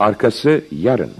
Arkası 0.00 0.64
yarın. 0.70 1.10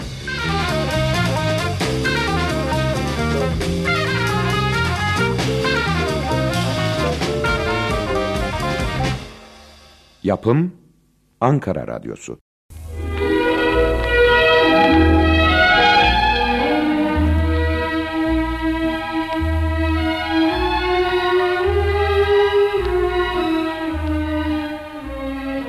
Yapım 10.22 10.72
Ankara 11.40 11.86
Radyosu 11.86 12.38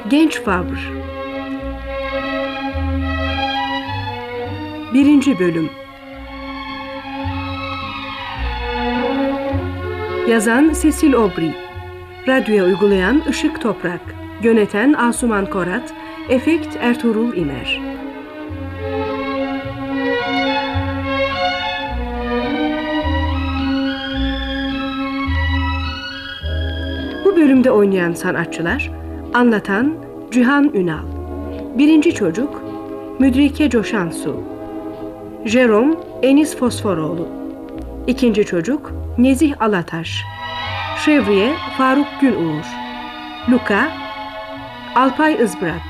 Genç 0.10 0.42
Fabr 0.42 1.01
Birinci 4.94 5.40
Bölüm. 5.40 5.70
Yazan 10.30 10.74
Cecil 10.82 11.16
Aubry. 11.16 11.52
Radyoya 12.28 12.66
uygulayan 12.66 13.22
Işık 13.30 13.62
Toprak. 13.62 14.02
Yöneten 14.44 14.94
Asuman 14.94 15.46
Korat. 15.46 15.94
Efekt 16.30 16.78
Ertuğrul 16.82 17.36
İmer. 17.36 17.82
Bu 27.26 27.36
bölümde 27.36 27.72
oynayan 27.72 28.14
sanatçılar 28.14 28.92
Anlatan 29.34 29.96
Cihan 30.32 30.72
Ünal. 30.74 31.06
Birinci 31.78 32.14
çocuk 32.14 32.62
Müdrike 33.20 33.70
Coşansu 33.70 34.51
Jerome 35.46 35.96
Enis 36.22 36.56
Fosforoğlu. 36.56 37.28
İkinci 38.08 38.46
çocuk 38.46 38.92
Nezih 39.18 39.62
Alataş. 39.62 40.24
Şevriye 41.06 41.54
Faruk 41.78 42.08
Günuğur. 42.22 42.66
Luka 43.52 43.92
Alpay 44.96 45.44
Izbırak 45.44 45.82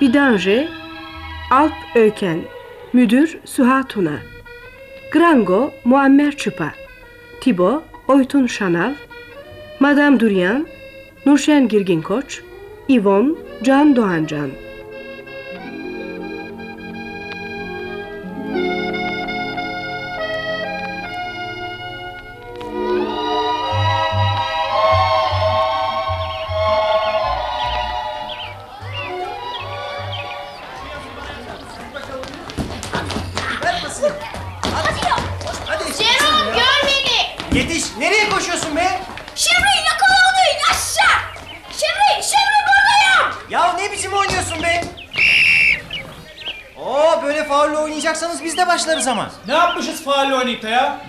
Bidanje 0.00 0.68
Alp 1.50 1.72
Öken. 1.94 2.40
Müdür 2.92 3.38
Süha 3.44 3.82
Tuna. 3.88 4.18
Grango 5.12 5.70
Muammer 5.84 6.36
Çıpa. 6.36 6.72
Tibo 7.40 7.82
Oytun 8.08 8.46
Şanal. 8.46 8.94
Madame 9.80 10.20
Duryan 10.20 10.66
Nurşen 11.26 11.68
Girgin 11.68 12.02
Koç 12.02 12.42
İvon 12.88 13.38
Can 13.62 13.96
Doğancan 13.96 14.50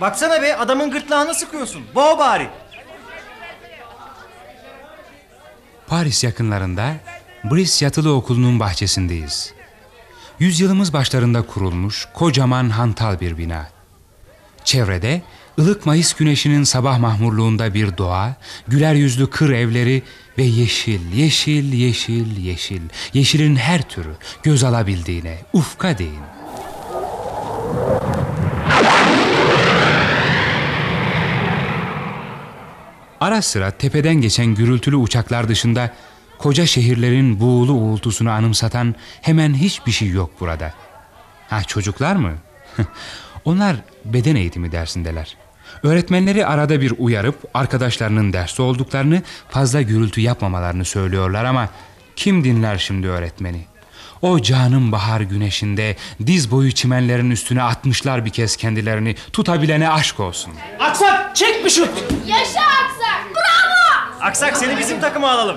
Baksana 0.02 0.42
be 0.42 0.56
adamın 0.56 0.90
gırtlağını 0.90 1.34
sıkıyorsun. 1.34 1.82
Boğ 1.94 2.18
bari. 2.18 2.48
Paris 5.86 6.24
yakınlarında 6.24 6.94
Brice 7.44 7.84
Yatılı 7.84 8.14
Okulu'nun 8.14 8.60
bahçesindeyiz. 8.60 9.54
Yüzyılımız 10.38 10.92
başlarında 10.92 11.42
kurulmuş 11.42 12.08
kocaman 12.14 12.70
hantal 12.70 13.20
bir 13.20 13.38
bina. 13.38 13.68
Çevrede 14.64 15.22
ılık 15.58 15.86
Mayıs 15.86 16.14
güneşinin 16.14 16.64
sabah 16.64 16.98
mahmurluğunda 16.98 17.74
bir 17.74 17.98
doğa, 17.98 18.34
güler 18.68 18.94
yüzlü 18.94 19.30
kır 19.30 19.50
evleri 19.50 20.02
ve 20.38 20.42
yeşil, 20.42 21.12
yeşil, 21.12 21.72
yeşil, 21.72 22.36
yeşil, 22.36 22.82
yeşilin 23.14 23.56
her 23.56 23.82
türü 23.82 24.14
göz 24.42 24.64
alabildiğine 24.64 25.38
ufka 25.52 25.98
değin. 25.98 26.22
Ara 33.22 33.42
sıra 33.42 33.70
tepeden 33.70 34.14
geçen 34.14 34.46
gürültülü 34.46 34.96
uçaklar 34.96 35.48
dışında 35.48 35.90
koca 36.38 36.66
şehirlerin 36.66 37.40
buğulu 37.40 37.72
uğultusunu 37.72 38.30
anımsatan 38.30 38.94
hemen 39.20 39.54
hiçbir 39.54 39.92
şey 39.92 40.08
yok 40.08 40.30
burada. 40.40 40.74
Ha 41.48 41.64
çocuklar 41.64 42.16
mı? 42.16 42.32
Onlar 43.44 43.76
beden 44.04 44.36
eğitimi 44.36 44.72
dersindeler. 44.72 45.36
Öğretmenleri 45.82 46.46
arada 46.46 46.80
bir 46.80 46.94
uyarıp 46.98 47.50
arkadaşlarının 47.54 48.32
derste 48.32 48.62
olduklarını 48.62 49.22
fazla 49.50 49.82
gürültü 49.82 50.20
yapmamalarını 50.20 50.84
söylüyorlar 50.84 51.44
ama 51.44 51.68
kim 52.16 52.44
dinler 52.44 52.78
şimdi 52.78 53.08
öğretmeni? 53.08 53.66
O 54.22 54.42
canım 54.42 54.92
bahar 54.92 55.20
güneşinde 55.20 55.96
diz 56.26 56.50
boyu 56.50 56.72
çimenlerin 56.72 57.30
üstüne 57.30 57.62
atmışlar 57.62 58.24
bir 58.24 58.30
kez 58.30 58.56
kendilerini 58.56 59.16
tutabilene 59.32 59.90
aşk 59.90 60.20
olsun. 60.20 60.52
Aksak 60.80 61.36
çek 61.36 61.64
bir 61.64 61.70
şut. 61.70 61.90
Yaşa 62.26 62.81
Aksak. 64.22 64.56
Seni 64.56 64.78
bizim 64.78 65.00
takıma 65.00 65.30
alalım. 65.30 65.56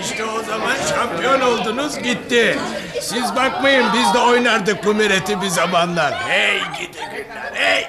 İşte 0.00 0.24
o 0.24 0.42
zaman 0.42 0.76
şampiyon 0.88 1.40
oldunuz 1.40 1.98
gitti. 1.98 2.58
Siz 3.02 3.36
bakmayın 3.36 3.86
biz 3.94 4.14
de 4.14 4.18
oynardık 4.18 4.84
bu 4.84 4.94
mireti 4.94 5.40
bir 5.40 5.48
zamanlar. 5.48 6.14
Hey 6.28 6.58
gidi 6.58 6.98
günler 6.98 7.52
hey. 7.54 7.86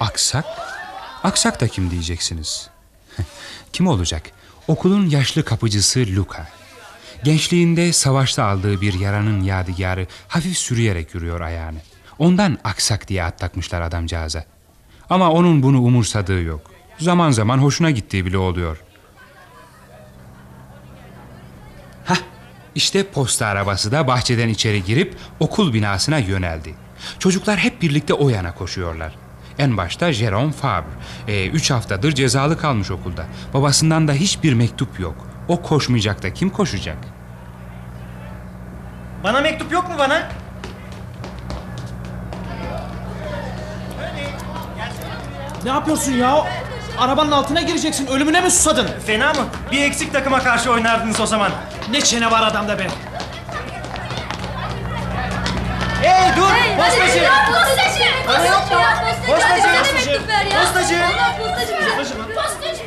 Aksak? 0.00 0.44
Aksak 1.24 1.60
da 1.60 1.68
kim 1.68 1.90
diyeceksiniz? 1.90 2.70
kim 3.72 3.86
olacak? 3.86 4.22
Okulun 4.68 5.08
yaşlı 5.08 5.44
kapıcısı 5.44 6.06
Luka. 6.16 6.46
Gençliğinde 7.24 7.92
savaşta 7.92 8.44
aldığı 8.44 8.80
bir 8.80 9.00
yaranın 9.00 9.42
yadigarı 9.42 10.06
hafif 10.28 10.58
sürüyerek 10.58 11.14
yürüyor 11.14 11.40
ayağını. 11.40 11.78
Ondan 12.18 12.58
aksak 12.64 13.08
diye 13.08 13.24
at 13.24 13.38
takmışlar 13.38 13.80
adamcağıza. 13.80 14.44
Ama 15.10 15.30
onun 15.30 15.62
bunu 15.62 15.82
umursadığı 15.82 16.42
yok. 16.42 16.70
Zaman 16.98 17.30
zaman 17.30 17.58
hoşuna 17.58 17.90
gittiği 17.90 18.26
bile 18.26 18.38
oluyor. 18.38 18.82
Hah, 22.04 22.18
işte 22.74 23.06
posta 23.10 23.46
arabası 23.46 23.92
da 23.92 24.06
bahçeden 24.06 24.48
içeri 24.48 24.84
girip 24.84 25.16
okul 25.40 25.72
binasına 25.72 26.18
yöneldi. 26.18 26.74
Çocuklar 27.18 27.58
hep 27.58 27.82
birlikte 27.82 28.14
o 28.14 28.28
yana 28.28 28.54
koşuyorlar. 28.54 29.14
En 29.58 29.76
başta 29.76 30.12
Jerome 30.12 30.52
Fabre. 30.52 30.86
Ee, 31.28 31.46
üç 31.46 31.70
haftadır 31.70 32.12
cezalı 32.12 32.58
kalmış 32.58 32.90
okulda. 32.90 33.26
Babasından 33.54 34.08
da 34.08 34.12
hiçbir 34.12 34.52
mektup 34.54 35.00
yok. 35.00 35.28
O 35.48 35.62
koşmayacak 35.62 36.22
da 36.22 36.32
kim 36.32 36.50
koşacak? 36.50 36.98
Bana 39.24 39.40
mektup 39.40 39.72
yok 39.72 39.88
mu 39.88 39.94
bana? 39.98 40.28
Ne 45.64 45.70
yapıyorsun 45.70 46.12
ya? 46.12 46.44
Arabanın 46.98 47.32
altına 47.32 47.60
gireceksin. 47.60 48.06
Ölümüne 48.06 48.40
mi 48.40 48.50
susadın? 48.50 48.88
Fena 49.06 49.32
mı? 49.32 49.46
Bir 49.72 49.82
eksik 49.82 50.12
takıma 50.12 50.42
karşı 50.42 50.70
oynardınız 50.70 51.20
o 51.20 51.26
zaman. 51.26 51.50
Ne 51.90 52.00
çene 52.00 52.30
var 52.30 52.42
adamda 52.42 52.78
be. 52.78 52.86
Hey 56.02 56.36
dur! 56.36 56.50
Postacı! 56.76 57.18
Ya 57.18 57.32
postacı. 57.46 58.04
Bana 58.28 58.58
mu? 58.58 58.82
Postacı! 59.26 59.62
Postacı. 59.62 60.10
mektup 60.10 60.28
ver 60.28 60.44
ya. 60.46 60.60
Postacı! 60.60 60.98
Postacı. 61.38 62.14
Postacı. 62.34 62.82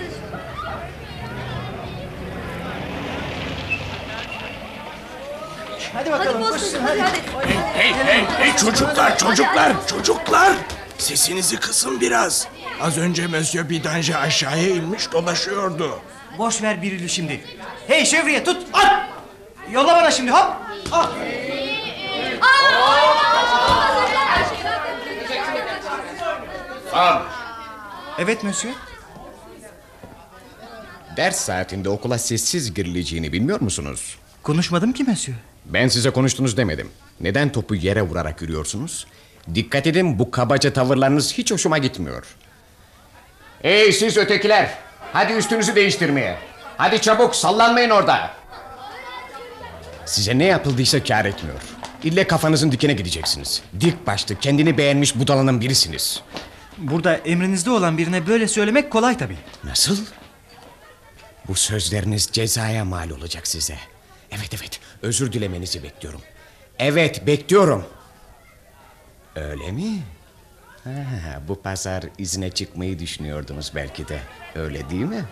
Hadi 5.93 6.11
bakalım 6.11 6.41
Hadi 6.41 6.51
koşsun 6.51 6.79
postacı. 6.79 7.01
hadi. 7.01 7.01
Hadi 7.01 7.53
hadi. 7.53 7.77
Hey 7.79 7.93
hey 7.93 8.23
hey 8.37 8.55
çocuklar 8.55 9.17
çocuklar 9.17 9.71
çocuklar. 9.87 10.53
Sesinizi 10.99 11.59
kısın 11.59 12.01
biraz. 12.01 12.47
Az 12.81 12.97
önce 12.97 13.27
Monsieur 13.27 13.69
Bidanje 13.69 14.17
aşağıya 14.17 14.69
inmiş 14.69 15.11
dolaşıyordu. 15.11 15.99
Boş 16.37 16.61
ver 16.61 16.81
Biril'i 16.81 17.09
şimdi. 17.09 17.41
Hey 17.87 18.05
Şevriye 18.05 18.43
tut! 18.43 18.67
At! 18.73 19.09
Yolla 19.71 19.87
bana 19.95 20.11
şimdi 20.11 20.31
hop! 20.31 20.53
Al! 26.93 27.21
Evet 28.19 28.43
monsieur. 28.43 28.75
Ders 31.17 31.35
saatinde 31.35 31.89
okula 31.89 32.17
sessiz 32.17 32.73
girileceğini 32.73 33.33
bilmiyor 33.33 33.61
musunuz? 33.61 34.17
Konuşmadım 34.43 34.93
ki 34.93 35.03
Monsieur. 35.03 35.37
Ben 35.65 35.87
size 35.87 36.09
konuştunuz 36.09 36.57
demedim. 36.57 36.89
Neden 37.19 37.51
topu 37.51 37.75
yere 37.75 38.01
vurarak 38.01 38.41
yürüyorsunuz? 38.41 39.07
Dikkat 39.55 39.87
edin 39.87 40.19
bu 40.19 40.31
kabaca 40.31 40.73
tavırlarınız 40.73 41.33
hiç 41.33 41.51
hoşuma 41.51 41.77
gitmiyor. 41.77 42.25
Ey 43.63 43.91
siz 43.93 44.17
ötekiler! 44.17 44.69
Hadi 45.13 45.33
üstünüzü 45.33 45.75
değiştirmeye. 45.75 46.37
Hadi 46.77 47.01
çabuk 47.01 47.35
sallanmayın 47.35 47.89
orada. 47.89 48.31
Size 50.05 50.37
ne 50.37 50.45
yapıldıysa 50.45 51.03
kâr 51.03 51.25
etmiyor. 51.25 51.59
İlle 52.03 52.27
kafanızın 52.27 52.71
dikine 52.71 52.93
gideceksiniz. 52.93 53.61
Dik 53.79 54.07
başlı 54.07 54.39
kendini 54.39 54.77
beğenmiş 54.77 55.15
budalanın 55.19 55.61
birisiniz. 55.61 56.21
Burada 56.77 57.15
emrinizde 57.15 57.69
olan 57.71 57.97
birine 57.97 58.27
böyle 58.27 58.47
söylemek 58.47 58.91
kolay 58.91 59.17
tabii. 59.17 59.37
Nasıl? 59.63 59.97
Bu 61.47 61.55
sözleriniz 61.55 62.29
cezaya 62.31 62.85
mal 62.85 63.09
olacak 63.09 63.47
size. 63.47 63.75
Evet 64.31 64.49
evet 64.53 64.79
özür 65.01 65.33
dilemenizi 65.33 65.83
bekliyorum. 65.83 66.21
Evet 66.79 67.27
bekliyorum. 67.27 67.85
Öyle 69.35 69.71
mi? 69.71 69.99
Ha, 70.83 70.91
bu 71.47 71.61
pazar 71.61 72.03
izne 72.17 72.49
çıkmayı 72.51 72.99
düşünüyordunuz 72.99 73.71
belki 73.75 74.07
de. 74.07 74.19
Öyle 74.55 74.89
değil 74.89 75.05
mi? 75.05 75.23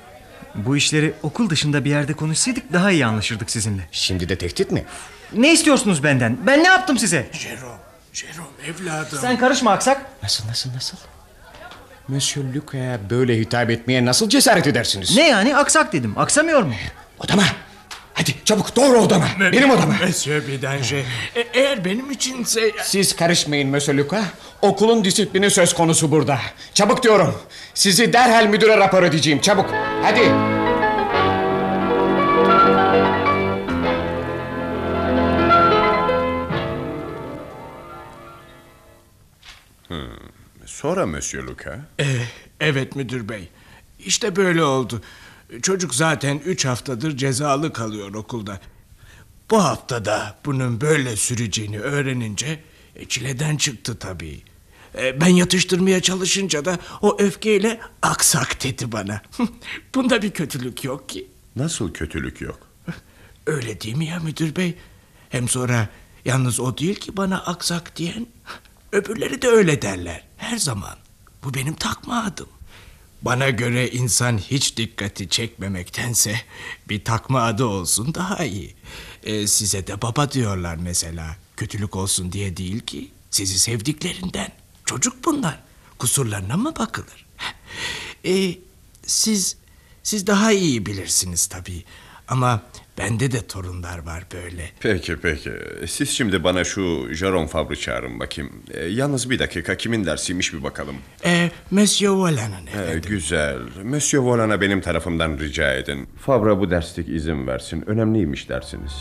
Bu 0.55 0.77
işleri 0.77 1.13
okul 1.23 1.49
dışında 1.49 1.85
bir 1.85 1.89
yerde 1.89 2.13
konuşsaydık 2.13 2.73
daha 2.73 2.91
iyi 2.91 3.05
anlaşırdık 3.05 3.51
sizinle. 3.51 3.81
Şimdi 3.91 4.29
de 4.29 4.37
tehdit 4.37 4.71
mi? 4.71 4.85
Ne 5.33 5.53
istiyorsunuz 5.53 6.03
benden? 6.03 6.37
Ben 6.47 6.63
ne 6.63 6.67
yaptım 6.67 6.97
size? 6.97 7.29
Jerome, 7.31 7.77
Jerome 8.13 8.47
evladım. 8.67 9.19
Sen 9.21 9.37
karışma 9.39 9.71
aksak. 9.71 10.05
Nasıl 10.23 10.47
nasıl 10.47 10.73
nasıl? 10.73 10.97
Monsieur 12.07 12.45
Luca'ya 12.55 12.99
böyle 13.09 13.37
hitap 13.39 13.69
etmeye 13.69 14.05
nasıl 14.05 14.29
cesaret 14.29 14.67
edersiniz? 14.67 15.15
Ne 15.17 15.27
yani 15.27 15.57
aksak 15.57 15.93
dedim. 15.93 16.17
Aksamıyor 16.17 16.61
mu? 16.63 16.73
Odama. 17.19 17.43
Hadi 18.17 18.35
çabuk 18.45 18.75
doğru 18.75 18.97
odama. 18.97 19.27
Benim 19.39 19.69
odama. 19.69 19.93
Monsieur 20.05 20.47
Bidanger, 20.47 21.03
e- 21.35 21.47
eğer 21.53 21.85
benim 21.85 22.11
içinse... 22.11 22.71
Siz 22.83 23.15
karışmayın 23.15 23.69
Monsieur 23.69 23.97
Luca. 23.97 24.23
Okulun 24.61 25.03
disiplini 25.03 25.51
söz 25.51 25.73
konusu 25.73 26.11
burada. 26.11 26.39
Çabuk 26.73 27.03
diyorum. 27.03 27.35
Sizi 27.73 28.13
derhal 28.13 28.45
müdüre 28.45 28.77
rapor 28.77 29.03
edeceğim. 29.03 29.41
Çabuk. 29.41 29.69
Hadi. 30.03 30.31
Sonra 40.65 41.05
Monsieur 41.05 41.43
Luca. 41.43 41.79
Eh, 41.99 42.05
evet 42.59 42.95
müdür 42.95 43.29
bey. 43.29 43.49
İşte 43.99 44.35
böyle 44.35 44.63
oldu. 44.63 45.01
Çocuk 45.61 45.95
zaten 45.95 46.41
üç 46.45 46.65
haftadır 46.65 47.17
cezalı 47.17 47.73
kalıyor 47.73 48.13
okulda. 48.13 48.59
Bu 49.51 49.63
haftada 49.63 50.37
bunun 50.45 50.81
böyle 50.81 51.15
süreceğini 51.15 51.79
öğrenince 51.79 52.59
e, 52.95 53.05
çileden 53.05 53.57
çıktı 53.57 53.99
tabii. 53.99 54.41
E, 54.97 55.21
ben 55.21 55.27
yatıştırmaya 55.27 56.01
çalışınca 56.01 56.65
da 56.65 56.79
o 57.01 57.17
öfkeyle 57.19 57.79
aksak 58.01 58.63
dedi 58.63 58.91
bana. 58.91 59.21
Bunda 59.95 60.21
bir 60.21 60.31
kötülük 60.31 60.83
yok 60.83 61.09
ki. 61.09 61.27
Nasıl 61.55 61.93
kötülük 61.93 62.41
yok? 62.41 62.59
Öyle 63.45 63.81
değil 63.81 63.95
mi 63.95 64.05
ya 64.05 64.19
müdür 64.19 64.55
bey? 64.55 64.75
Hem 65.29 65.47
sonra 65.49 65.89
yalnız 66.25 66.59
o 66.59 66.77
değil 66.77 66.95
ki 66.95 67.17
bana 67.17 67.39
aksak 67.39 67.95
diyen. 67.95 68.27
Öbürleri 68.91 69.41
de 69.41 69.47
öyle 69.47 69.81
derler 69.81 70.23
her 70.37 70.57
zaman. 70.57 70.95
Bu 71.43 71.53
benim 71.53 71.73
takma 71.73 72.23
adım. 72.23 72.47
Bana 73.21 73.49
göre 73.49 73.89
insan 73.89 74.37
hiç 74.37 74.77
dikkati 74.77 75.29
çekmemektense 75.29 76.41
bir 76.89 77.03
takma 77.05 77.41
adı 77.41 77.65
olsun 77.65 78.13
daha 78.13 78.45
iyi. 78.45 78.75
Ee, 79.23 79.47
size 79.47 79.87
de 79.87 80.01
baba 80.01 80.31
diyorlar 80.31 80.75
mesela. 80.75 81.35
Kötülük 81.57 81.95
olsun 81.95 82.31
diye 82.31 82.57
değil 82.57 82.79
ki. 82.79 83.11
Sizi 83.31 83.59
sevdiklerinden. 83.59 84.51
Çocuk 84.85 85.25
bunlar. 85.25 85.59
Kusurlarına 85.99 86.57
mı 86.57 86.73
bakılır? 86.79 87.25
Ee, 88.25 88.55
siz 89.05 89.57
siz 90.03 90.27
daha 90.27 90.51
iyi 90.51 90.85
bilirsiniz 90.85 91.47
tabii. 91.47 91.83
Ama 92.27 92.61
bende 92.97 93.31
de 93.31 93.47
torunlar 93.47 94.05
var 94.05 94.23
böyle. 94.33 94.69
Peki 94.79 95.17
peki. 95.21 95.51
Siz 95.87 96.09
şimdi 96.09 96.43
bana 96.43 96.63
şu 96.63 97.07
Jerome 97.13 97.47
Fabre 97.47 97.75
çağırın 97.75 98.19
bakayım. 98.19 98.51
E, 98.73 98.85
yalnız 98.85 99.29
bir 99.29 99.39
dakika 99.39 99.77
kimin 99.77 100.05
dersiymiş 100.05 100.53
bir 100.53 100.63
bakalım. 100.63 100.95
Ee, 101.25 101.51
Monsieur 101.71 102.13
Volan'ın 102.15 102.67
E, 102.67 102.69
efendim. 102.71 103.01
güzel. 103.09 103.57
Monsieur 103.83 104.23
Volan'a 104.23 104.61
benim 104.61 104.81
tarafımdan 104.81 105.37
rica 105.39 105.73
edin. 105.73 106.09
Fabre 106.21 106.59
bu 106.59 106.69
derslik 106.71 107.09
izin 107.09 107.47
versin. 107.47 107.83
Önemliymiş 107.89 108.49
dersiniz. 108.49 108.93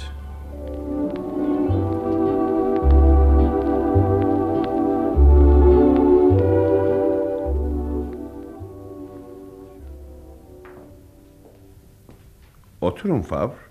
Oturun 12.81 13.23
Fabre. 13.23 13.66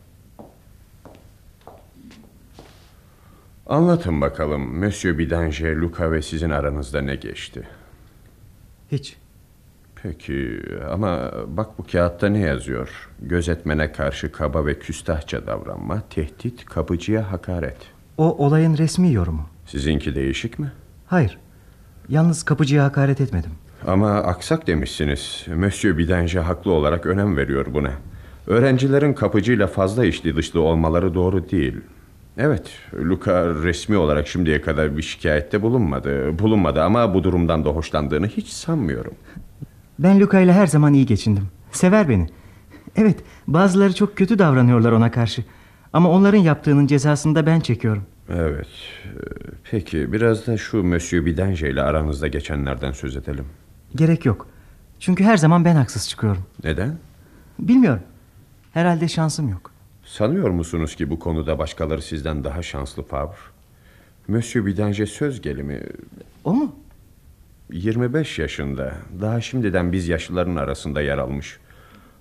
Anlatın 3.68 4.22
bakalım 4.22 4.80
Monsieur 4.80 5.18
Bidanger, 5.18 5.76
Luca 5.76 6.12
ve 6.12 6.22
sizin 6.22 6.50
aranızda 6.50 7.02
ne 7.02 7.16
geçti? 7.16 7.68
Hiç. 8.92 9.18
Peki 10.04 10.62
ama 10.92 11.32
bak 11.48 11.68
bu 11.78 11.86
kağıtta 11.92 12.30
ne 12.30 12.40
yazıyor? 12.40 13.10
Gözetmene 13.22 13.92
karşı 13.92 14.32
kaba 14.32 14.66
ve 14.66 14.80
küstahça 14.80 15.48
davranma, 15.48 16.02
tehdit, 16.10 16.66
kapıcıya 16.66 17.32
hakaret. 17.32 17.78
O 18.18 18.46
olayın 18.46 18.78
resmi 18.78 19.14
yorumu. 19.14 19.50
Sizinki 19.66 20.16
değişik 20.16 20.60
mi? 20.60 20.72
Hayır. 21.08 21.38
Yalnız 22.10 22.44
kapıcıya 22.44 22.84
hakaret 22.84 23.22
etmedim. 23.22 23.52
Ama 23.88 24.12
aksak 24.12 24.68
demişsiniz. 24.68 25.46
Monsieur 25.56 25.98
Bidanger 25.98 26.42
haklı 26.42 26.72
olarak 26.72 27.06
önem 27.06 27.38
veriyor 27.38 27.66
buna. 27.74 27.92
Öğrencilerin 28.48 29.14
kapıcıyla 29.14 29.68
fazla 29.68 30.06
içli 30.06 30.36
dışlı 30.36 30.62
olmaları 30.62 31.14
doğru 31.14 31.50
değil. 31.50 31.82
Evet, 32.38 32.72
Luca 32.94 33.46
resmi 33.64 33.98
olarak 33.98 34.28
şimdiye 34.28 34.62
kadar 34.62 34.98
bir 34.98 35.02
şikayette 35.02 35.62
bulunmadı. 35.62 36.40
Bulunmadı 36.40 36.84
ama 36.84 37.14
bu 37.14 37.24
durumdan 37.24 37.66
da 37.66 37.70
hoşlandığını 37.70 38.28
hiç 38.28 38.48
sanmıyorum. 38.48 39.14
Ben 40.00 40.20
Luca 40.20 40.40
ile 40.40 40.54
her 40.54 40.68
zaman 40.68 40.94
iyi 40.94 41.06
geçindim. 41.06 41.48
Sever 41.72 42.10
beni. 42.10 42.28
Evet, 42.96 43.18
bazıları 43.48 43.96
çok 43.96 44.18
kötü 44.18 44.40
davranıyorlar 44.40 44.92
ona 44.92 45.12
karşı. 45.12 45.44
Ama 45.94 46.10
onların 46.10 46.38
yaptığının 46.38 46.88
cezasını 46.88 47.36
da 47.36 47.46
ben 47.46 47.60
çekiyorum. 47.60 48.04
Evet. 48.30 48.68
Peki 49.72 50.14
biraz 50.14 50.48
da 50.48 50.58
şu 50.58 50.84
Monsieur 50.84 51.26
Bidanger 51.26 51.68
ile 51.70 51.82
aranızda 51.82 52.28
geçenlerden 52.28 52.92
söz 52.92 53.16
edelim. 53.18 53.46
Gerek 53.96 54.26
yok. 54.26 54.48
Çünkü 55.00 55.24
her 55.24 55.38
zaman 55.38 55.66
ben 55.66 55.76
haksız 55.76 56.10
çıkıyorum. 56.10 56.44
Neden? 56.64 56.98
Bilmiyorum. 57.60 58.04
Herhalde 58.74 59.08
şansım 59.08 59.50
yok. 59.50 59.72
Sanıyor 60.06 60.50
musunuz 60.50 60.96
ki 60.96 61.10
bu 61.10 61.20
konuda 61.20 61.60
başkaları 61.60 62.02
sizden 62.02 62.44
daha 62.44 62.62
şanslı 62.62 63.04
Fabre? 63.04 63.36
Monsieur 64.28 64.66
Bidanger 64.66 65.06
söz 65.06 65.42
gelimi 65.42 65.82
O 66.44 66.54
mu? 66.54 66.76
25 67.72 68.40
yaşında. 68.40 68.94
Daha 69.22 69.42
şimdiden 69.42 69.92
biz 69.92 70.08
yaşlıların 70.08 70.56
arasında 70.56 71.02
yer 71.02 71.18
almış. 71.18 71.58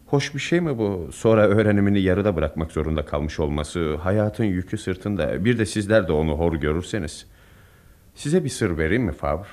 Hoş 0.07 0.35
bir 0.35 0.41
şey 0.41 0.61
mi 0.61 0.79
bu? 0.79 1.11
Sonra 1.13 1.47
öğrenimini 1.47 2.01
yarıda 2.01 2.37
bırakmak 2.37 2.73
zorunda 2.73 3.05
kalmış 3.05 3.41
olması, 3.41 3.97
hayatın 3.97 4.45
yükü 4.45 4.79
sırtında. 4.79 5.45
Bir 5.45 5.59
de 5.59 5.67
sizler 5.67 6.09
de 6.09 6.13
onu 6.13 6.33
hor 6.33 6.53
görürseniz. 6.53 7.27
Size 8.15 8.45
bir 8.45 8.49
sır 8.49 8.79
vereyim 8.79 9.03
mi 9.03 9.13
Fabre? 9.13 9.49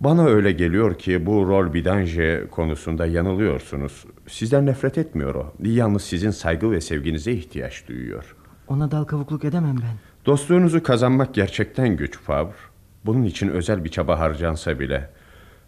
Bana 0.00 0.26
öyle 0.26 0.52
geliyor 0.52 0.98
ki 0.98 1.26
bu 1.26 1.48
rol 1.48 1.74
Bidanger 1.74 2.50
konusunda 2.50 3.06
yanılıyorsunuz. 3.06 4.04
Sizden 4.26 4.66
nefret 4.66 4.98
etmiyor 4.98 5.34
o. 5.34 5.52
Yalnız 5.62 6.02
sizin 6.02 6.30
saygı 6.30 6.70
ve 6.70 6.80
sevginize 6.80 7.32
ihtiyaç 7.32 7.88
duyuyor. 7.88 8.36
Ona 8.68 8.90
dal 8.90 9.04
kavukluk 9.04 9.44
edemem 9.44 9.76
ben. 9.76 9.96
Dostluğunuzu 10.26 10.82
kazanmak 10.82 11.34
gerçekten 11.34 11.96
güç 11.96 12.18
Fabre. 12.18 12.52
Bunun 13.06 13.22
için 13.22 13.48
özel 13.48 13.84
bir 13.84 13.88
çaba 13.88 14.18
harcansa 14.18 14.80
bile. 14.80 15.10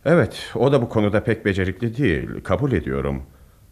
Evet, 0.04 0.52
o 0.54 0.72
da 0.72 0.82
bu 0.82 0.88
konuda 0.88 1.24
pek 1.24 1.44
becerikli 1.44 1.96
değil, 1.96 2.28
kabul 2.44 2.72
ediyorum. 2.72 3.22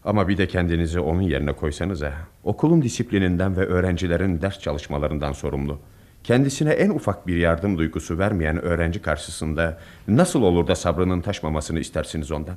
Ama 0.04 0.28
bir 0.28 0.36
de 0.36 0.48
kendinizi 0.48 1.00
onun 1.00 1.22
yerine 1.22 1.52
koysanıza. 1.52 2.12
Okulun 2.44 2.82
disiplininden 2.82 3.56
ve 3.56 3.66
öğrencilerin 3.66 4.42
ders 4.42 4.58
çalışmalarından 4.60 5.32
sorumlu. 5.32 5.78
Kendisine 6.24 6.70
en 6.70 6.90
ufak 6.90 7.26
bir 7.26 7.36
yardım 7.36 7.78
duygusu 7.78 8.18
vermeyen 8.18 8.62
öğrenci 8.62 9.02
karşısında 9.02 9.80
nasıl 10.08 10.42
olur 10.42 10.66
da 10.66 10.74
sabrının 10.74 11.20
taşmamasını 11.20 11.80
istersiniz 11.80 12.30
ondan? 12.32 12.56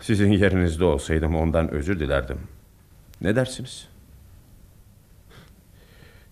Sizin 0.00 0.32
yerinizde 0.32 0.84
olsaydım 0.84 1.36
ondan 1.36 1.70
özür 1.70 2.00
dilerdim. 2.00 2.38
Ne 3.20 3.36
dersiniz? 3.36 3.88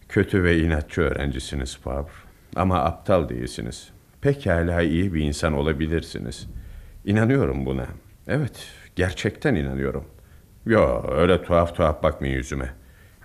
Kötü 0.09 0.45
ve 0.45 0.59
inatçı 0.59 1.01
öğrencisiniz 1.01 1.77
Fabre. 1.77 2.11
Ama 2.57 2.85
aptal 2.85 3.29
değilsiniz. 3.29 3.91
Pekala 4.21 4.83
iyi 4.83 5.15
bir 5.15 5.21
insan 5.21 5.53
olabilirsiniz. 5.53 6.47
İnanıyorum 7.05 7.67
buna. 7.67 7.87
Evet, 8.29 8.69
gerçekten 8.97 9.55
inanıyorum. 9.55 10.05
Yo 10.67 11.03
öyle 11.11 11.43
tuhaf 11.43 11.77
tuhaf 11.77 12.03
bakmayın 12.03 12.35
yüzüme. 12.35 12.75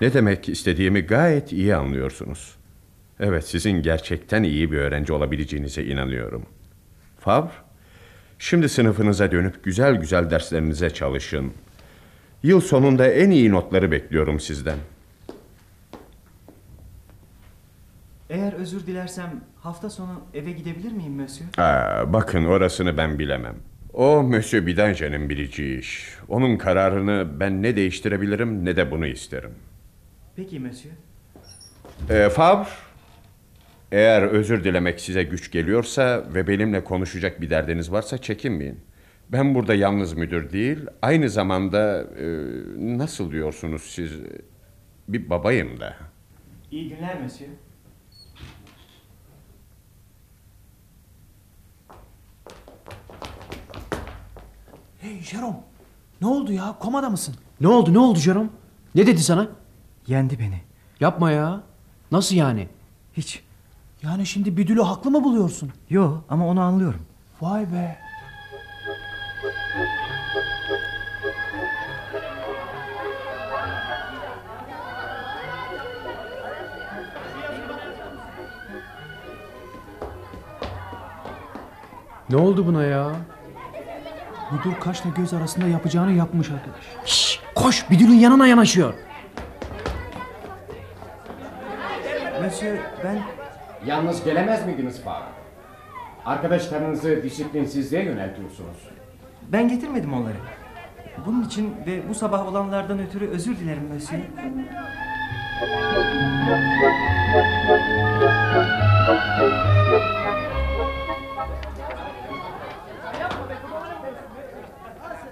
Ne 0.02 0.14
demek 0.14 0.50
istediğimi 0.50 1.02
gayet 1.02 1.52
iyi 1.52 1.76
anlıyorsunuz. 1.76 2.56
Evet 3.20 3.48
sizin 3.48 3.82
gerçekten 3.82 4.44
iyi 4.44 4.72
bir 4.72 4.78
öğrenci 4.78 5.14
olabileceğinize 5.14 5.84
inanıyorum. 5.84 6.46
Favre, 7.20 7.52
şimdi 8.40 8.70
sınıfınıza 8.70 9.32
dönüp 9.32 9.64
güzel 9.64 9.96
güzel 9.96 10.30
derslerinize 10.30 10.90
çalışın. 10.90 11.54
Yıl 12.44 12.62
sonunda 12.62 13.08
en 13.08 13.30
iyi 13.30 13.52
notları 13.52 13.92
bekliyorum 13.92 14.40
sizden. 14.40 14.78
Eğer 18.30 18.54
özür 18.54 18.88
dilersem 18.88 19.42
hafta 19.56 19.90
sonu 19.90 20.22
eve 20.34 20.52
gidebilir 20.52 20.92
miyim 20.92 21.14
Monsieur? 21.14 21.50
Aa, 21.58 22.14
bakın 22.14 22.46
orasını 22.46 22.98
ben 22.98 23.20
bilemem. 23.20 23.56
O 23.94 24.24
Monsieur 24.24 24.66
Bidanje'nin 24.66 25.30
bileceği 25.30 25.80
iş. 25.80 26.10
Onun 26.28 26.58
kararını 26.58 27.28
ben 27.40 27.64
ne 27.64 27.76
değiştirebilirim 27.76 28.66
ne 28.66 28.76
de 28.76 28.92
bunu 28.92 29.08
isterim. 29.08 29.52
Peki 30.38 30.60
Monsieur. 30.60 30.96
Ee, 32.10 32.30
Favre, 32.30 32.68
eğer 33.92 34.22
özür 34.22 34.64
dilemek 34.64 35.00
size 35.00 35.24
güç 35.24 35.52
geliyorsa 35.52 36.24
ve 36.34 36.48
benimle 36.48 36.84
konuşacak 36.84 37.42
bir 37.42 37.50
derdiniz 37.50 37.92
varsa 37.92 38.18
çekinmeyin. 38.18 38.80
Ben 39.30 39.56
burada 39.56 39.74
yalnız 39.74 40.14
müdür 40.14 40.52
değil, 40.52 40.80
aynı 41.02 41.30
zamanda 41.30 42.02
e, 42.02 42.26
nasıl 42.98 43.32
diyorsunuz 43.32 43.82
siz 43.82 44.12
bir 45.08 45.30
babayım 45.30 45.80
da. 45.80 45.96
İyi 46.72 46.90
günler 46.90 47.22
Monsieur. 47.22 47.52
Hey 55.02 55.22
Jerome. 55.22 55.58
Ne 56.22 56.28
oldu 56.28 56.54
ya? 56.54 56.76
Komada 56.80 57.10
mısın? 57.10 57.36
Ne 57.62 57.68
oldu 57.68 57.94
ne 57.94 58.00
oldu 58.00 58.20
Jerome? 58.20 58.50
Ne 58.96 59.08
dedi 59.08 59.20
sana? 59.20 59.48
Yendi 60.08 60.40
beni. 60.40 60.62
Yapma 61.00 61.32
ya. 61.32 61.62
Nasıl 62.12 62.36
yani? 62.36 62.68
Hiç. 63.14 63.44
Yani 64.04 64.26
şimdi 64.26 64.58
Büdül'ü 64.58 64.82
haklı 64.82 65.12
mı 65.12 65.24
buluyorsun? 65.24 65.72
Yo 65.90 66.18
ama 66.30 66.48
onu 66.48 66.62
anlıyorum. 66.62 67.02
Vay 67.42 67.74
be. 67.74 67.98
Ne 82.30 82.36
oldu 82.36 82.68
buna 82.68 82.84
ya? 82.84 83.12
Müdür 84.52 84.80
kaşla 84.80 85.10
göz 85.10 85.34
arasında 85.34 85.68
yapacağını 85.68 86.12
yapmış 86.12 86.50
arkadaş. 86.50 86.84
Şşş, 87.06 87.40
koş 87.56 87.90
Büdül'ün 87.90 88.14
yanına 88.20 88.48
yanaşıyor. 88.48 88.94
Monsieur 92.58 92.80
ben 93.04 93.20
Yalnız 93.86 94.24
gelemez 94.24 94.66
miydiniz 94.66 95.02
Favre? 95.02 95.26
Arkadaşlarınızı 96.26 97.24
disiplinsizliğe 97.24 98.04
yöneltiyorsunuz. 98.04 98.78
ben 99.52 99.68
getirmedim 99.68 100.14
onları. 100.14 100.36
Bunun 101.26 101.44
için 101.44 101.76
ve 101.88 102.10
bu 102.10 102.16
sabah 102.16 102.48
olanlardan 102.48 103.00
ötürü 103.00 103.28
özür 103.28 103.58
dilerim 103.58 103.88
Monsieur. 103.94 104.22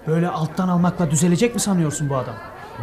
Böyle 0.06 0.28
alttan 0.28 0.68
almakla 0.68 1.10
düzelecek 1.10 1.54
mi 1.54 1.60
sanıyorsun 1.60 2.08
bu 2.08 2.16
adam? 2.16 2.34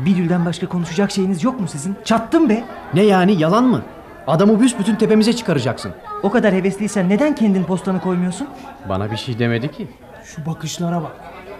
Bidül'den 0.05 0.45
başka 0.45 0.67
konuşacak 0.69 1.11
şeyiniz 1.11 1.43
yok 1.43 1.59
mu 1.59 1.67
sizin? 1.67 1.95
Çattım 2.05 2.49
be. 2.49 2.63
Ne 2.93 3.03
yani 3.03 3.39
yalan 3.41 3.63
mı? 3.63 3.81
Adamı 4.27 4.59
büsbütün 4.59 4.95
tepemize 4.95 5.33
çıkaracaksın. 5.33 5.91
O 6.23 6.31
kadar 6.31 6.53
hevesliysen 6.53 7.09
neden 7.09 7.35
kendin 7.35 7.63
postanı 7.63 8.01
koymuyorsun? 8.01 8.47
Bana 8.89 9.11
bir 9.11 9.17
şey 9.17 9.39
demedi 9.39 9.71
ki. 9.71 9.87
Şu 10.25 10.45
bakışlara 10.45 11.01
bak. 11.03 11.11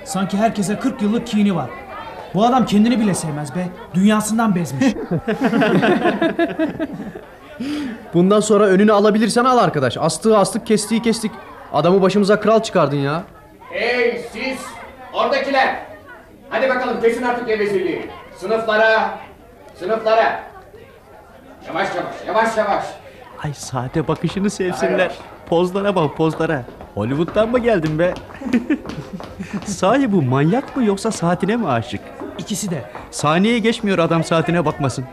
Sanki 0.04 0.38
herkese 0.38 0.80
40 0.80 1.02
yıllık 1.02 1.28
kini 1.28 1.56
var. 1.56 1.70
Bu 2.34 2.46
adam 2.46 2.66
kendini 2.66 3.00
bile 3.00 3.14
sevmez 3.14 3.56
be. 3.56 3.68
Dünyasından 3.94 4.56
bezmiş. 4.56 4.94
Bundan 8.14 8.40
sonra 8.40 8.66
önünü 8.66 8.92
alabilirsen 8.92 9.46
al 9.46 9.58
arkadaş. 9.58 9.98
Astığı 9.98 10.38
astık 10.38 10.68
kestiği 10.68 11.02
kestik. 11.02 11.32
Adamı 11.74 12.02
başımıza 12.02 12.40
kral 12.40 12.64
çıkardın 12.64 12.98
ya. 12.98 13.24
Hey 13.70 14.22
siz 14.32 14.58
oradakiler. 15.14 15.76
Hadi 16.50 16.70
bakalım 16.70 17.02
kesin 17.02 17.24
artık 17.24 17.48
gevezeliği. 17.48 18.10
Sınıflara, 18.38 19.10
sınıflara. 19.80 20.44
Yavaş 21.68 21.96
yavaş, 21.96 22.16
yavaş 22.28 22.58
yavaş. 22.58 22.86
Ay 23.44 23.54
sade 23.54 24.08
bakışını 24.08 24.50
sevsinler. 24.50 25.12
Pozlara 25.50 25.96
bak 25.96 26.18
pozlara. 26.18 26.64
Hollywood'dan 26.96 27.50
mı 27.50 27.60
geldin 27.60 28.00
be? 28.00 28.14
Sahi 29.66 30.12
bu 30.12 30.22
manyak 30.22 30.78
mı 30.78 30.84
yoksa 30.84 31.12
saatine 31.12 31.56
mi 31.56 31.68
aşık? 31.68 32.02
İkisi 32.38 32.72
de. 32.72 32.86
Saniyeye 33.12 33.60
geçmiyor 33.60 33.98
adam 33.98 34.24
saatine 34.24 34.66
bakmasın. 34.66 35.06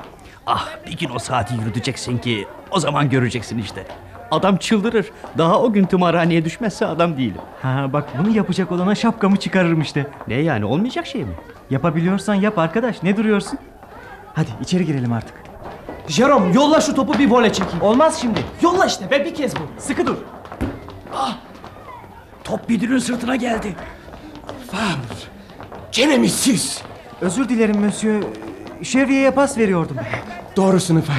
Ah 0.47 0.69
bir 0.87 0.99
gün 0.99 1.11
o 1.15 1.19
saati 1.19 1.55
yürüteceksin 1.55 2.19
ki 2.19 2.47
o 2.71 2.81
zaman 2.81 3.11
göreceksin 3.11 3.59
işte. 3.59 3.87
Adam 4.31 4.57
çıldırır. 4.57 5.11
Daha 5.39 5.61
o 5.61 5.73
gün 5.73 5.85
tımarhaneye 5.85 6.45
düşmezse 6.45 6.87
adam 6.87 7.17
değilim. 7.17 7.41
Ha 7.63 7.87
bak 7.93 8.09
bunu 8.19 8.37
yapacak 8.37 8.73
olana 8.73 8.95
şapkamı 8.95 9.37
çıkarırım 9.37 9.81
işte. 9.81 10.07
Ne 10.29 10.35
yani 10.35 10.65
olmayacak 10.65 11.07
şey 11.07 11.25
mi? 11.25 11.33
Yapabiliyorsan 11.71 12.35
yap 12.35 12.59
arkadaş. 12.59 13.03
Ne 13.03 13.17
duruyorsun? 13.17 13.59
Hadi 14.35 14.49
içeri 14.61 14.87
girelim 14.87 15.13
artık. 15.13 15.50
Jerome 16.11 16.55
yolla 16.55 16.81
şu 16.81 16.95
topu 16.95 17.19
bir 17.19 17.31
vole 17.31 17.53
çekeyim. 17.53 17.83
Olmaz 17.83 18.19
şimdi. 18.21 18.41
Yolla 18.63 18.87
işte 18.87 19.11
be 19.11 19.25
bir 19.25 19.35
kez 19.35 19.57
bu. 19.57 19.61
Sıkı 19.79 20.07
dur. 20.07 20.17
Top 22.45 22.69
Bidir'in 22.69 22.99
sırtına 22.99 23.37
geldi. 23.37 23.77
Gene 25.93 26.19
mi 26.19 26.29
siz? 26.29 26.83
Özür 27.21 27.49
dilerim 27.49 27.81
Monsieur. 27.81 28.23
Şevriye'ye 28.83 29.31
pas 29.31 29.59
veriyordum. 29.59 29.97
Doğru 30.57 30.81
sınıfa. 30.81 31.13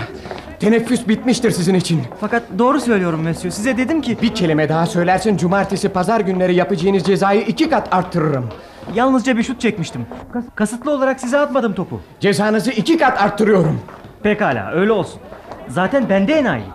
Teneffüs 0.60 1.08
bitmiştir 1.08 1.52
sizin 1.52 1.74
için. 1.74 2.02
Fakat 2.22 2.44
doğru 2.60 2.82
söylüyorum 2.82 3.22
Monsieur. 3.24 3.52
Size 3.52 3.78
dedim 3.78 4.02
ki 4.02 4.18
Bir 4.22 4.36
kelime 4.36 4.70
daha 4.70 4.86
söylersin 4.86 5.38
cumartesi 5.38 5.90
pazar 5.90 6.20
günleri 6.22 6.56
yapacağınız 6.56 7.04
cezayı 7.04 7.42
iki 7.42 7.70
kat 7.70 7.88
arttırırım. 7.94 8.50
yalnızca 8.96 9.38
bir 9.38 9.44
şut 9.44 9.62
çekmiştim. 9.62 10.06
Kas- 10.34 10.46
kasıtlı 10.56 10.92
olarak 10.92 11.20
size 11.20 11.40
atmadım 11.40 11.74
topu. 11.74 12.02
Cezanızı 12.20 12.72
iki 12.72 12.98
kat 12.98 13.22
arttırıyorum. 13.22 13.80
Pekala 14.24 14.72
öyle 14.72 14.92
olsun. 14.92 15.22
Zaten 15.68 16.10
bende 16.10 16.34
enayilik. 16.34 16.72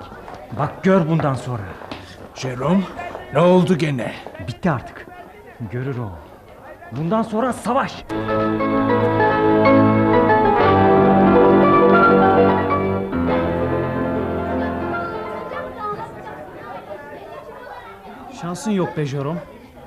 Bak 0.58 0.82
gör 0.82 1.08
bundan 1.08 1.34
sonra. 1.34 1.62
Jerome 2.34 2.82
ne 3.32 3.40
oldu 3.40 3.78
gene? 3.78 4.12
Bitti 4.48 4.70
artık. 4.70 5.06
Görür 5.72 5.98
o. 5.98 6.10
Bundan 6.92 7.22
sonra 7.22 7.52
savaş. 7.52 8.04
Şansın 18.40 18.70
yok 18.70 18.96
be 18.96 19.04
Jerome. 19.04 19.40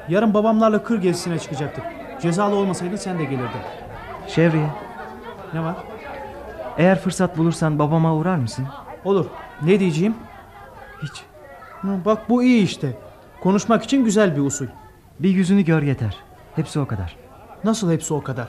Yarın 0.09 0.33
babamlarla 0.33 0.83
kır 0.83 1.01
gezisine 1.01 1.39
çıkacaktık. 1.39 1.83
Cezalı 2.21 2.55
olmasaydın 2.55 2.95
sen 2.95 3.19
de 3.19 3.23
gelirdin. 3.23 3.61
Şevriye, 4.27 4.67
Ne 5.53 5.63
var? 5.63 5.75
Eğer 6.79 6.99
fırsat 6.99 7.37
bulursan 7.37 7.79
babama 7.79 8.15
uğrar 8.15 8.35
mısın? 8.37 8.65
Olur. 9.05 9.25
Ne 9.61 9.79
diyeceğim? 9.79 10.13
Hiç. 11.03 11.23
Hı, 11.81 11.87
Bak 12.05 12.29
bu 12.29 12.43
iyi 12.43 12.63
işte. 12.63 12.97
Konuşmak 13.41 13.83
için 13.83 14.03
güzel 14.05 14.35
bir 14.35 14.41
usul. 14.41 14.65
Bir 15.19 15.29
yüzünü 15.29 15.61
gör 15.61 15.81
yeter. 15.81 16.17
Hepsi 16.55 16.79
o 16.79 16.85
kadar. 16.87 17.15
Nasıl 17.63 17.91
hepsi 17.91 18.13
o 18.13 18.23
kadar? 18.23 18.47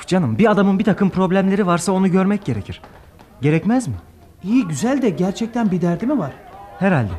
Uf, 0.00 0.06
canım 0.06 0.38
bir 0.38 0.50
adamın 0.50 0.78
bir 0.78 0.84
takım 0.84 1.10
problemleri 1.10 1.66
varsa 1.66 1.92
onu 1.92 2.10
görmek 2.10 2.44
gerekir. 2.44 2.80
Gerekmez 3.42 3.88
mi? 3.88 3.94
İyi 4.44 4.68
güzel 4.68 5.02
de 5.02 5.10
gerçekten 5.10 5.70
bir 5.70 5.80
derdi 5.80 6.06
mi 6.06 6.18
var? 6.18 6.32
Herhalde. 6.78 7.12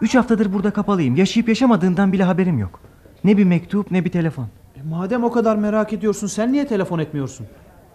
Üç 0.00 0.14
haftadır 0.14 0.52
burada 0.52 0.70
kapalıyım. 0.70 1.16
Yaşayıp 1.16 1.48
yaşamadığından 1.48 2.12
bile 2.12 2.24
haberim 2.24 2.58
yok. 2.58 2.80
Ne 3.24 3.36
bir 3.36 3.44
mektup 3.44 3.90
ne 3.90 4.04
bir 4.04 4.10
telefon. 4.10 4.46
E, 4.76 4.82
madem 4.90 5.24
o 5.24 5.30
kadar 5.32 5.56
merak 5.56 5.92
ediyorsun 5.92 6.26
sen 6.26 6.52
niye 6.52 6.66
telefon 6.66 6.98
etmiyorsun? 6.98 7.46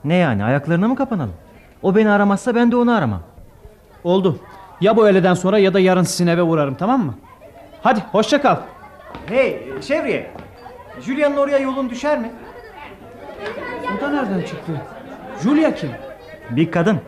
Ne 0.03 0.15
yani 0.15 0.43
ayaklarına 0.43 0.87
mı 0.87 0.95
kapanalım? 0.95 1.33
O 1.83 1.95
beni 1.95 2.09
aramazsa 2.09 2.55
ben 2.55 2.71
de 2.71 2.75
onu 2.75 2.91
aramam. 2.95 3.21
Oldu. 4.03 4.39
Ya 4.81 4.97
bu 4.97 5.07
öğleden 5.07 5.33
sonra 5.33 5.59
ya 5.59 5.73
da 5.73 5.79
yarın 5.79 6.03
sizin 6.03 6.27
eve 6.27 6.41
uğrarım 6.43 6.75
tamam 6.75 7.05
mı? 7.05 7.13
Hadi 7.83 8.03
hoşça 8.11 8.41
kal. 8.41 8.57
Hey 9.25 9.63
Şevriye. 9.81 10.31
Julia'nın 11.01 11.37
oraya 11.37 11.57
yolun 11.57 11.89
düşer 11.89 12.19
mi? 12.19 12.31
O 13.97 14.01
da 14.01 14.09
nereden 14.09 14.41
çıktı? 14.41 14.81
Julia 15.43 15.75
kim? 15.75 15.89
Bir 16.49 16.71
kadın. 16.71 16.99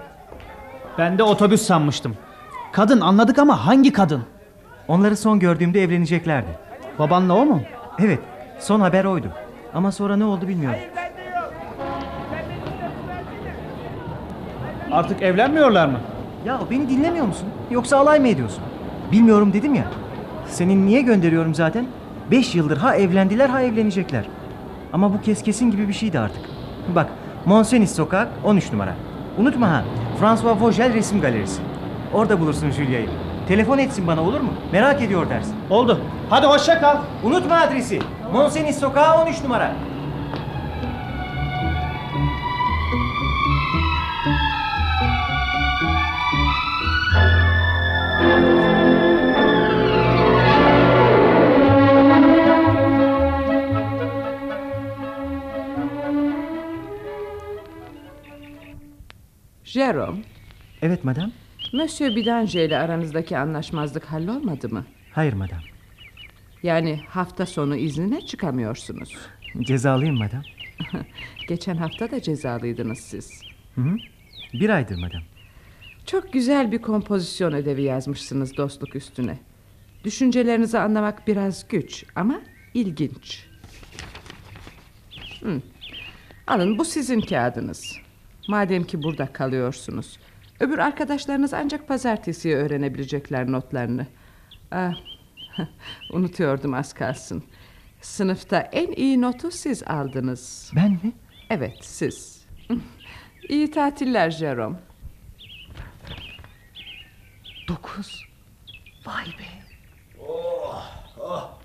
Ben 0.97 1.17
de 1.17 1.23
otobüs 1.23 1.61
sanmıştım. 1.61 2.17
Kadın 2.71 3.01
anladık 3.01 3.39
ama 3.39 3.65
hangi 3.67 3.93
kadın? 3.93 4.23
Onları 4.87 5.17
son 5.17 5.39
gördüğümde 5.39 5.83
evleneceklerdi. 5.83 6.47
Babanla 6.99 7.33
o 7.35 7.45
mu? 7.45 7.61
Evet 7.99 8.19
son 8.59 8.79
haber 8.79 9.05
oydu. 9.05 9.27
Ama 9.73 9.91
sonra 9.91 10.15
ne 10.15 10.25
oldu 10.25 10.47
bilmiyorum. 10.47 10.79
Artık 14.91 15.21
evlenmiyorlar 15.21 15.87
mı? 15.87 15.97
Ya 16.45 16.59
beni 16.71 16.89
dinlemiyor 16.89 17.25
musun? 17.25 17.47
Yoksa 17.71 17.97
alay 17.97 18.19
mı 18.19 18.27
ediyorsun? 18.27 18.63
Bilmiyorum 19.11 19.53
dedim 19.53 19.75
ya. 19.75 19.85
Senin 20.47 20.85
niye 20.85 21.01
gönderiyorum 21.01 21.55
zaten? 21.55 21.85
Beş 22.31 22.55
yıldır 22.55 22.77
ha 22.77 22.95
evlendiler 22.95 23.49
ha 23.49 23.61
evlenecekler. 23.61 24.25
Ama 24.93 25.13
bu 25.13 25.21
kez 25.21 25.43
kesin 25.43 25.71
gibi 25.71 25.87
bir 25.87 25.93
şeydi 25.93 26.19
artık. 26.19 26.41
Bak 26.95 27.07
Monsenis 27.45 27.95
Sokak 27.95 28.27
13 28.43 28.71
numara. 28.71 28.93
Unutma 29.37 29.69
ha 29.69 29.83
François 30.19 30.61
Vogel 30.61 30.93
Resim 30.93 31.21
Galerisi. 31.21 31.61
Orada 32.13 32.39
bulursun 32.39 32.71
Julia'yı. 32.71 33.09
Telefon 33.47 33.77
etsin 33.77 34.07
bana 34.07 34.21
olur 34.21 34.41
mu? 34.41 34.49
Merak 34.71 35.01
ediyor 35.01 35.29
dersin. 35.29 35.55
Oldu. 35.69 35.99
Hadi 36.29 36.47
hoşça 36.47 36.79
kal. 36.81 36.97
Unutma 37.23 37.55
adresi. 37.55 37.99
Monsenis 38.33 38.79
Sokağı 38.79 39.21
13 39.23 39.43
numara. 39.43 39.71
Jerome, 59.79 60.17
Evet 60.81 61.03
madam. 61.03 61.31
Monsieur 61.73 62.15
Bidanger 62.15 62.65
ile 62.65 62.77
aranızdaki 62.77 63.37
anlaşmazlık 63.37 64.05
hallolmadı 64.05 64.69
mı? 64.69 64.85
Hayır 65.11 65.33
madam. 65.33 65.59
Yani 66.63 67.01
hafta 67.09 67.45
sonu 67.45 67.75
iznine 67.75 68.25
çıkamıyorsunuz. 68.25 69.17
Cezalıyım 69.61 70.17
madam. 70.17 70.41
Geçen 71.47 71.75
hafta 71.75 72.11
da 72.11 72.21
cezalıydınız 72.21 72.99
siz. 72.99 73.41
Hı 73.75 73.81
hı. 73.81 73.95
Bir 74.53 74.69
aydır 74.69 74.99
madam. 74.99 75.21
Çok 76.05 76.33
güzel 76.33 76.71
bir 76.71 76.81
kompozisyon 76.81 77.53
ödevi 77.53 77.81
yazmışsınız 77.81 78.57
dostluk 78.57 78.95
üstüne. 78.95 79.37
Düşüncelerinizi 80.03 80.79
anlamak 80.79 81.27
biraz 81.27 81.67
güç 81.67 82.05
ama 82.15 82.41
ilginç. 82.73 83.45
Hı. 85.43 85.61
Alın 86.47 86.77
bu 86.77 86.85
sizin 86.85 87.21
kağıdınız. 87.21 88.08
Madem 88.49 88.83
ki 88.83 89.03
burada 89.03 89.33
kalıyorsunuz. 89.33 90.17
Öbür 90.59 90.77
arkadaşlarınız 90.77 91.53
ancak 91.53 91.87
pazartesiye 91.87 92.55
öğrenebilecekler 92.55 93.51
notlarını. 93.51 94.07
Ah, 94.71 94.93
unutuyordum 96.13 96.73
az 96.73 96.93
kalsın. 96.93 97.43
Sınıfta 98.01 98.59
en 98.59 98.91
iyi 98.91 99.21
notu 99.21 99.51
siz 99.51 99.83
aldınız. 99.83 100.71
Ben 100.75 100.91
mi? 100.91 101.11
Evet 101.49 101.77
siz. 101.81 102.45
İyi 103.49 103.71
tatiller 103.71 104.29
Jerome. 104.31 104.77
Dokuz. 107.67 108.25
Vay 109.05 109.25
be. 109.25 109.49
Oh, 110.27 110.85
oh. 111.19 111.59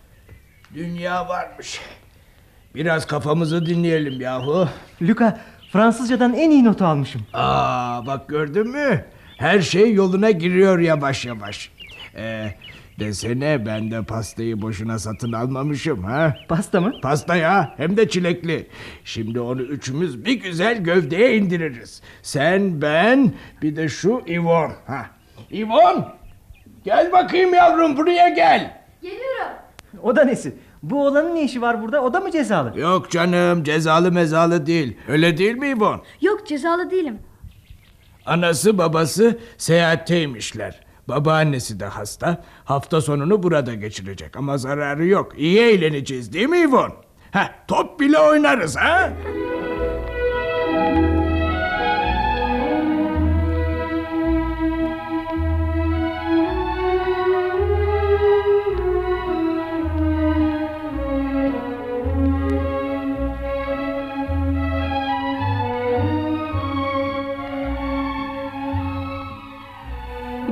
Dünya 0.75 1.29
varmış. 1.29 1.81
Biraz 2.75 3.07
kafamızı 3.07 3.67
dinleyelim 3.67 4.21
yahu. 4.21 4.69
Luka 5.03 5.41
Fransızcadan 5.75 6.35
en 6.35 6.51
iyi 6.51 6.65
notu 6.65 6.85
almışım. 6.85 7.23
Aa 7.33 8.07
bak 8.07 8.29
gördün 8.29 8.69
mü? 8.69 9.05
Her 9.39 9.61
şey 9.61 9.93
yoluna 9.93 10.31
giriyor 10.31 10.79
yavaş 10.79 11.25
yavaş. 11.25 11.71
Ee, 12.17 12.55
desene 12.99 13.67
ben 13.67 13.91
de 13.91 14.03
pastayı 14.03 14.63
boşuna 14.63 14.99
satın 14.99 15.33
almamışım 15.33 16.05
ha. 16.05 16.37
Pasta 16.49 16.81
mı? 16.81 16.93
Pasta 17.03 17.37
ya 17.37 17.75
hem 17.77 17.97
de 17.97 18.09
çilekli. 18.09 18.67
Şimdi 19.05 19.41
onu 19.41 19.63
üçümüz 19.63 20.25
bir 20.25 20.33
güzel 20.33 20.85
gövdeye 20.85 21.37
indiririz. 21.37 22.03
Sen 22.23 22.83
ben 22.83 23.33
bir 23.63 23.77
de 23.77 23.89
şu 23.89 24.23
İvon. 24.27 24.73
Ha. 24.87 25.07
İvon 25.51 26.09
gel 26.85 27.13
bakayım 27.13 27.55
yavrum 27.55 27.97
buraya 27.97 28.29
gel. 28.29 28.81
Geliyorum. 29.03 29.53
O 30.03 30.17
da 30.17 30.25
nesi? 30.25 30.55
Bu 30.91 31.07
oğlanın 31.07 31.35
ne 31.35 31.43
işi 31.45 31.63
var 31.63 31.83
burada? 31.83 32.03
O 32.03 32.15
da 32.15 32.21
mı 32.21 32.31
cezalı? 32.31 32.81
Yok 32.81 33.11
canım 33.11 33.65
cezalı 33.65 34.13
mezalı 34.13 34.67
değil. 34.67 34.97
Öyle 35.09 35.37
değil 35.37 35.55
mi 35.55 35.69
İvon? 35.69 36.03
Yok 36.21 36.47
cezalı 36.47 36.91
değilim. 36.91 37.19
Anası 38.27 38.79
babası 38.79 39.39
seyahatteymişler. 39.59 40.81
Babaannesi 41.09 41.81
de 41.81 41.87
hasta. 41.87 42.45
Hafta 42.65 43.01
sonunu 43.01 43.43
burada 43.43 43.75
geçirecek 43.75 44.37
ama 44.37 44.59
zararı 44.59 45.07
yok. 45.07 45.33
İyi 45.39 45.59
eğleneceğiz 45.61 46.33
değil 46.33 46.49
mi 46.49 46.59
İvon? 46.59 46.93
Ha, 47.31 47.51
top 47.69 48.01
bile 48.01 48.19
oynarız 48.19 48.77
ha? 48.77 49.11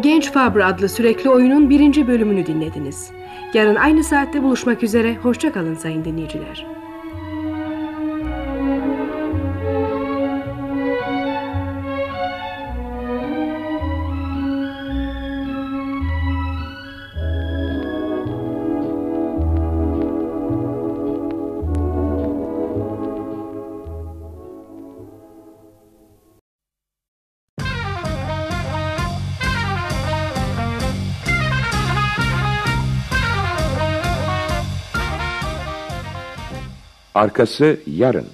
Genç 0.03 0.33
Fabra 0.33 0.67
adlı 0.67 0.89
sürekli 0.89 1.31
oyunun 1.31 1.71
birinci 1.71 2.07
bölümünü 2.07 2.47
dinlediniz. 2.47 3.11
Yarın 3.55 3.75
aynı 3.75 4.05
saatte 4.05 4.43
buluşmak 4.43 4.83
üzere, 4.83 5.17
hoşçakalın 5.17 5.75
sayın 5.75 6.05
dinleyiciler. 6.05 6.67
Arkası 37.23 37.81
yarın. 37.87 38.27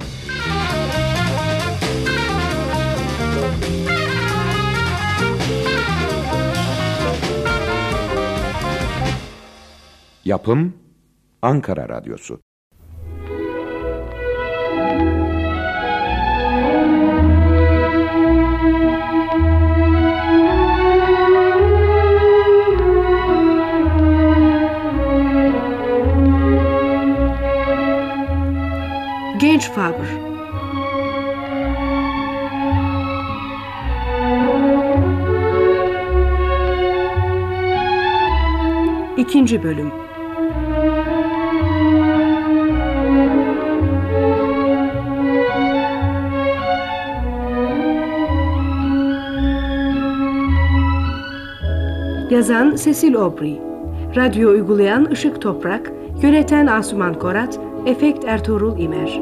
Yapım 10.24 10.74
Ankara 11.42 11.88
Radyosu. 11.88 12.40
Genç 29.48 29.70
Fabr 29.70 29.94
İkinci 39.16 39.62
Bölüm. 39.62 39.92
Yazan 52.30 52.76
Cecil 52.76 53.16
Aubrey. 53.16 53.60
Radyo 54.16 54.50
uygulayan 54.50 55.10
Işık 55.10 55.42
Toprak. 55.42 55.92
Yöneten 56.22 56.66
Asuman 56.66 57.14
Korat 57.14 57.67
Efekt 57.86 58.24
Ertuğrul 58.24 58.78
İmer. 58.78 59.20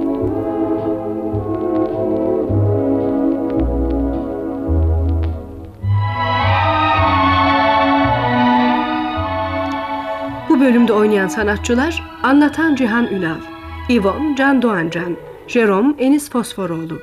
Bu 10.48 10.60
bölümde 10.60 10.92
oynayan 10.92 11.28
sanatçılar 11.28 12.02
Anlatan 12.22 12.74
Cihan 12.74 13.06
Ünal, 13.06 13.40
İvon 13.88 14.34
Can 14.34 14.62
Doğancan, 14.62 15.16
Jerome 15.48 15.94
Enis 15.98 16.30
Fosforoğlu, 16.30 16.98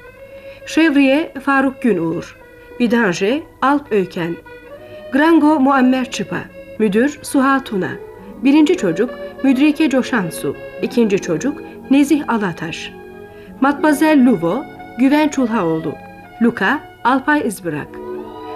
Şevriye 0.66 1.34
Faruk 1.46 1.82
Günuğur, 1.82 2.38
Bidanje 2.80 3.44
Alp 3.62 3.92
Öyken, 3.92 4.36
Grango 5.14 5.60
Muammer 5.60 6.12
Çıpa, 6.12 6.40
Müdür 6.80 7.20
Suha 7.22 7.64
Tuna, 7.64 7.92
Birinci 8.44 8.78
çocuk 8.78 9.10
Müdrike 9.44 9.90
Coşansu, 9.90 10.56
ikinci 10.82 11.20
çocuk 11.20 11.62
Nezih 11.92 12.30
Alataş, 12.30 12.92
Matmazel 13.62 14.26
Luvo, 14.26 14.64
Güven 15.00 15.30
Çulhaoğlu, 15.30 15.94
Luka 16.42 16.80
Alpay 17.04 17.48
İzbırak, 17.48 17.88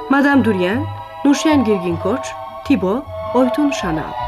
Madame 0.10 0.46
Durien, 0.46 0.84
Nurşen 1.26 1.66
Girgin 1.66 1.98
Koç, 2.04 2.28
Tibo, 2.68 3.06
Oytun 3.34 3.72
Şanal. 3.72 4.27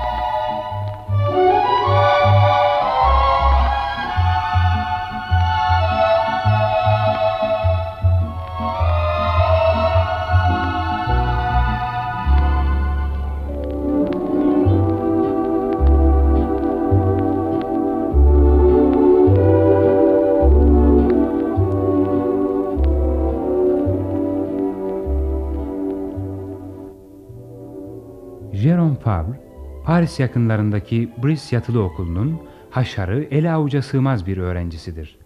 Fabre, 29.03 29.41
Paris 29.85 30.19
yakınlarındaki 30.19 31.09
Brice 31.23 31.55
Yatılı 31.55 31.83
Okulu'nun 31.83 32.41
haşarı 32.69 33.23
ele 33.23 33.51
avuca 33.51 33.81
sığmaz 33.81 34.27
bir 34.27 34.37
öğrencisidir. 34.37 35.19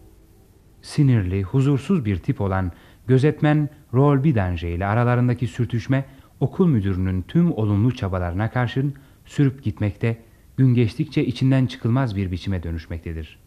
Sinirli, 0.82 1.44
huzursuz 1.44 2.06
bir 2.06 2.18
tip 2.18 2.42
olan 2.42 2.72
gözetmen 3.08 3.70
Rol 3.94 4.24
Bidanger 4.24 4.70
ile 4.70 4.86
aralarındaki 4.86 5.48
sürtüşme 5.48 6.06
okul 6.40 6.68
müdürünün 6.68 7.22
tüm 7.22 7.52
olumlu 7.52 7.96
çabalarına 7.96 8.52
karşın 8.52 8.94
sürüp 9.26 9.64
gitmekte, 9.64 10.18
gün 10.58 10.74
geçtikçe 10.74 11.26
içinden 11.26 11.66
çıkılmaz 11.66 12.16
bir 12.16 12.32
biçime 12.32 12.64
dönüşmektedir. 12.64 13.40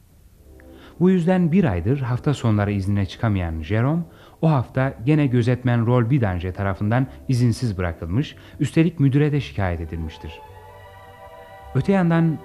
Bu 1.00 1.10
yüzden 1.10 1.52
bir 1.52 1.64
aydır 1.64 2.00
hafta 2.00 2.34
sonları 2.34 2.72
iznine 2.72 3.06
çıkamayan 3.06 3.62
Jerome, 3.62 4.02
o 4.42 4.50
hafta 4.50 4.94
gene 5.04 5.26
gözetmen 5.26 5.86
Rol 5.86 6.10
Bidanger 6.10 6.54
tarafından 6.54 7.06
izinsiz 7.28 7.78
bırakılmış, 7.78 8.36
üstelik 8.60 9.00
müdüre 9.00 9.32
de 9.32 9.40
şikayet 9.40 9.80
edilmiştir. 9.80 10.40
Öte 11.74 11.92
yandan 11.92 12.38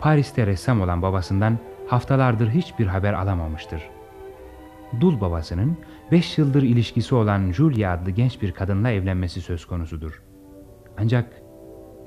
Paris'te 0.00 0.46
ressam 0.46 0.80
olan 0.80 1.02
babasından 1.02 1.58
haftalardır 1.86 2.50
hiçbir 2.50 2.86
haber 2.86 3.12
alamamıştır. 3.12 3.82
Dul 5.00 5.20
babasının 5.20 5.76
beş 6.10 6.38
yıldır 6.38 6.62
ilişkisi 6.62 7.14
olan 7.14 7.52
Julia 7.52 7.92
adlı 7.92 8.10
genç 8.10 8.42
bir 8.42 8.52
kadınla 8.52 8.90
evlenmesi 8.90 9.40
söz 9.40 9.64
konusudur. 9.64 10.22
Ancak 10.98 11.42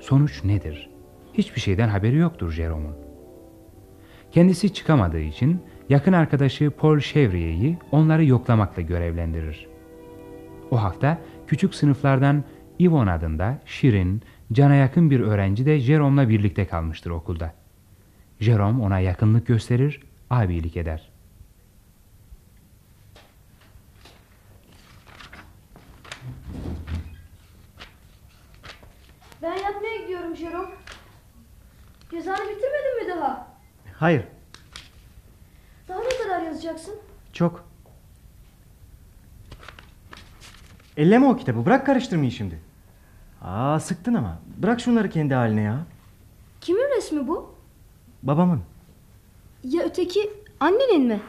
sonuç 0.00 0.44
nedir? 0.44 0.90
Hiçbir 1.34 1.60
şeyden 1.60 1.88
haberi 1.88 2.16
yoktur 2.16 2.52
Jerome'un. 2.52 2.96
Kendisi 4.30 4.74
çıkamadığı 4.74 5.20
için 5.20 5.62
yakın 5.88 6.12
arkadaşı 6.12 6.70
Paul 6.70 7.00
Chevrier'i 7.00 7.78
onları 7.92 8.24
yoklamakla 8.24 8.82
görevlendirir. 8.82 9.66
O 10.70 10.82
hafta 10.82 11.18
küçük 11.46 11.74
sınıflardan 11.74 12.44
Yvonne 12.78 13.10
adında 13.10 13.58
şirin, 13.66 14.22
cana 14.52 14.74
yakın 14.74 15.10
bir 15.10 15.20
öğrenci 15.20 15.66
de 15.66 15.78
Jerome'la 15.80 16.28
birlikte 16.28 16.66
kalmıştır 16.66 17.10
okulda. 17.10 17.54
Jerome 18.40 18.82
ona 18.82 19.00
yakınlık 19.00 19.46
gösterir, 19.46 20.00
abilik 20.30 20.76
eder. 20.76 21.10
Ben 29.42 29.54
yatmaya 29.54 29.96
gidiyorum 29.96 30.36
Jerome. 30.36 30.70
Cezanı 32.10 32.38
bitirmedin 32.38 33.02
mi 33.02 33.16
daha? 33.16 33.48
Hayır, 33.92 34.24
Daha 35.96 36.04
ne 36.04 36.24
kadar 36.24 36.42
yazacaksın? 36.42 36.94
çok. 37.32 37.64
Elleme 40.96 41.26
o 41.26 41.36
kitabı, 41.36 41.66
bırak 41.66 41.86
karıştırmayı 41.86 42.30
şimdi. 42.30 42.60
Aa 43.42 43.80
sıktın 43.80 44.14
ama. 44.14 44.38
Bırak 44.56 44.80
şunları 44.80 45.10
kendi 45.10 45.34
haline 45.34 45.60
ya. 45.62 45.86
Kimin 46.60 46.96
resmi 46.96 47.28
bu? 47.28 47.54
Babamın. 48.22 48.62
Ya 49.64 49.82
öteki 49.82 50.30
annenin 50.60 51.02
mi? 51.06 51.20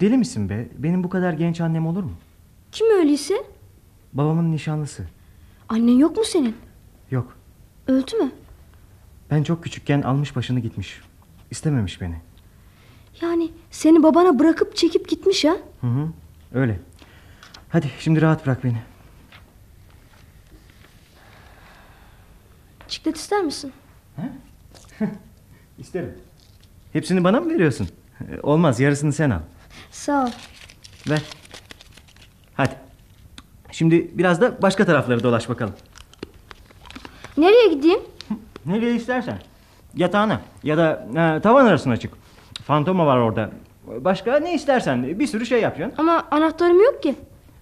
Deli 0.00 0.18
misin 0.18 0.48
be? 0.48 0.68
Benim 0.78 1.04
bu 1.04 1.08
kadar 1.10 1.32
genç 1.32 1.60
annem 1.60 1.86
olur 1.86 2.02
mu? 2.02 2.12
Kim 2.72 2.86
öyleyse? 2.98 3.34
Babamın 4.12 4.52
nişanlısı. 4.52 5.04
Annen 5.68 5.98
yok 5.98 6.16
mu 6.16 6.24
senin? 6.24 6.56
Yok. 7.10 7.36
Öldü 7.86 8.16
mü? 8.16 8.30
Ben 9.30 9.42
çok 9.42 9.62
küçükken 9.64 10.02
almış 10.02 10.36
başını 10.36 10.60
gitmiş. 10.60 11.00
İstememiş 11.50 12.00
beni. 12.00 12.16
Yani 13.22 13.50
seni 13.70 14.02
babana 14.02 14.38
bırakıp 14.38 14.76
çekip 14.76 15.08
gitmiş 15.08 15.44
ha? 15.44 15.56
Hı 15.80 15.86
hı. 15.86 16.08
Öyle. 16.54 16.80
Hadi 17.68 17.90
şimdi 17.98 18.22
rahat 18.22 18.46
bırak 18.46 18.64
beni. 18.64 18.78
Çiklet 22.88 23.16
ister 23.16 23.42
misin? 23.42 23.72
İsterim. 25.78 26.18
Hepsini 26.92 27.24
bana 27.24 27.40
mı 27.40 27.50
veriyorsun? 27.50 27.88
Ee, 28.20 28.40
Olmaz 28.42 28.80
yarısını 28.80 29.12
sen 29.12 29.30
al. 29.30 29.40
Sağ 29.90 30.24
ol. 30.24 30.30
Ver. 31.08 31.22
Hadi. 32.54 32.74
Şimdi 33.72 34.10
biraz 34.18 34.40
da 34.40 34.62
başka 34.62 34.84
tarafları 34.86 35.22
dolaş 35.22 35.48
bakalım. 35.48 35.74
Nereye 37.36 37.74
gideyim? 37.74 38.00
Nereye 38.66 38.94
istersen. 38.94 39.38
Yatağına 39.94 40.40
ya 40.62 40.76
da 40.76 41.06
e, 41.10 41.40
tavan 41.40 41.66
arasına 41.66 41.96
çık. 41.96 42.14
Fantoma 42.66 43.06
var 43.06 43.16
orada. 43.18 43.50
Başka 43.86 44.38
ne 44.38 44.54
istersen 44.54 45.18
bir 45.18 45.26
sürü 45.26 45.46
şey 45.46 45.60
yapacaksın. 45.60 46.00
Ama 46.00 46.24
anahtarım 46.30 46.80
yok 46.80 47.02
ki. 47.02 47.14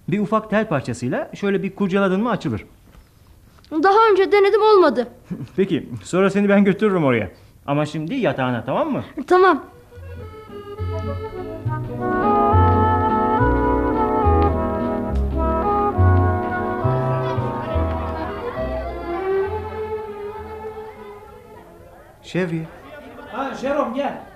Bir 0.07 0.19
ufak 0.19 0.49
tel 0.49 0.67
parçasıyla 0.67 1.31
şöyle 1.35 1.63
bir 1.63 1.75
kurcaladın 1.75 2.21
mı 2.23 2.29
açılır. 2.29 2.65
Daha 3.71 4.09
önce 4.11 4.31
denedim 4.31 4.61
olmadı. 4.61 5.07
Peki 5.55 5.89
sonra 6.03 6.29
seni 6.29 6.49
ben 6.49 6.63
götürürüm 6.63 7.03
oraya. 7.05 7.29
Ama 7.67 7.85
şimdi 7.85 8.15
yatağına 8.15 8.63
tamam 8.65 8.91
mı? 8.91 9.03
Tamam. 9.27 9.63
Şevriye. 22.23 22.65
Ha 23.31 23.53
Jerome 23.55 23.95
gel. 23.95 24.34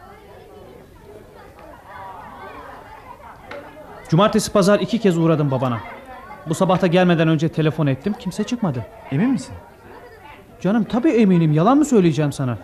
Cumartesi 4.09 4.51
pazar 4.51 4.79
iki 4.79 4.99
kez 4.99 5.17
uğradım 5.17 5.51
babana. 5.51 5.79
Bu 6.49 6.55
sabah 6.55 6.81
da 6.81 6.87
gelmeden 6.87 7.27
önce 7.27 7.49
telefon 7.49 7.87
ettim. 7.87 8.13
Kimse 8.19 8.43
çıkmadı. 8.43 8.85
Emin 9.11 9.29
misin? 9.29 9.55
Canım 10.61 10.83
tabii 10.83 11.09
eminim. 11.09 11.53
Yalan 11.53 11.77
mı 11.77 11.85
söyleyeceğim 11.85 12.31
sana? 12.31 12.57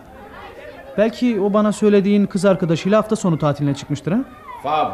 Belki 0.98 1.40
o 1.40 1.52
bana 1.52 1.72
söylediğin 1.72 2.26
kız 2.26 2.44
arkadaşıyla 2.44 2.98
hafta 2.98 3.16
sonu 3.16 3.38
tatiline 3.38 3.74
çıkmıştır 3.74 4.12
ha? 4.12 4.18
Fab, 4.62 4.90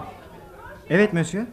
Evet 0.91 1.13
monsieur. 1.13 1.47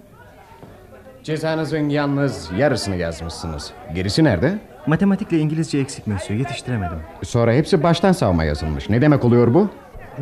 cezanızın 1.24 1.90
yalnız 1.90 2.52
yarısını 2.58 2.96
yazmışsınız. 2.96 3.72
Gerisi 3.96 4.24
nerede? 4.24 4.60
Matematikle 4.88 5.40
İngilizce 5.40 5.78
eksik 5.80 6.08
monsieur 6.08 6.40
yetiştiremedim. 6.40 6.98
Sonra 7.24 7.54
hepsi 7.54 7.84
baştan 7.84 8.12
savma 8.12 8.44
yazılmış. 8.44 8.90
Ne 8.90 9.02
demek 9.02 9.26
oluyor 9.26 9.54
bu? 9.54 9.70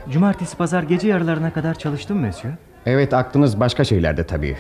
Cumartesi 0.09 0.57
pazar 0.57 0.83
gece 0.83 1.07
yarılarına 1.07 1.53
kadar 1.53 1.73
çalıştım 1.73 2.17
monsieur. 2.25 2.53
Evet 2.87 3.13
aklınız 3.13 3.59
başka 3.59 3.83
şeylerde 3.83 4.23
tabii. 4.23 4.57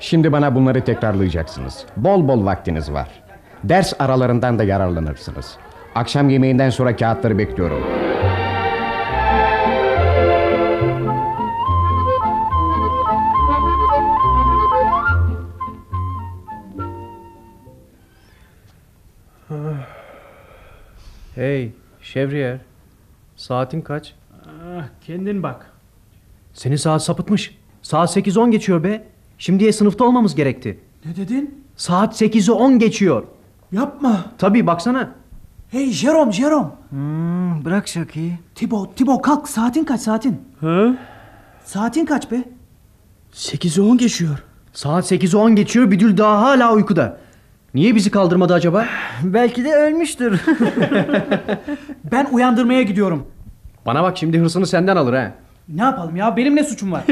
Şimdi 0.00 0.32
bana 0.32 0.54
bunları 0.54 0.84
tekrarlayacaksınız. 0.84 1.84
Bol 1.96 2.28
bol 2.28 2.44
vaktiniz 2.44 2.92
var. 2.92 3.08
Ders 3.64 3.92
aralarından 3.98 4.58
da 4.58 4.64
yararlanırsınız. 4.64 5.56
Akşam 5.94 6.28
yemeğinden 6.30 6.70
sonra 6.70 6.96
kağıtları 6.96 7.38
bekliyorum. 7.38 7.82
Hey 21.34 21.72
Şevriyer. 22.00 22.58
Saatin 23.36 23.80
kaç? 23.80 24.14
Ah, 24.46 24.84
kendin 25.06 25.42
bak. 25.42 25.72
Senin 26.54 26.76
saat 26.76 27.02
sapıtmış. 27.02 27.61
Saat 27.82 28.16
8.10 28.16 28.50
geçiyor 28.50 28.84
be. 28.84 29.04
Şimdiye 29.38 29.72
sınıfta 29.72 30.04
olmamız 30.04 30.34
gerekti. 30.34 30.78
Ne 31.04 31.16
dedin? 31.16 31.64
Saat 31.76 32.22
8'i 32.22 32.52
10 32.52 32.78
geçiyor. 32.78 33.22
Yapma. 33.72 34.24
Tabii 34.38 34.66
baksana. 34.66 35.10
Hey 35.70 35.90
Jerome, 35.90 36.32
Jerome. 36.32 36.68
Hmm, 36.90 37.64
bırak 37.64 37.88
şakayı. 37.88 38.32
Tibo, 38.54 38.90
Tibo 38.96 39.22
kalk. 39.22 39.48
Saatin 39.48 39.84
kaç 39.84 40.00
saatin? 40.00 40.40
Hı? 40.60 40.96
Saatin 41.64 42.04
kaç 42.04 42.30
be? 42.30 42.44
8'i 43.34 43.82
10 43.82 43.98
geçiyor. 43.98 44.42
Saat 44.72 45.12
8'i 45.12 45.36
10 45.36 45.56
geçiyor. 45.56 45.90
Bidül 45.90 46.16
daha 46.16 46.42
hala 46.42 46.72
uykuda. 46.72 47.18
Niye 47.74 47.94
bizi 47.94 48.10
kaldırmadı 48.10 48.54
acaba? 48.54 48.86
Belki 49.22 49.64
de 49.64 49.74
ölmüştür. 49.74 50.40
Ben 52.12 52.26
uyandırmaya 52.32 52.82
gidiyorum. 52.82 53.26
Bana 53.86 54.02
bak 54.02 54.18
şimdi 54.18 54.38
hırsını 54.38 54.66
senden 54.66 54.96
alır 54.96 55.14
ha. 55.14 55.32
Ne 55.68 55.82
yapalım 55.82 56.16
ya? 56.16 56.36
Benim 56.36 56.56
ne 56.56 56.64
suçum 56.64 56.92
var? 56.92 57.04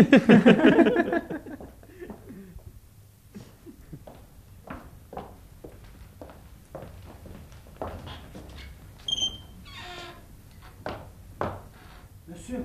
Monsieur. 12.29 12.61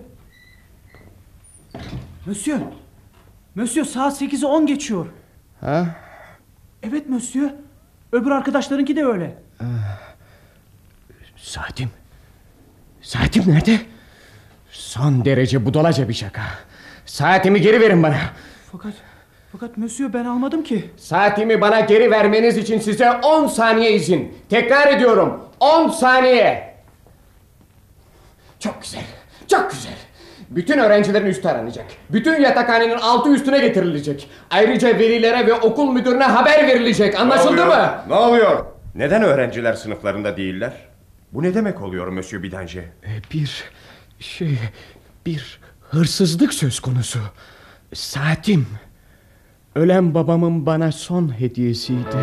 Monsieur. 2.26 2.60
Monsieur 3.56 3.86
saat 3.86 4.22
8'i 4.22 4.46
10 4.46 4.66
geçiyor. 4.66 5.06
Ha? 5.62 5.86
Evet 6.84 7.10
Monsieur. 7.10 7.50
Öbür 8.12 8.32
arkadaşlarınki 8.32 8.96
de 8.96 9.06
öyle. 9.06 9.38
Ah. 9.60 9.66
Saatim. 11.38 11.90
Saatim 13.02 13.44
nerede? 13.48 13.80
Son 14.80 15.26
derece 15.26 15.66
budalaca 15.66 16.10
bir 16.10 16.14
şaka. 16.14 16.42
Saatimi 17.06 17.62
geri 17.62 17.82
verin 17.82 18.04
bana. 18.04 18.18
Fakat 18.72 18.94
fakat 19.52 19.78
Monsieur 19.78 20.14
ben 20.14 20.26
almadım 20.26 20.64
ki. 20.64 20.90
Saatimi 20.98 21.62
bana 21.62 21.80
geri 21.80 22.12
vermeniz 22.12 22.58
için 22.58 22.80
size 22.80 23.12
10 23.12 23.48
saniye 23.48 23.92
izin. 23.94 24.38
Tekrar 24.50 24.88
ediyorum. 24.94 25.40
10 25.60 25.90
saniye. 25.90 26.76
Çok 28.60 28.82
güzel. 28.82 29.04
Çok 29.48 29.72
güzel. 29.72 29.94
Bütün 30.50 30.78
öğrencilerin 30.80 31.26
üstü 31.26 31.48
aranacak. 31.48 31.86
Bütün 32.10 32.42
yatakhanenin 32.42 32.98
altı 32.98 33.30
üstüne 33.30 33.60
getirilecek. 33.60 34.30
Ayrıca 34.52 34.88
velilere 35.00 35.48
ve 35.48 35.54
okul 35.54 35.92
müdürüne 35.92 36.24
haber 36.24 36.68
verilecek. 36.68 37.20
Anlaşıldı 37.20 37.62
Ne 37.62 37.66
mı? 37.66 37.92
Ne 38.10 38.14
oluyor? 38.16 38.66
Neden 38.96 39.24
öğrenciler 39.24 39.74
sınıflarında 39.74 40.38
değiller? 40.38 40.74
Bu 41.34 41.44
ne 41.44 41.54
demek 41.54 41.82
oluyor 41.82 42.08
Monsieur 42.08 42.44
Bidanger? 42.44 42.84
E, 42.84 43.10
Bir 43.34 43.64
şey 44.20 44.58
bir 45.26 45.60
hırsızlık 45.82 46.54
söz 46.54 46.80
konusu. 46.80 47.20
Saatim. 47.94 48.68
Ölen 49.76 50.14
babamın 50.14 50.66
bana 50.66 50.92
son 50.92 51.40
hediyesiydi. 51.40 52.18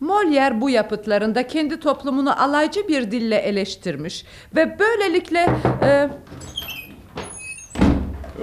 Molière 0.00 0.60
bu 0.60 0.70
yapıtlarında 0.70 1.46
kendi 1.46 1.80
toplumunu 1.80 2.42
alaycı 2.42 2.88
bir 2.88 3.10
dille 3.10 3.36
eleştirmiş 3.36 4.24
ve 4.56 4.78
böylelikle 4.78 5.48
e, 5.82 6.08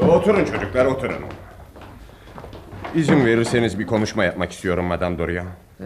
Oturun 0.07 0.45
çocuklar 0.45 0.85
oturun. 0.85 1.15
İzin 2.95 3.25
verirseniz 3.25 3.79
bir 3.79 3.85
konuşma 3.87 4.23
yapmak 4.23 4.51
istiyorum 4.51 4.85
Madame 4.85 5.17
Dorian. 5.17 5.45
e, 5.79 5.85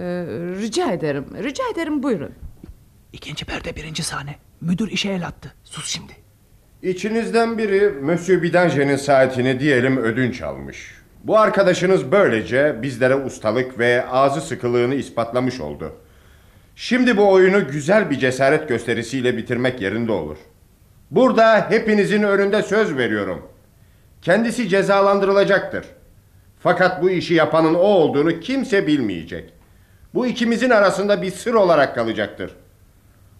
rica 0.61 0.91
ederim, 0.91 1.25
rica 1.43 1.63
ederim 1.73 2.03
buyurun. 2.03 2.31
İkinci 3.13 3.45
perde 3.45 3.75
birinci 3.75 4.03
sahne. 4.03 4.35
Müdür 4.61 4.91
işe 4.91 5.09
el 5.11 5.27
attı. 5.27 5.53
Sus 5.63 5.87
şimdi. 5.87 6.13
İçinizden 6.81 7.57
biri 7.57 7.89
Monsieur 8.01 8.41
Bidanger'in 8.41 8.95
saatini 8.95 9.59
diyelim 9.59 9.97
ödünç 9.97 10.41
almış. 10.41 10.91
Bu 11.23 11.39
arkadaşınız 11.39 12.11
böylece 12.11 12.75
bizlere 12.81 13.15
ustalık 13.15 13.79
ve 13.79 14.05
ağzı 14.07 14.41
sıkılığını 14.41 14.95
ispatlamış 14.95 15.59
oldu. 15.61 15.93
Şimdi 16.75 17.17
bu 17.17 17.31
oyunu 17.31 17.67
güzel 17.71 18.09
bir 18.09 18.19
cesaret 18.19 18.69
gösterisiyle 18.69 19.37
bitirmek 19.37 19.81
yerinde 19.81 20.11
olur. 20.11 20.37
Burada 21.11 21.69
hepinizin 21.71 22.23
önünde 22.23 22.61
söz 22.61 22.97
veriyorum. 22.97 23.41
Kendisi 24.21 24.69
cezalandırılacaktır. 24.69 25.85
Fakat 26.63 27.01
bu 27.01 27.09
işi 27.09 27.33
yapanın 27.33 27.73
o 27.73 27.77
olduğunu 27.77 28.39
kimse 28.39 28.87
bilmeyecek. 28.87 29.53
Bu 30.13 30.27
ikimizin 30.27 30.69
arasında 30.69 31.21
bir 31.21 31.31
sır 31.31 31.53
olarak 31.53 31.95
kalacaktır. 31.95 32.51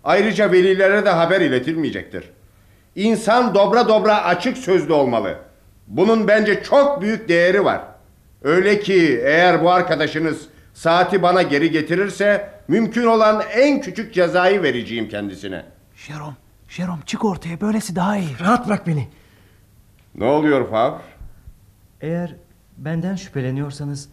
Ayrıca 0.03 0.51
velilere 0.51 1.05
de 1.05 1.09
haber 1.09 1.41
iletilmeyecektir. 1.41 2.29
İnsan 2.95 3.55
dobra 3.55 3.87
dobra 3.87 4.23
açık 4.23 4.57
sözlü 4.57 4.93
olmalı. 4.93 5.37
Bunun 5.87 6.27
bence 6.27 6.63
çok 6.63 7.01
büyük 7.01 7.29
değeri 7.29 7.65
var. 7.65 7.81
Öyle 8.43 8.79
ki 8.79 9.21
eğer 9.23 9.63
bu 9.63 9.71
arkadaşınız 9.71 10.41
saati 10.73 11.21
bana 11.21 11.41
geri 11.41 11.71
getirirse 11.71 12.49
mümkün 12.67 13.05
olan 13.05 13.43
en 13.53 13.81
küçük 13.81 14.13
cezayı 14.13 14.63
vereceğim 14.63 15.09
kendisine. 15.09 15.65
Jerome, 15.95 16.35
Jerome 16.69 17.01
çık 17.05 17.25
ortaya 17.25 17.61
böylesi 17.61 17.95
daha 17.95 18.17
iyi. 18.17 18.39
Rahat 18.39 18.67
bırak 18.67 18.87
beni. 18.87 19.07
Ne 20.15 20.25
oluyor 20.25 20.69
Favre? 20.69 21.01
Eğer 22.01 22.35
benden 22.77 23.15
şüpheleniyorsanız 23.15 24.09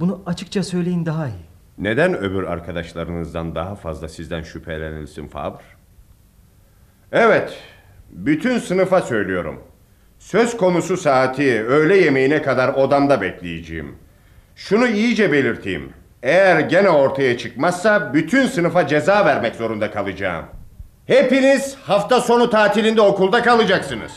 bunu 0.00 0.22
açıkça 0.26 0.62
söyleyin 0.62 1.06
daha 1.06 1.26
iyi. 1.26 1.46
Neden 1.78 2.14
öbür 2.16 2.44
arkadaşlarınızdan 2.44 3.54
daha 3.54 3.74
fazla 3.74 4.08
sizden 4.08 4.42
şüphelenilsin 4.42 5.28
Favre? 5.28 5.62
Evet, 7.12 7.58
bütün 8.10 8.58
sınıfa 8.58 9.00
söylüyorum. 9.00 9.62
Söz 10.18 10.56
konusu 10.56 10.96
saati 10.96 11.64
öğle 11.64 11.96
yemeğine 11.96 12.42
kadar 12.42 12.68
odamda 12.68 13.20
bekleyeceğim. 13.20 13.96
Şunu 14.56 14.86
iyice 14.86 15.32
belirteyim. 15.32 15.92
Eğer 16.22 16.60
gene 16.60 16.88
ortaya 16.90 17.38
çıkmazsa 17.38 18.14
bütün 18.14 18.46
sınıfa 18.46 18.86
ceza 18.86 19.24
vermek 19.24 19.54
zorunda 19.54 19.90
kalacağım. 19.90 20.44
Hepiniz 21.06 21.76
hafta 21.82 22.20
sonu 22.20 22.50
tatilinde 22.50 23.00
okulda 23.00 23.42
kalacaksınız. 23.42 24.12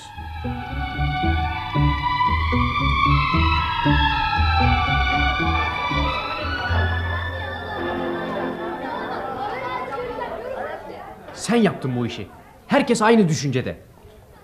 Sen 11.50 11.56
yaptın 11.56 11.96
bu 11.96 12.06
işi. 12.06 12.28
Herkes 12.68 13.02
aynı 13.02 13.30
düşüncede. 13.30 13.78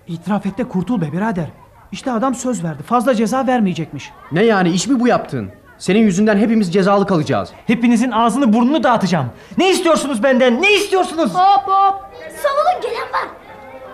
İtiraf 0.07 0.45
et 0.45 0.57
de 0.57 0.63
kurtul 0.63 1.01
be 1.01 1.11
birader. 1.11 1.47
İşte 1.91 2.11
adam 2.11 2.35
söz 2.35 2.63
verdi. 2.63 2.83
Fazla 2.83 3.15
ceza 3.15 3.47
vermeyecekmiş. 3.47 4.11
Ne 4.31 4.43
yani 4.43 4.69
iş 4.69 4.87
mi 4.87 4.99
bu 4.99 5.07
yaptığın? 5.07 5.49
Senin 5.77 5.99
yüzünden 5.99 6.37
hepimiz 6.37 6.73
cezalı 6.73 7.07
kalacağız. 7.07 7.51
Hepinizin 7.67 8.11
ağzını 8.11 8.53
burnunu 8.53 8.83
dağıtacağım. 8.83 9.29
Ne 9.57 9.69
istiyorsunuz 9.69 10.23
benden? 10.23 10.61
Ne 10.61 10.73
istiyorsunuz? 10.73 11.33
Hop 11.33 11.67
hop. 11.67 11.95
Savunun 12.43 12.81
gelen 12.81 13.13
var. 13.13 13.27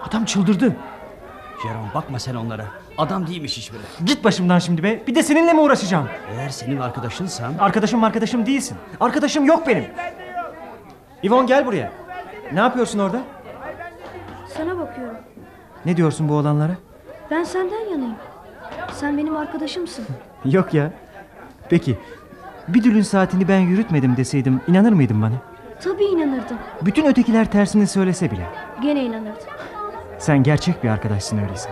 Adam 0.08 0.26
çıldırdı. 0.26 0.76
Jerome 1.64 1.94
bakma 1.96 2.20
sen 2.20 2.36
onlara. 2.36 2.66
Adam 2.98 3.28
değilmiş 3.28 3.58
hiçbiri. 3.58 3.82
Git 4.06 4.24
başımdan 4.24 4.60
şimdi 4.60 4.84
be. 4.84 5.04
Bir 5.08 5.16
de 5.16 5.24
seninle 5.24 5.54
mi 5.54 5.60
uğraşacağım? 5.60 6.08
Eğer 6.32 6.50
senin 6.50 6.80
arkadaşınsan... 6.80 7.54
Arkadaşım 7.60 8.04
arkadaşım 8.04 8.46
değilsin. 8.46 8.78
Arkadaşım 9.00 9.46
yok 9.46 9.68
benim. 9.68 9.86
İvon 11.24 11.48
gel 11.48 11.66
buraya. 11.66 12.02
Ne 12.54 12.60
yapıyorsun 12.60 13.00
orada? 13.00 13.22
Sana 14.58 14.78
bakıyorum. 14.80 15.18
Ne 15.86 15.98
diyorsun 15.98 16.30
bu 16.30 16.34
olanlara? 16.34 16.74
Ben 17.32 17.44
senden 17.44 17.80
yanayım. 17.92 18.16
Sen 18.94 19.18
benim 19.18 19.36
arkadaşımsın. 19.38 20.06
Yok 20.46 20.74
ya. 20.74 20.92
Peki. 21.70 21.98
Bir 22.68 22.84
dülün 22.84 23.02
saatini 23.02 23.48
ben 23.48 23.60
yürütmedim 23.60 24.18
deseydim 24.18 24.62
inanır 24.68 24.92
mıydın 24.94 25.22
bana? 25.22 25.34
Tabii 25.84 26.04
inanırdım. 26.04 26.58
Bütün 26.82 27.06
ötekiler 27.06 27.52
tersini 27.52 27.88
söylese 27.88 28.32
bile. 28.32 28.48
Gene 28.82 29.04
inanırdım. 29.04 29.44
Sen 30.20 30.44
gerçek 30.44 30.84
bir 30.84 30.90
arkadaşsın 30.90 31.38
öyleyse. 31.38 31.70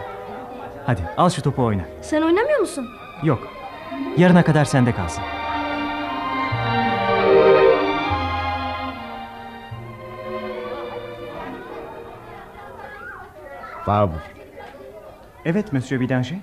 Hadi 0.85 1.01
al 1.17 1.29
şu 1.29 1.41
topu 1.41 1.63
oyna. 1.63 1.81
Sen 2.01 2.21
oynamıyor 2.21 2.59
musun? 2.59 2.87
Yok. 3.23 3.39
Yarına 4.17 4.43
kadar 4.43 4.65
sende 4.65 4.91
kalsın. 4.91 5.23
Favre. 13.89 14.13
Evet 15.45 15.73
Monsieur 15.73 16.01
Bidanger. 16.01 16.37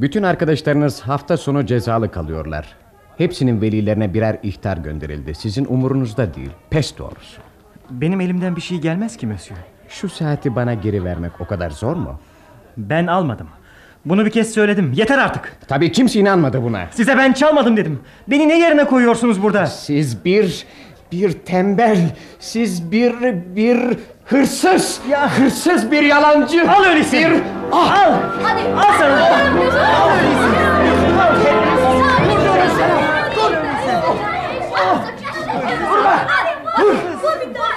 Bütün 0.00 0.22
arkadaşlarınız 0.22 1.00
hafta 1.00 1.36
sonu 1.36 1.66
cezalı 1.66 2.10
kalıyorlar. 2.10 2.76
Hepsinin 3.18 3.60
velilerine 3.60 4.14
birer 4.14 4.38
ihtar 4.42 4.76
gönderildi. 4.76 5.34
Sizin 5.34 5.64
umurunuzda 5.64 6.34
değil. 6.34 6.50
Pes 6.70 6.98
doğrusu. 6.98 7.40
Benim 7.90 8.20
elimden 8.20 8.56
bir 8.56 8.60
şey 8.60 8.78
gelmez 8.78 9.16
ki 9.16 9.26
Monsieur. 9.26 9.60
Şu 9.88 10.08
saati 10.08 10.56
bana 10.56 10.74
geri 10.74 11.04
vermek 11.04 11.40
o 11.40 11.46
kadar 11.46 11.70
zor 11.70 11.96
mu? 11.96 12.20
Ben 12.76 13.06
almadım. 13.06 13.48
Bunu 14.04 14.26
bir 14.26 14.30
kez 14.30 14.50
söyledim. 14.54 14.92
Yeter 14.92 15.18
artık. 15.18 15.56
Tabii 15.68 15.92
kimse 15.92 16.20
inanmadı 16.20 16.62
buna. 16.62 16.86
Size 16.90 17.16
ben 17.18 17.32
çalmadım 17.32 17.76
dedim. 17.76 18.00
Beni 18.28 18.48
ne 18.48 18.58
yerine 18.58 18.84
koyuyorsunuz 18.84 19.42
burada? 19.42 19.66
Siz 19.66 20.24
bir 20.24 20.66
bir 21.12 21.32
tembel, 21.32 21.98
siz 22.40 22.92
bir 22.92 23.14
bir 23.56 23.98
hırsız, 24.24 25.00
Ya. 25.08 25.30
hırsız 25.38 25.90
bir 25.90 26.02
yalancı. 26.02 26.70
Al 26.70 26.84
öyleyse. 26.84 27.18
Bir 27.30 27.42
Al. 27.72 28.12
Hadi. 28.42 28.60
Al 28.76 28.92
sana. 28.98 29.22
Al 29.22 29.38
öyleyse. 29.40 30.54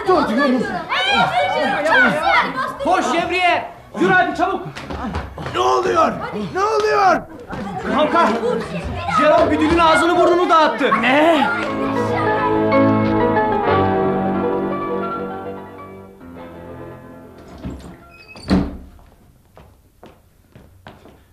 Dur 0.07 0.27
diyorum. 0.29 0.63
Koş 2.83 3.05
Şevriye. 3.05 3.65
Yürü 3.99 4.13
hadi 4.13 4.37
çabuk. 4.37 4.61
Ne 5.53 5.59
oluyor? 5.59 6.11
Ne 6.53 6.63
oluyor? 6.63 7.21
Kanka. 7.95 8.29
Jerome 9.17 9.59
bir 9.59 9.79
ağzını 9.79 10.17
burnunu 10.17 10.49
dağıttı. 10.49 10.91
Ne? 11.01 11.47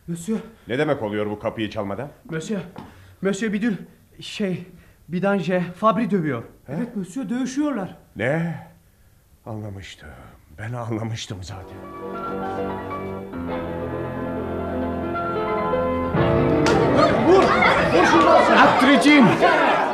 Monsieur, 0.09 0.41
Ne 0.69 0.79
demek 0.79 1.03
oluyor 1.03 1.27
bu 1.31 1.39
kapıyı 1.39 1.71
çalmadan? 1.71 2.09
monsieur. 2.31 2.63
Monsieur 3.23 3.53
Bidül 3.53 3.77
şey 4.21 4.67
Bidanje 5.09 5.61
Fabri 5.61 6.11
dövüyor. 6.11 6.43
Evet 6.69 6.97
Monsieur 6.97 7.29
dövüşüyorlar. 7.29 7.97
Ne? 8.17 8.55
Anlamıştım. 9.47 10.09
Ben 10.59 10.73
anlamıştım 10.73 11.39
zaten. 11.43 11.77
Vur! 17.29 17.43
Vur 17.95 18.07
şundan 18.07 18.43
sen! 18.45 18.57
Attıracağım! 18.57 19.29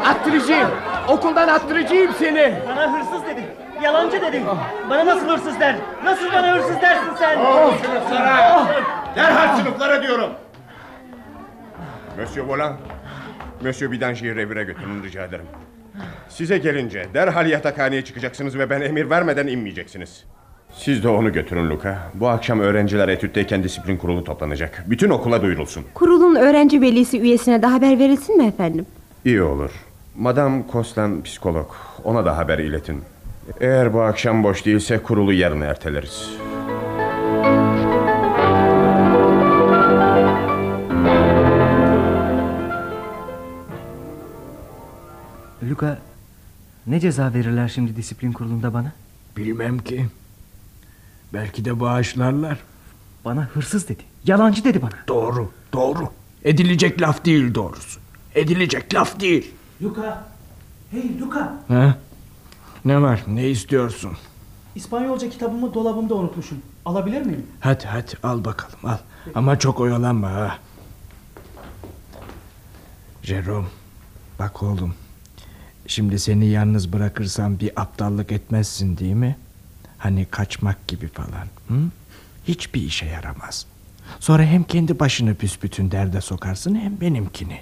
Attıracağım! 0.07 0.71
Okuldan 1.09 1.49
attıracağım 1.49 2.13
seni! 2.19 2.55
Bana 2.69 2.93
hırsız 2.99 3.27
dedin. 3.27 3.45
Yalancı 3.83 4.21
dedin. 4.21 4.43
Bana 4.91 5.07
nasıl 5.07 5.29
hırsız 5.29 5.61
der? 5.61 5.77
Nasıl 6.05 6.33
bana 6.33 6.55
hırsız 6.55 6.83
dersin 6.83 7.11
sen? 7.19 7.39
Oh, 7.41 7.75
sınıflara! 7.85 8.67
Derhal 9.17 9.57
sınıflara 9.59 10.03
diyorum. 10.03 10.31
Monsieur 12.19 12.47
Volan, 12.49 12.77
Monsieur 13.65 13.93
Bidanji'yi 13.93 14.37
revire 14.37 14.65
götürün 14.65 15.03
rica 15.03 15.25
ederim. 15.25 15.45
Size 16.29 16.59
gelince 16.59 17.07
derhal 17.15 17.47
yatakhaneye 17.51 18.05
çıkacaksınız 18.05 18.59
ve 18.59 18.71
ben 18.71 18.81
emir 18.81 19.11
vermeden 19.11 19.47
inmeyeceksiniz. 19.47 20.25
Siz 20.73 21.05
de 21.05 21.09
onu 21.09 21.33
götürün 21.33 21.71
Luka. 21.71 21.99
Bu 22.15 22.29
akşam 22.29 22.61
öğrenciler 22.61 23.09
etütteyken 23.09 23.65
disiplin 23.65 23.97
kurulu 23.97 24.25
toplanacak. 24.25 24.85
Bütün 24.87 25.11
okula 25.11 25.43
duyurulsun. 25.43 25.85
Kurulun 25.95 26.35
öğrenci 26.37 26.81
velisi 26.81 27.21
üyesine 27.21 27.63
de 27.63 27.67
haber 27.67 27.99
verilsin 27.99 28.39
mi 28.39 28.47
efendim? 28.47 28.87
İyi 29.25 29.43
olur. 29.43 29.71
Madame 30.17 30.67
Kostan 30.67 31.23
psikolog. 31.23 31.71
Ona 32.05 32.25
da 32.25 32.37
haber 32.37 32.59
iletin. 32.59 33.03
Eğer 33.61 33.95
bu 33.95 34.03
akşam 34.03 34.45
boş 34.45 34.67
değilse 34.67 34.99
kurulu 34.99 35.33
yarın 35.33 35.61
erteleriz. 35.61 36.31
Luka 45.63 45.99
ne 46.87 47.01
ceza 47.01 47.35
verirler 47.35 47.69
şimdi 47.69 47.97
disiplin 47.97 48.33
kurulunda 48.33 48.75
bana? 48.75 48.93
Bilmem 49.37 49.79
ki. 49.79 50.07
Belki 51.33 51.65
de 51.65 51.81
bağışlarlar. 51.81 52.59
Bana 53.25 53.45
hırsız 53.45 53.89
dedi. 53.89 54.03
Yalancı 54.25 54.65
dedi 54.65 54.83
bana. 54.83 54.91
Doğru, 55.09 55.51
doğru. 55.73 56.09
Edilecek 56.45 57.01
laf 57.03 57.25
değil 57.25 57.55
doğrusu. 57.55 58.01
Edilecek 58.35 58.95
laf 58.95 59.21
değil. 59.21 59.55
Luka. 59.83 60.29
Hey 60.91 61.21
Luka. 61.21 61.63
Ha? 61.69 61.99
Ne 62.85 63.03
var? 63.03 63.23
Ne 63.27 63.49
istiyorsun? 63.49 64.13
İspanyolca 64.75 65.31
kitabımı 65.31 65.75
dolabımda 65.75 66.15
unutmuşum. 66.15 66.59
Alabilir 66.85 67.23
miyim? 67.23 67.47
Hadi 67.61 67.87
hadi 67.87 68.13
al 68.23 68.45
bakalım 68.45 68.79
al. 68.85 68.99
Ama 69.35 69.59
çok 69.59 69.81
oyalanma 69.81 70.31
ha. 70.31 70.59
Jerome 73.23 73.67
bak 74.39 74.63
oğlum. 74.63 74.95
Şimdi 75.91 76.19
seni 76.19 76.47
yalnız 76.47 76.93
bırakırsam 76.93 77.59
bir 77.61 77.71
aptallık 77.77 78.33
etmezsin 78.33 78.97
değil 78.97 79.15
mi? 79.15 79.37
Hani 79.99 80.25
kaçmak 80.25 80.89
gibi 80.89 81.09
falan. 81.09 81.47
Hı? 81.69 81.75
Hiçbir 82.49 82.81
işe 82.83 83.07
yaramaz. 83.07 83.67
Sonra 84.21 84.43
hem 84.43 84.63
kendi 84.65 84.99
başını 84.99 85.41
büsbütün 85.41 85.91
derde 85.91 86.21
sokarsın 86.21 86.75
hem 86.75 87.01
benimkini. 87.01 87.59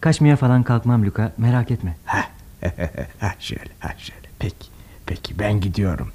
Kaçmaya 0.00 0.36
falan 0.36 0.62
kalkmam 0.62 1.06
Luka 1.06 1.32
merak 1.38 1.70
etme. 1.70 1.96
Ha 3.20 3.34
şöyle 3.38 3.70
ha 3.80 3.94
şöyle. 3.98 4.28
Peki 4.38 4.68
peki 5.06 5.38
ben 5.38 5.60
gidiyorum. 5.60 6.12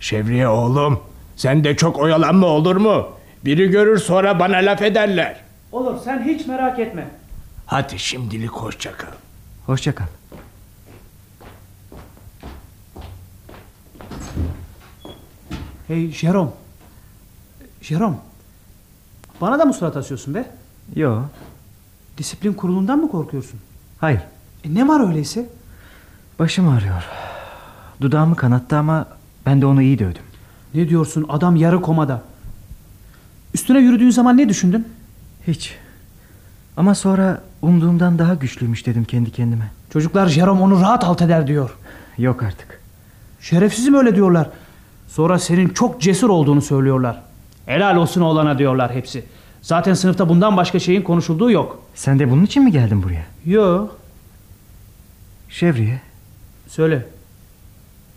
Şevriye 0.00 0.48
oğlum 0.48 1.00
sen 1.36 1.64
de 1.64 1.76
çok 1.76 1.98
oyalanma 1.98 2.46
olur 2.46 2.76
mu? 2.76 3.08
Biri 3.44 3.70
görür 3.70 3.98
sonra 3.98 4.38
bana 4.38 4.56
laf 4.56 4.82
ederler. 4.82 5.40
Olur 5.72 5.98
sen 6.04 6.24
hiç 6.24 6.46
merak 6.46 6.78
etme. 6.78 7.08
Hadi 7.66 7.98
şimdilik 7.98 8.50
hoşça 8.50 8.92
kal. 8.92 9.12
Hoşça 9.66 9.94
kal. 9.94 10.06
Hey 15.88 16.10
Jerome. 16.12 16.50
Jerome. 17.80 18.16
Bana 19.40 19.58
da 19.58 19.64
mı 19.64 19.74
surat 19.74 19.96
asıyorsun 19.96 20.34
be? 20.34 20.46
Yo. 20.96 21.22
Disiplin 22.18 22.52
kurulundan 22.52 22.98
mı 22.98 23.10
korkuyorsun? 23.10 23.60
Hayır. 23.98 24.20
E 24.64 24.74
ne 24.74 24.88
var 24.88 25.08
öyleyse? 25.08 25.46
Başım 26.38 26.68
ağrıyor. 26.68 27.04
Dudağımı 28.00 28.36
kanattı 28.36 28.76
ama 28.76 29.06
ben 29.46 29.60
de 29.60 29.66
onu 29.66 29.82
iyi 29.82 29.98
dövdüm. 29.98 30.22
Ne 30.74 30.88
diyorsun 30.88 31.26
adam 31.28 31.56
yarı 31.56 31.80
komada. 31.80 32.22
Üstüne 33.54 33.78
yürüdüğün 33.78 34.10
zaman 34.10 34.36
ne 34.36 34.48
düşündün? 34.48 34.88
Hiç. 35.46 35.76
Ama 36.76 36.94
sonra 36.94 37.42
umduğumdan 37.62 38.18
daha 38.18 38.34
güçlüymüş 38.34 38.86
dedim 38.86 39.04
kendi 39.04 39.30
kendime. 39.30 39.70
Çocuklar 39.92 40.26
Jerome 40.26 40.60
onu 40.60 40.80
rahat 40.80 41.04
alt 41.04 41.22
eder 41.22 41.46
diyor. 41.46 41.76
Yok 42.18 42.42
artık. 42.42 42.80
Şerefsizim 43.40 43.94
öyle 43.94 44.14
diyorlar. 44.14 44.50
Sonra 45.08 45.38
senin 45.38 45.68
çok 45.68 46.00
cesur 46.00 46.28
olduğunu 46.30 46.62
söylüyorlar. 46.62 47.22
Helal 47.66 47.96
olsun 47.96 48.20
oğlana 48.20 48.58
diyorlar 48.58 48.94
hepsi. 48.94 49.24
Zaten 49.62 49.94
sınıfta 49.94 50.28
bundan 50.28 50.56
başka 50.56 50.78
şeyin 50.78 51.02
konuşulduğu 51.02 51.50
yok. 51.50 51.82
Sen 51.94 52.18
de 52.18 52.30
bunun 52.30 52.44
için 52.44 52.64
mi 52.64 52.72
geldin 52.72 53.02
buraya? 53.02 53.26
Yo. 53.46 53.88
Şevriye. 55.48 56.00
Söyle. 56.68 57.06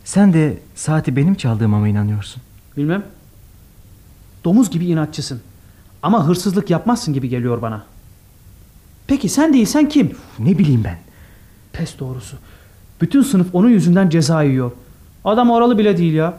Sen 0.04 0.34
de 0.34 0.58
saati 0.75 1.15
benim 1.15 1.36
çaldığıma 1.36 1.80
mı 1.80 1.89
inanıyorsun? 1.89 2.41
Bilmem. 2.77 3.04
Domuz 4.43 4.69
gibi 4.69 4.86
inatçısın. 4.86 5.41
Ama 6.04 6.27
hırsızlık 6.27 6.69
yapmazsın 6.69 7.13
gibi 7.13 7.30
geliyor 7.30 7.62
bana. 7.62 7.84
Peki 9.08 9.30
sen 9.30 9.54
değilsen 9.54 9.89
kim? 9.89 10.15
Ne 10.39 10.58
bileyim 10.58 10.84
ben. 10.84 10.97
Pes 11.73 11.99
doğrusu. 11.99 12.38
Bütün 13.01 13.21
sınıf 13.21 13.47
onun 13.56 13.69
yüzünden 13.69 14.10
ceza 14.10 14.43
yiyor. 14.43 14.71
Adam 15.25 15.51
oralı 15.51 15.77
bile 15.77 15.97
değil 15.97 16.13
ya. 16.13 16.38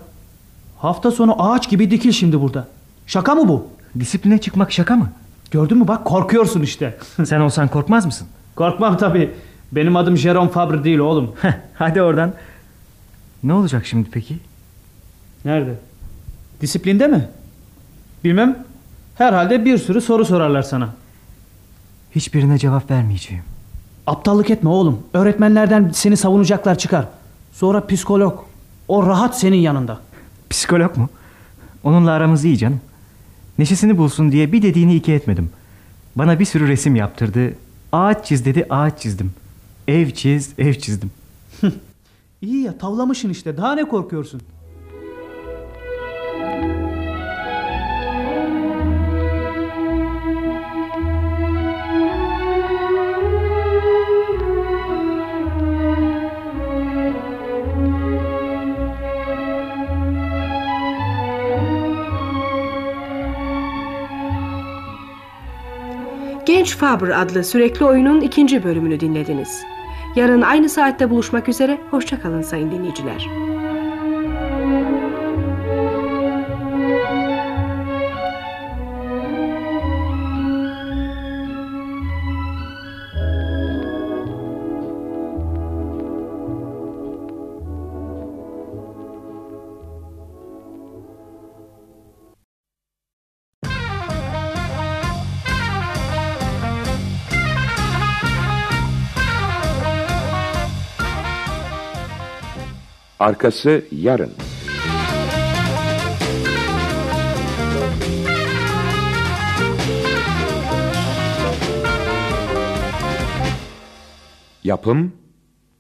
Hafta 0.83 1.11
sonu 1.11 1.43
ağaç 1.43 1.71
gibi 1.71 1.91
dikil 1.91 2.13
şimdi 2.13 2.41
burada. 2.41 2.69
Şaka 3.07 3.35
mı 3.35 3.49
bu? 3.49 3.67
Disipline 3.99 4.39
çıkmak 4.39 4.73
şaka 4.73 4.97
mı? 4.97 5.09
Gördün 5.51 5.79
mü 5.79 5.89
bak 5.89 6.05
korkuyorsun 6.05 6.63
işte. 6.63 6.99
Sen 7.25 7.41
olsan 7.41 7.69
korkmaz 7.69 8.07
mısın? 8.07 8.29
Korkmam 8.57 8.97
tabii. 8.97 9.35
Benim 9.73 9.97
adım 9.97 10.17
Jerome 10.17 10.51
Fabre 10.51 10.85
değil 10.85 10.99
oğlum. 10.99 11.33
Hadi 11.75 12.03
oradan. 12.03 12.33
Ne 13.43 13.53
olacak 13.53 13.87
şimdi 13.87 14.09
peki? 14.13 14.39
Nerede? 15.45 15.75
Disiplinde 16.61 17.07
mi? 17.07 17.29
Bilmem. 18.25 18.65
Herhalde 19.15 19.65
bir 19.65 19.79
sürü 19.79 20.01
soru 20.01 20.25
sorarlar 20.25 20.63
sana. 20.63 20.89
Hiçbirine 22.15 22.59
cevap 22.59 22.91
vermeyeceğim. 22.91 23.45
Aptallık 24.07 24.51
etme 24.51 24.71
oğlum. 24.71 24.99
Öğretmenlerden 25.15 25.91
seni 25.95 26.17
savunacaklar 26.17 26.79
çıkar. 26.79 27.05
Sonra 27.53 27.87
psikolog. 27.87 28.41
O 28.89 29.07
rahat 29.07 29.39
senin 29.39 29.57
yanında. 29.57 29.99
Psikolog 30.53 30.97
mu? 30.97 31.09
Onunla 31.85 32.11
aramız 32.11 32.45
iyi 32.45 32.59
canım. 32.59 32.81
Neşesini 33.59 33.99
bulsun 33.99 34.33
diye 34.33 34.53
bir 34.53 34.63
dediğini 34.63 34.95
iki 34.95 35.13
etmedim. 35.13 35.51
Bana 36.17 36.39
bir 36.41 36.45
sürü 36.45 36.69
resim 36.69 36.97
yaptırdı. 36.97 37.55
Ağaç 37.93 38.27
çiz 38.27 38.45
dedi 38.45 38.67
ağaç 38.71 39.01
çizdim. 39.01 39.33
Ev 39.89 40.11
çiz 40.11 40.51
ev 40.59 40.75
çizdim. 40.75 41.11
İyi 42.43 42.63
ya 42.63 42.79
tavlamışsın 42.79 43.29
işte. 43.31 43.57
Daha 43.57 43.75
ne 43.75 43.85
korkuyorsun? 43.85 44.41
Genç 66.47 66.77
Faber 66.77 67.23
adlı 67.23 67.45
sürekli 67.45 67.85
oyunun 67.85 68.21
ikinci 68.21 68.65
bölümünü 68.65 69.01
dinlediniz. 69.01 69.63
Yarın 70.17 70.43
aynı 70.43 70.69
saatte 70.69 71.11
buluşmak 71.11 71.49
üzere, 71.49 71.79
hoşçakalın 71.91 72.43
sayın 72.43 72.71
dinleyiciler. 72.71 73.52
Arkası 103.23 103.85
yarın. 103.93 104.33
Yapım 114.65 115.13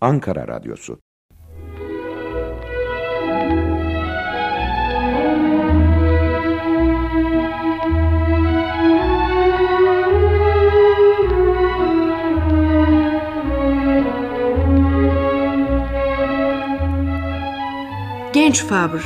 Ankara 0.01 0.49
Radyosu 0.49 0.99
Genç 18.53 18.64
Fabr 18.64 19.03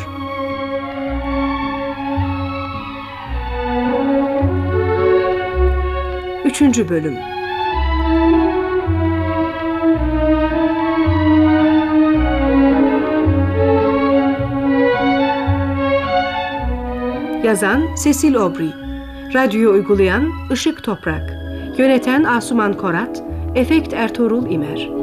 Üçüncü 6.44 6.88
Bölüm. 6.88 7.14
Yazan 17.44 17.82
Cecil 18.04 18.36
Aubrey. 18.36 18.70
Radyoyu 19.34 19.70
uygulayan 19.70 20.32
Işık 20.52 20.84
Toprak. 20.84 21.34
Yöneten 21.78 22.24
Asuman 22.24 22.74
Korat. 22.74 23.22
Efekt 23.54 23.92
Ertuğrul 23.92 24.50
İmer 24.50 24.95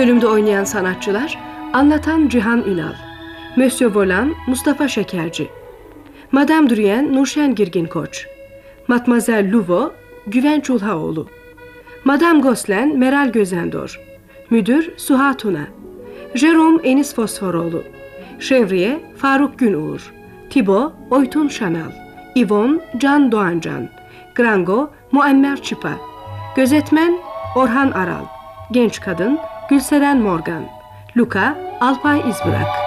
bölümde 0.00 0.26
oynayan 0.26 0.64
sanatçılar 0.64 1.38
Anlatan 1.72 2.28
Cihan 2.28 2.64
Ünal 2.64 2.92
Monsieur 3.56 3.94
Volan 3.94 4.34
Mustafa 4.46 4.88
Şekerci 4.88 5.48
Madame 6.32 6.70
Durien 6.70 7.14
Nurşen 7.14 7.54
Girgin 7.54 7.86
Koç 7.86 8.26
Matmazel 8.88 9.52
Luvo 9.52 9.92
Güven 10.26 10.60
Çulhaoğlu 10.60 11.26
Madame 12.04 12.40
Goslen 12.40 12.98
Meral 12.98 13.32
Gözendor 13.32 14.00
Müdür 14.50 14.92
Suha 14.96 15.36
Tuna 15.36 15.66
Jerome 16.34 16.88
Enis 16.88 17.14
Fosforoğlu 17.14 17.82
Şevriye 18.38 19.00
Faruk 19.16 19.58
Günuğur 19.58 20.12
Tibo 20.50 20.92
Oytun 21.10 21.48
Şanal 21.48 21.92
İvon 22.34 22.80
Can 22.98 23.32
Doğancan 23.32 23.88
Grango 24.34 24.90
Muammer 25.12 25.62
Çıpa 25.62 25.92
Gözetmen 26.56 27.18
Orhan 27.56 27.90
Aral 27.90 28.24
Genç 28.72 29.00
Kadın 29.00 29.38
Gülseren 29.70 30.18
Morgan 30.18 30.64
Luka 31.16 31.58
Alpay 31.80 32.30
İzbırak 32.30 32.79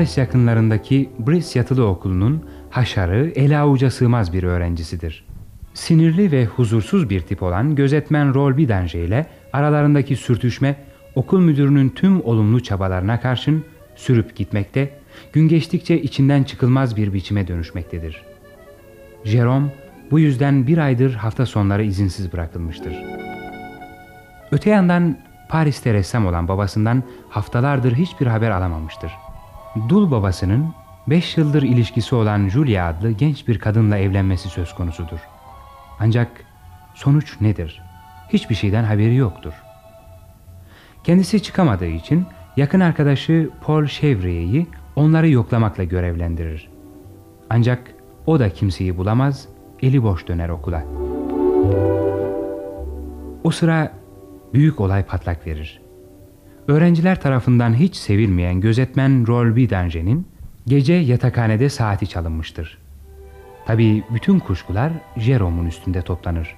Paris 0.00 0.18
yakınlarındaki 0.18 1.10
Brice 1.18 1.58
Yatılı 1.58 1.86
Okulu'nun 1.86 2.44
haşarı, 2.70 3.32
ele 3.34 3.58
avuca 3.58 3.90
sığmaz 3.90 4.32
bir 4.32 4.42
öğrencisidir. 4.42 5.24
Sinirli 5.74 6.32
ve 6.32 6.46
huzursuz 6.46 7.10
bir 7.10 7.20
tip 7.20 7.42
olan 7.42 7.74
gözetmen 7.74 8.34
Rol 8.34 8.56
Bidanger 8.56 9.00
ile 9.00 9.26
aralarındaki 9.52 10.16
sürtüşme 10.16 10.76
okul 11.14 11.40
müdürünün 11.40 11.88
tüm 11.88 12.24
olumlu 12.24 12.62
çabalarına 12.62 13.20
karşın 13.20 13.64
sürüp 13.96 14.36
gitmekte, 14.36 14.98
gün 15.32 15.48
geçtikçe 15.48 16.02
içinden 16.02 16.42
çıkılmaz 16.42 16.96
bir 16.96 17.12
biçime 17.12 17.48
dönüşmektedir. 17.48 18.22
Jerome 19.24 19.74
bu 20.10 20.18
yüzden 20.18 20.66
bir 20.66 20.78
aydır 20.78 21.14
hafta 21.14 21.46
sonları 21.46 21.84
izinsiz 21.84 22.32
bırakılmıştır. 22.32 22.94
Öte 24.52 24.70
yandan 24.70 25.18
Paris'te 25.48 25.94
ressam 25.94 26.26
olan 26.26 26.48
babasından 26.48 27.02
haftalardır 27.28 27.94
hiçbir 27.94 28.26
haber 28.26 28.50
alamamıştır. 28.50 29.12
Dul 29.88 30.10
babasının 30.10 30.74
5 31.06 31.36
yıldır 31.36 31.62
ilişkisi 31.62 32.14
olan 32.14 32.48
Julia 32.48 32.88
adlı 32.88 33.10
genç 33.10 33.48
bir 33.48 33.58
kadınla 33.58 33.98
evlenmesi 33.98 34.48
söz 34.48 34.74
konusudur. 34.74 35.18
Ancak 36.00 36.28
sonuç 36.94 37.40
nedir? 37.40 37.82
Hiçbir 38.28 38.54
şeyden 38.54 38.84
haberi 38.84 39.14
yoktur. 39.14 39.52
Kendisi 41.04 41.42
çıkamadığı 41.42 41.86
için 41.86 42.26
yakın 42.56 42.80
arkadaşı 42.80 43.50
Paul 43.64 43.86
Chevrier'i 43.86 44.66
onları 44.96 45.28
yoklamakla 45.28 45.84
görevlendirir. 45.84 46.68
Ancak 47.50 47.94
o 48.26 48.40
da 48.40 48.50
kimseyi 48.50 48.96
bulamaz, 48.96 49.48
eli 49.82 50.02
boş 50.02 50.28
döner 50.28 50.48
okula. 50.48 50.84
O 53.44 53.50
sıra 53.50 53.92
büyük 54.54 54.80
olay 54.80 55.04
patlak 55.04 55.46
verir. 55.46 55.79
Öğrenciler 56.68 57.20
tarafından 57.20 57.74
hiç 57.74 57.96
sevilmeyen 57.96 58.60
gözetmen 58.60 59.26
Rol 59.26 59.56
Bidanger'in 59.56 60.26
gece 60.66 60.92
yatakhanede 60.92 61.68
saati 61.68 62.06
çalınmıştır. 62.06 62.78
Tabii 63.66 64.04
bütün 64.10 64.38
kuşkular 64.38 64.92
Jerome'un 65.16 65.66
üstünde 65.66 66.02
toplanır. 66.02 66.56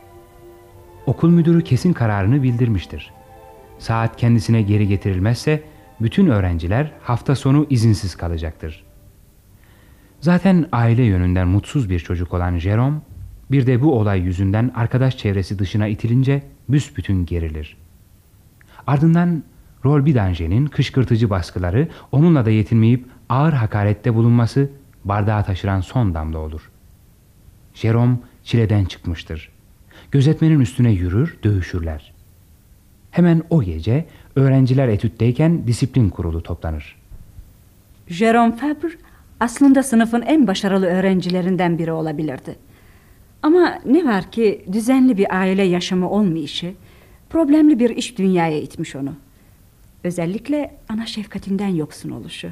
Okul 1.06 1.28
müdürü 1.30 1.64
kesin 1.64 1.92
kararını 1.92 2.42
bildirmiştir. 2.42 3.12
Saat 3.78 4.16
kendisine 4.16 4.62
geri 4.62 4.88
getirilmezse 4.88 5.62
bütün 6.00 6.26
öğrenciler 6.26 6.92
hafta 7.02 7.36
sonu 7.36 7.66
izinsiz 7.70 8.14
kalacaktır. 8.16 8.84
Zaten 10.20 10.66
aile 10.72 11.02
yönünden 11.02 11.48
mutsuz 11.48 11.90
bir 11.90 11.98
çocuk 11.98 12.34
olan 12.34 12.58
Jerome, 12.58 12.96
bir 13.50 13.66
de 13.66 13.82
bu 13.82 13.98
olay 13.98 14.20
yüzünden 14.20 14.72
arkadaş 14.74 15.18
çevresi 15.18 15.58
dışına 15.58 15.86
itilince 15.86 16.42
büsbütün 16.68 17.26
gerilir. 17.26 17.76
Ardından 18.86 19.42
Rol 19.84 20.06
Bidanger'in 20.06 20.66
kışkırtıcı 20.66 21.30
baskıları 21.30 21.88
onunla 22.12 22.46
da 22.46 22.50
yetinmeyip 22.50 23.06
ağır 23.28 23.52
hakarette 23.52 24.14
bulunması 24.14 24.70
bardağı 25.04 25.44
taşıran 25.44 25.80
son 25.80 26.14
damla 26.14 26.38
olur. 26.38 26.70
Jerome 27.74 28.16
çileden 28.44 28.84
çıkmıştır. 28.84 29.50
Gözetmenin 30.10 30.60
üstüne 30.60 30.92
yürür, 30.92 31.38
dövüşürler. 31.44 32.12
Hemen 33.10 33.42
o 33.50 33.62
gece 33.62 34.06
öğrenciler 34.36 34.88
etütteyken 34.88 35.66
disiplin 35.66 36.08
kurulu 36.08 36.42
toplanır. 36.42 36.96
Jerome 38.08 38.56
Fabre 38.56 38.94
aslında 39.40 39.82
sınıfın 39.82 40.22
en 40.22 40.46
başarılı 40.46 40.86
öğrencilerinden 40.86 41.78
biri 41.78 41.92
olabilirdi. 41.92 42.56
Ama 43.42 43.78
ne 43.86 44.04
var 44.04 44.30
ki 44.30 44.64
düzenli 44.72 45.18
bir 45.18 45.38
aile 45.38 45.62
yaşamı 45.62 46.10
olmayışı, 46.10 46.74
problemli 47.30 47.78
bir 47.78 47.90
iş 47.90 48.18
dünyaya 48.18 48.60
itmiş 48.60 48.96
onu. 48.96 49.14
Özellikle 50.04 50.76
ana 50.88 51.06
şefkatinden 51.06 51.68
yoksun 51.68 52.10
oluşu. 52.10 52.48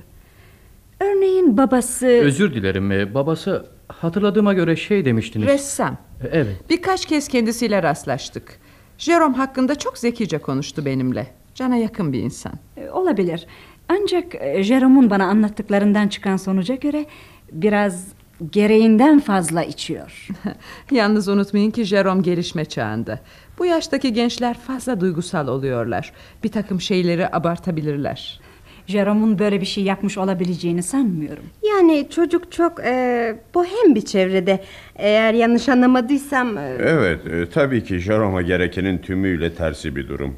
Örneğin 1.01 1.57
babası... 1.57 2.07
Özür 2.07 2.55
dilerim 2.55 2.93
e, 2.93 3.15
babası 3.15 3.67
hatırladığıma 3.89 4.55
göre 4.55 4.77
şey 4.77 5.05
demiştiniz. 5.05 5.47
Ressam. 5.49 5.97
E, 6.25 6.27
Evet. 6.33 6.57
Birkaç 6.71 7.07
kez 7.07 7.29
kendisiyle 7.29 7.83
rastlaştık. 7.83 8.61
Jerome 8.99 9.37
hakkında 9.37 9.75
çok 9.75 9.99
zekice 9.99 10.39
konuştu 10.39 10.85
benimle. 10.85 11.27
Cana 11.55 11.77
yakın 11.77 12.13
bir 12.13 12.19
insan. 12.19 12.53
E, 12.77 12.91
Olabilir. 12.91 13.47
Ancak 13.89 14.25
Jerome'un 14.61 15.11
bana 15.11 15.25
anlattıklarından 15.27 16.09
çıkan 16.09 16.37
sonuca 16.37 16.75
göre 16.75 17.07
biraz 17.53 18.07
gereğinden 18.51 19.21
fazla 19.21 19.63
içiyor. 19.63 20.29
Yalnız 20.91 21.29
unutmayın 21.29 21.71
ki 21.71 21.85
Jerome 21.85 22.23
gelişme 22.23 22.65
çağında. 22.65 23.21
Bu 23.61 23.67
yaştaki 23.67 24.13
gençler 24.13 24.59
fazla 24.59 25.01
duygusal 25.01 25.49
oluyorlar. 25.49 26.13
Bir 26.45 26.49
takım 26.49 26.81
şeyleri 26.81 27.35
abartabilirler. 27.35 28.41
Jerome'un 28.87 29.39
böyle 29.39 29.61
bir 29.61 29.67
şey 29.67 29.85
yapmış 29.85 30.19
olabileceğini 30.19 30.83
sanmıyorum. 30.83 31.45
Yani 31.69 32.07
çocuk 32.11 32.53
çok 32.53 32.81
e, 32.85 33.37
bohem 33.55 33.95
bir 33.95 34.01
çevrede. 34.05 34.65
Eğer 34.97 35.35
yanlış 35.35 35.69
anlamadıysam... 35.69 36.59
e, 36.59 36.77
Evet, 36.79 37.27
e, 37.27 37.49
tabii 37.51 37.85
ki 37.85 37.99
Jerome'a 37.99 38.43
gerekenin 38.43 38.99
tümüyle 38.99 39.55
tersi 39.55 39.97
bir 39.97 40.09
durum. 40.09 40.37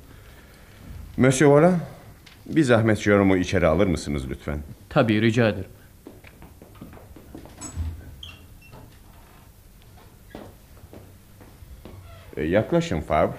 Monsieur 1.17 1.53
Vola, 1.53 1.73
bir 2.47 2.63
zahmet 2.63 2.99
Jerome'u 2.99 3.37
içeri 3.37 3.67
alır 3.67 3.87
mısınız 3.87 4.23
lütfen? 4.31 4.59
Tabii 4.89 5.23
rica 5.23 5.49
ederim. 5.49 5.71
Yaklaşın 12.37 13.01
Fabre. 13.01 13.37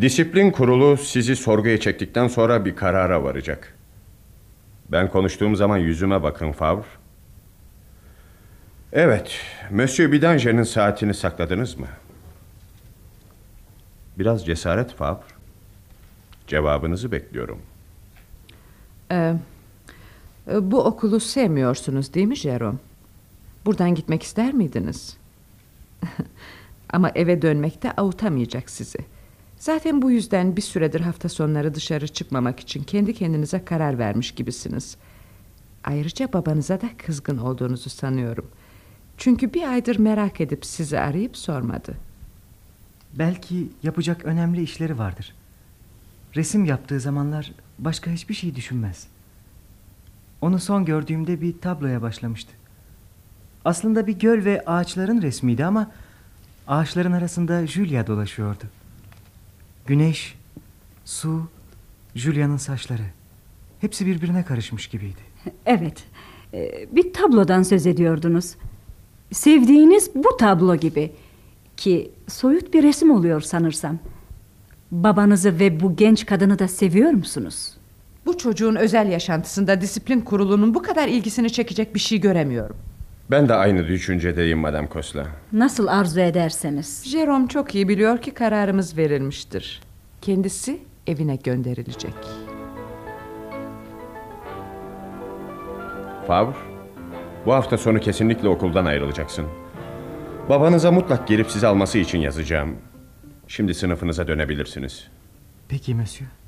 Disiplin 0.00 0.50
kurulu 0.50 0.96
sizi 0.96 1.36
sorguya 1.36 1.80
çektikten 1.80 2.28
sonra 2.28 2.64
bir 2.64 2.76
karara 2.76 3.24
varacak. 3.24 3.74
Ben 4.88 5.08
konuştuğum 5.10 5.56
zaman 5.56 5.78
yüzüme 5.78 6.22
bakın 6.22 6.52
Favre. 6.52 6.84
Evet, 8.92 9.40
Monsieur 9.70 10.12
Bidanger'in 10.12 10.62
saatini 10.62 11.14
sakladınız 11.14 11.78
mı? 11.78 11.86
Biraz 14.18 14.46
cesaret 14.46 14.92
Favre. 14.92 15.22
Cevabınızı 16.46 17.12
bekliyorum. 17.12 17.58
Ee, 19.10 19.34
e, 20.52 20.70
bu 20.70 20.84
okulu 20.84 21.20
sevmiyorsunuz 21.20 22.14
değil 22.14 22.26
mi 22.26 22.36
Jerome? 22.36 22.78
Buradan 23.66 23.94
gitmek 23.94 24.22
ister 24.22 24.54
miydiniz? 24.54 25.16
Ama 26.92 27.10
eve 27.14 27.42
dönmekte 27.42 27.92
avutamayacak 27.92 28.70
sizi. 28.70 28.98
Zaten 29.56 30.02
bu 30.02 30.10
yüzden 30.10 30.56
bir 30.56 30.62
süredir 30.62 31.00
hafta 31.00 31.28
sonları 31.28 31.74
dışarı 31.74 32.08
çıkmamak 32.08 32.60
için 32.60 32.82
kendi 32.82 33.14
kendinize 33.14 33.64
karar 33.64 33.98
vermiş 33.98 34.32
gibisiniz. 34.32 34.96
Ayrıca 35.84 36.32
babanıza 36.32 36.80
da 36.80 36.90
kızgın 36.98 37.38
olduğunuzu 37.38 37.90
sanıyorum. 37.90 38.50
Çünkü 39.16 39.54
bir 39.54 39.72
aydır 39.72 39.98
merak 39.98 40.40
edip 40.40 40.66
sizi 40.66 40.98
arayıp 40.98 41.36
sormadı. 41.36 41.94
Belki 43.14 43.68
yapacak 43.82 44.24
önemli 44.24 44.62
işleri 44.62 44.98
vardır. 44.98 45.34
Resim 46.36 46.64
yaptığı 46.64 47.00
zamanlar 47.00 47.52
başka 47.78 48.10
hiçbir 48.10 48.34
şey 48.34 48.54
düşünmez. 48.54 49.06
Onu 50.40 50.58
son 50.58 50.84
gördüğümde 50.84 51.40
bir 51.40 51.58
tabloya 51.58 52.02
başlamıştı. 52.02 52.52
Aslında 53.64 54.06
bir 54.06 54.18
göl 54.18 54.44
ve 54.44 54.62
ağaçların 54.66 55.22
resmiydi 55.22 55.64
ama 55.64 55.90
ağaçların 56.66 57.12
arasında 57.12 57.66
Julia 57.66 58.06
dolaşıyordu. 58.06 58.64
Güneş, 59.86 60.34
su, 61.04 61.48
Julia'nın 62.14 62.56
saçları. 62.56 63.02
Hepsi 63.80 64.06
birbirine 64.06 64.44
karışmış 64.44 64.86
gibiydi. 64.86 65.20
Evet, 65.66 66.04
e, 66.54 66.86
bir 66.92 67.12
tablodan 67.12 67.62
söz 67.62 67.86
ediyordunuz. 67.86 68.54
Sevdiğiniz 69.32 70.10
bu 70.14 70.36
tablo 70.36 70.76
gibi. 70.76 71.12
Ki 71.76 72.12
soyut 72.28 72.74
bir 72.74 72.82
resim 72.82 73.10
oluyor 73.10 73.40
sanırsam. 73.40 73.98
Babanızı 74.90 75.58
ve 75.58 75.80
bu 75.80 75.96
genç 75.96 76.26
kadını 76.26 76.58
da 76.58 76.68
seviyor 76.68 77.10
musunuz? 77.10 77.74
Bu 78.26 78.38
çocuğun 78.38 78.74
özel 78.74 79.08
yaşantısında 79.08 79.80
disiplin 79.80 80.20
kurulunun 80.20 80.74
bu 80.74 80.82
kadar 80.82 81.08
ilgisini 81.08 81.52
çekecek 81.52 81.94
bir 81.94 82.00
şey 82.00 82.20
göremiyorum. 82.20 82.76
Ben 83.32 83.48
de 83.48 83.54
aynı 83.54 83.88
düşüncedeyim 83.88 84.58
Madame 84.58 84.88
Kosla. 84.88 85.26
Nasıl 85.52 85.86
arzu 85.86 86.20
ederseniz. 86.20 87.04
Jerome 87.06 87.48
çok 87.48 87.74
iyi 87.74 87.88
biliyor 87.88 88.18
ki 88.18 88.34
kararımız 88.34 88.98
verilmiştir. 88.98 89.80
Kendisi 90.20 90.80
evine 91.06 91.36
gönderilecek. 91.36 92.14
Favre, 96.26 96.56
bu 97.46 97.52
hafta 97.52 97.78
sonu 97.78 98.00
kesinlikle 98.00 98.48
okuldan 98.48 98.84
ayrılacaksın. 98.84 99.46
Babanıza 100.48 100.92
mutlak 100.92 101.28
gelip 101.28 101.50
sizi 101.50 101.66
alması 101.66 101.98
için 101.98 102.18
yazacağım. 102.18 102.76
Şimdi 103.48 103.74
sınıfınıza 103.74 104.28
dönebilirsiniz. 104.28 105.08
Peki 105.68 105.94
Monsieur. 105.94 106.41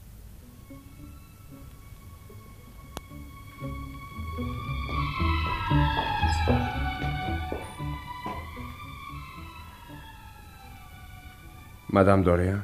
Madame 11.94 12.24
Doria, 12.24 12.56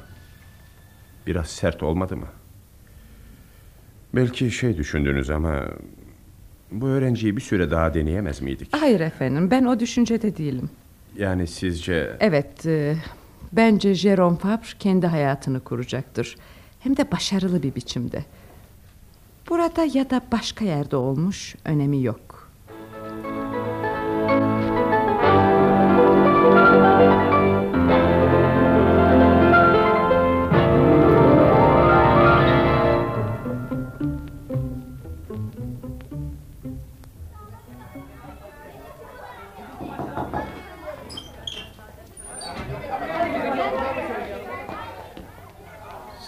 biraz 1.26 1.46
sert 1.46 1.82
olmadı 1.82 2.16
mı? 2.16 2.26
Belki 4.14 4.50
şey 4.50 4.76
düşündünüz 4.76 5.30
ama... 5.30 5.64
...bu 6.70 6.86
öğrenciyi 6.86 7.36
bir 7.36 7.40
süre 7.40 7.70
daha 7.70 7.94
deneyemez 7.94 8.40
miydik? 8.40 8.68
Hayır 8.72 9.00
efendim 9.00 9.50
ben 9.50 9.64
o 9.64 9.80
düşüncede 9.80 10.36
değilim. 10.36 10.70
Yani 11.16 11.46
sizce... 11.46 12.16
Evet 12.20 12.66
e, 12.66 12.96
bence 13.52 13.94
Jerome 13.94 14.36
Fabre 14.36 14.66
kendi 14.78 15.06
hayatını 15.06 15.60
kuracaktır. 15.60 16.36
Hem 16.80 16.96
de 16.96 17.12
başarılı 17.12 17.62
bir 17.62 17.74
biçimde. 17.74 18.24
Burada 19.48 19.84
ya 19.94 20.10
da 20.10 20.22
başka 20.32 20.64
yerde 20.64 20.96
olmuş 20.96 21.54
önemi 21.64 22.02
yok. 22.02 22.50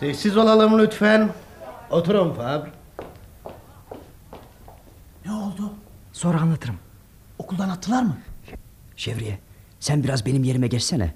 Sessiz 0.03 0.36
olalım 0.36 0.78
lütfen. 0.78 1.28
Oturun 1.90 2.34
Fabr. 2.34 2.66
Ne 5.26 5.32
oldu? 5.32 5.72
Sonra 6.12 6.40
anlatırım. 6.40 6.74
Okuldan 7.38 7.68
attılar 7.68 8.03
mı? 8.03 8.16
Şevriye 8.96 9.38
sen 9.80 10.05
biraz 10.05 10.26
benim 10.26 10.44
yerime 10.44 10.66
geçsene. 10.66 11.14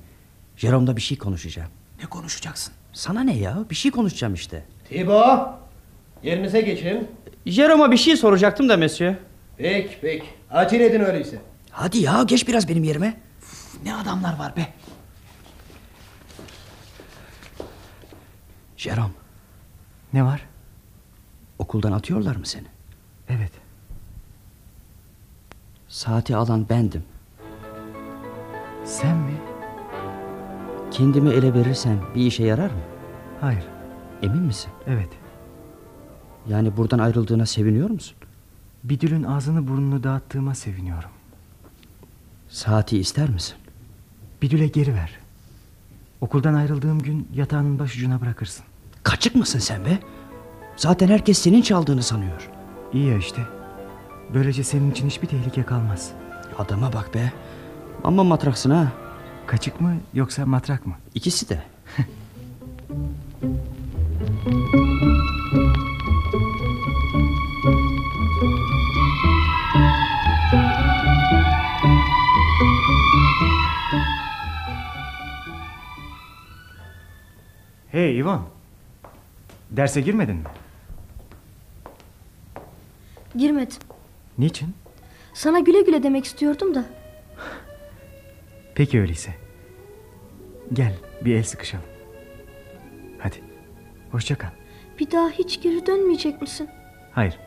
Jerome'da 0.56 0.96
bir 0.96 1.00
şey 1.00 1.18
konuşacağım. 1.18 1.68
Ne 2.02 2.06
konuşacaksın? 2.06 2.74
Sana 2.92 3.20
ne 3.20 3.36
ya? 3.36 3.58
Bir 3.70 3.74
şey 3.74 3.90
konuşacağım 3.90 4.34
işte. 4.34 4.64
Tibo, 4.88 5.48
yerinize 6.22 6.60
geçin. 6.60 7.08
Jerome'a 7.46 7.90
bir 7.90 7.96
şey 7.96 8.16
soracaktım 8.16 8.68
da 8.68 8.76
Monsieur. 8.76 9.14
Peki, 9.56 9.98
peki. 10.00 10.26
Acele 10.50 10.86
edin 10.86 11.00
öyleyse. 11.00 11.38
Hadi 11.70 11.98
ya 11.98 12.22
geç 12.22 12.48
biraz 12.48 12.68
benim 12.68 12.84
yerime. 12.84 13.20
Ne 13.84 13.94
adamlar 13.94 14.38
var 14.38 14.56
be. 14.56 14.66
Jerome 18.86 19.12
Ne 20.12 20.24
var? 20.24 20.46
okuldan 21.58 21.92
atıyorlar 21.92 22.36
mı 22.36 22.46
seni? 22.46 22.66
Evet. 23.28 23.52
Saati 25.88 26.36
alan 26.36 26.68
bendim. 26.68 27.02
Sen 28.84 29.16
mi? 29.16 29.34
Kendimi 30.90 31.30
ele 31.30 31.54
verirsem 31.54 32.00
bir 32.14 32.26
işe 32.26 32.44
yarar 32.44 32.70
mı? 32.70 32.80
Hayır. 33.40 33.64
Emin 34.22 34.42
misin? 34.42 34.70
Evet. 34.86 35.08
Yani 36.48 36.76
buradan 36.76 36.98
ayrıldığına 36.98 37.46
seviniyor 37.46 37.90
musun? 37.90 38.16
Bidül'ün 38.84 39.22
ağzını 39.22 39.68
burnunu 39.68 40.02
dağıttığıma 40.04 40.54
seviniyorum. 40.54 41.10
Saati 42.48 42.98
ister 42.98 43.28
misin? 43.30 43.56
Bidül'e 44.42 44.66
geri 44.66 44.94
ver. 44.94 45.18
Okuldan 46.20 46.54
ayrıldığım 46.54 46.98
gün 46.98 47.28
yatağının 47.34 47.78
başucuna 47.78 48.20
bırakırsın. 48.20 48.64
Kaçık 49.06 49.34
mısın 49.34 49.58
sen 49.58 49.84
be? 49.84 49.98
Zaten 50.76 51.08
herkes 51.08 51.38
senin 51.38 51.62
çaldığını 51.62 52.02
sanıyor. 52.02 52.50
İyi 52.92 53.06
ya 53.06 53.18
işte. 53.18 53.42
Böylece 54.34 54.64
senin 54.64 54.90
için 54.90 55.06
hiçbir 55.06 55.26
tehlike 55.26 55.62
kalmaz. 55.62 56.12
Adama 56.58 56.92
bak 56.92 57.14
be. 57.14 57.32
Amma 58.04 58.24
matraksın 58.24 58.70
ha. 58.70 58.92
Kaçık 59.46 59.80
mı 59.80 59.96
yoksa 60.14 60.46
matrak 60.46 60.86
mı? 60.86 60.94
İkisi 61.14 61.48
de. 61.48 61.62
Hey 77.88 78.18
Ivan. 78.18 78.55
Derse 79.76 80.00
girmedin 80.00 80.36
mi? 80.36 80.44
Girmedim. 83.36 83.76
Niçin? 84.38 84.74
Sana 85.34 85.58
güle 85.58 85.80
güle 85.82 86.02
demek 86.02 86.24
istiyordum 86.24 86.74
da. 86.74 86.84
Peki 88.74 89.00
öyleyse. 89.00 89.34
Gel 90.72 90.94
bir 91.24 91.34
el 91.34 91.42
sıkışalım. 91.42 91.84
Hadi. 93.18 93.36
Hoşça 94.12 94.38
kal. 94.38 94.48
Bir 94.98 95.10
daha 95.10 95.28
hiç 95.30 95.62
geri 95.62 95.86
dönmeyecek 95.86 96.42
misin? 96.42 96.68
Hayır. 97.12 97.38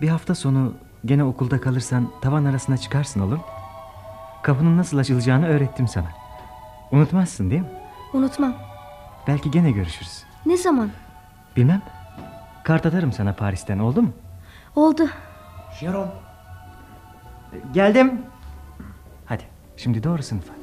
Bir 0.00 0.08
hafta 0.08 0.34
sonu 0.34 0.74
gene 1.04 1.24
okulda 1.24 1.60
kalırsan 1.60 2.10
tavan 2.20 2.44
arasına 2.44 2.76
çıkarsın 2.76 3.20
olur 3.20 3.36
mu? 3.36 3.44
Kapının 4.42 4.76
nasıl 4.78 4.98
açılacağını 4.98 5.46
öğrettim 5.48 5.88
sana. 5.88 6.08
Unutmazsın 6.92 7.50
değil 7.50 7.60
mi? 7.62 7.70
Unutmam. 8.12 8.54
Belki 9.26 9.50
gene 9.50 9.70
görüşürüz. 9.70 10.24
Ne 10.46 10.56
zaman? 10.56 10.90
Bilmem. 11.56 11.82
Kart 12.64 12.86
atarım 12.86 13.12
sana 13.12 13.32
Paris'ten 13.34 13.78
oldu 13.78 14.02
mu? 14.02 14.12
Oldu. 14.76 15.02
Jerome. 15.80 16.10
Geldim. 17.74 18.22
Hadi 19.26 19.42
şimdi 19.76 20.02
doğru 20.04 20.22
sınıfa. 20.22 20.54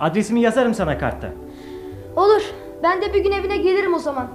Adresimi 0.00 0.40
yazarım 0.40 0.74
sana 0.74 0.98
kartta. 0.98 1.32
Olur. 2.16 2.42
Ben 2.82 3.02
de 3.02 3.14
bir 3.14 3.24
gün 3.24 3.32
evine 3.32 3.56
gelirim 3.56 3.94
o 3.94 3.98
zaman. 3.98 4.28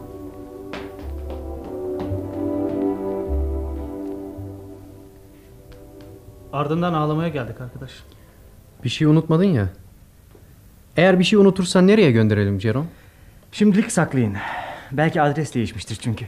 Ardından 6.53 6.93
ağlamaya 6.93 7.29
geldik 7.29 7.61
arkadaş. 7.61 7.91
Bir 8.83 8.89
şey 8.89 9.07
unutmadın 9.07 9.43
ya. 9.43 9.69
Eğer 10.97 11.19
bir 11.19 11.23
şey 11.23 11.39
unutursan 11.39 11.87
nereye 11.87 12.11
gönderelim 12.11 12.61
Jerome? 12.61 12.87
Şimdilik 13.55 13.91
saklayın. 13.91 14.35
Belki 14.91 15.21
adres 15.21 15.53
değişmiştir 15.55 15.95
çünkü. 15.95 16.25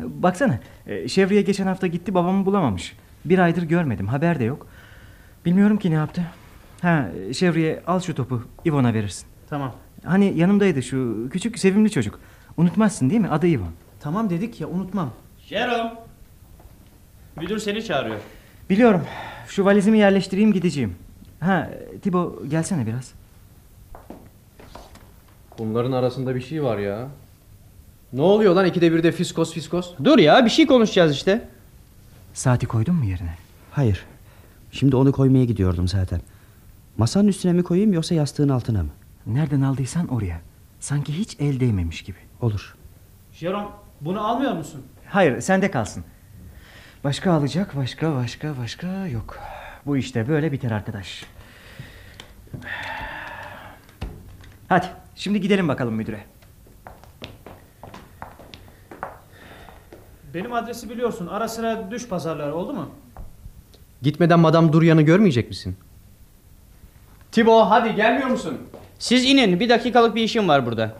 Baksana, 0.00 0.58
e, 0.86 1.08
Şevriye 1.08 1.42
geçen 1.42 1.66
hafta 1.66 1.86
gitti 1.86 2.14
babamı 2.14 2.46
bulamamış. 2.46 2.96
Bir 3.24 3.38
aydır 3.38 3.62
görmedim, 3.62 4.08
haber 4.08 4.40
de 4.40 4.44
yok. 4.44 4.66
Bilmiyorum 5.44 5.76
ki 5.76 5.90
ne 5.90 5.94
yaptı. 5.94 6.22
Ha, 6.82 7.08
Şevriye 7.32 7.82
al 7.86 8.00
şu 8.00 8.14
topu, 8.14 8.42
İvon'a 8.64 8.94
verirsin. 8.94 9.26
Tamam. 9.50 9.74
Hani 10.04 10.38
yanımdaydı 10.38 10.82
şu 10.82 11.28
küçük 11.32 11.58
sevimli 11.58 11.90
çocuk. 11.90 12.20
Unutmazsın 12.56 13.10
değil 13.10 13.20
mi? 13.20 13.28
Adı 13.28 13.46
İvon. 13.46 13.72
Tamam 14.00 14.30
dedik 14.30 14.60
ya 14.60 14.68
unutmam. 14.68 15.10
Jerome. 15.38 15.92
Müdür 17.36 17.58
seni 17.58 17.84
çağırıyor. 17.84 18.20
Biliyorum. 18.70 19.02
Şu 19.48 19.64
valizimi 19.64 19.98
yerleştireyim 19.98 20.52
gideceğim. 20.52 20.94
Ha, 21.40 21.70
Tibo 22.02 22.42
gelsene 22.48 22.86
biraz. 22.86 23.12
Bunların 25.58 25.92
arasında 25.92 26.34
bir 26.34 26.40
şey 26.40 26.62
var 26.62 26.78
ya. 26.78 27.08
Ne 28.12 28.22
oluyor 28.22 28.54
lan 28.54 28.66
ikide 28.66 28.92
bir 28.92 29.02
de 29.02 29.12
fiskos 29.12 29.52
fiskos? 29.52 29.92
Dur 30.04 30.18
ya 30.18 30.44
bir 30.44 30.50
şey 30.50 30.66
konuşacağız 30.66 31.12
işte. 31.12 31.48
Saati 32.34 32.66
koydun 32.66 32.94
mu 32.94 33.04
yerine? 33.04 33.34
Hayır. 33.70 34.04
Şimdi 34.72 34.96
onu 34.96 35.12
koymaya 35.12 35.44
gidiyordum 35.44 35.88
zaten. 35.88 36.20
Masanın 36.96 37.28
üstüne 37.28 37.52
mi 37.52 37.62
koyayım 37.62 37.92
yoksa 37.92 38.14
yastığın 38.14 38.48
altına 38.48 38.82
mı? 38.82 38.90
Nereden 39.26 39.60
aldıysan 39.60 40.08
oraya. 40.08 40.40
Sanki 40.80 41.18
hiç 41.18 41.36
el 41.40 41.60
değmemiş 41.60 42.02
gibi. 42.02 42.18
Olur. 42.40 42.76
Jerome 43.32 43.68
bunu 44.00 44.26
almıyor 44.26 44.52
musun? 44.52 44.82
Hayır 45.08 45.40
sende 45.40 45.70
kalsın. 45.70 46.04
Başka 47.04 47.32
alacak 47.32 47.76
başka 47.76 48.14
başka 48.14 48.56
başka 48.58 49.06
yok. 49.06 49.38
Bu 49.86 49.96
işte 49.96 50.28
böyle 50.28 50.52
biter 50.52 50.70
arkadaş. 50.70 51.24
Hadi 54.68 54.86
şimdi 55.16 55.40
gidelim 55.40 55.68
bakalım 55.68 55.94
müdüre. 55.94 56.24
Benim 60.34 60.52
adresi 60.52 60.90
biliyorsun. 60.90 61.26
Ara 61.26 61.48
sıra 61.48 61.90
düş 61.90 62.08
pazarları 62.08 62.54
oldu 62.54 62.72
mu? 62.72 62.90
Gitmeden 64.02 64.40
Madame 64.40 64.72
Duryan'ı 64.72 65.02
görmeyecek 65.02 65.48
misin? 65.48 65.76
Tibo 67.32 67.60
hadi 67.70 67.94
gelmiyor 67.94 68.28
musun? 68.28 68.58
Siz 68.98 69.24
inin 69.24 69.60
bir 69.60 69.68
dakikalık 69.68 70.14
bir 70.14 70.22
işim 70.22 70.48
var 70.48 70.66
burada. 70.66 70.94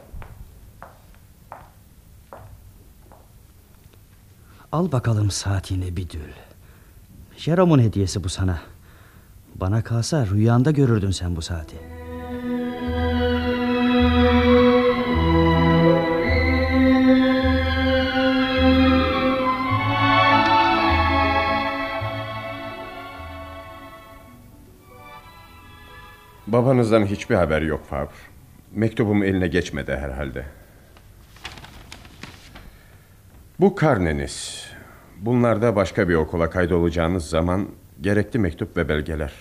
Al 4.72 4.92
bakalım 4.92 5.30
saatini 5.30 5.96
bir 5.96 6.10
dül. 6.10 6.32
Jerome'un 7.36 7.78
hediyesi 7.78 8.24
bu 8.24 8.28
sana. 8.28 8.58
Bana 9.54 9.84
kalsa 9.84 10.26
rüyanda 10.26 10.70
görürdün 10.70 11.10
sen 11.10 11.36
bu 11.36 11.42
saati. 11.42 11.76
Babanızdan 26.54 27.06
hiçbir 27.06 27.34
haber 27.34 27.62
yok 27.62 27.84
Fabr. 27.84 28.14
Mektubum 28.74 29.22
eline 29.22 29.48
geçmedi 29.48 29.96
herhalde. 29.96 30.44
Bu 33.60 33.74
karneniz. 33.74 34.66
Bunlarda 35.20 35.76
başka 35.76 36.08
bir 36.08 36.14
okula 36.14 36.50
kaydolacağınız 36.50 37.26
zaman 37.26 37.68
gerekli 38.00 38.38
mektup 38.38 38.76
ve 38.76 38.88
belgeler. 38.88 39.32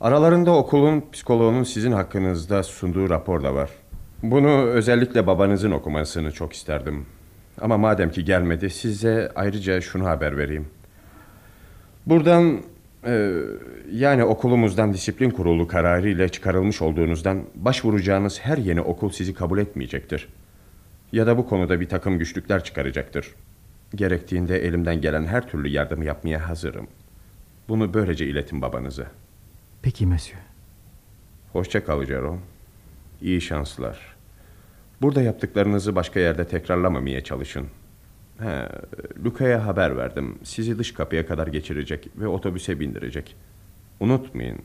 Aralarında 0.00 0.50
okulun 0.56 1.04
psikoloğunun 1.12 1.64
sizin 1.64 1.92
hakkınızda 1.92 2.62
sunduğu 2.62 3.10
rapor 3.10 3.42
da 3.42 3.54
var. 3.54 3.70
Bunu 4.22 4.50
özellikle 4.50 5.26
babanızın 5.26 5.70
okumasını 5.70 6.32
çok 6.32 6.52
isterdim. 6.52 7.06
Ama 7.60 7.78
madem 7.78 8.10
ki 8.10 8.24
gelmedi 8.24 8.70
size 8.70 9.32
ayrıca 9.34 9.80
şunu 9.80 10.06
haber 10.06 10.36
vereyim. 10.38 10.68
Buradan 12.06 12.60
e, 13.08 13.32
yani 13.92 14.24
okulumuzdan 14.24 14.92
disiplin 14.94 15.30
kurulu 15.30 15.66
kararı 15.66 16.08
ile 16.08 16.28
çıkarılmış 16.28 16.82
olduğunuzdan 16.82 17.44
başvuracağınız 17.54 18.40
her 18.40 18.58
yeni 18.58 18.80
okul 18.80 19.10
sizi 19.10 19.34
kabul 19.34 19.58
etmeyecektir. 19.58 20.28
Ya 21.12 21.26
da 21.26 21.38
bu 21.38 21.48
konuda 21.48 21.80
bir 21.80 21.88
takım 21.88 22.18
güçlükler 22.18 22.64
çıkaracaktır. 22.64 23.34
Gerektiğinde 23.94 24.66
elimden 24.66 25.00
gelen 25.00 25.24
her 25.24 25.48
türlü 25.48 25.68
yardımı 25.68 26.04
yapmaya 26.04 26.48
hazırım. 26.48 26.86
Bunu 27.68 27.94
böylece 27.94 28.26
iletin 28.26 28.62
babanıza. 28.62 29.06
Peki 29.82 30.06
monsieur. 30.06 30.42
Hoşça 31.52 31.84
kal 31.84 32.04
Jerome. 32.04 32.38
İyi 33.22 33.40
şanslar. 33.40 34.16
Burada 35.02 35.22
yaptıklarınızı 35.22 35.94
başka 35.94 36.20
yerde 36.20 36.46
tekrarlamamaya 36.46 37.24
çalışın. 37.24 37.66
He, 38.40 38.68
Luka'ya 39.24 39.66
haber 39.66 39.96
verdim. 39.96 40.38
Sizi 40.44 40.78
dış 40.78 40.94
kapıya 40.94 41.26
kadar 41.26 41.46
geçirecek 41.46 42.08
ve 42.16 42.28
otobüse 42.28 42.80
bindirecek. 42.80 43.36
Unutmayın. 44.00 44.58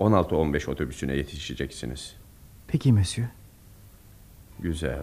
16-15 0.00 0.70
otobüsüne 0.70 1.16
yetişeceksiniz. 1.16 2.16
Peki 2.68 2.92
monsieur. 2.92 3.28
Güzel. 4.60 4.98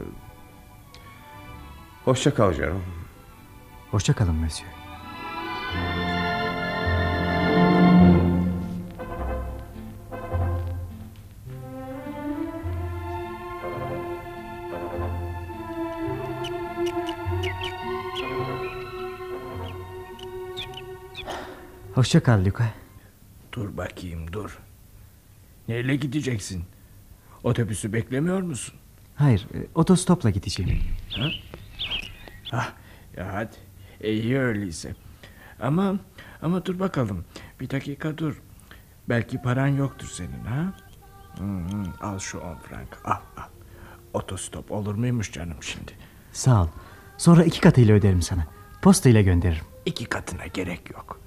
Hoşça 2.06 2.34
kal 2.34 2.54
Jerome. 2.54 2.80
Hoşça 3.92 4.14
kalın 4.14 4.36
monsieur. 4.36 4.72
Hoşça 22.00 22.24
kal 22.24 22.46
Luka. 22.46 22.64
Dur 23.54 23.78
bakayım 23.78 24.34
dur. 24.34 24.60
Neyle 25.68 25.96
gideceksin? 25.96 26.64
Otobüsü 27.44 27.94
beklemiyor 27.94 28.42
musun? 28.42 28.76
Hayır, 29.16 29.48
e, 29.54 29.68
otostopla 29.76 30.30
gideceğim. 30.30 30.82
Ha? 31.16 31.30
Ah, 32.52 32.74
ya 33.18 33.34
hadi. 33.34 33.56
E, 34.02 34.14
iyi 34.14 34.40
öyleyse. 34.40 34.96
Ama 35.62 36.00
ama 36.42 36.66
dur 36.66 36.80
bakalım. 36.80 37.26
Bir 37.60 37.70
dakika 37.70 38.18
dur. 38.18 38.42
Belki 39.10 39.42
paran 39.42 39.68
yoktur 39.68 40.08
senin 40.08 40.46
ha? 40.46 40.74
Hı 41.38 41.44
hı, 41.44 41.84
al 42.02 42.20
şu 42.20 42.40
on 42.40 42.56
frank. 42.56 42.98
Al 43.06 43.12
al. 43.38 43.50
Otostop 44.14 44.72
olur 44.72 44.96
muymuş 44.96 45.32
canım 45.32 45.58
şimdi? 45.64 45.92
Sağ 46.32 46.64
ol. 46.64 46.68
Sonra 47.18 47.44
iki 47.44 47.62
katıyla 47.62 47.96
öderim 47.96 48.22
sana. 48.22 48.48
Posta 48.82 49.10
ile 49.10 49.22
gönderirim. 49.22 49.66
İki 49.86 50.06
katına 50.06 50.46
gerek 50.46 50.92
yok. 50.92 51.20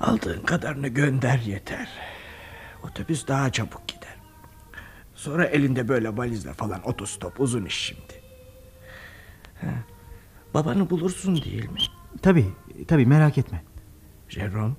Aldığın 0.00 0.40
kadarını 0.42 0.88
gönder 0.88 1.38
yeter. 1.38 1.88
Otobüs 2.82 3.26
daha 3.28 3.52
çabuk 3.52 3.88
gider. 3.88 4.16
Sonra 5.14 5.44
elinde 5.44 5.88
böyle 5.88 6.16
valizle 6.16 6.52
falan 6.52 6.88
otostop 6.88 7.40
uzun 7.40 7.64
iş 7.64 7.74
şimdi. 7.74 8.22
Ha, 9.60 9.74
babanı 10.54 10.90
bulursun 10.90 11.36
değil 11.42 11.70
mi? 11.70 11.78
Tabii, 12.22 12.46
tabii 12.88 13.06
merak 13.06 13.38
etme. 13.38 13.62
Jerome, 14.28 14.74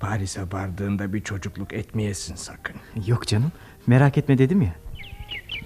Paris'e 0.00 0.42
vardığında 0.52 1.12
bir 1.12 1.20
çocukluk 1.20 1.72
etmeyesin 1.72 2.34
sakın. 2.34 2.76
Yok 3.06 3.26
canım, 3.26 3.52
merak 3.86 4.18
etme 4.18 4.38
dedim 4.38 4.62
ya. 4.62 4.74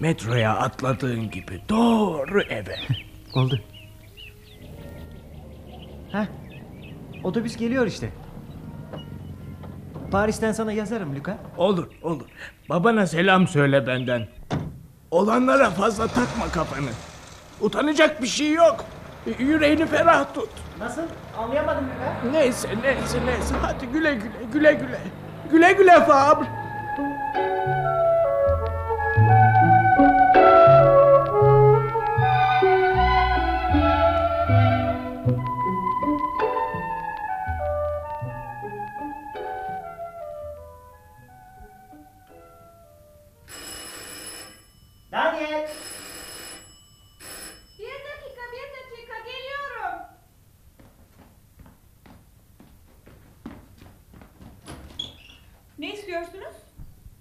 Metroya 0.00 0.56
atladığın 0.56 1.30
gibi 1.30 1.62
doğru 1.68 2.42
eve. 2.42 2.76
Oldu. 3.34 3.60
Heh, 6.12 6.26
otobüs 7.24 7.56
geliyor 7.56 7.86
işte. 7.86 8.10
Paris'ten 10.10 10.52
sana 10.52 10.72
yazarım 10.72 11.16
Luka. 11.16 11.38
Olur 11.56 11.86
olur. 12.02 12.26
Babana 12.68 13.06
selam 13.06 13.48
söyle 13.48 13.86
benden. 13.86 14.26
Olanlara 15.10 15.70
fazla 15.70 16.06
takma 16.06 16.48
kafanı. 16.52 16.90
Utanacak 17.60 18.22
bir 18.22 18.26
şey 18.26 18.52
yok. 18.52 18.84
Yüreğini 19.38 19.86
ferah 19.86 20.34
tut. 20.34 20.48
Nasıl? 20.78 21.02
Anlayamadım 21.38 21.84
Luka. 21.84 22.32
Neyse 22.38 22.68
neyse 22.82 23.18
neyse. 23.26 23.54
Hadi 23.62 23.86
güle 23.86 24.14
güle 24.14 24.32
güle 24.52 24.72
güle. 24.72 24.98
Güle 25.50 25.72
güle 25.72 26.04
Fabr. 26.04 26.44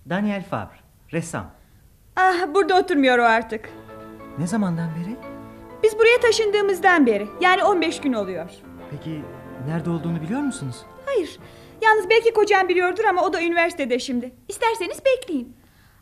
Daniel 0.09 0.43
Fabre, 0.49 0.75
ressam. 1.13 1.51
Ah, 2.15 2.53
burada 2.53 2.79
oturmuyor 2.79 3.17
o 3.17 3.23
artık. 3.23 3.69
Ne 4.37 4.47
zamandan 4.47 4.89
beri? 4.95 5.15
Biz 5.83 5.99
buraya 5.99 6.19
taşındığımızdan 6.21 7.05
beri. 7.05 7.27
Yani 7.41 7.63
15 7.63 8.01
gün 8.01 8.13
oluyor. 8.13 8.49
Peki 8.91 9.21
nerede 9.67 9.89
olduğunu 9.89 10.21
biliyor 10.21 10.41
musunuz? 10.41 10.75
Hayır. 11.05 11.39
Yalnız 11.81 12.09
belki 12.09 12.33
kocam 12.33 12.67
biliyordur 12.69 13.03
ama 13.03 13.23
o 13.23 13.33
da 13.33 13.41
üniversitede 13.43 13.99
şimdi. 13.99 14.31
İsterseniz 14.47 15.01
bekleyin. 15.05 15.55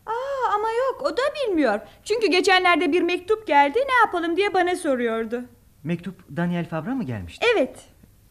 Aa, 0.06 0.54
ama 0.54 0.68
yok 0.70 1.02
o 1.02 1.16
da 1.16 1.22
bilmiyor. 1.46 1.80
Çünkü 2.04 2.26
geçenlerde 2.26 2.92
bir 2.92 3.02
mektup 3.02 3.46
geldi 3.46 3.78
ne 3.78 3.94
yapalım 4.06 4.36
diye 4.36 4.54
bana 4.54 4.76
soruyordu. 4.76 5.42
Mektup 5.84 6.36
Daniel 6.36 6.68
Fabre'a 6.68 6.94
mı 6.94 7.04
gelmişti? 7.04 7.46
Evet. 7.56 7.84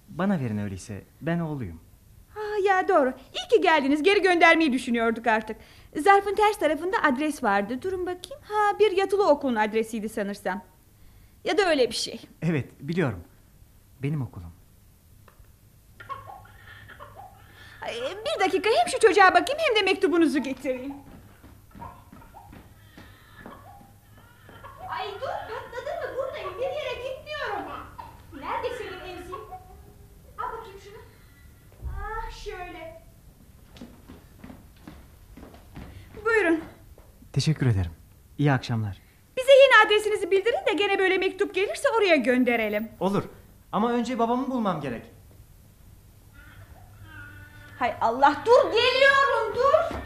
Bana 0.09 0.39
verin 0.39 0.57
öyleyse. 0.57 1.03
Ben 1.21 1.39
oğluyum. 1.39 1.79
Ha, 2.37 2.57
ya 2.65 2.87
doğru. 2.87 3.09
İyi 3.33 3.47
ki 3.55 3.61
geldiniz. 3.61 4.03
Geri 4.03 4.21
göndermeyi 4.21 4.73
düşünüyorduk 4.73 5.27
artık. 5.27 5.57
Zarfın 5.97 6.35
ters 6.35 6.59
tarafında 6.59 6.97
adres 7.03 7.43
vardı. 7.43 7.81
Durun 7.81 8.01
bakayım. 8.05 8.43
Ha 8.43 8.79
bir 8.79 8.91
yatılı 8.97 9.29
okulun 9.29 9.55
adresiydi 9.55 10.09
sanırsam. 10.09 10.61
Ya 11.43 11.57
da 11.57 11.69
öyle 11.69 11.89
bir 11.89 11.95
şey. 11.95 12.21
Evet 12.41 12.69
biliyorum. 12.79 13.23
Benim 14.03 14.21
okulum. 14.21 14.53
Ay, 17.81 17.93
Bir 17.95 18.45
dakika 18.45 18.69
hem 18.69 18.87
şu 18.87 18.99
çocuğa 18.99 19.27
bakayım 19.33 19.61
hem 19.67 19.75
de 19.75 19.81
mektubunuzu 19.81 20.39
getireyim. 20.43 20.93
Ay 24.89 25.07
dur 25.13 25.27
patladın 25.27 26.11
mı 26.11 26.17
buradayım 26.17 26.57
bir 26.57 26.61
yere 26.63 26.93
gitmiyorum. 26.93 27.63
Nerede 28.33 28.77
senin 28.77 29.15
emzin? 29.15 29.35
Al 30.37 30.51
bakayım 30.57 30.79
şunu. 30.83 30.97
Ah 32.01 32.31
şöyle. 32.31 33.01
Buyurun. 36.27 36.59
Teşekkür 37.33 37.65
ederim. 37.67 37.91
İyi 38.37 38.51
akşamlar. 38.51 38.97
Bize 39.37 39.51
yeni 39.51 39.85
adresinizi 39.87 40.31
bildirin 40.31 40.65
de 40.67 40.73
gene 40.73 40.99
böyle 40.99 41.17
mektup 41.17 41.55
gelirse 41.55 41.87
oraya 41.97 42.15
gönderelim. 42.15 42.89
Olur. 42.99 43.23
Ama 43.71 43.91
önce 43.91 44.19
babamı 44.19 44.51
bulmam 44.51 44.81
gerek. 44.81 45.01
Hay 47.79 47.93
Allah 48.01 48.43
dur 48.45 48.71
geliyorum 48.71 49.55
dur. 49.55 49.97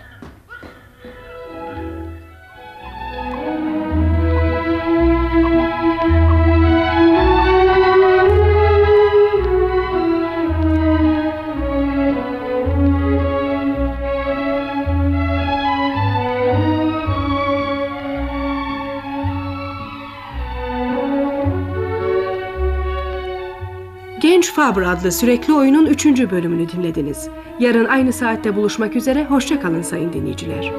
Genç 24.42 24.54
Fabre 24.54 24.88
adlı 24.88 25.12
sürekli 25.12 25.54
oyunun 25.54 25.86
3. 25.86 26.06
bölümünü 26.06 26.70
dinlediniz. 26.70 27.30
Yarın 27.60 27.86
aynı 27.86 28.14
saatte 28.14 28.56
buluşmak 28.56 28.96
üzere, 28.96 29.26
hoşçakalın 29.26 29.82
sayın 29.82 30.14
dinleyiciler. 30.14 30.72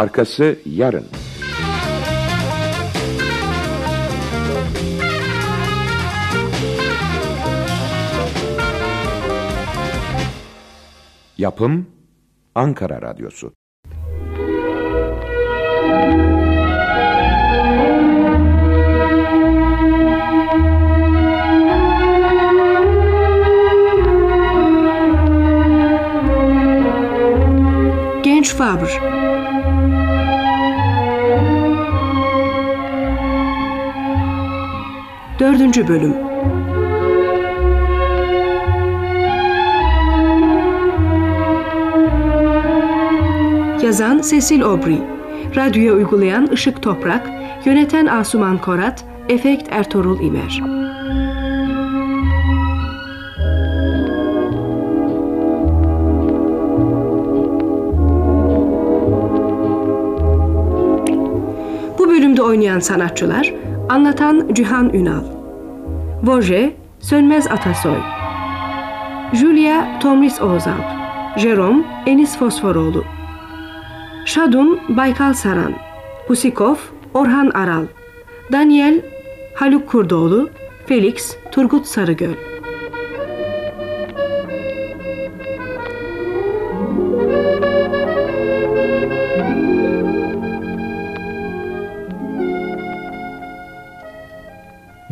Arkası 0.00 0.58
yarın. 0.66 1.06
Yapım 11.38 11.86
Ankara 12.54 13.02
Radyosu 13.02 13.52
Genç 28.22 28.54
Faber 28.54 29.19
4. 35.40 35.88
Bölüm. 35.88 36.14
Yazan 43.82 44.20
Cecil 44.30 44.62
Obri 44.62 44.98
Radyoya 45.56 45.92
uygulayan 45.92 46.46
Işık 46.46 46.82
Toprak. 46.82 47.30
Yöneten 47.64 48.06
Asuman 48.06 48.58
Korat. 48.58 49.04
Efekt 49.28 49.68
Ertuğrul 49.70 50.20
İmer. 50.20 50.62
Bu 61.98 62.08
bölümde 62.08 62.42
oynayan 62.42 62.78
sanatçılar 62.78 63.69
Anlatan 63.90 64.54
Cihan 64.54 64.94
Ünal. 64.94 65.24
Voje 66.22 66.76
Sönmez 67.00 67.46
Atasoy. 67.46 67.98
Julia 69.32 69.98
Tomris 69.98 70.40
Oğuzalp 70.40 70.84
Jerome 71.36 71.84
Enis 72.06 72.36
Fosforoğlu. 72.38 73.04
Şadun 74.24 74.80
Baykal 74.88 75.32
Saran. 75.32 75.74
Pusikov 76.28 76.76
Orhan 77.14 77.50
Aral. 77.50 77.84
Daniel 78.52 79.02
Haluk 79.54 79.88
Kurdoğlu. 79.88 80.50
Felix 80.86 81.36
Turgut 81.52 81.86
Sarıgöl 81.86 82.34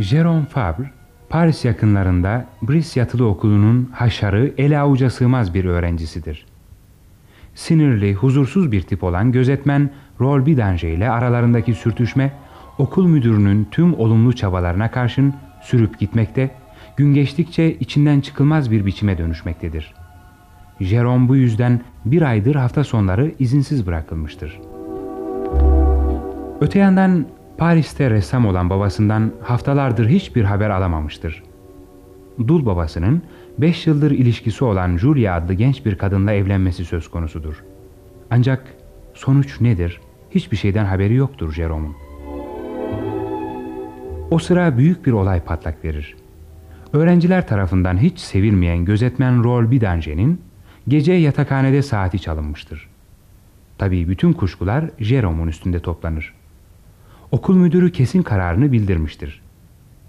Jérôme 0.09 0.47
Fabre, 0.47 0.91
Paris 1.29 1.65
yakınlarında 1.65 2.47
Brice 2.63 3.01
Yatılı 3.01 3.27
Okulu'nun 3.27 3.91
haşarı 3.93 4.55
ele 4.59 4.79
avuca 4.79 5.11
sığmaz 5.11 5.55
bir 5.55 5.65
öğrencisidir. 5.65 6.47
Sinirli, 7.55 8.15
huzursuz 8.15 8.73
bir 8.73 8.83
tip 8.83 9.05
olan 9.05 9.33
gözetmen 9.33 9.91
Rol 10.21 10.47
Bidanger 10.47 10.89
ile 10.89 11.11
aralarındaki 11.11 11.75
sürtüşme, 11.75 12.33
okul 12.79 13.07
müdürünün 13.07 13.69
tüm 13.71 13.95
olumlu 13.95 14.33
çabalarına 14.33 14.91
karşın 14.91 15.35
sürüp 15.63 15.99
gitmekte, 15.99 16.51
gün 16.97 17.15
geçtikçe 17.15 17.75
içinden 17.75 18.21
çıkılmaz 18.21 18.71
bir 18.71 18.87
biçime 18.87 19.19
dönüşmektedir. 19.19 19.95
Jérôme 20.81 21.29
bu 21.29 21.37
yüzden 21.37 21.81
bir 22.05 22.23
aydır 22.23 22.55
hafta 22.55 22.85
sonları 22.85 23.33
izinsiz 23.39 23.87
bırakılmıştır. 23.87 24.61
Öte 26.61 26.79
yandan 26.79 27.27
Paris'te 27.59 28.11
ressam 28.11 28.47
olan 28.47 28.71
babasından 28.71 29.33
haftalardır 29.43 30.09
hiçbir 30.09 30.45
haber 30.45 30.71
alamamıştır. 30.71 31.43
Dul 32.47 32.67
babasının 32.67 33.23
5 33.59 33.87
yıldır 33.87 34.11
ilişkisi 34.11 34.65
olan 34.65 34.97
Julia 34.97 35.35
adlı 35.35 35.55
genç 35.55 35.85
bir 35.87 35.99
kadınla 35.99 36.33
evlenmesi 36.33 36.85
söz 36.85 37.11
konusudur. 37.11 37.65
Ancak 38.31 38.75
sonuç 39.15 39.61
nedir? 39.61 40.01
Hiçbir 40.31 40.57
şeyden 40.57 40.85
haberi 40.85 41.15
yoktur 41.15 41.53
Jerome'un. 41.53 41.97
O 44.31 44.39
sıra 44.39 44.79
büyük 44.79 45.07
bir 45.07 45.13
olay 45.13 45.41
patlak 45.41 45.85
verir. 45.85 46.17
Öğrenciler 46.93 47.49
tarafından 47.49 47.99
hiç 47.99 48.19
sevilmeyen 48.19 48.85
gözetmen 48.85 49.45
Rol 49.45 49.71
Bidanger'in 49.71 50.41
Gece 50.89 51.13
yatakhanede 51.13 51.83
saati 51.83 52.19
çalınmıştır. 52.19 52.89
Tabii 53.79 54.09
bütün 54.09 54.33
kuşkular 54.33 54.85
Jerome'un 54.99 55.49
üstünde 55.49 55.81
toplanır. 55.81 56.38
Okul 57.33 57.57
müdürü 57.57 57.93
kesin 57.93 58.23
kararını 58.23 58.73
bildirmiştir. 58.73 59.43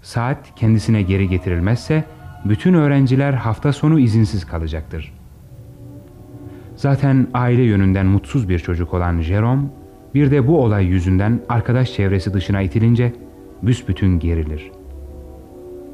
Saat 0.02 0.54
kendisine 0.56 1.02
geri 1.02 1.28
getirilmezse 1.28 2.04
bütün 2.44 2.74
öğrenciler 2.74 3.32
hafta 3.32 3.72
sonu 3.72 4.00
izinsiz 4.00 4.46
kalacaktır. 4.46 5.12
Zaten 6.76 7.26
aile 7.34 7.62
yönünden 7.62 8.06
mutsuz 8.06 8.48
bir 8.48 8.58
çocuk 8.58 8.94
olan 8.94 9.20
Jerome, 9.20 9.62
bir 10.14 10.30
de 10.30 10.46
bu 10.46 10.62
olay 10.64 10.86
yüzünden 10.86 11.40
arkadaş 11.48 11.92
çevresi 11.92 12.34
dışına 12.34 12.62
itilince 12.62 13.12
büsbütün 13.62 14.18
gerilir. 14.18 14.70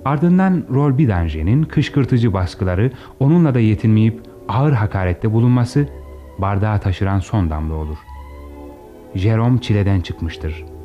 Ardından 0.04 0.64
Rol 0.70 0.98
Bidanje'nin 0.98 1.62
kışkırtıcı 1.62 2.32
baskıları 2.32 2.92
onunla 3.20 3.54
da 3.54 3.60
yetinmeyip 3.60 4.20
ağır 4.48 4.72
hakarette 4.72 5.32
bulunması 5.32 5.88
bardağı 6.38 6.80
taşıran 6.80 7.18
son 7.20 7.50
damla 7.50 7.74
olur. 7.74 7.98
Jerome 9.14 9.60
çileden 9.60 10.00
çıkmıştır. 10.00 10.75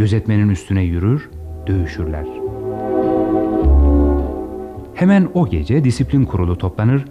Gözetmenin 0.00 0.48
üstüne 0.48 0.82
yürür, 0.82 1.30
dövüşürler. 1.66 2.26
Hemen 4.94 5.30
o 5.34 5.50
gece 5.50 5.84
disiplin 5.84 6.24
kurulu 6.24 6.58
toplanır 6.58 7.04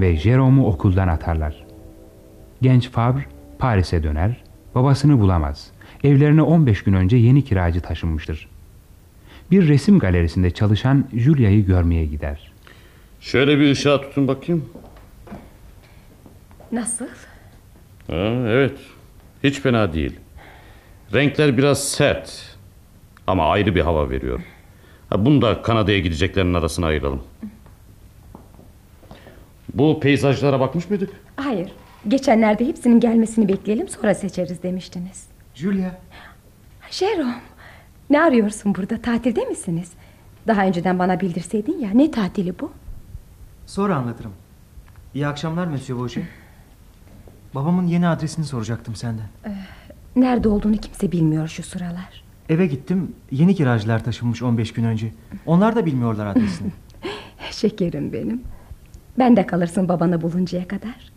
ve 0.00 0.16
Jerome'u 0.16 0.66
okuldan 0.66 1.08
atarlar. 1.08 1.64
Genç 2.62 2.90
Fabre 2.90 3.24
Paris'e 3.58 4.02
döner, 4.02 4.44
babasını 4.74 5.20
bulamaz. 5.20 5.70
Evlerine 6.02 6.42
15 6.42 6.84
gün 6.84 6.92
önce 6.92 7.16
yeni 7.16 7.44
kiracı 7.44 7.80
taşınmıştır. 7.80 8.48
Bir 9.50 9.68
resim 9.68 9.98
galerisinde 9.98 10.50
çalışan 10.50 11.04
Julia'yı 11.14 11.66
görmeye 11.66 12.06
gider. 12.06 12.52
Şöyle 13.20 13.58
bir 13.58 13.70
ışığa 13.70 14.00
tutun 14.00 14.28
bakayım. 14.28 14.64
Nasıl? 16.72 17.06
Ha, 18.06 18.46
evet. 18.48 18.78
Hiç 19.44 19.60
fena 19.60 19.92
değil. 19.92 20.23
Renkler 21.14 21.58
biraz 21.58 21.88
sert. 21.88 22.56
Ama 23.26 23.50
ayrı 23.50 23.74
bir 23.74 23.80
hava 23.80 24.10
veriyor. 24.10 24.40
Ha, 25.10 25.24
bunu 25.24 25.42
da 25.42 25.62
Kanada'ya 25.62 25.98
gideceklerin 25.98 26.54
arasına 26.54 26.86
ayıralım. 26.86 27.22
Bu 29.74 30.00
peyzajlara 30.00 30.60
bakmış 30.60 30.90
mıydık? 30.90 31.10
Hayır. 31.36 31.72
Geçenlerde 32.08 32.66
hepsinin 32.66 33.00
gelmesini 33.00 33.48
bekleyelim 33.48 33.88
sonra 33.88 34.14
seçeriz 34.14 34.62
demiştiniz. 34.62 35.26
Julia. 35.54 35.90
Jerome. 36.90 37.34
Ne 38.10 38.22
arıyorsun 38.22 38.74
burada? 38.74 39.02
Tatilde 39.02 39.44
misiniz? 39.44 39.92
Daha 40.46 40.66
önceden 40.66 40.98
bana 40.98 41.20
bildirseydin 41.20 41.78
ya. 41.78 41.90
Ne 41.90 42.10
tatili 42.10 42.58
bu? 42.60 42.72
Sonra 43.66 43.96
anlatırım. 43.96 44.32
İyi 45.14 45.26
akşamlar 45.26 45.66
Monsieur 45.66 46.00
Vaucher. 46.00 46.24
Babamın 47.54 47.86
yeni 47.86 48.08
adresini 48.08 48.44
soracaktım 48.44 48.96
senden. 48.96 49.26
Ee, 49.46 49.50
nerede 50.16 50.48
olduğunu 50.48 50.76
kimse 50.76 51.12
bilmiyor 51.12 51.48
şu 51.48 51.62
sıralar. 51.62 52.24
Eve 52.48 52.66
gittim. 52.66 53.14
Yeni 53.30 53.54
kiracılar 53.54 54.04
taşınmış 54.04 54.42
15 54.42 54.72
gün 54.72 54.84
önce. 54.84 55.12
Onlar 55.46 55.76
da 55.76 55.86
bilmiyorlar 55.86 56.26
adresini. 56.26 56.70
Şekerim 57.50 58.12
benim. 58.12 58.42
Ben 59.18 59.36
de 59.36 59.46
kalırsın 59.46 59.88
babanı 59.88 60.22
buluncaya 60.22 60.68
kadar. 60.68 61.12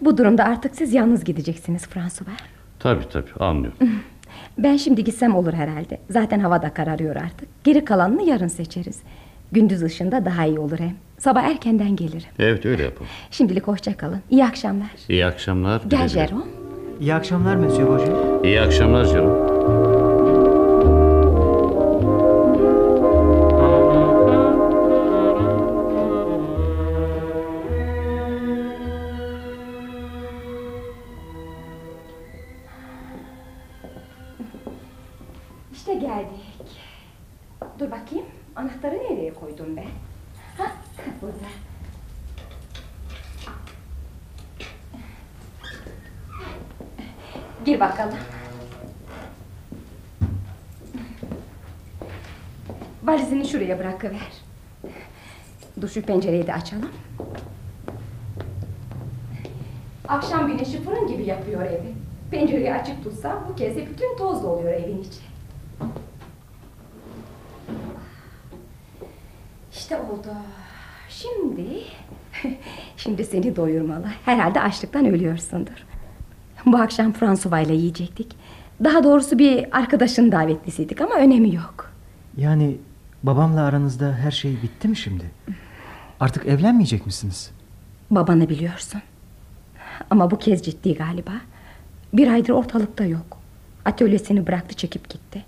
Bu 0.00 0.18
durumda 0.18 0.44
artık 0.44 0.76
siz 0.76 0.92
yalnız 0.94 1.24
gideceksiniz 1.24 1.86
François. 1.86 2.36
Tabii 2.78 3.08
tabii 3.08 3.32
anlıyorum. 3.40 3.78
Ben 4.58 4.76
şimdi 4.76 5.04
gitsem 5.04 5.34
olur 5.34 5.52
herhalde. 5.52 6.00
Zaten 6.10 6.40
hava 6.40 6.62
da 6.62 6.74
kararıyor 6.74 7.16
artık. 7.16 7.48
Geri 7.64 7.84
kalanını 7.84 8.22
yarın 8.22 8.48
seçeriz. 8.48 9.00
Gündüz 9.52 9.82
ışığında 9.82 10.24
daha 10.24 10.46
iyi 10.46 10.58
olur 10.58 10.78
hem. 10.78 10.94
Sabah 11.18 11.42
erkenden 11.42 11.96
gelirim. 11.96 12.28
Evet 12.38 12.66
öyle 12.66 12.82
yapalım. 12.82 13.06
Şimdilik 13.30 13.66
hoşça 13.66 13.96
kalın. 13.96 14.20
İyi 14.30 14.44
akşamlar. 14.44 14.90
İyi 15.08 15.26
akşamlar. 15.26 15.82
Gel. 15.88 16.08
Jerome. 16.08 16.61
İyi 17.02 17.14
akşamlar 17.14 17.56
Monsieur 17.56 17.88
Vaucher. 17.88 18.44
İyi 18.44 18.60
akşamlar 18.60 19.04
Jerome. 19.04 19.81
Bakalım. 47.82 48.18
Valizini 53.02 53.48
şuraya 53.48 53.78
bırakıver. 53.78 54.32
Dur 55.80 55.88
şu 55.88 56.02
pencereyi 56.02 56.46
de 56.46 56.54
açalım. 56.54 56.90
Akşam 60.08 60.46
güneşi 60.46 60.82
fırın 60.82 61.06
gibi 61.08 61.24
yapıyor 61.24 61.62
evi. 61.62 61.94
Pencereyi 62.30 62.74
açık 62.74 63.04
tutsam 63.04 63.46
bu 63.48 63.54
kez 63.56 63.76
bütün 63.76 64.16
toz 64.16 64.42
doluyor 64.42 64.72
evin 64.72 65.00
içi. 65.02 65.20
İşte 69.72 69.96
oldu. 69.96 70.34
Şimdi... 71.08 71.82
Şimdi 72.96 73.24
seni 73.24 73.56
doyurmalı. 73.56 74.06
Herhalde 74.24 74.60
açlıktan 74.60 75.06
ölüyorsundur. 75.06 75.91
Bu 76.66 76.76
akşam 76.76 77.12
François 77.12 77.66
ile 77.66 77.74
yiyecektik. 77.74 78.36
Daha 78.84 79.04
doğrusu 79.04 79.38
bir 79.38 79.78
arkadaşın 79.78 80.32
davetlisiydik 80.32 81.00
ama 81.00 81.14
önemi 81.14 81.54
yok. 81.54 81.90
Yani 82.36 82.76
babamla 83.22 83.62
aranızda 83.62 84.12
her 84.12 84.30
şey 84.30 84.62
bitti 84.62 84.88
mi 84.88 84.96
şimdi? 84.96 85.24
Artık 86.20 86.46
evlenmeyecek 86.46 87.06
misiniz? 87.06 87.50
Babanı 88.10 88.48
biliyorsun. 88.48 89.02
Ama 90.10 90.30
bu 90.30 90.38
kez 90.38 90.62
ciddi 90.62 90.94
galiba. 90.94 91.32
Bir 92.12 92.28
aydır 92.28 92.52
ortalıkta 92.52 93.04
yok. 93.04 93.38
Atölyesini 93.84 94.46
bıraktı 94.46 94.74
çekip 94.74 95.08
gitti. 95.08 95.44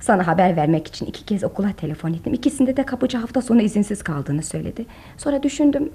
Sana 0.00 0.26
haber 0.26 0.56
vermek 0.56 0.86
için 0.86 1.06
iki 1.06 1.24
kez 1.24 1.44
okula 1.44 1.72
telefon 1.72 2.12
ettim. 2.12 2.34
İkisinde 2.34 2.76
de 2.76 2.86
kapıcı 2.86 3.18
hafta 3.18 3.42
sonu 3.42 3.62
izinsiz 3.62 4.02
kaldığını 4.02 4.42
söyledi. 4.42 4.86
Sonra 5.16 5.42
düşündüm 5.42 5.90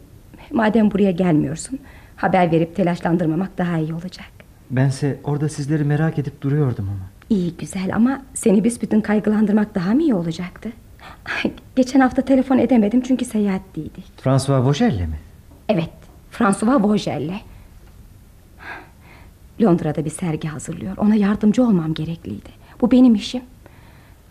madem 0.51 0.91
buraya 0.91 1.11
gelmiyorsun 1.11 1.80
haber 2.22 2.51
verip 2.51 2.76
telaşlandırmamak 2.76 3.57
daha 3.57 3.78
iyi 3.78 3.93
olacak. 3.93 4.30
Bense 4.69 5.19
orada 5.24 5.49
sizleri 5.49 5.84
merak 5.84 6.19
edip 6.19 6.41
duruyordum 6.41 6.89
ama. 6.89 7.09
İyi 7.30 7.57
güzel 7.57 7.95
ama 7.95 8.22
seni 8.34 8.63
büsbütün 8.63 9.01
kaygılandırmak 9.01 9.76
daha 9.76 9.93
mı 9.93 10.01
iyi 10.01 10.13
olacaktı? 10.13 10.69
Geçen 11.76 11.99
hafta 11.99 12.22
telefon 12.22 12.57
edemedim 12.57 13.01
çünkü 13.01 13.26
seyahatteydik. 13.26 14.22
François 14.22 14.65
Vaucher'le 14.65 15.07
mi? 15.07 15.19
Evet, 15.69 15.89
François 16.32 16.84
Vauger'le. 16.84 17.34
Londra'da 19.61 20.05
bir 20.05 20.09
sergi 20.09 20.47
hazırlıyor. 20.47 20.97
Ona 20.97 21.15
yardımcı 21.15 21.63
olmam 21.63 21.93
gerekliydi. 21.93 22.49
Bu 22.82 22.91
benim 22.91 23.15
işim. 23.15 23.41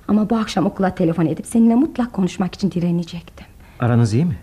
Ama 0.08 0.30
bu 0.30 0.36
akşam 0.36 0.66
okula 0.66 0.94
telefon 0.94 1.26
edip 1.26 1.46
seninle 1.46 1.74
mutlak 1.74 2.12
konuşmak 2.12 2.54
için 2.54 2.70
direnecektim. 2.70 3.46
Aranız 3.80 4.14
iyi 4.14 4.24
mi? 4.24 4.36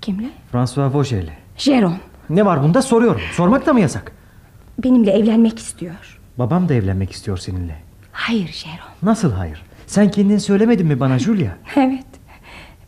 Kimle? 0.00 0.30
François 0.52 0.94
Vaucher'le. 0.94 1.32
Jérôme. 1.58 1.96
Ne 2.32 2.44
var 2.46 2.62
bunda 2.62 2.82
soruyorum. 2.82 3.20
Sormak 3.32 3.66
da 3.66 3.72
mı 3.72 3.80
yasak? 3.80 4.12
Benimle 4.84 5.10
evlenmek 5.10 5.58
istiyor. 5.58 6.20
Babam 6.38 6.68
da 6.68 6.74
evlenmek 6.74 7.12
istiyor 7.12 7.38
seninle. 7.38 7.76
Hayır 8.12 8.48
Jérôme. 8.48 8.92
Nasıl 9.02 9.32
hayır? 9.32 9.62
Sen 9.86 10.10
kendin 10.10 10.38
söylemedin 10.38 10.86
mi 10.86 11.00
bana 11.00 11.18
Julia? 11.18 11.50
Evet. 11.76 12.04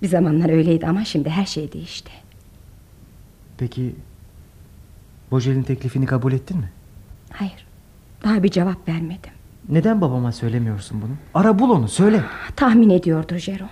Bir 0.02 0.08
zamanlar 0.08 0.48
öyleydi 0.50 0.86
ama 0.86 1.04
şimdi 1.04 1.30
her 1.30 1.46
şey 1.46 1.72
değişti. 1.72 2.10
Peki 3.58 3.94
Vaucher'in 5.32 5.62
teklifini 5.62 6.06
kabul 6.06 6.32
ettin 6.32 6.56
mi? 6.58 6.70
Hayır. 7.32 7.66
Daha 8.24 8.42
bir 8.42 8.50
cevap 8.50 8.88
vermedim. 8.88 9.32
Neden 9.68 10.00
babama 10.00 10.32
söylemiyorsun 10.32 11.02
bunu? 11.02 11.12
Ara 11.34 11.58
bul 11.58 11.70
onu 11.70 11.88
söyle. 11.88 12.22
Tahmin 12.56 12.90
ediyordur 12.90 13.36
Jérôme. 13.36 13.68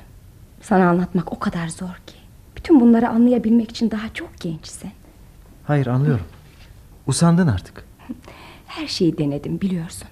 Sana 0.61 0.89
anlatmak 0.89 1.33
o 1.33 1.39
kadar 1.39 1.69
zor 1.69 1.95
ki. 2.07 2.15
Bütün 2.57 2.81
bunları 2.81 3.09
anlayabilmek 3.09 3.71
için 3.71 3.91
daha 3.91 4.09
çok 4.15 4.41
gençsin. 4.41 4.91
Hayır 5.65 5.87
anlıyorum. 5.87 6.27
Usandın 7.07 7.47
artık. 7.47 7.85
Her 8.67 8.87
şeyi 8.87 9.19
denedim 9.19 9.61
biliyorsun. 9.61 10.09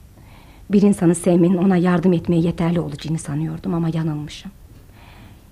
Bir 0.71 0.83
insanı 0.83 1.15
sevmenin 1.15 1.57
ona 1.57 1.77
yardım 1.77 2.13
etmeye 2.13 2.41
yeterli 2.41 2.81
olacağını 2.81 3.19
sanıyordum 3.19 3.75
ama 3.75 3.89
yanılmışım. 3.95 4.51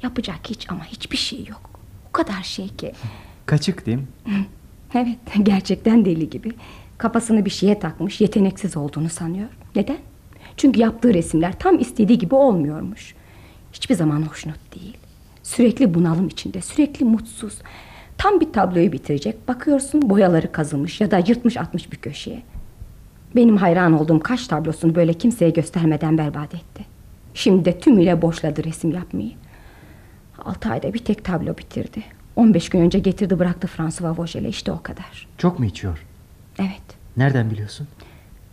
Yapacak 0.03 0.39
hiç 0.45 0.71
ama 0.71 0.85
hiçbir 0.85 1.17
şey 1.17 1.45
yok. 1.45 1.71
O 2.09 2.13
kadar 2.13 2.43
şey 2.43 2.69
ki. 2.69 2.93
Kaçık 3.47 3.87
değil 3.87 3.99
mi? 3.99 4.07
Evet 4.95 5.19
gerçekten 5.43 6.05
deli 6.05 6.31
gibi. 6.31 6.53
Kafasını 6.99 7.45
bir 7.45 7.51
şeye 7.51 7.79
takmış 7.79 8.21
yeteneksiz 8.21 8.77
olduğunu 8.77 9.09
sanıyor. 9.09 9.49
Neden? 9.77 9.99
Çünkü 10.57 10.81
yaptığı 10.81 11.15
resimler 11.15 11.59
tam 11.59 11.79
istediği 11.79 12.19
gibi 12.19 12.35
olmuyormuş. 12.35 13.15
Hiçbir 13.73 13.95
zaman 13.95 14.23
hoşnut 14.23 14.75
değil. 14.75 14.97
Sürekli 15.43 15.95
bunalım 15.95 16.29
içinde, 16.29 16.61
sürekli 16.61 17.05
mutsuz. 17.05 17.59
Tam 18.19 18.41
bir 18.41 18.53
tabloyu 18.53 18.93
bitirecek. 18.93 19.49
Bakıyorsun 19.49 20.11
boyaları 20.11 20.53
kazılmış 20.53 21.01
ya 21.01 21.11
da 21.11 21.19
yırtmış 21.19 21.57
atmış 21.57 21.93
bir 21.93 21.97
köşeye. 21.97 22.43
Benim 23.37 23.57
hayran 23.57 23.93
olduğum 23.93 24.21
kaç 24.21 24.47
tablosunu 24.47 24.95
böyle 24.95 25.15
kimseye 25.15 25.51
göstermeden 25.51 26.19
berbat 26.19 26.55
etti. 26.55 26.85
Şimdi 27.35 27.65
de 27.65 27.79
tümüyle 27.81 28.23
boşladı 28.23 28.65
resim 28.65 28.91
yapmayı. 28.93 29.33
Altı 30.45 30.69
ayda 30.69 30.95
bir 30.95 30.99
tek 30.99 31.25
tablo 31.25 31.59
bitirdi. 31.59 32.03
15 32.37 32.69
gün 32.69 32.81
önce 32.81 32.99
getirdi 32.99 33.39
bıraktı 33.39 33.67
François 33.67 34.19
Vogele 34.19 34.49
işte 34.49 34.73
o 34.73 34.83
kadar. 34.83 35.27
Çok 35.39 35.59
mu 35.59 35.65
içiyor? 35.65 36.05
Evet. 36.59 36.83
Nereden 37.17 37.51
biliyorsun? 37.51 37.89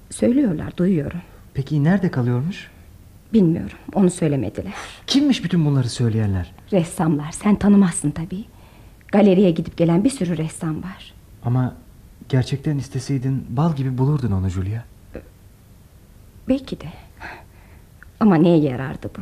Söylüyorlar 0.09 0.77
duyuyorum. 0.77 1.21
Peki 1.53 1.83
nerede 1.83 2.11
kalıyormuş? 2.11 2.71
Bilmiyorum 3.33 3.77
onu 3.93 4.09
söylemediler. 4.09 4.73
Kimmiş 5.07 5.43
bütün 5.43 5.65
bunları 5.65 5.89
söyleyenler? 5.89 6.51
Ressamlar 6.71 7.31
sen 7.31 7.55
tanımazsın 7.55 8.11
tabii. 8.11 8.45
Galeriye 9.11 9.51
gidip 9.51 9.77
gelen 9.77 10.03
bir 10.03 10.09
sürü 10.09 10.37
ressam 10.37 10.83
var. 10.83 11.13
Ama 11.43 11.75
gerçekten 12.29 12.77
isteseydin 12.77 13.45
bal 13.49 13.75
gibi 13.75 13.97
bulurdun 13.97 14.31
onu 14.31 14.49
Julia. 14.49 14.81
Belki 16.49 16.81
de. 16.81 16.85
Ama 18.19 18.35
neye 18.35 18.57
yarardı 18.57 19.09
bu? 19.17 19.21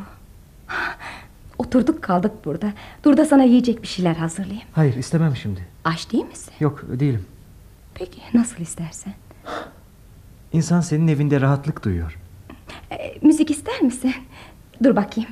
Oturduk 1.57 2.01
kaldık 2.03 2.45
burada. 2.45 2.73
Dur 3.03 3.17
da 3.17 3.25
sana 3.25 3.43
yiyecek 3.43 3.81
bir 3.81 3.88
şeyler 3.88 4.15
hazırlayayım. 4.15 4.67
Hayır 4.73 4.95
istemem 4.95 5.36
şimdi. 5.36 5.67
Aç 5.84 6.11
değil 6.11 6.25
misin? 6.25 6.53
Yok 6.59 6.84
değilim. 6.99 7.25
Peki 7.93 8.21
nasıl 8.34 8.57
istersen. 8.61 9.13
İnsan 10.53 10.81
senin 10.81 11.07
evinde 11.07 11.41
rahatlık 11.41 11.84
duyuyor. 11.84 12.19
Ee, 12.91 13.15
müzik 13.21 13.51
ister 13.51 13.81
misin? 13.81 14.13
Dur 14.84 14.95
bakayım. 14.95 15.29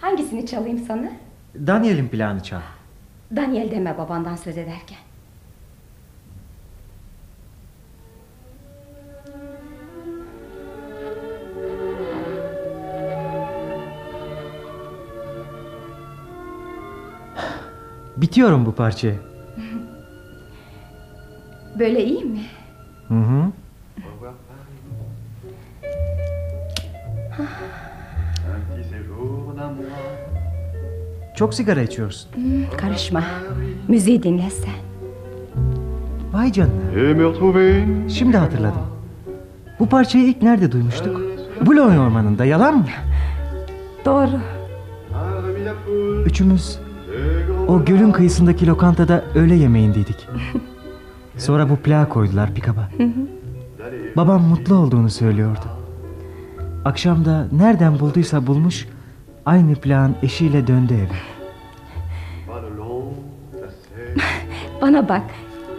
Hangisini 0.00 0.46
çalayım 0.46 0.78
sana? 0.86 1.12
Daniel'in 1.54 2.08
planı 2.08 2.42
çal. 2.42 2.60
Daniel 3.36 3.70
deme 3.70 3.98
babandan 3.98 4.36
söz 4.36 4.58
ederken. 4.58 4.98
Bitiyorum 18.16 18.66
bu 18.66 18.74
parçayı. 18.74 19.18
Böyle 21.78 22.04
iyi 22.04 22.24
mi? 22.24 22.40
Hı 23.08 23.14
hı. 23.14 23.52
Çok 31.40 31.54
sigara 31.54 31.82
içiyorsun. 31.82 32.30
Hmm, 32.34 32.76
karışma. 32.76 33.24
Müziği 33.88 34.22
dinle 34.22 34.50
sen. 34.50 34.74
Vay 36.32 36.52
canına. 36.52 36.90
Şimdi 38.08 38.36
hatırladım. 38.36 38.82
Bu 39.78 39.88
parçayı 39.88 40.26
ilk 40.26 40.42
nerede 40.42 40.72
duymuştuk? 40.72 41.20
Boulogne 41.66 42.00
ormanında 42.00 42.44
yalan 42.44 42.74
mı? 42.74 42.84
Doğru. 44.04 44.40
Üçümüz 46.26 46.78
o 47.68 47.84
gölün 47.84 48.12
kıyısındaki 48.12 48.66
lokantada 48.66 49.24
öğle 49.34 49.54
yemeğindeydik. 49.54 50.28
Sonra 51.36 51.70
bu 51.70 51.76
plağı 51.76 52.08
koydular 52.08 52.54
pikaba. 52.54 52.88
Babam 54.16 54.42
mutlu 54.42 54.74
olduğunu 54.74 55.10
söylüyordu. 55.10 55.66
Akşam 56.84 57.24
da 57.24 57.46
nereden 57.52 57.98
bulduysa 57.98 58.46
bulmuş 58.46 58.86
aynı 59.46 59.74
plağın 59.74 60.16
eşiyle 60.22 60.66
döndü 60.66 60.94
eve. 60.94 61.18
Bana 64.82 65.08
bak. 65.08 65.22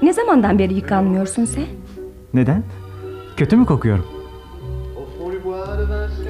Ne 0.01 0.13
zamandan 0.13 0.59
beri 0.59 0.73
yıkanmıyorsun 0.73 1.45
sen? 1.45 1.65
Neden? 2.33 2.63
Kötü 3.37 3.57
mü 3.57 3.65
kokuyorum? 3.65 4.05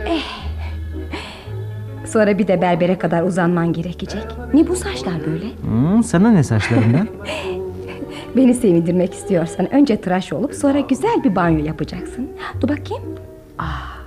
Eh. 0.05 0.21
Sonra 2.05 2.37
bir 2.37 2.47
de 2.47 2.61
berbere 2.61 2.97
kadar 2.97 3.23
uzanman 3.23 3.73
gerekecek. 3.73 4.23
Ne 4.53 4.67
bu 4.67 4.75
saçlar 4.75 5.25
böyle? 5.25 5.45
Hmm, 5.61 6.03
sana 6.03 6.31
ne 6.31 6.43
saçlarından? 6.43 7.07
Beni 8.35 8.53
sevindirmek 8.53 9.13
istiyorsan 9.13 9.73
önce 9.73 10.01
tıraş 10.01 10.33
olup 10.33 10.53
sonra 10.53 10.79
güzel 10.79 11.23
bir 11.23 11.35
banyo 11.35 11.65
yapacaksın. 11.65 12.29
Dur 12.61 12.69
bakayım. 12.69 13.03
Ah, 13.59 13.97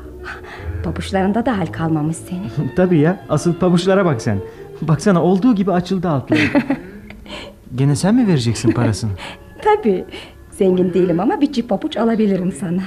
pabuçlarında 0.85 1.47
da 1.47 1.59
hal 1.59 1.66
kalmamış 1.66 2.16
senin. 2.16 2.70
Tabii 2.76 2.99
ya 2.99 3.20
asıl 3.28 3.55
pabuçlara 3.55 4.05
bak 4.05 4.22
sen. 4.22 4.39
Baksana 4.82 5.22
olduğu 5.22 5.55
gibi 5.55 5.72
açıldı 5.72 6.09
altları. 6.09 6.41
Gene 7.74 7.97
sen 7.97 8.14
mi 8.14 8.28
vereceksin 8.28 8.72
parasını? 8.72 9.11
Tabii. 9.62 10.05
Zengin 10.51 10.95
değilim 10.95 11.20
ama 11.20 11.41
bir 11.41 11.53
çift 11.53 11.68
pabuç 11.68 11.97
alabilirim 11.97 12.53
sana. 12.53 12.82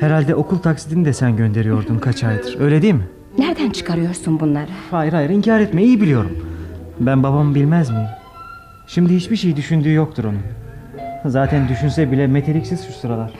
Herhalde 0.00 0.34
okul 0.34 0.58
taksidini 0.58 1.04
de 1.04 1.12
sen 1.12 1.36
gönderiyordun 1.36 1.98
kaç 1.98 2.24
aydır 2.24 2.60
öyle 2.60 2.82
değil 2.82 2.94
mi? 2.94 3.04
Nereden 3.38 3.70
çıkarıyorsun 3.70 4.40
bunları? 4.40 4.70
Hayır 4.90 5.12
hayır 5.12 5.30
inkar 5.30 5.60
etme 5.60 5.82
iyi 5.82 6.00
biliyorum. 6.00 6.38
Ben 7.00 7.22
babamı 7.22 7.54
bilmez 7.54 7.90
miyim? 7.90 8.06
Şimdi 8.86 9.14
hiçbir 9.14 9.36
şey 9.36 9.56
düşündüğü 9.56 9.92
yoktur 9.92 10.24
onun. 10.24 10.40
Zaten 11.24 11.68
düşünse 11.68 12.12
bile 12.12 12.26
meteliksiz 12.26 12.86
şu 12.86 12.92
sıralar. 12.92 13.32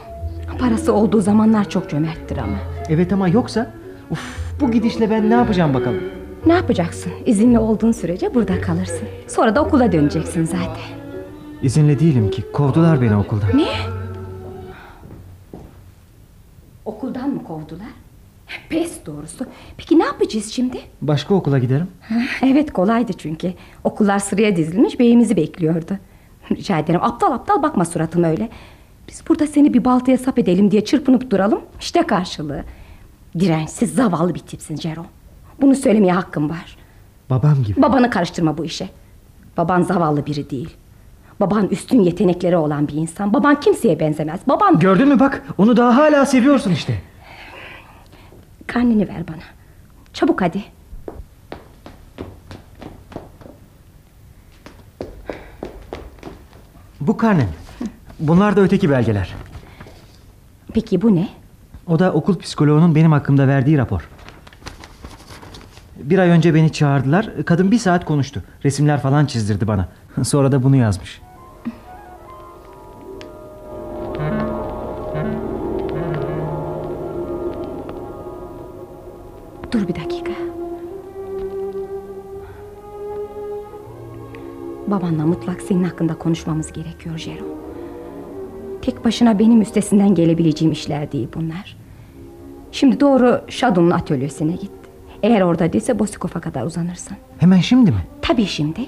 Parası 0.59 0.93
olduğu 0.93 1.21
zamanlar 1.21 1.69
çok 1.71 1.91
cömerttir 1.91 2.37
ama. 2.37 2.57
Evet 2.89 3.13
ama 3.13 3.29
yoksa 3.29 3.71
uf, 4.11 4.21
bu 4.61 4.71
gidişle 4.71 5.11
ben 5.11 5.31
ne 5.31 5.35
yapacağım 5.35 5.75
bakalım. 5.75 6.01
Ne 6.47 6.53
yapacaksın? 6.53 7.13
İzinli 7.27 7.59
olduğun 7.59 7.93
sürece 7.93 8.35
burada 8.35 8.61
kalırsın. 8.61 9.09
Sonra 9.29 9.55
da 9.55 9.65
okula 9.65 9.93
döneceksin 9.93 10.45
zaten. 10.45 10.85
İzinli 11.63 12.01
değilim 12.01 12.31
ki 12.31 12.43
kovdular 12.53 13.03
beni 13.03 13.17
okuldan. 13.17 13.49
Ne? 13.59 13.67
Okuldan 16.85 17.31
mı 17.31 17.45
kovdular? 17.45 17.87
Pes 18.69 19.07
doğrusu. 19.07 19.47
Peki 19.77 19.99
ne 19.99 20.05
yapacağız 20.05 20.53
şimdi? 20.53 20.79
Başka 21.03 21.35
okula 21.35 21.59
giderim. 21.59 21.87
Evet 22.43 22.73
kolaydı 22.73 23.13
çünkü. 23.13 23.53
Okullar 23.85 24.19
sıraya 24.19 24.57
dizilmiş 24.57 24.99
beyimizi 24.99 25.37
bekliyordu. 25.37 25.99
Rica 26.51 26.79
ederim 26.79 27.01
aptal 27.03 27.33
aptal 27.33 27.63
bakma 27.63 27.85
suratıma 27.85 28.27
öyle. 28.29 28.49
Biz 29.09 29.23
burada 29.29 29.47
seni 29.47 29.75
bir 29.75 29.85
baltaya 29.85 30.19
sap 30.19 30.39
edelim 30.39 30.71
diye 30.71 30.85
çırpınıp 30.85 31.31
duralım. 31.31 31.61
İşte 31.81 32.03
karşılığı. 32.03 32.65
Dirençsiz 33.39 33.95
zavallı 33.95 34.35
bir 34.35 34.41
tipsin 34.41 34.77
Jerome. 34.77 35.09
Bunu 35.61 35.75
söylemeye 35.75 36.13
hakkım 36.13 36.51
var. 36.51 36.77
Babam 37.31 37.63
gibi. 37.65 37.83
Babanı 37.83 38.11
karıştırma 38.11 38.59
bu 38.59 38.65
işe. 38.65 38.89
Baban 39.57 39.83
zavallı 39.83 40.27
biri 40.27 40.51
değil. 40.51 40.77
Baban 41.41 41.69
üstün 41.69 42.01
yetenekleri 42.03 42.57
olan 42.57 42.89
bir 42.89 42.93
insan. 42.95 43.33
Baban 43.33 43.61
kimseye 43.61 44.01
benzemez. 44.01 44.41
Baban... 44.49 44.79
Gördün 44.79 45.09
mü 45.09 45.21
bak 45.21 45.43
onu 45.59 45.77
daha 45.77 45.97
hala 45.97 46.27
seviyorsun 46.27 46.71
işte. 46.71 47.03
Karnını 48.67 49.09
ver 49.09 49.29
bana. 49.29 49.43
Çabuk 50.13 50.43
hadi. 50.43 50.65
Bu 57.01 57.17
karnem. 57.17 57.49
Bunlar 58.21 58.57
da 58.57 58.61
öteki 58.61 58.91
belgeler. 58.91 59.35
Peki 60.75 61.03
bu 61.03 61.15
ne? 61.15 61.29
O 61.87 61.99
da 61.99 62.13
okul 62.13 62.39
psikoloğunun 62.39 62.95
benim 62.95 63.13
hakkımda 63.13 63.49
verdiği 63.49 63.79
rapor. 63.79 64.09
Bir 65.97 66.19
ay 66.19 66.29
önce 66.29 66.55
beni 66.55 66.73
çağırdılar. 66.73 67.31
Kadın 67.47 67.71
bir 67.71 67.79
saat 67.79 68.05
konuştu. 68.05 68.43
Resimler 68.65 69.01
falan 69.01 69.27
çizdirdi 69.27 69.69
bana. 69.69 69.89
Sonra 70.23 70.53
da 70.53 70.63
bunu 70.63 70.77
yazmış. 70.77 71.21
Dur 79.73 79.89
bir 79.89 79.95
dakika. 79.95 80.33
Babanla 84.87 85.27
mutlak 85.27 85.63
senin 85.63 85.85
hakkında 85.85 86.15
konuşmamız 86.15 86.73
gerekiyor 86.73 87.19
Jerome. 87.19 87.64
Tek 88.85 89.05
başına 89.05 89.39
benim 89.39 89.63
üstesinden 89.63 90.15
gelebileceğim 90.15 90.73
işler 90.73 91.13
değil 91.13 91.29
bunlar. 91.35 91.77
Şimdi 92.73 93.01
doğru 93.01 93.41
Shadow'un 93.49 93.91
atölyesine 93.91 94.53
git. 94.53 94.71
Eğer 95.23 95.41
orada 95.41 95.73
değilse 95.73 95.99
Bosikov'a 95.99 96.41
kadar 96.41 96.65
uzanırsın. 96.67 97.17
Hemen 97.39 97.61
şimdi 97.61 97.91
mi? 97.91 97.97
Tabii 98.23 98.47
şimdi. 98.47 98.81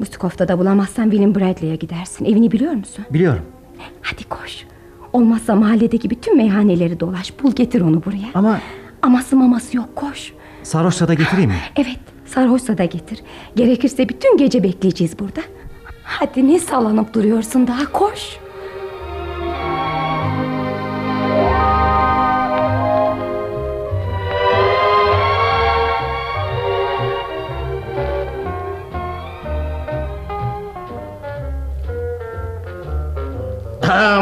Bosikov'da 0.00 0.48
da 0.48 0.58
bulamazsan 0.58 1.10
William 1.10 1.34
Bradley'e 1.34 1.76
gidersin. 1.76 2.24
Evini 2.24 2.52
biliyor 2.52 2.72
musun? 2.72 3.04
Biliyorum. 3.10 3.42
Hadi 4.02 4.24
koş. 4.24 4.64
Olmazsa 5.12 5.54
mahalledeki 5.54 6.10
bütün 6.10 6.36
meyhaneleri 6.36 7.00
dolaş. 7.00 7.42
Bul 7.42 7.52
getir 7.52 7.80
onu 7.80 8.04
buraya. 8.04 8.28
Ama... 8.34 8.60
Aması 9.02 9.36
maması 9.36 9.76
yok 9.76 9.96
koş. 9.96 10.32
Sarhoşsa 10.62 11.08
da 11.08 11.14
getireyim 11.14 11.50
mi? 11.50 11.56
Evet 11.76 11.98
sarhoşsa 12.26 12.78
da 12.78 12.84
getir. 12.84 13.20
Gerekirse 13.56 14.08
bütün 14.08 14.36
gece 14.36 14.62
bekleyeceğiz 14.62 15.18
burada. 15.18 15.40
Hadi 16.04 16.48
ne 16.48 16.58
sallanıp 16.58 17.14
duruyorsun 17.14 17.66
daha 17.66 17.92
koş. 17.92 18.38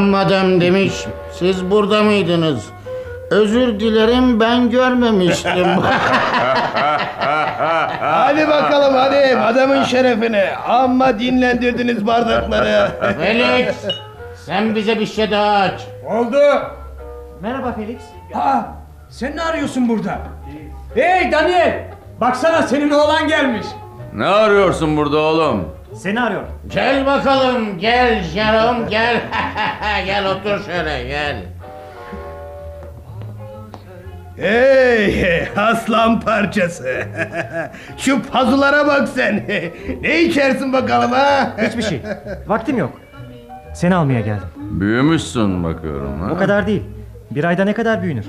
Madem 0.01 0.61
demiş 0.61 0.93
siz 1.33 1.71
burada 1.71 2.03
mıydınız? 2.03 2.65
Özür 3.31 3.81
dilerim 3.81 4.41
ben 4.41 4.71
görmemiştim. 4.71 5.67
Hadi 8.01 8.49
bakalım 8.49 8.95
hadi 8.95 9.37
adamın 9.39 9.85
şerefine. 9.85 10.55
Amma 10.69 11.19
dinlendirdiniz 11.19 12.07
bardakları. 12.07 12.89
Felix 13.21 13.75
sen 14.47 14.75
bize 14.75 15.01
bir 15.01 15.07
şey 15.07 15.31
daha 15.31 15.57
aç. 15.57 15.81
Oldu. 16.07 16.39
Merhaba 17.41 17.73
Felix. 17.73 18.01
Ha, 18.33 18.67
sen 19.11 19.37
ne 19.37 19.43
arıyorsun 19.43 19.89
burada? 19.89 20.19
Hey 20.95 21.33
Daniel! 21.33 21.85
Baksana 22.21 22.63
senin 22.63 22.91
oğlan 22.91 23.29
gelmiş. 23.29 23.67
Ne 24.15 24.27
arıyorsun 24.27 24.97
burada 24.97 25.19
oğlum? 25.19 25.69
Seni 25.95 26.21
arıyorum. 26.21 26.49
Gel 26.69 27.07
bakalım 27.07 27.79
gel 27.79 28.23
Jerome 28.23 28.91
gel. 28.91 29.21
gel 30.07 30.27
otur 30.31 30.65
şöyle 30.65 31.05
gel. 31.05 31.37
Hey 34.37 35.49
aslan 35.57 36.21
parçası. 36.21 37.03
Şu 37.97 38.23
pazulara 38.23 38.87
bak 38.87 39.09
sen. 39.09 39.45
ne 40.03 40.23
içersin 40.23 40.73
bakalım 40.73 41.13
ha? 41.13 41.53
Hiçbir 41.63 41.83
şey. 41.83 42.01
Vaktim 42.47 42.79
yok. 42.79 43.01
Seni 43.75 43.95
almaya 43.95 44.21
geldim. 44.21 44.49
Büyümüşsün 44.57 45.65
bakıyorum 45.65 46.21
ha. 46.21 46.33
O 46.33 46.39
kadar 46.39 46.67
değil. 46.67 46.83
Bir 47.31 47.45
ayda 47.45 47.65
ne 47.65 47.73
kadar 47.73 48.03
büyünür? 48.03 48.25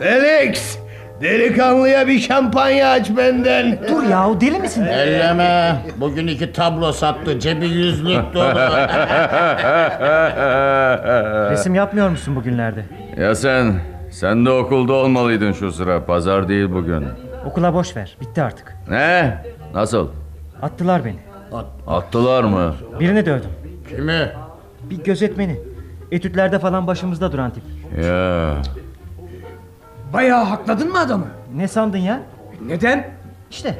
Felix 0.00 0.78
delikanlıya 1.22 2.06
bir 2.06 2.18
şampanya 2.18 2.90
aç 2.90 3.10
benden. 3.16 3.78
Dur 3.88 4.02
yahu 4.02 4.40
deli 4.40 4.58
misin? 4.58 4.82
Elleme. 4.82 5.76
Bugün 5.96 6.26
iki 6.26 6.52
tablo 6.52 6.92
sattı. 6.92 7.38
Cebi 7.40 7.66
yüzlük 7.66 8.34
dolu. 8.34 8.44
Resim 11.50 11.74
yapmıyor 11.74 12.08
musun 12.08 12.36
bugünlerde? 12.36 12.84
Ya 13.18 13.34
sen? 13.34 13.80
Sen 14.10 14.46
de 14.46 14.50
okulda 14.50 14.92
olmalıydın 14.92 15.52
şu 15.52 15.72
sıra. 15.72 16.04
Pazar 16.04 16.48
değil 16.48 16.68
bugün. 16.72 17.04
Okula 17.46 17.74
boş 17.74 17.96
ver. 17.96 18.16
Bitti 18.20 18.42
artık. 18.42 18.76
Ne? 18.90 19.38
Nasıl? 19.74 20.08
Attılar 20.62 21.04
beni. 21.04 21.18
Attılar 21.86 22.44
mı? 22.44 22.74
Birini 23.00 23.26
dövdüm. 23.26 23.50
Kimi? 23.88 24.28
Bir 24.90 25.04
gözetmeni. 25.04 25.56
Etütlerde 26.12 26.58
falan 26.58 26.86
başımızda 26.86 27.32
duran 27.32 27.50
tip. 27.50 27.62
Ya. 28.04 28.54
Bayağı 30.12 30.44
hakladın 30.44 30.90
mı 30.92 31.00
adamı? 31.00 31.26
Ne 31.54 31.68
sandın 31.68 31.98
ya? 31.98 32.20
Neden? 32.66 33.10
İşte 33.50 33.74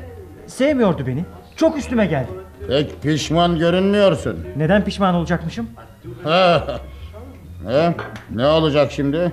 sevmiyordu 0.47 1.07
beni. 1.07 1.25
Çok 1.57 1.79
üstüme 1.79 2.07
geldi. 2.07 2.29
Pek 2.69 3.03
pişman 3.03 3.59
görünmüyorsun. 3.59 4.47
Neden 4.57 4.85
pişman 4.85 5.15
olacakmışım? 5.15 5.69
ne? 7.65 7.95
Ne 8.31 8.47
olacak 8.47 8.93
şimdi? 8.93 9.33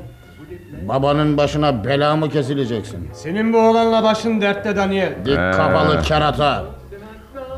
Babanın 0.88 1.38
başına 1.38 1.84
bela 1.86 2.16
mı 2.16 2.30
kesileceksin? 2.30 3.10
Senin 3.14 3.54
bu 3.54 3.58
oğlanla 3.58 4.04
başın 4.04 4.42
dertte 4.42 4.76
Daniel. 4.76 5.14
Dik 5.26 5.36
kafalı 5.36 6.02
kerata. 6.02 6.64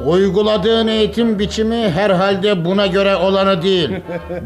Uyguladığın 0.06 0.88
eğitim 0.88 1.40
biçimi 1.40 1.90
herhalde 1.90 2.66
buna 2.66 2.88
göre 2.88 3.16
olanı 3.16 3.62
değil. 3.62 3.90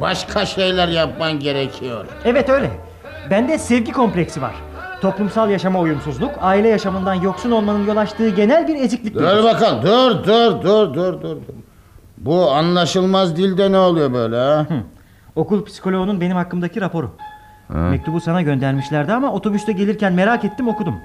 Başka 0.01 0.45
şeyler 0.45 0.87
yapman 0.87 1.39
gerekiyor. 1.39 2.05
Evet 2.25 2.49
öyle. 2.49 2.69
Bende 3.29 3.57
sevgi 3.57 3.91
kompleksi 3.91 4.41
var. 4.41 4.53
Toplumsal 5.05 5.49
yaşama 5.49 5.79
uyumsuzluk, 5.79 6.31
aile 6.41 6.67
yaşamından 6.67 7.13
yoksun 7.13 7.51
olmanın 7.51 7.85
yol 7.87 7.97
açtığı 7.97 8.29
genel 8.29 8.67
bir 8.67 8.75
eziklik. 8.75 9.15
Dur 9.15 9.43
bakalım 9.43 9.81
dur 9.83 10.23
dur 10.23 10.63
dur 10.63 10.93
dur 10.93 11.21
dur. 11.21 11.37
Bu 12.17 12.51
anlaşılmaz 12.51 13.35
dilde 13.35 13.71
ne 13.71 13.77
oluyor 13.77 14.13
böyle 14.13 14.35
ha? 14.35 14.65
Okul 15.35 15.65
psikoloğunun 15.65 16.21
benim 16.21 16.35
hakkımdaki 16.35 16.81
raporu. 16.81 17.11
Mektubu 17.69 18.21
sana 18.21 18.41
göndermişlerdi 18.41 19.13
ama 19.13 19.33
otobüste 19.33 19.71
gelirken 19.71 20.13
merak 20.13 20.45
ettim 20.45 20.67
okudum. 20.67 20.95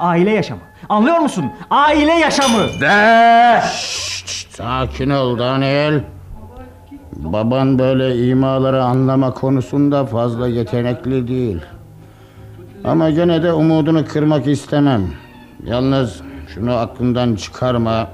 Aile 0.00 0.30
yaşamı. 0.30 0.60
Anlıyor 0.88 1.18
musun? 1.18 1.44
Aile 1.70 2.12
yaşamı. 2.12 2.80
De. 2.80 3.60
Şşt, 3.72 4.56
sakin 4.56 5.10
ol 5.10 5.38
Daniel. 5.38 6.00
Baban 7.12 7.78
böyle 7.78 8.26
imaları 8.28 8.82
anlama 8.82 9.34
konusunda 9.34 10.06
fazla 10.06 10.48
yetenekli 10.48 11.28
değil. 11.28 11.60
Ama 12.84 13.10
gene 13.10 13.42
de 13.42 13.52
umudunu 13.52 14.04
kırmak 14.06 14.46
istemem. 14.46 15.02
Yalnız 15.64 16.20
şunu 16.54 16.72
aklından 16.76 17.34
çıkarma. 17.34 18.08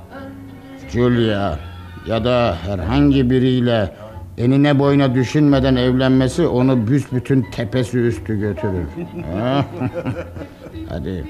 Julia 0.90 1.58
ya 2.06 2.24
da 2.24 2.56
herhangi 2.66 3.30
biriyle 3.30 3.94
enine 4.38 4.78
boyuna 4.78 5.14
düşünmeden 5.14 5.76
evlenmesi 5.76 6.46
onu 6.46 6.86
büsbütün 6.86 7.46
tepesi 7.52 7.98
üstü 7.98 8.40
götürür. 8.40 8.86
Ha? 9.38 9.64
Hadi. 10.88 11.24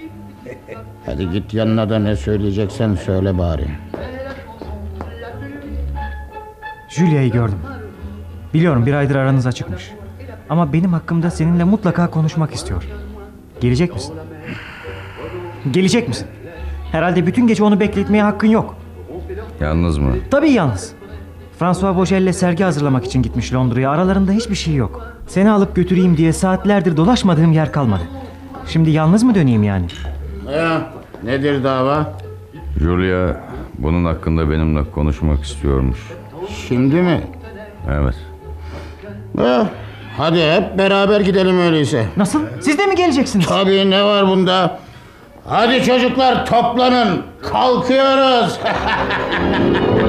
Hadi 1.07 1.31
git 1.31 1.55
yanına 1.55 1.91
da 1.91 1.99
ne 1.99 2.17
söyleyeceksen 2.17 2.95
söyle 2.95 3.39
bari. 3.39 3.67
Julia'yı 6.89 7.31
gördüm. 7.33 7.59
Biliyorum 8.55 8.87
bir 8.87 8.95
aydır 8.95 9.15
aranız 9.15 9.47
açıkmış. 9.47 9.93
Ama 10.51 10.73
benim 10.73 10.93
hakkımda 10.93 11.31
seninle 11.31 11.65
mutlaka 11.65 12.11
konuşmak 12.11 12.55
istiyor. 12.55 12.85
Gelecek 13.61 13.95
misin? 13.95 14.15
Gelecek 15.71 16.09
misin? 16.09 16.27
Herhalde 16.93 17.27
bütün 17.27 17.47
gece 17.47 17.65
onu 17.65 17.81
bekletmeye 17.81 18.23
hakkın 18.23 18.49
yok. 18.49 18.77
Yalnız 19.61 19.99
mı? 19.99 20.13
Tabii 20.31 20.51
yalnız. 20.51 20.93
François 21.59 21.97
Bogel'le 21.97 22.33
sergi 22.33 22.65
hazırlamak 22.65 23.05
için 23.05 23.23
gitmiş 23.23 23.55
Londra'ya. 23.55 23.91
Aralarında 23.91 24.33
hiçbir 24.33 24.55
şey 24.55 24.75
yok. 24.75 25.07
Seni 25.27 25.51
alıp 25.51 25.77
götüreyim 25.77 26.17
diye 26.17 26.33
saatlerdir 26.33 26.97
dolaşmadığım 26.97 27.53
yer 27.53 27.73
kalmadı. 27.73 28.03
Şimdi 28.67 28.91
yalnız 28.91 29.23
mı 29.23 29.35
döneyim 29.35 29.63
yani? 29.63 29.87
Ya, 30.57 30.93
nedir 31.25 31.65
dava? 31.65 32.13
Julia 32.79 33.37
bunun 33.79 34.05
hakkında 34.05 34.51
benimle 34.51 34.91
konuşmak 34.91 35.43
istiyormuş. 35.45 35.99
Şimdi 36.69 36.95
mi? 36.95 37.21
Evet. 37.91 38.15
Eh, 39.39 39.67
hadi 40.17 40.43
hep 40.53 40.79
beraber 40.79 41.21
gidelim 41.21 41.61
öyleyse. 41.61 42.07
Nasıl? 42.17 42.41
Siz 42.61 42.79
de 42.79 42.87
mi 42.87 42.95
geleceksiniz? 42.97 43.47
Tabii 43.47 43.91
ne 43.91 44.05
var 44.05 44.29
bunda? 44.29 44.79
Hadi 45.49 45.85
çocuklar 45.85 46.47
toplanın. 46.47 47.23
Kalkıyoruz. 47.43 48.59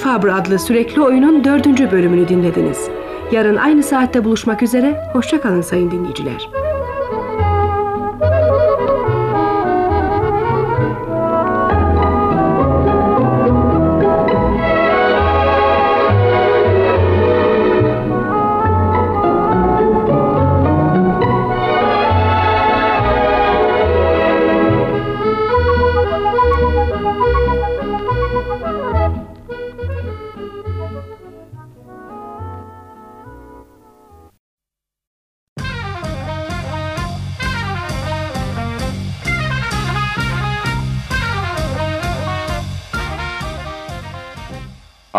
Genç 0.00 0.08
Fabr 0.08 0.28
adlı 0.28 0.58
sürekli 0.58 1.02
oyunun 1.02 1.44
dördüncü 1.44 1.90
bölümünü 1.90 2.28
dinlediniz. 2.28 2.88
Yarın 3.32 3.56
aynı 3.56 3.82
saatte 3.82 4.24
buluşmak 4.24 4.62
üzere, 4.62 5.10
hoşçakalın 5.12 5.60
sayın 5.60 5.90
dinleyiciler. 5.90 6.59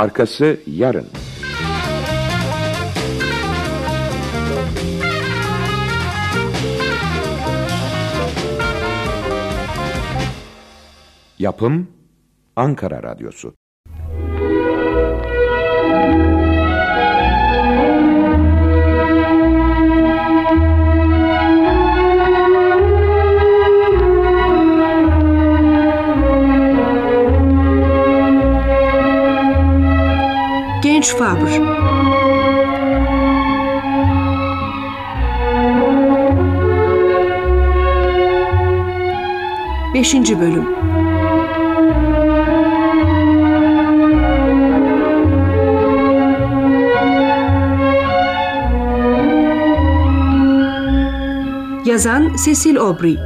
Arkası 0.01 0.59
yarın. 0.67 1.07
Yapım 11.39 11.87
Ankara 12.55 13.03
Radyosu 13.03 13.53
Heinz 31.01 31.13
Faber. 31.13 31.61
Beşinci 39.93 40.39
bölüm. 40.39 40.65
Yazan 51.85 52.31
Cecil 52.45 52.75
Obri, 52.75 53.17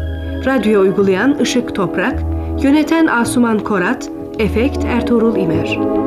radyo 0.45 0.81
uygulayan 0.81 1.39
Işık 1.39 1.75
Toprak, 1.75 2.23
yöneten 2.63 3.07
Asuman 3.07 3.59
Korat, 3.59 4.09
efekt 4.39 4.85
Ertuğrul 4.85 5.35
İmer. 5.35 6.04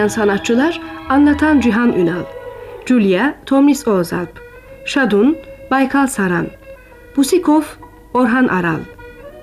Oynayan 0.00 0.08
sanatçılar 0.08 0.80
Anlatan 1.08 1.60
Cihan 1.60 1.92
Ünal 1.92 2.24
Julia 2.86 3.34
Tomris 3.46 3.88
Ozalp 3.88 4.40
Şadun 4.84 5.36
Baykal 5.70 6.06
Saran 6.06 6.46
Busikov 7.16 7.62
Orhan 8.14 8.48
Aral 8.48 8.80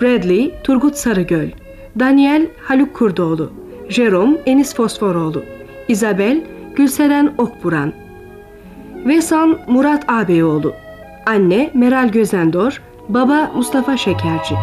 Bradley 0.01 0.53
Turgut 0.63 0.95
Sarıgöl 0.95 1.49
Daniel 1.99 2.47
Haluk 2.61 2.93
Kurdoğlu 2.93 3.51
Jerome 3.89 4.37
Enis 4.45 4.75
Fosforoğlu 4.75 5.43
Isabel 5.87 6.41
Gülseren 6.75 7.33
Okburan 7.37 7.93
Vesan 9.05 9.59
Murat 9.67 10.03
Ağabeyoğlu. 10.09 10.73
Anne 11.25 11.71
Meral 11.73 12.09
Gözendor 12.11 12.81
Baba 13.09 13.51
Mustafa 13.55 13.97
Şekerci 13.97 14.55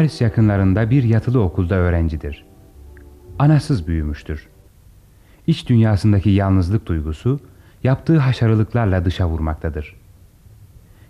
Paris 0.00 0.20
yakınlarında 0.20 0.90
bir 0.90 1.02
yatılı 1.02 1.42
okulda 1.42 1.74
öğrencidir. 1.74 2.44
Anasız 3.38 3.86
büyümüştür. 3.86 4.48
İç 5.46 5.68
dünyasındaki 5.68 6.30
yalnızlık 6.30 6.86
duygusu, 6.86 7.40
yaptığı 7.84 8.18
haşarılıklarla 8.18 9.04
dışa 9.04 9.28
vurmaktadır. 9.28 9.96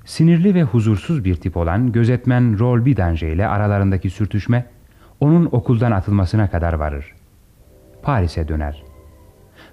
Sinirli 0.04 0.54
ve 0.54 0.62
huzursuz 0.62 1.24
bir 1.24 1.34
tip 1.34 1.56
olan 1.56 1.92
gözetmen 1.92 2.58
Rol 2.58 2.84
Bidanger 2.84 3.28
ile 3.28 3.46
aralarındaki 3.46 4.10
sürtüşme, 4.10 4.66
onun 5.20 5.48
okuldan 5.52 5.92
atılmasına 5.92 6.50
kadar 6.50 6.72
varır. 6.72 7.14
Paris'e 8.02 8.48
döner. 8.48 8.82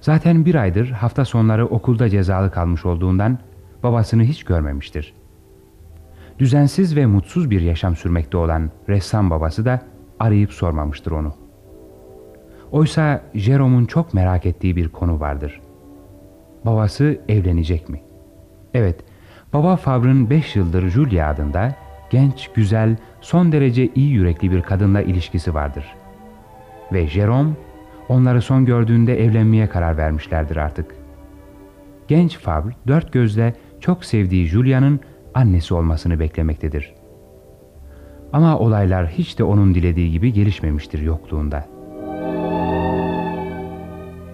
Zaten 0.02 0.45
bir 0.45 0.56
aydır 0.56 0.91
hafta 0.91 1.26
sonları 1.26 1.65
okulda 1.65 2.10
cezalı 2.10 2.52
kalmış 2.52 2.85
olduğundan 2.85 3.39
babasını 3.84 4.23
hiç 4.23 4.44
görmemiştir. 4.44 5.14
Düzensiz 6.39 6.95
ve 6.95 7.05
mutsuz 7.05 7.49
bir 7.49 7.61
yaşam 7.61 7.95
sürmekte 7.95 8.38
olan 8.38 8.72
ressam 8.89 9.30
babası 9.30 9.65
da 9.65 9.81
arayıp 10.19 10.53
sormamıştır 10.53 11.11
onu. 11.11 11.34
Oysa 12.72 13.22
Jerome'un 13.34 13.85
çok 13.85 14.14
merak 14.14 14.45
ettiği 14.45 14.76
bir 14.76 14.89
konu 14.89 15.19
vardır. 15.19 15.61
Babası 16.65 17.22
evlenecek 17.27 17.89
mi? 17.89 18.01
Evet, 18.73 18.99
baba 19.53 19.76
Favre'ın 19.76 20.30
5 20.30 20.55
yıldır 20.55 20.89
Julia 20.89 21.30
adında 21.30 21.76
genç, 22.09 22.49
güzel, 22.55 22.97
son 23.22 23.51
derece 23.51 23.89
iyi 23.95 24.09
yürekli 24.09 24.51
bir 24.51 24.61
kadınla 24.61 25.01
ilişkisi 25.01 25.53
vardır. 25.53 25.85
Ve 26.93 27.07
Jerome 27.07 27.53
onları 28.09 28.41
son 28.41 28.65
gördüğünde 28.65 29.23
evlenmeye 29.23 29.69
karar 29.69 29.97
vermişlerdir 29.97 30.57
artık. 30.57 30.95
Genç 32.07 32.38
Favre 32.38 32.73
dört 32.88 33.14
gözle 33.14 33.53
çok 33.80 34.05
sevdiği 34.05 34.47
Julia'nın 34.47 34.99
annesi 35.38 35.73
olmasını 35.73 36.19
beklemektedir. 36.19 36.93
Ama 38.34 38.59
olaylar 38.59 39.07
hiç 39.07 39.39
de 39.39 39.43
onun 39.43 39.76
dilediği 39.76 40.11
gibi 40.11 40.34
gelişmemiştir 40.34 41.01
yokluğunda. 41.01 41.65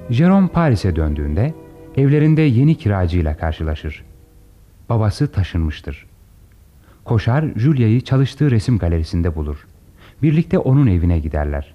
Jerome 0.09 0.47
Paris'e 0.47 0.95
döndüğünde 0.95 1.53
evlerinde 1.97 2.41
yeni 2.41 2.75
kiracıyla 2.75 3.38
karşılaşır. 3.38 4.05
Babası 4.89 5.31
taşınmıştır. 5.31 6.05
Koşar 7.03 7.45
Julia'yı 7.55 8.01
çalıştığı 8.01 8.51
resim 8.51 8.77
galerisinde 8.77 9.35
bulur. 9.35 9.67
Birlikte 10.21 10.59
onun 10.59 10.88
evine 10.88 11.19
giderler. 11.19 11.73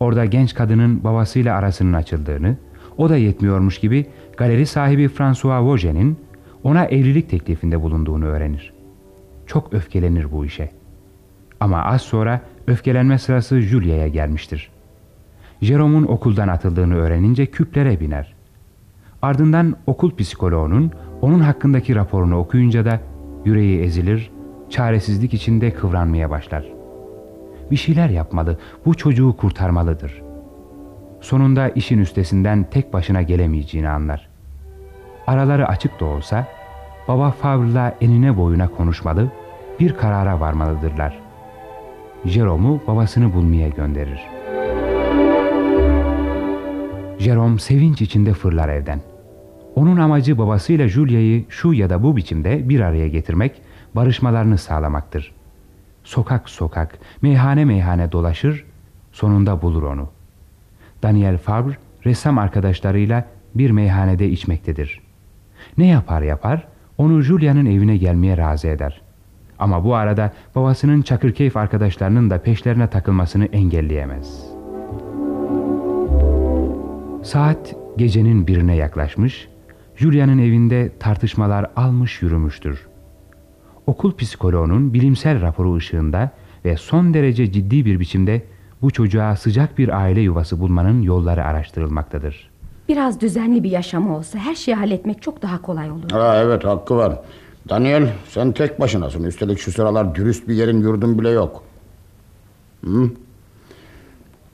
Orada 0.00 0.24
genç 0.24 0.54
kadının 0.54 1.04
babasıyla 1.04 1.56
arasının 1.56 1.92
açıldığını, 1.92 2.56
o 2.96 3.08
da 3.08 3.16
yetmiyormuş 3.16 3.78
gibi 3.78 4.06
galeri 4.36 4.66
sahibi 4.66 5.08
François 5.08 5.64
Vauge'nin 5.64 6.18
ona 6.62 6.84
evlilik 6.84 7.30
teklifinde 7.30 7.82
bulunduğunu 7.82 8.24
öğrenir. 8.24 8.72
Çok 9.46 9.74
öfkelenir 9.74 10.32
bu 10.32 10.44
işe. 10.44 10.70
Ama 11.60 11.84
az 11.84 12.02
sonra 12.02 12.40
öfkelenme 12.66 13.18
sırası 13.18 13.60
Julia'ya 13.60 14.08
gelmiştir. 14.08 14.70
Jerome'un 15.62 16.06
okuldan 16.06 16.48
atıldığını 16.48 16.96
öğrenince 16.96 17.46
küplere 17.46 18.00
biner. 18.00 18.34
Ardından 19.22 19.76
okul 19.86 20.16
psikoloğunun 20.16 20.90
onun 21.22 21.40
hakkındaki 21.40 21.94
raporunu 21.94 22.38
okuyunca 22.38 22.84
da 22.84 23.00
yüreği 23.44 23.80
ezilir, 23.80 24.30
çaresizlik 24.70 25.34
içinde 25.34 25.74
kıvranmaya 25.74 26.30
başlar. 26.30 26.72
Bir 27.70 27.76
şeyler 27.76 28.08
yapmalı, 28.08 28.58
bu 28.86 28.94
çocuğu 28.94 29.36
kurtarmalıdır. 29.36 30.22
Sonunda 31.20 31.68
işin 31.68 31.98
üstesinden 31.98 32.66
tek 32.70 32.92
başına 32.92 33.22
gelemeyeceğini 33.22 33.88
anlar. 33.88 34.27
Araları 35.28 35.68
açık 35.68 36.00
da 36.00 36.04
olsa 36.04 36.46
baba 37.08 37.30
Favre'la 37.30 37.94
enine 38.00 38.36
boyuna 38.36 38.68
konuşmalı, 38.68 39.28
bir 39.80 39.96
karara 39.96 40.40
varmalıdırlar. 40.40 41.18
Jerome'u 42.24 42.80
babasını 42.86 43.34
bulmaya 43.34 43.68
gönderir. 43.68 44.20
Jerome 47.18 47.58
sevinç 47.58 48.02
içinde 48.02 48.32
fırlar 48.32 48.68
evden. 48.68 49.00
Onun 49.74 49.96
amacı 49.96 50.38
babasıyla 50.38 50.88
Julia'yı 50.88 51.44
şu 51.48 51.72
ya 51.72 51.90
da 51.90 52.02
bu 52.02 52.16
biçimde 52.16 52.68
bir 52.68 52.80
araya 52.80 53.08
getirmek, 53.08 53.62
barışmalarını 53.96 54.58
sağlamaktır. 54.58 55.32
Sokak 56.04 56.48
sokak, 56.48 56.98
meyhane 57.22 57.64
meyhane 57.64 58.12
dolaşır, 58.12 58.64
sonunda 59.12 59.62
bulur 59.62 59.82
onu. 59.82 60.08
Daniel 61.02 61.38
Fabre, 61.38 61.74
ressam 62.06 62.38
arkadaşlarıyla 62.38 63.24
bir 63.54 63.70
meyhanede 63.70 64.28
içmektedir. 64.28 65.07
Ne 65.78 65.86
yapar 65.86 66.22
yapar, 66.22 66.68
onu 66.98 67.22
Julia'nın 67.22 67.66
evine 67.66 67.96
gelmeye 67.96 68.36
razı 68.36 68.68
eder. 68.68 69.00
Ama 69.58 69.84
bu 69.84 69.94
arada 69.94 70.32
babasının 70.54 71.02
Çakırkeyf 71.02 71.56
arkadaşlarının 71.56 72.30
da 72.30 72.42
peşlerine 72.42 72.90
takılmasını 72.90 73.44
engelleyemez. 73.44 74.44
Saat 77.22 77.76
gecenin 77.96 78.46
birine 78.46 78.76
yaklaşmış, 78.76 79.48
Julia'nın 79.96 80.38
evinde 80.38 80.92
tartışmalar 80.98 81.66
almış 81.76 82.22
yürümüştür. 82.22 82.86
Okul 83.86 84.16
psikoloğunun 84.16 84.94
bilimsel 84.94 85.40
raporu 85.40 85.74
ışığında 85.74 86.30
ve 86.64 86.76
son 86.76 87.14
derece 87.14 87.52
ciddi 87.52 87.84
bir 87.84 88.00
biçimde 88.00 88.42
bu 88.82 88.90
çocuğa 88.90 89.36
sıcak 89.36 89.78
bir 89.78 90.00
aile 90.02 90.20
yuvası 90.20 90.60
bulmanın 90.60 91.02
yolları 91.02 91.44
araştırılmaktadır. 91.44 92.47
Biraz 92.88 93.20
düzenli 93.20 93.62
bir 93.64 93.70
yaşamı 93.70 94.16
olsa 94.16 94.38
her 94.38 94.54
şeyi 94.54 94.74
halletmek 94.74 95.22
çok 95.22 95.42
daha 95.42 95.62
kolay 95.62 95.90
olur. 95.90 96.10
Ha, 96.10 96.36
evet 96.42 96.64
hakkı 96.64 96.96
var. 96.96 97.18
Daniel 97.68 98.08
sen 98.28 98.52
tek 98.52 98.80
başınasın. 98.80 99.24
Üstelik 99.24 99.58
şu 99.58 99.72
sıralar 99.72 100.14
dürüst 100.14 100.48
bir 100.48 100.54
yerin 100.54 100.80
yurdun 100.80 101.18
bile 101.18 101.30
yok. 101.30 101.62
Hı? 102.84 103.10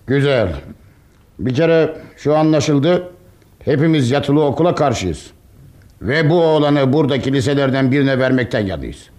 Güzel. 0.06 0.54
Bir 1.38 1.54
kere 1.54 1.96
şu 2.16 2.36
anlaşıldı. 2.36 3.10
Hepimiz 3.64 4.10
yatılı 4.10 4.44
okula 4.44 4.74
karşıyız. 4.74 5.30
Ve 6.02 6.30
bu 6.30 6.42
oğlanı 6.42 6.92
buradaki 6.92 7.32
liselerden 7.32 7.92
birine 7.92 8.18
vermekten 8.18 8.66
yanıyız. 8.66 9.10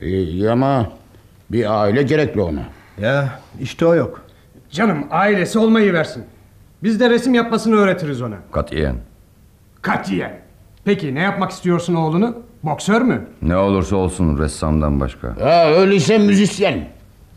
İyi 0.00 0.50
ama 0.50 0.92
bir 1.50 1.82
aile 1.82 2.02
gerekli 2.02 2.40
ona. 2.40 2.62
Ya 3.00 3.40
işte 3.60 3.86
o 3.86 3.94
yok. 3.94 4.22
Canım 4.70 5.06
ailesi 5.10 5.58
olmayı 5.58 5.92
versin. 5.92 6.24
Biz 6.82 7.00
de 7.00 7.10
resim 7.10 7.34
yapmasını 7.34 7.76
öğretiriz 7.76 8.22
ona. 8.22 8.36
Katiyen. 8.52 8.96
Katiyen. 9.82 10.40
Peki 10.84 11.14
ne 11.14 11.20
yapmak 11.20 11.50
istiyorsun 11.50 11.94
oğlunu? 11.94 12.36
Boksör 12.62 13.02
mü? 13.02 13.26
Ne 13.42 13.56
olursa 13.56 13.96
olsun 13.96 14.38
ressamdan 14.38 15.00
başka. 15.00 15.28
Ha, 15.40 15.66
öyleyse 15.70 16.18
müzisyen. 16.18 16.88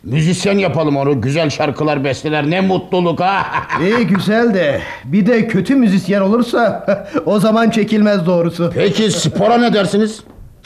Müzisyen 0.04 0.58
yapalım 0.58 0.98
onu. 0.98 1.22
Güzel 1.22 1.50
şarkılar 1.50 2.04
besteler. 2.04 2.50
Ne 2.50 2.62
mutluluk 2.62 3.20
ha. 3.20 3.46
İyi 3.82 4.08
güzel 4.08 4.54
de 4.54 4.82
bir 5.06 5.26
de 5.26 5.48
kötü 5.48 5.76
müzisyen 5.76 6.22
olursa 6.22 6.86
o 7.26 7.40
zaman 7.40 7.70
çekilmez 7.70 8.26
doğrusu. 8.26 8.72
Peki 8.74 9.12
spora 9.12 9.58
ne 9.58 9.74
dersiniz? 9.74 10.24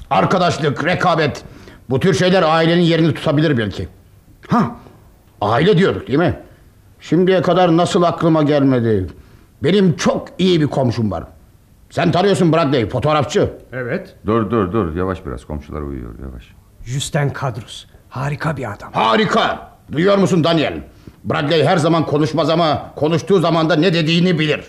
Arkadaşlık, 0.10 0.86
rekabet. 0.86 1.44
Bu 1.90 2.00
tür 2.00 2.14
şeyler 2.14 2.44
ailenin 2.44 2.82
yerini 2.82 3.14
tutabilir 3.14 3.58
belki. 3.58 3.88
Ha, 4.48 4.72
aile 5.42 5.78
diyorduk 5.78 6.08
değil 6.08 6.20
mi? 6.20 6.40
Şimdiye 7.00 7.42
kadar 7.42 7.78
nasıl 7.78 8.04
aklıma 8.04 8.44
gelmedi. 8.44 9.08
Benim 9.64 9.96
çok 9.96 10.28
iyi 10.38 10.62
bir 10.62 10.68
komşum 10.68 11.12
var. 11.12 11.24
Sen 11.90 12.12
tanıyorsun 12.12 12.54
Bradley, 12.54 12.90
fotoğrafçı. 12.90 13.54
Evet. 13.74 14.16
Dur 14.26 14.52
dur 14.52 14.72
dur 14.72 14.96
yavaş 14.96 15.26
biraz 15.26 15.46
komşular 15.46 15.82
uyuyor 15.82 16.20
yavaş. 16.20 16.44
Justin 16.84 17.30
Kadrus. 17.30 17.86
Harika 18.10 18.58
bir 18.58 18.72
adam. 18.74 18.94
Harika. 18.94 19.70
Duyuyor 19.92 20.18
musun 20.18 20.44
Daniel? 20.44 20.82
Bradley 21.24 21.66
her 21.66 21.78
zaman 21.78 22.06
konuşmaz 22.06 22.50
ama 22.50 22.92
konuştuğu 22.96 23.40
zaman 23.40 23.70
da 23.70 23.76
ne 23.76 23.94
dediğini 23.94 24.40
bilir. 24.40 24.64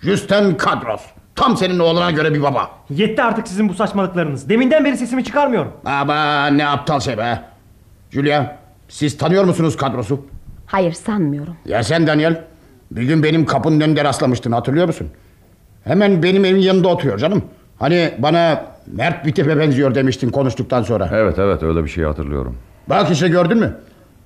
Justin 0.00 0.54
Kadros. 0.54 1.02
Tam 1.34 1.56
senin 1.56 1.78
oğluna 1.78 2.10
göre 2.10 2.34
bir 2.34 2.42
baba. 2.42 2.70
Yetti 2.90 3.22
artık 3.22 3.48
sizin 3.48 3.68
bu 3.68 3.74
saçmalıklarınız. 3.74 4.48
Deminden 4.48 4.84
beri 4.84 4.96
sesimi 4.96 5.24
çıkarmıyorum. 5.24 5.72
Ama 5.84 6.46
ne 6.46 6.68
aptal 6.68 7.00
şey 7.00 7.18
be. 7.18 7.42
Julia, 8.10 8.56
siz 8.88 9.18
tanıyor 9.18 9.44
musunuz 9.44 9.76
Kadros'u? 9.76 10.26
Hayır 10.72 10.92
sanmıyorum. 10.92 11.56
Ya 11.66 11.82
sen 11.82 12.06
Daniel? 12.06 12.44
Bir 12.90 13.02
gün 13.02 13.22
benim 13.22 13.46
kapının 13.46 13.80
önünde 13.80 14.04
rastlamıştın 14.04 14.52
hatırlıyor 14.52 14.86
musun? 14.86 15.08
Hemen 15.84 16.22
benim 16.22 16.44
evin 16.44 16.60
yanında 16.60 16.88
oturuyor 16.88 17.18
canım. 17.18 17.42
Hani 17.78 18.14
bana 18.18 18.64
Mert 18.86 19.26
bir 19.26 19.32
tipe 19.34 19.58
benziyor 19.58 19.94
demiştin 19.94 20.30
konuştuktan 20.30 20.82
sonra. 20.82 21.08
Evet 21.12 21.38
evet 21.38 21.62
öyle 21.62 21.84
bir 21.84 21.88
şey 21.88 22.04
hatırlıyorum. 22.04 22.56
Bak 22.88 23.10
işte 23.10 23.28
gördün 23.28 23.58
mü? 23.58 23.76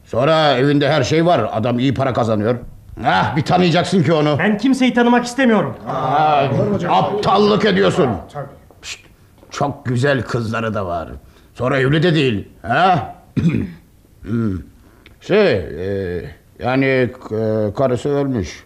Sonra 0.04 0.52
evinde 0.56 0.88
her 0.90 1.02
şey 1.02 1.26
var. 1.26 1.50
Adam 1.52 1.78
iyi 1.78 1.94
para 1.94 2.12
kazanıyor. 2.12 2.56
Ah 3.04 3.36
bir 3.36 3.42
tanıyacaksın 3.42 4.02
ki 4.02 4.12
onu. 4.12 4.36
Ben 4.38 4.58
kimseyi 4.58 4.94
tanımak 4.94 5.24
istemiyorum. 5.24 5.74
Aa, 5.88 6.44
aptallık 6.88 7.64
ediyorsun. 7.64 8.08
Şşt, 8.82 9.00
çok 9.50 9.86
güzel 9.86 10.22
kızları 10.22 10.74
da 10.74 10.86
var. 10.86 11.08
Sonra 11.54 11.78
evli 11.78 12.02
de 12.02 12.14
değil. 12.14 12.48
Ha? 12.62 13.14
Şey, 15.26 15.52
e, 15.56 16.22
yani 16.58 16.84
e, 16.84 17.08
karısı 17.76 18.08
ölmüş. 18.08 18.64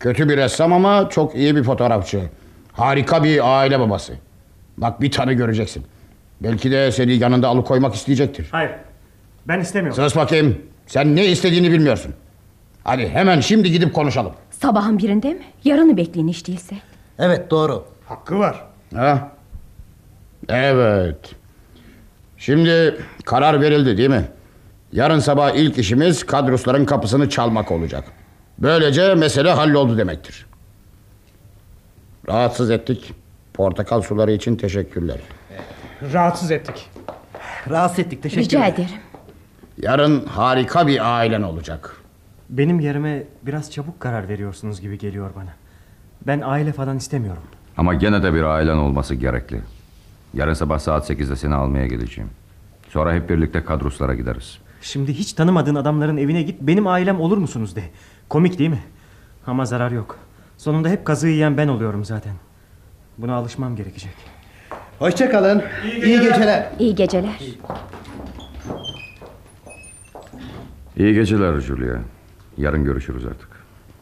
Kötü 0.00 0.28
bir 0.28 0.36
ressam 0.36 0.72
ama 0.72 1.08
çok 1.08 1.34
iyi 1.34 1.56
bir 1.56 1.62
fotoğrafçı. 1.62 2.20
Harika 2.72 3.24
bir 3.24 3.58
aile 3.60 3.80
babası. 3.80 4.12
Bak 4.76 5.00
bir 5.00 5.10
tanı 5.10 5.32
göreceksin. 5.32 5.84
Belki 6.40 6.70
de 6.70 6.92
seni 6.92 7.12
yanında 7.12 7.48
alıkoymak 7.48 7.94
isteyecektir. 7.94 8.48
Hayır. 8.50 8.70
Ben 9.48 9.60
istemiyorum. 9.60 10.02
Sus 10.04 10.16
bakayım. 10.16 10.58
Sen 10.86 11.16
ne 11.16 11.26
istediğini 11.26 11.72
bilmiyorsun. 11.72 12.14
Hadi 12.84 13.08
hemen 13.08 13.40
şimdi 13.40 13.70
gidip 13.72 13.94
konuşalım. 13.94 14.32
Sabahın 14.50 14.98
birinde 14.98 15.28
mi? 15.28 15.42
Yarını 15.64 15.96
bekleyin 15.96 16.28
hiç 16.28 16.48
değilse. 16.48 16.76
Evet 17.18 17.50
doğru. 17.50 17.84
Hakkı 18.06 18.38
var. 18.38 18.64
Ha? 18.94 19.32
Evet. 20.48 21.30
Şimdi 22.38 22.96
karar 23.24 23.60
verildi 23.60 23.96
değil 23.98 24.10
mi? 24.10 24.24
Yarın 24.92 25.18
sabah 25.18 25.50
ilk 25.54 25.78
işimiz 25.78 26.26
kadrosların 26.26 26.84
kapısını 26.84 27.28
çalmak 27.30 27.70
olacak. 27.70 28.04
Böylece 28.58 29.14
mesele 29.14 29.50
halloldu 29.52 29.98
demektir. 29.98 30.46
Rahatsız 32.28 32.70
ettik. 32.70 33.12
Portakal 33.54 34.02
suları 34.02 34.32
için 34.32 34.56
teşekkürler. 34.56 35.18
Rahatsız 36.12 36.50
ettik. 36.50 36.90
Rahatsız 37.70 37.98
ettik 37.98 38.36
Rica 38.36 38.66
ederim. 38.66 38.88
Yarın 39.78 40.26
harika 40.26 40.86
bir 40.86 41.16
ailen 41.18 41.42
olacak. 41.42 41.96
Benim 42.50 42.80
yerime 42.80 43.22
biraz 43.42 43.70
çabuk 43.70 44.00
karar 44.00 44.28
veriyorsunuz 44.28 44.80
gibi 44.80 44.98
geliyor 44.98 45.30
bana. 45.36 45.54
Ben 46.26 46.40
aile 46.40 46.72
falan 46.72 46.96
istemiyorum. 46.96 47.42
Ama 47.76 47.94
gene 47.94 48.22
de 48.22 48.34
bir 48.34 48.42
ailen 48.42 48.76
olması 48.76 49.14
gerekli. 49.14 49.60
Yarın 50.34 50.54
sabah 50.54 50.78
saat 50.78 51.10
8'de 51.10 51.36
seni 51.36 51.54
almaya 51.54 51.86
geleceğim. 51.86 52.30
Sonra 52.88 53.14
hep 53.14 53.30
birlikte 53.30 53.64
kadroslara 53.64 54.14
gideriz. 54.14 54.58
Şimdi 54.82 55.14
hiç 55.14 55.32
tanımadığın 55.32 55.74
adamların 55.74 56.16
evine 56.16 56.42
git 56.42 56.60
benim 56.60 56.86
ailem 56.86 57.20
olur 57.20 57.38
musunuz 57.38 57.76
de. 57.76 57.82
Komik 58.28 58.58
değil 58.58 58.70
mi? 58.70 58.82
Ama 59.46 59.64
zarar 59.64 59.90
yok. 59.90 60.18
Sonunda 60.56 60.88
hep 60.88 61.04
kazığı 61.04 61.28
yiyen 61.28 61.56
ben 61.56 61.68
oluyorum 61.68 62.04
zaten. 62.04 62.32
Buna 63.18 63.34
alışmam 63.34 63.76
gerekecek. 63.76 64.14
Hoşçakalın. 64.98 65.62
İyi 66.04 66.20
geceler. 66.20 66.72
İyi 66.78 66.94
geceler. 66.94 67.40
İyi 70.96 71.14
geceler 71.14 71.60
Julia. 71.60 71.98
Yarın 72.58 72.84
görüşürüz 72.84 73.26
artık. 73.26 73.48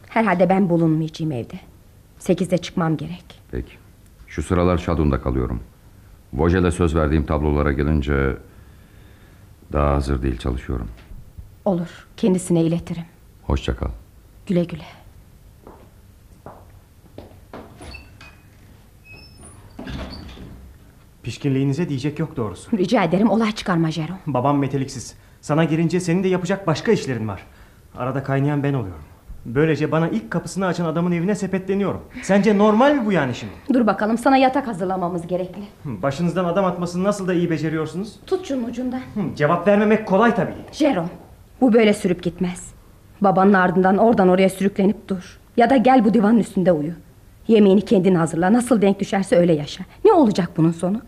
Herhalde 0.09 0.49
ben 0.49 0.69
bulunmayacağım 0.69 1.31
evde. 1.31 1.59
Sekizde 2.19 2.57
çıkmam 2.57 2.97
gerek. 2.97 3.41
Peki. 3.51 3.71
Şu 4.27 4.43
sıralar 4.43 4.77
Şadun'da 4.77 5.21
kalıyorum. 5.21 5.59
Vojel'e 6.33 6.71
söz 6.71 6.95
verdiğim 6.95 7.25
tablolara 7.25 7.71
gelince... 7.71 8.37
Daha 9.71 9.93
hazır 9.93 10.21
değil 10.23 10.37
çalışıyorum. 10.37 10.87
Olur. 11.65 12.07
Kendisine 12.17 12.61
iletirim. 12.61 13.05
Hoşça 13.43 13.75
kal. 13.75 13.89
Güle 14.47 14.63
güle. 14.63 14.85
Pişkinliğinize 21.23 21.89
diyecek 21.89 22.19
yok 22.19 22.37
doğrusu. 22.37 22.77
Rica 22.77 23.03
ederim 23.03 23.29
olay 23.29 23.51
çıkarma 23.51 23.91
Jerome. 23.91 24.19
Babam 24.27 24.59
meteliksiz. 24.59 25.15
Sana 25.41 25.63
gelince 25.63 25.99
senin 25.99 26.23
de 26.23 26.27
yapacak 26.27 26.67
başka 26.67 26.91
işlerin 26.91 27.27
var. 27.27 27.43
Arada 27.97 28.23
kaynayan 28.23 28.63
ben 28.63 28.73
oluyorum. 28.73 29.03
Böylece 29.45 29.91
bana 29.91 30.09
ilk 30.09 30.31
kapısını 30.31 30.65
açan 30.65 30.85
adamın 30.85 31.11
evine 31.11 31.35
sepetleniyorum. 31.35 32.01
Sence 32.23 32.57
normal 32.57 32.95
mi 32.95 33.05
bu 33.05 33.11
yani 33.11 33.35
şimdi? 33.35 33.53
Dur 33.73 33.87
bakalım 33.87 34.17
sana 34.17 34.37
yatak 34.37 34.67
hazırlamamız 34.67 35.27
gerekli. 35.27 35.61
Başınızdan 35.85 36.45
adam 36.45 36.65
atmasını 36.65 37.03
nasıl 37.03 37.27
da 37.27 37.33
iyi 37.33 37.49
beceriyorsunuz? 37.49 38.15
Tut 38.27 38.45
şunun 38.47 38.63
ucundan. 38.63 39.01
Cevap 39.35 39.67
vermemek 39.67 40.07
kolay 40.07 40.35
tabii. 40.35 40.53
Jerome 40.71 41.09
bu 41.61 41.73
böyle 41.73 41.93
sürüp 41.93 42.23
gitmez. 42.23 42.71
Babanın 43.21 43.53
ardından 43.53 43.97
oradan 43.97 44.29
oraya 44.29 44.49
sürüklenip 44.49 45.07
dur. 45.07 45.39
Ya 45.57 45.69
da 45.69 45.77
gel 45.77 46.05
bu 46.05 46.13
divanın 46.13 46.39
üstünde 46.39 46.71
uyu. 46.71 46.91
Yemeğini 47.47 47.81
kendin 47.81 48.15
hazırla. 48.15 48.53
Nasıl 48.53 48.81
denk 48.81 48.99
düşerse 48.99 49.35
öyle 49.35 49.53
yaşa. 49.53 49.83
Ne 50.05 50.13
olacak 50.13 50.49
bunun 50.57 50.71
sonu? 50.71 51.01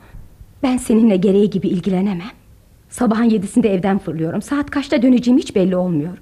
Ben 0.64 0.78
seninle 0.78 1.16
gereği 1.18 1.50
gibi 1.50 1.68
ilgilenemem. 1.68 2.32
Sabahın 2.90 3.24
yedisinde 3.24 3.74
evden 3.74 3.98
fırlıyorum. 4.00 4.42
Saat 4.42 4.70
kaçta 4.70 5.02
döneceğim 5.02 5.38
hiç 5.38 5.56
belli 5.56 5.76
olmuyor. 5.76 6.18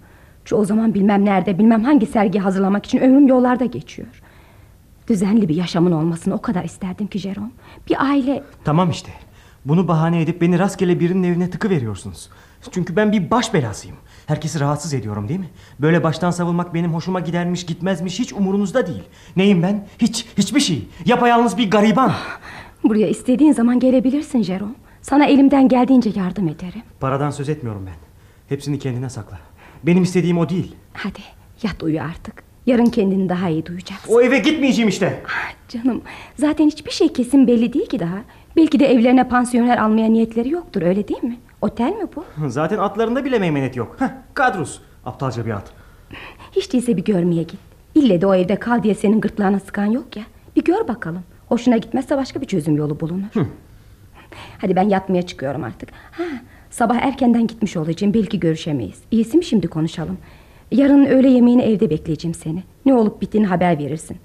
Çoğu 0.51 0.65
zaman 0.65 0.93
bilmem 0.93 1.25
nerede, 1.25 1.59
bilmem 1.59 1.83
hangi 1.83 2.05
sergi 2.05 2.39
hazırlamak 2.39 2.85
için 2.85 2.99
ömrüm 2.99 3.27
yollarda 3.27 3.65
geçiyor. 3.65 4.07
Düzenli 5.07 5.49
bir 5.49 5.55
yaşamın 5.55 5.91
olmasını 5.91 6.33
o 6.35 6.41
kadar 6.41 6.63
isterdim 6.63 7.07
ki 7.07 7.19
Jerome. 7.19 7.51
Bir 7.89 8.05
aile... 8.05 8.43
Tamam 8.63 8.89
işte. 8.89 9.11
Bunu 9.65 9.87
bahane 9.87 10.21
edip 10.21 10.41
beni 10.41 10.59
rastgele 10.59 10.99
birinin 10.99 11.23
evine 11.23 11.49
tıkı 11.49 11.69
veriyorsunuz. 11.69 12.29
Çünkü 12.71 12.95
ben 12.95 13.11
bir 13.11 13.31
baş 13.31 13.53
belasıyım. 13.53 13.97
Herkesi 14.25 14.59
rahatsız 14.59 14.93
ediyorum 14.93 15.29
değil 15.29 15.39
mi? 15.39 15.49
Böyle 15.79 16.03
baştan 16.03 16.31
savulmak 16.31 16.73
benim 16.73 16.93
hoşuma 16.93 17.19
gidermiş 17.19 17.65
gitmezmiş 17.65 18.19
hiç 18.19 18.33
umurunuzda 18.33 18.87
değil. 18.87 19.03
Neyim 19.35 19.63
ben? 19.63 19.87
Hiç, 19.97 20.25
hiçbir 20.37 20.59
şey. 20.59 20.87
Yapayalnız 21.05 21.57
bir 21.57 21.71
gariban. 21.71 22.11
Buraya 22.83 23.07
istediğin 23.07 23.53
zaman 23.53 23.79
gelebilirsin 23.79 24.43
Jerome. 24.43 24.75
Sana 25.01 25.25
elimden 25.25 25.67
geldiğince 25.67 26.11
yardım 26.15 26.47
ederim. 26.47 26.81
Paradan 26.99 27.29
söz 27.29 27.49
etmiyorum 27.49 27.83
ben. 27.85 27.95
Hepsini 28.55 28.79
kendine 28.79 29.09
sakla. 29.09 29.39
Benim 29.83 30.03
istediğim 30.03 30.37
o 30.37 30.49
değil. 30.49 30.75
Hadi 30.93 31.19
yat 31.63 31.83
uyu 31.83 32.01
artık. 32.01 32.43
Yarın 32.65 32.85
kendini 32.85 33.29
daha 33.29 33.49
iyi 33.49 33.65
duyacaksın. 33.65 34.13
O 34.13 34.21
eve 34.21 34.39
gitmeyeceğim 34.39 34.89
işte. 34.89 35.23
Canım 35.69 36.01
zaten 36.39 36.65
hiçbir 36.67 36.91
şey 36.91 37.13
kesin 37.13 37.47
belli 37.47 37.73
değil 37.73 37.85
ki 37.89 37.99
daha. 37.99 38.17
Belki 38.55 38.79
de 38.79 38.85
evlerine 38.91 39.27
pansiyoner 39.27 39.77
almaya 39.77 40.09
niyetleri 40.09 40.49
yoktur 40.49 40.81
öyle 40.81 41.07
değil 41.07 41.23
mi? 41.23 41.37
Otel 41.61 41.91
mi 41.91 42.07
bu? 42.15 42.25
Zaten 42.49 42.77
atlarında 42.77 43.25
bile 43.25 43.39
meymenet 43.39 43.75
yok. 43.75 43.95
Heh, 43.99 44.07
kadrus. 44.33 44.79
Aptalca 45.05 45.45
bir 45.45 45.51
at. 45.51 45.71
Hiç 46.51 46.73
değilse 46.73 46.97
bir 46.97 47.03
görmeye 47.03 47.43
git. 47.43 47.59
İlle 47.95 48.21
de 48.21 48.25
o 48.27 48.35
evde 48.35 48.55
kal 48.55 48.83
diye 48.83 48.95
senin 48.95 49.21
gırtlağına 49.21 49.59
sıkan 49.59 49.85
yok 49.85 50.17
ya. 50.17 50.23
Bir 50.55 50.63
gör 50.63 50.87
bakalım. 50.87 51.23
Hoşuna 51.49 51.77
gitmezse 51.77 52.17
başka 52.17 52.41
bir 52.41 52.45
çözüm 52.45 52.75
yolu 52.75 52.99
bulunur. 52.99 53.27
Hadi 54.57 54.75
ben 54.75 54.89
yatmaya 54.89 55.21
çıkıyorum 55.21 55.63
artık. 55.63 55.89
Ha, 56.11 56.23
sabah 56.71 56.95
erkenden 56.95 57.47
gitmiş 57.47 57.77
olacağım. 57.77 58.13
Belki 58.13 58.39
görüşemeyiz. 58.39 58.99
İyisi 59.11 59.37
mi 59.37 59.45
şimdi 59.45 59.67
konuşalım? 59.67 60.17
Yarın 60.71 61.05
öğle 61.05 61.29
yemeğini 61.29 61.61
evde 61.61 61.89
bekleyeceğim 61.89 62.35
seni. 62.35 62.63
Ne 62.85 62.93
olup 62.93 63.21
bittiğini 63.21 63.47
haber 63.47 63.79
verirsin. 63.79 64.17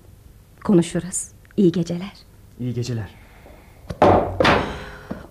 Konuşuruz. 0.65 1.29
İyi 1.57 1.73
geceler. 1.73 2.13
İyi 2.61 2.75
geceler. 2.75 3.09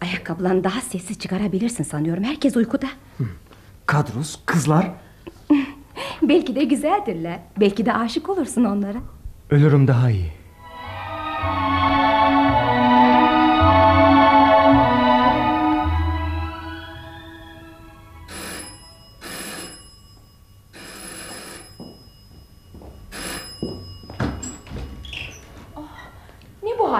Ayakkabılarını 0.01 0.63
daha 0.63 0.81
sessiz 0.81 1.19
çıkarabilirsin 1.19 1.83
sanıyorum. 1.83 2.23
Herkes 2.23 2.55
uykuda. 2.55 2.87
Kadrus, 3.85 4.39
kızlar. 4.45 4.91
Belki 6.21 6.55
de 6.55 6.63
güzeldirler. 6.63 7.39
Belki 7.59 7.85
de 7.85 7.93
aşık 7.93 8.29
olursun 8.29 8.63
onlara. 8.63 8.97
Ölürüm 9.49 9.87
daha 9.87 10.09
iyi. 10.11 10.31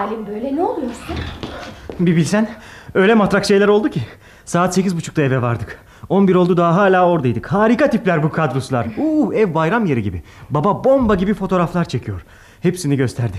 Halin 0.06 0.26
böyle? 0.26 0.56
Ne 0.56 0.62
oluyorsun? 0.62 1.16
Bir 2.00 2.16
bilsen 2.16 2.48
öyle 2.94 3.14
matrak 3.14 3.44
şeyler 3.44 3.68
oldu 3.68 3.88
ki. 3.90 4.00
Saat 4.44 4.74
sekiz 4.74 4.96
buçukta 4.96 5.22
eve 5.22 5.42
vardık. 5.42 5.78
11 6.08 6.34
oldu 6.34 6.56
daha 6.56 6.76
hala 6.76 7.08
oradaydık. 7.08 7.46
Harika 7.46 7.90
tipler 7.90 8.22
bu 8.22 8.30
kadroslar. 8.30 8.86
Uuu 8.98 9.34
ev 9.34 9.54
bayram 9.54 9.86
yeri 9.86 10.02
gibi. 10.02 10.22
Baba 10.50 10.84
bomba 10.84 11.14
gibi 11.14 11.34
fotoğraflar 11.34 11.84
çekiyor. 11.84 12.24
Hepsini 12.60 12.96
gösterdi. 12.96 13.36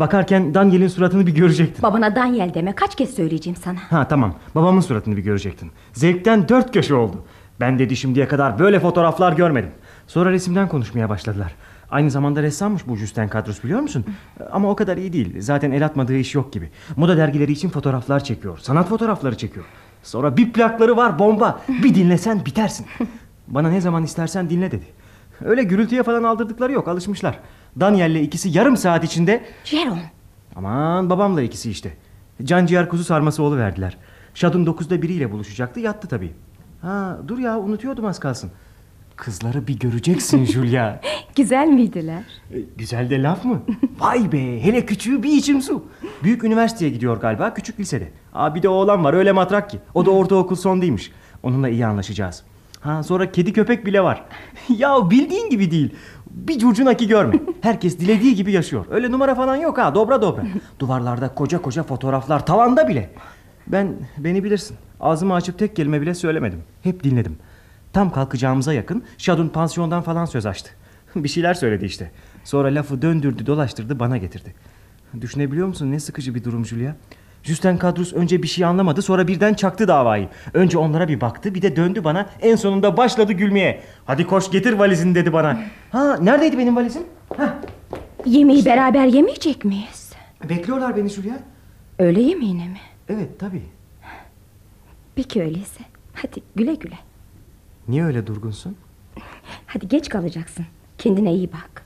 Bakarken 0.00 0.54
Daniel'in 0.54 0.88
suratını 0.88 1.26
bir 1.26 1.34
görecektin. 1.34 1.82
Babana 1.82 2.16
Daniel 2.16 2.54
deme 2.54 2.74
kaç 2.74 2.94
kez 2.96 3.14
söyleyeceğim 3.14 3.56
sana. 3.64 3.78
Ha 3.90 4.08
tamam 4.08 4.34
babamın 4.54 4.80
suratını 4.80 5.16
bir 5.16 5.22
görecektin. 5.22 5.70
Zevkten 5.92 6.48
dört 6.48 6.72
köşe 6.74 6.94
oldu. 6.94 7.16
Ben 7.60 7.78
dedi 7.78 7.96
şimdiye 7.96 8.28
kadar 8.28 8.58
böyle 8.58 8.80
fotoğraflar 8.80 9.32
görmedim. 9.32 9.70
Sonra 10.06 10.30
resimden 10.30 10.68
konuşmaya 10.68 11.08
başladılar. 11.08 11.54
Aynı 11.90 12.10
zamanda 12.10 12.42
ressammış 12.42 12.86
bu 12.88 12.96
Justin 12.96 13.28
Kadros 13.28 13.64
biliyor 13.64 13.80
musun? 13.80 14.04
Ama 14.52 14.70
o 14.70 14.76
kadar 14.76 14.96
iyi 14.96 15.12
değil. 15.12 15.40
Zaten 15.40 15.70
el 15.70 15.84
atmadığı 15.84 16.16
iş 16.16 16.34
yok 16.34 16.52
gibi. 16.52 16.70
Moda 16.96 17.16
dergileri 17.16 17.52
için 17.52 17.68
fotoğraflar 17.68 18.24
çekiyor. 18.24 18.58
Sanat 18.58 18.88
fotoğrafları 18.88 19.36
çekiyor. 19.36 19.64
Sonra 20.02 20.36
bir 20.36 20.52
plakları 20.52 20.96
var 20.96 21.18
bomba. 21.18 21.60
Bir 21.68 21.94
dinlesen 21.94 22.44
bitersin. 22.46 22.86
Bana 23.48 23.68
ne 23.70 23.80
zaman 23.80 24.04
istersen 24.04 24.50
dinle 24.50 24.70
dedi. 24.70 24.84
Öyle 25.44 25.62
gürültüye 25.62 26.02
falan 26.02 26.22
aldırdıkları 26.22 26.72
yok 26.72 26.88
alışmışlar. 26.88 27.38
Daniel'le 27.80 28.22
ikisi 28.22 28.48
yarım 28.48 28.76
saat 28.76 29.04
içinde... 29.04 29.44
Jerome. 29.64 30.12
Aman 30.56 31.10
babamla 31.10 31.42
ikisi 31.42 31.70
işte. 31.70 31.96
Canciğer 32.44 32.88
kuzu 32.88 33.04
sarması 33.04 33.56
verdiler. 33.56 33.96
Şadun 34.34 34.66
dokuzda 34.66 35.02
biriyle 35.02 35.32
buluşacaktı 35.32 35.80
yattı 35.80 36.08
tabii. 36.08 36.32
Ha 36.82 37.18
dur 37.28 37.38
ya 37.38 37.58
unutuyordum 37.58 38.04
az 38.04 38.20
kalsın. 38.20 38.50
Kızları 39.16 39.66
bir 39.66 39.78
göreceksin 39.78 40.44
Julia. 40.52 41.00
Güzel 41.36 41.68
miydiler? 41.68 42.22
E, 42.54 42.56
güzel 42.76 43.10
de 43.10 43.22
laf 43.22 43.44
mı? 43.44 43.62
Vay 43.98 44.32
be 44.32 44.60
hele 44.64 44.86
küçüğü 44.86 45.22
bir 45.22 45.32
içim 45.32 45.62
su. 45.62 45.84
Büyük 46.22 46.44
üniversiteye 46.44 46.90
gidiyor 46.90 47.20
galiba 47.20 47.54
küçük 47.54 47.80
lisede. 47.80 48.08
Aa, 48.34 48.54
bir 48.54 48.62
de 48.62 48.68
oğlan 48.68 49.04
var 49.04 49.14
öyle 49.14 49.32
matrak 49.32 49.70
ki. 49.70 49.78
O 49.94 50.06
da 50.06 50.10
ortaokul 50.10 50.56
son 50.56 50.82
değilmiş. 50.82 51.12
Onunla 51.42 51.68
iyi 51.68 51.86
anlaşacağız. 51.86 52.42
Ha 52.80 53.02
sonra 53.02 53.32
kedi 53.32 53.52
köpek 53.52 53.86
bile 53.86 54.00
var. 54.00 54.24
ya 54.68 55.10
bildiğin 55.10 55.50
gibi 55.50 55.70
değil. 55.70 55.94
Bir 56.30 56.58
curcunaki 56.58 57.08
görme. 57.08 57.34
Herkes 57.60 57.98
dilediği 57.98 58.34
gibi 58.34 58.52
yaşıyor. 58.52 58.86
Öyle 58.90 59.10
numara 59.10 59.34
falan 59.34 59.56
yok 59.56 59.78
ha 59.78 59.94
dobra 59.94 60.22
dobra. 60.22 60.42
Duvarlarda 60.78 61.34
koca 61.34 61.62
koca 61.62 61.82
fotoğraflar 61.82 62.46
tavanda 62.46 62.88
bile. 62.88 63.10
Ben 63.66 63.94
beni 64.18 64.44
bilirsin. 64.44 64.76
Ağzımı 65.00 65.34
açıp 65.34 65.58
tek 65.58 65.76
kelime 65.76 66.00
bile 66.00 66.14
söylemedim. 66.14 66.62
Hep 66.82 67.04
dinledim. 67.04 67.36
Tam 67.94 68.12
kalkacağımıza 68.12 68.72
yakın 68.72 69.04
Şadun 69.18 69.48
pansiyondan 69.48 70.02
falan 70.02 70.24
söz 70.24 70.46
açtı. 70.46 70.70
bir 71.16 71.28
şeyler 71.28 71.54
söyledi 71.54 71.84
işte. 71.84 72.10
Sonra 72.44 72.68
lafı 72.68 73.02
döndürdü 73.02 73.46
dolaştırdı 73.46 73.98
bana 73.98 74.16
getirdi. 74.16 74.54
Düşünebiliyor 75.20 75.66
musun 75.66 75.92
ne 75.92 76.00
sıkıcı 76.00 76.34
bir 76.34 76.44
durum 76.44 76.66
Julia? 76.66 76.92
Justin 77.42 77.76
Kadrus 77.76 78.12
önce 78.12 78.42
bir 78.42 78.48
şey 78.48 78.64
anlamadı 78.64 79.02
sonra 79.02 79.28
birden 79.28 79.54
çaktı 79.54 79.88
davayı. 79.88 80.28
Önce 80.54 80.78
onlara 80.78 81.08
bir 81.08 81.20
baktı 81.20 81.54
bir 81.54 81.62
de 81.62 81.76
döndü 81.76 82.04
bana 82.04 82.26
en 82.40 82.56
sonunda 82.56 82.96
başladı 82.96 83.32
gülmeye. 83.32 83.82
Hadi 84.04 84.26
koş 84.26 84.50
getir 84.50 84.72
valizini 84.72 85.14
dedi 85.14 85.32
bana. 85.32 85.60
Ha 85.90 86.16
neredeydi 86.16 86.58
benim 86.58 86.76
valizim? 86.76 87.02
Ha. 87.36 87.58
Yemeği 88.26 88.64
beraber 88.64 89.06
yemeyecek 89.06 89.64
miyiz? 89.64 90.12
Bekliyorlar 90.48 90.96
beni 90.96 91.08
Julia. 91.08 91.34
Öğle 91.98 92.20
yemeğine 92.20 92.68
mi? 92.68 92.80
Evet 93.08 93.40
tabii. 93.40 93.62
Peki 95.14 95.42
öyleyse. 95.42 95.84
Hadi 96.14 96.42
güle 96.56 96.74
güle. 96.74 96.98
Niye 97.88 98.04
öyle 98.04 98.26
durgunsun? 98.26 98.76
Hadi 99.66 99.88
geç 99.88 100.08
kalacaksın. 100.08 100.66
Kendine 100.98 101.34
iyi 101.34 101.52
bak. 101.52 101.84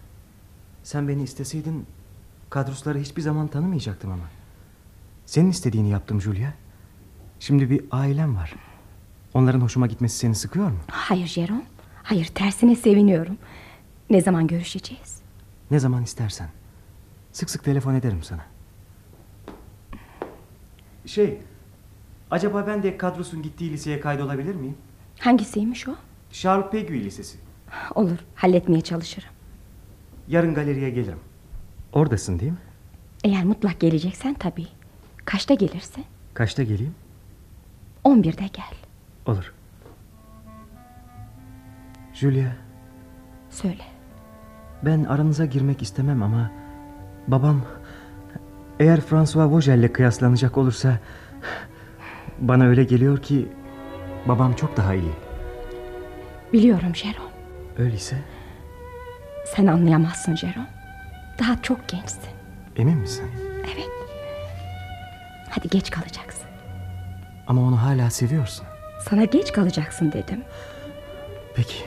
Sen 0.82 1.08
beni 1.08 1.22
isteseydin 1.22 1.86
kadrosları 2.50 2.98
hiçbir 2.98 3.22
zaman 3.22 3.48
tanımayacaktım 3.48 4.10
ama. 4.12 4.24
Senin 5.26 5.50
istediğini 5.50 5.90
yaptım 5.90 6.20
Julia. 6.20 6.50
Şimdi 7.40 7.70
bir 7.70 7.84
ailem 7.90 8.36
var. 8.36 8.54
Onların 9.34 9.60
hoşuma 9.60 9.86
gitmesi 9.86 10.16
seni 10.18 10.34
sıkıyor 10.34 10.68
mu? 10.70 10.78
Hayır 10.90 11.26
Jerome. 11.26 11.62
Hayır 12.02 12.26
tersine 12.26 12.76
seviniyorum. 12.76 13.38
Ne 14.10 14.20
zaman 14.20 14.46
görüşeceğiz? 14.46 15.18
Ne 15.70 15.78
zaman 15.78 16.02
istersen. 16.02 16.48
Sık 17.32 17.50
sık 17.50 17.64
telefon 17.64 17.94
ederim 17.94 18.22
sana. 18.22 18.44
Şey, 21.06 21.38
acaba 22.30 22.66
ben 22.66 22.82
de 22.82 22.96
kadrosun 22.96 23.42
gittiği 23.42 23.72
liseye 23.72 24.00
kaydolabilir 24.00 24.54
miyim? 24.54 24.76
Hangisiymiş 25.20 25.88
o? 25.88 25.92
Charles 26.32 26.70
Peguy 26.70 27.04
Lisesi. 27.04 27.38
Olur, 27.94 28.18
halletmeye 28.34 28.80
çalışırım. 28.80 29.28
Yarın 30.28 30.54
galeriye 30.54 30.90
gelirim. 30.90 31.18
Oradasın 31.92 32.38
değil 32.38 32.52
mi? 32.52 32.58
Eğer 33.24 33.44
mutlak 33.44 33.80
geleceksen 33.80 34.34
tabii. 34.34 34.66
Kaçta 35.24 35.54
gelirsin? 35.54 36.04
Kaçta 36.34 36.62
geleyim? 36.62 36.94
On 38.04 38.22
birde 38.22 38.46
gel. 38.52 38.74
Olur. 39.26 39.52
Julia. 42.14 42.48
Söyle. 43.50 43.82
Ben 44.84 45.04
aranıza 45.04 45.44
girmek 45.44 45.82
istemem 45.82 46.22
ama... 46.22 46.50
Babam... 47.28 47.62
Eğer 48.80 49.00
François 49.00 49.50
Vogel'le 49.52 49.92
kıyaslanacak 49.92 50.58
olursa... 50.58 50.98
Bana 52.40 52.64
öyle 52.64 52.84
geliyor 52.84 53.22
ki... 53.22 53.48
Babam 54.28 54.52
çok 54.52 54.76
daha 54.76 54.94
iyi. 54.94 55.12
Biliyorum 56.52 56.94
Jerome. 56.94 57.30
Öyleyse... 57.78 58.16
Sen 59.56 59.66
anlayamazsın 59.66 60.36
Jerome. 60.36 60.66
Daha 61.38 61.62
çok 61.62 61.88
gençsin. 61.88 62.30
Emin 62.76 62.98
misin? 62.98 63.24
Evet. 63.74 63.88
Hadi 65.50 65.68
geç 65.68 65.90
kalacaksın. 65.90 66.46
Ama 67.46 67.62
onu 67.62 67.82
hala 67.82 68.10
seviyorsun. 68.10 68.66
Sana 69.10 69.24
geç 69.24 69.52
kalacaksın 69.52 70.12
dedim. 70.12 70.44
Peki. 71.55 71.84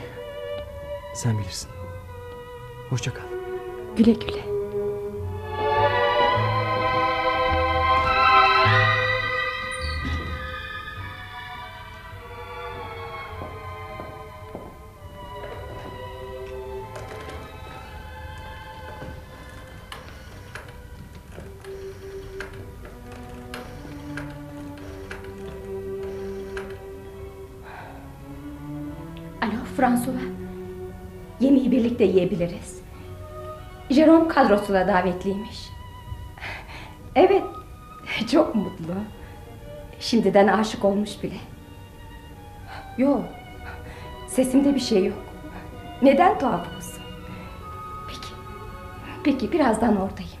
Sen 1.14 1.38
bilirsin. 1.38 1.70
Hoşça 2.90 3.14
kal. 3.14 3.22
Güle 3.96 4.12
güle. 4.12 4.51
Kadrosuna 34.34 34.88
davetliymiş. 34.88 35.68
Evet. 37.14 37.42
Çok 38.32 38.54
mutlu. 38.54 38.94
Şimdiden 40.00 40.46
aşık 40.48 40.84
olmuş 40.84 41.22
bile. 41.22 41.34
Yok. 42.98 43.24
Sesimde 44.28 44.74
bir 44.74 44.80
şey 44.80 45.04
yok. 45.04 45.18
Neden 46.02 46.38
tuhaf 46.38 46.76
olsun? 46.76 47.02
Peki. 48.08 48.28
Peki 49.24 49.52
birazdan 49.52 49.96
oradayım. 49.96 50.31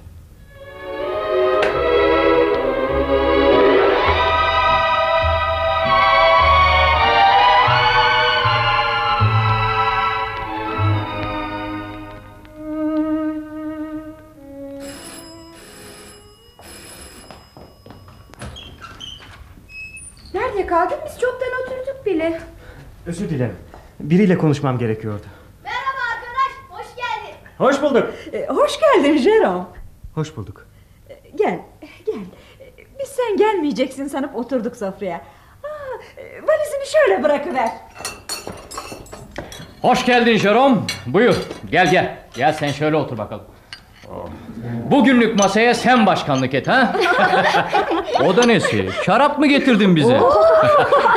Biriyle 24.12 24.38
konuşmam 24.38 24.78
gerekiyordu. 24.78 25.26
Merhaba 25.64 25.98
arkadaş, 26.14 26.52
hoş 26.70 26.86
geldin. 26.96 27.36
Hoş 27.58 27.82
bulduk. 27.82 28.14
E, 28.32 28.46
hoş 28.46 28.72
geldin 28.80 29.18
Jerome. 29.18 29.64
Hoş 30.14 30.36
bulduk. 30.36 30.66
Gel, 31.34 31.60
gel. 32.06 32.14
E, 32.60 32.84
Biz 33.00 33.08
sen 33.08 33.36
gelmeyeceksin 33.36 34.06
sanıp 34.08 34.36
oturduk 34.36 34.76
sofraya. 34.76 35.16
Aa, 35.16 36.20
e, 36.20 36.22
valizini 36.42 36.86
şöyle 36.92 37.22
bırakıver. 37.22 37.68
Hoş 39.82 40.04
geldin 40.06 40.36
Jerome. 40.36 40.76
Buyur 41.06 41.36
gel 41.70 41.90
gel. 41.90 42.16
Gel 42.34 42.52
sen 42.52 42.68
şöyle 42.68 42.96
otur 42.96 43.18
bakalım. 43.18 43.44
Bugünlük 44.90 45.38
masaya 45.38 45.74
sen 45.74 46.06
başkanlık 46.06 46.54
et 46.54 46.68
ha? 46.68 46.96
o 48.24 48.36
da 48.36 48.46
nesi? 48.46 48.88
Şarap 49.06 49.38
mı 49.38 49.46
getirdin 49.46 49.96
bize? 49.96 50.20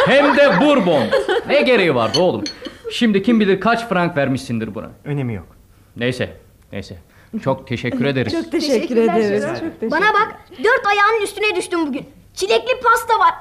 Hem 0.07 0.37
de 0.37 0.61
bourbon. 0.61 1.03
Ne 1.47 1.61
gereği 1.61 1.95
vardı 1.95 2.19
oğlum? 2.19 2.43
Şimdi 2.91 3.23
kim 3.23 3.39
bilir 3.39 3.59
kaç 3.59 3.87
frank 3.87 4.17
vermişsindir 4.17 4.75
buna. 4.75 4.89
Önemi 5.05 5.33
yok. 5.33 5.47
Neyse, 5.97 6.37
neyse. 6.71 6.97
Çok 7.43 7.67
teşekkür 7.67 8.05
ederiz. 8.05 8.33
Çok 8.33 8.51
teşekkür 8.51 8.97
ederiz. 8.97 9.41
Jerome. 9.41 9.59
Çok 9.59 9.79
teşekkür 9.79 9.91
Bana 9.91 10.13
bak, 10.13 10.39
dört 10.63 10.87
ayağının 10.87 11.21
üstüne 11.23 11.55
düştüm 11.55 11.87
bugün. 11.87 12.05
Çilekli 12.33 12.79
pasta 12.83 13.19
var. 13.19 13.33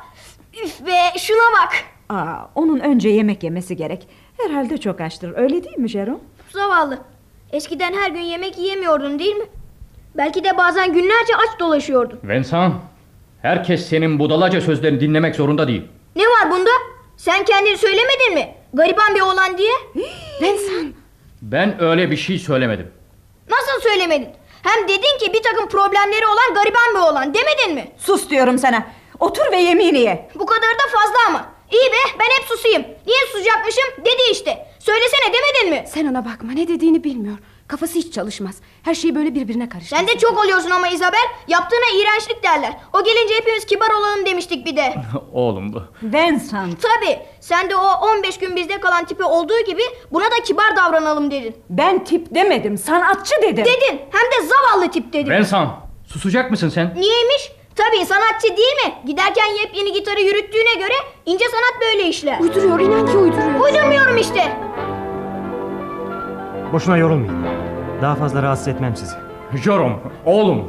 Üf 0.64 0.86
be 0.86 1.18
şuna 1.18 1.52
bak. 1.62 1.72
Aa, 2.08 2.46
onun 2.54 2.80
önce 2.80 3.08
yemek 3.08 3.42
yemesi 3.42 3.76
gerek. 3.76 4.06
Herhalde 4.42 4.78
çok 4.78 5.00
açtır. 5.00 5.32
Öyle 5.36 5.64
değil 5.64 5.78
mi 5.78 5.88
Jerome? 5.88 6.18
Zavallı. 6.52 6.98
Eskiden 7.52 7.92
her 7.92 8.10
gün 8.10 8.20
yemek 8.20 8.58
yiyemiyordun 8.58 9.18
değil 9.18 9.36
mi? 9.36 9.44
Belki 10.16 10.44
de 10.44 10.56
bazen 10.56 10.92
günlerce 10.92 11.36
aç 11.36 11.60
dolaşıyordun. 11.60 12.18
Vincent, 12.24 12.74
herkes 13.42 13.88
senin 13.88 14.18
budalaca 14.18 14.60
sözlerini 14.60 15.00
dinlemek 15.00 15.36
zorunda 15.36 15.68
değil. 15.68 15.82
Ne 16.16 16.22
var 16.22 16.50
bunda? 16.50 16.70
Sen 17.16 17.44
kendin 17.44 17.74
söylemedin 17.74 18.34
mi? 18.34 18.54
Gariban 18.74 19.14
bir 19.14 19.20
oğlan 19.20 19.58
diye. 19.58 19.72
Vincent. 20.42 20.96
Ben 21.42 21.82
öyle 21.82 22.10
bir 22.10 22.16
şey 22.16 22.38
söylemedim. 22.38 22.92
Nasıl 23.50 23.80
söylemedin? 23.88 24.28
Hem 24.62 24.88
dedin 24.88 25.18
ki 25.20 25.32
bir 25.32 25.42
takım 25.42 25.68
problemleri 25.68 26.26
olan 26.26 26.54
gariban 26.54 26.94
bir 26.94 26.98
oğlan 27.00 27.34
demedin 27.34 27.74
mi? 27.74 27.92
Sus 27.98 28.30
diyorum 28.30 28.58
sana. 28.58 28.86
Otur 29.20 29.52
ve 29.52 29.56
yemeğini 29.56 29.98
ye. 29.98 30.30
Bu 30.34 30.46
kadar 30.46 30.60
da 30.62 30.98
fazla 30.98 31.16
ama. 31.28 31.46
İyi 31.72 31.92
be 31.92 32.18
ben 32.18 32.24
hep 32.24 32.48
susayım. 32.48 32.82
Niye 33.06 33.18
susacakmışım? 33.32 33.84
Dedi 33.98 34.22
işte. 34.32 34.66
Söylesene 34.78 35.32
demedin 35.34 35.70
mi? 35.78 35.88
Sen 35.88 36.06
ona 36.06 36.24
bakma 36.24 36.52
ne 36.52 36.68
dediğini 36.68 37.04
bilmiyor. 37.04 37.38
Kafası 37.68 37.94
hiç 37.94 38.14
çalışmaz. 38.14 38.56
Her 38.82 38.94
şey 38.94 39.14
böyle 39.14 39.34
birbirine 39.34 39.68
karışır. 39.68 39.96
Sen 39.96 40.06
de 40.06 40.18
çok 40.18 40.38
oluyorsun 40.44 40.70
ama 40.70 40.88
Isabel. 40.88 41.24
Yaptığına 41.48 42.00
iğrençlik 42.00 42.42
derler. 42.44 42.72
O 42.92 43.04
gelince 43.04 43.34
hepimiz 43.34 43.66
kibar 43.66 43.90
olalım 43.90 44.26
demiştik 44.26 44.66
bir 44.66 44.76
de. 44.76 44.94
Oğlum 45.32 45.72
bu. 45.72 45.82
Vincent. 46.02 46.82
Tabii. 46.82 47.18
Sen 47.40 47.70
de 47.70 47.76
o 47.76 47.86
15 48.16 48.38
gün 48.38 48.56
bizde 48.56 48.80
kalan 48.80 49.04
tipi 49.04 49.24
olduğu 49.24 49.60
gibi 49.66 49.82
buna 50.12 50.24
da 50.24 50.42
kibar 50.44 50.76
davranalım 50.76 51.30
dedin. 51.30 51.56
Ben 51.70 52.04
tip 52.04 52.34
demedim. 52.34 52.78
Sanatçı 52.78 53.34
dedim. 53.42 53.64
Dedin. 53.64 54.00
Hem 54.10 54.30
de 54.42 54.48
zavallı 54.48 54.90
tip 54.90 55.12
dedin. 55.12 55.30
Vincent, 55.30 55.70
susacak 56.06 56.50
mısın 56.50 56.68
sen? 56.68 56.94
Niyeymiş? 56.96 57.52
Tabii 57.76 58.06
sanatçı 58.06 58.56
değil 58.56 58.74
mi? 58.86 58.94
Giderken 59.06 59.46
yepyeni 59.62 59.92
gitarı 59.92 60.20
yürüttüğüne 60.20 60.74
göre 60.74 60.94
ince 61.26 61.44
sanat 61.44 61.80
böyle 61.80 62.08
işler. 62.08 62.40
Uyduruyor 62.40 62.80
inan 62.80 63.06
ki 63.06 63.16
uyduruyor. 63.16 63.60
Uydurmuyorum 63.60 64.16
işte. 64.16 64.56
Boşuna 66.74 66.96
yorulmayın. 66.96 67.34
Daha 68.02 68.14
fazla 68.14 68.42
rahatsız 68.42 68.68
etmem 68.68 68.96
sizi. 68.96 69.14
Jerome, 69.54 69.96
oğlum. 70.24 70.68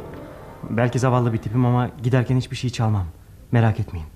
Belki 0.70 0.98
zavallı 0.98 1.32
bir 1.32 1.38
tipim 1.38 1.66
ama 1.66 1.88
giderken 2.02 2.36
hiçbir 2.36 2.56
şey 2.56 2.70
çalmam. 2.70 3.04
Merak 3.52 3.80
etmeyin. 3.80 4.06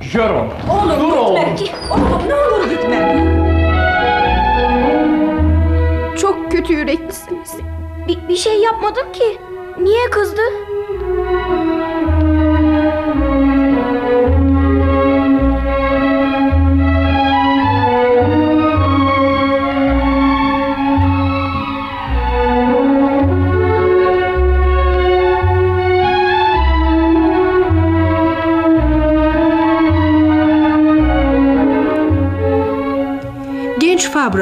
Jerome. 0.00 0.50
Oğlum 0.70 1.00
dur 1.00 1.56
gitme. 1.56 1.78
oğlum. 1.90 2.02
Oğlum 2.02 2.28
ne 2.28 2.34
olur 2.34 2.70
gitme. 2.70 3.26
Çok 6.18 6.52
kötü 6.52 6.72
yüreklisiniz. 6.72 7.56
Bir, 8.08 8.28
bir 8.28 8.36
şey 8.36 8.60
yapmadım 8.62 9.12
ki. 9.12 9.38
Niye 9.82 10.10
kızdı? 10.10 10.42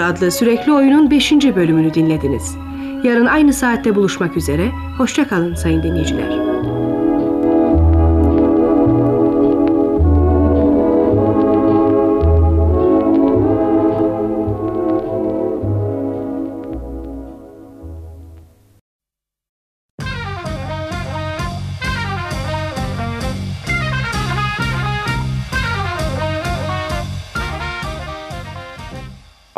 Adlı 0.08 0.30
sürekli 0.30 0.72
oyunun 0.72 1.10
5. 1.10 1.32
bölümünü 1.32 1.94
dinlediniz. 1.94 2.56
Yarın 3.04 3.26
aynı 3.26 3.52
saatte 3.52 3.94
buluşmak 3.94 4.36
üzere. 4.36 4.70
Hoşça 4.98 5.28
kalın 5.28 5.54
sayın 5.54 5.82
dinleyiciler. 5.82 6.47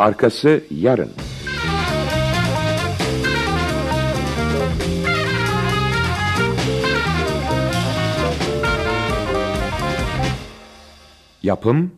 Arkası 0.01 0.63
yarın. 0.71 1.09
Yapım 11.43 11.91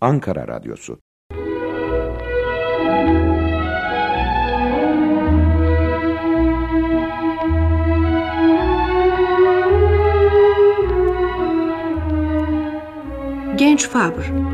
Ankara 0.00 0.48
Radyosu 0.48 0.98
Genç 13.56 13.88
Faber 13.88 14.51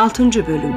6. 0.00 0.22
Bölüm. 0.46 0.74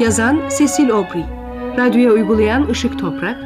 Yazan 0.00 0.40
Cecil 0.58 0.90
Obri 0.90 1.24
Radyoya 1.78 2.12
uygulayan 2.12 2.66
Işık 2.68 2.98
Toprak. 2.98 3.36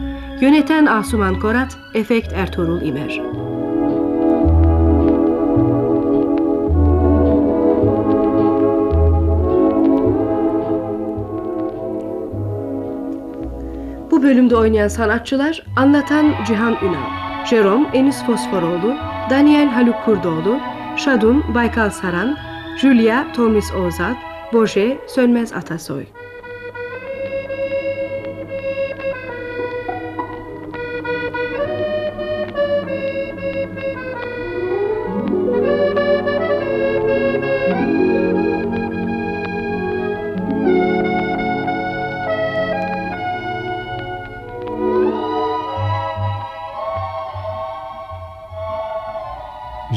Yöneten 0.40 0.86
Asuman 0.86 1.40
Korat 1.40 1.78
Efekt 1.94 2.32
Ertuğrul 2.32 2.82
İmer. 2.82 3.41
Bölümde 14.22 14.56
oynayan 14.56 14.88
sanatçılar 14.88 15.62
anlatan 15.76 16.34
Cihan 16.46 16.76
Ünal, 16.82 17.46
Jerome 17.46 17.88
Enis 17.94 18.24
Fosforoğlu, 18.24 18.94
Daniel 19.30 19.68
Haluk 19.68 20.04
Kurdoğlu, 20.04 20.58
Şadun 20.96 21.54
Baykal 21.54 21.90
Saran, 21.90 22.38
Julia 22.80 23.32
Tomis 23.32 23.74
Ozat, 23.74 24.16
Boje 24.52 24.98
Sönmez 25.06 25.52
Atasoy. 25.52 26.21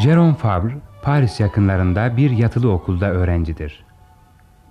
Jérôme 0.05 0.35
Fabre, 0.35 0.73
Paris 1.01 1.39
yakınlarında 1.39 2.17
bir 2.17 2.31
yatılı 2.31 2.71
okulda 2.71 3.11
öğrencidir. 3.11 3.85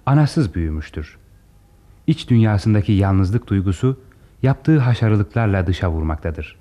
Anasız 0.06 0.54
büyümüştür. 0.54 1.18
İç 2.06 2.30
dünyasındaki 2.30 2.92
yalnızlık 2.92 3.46
duygusu 3.46 4.00
yaptığı 4.42 4.78
haşarılıklarla 4.78 5.66
dışa 5.66 5.90
vurmaktadır. 5.90 6.56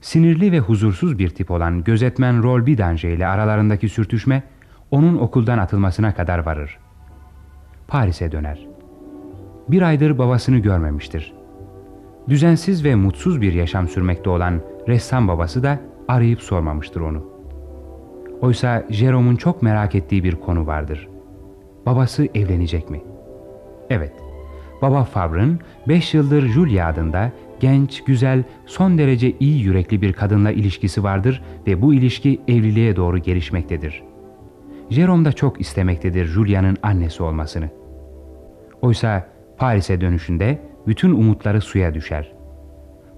Sinirli 0.00 0.52
ve 0.52 0.58
huzursuz 0.58 1.18
bir 1.18 1.28
tip 1.28 1.50
olan 1.50 1.84
gözetmen 1.84 2.42
Rol 2.42 2.66
Bidanger 2.66 3.08
ile 3.08 3.26
aralarındaki 3.26 3.88
sürtüşme 3.88 4.42
onun 4.90 5.18
okuldan 5.18 5.58
atılmasına 5.58 6.14
kadar 6.14 6.38
varır. 6.38 6.78
Paris'e 7.88 8.32
döner. 8.32 8.66
Bir 9.68 9.82
aydır 9.82 10.18
babasını 10.18 10.58
görmemiştir. 10.58 11.32
Düzensiz 12.28 12.84
ve 12.84 12.94
mutsuz 12.94 13.40
bir 13.40 13.52
yaşam 13.52 13.88
sürmekte 13.88 14.30
olan 14.30 14.60
ressam 14.88 15.28
babası 15.28 15.62
da 15.62 15.80
arayıp 16.08 16.42
sormamıştır 16.42 17.00
onu. 17.00 17.39
Oysa 18.42 18.84
Jerome'un 18.90 19.36
çok 19.36 19.62
merak 19.62 19.94
ettiği 19.94 20.24
bir 20.24 20.34
konu 20.34 20.66
vardır. 20.66 21.08
Babası 21.86 22.28
evlenecek 22.34 22.90
mi? 22.90 23.00
Evet, 23.90 24.12
baba 24.82 25.04
Fabre'ın 25.04 25.60
5 25.88 26.14
yıldır 26.14 26.48
Julia 26.48 26.88
adında 26.88 27.32
genç, 27.60 28.04
güzel, 28.04 28.42
son 28.66 28.98
derece 28.98 29.32
iyi 29.40 29.62
yürekli 29.62 30.02
bir 30.02 30.12
kadınla 30.12 30.50
ilişkisi 30.50 31.02
vardır 31.02 31.42
ve 31.66 31.82
bu 31.82 31.94
ilişki 31.94 32.40
evliliğe 32.48 32.96
doğru 32.96 33.18
gelişmektedir. 33.18 34.02
Jerome 34.90 35.24
da 35.24 35.32
çok 35.32 35.60
istemektedir 35.60 36.26
Julia'nın 36.26 36.76
annesi 36.82 37.22
olmasını. 37.22 37.68
Oysa 38.82 39.26
Paris'e 39.58 40.00
dönüşünde 40.00 40.62
bütün 40.86 41.10
umutları 41.10 41.60
suya 41.60 41.94
düşer. 41.94 42.32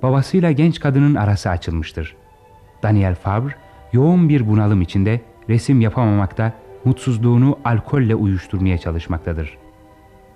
Babasıyla 0.02 0.52
genç 0.52 0.80
kadının 0.80 1.14
arası 1.14 1.50
açılmıştır. 1.50 2.16
Daniel 2.82 3.14
Fabre 3.14 3.54
yoğun 3.92 4.28
bir 4.28 4.48
bunalım 4.48 4.82
içinde 4.82 5.20
resim 5.48 5.80
yapamamakta, 5.80 6.52
mutsuzluğunu 6.84 7.58
alkolle 7.64 8.14
uyuşturmaya 8.14 8.78
çalışmaktadır. 8.78 9.58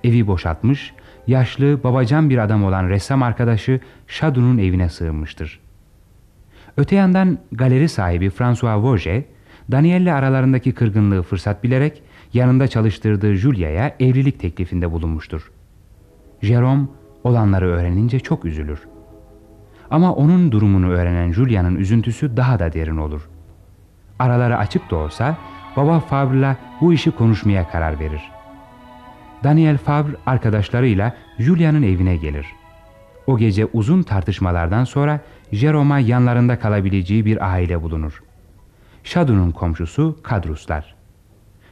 Evi 0.05 0.27
boşaltmış, 0.27 0.95
yaşlı, 1.27 1.85
babacan 1.85 2.31
bir 2.31 2.39
adam 2.39 2.65
olan 2.65 2.89
ressam 2.89 3.23
arkadaşı 3.23 3.81
Shadou'nun 4.07 4.59
evine 4.59 4.89
sığınmıştır. 4.89 5.61
Öte 6.77 6.97
yandan 6.97 7.39
galeri 7.53 7.89
sahibi 7.89 8.31
François 8.31 8.83
Vauget, 8.85 9.27
Daniel'le 9.71 10.13
aralarındaki 10.15 10.73
kırgınlığı 10.73 11.23
fırsat 11.23 11.65
bilerek 11.65 12.03
yanında 12.35 12.69
çalıştırdığı 12.69 13.35
Julia'ya 13.35 13.97
evlilik 14.01 14.41
teklifinde 14.41 14.93
bulunmuştur. 14.93 15.53
Jerome 16.43 16.87
olanları 17.25 17.67
öğrenince 17.67 18.21
çok 18.21 18.45
üzülür. 18.45 18.81
Ama 19.91 20.15
onun 20.15 20.53
durumunu 20.53 20.89
öğrenen 20.89 21.33
Julia'nın 21.33 21.77
üzüntüsü 21.77 22.37
daha 22.37 22.59
da 22.59 22.73
derin 22.73 22.97
olur. 22.97 23.29
Araları 24.19 24.59
açık 24.59 24.91
da 24.91 24.97
olsa 24.97 25.37
baba 25.77 26.01
Fabre'la 26.01 26.57
bu 26.81 26.93
işi 26.93 27.11
konuşmaya 27.11 27.69
karar 27.69 27.99
verir. 28.01 28.23
Daniel 29.45 29.79
Fabre 29.79 30.13
arkadaşlarıyla 30.27 31.17
Julia'nın 31.39 31.83
evine 31.83 32.17
gelir. 32.17 32.47
O 33.27 33.39
gece 33.39 33.67
uzun 33.73 34.03
tartışmalardan 34.03 34.85
sonra 34.85 35.21
Jerome'a 35.53 35.99
yanlarında 35.99 36.59
kalabileceği 36.59 37.25
bir 37.25 37.53
aile 37.53 37.83
bulunur. 37.83 38.23
Shadou'nun 39.05 39.51
komşusu 39.51 40.19
Kadruslar. 40.23 40.95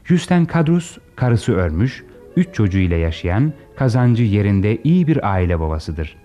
Justin 0.05 0.45
Kadrus 0.45 0.99
karısı 1.17 1.57
ölmüş, 1.57 2.05
üç 2.37 2.55
çocuğuyla 2.55 2.97
yaşayan, 2.97 3.53
kazancı 3.77 4.23
yerinde 4.23 4.83
iyi 4.83 5.07
bir 5.07 5.33
aile 5.33 5.61
babasıdır. 5.61 6.17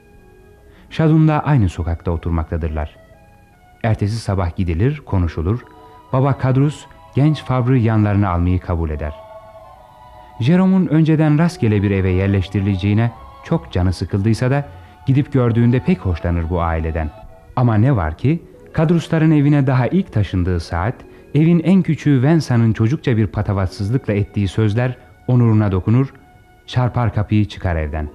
Shadun'la 0.90 1.40
aynı 1.40 1.70
sokakta 1.70 2.12
oturmaktadırlar. 2.12 2.96
Ertesi 3.84 4.16
sabah 4.18 4.56
gidilir, 4.56 5.02
konuşulur. 5.06 5.60
Baba 6.14 6.38
Kadrus 6.38 6.86
genç 7.16 7.44
Fabre'ı 7.44 7.78
yanlarına 7.78 8.30
almayı 8.30 8.60
kabul 8.60 8.90
eder. 8.90 9.14
Jerome'un 10.40 10.88
önceden 10.88 11.40
rastgele 11.40 11.84
bir 11.84 11.92
eve 11.92 12.10
yerleştirileceğine 12.10 13.12
çok 13.44 13.72
canı 13.72 13.94
sıkıldıysa 13.94 14.52
da 14.52 14.66
gidip 15.06 15.34
gördüğünde 15.34 15.80
pek 15.80 16.00
hoşlanır 16.00 16.50
bu 16.50 16.62
aileden. 16.62 17.10
Ama 17.56 17.76
ne 17.76 17.96
var 17.96 18.18
ki 18.18 18.44
Kadrusların 18.74 19.32
evine 19.32 19.68
daha 19.68 19.88
ilk 19.88 20.14
taşındığı 20.14 20.60
saat 20.60 20.94
evin 21.36 21.60
en 21.60 21.82
küçüğü 21.82 22.24
Vensa'nın 22.24 22.74
çocukça 22.74 23.18
bir 23.18 23.28
patavatsızlıkla 23.28 24.14
ettiği 24.14 24.48
sözler 24.48 24.98
onuruna 25.28 25.72
dokunur, 25.72 26.14
çarpar 26.68 27.14
kapıyı 27.14 27.46
çıkar 27.46 27.76
evden. 27.76 28.10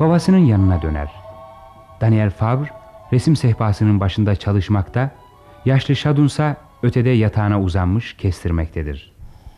Babasının 0.00 0.38
yanına 0.38 0.82
döner. 0.82 1.10
Daniel 2.00 2.30
Fabre 2.30 2.68
resim 3.12 3.36
sehpasının 3.36 4.00
başında 4.00 4.36
çalışmakta, 4.36 5.10
yaşlı 5.64 5.96
Şadunsa 5.96 6.56
ötede 6.82 7.10
yatağına 7.10 7.60
uzanmış 7.60 8.16
kestirmektedir. 8.16 9.12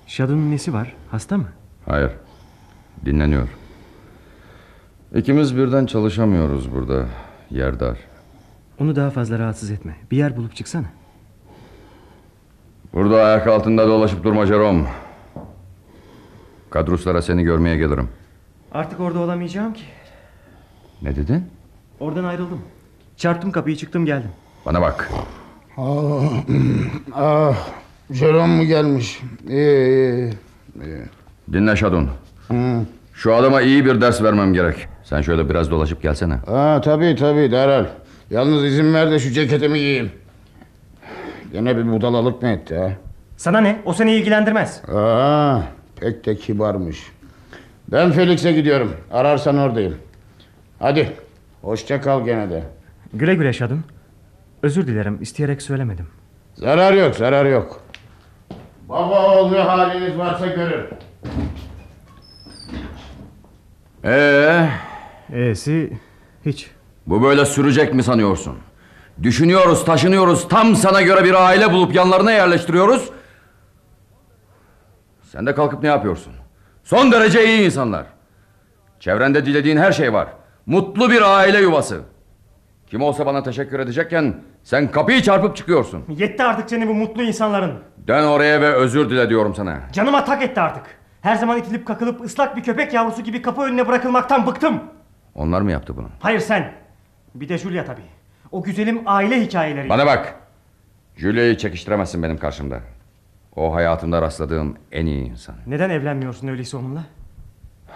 Shadow'un 0.06 0.50
nesi 0.50 0.72
var? 0.72 0.94
Hasta 1.10 1.36
mı? 1.38 1.48
Hayır. 1.86 2.10
Dinleniyor. 3.04 3.48
İkimiz 5.14 5.56
birden 5.56 5.86
çalışamıyoruz 5.86 6.72
burada. 6.74 7.06
Yer 7.50 7.80
dar. 7.80 7.98
Onu 8.80 8.96
daha 8.96 9.10
fazla 9.10 9.38
rahatsız 9.38 9.70
etme. 9.70 9.96
Bir 10.10 10.16
yer 10.16 10.36
bulup 10.36 10.56
çıksana. 10.56 10.86
Burada 12.92 13.22
ayak 13.22 13.46
altında 13.46 13.88
dolaşıp 13.88 14.24
durma 14.24 14.46
Jerome. 14.46 14.88
Kadruslara 16.70 17.22
seni 17.22 17.42
görmeye 17.42 17.76
gelirim. 17.76 18.08
Artık 18.72 19.00
orada 19.00 19.18
olamayacağım 19.18 19.72
ki. 19.72 19.82
Ne 21.02 21.16
dedin? 21.16 21.44
Oradan 22.00 22.24
ayrıldım. 22.24 22.60
Çarptım 23.16 23.52
kapıyı 23.52 23.76
çıktım 23.76 24.06
geldim. 24.06 24.30
Bana 24.66 24.80
bak. 24.82 25.10
Ah, 25.76 26.44
ah, 27.14 27.68
Jerome 28.10 28.56
mu 28.56 28.64
gelmiş? 28.64 29.20
İyi, 29.48 29.56
iyi, 29.56 30.30
iyi. 30.84 31.02
Dinle 31.52 31.76
Şadun. 31.76 32.10
Şu 33.14 33.34
adama 33.34 33.60
iyi 33.62 33.84
bir 33.84 34.00
ders 34.00 34.22
vermem 34.22 34.52
gerek. 34.54 34.88
Sen 35.04 35.20
şöyle 35.20 35.48
biraz 35.48 35.70
dolaşıp 35.70 36.02
gelsene. 36.02 36.34
Ha, 36.34 36.80
tabii 36.84 37.16
tabii 37.16 37.50
derhal. 37.52 37.86
Yalnız 38.30 38.64
izin 38.64 38.94
ver 38.94 39.10
de 39.10 39.18
şu 39.18 39.30
ceketimi 39.30 39.78
giyeyim. 39.78 40.10
Gene 41.52 41.76
bir 41.76 41.92
budalalık 41.92 42.42
mı 42.42 42.48
etti 42.48 42.76
ha? 42.76 42.92
Sana 43.36 43.60
ne? 43.60 43.80
O 43.84 43.92
seni 43.92 44.12
ilgilendirmez. 44.14 44.82
Aa, 44.94 45.60
pek 46.00 46.26
de 46.26 46.36
kibarmış. 46.36 46.98
Ben 47.92 48.12
Felix'e 48.12 48.52
gidiyorum. 48.52 48.92
Ararsan 49.12 49.58
oradayım. 49.58 49.94
Hadi. 50.78 51.12
Hoşça 51.62 52.00
kal 52.00 52.24
gene 52.24 52.50
de. 52.50 52.62
Güle 53.14 53.34
güle 53.34 53.52
Şadun. 53.52 53.84
Özür 54.62 54.86
dilerim. 54.86 55.18
isteyerek 55.20 55.62
söylemedim. 55.62 56.06
Zarar 56.54 56.92
yok, 56.92 57.14
zarar 57.14 57.44
yok. 57.46 57.80
Baba 58.88 59.26
oğul 59.36 59.50
ne 59.50 59.58
haliniz 59.58 60.18
varsa 60.18 60.46
görür. 60.46 60.84
Ee, 64.04 64.68
E'si 65.32 65.98
hiç. 66.46 66.70
bu 67.06 67.22
böyle 67.22 67.44
sürecek 67.46 67.94
mi 67.94 68.02
sanıyorsun? 68.02 68.58
Düşünüyoruz, 69.22 69.84
taşınıyoruz. 69.84 70.48
Tam 70.48 70.76
sana 70.76 71.02
göre 71.02 71.24
bir 71.24 71.34
aile 71.46 71.72
bulup 71.72 71.94
yanlarına 71.94 72.32
yerleştiriyoruz. 72.32 73.10
Sen 75.22 75.46
de 75.46 75.54
kalkıp 75.54 75.82
ne 75.82 75.88
yapıyorsun? 75.88 76.32
Son 76.84 77.12
derece 77.12 77.44
iyi 77.46 77.64
insanlar. 77.66 78.06
Çevrende 79.00 79.46
dilediğin 79.46 79.76
her 79.76 79.92
şey 79.92 80.12
var. 80.12 80.28
Mutlu 80.66 81.10
bir 81.10 81.22
aile 81.38 81.58
yuvası. 81.60 82.00
Kim 82.86 83.02
olsa 83.02 83.26
bana 83.26 83.42
teşekkür 83.42 83.80
edecekken 83.80 84.34
sen 84.64 84.90
kapıyı 84.90 85.22
çarpıp 85.22 85.56
çıkıyorsun. 85.56 86.04
Yetti 86.08 86.42
artık 86.42 86.70
senin 86.70 86.88
bu 86.88 86.94
mutlu 86.94 87.22
insanların. 87.22 87.78
Dön 88.08 88.24
oraya 88.24 88.60
ve 88.60 88.72
özür 88.72 89.10
dile 89.10 89.28
diyorum 89.28 89.54
sana. 89.54 89.80
Canıma 89.92 90.24
tak 90.24 90.42
etti 90.42 90.60
artık. 90.60 90.84
Her 91.20 91.34
zaman 91.36 91.58
itilip 91.58 91.86
kakılıp 91.86 92.20
ıslak 92.24 92.56
bir 92.56 92.62
köpek 92.62 92.92
yavrusu 92.92 93.22
gibi 93.22 93.42
kapı 93.42 93.62
önüne 93.62 93.88
bırakılmaktan 93.88 94.46
bıktım. 94.46 94.80
Onlar 95.34 95.60
mı 95.60 95.72
yaptı 95.72 95.96
bunu? 95.96 96.08
Hayır 96.20 96.40
sen. 96.40 96.72
Bir 97.34 97.48
de 97.48 97.58
Julia 97.58 97.84
tabii. 97.84 98.00
O 98.50 98.62
güzelim 98.62 99.02
aile 99.06 99.40
hikayeleri. 99.40 99.88
Bana 99.88 100.06
bak. 100.06 100.34
Julia'yı 101.16 101.56
çekiştiremezsin 101.56 102.22
benim 102.22 102.38
karşımda. 102.38 102.80
O 103.56 103.74
hayatımda 103.74 104.22
rastladığım 104.22 104.76
en 104.92 105.06
iyi 105.06 105.24
insan. 105.30 105.54
Neden 105.66 105.90
evlenmiyorsun 105.90 106.48
öyleyse 106.48 106.76
onunla? 106.76 107.04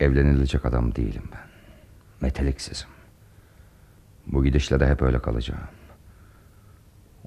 Evlenilecek 0.00 0.64
adam 0.64 0.94
değilim 0.94 1.22
ben. 1.32 1.40
Meteliksizim. 2.20 2.88
Bu 4.26 4.44
gidişle 4.44 4.80
de 4.80 4.86
hep 4.86 5.02
öyle 5.02 5.18
kalacağım. 5.18 5.60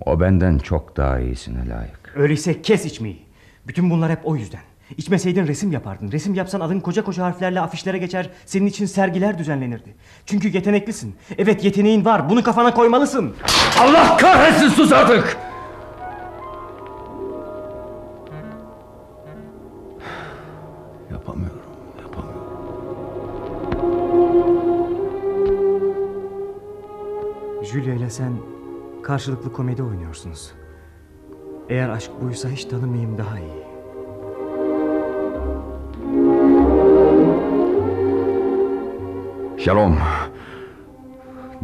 O 0.05 0.19
benden 0.19 0.57
çok 0.57 0.97
daha 0.97 1.19
iyisine 1.19 1.69
layık. 1.69 2.13
Öyleyse 2.15 2.61
kes 2.61 2.85
içmeyi. 2.85 3.25
Bütün 3.67 3.89
bunlar 3.89 4.11
hep 4.11 4.19
o 4.23 4.35
yüzden. 4.35 4.61
İçmeseydin 4.97 5.47
resim 5.47 5.71
yapardın. 5.71 6.11
Resim 6.11 6.33
yapsan 6.33 6.59
adın 6.59 6.79
koca 6.79 7.03
koca 7.03 7.23
harflerle 7.23 7.61
afişlere 7.61 7.97
geçer. 7.97 8.29
Senin 8.45 8.65
için 8.65 8.85
sergiler 8.85 9.37
düzenlenirdi. 9.37 9.95
Çünkü 10.25 10.47
yeteneklisin. 10.47 11.15
Evet 11.37 11.63
yeteneğin 11.63 12.05
var. 12.05 12.29
Bunu 12.29 12.43
kafana 12.43 12.73
koymalısın. 12.73 13.35
Allah 13.79 14.17
kahretsin 14.17 14.67
sus 14.69 14.91
artık! 14.91 15.37
Julia 27.77 27.93
ile 27.93 28.09
sen 28.09 28.33
karşılıklı 29.03 29.53
komedi 29.53 29.83
oynuyorsunuz. 29.83 30.51
Eğer 31.69 31.89
aşk 31.89 32.11
buysa 32.21 32.49
hiç 32.49 32.65
tanımayayım 32.65 33.17
daha 33.17 33.39
iyi. 33.39 33.63
Shalom. 39.57 39.97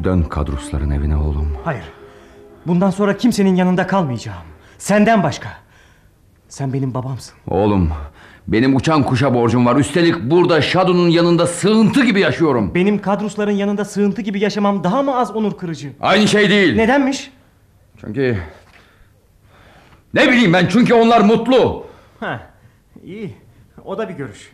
Dön 0.04 0.24
kadrusların 0.24 0.90
evine 0.92 1.16
oğlum. 1.18 1.58
Hayır. 1.64 1.84
Bundan 2.68 2.90
sonra 2.90 3.18
kimsenin 3.18 3.56
yanında 3.56 3.88
kalmayacağım. 3.88 4.44
Senden 4.78 5.24
başka. 5.24 5.50
Sen 6.50 6.74
benim 6.74 6.94
babamsın. 6.94 7.36
Oğlum 7.48 7.90
benim 8.48 8.76
uçan 8.76 9.04
kuşa 9.04 9.34
borcum 9.34 9.66
var. 9.66 9.76
Üstelik 9.76 10.22
burada 10.32 10.62
Shadow'un 10.62 11.10
yanında 11.10 11.48
sığıntı 11.48 12.06
gibi 12.06 12.20
yaşıyorum. 12.20 12.76
Benim 12.76 13.02
kadrusların 13.02 13.52
yanında 13.52 13.86
sığıntı 13.86 14.22
gibi 14.22 14.40
yaşamam 14.40 14.84
daha 14.84 15.04
mı 15.04 15.18
az 15.18 15.32
onur 15.32 15.58
kırıcı? 15.58 15.94
Aynı 16.02 16.28
şey 16.28 16.50
değil. 16.50 16.76
Nedenmiş? 16.76 17.32
Çünkü... 18.02 18.38
Ne 20.14 20.28
bileyim 20.32 20.54
ben 20.54 20.68
çünkü 20.68 20.94
onlar 20.94 21.22
mutlu. 21.22 21.86
Ha, 22.20 22.48
iyi. 23.04 23.36
O 23.86 23.98
da 23.98 24.10
bir 24.10 24.14
görüş. 24.14 24.52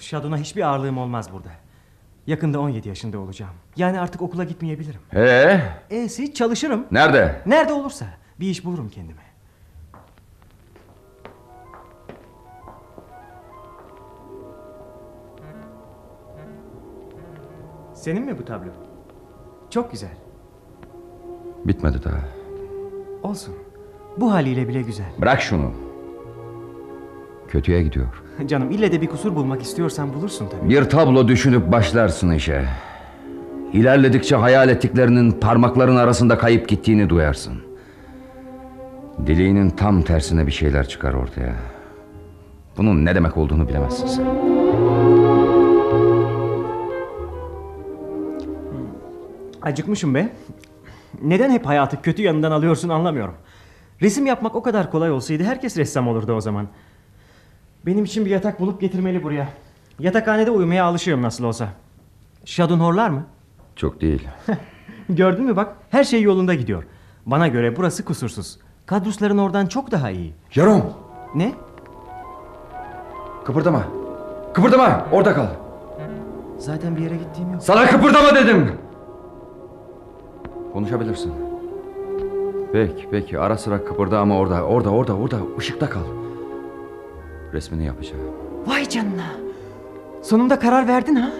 Şadun'a 0.00 0.38
hiçbir 0.38 0.62
ağırlığım 0.62 0.98
olmaz 0.98 1.32
burada. 1.32 1.48
Yakında 2.26 2.60
17 2.60 2.88
yaşında 2.88 3.18
olacağım. 3.18 3.52
Yani 3.76 4.00
artık 4.00 4.22
okula 4.22 4.44
gitmeyebilirim. 4.44 5.00
Ee? 5.14 5.60
E'si 5.90 6.34
çalışırım. 6.34 6.86
Nerede? 6.90 7.42
Nerede 7.46 7.72
olursa. 7.72 8.06
Bir 8.40 8.46
iş 8.50 8.64
bulurum 8.64 8.88
kendime. 8.88 9.25
Senin 18.06 18.24
mi 18.24 18.38
bu 18.38 18.44
tablo? 18.44 18.68
Çok 19.70 19.92
güzel. 19.92 20.10
Bitmedi 21.64 21.98
daha. 22.04 22.18
Olsun. 23.22 23.54
Bu 24.16 24.32
haliyle 24.32 24.68
bile 24.68 24.82
güzel. 24.82 25.06
Bırak 25.20 25.40
şunu. 25.40 25.70
Kötüye 27.48 27.82
gidiyor. 27.82 28.06
Canım 28.46 28.70
ille 28.70 28.92
de 28.92 29.00
bir 29.00 29.06
kusur 29.06 29.34
bulmak 29.34 29.62
istiyorsan 29.62 30.14
bulursun 30.14 30.48
tabii. 30.48 30.70
Bir 30.70 30.84
tablo 30.84 31.28
düşünüp 31.28 31.72
başlarsın 31.72 32.30
işe. 32.30 32.68
İlerledikçe 33.72 34.36
hayal 34.36 34.68
ettiklerinin 34.68 35.32
parmakların 35.32 35.96
arasında 35.96 36.38
kayıp 36.38 36.68
gittiğini 36.68 37.08
duyarsın. 37.08 37.54
Dileğinin 39.26 39.70
tam 39.70 40.02
tersine 40.02 40.46
bir 40.46 40.52
şeyler 40.52 40.88
çıkar 40.88 41.14
ortaya. 41.14 41.54
Bunun 42.76 43.04
ne 43.04 43.14
demek 43.14 43.36
olduğunu 43.36 43.68
bilemezsin 43.68 44.06
sen. 44.06 44.55
Acıkmışım 49.66 50.14
be. 50.14 50.28
Neden 51.22 51.50
hep 51.50 51.66
hayatı 51.66 52.02
kötü 52.02 52.22
yanından 52.22 52.50
alıyorsun 52.50 52.88
anlamıyorum. 52.88 53.34
Resim 54.02 54.26
yapmak 54.26 54.54
o 54.54 54.62
kadar 54.62 54.90
kolay 54.90 55.10
olsaydı 55.10 55.44
herkes 55.44 55.76
ressam 55.76 56.08
olurdu 56.08 56.32
o 56.32 56.40
zaman. 56.40 56.68
Benim 57.86 58.04
için 58.04 58.24
bir 58.24 58.30
yatak 58.30 58.60
bulup 58.60 58.80
getirmeli 58.80 59.22
buraya. 59.22 59.48
Yatakhanede 59.98 60.50
uyumaya 60.50 60.84
alışıyorum 60.84 61.22
nasıl 61.22 61.44
olsa. 61.44 61.68
Şadun 62.44 62.80
horlar 62.80 63.10
mı? 63.10 63.26
Çok 63.76 64.00
değil. 64.00 64.28
Gördün 65.08 65.44
mü 65.44 65.56
bak 65.56 65.76
her 65.90 66.04
şey 66.04 66.22
yolunda 66.22 66.54
gidiyor. 66.54 66.84
Bana 67.26 67.48
göre 67.48 67.76
burası 67.76 68.04
kusursuz. 68.04 68.58
Kadrusların 68.86 69.38
oradan 69.38 69.66
çok 69.66 69.90
daha 69.90 70.10
iyi. 70.10 70.34
Jerome! 70.50 70.82
Ne? 71.34 71.52
Kıpırdama. 73.44 73.84
Kıpırdama. 74.54 75.06
Orada 75.12 75.34
kal. 75.34 75.46
Zaten 76.58 76.96
bir 76.96 77.02
yere 77.02 77.16
gittiğim 77.16 77.52
yok. 77.52 77.62
Sana 77.62 77.86
kıpırdama 77.86 78.34
dedim. 78.34 78.85
Konuşabilirsin. 80.76 81.32
Peki 82.72 83.06
peki 83.10 83.38
ara 83.38 83.58
sıra 83.58 83.84
kıpırda 83.84 84.18
ama 84.20 84.38
orada 84.38 84.62
orada 84.62 84.90
orada 84.90 85.16
orada 85.16 85.36
ışıkta 85.58 85.90
kal. 85.90 86.00
Resmini 87.52 87.84
yapacağım. 87.86 88.22
Vay 88.66 88.88
canına. 88.88 89.26
Sonunda 90.22 90.58
karar 90.58 90.88
verdin 90.88 91.14
ha? 91.14 91.30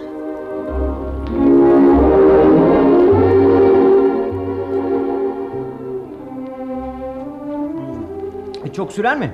E, 8.65 8.73
Çok 8.73 8.91
sürer 8.91 9.17
mi? 9.17 9.33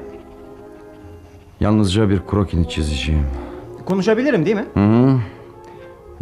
Yalnızca 1.60 2.10
bir 2.10 2.20
krokini 2.28 2.70
çizeceğim. 2.70 3.26
Konuşabilirim 3.86 4.46
değil 4.46 4.56
mi? 4.56 4.66
Hı 4.74 4.80
hı. 4.80 5.20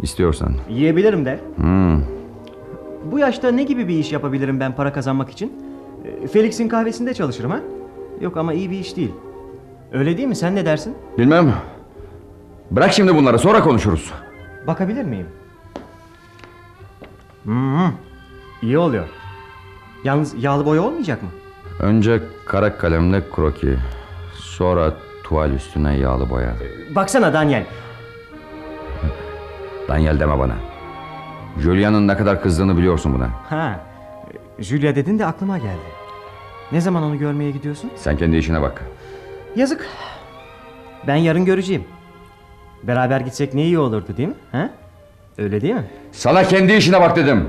İstiyorsan. 0.02 0.54
Yiyebilirim 0.70 1.24
de. 1.24 1.40
Hı. 1.60 1.98
Bu 3.04 3.18
yaşta 3.18 3.50
ne 3.50 3.62
gibi 3.62 3.88
bir 3.88 3.98
iş 3.98 4.12
yapabilirim 4.12 4.60
ben 4.60 4.74
para 4.74 4.92
kazanmak 4.92 5.30
için? 5.30 5.52
E, 6.24 6.26
Felix'in 6.26 6.68
kahvesinde 6.68 7.14
çalışırım 7.14 7.50
ha? 7.50 7.60
Yok 8.20 8.36
ama 8.36 8.52
iyi 8.52 8.70
bir 8.70 8.78
iş 8.78 8.96
değil. 8.96 9.12
Öyle 9.92 10.16
değil 10.16 10.28
mi? 10.28 10.36
Sen 10.36 10.54
ne 10.56 10.66
dersin? 10.66 10.94
Bilmem. 11.18 11.52
Bırak 12.70 12.92
şimdi 12.92 13.14
bunları 13.16 13.38
sonra 13.38 13.60
konuşuruz. 13.62 14.12
Bakabilir 14.66 15.04
miyim? 15.04 15.26
Hmm, 17.44 17.92
iyi 18.62 18.78
oluyor. 18.78 19.04
Yalnız 20.04 20.44
yağlı 20.44 20.66
boya 20.66 20.82
olmayacak 20.82 21.22
mı? 21.22 21.28
Önce 21.80 22.22
kara 22.46 22.78
kalemle 22.78 23.22
kroki. 23.30 23.76
Sonra 24.34 24.94
tuval 25.24 25.50
üstüne 25.50 25.96
yağlı 25.96 26.30
boya. 26.30 26.54
Baksana 26.94 27.32
Daniel. 27.32 27.64
Daniel 29.88 30.20
deme 30.20 30.38
bana. 30.38 30.54
Julia'nın 31.60 32.08
ne 32.08 32.16
kadar 32.16 32.42
kızdığını 32.42 32.76
biliyorsun 32.76 33.14
buna. 33.14 33.28
Ha, 33.50 33.80
Julia 34.58 34.94
dedin 34.94 35.18
de 35.18 35.26
aklıma 35.26 35.58
geldi. 35.58 35.92
Ne 36.72 36.80
zaman 36.80 37.02
onu 37.02 37.18
görmeye 37.18 37.50
gidiyorsun? 37.50 37.90
Sen 37.96 38.16
kendi 38.16 38.36
işine 38.36 38.62
bak. 38.62 38.82
Yazık. 39.56 39.86
Ben 41.06 41.16
yarın 41.16 41.44
göreceğim. 41.44 41.84
Beraber 42.82 43.20
gitsek 43.20 43.54
ne 43.54 43.64
iyi 43.64 43.78
olurdu 43.78 44.16
değil 44.16 44.28
mi? 44.28 44.34
Ha? 44.52 44.70
Öyle 45.38 45.60
değil 45.60 45.74
mi? 45.74 45.84
Sana 46.12 46.44
kendi 46.44 46.72
işine 46.72 47.00
bak 47.00 47.16
dedim. 47.16 47.48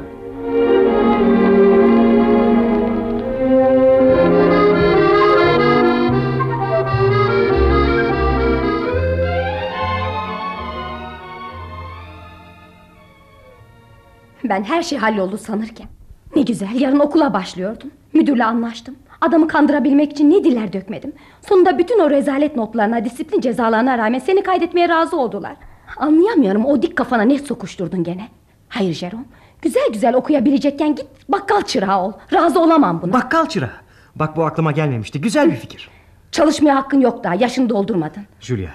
Ben 14.54 14.64
her 14.64 14.84
şey 14.84 14.98
halloldu 14.98 15.38
sanırken. 15.38 15.88
Ne 16.36 16.42
güzel 16.42 16.82
yarın 16.82 17.00
okula 17.00 17.34
başlıyordum. 17.34 17.92
Müdürle 18.14 18.46
anlaştım. 18.46 18.96
Adamı 19.22 19.48
kandırabilmek 19.48 20.12
için 20.12 20.32
ne 20.32 20.44
diller 20.44 20.74
dökmedim. 20.74 21.14
Sonunda 21.42 21.78
bütün 21.78 22.00
o 22.00 22.10
rezalet 22.10 22.56
notlarına, 22.56 23.06
disiplin 23.06 23.42
cezalarına 23.42 23.98
rağmen 23.98 24.20
seni 24.20 24.44
kaydetmeye 24.44 24.90
razı 24.90 25.18
oldular. 25.18 25.56
Anlayamıyorum 25.98 26.66
o 26.66 26.82
dik 26.82 26.96
kafana 26.96 27.22
ne 27.22 27.40
sokuşturdun 27.40 28.04
gene. 28.04 28.28
Hayır 28.70 28.94
Jerome. 28.94 29.24
Güzel 29.62 29.88
güzel 29.94 30.16
okuyabilecekken 30.16 30.96
git 30.96 31.08
bakkal 31.30 31.62
çırağı 31.62 32.02
ol. 32.04 32.14
Razı 32.34 32.60
olamam 32.60 33.02
buna. 33.02 33.14
Bakkal 33.14 33.46
çırağı. 33.46 33.78
Bak 34.16 34.38
bu 34.38 34.46
aklıma 34.46 34.72
gelmemişti. 34.72 35.22
Güzel 35.22 35.52
bir 35.52 35.56
fikir. 35.56 35.90
Çalışmaya 36.32 36.76
hakkın 36.76 37.00
yok 37.02 37.24
daha. 37.24 37.36
Yaşını 37.36 37.70
doldurmadın. 37.70 38.24
Julia, 38.40 38.72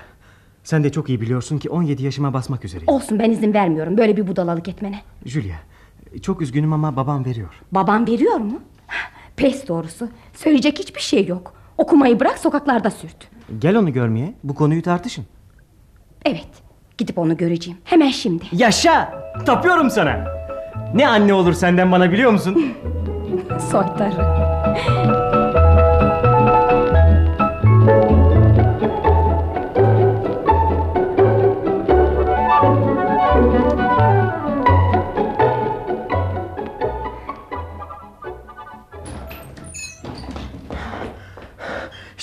sen 0.69 0.85
de 0.85 0.93
çok 0.93 1.09
iyi 1.09 1.21
biliyorsun 1.21 1.59
ki 1.59 1.71
17 1.71 2.05
yaşıma 2.05 2.33
basmak 2.33 2.65
üzereyim. 2.65 2.89
Olsun 2.89 3.19
ben 3.19 3.31
izin 3.31 3.55
vermiyorum 3.55 3.99
böyle 3.99 4.17
bir 4.17 4.27
budalalık 4.27 4.69
etmene. 4.69 5.01
Julia, 5.27 5.57
çok 6.23 6.43
üzgünüm 6.43 6.73
ama 6.73 6.97
babam 6.97 7.25
veriyor. 7.25 7.55
Babam 7.73 8.07
veriyor 8.07 8.37
mu? 8.37 8.61
Pes 9.37 9.69
doğrusu. 9.69 10.09
Söyleyecek 10.35 10.79
hiçbir 10.79 11.01
şey 11.01 11.27
yok. 11.27 11.55
Okumayı 11.79 12.21
bırak 12.21 12.39
sokaklarda 12.39 12.91
sürt. 12.91 13.29
Gel 13.59 13.77
onu 13.77 13.93
görmeye. 13.93 14.35
Bu 14.45 14.55
konuyu 14.55 14.83
tartışın. 14.83 15.25
Evet. 16.25 16.49
Gidip 16.99 17.19
onu 17.19 17.37
göreceğim. 17.37 17.79
Hemen 17.85 18.11
şimdi. 18.11 18.45
Yaşa! 18.53 19.23
Tapıyorum 19.47 19.91
sana. 19.91 20.25
Ne 20.95 21.09
anne 21.09 21.35
olur 21.35 21.53
senden 21.53 21.93
bana 21.93 22.13
biliyor 22.13 22.31
musun? 22.33 22.73
Soytarı. 23.71 25.38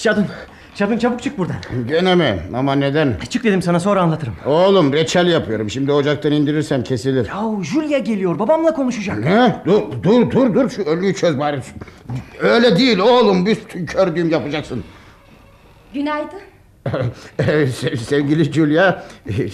Şadın, 0.05 0.25
Şadın 0.75 0.97
çabuk 0.97 1.21
çık 1.23 1.37
buradan. 1.37 1.55
Gene 1.87 2.15
mi? 2.15 2.39
Ama 2.55 2.75
neden? 2.75 3.17
Çık 3.29 3.43
dedim 3.43 3.61
sana 3.61 3.79
sonra 3.79 4.01
anlatırım. 4.01 4.33
Oğlum 4.45 4.93
reçel 4.93 5.27
yapıyorum. 5.27 5.69
Şimdi 5.69 5.91
ocaktan 5.91 6.31
indirirsem 6.31 6.83
kesilir. 6.83 7.27
Yahu 7.27 7.63
Julia 7.63 7.99
geliyor. 7.99 8.39
Babamla 8.39 8.73
konuşacak. 8.73 9.17
Ne? 9.19 9.61
Dur 9.65 9.81
dur 10.03 10.31
dur 10.31 10.53
dur 10.53 10.69
şu 10.69 10.83
ölüyü 10.83 11.15
çöz 11.15 11.39
bari. 11.39 11.59
Öyle 12.39 12.77
değil 12.77 12.99
oğlum. 12.99 13.45
Büstün 13.45 13.85
kördüğüm 13.85 14.29
yapacaksın. 14.29 14.83
Günaydın. 15.93 16.39
Se- 17.37 17.97
Sevgili 17.97 18.43
Julia 18.53 19.03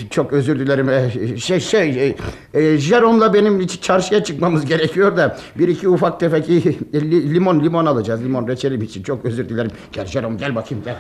çok 0.10 0.34
özür 0.34 0.60
dilerim. 0.60 0.90
Ee, 0.90 1.38
şey 1.38 1.60
şey 1.60 2.16
e, 2.54 2.78
Jerome'la 2.78 3.34
benim 3.34 3.68
çarşıya 3.68 4.24
çıkmamız 4.24 4.66
gerekiyor 4.66 5.18
da 5.18 5.38
bir 5.56 5.68
iki 5.68 5.90
ufak 5.90 6.20
tefek 6.20 6.50
li- 6.50 7.34
limon 7.34 7.60
limon 7.64 7.86
alacağız. 7.86 8.24
Limon 8.24 8.48
reçelim 8.48 8.82
için. 8.82 9.04
Çok 9.04 9.26
özür 9.26 9.50
dilerim. 9.50 9.72
Gel 9.92 10.06
Jerome 10.06 10.36
gel 10.38 10.56
bakayım 10.56 10.84
gel. 10.84 10.96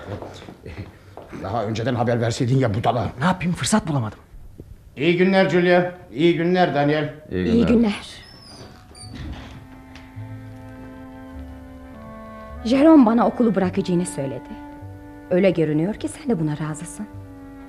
Daha 1.44 1.66
önceden 1.66 1.96
haber 1.96 2.22
verseydin 2.22 2.58
ya 2.58 2.74
budala. 2.74 3.08
Ne 3.20 3.26
yapayım? 3.26 3.54
Fırsat 3.54 3.88
bulamadım. 3.88 4.20
İyi 4.98 5.18
günler 5.18 5.50
Julia. 5.50 5.92
İyi 6.14 6.36
günler 6.36 6.76
Daniel. 6.76 7.14
İyi 7.32 7.66
günler. 7.66 7.96
Jerome 12.66 13.06
bana 13.06 13.28
okulu 13.28 13.56
bırakacağını 13.56 14.06
söyledi. 14.06 14.61
Öyle 15.32 15.52
görünüyor 15.52 15.94
ki 15.94 16.08
sen 16.08 16.30
de 16.30 16.40
buna 16.40 16.58
razısın. 16.70 17.06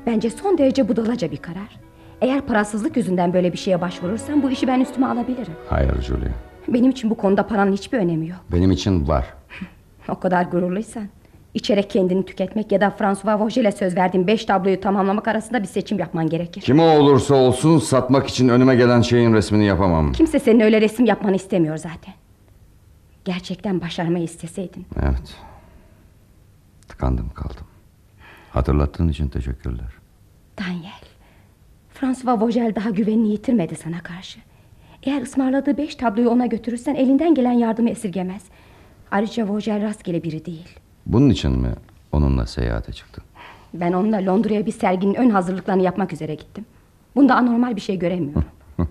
Bence 0.07 0.31
son 0.31 0.59
derece 0.59 0.89
budalaca 0.89 1.31
bir 1.31 1.37
karar. 1.37 1.81
Eğer 2.21 2.41
parasızlık 2.41 2.97
yüzünden 2.97 3.33
böyle 3.33 3.53
bir 3.53 3.59
şeye 3.59 3.81
başvurursan 3.81 4.43
bu 4.43 4.51
işi 4.51 4.67
ben 4.67 4.81
üstüme 4.81 5.07
alabilirim. 5.07 5.53
Hayır 5.69 6.03
Julia. 6.03 6.29
Benim 6.69 6.91
için 6.91 7.11
bu 7.11 7.15
konuda 7.15 7.47
paranın 7.47 7.73
hiçbir 7.73 7.99
önemi 7.99 8.29
yok. 8.29 8.39
Benim 8.53 8.71
için 8.71 9.09
var. 9.09 9.27
O 10.09 10.21
kadar 10.21 10.45
gururluysan. 10.45 11.09
İçerek 11.55 11.91
kendini 11.91 12.25
tüketmek 12.27 12.73
ya 12.73 12.81
da 12.81 12.91
François 12.91 13.41
Vauge'le 13.41 13.71
söz 13.73 13.97
verdiğin 13.97 14.27
beş 14.27 14.45
tabloyu 14.45 14.81
tamamlamak 14.81 15.29
arasında 15.29 15.63
bir 15.63 15.67
seçim 15.67 15.99
yapman 15.99 16.29
gerekir. 16.29 16.61
Kim 16.61 16.79
o 16.81 16.83
olursa 16.99 17.35
olsun 17.35 17.79
satmak 17.79 18.27
için 18.27 18.49
önüme 18.49 18.77
gelen 18.77 19.01
şeyin 19.01 19.33
resmini 19.35 19.65
yapamam. 19.65 20.13
Kimse 20.13 20.39
senin 20.39 20.61
öyle 20.61 20.81
resim 20.81 21.07
yapmanı 21.07 21.37
istemiyor 21.37 21.77
zaten. 21.77 22.15
Gerçekten 23.25 23.81
başarmayı 23.81 24.25
isteseydin. 24.25 24.87
Evet. 25.03 25.35
Tıkandım 27.03 27.29
kaldım. 27.35 27.67
Hatırlattığın 28.51 29.09
için 29.09 29.29
teşekkürler. 29.29 29.93
Daniel. 30.59 31.03
François 31.95 32.41
Vogel 32.41 32.75
daha 32.75 32.91
güvenini 32.91 33.29
yitirmedi 33.29 33.77
sana 33.77 34.03
karşı. 34.03 34.41
Eğer 35.03 35.23
ısmarladığı 35.23 35.77
beş 35.77 35.95
tabloyu 35.95 36.29
ona 36.29 36.47
götürürsen 36.47 36.95
elinden 36.95 37.35
gelen 37.35 37.53
yardımı 37.53 37.91
esirgemez. 37.91 38.43
Ayrıca 39.11 39.49
Vogel 39.49 39.83
rastgele 39.83 40.23
biri 40.23 40.45
değil. 40.45 40.79
Bunun 41.07 41.31
için 41.31 41.53
mi 41.53 41.73
onunla 42.13 42.47
seyahate 42.47 42.93
çıktın? 42.93 43.25
Ben 43.75 43.93
onunla 43.93 44.27
Londra'ya 44.27 44.67
bir 44.67 44.73
serginin 44.73 45.15
ön 45.15 45.31
hazırlıklarını 45.31 45.83
yapmak 45.83 46.13
üzere 46.13 46.35
gittim. 46.35 46.65
Bunda 47.17 47.35
anormal 47.35 47.77
bir 47.77 47.81
şey 47.81 47.99
göremiyorum. 47.99 48.45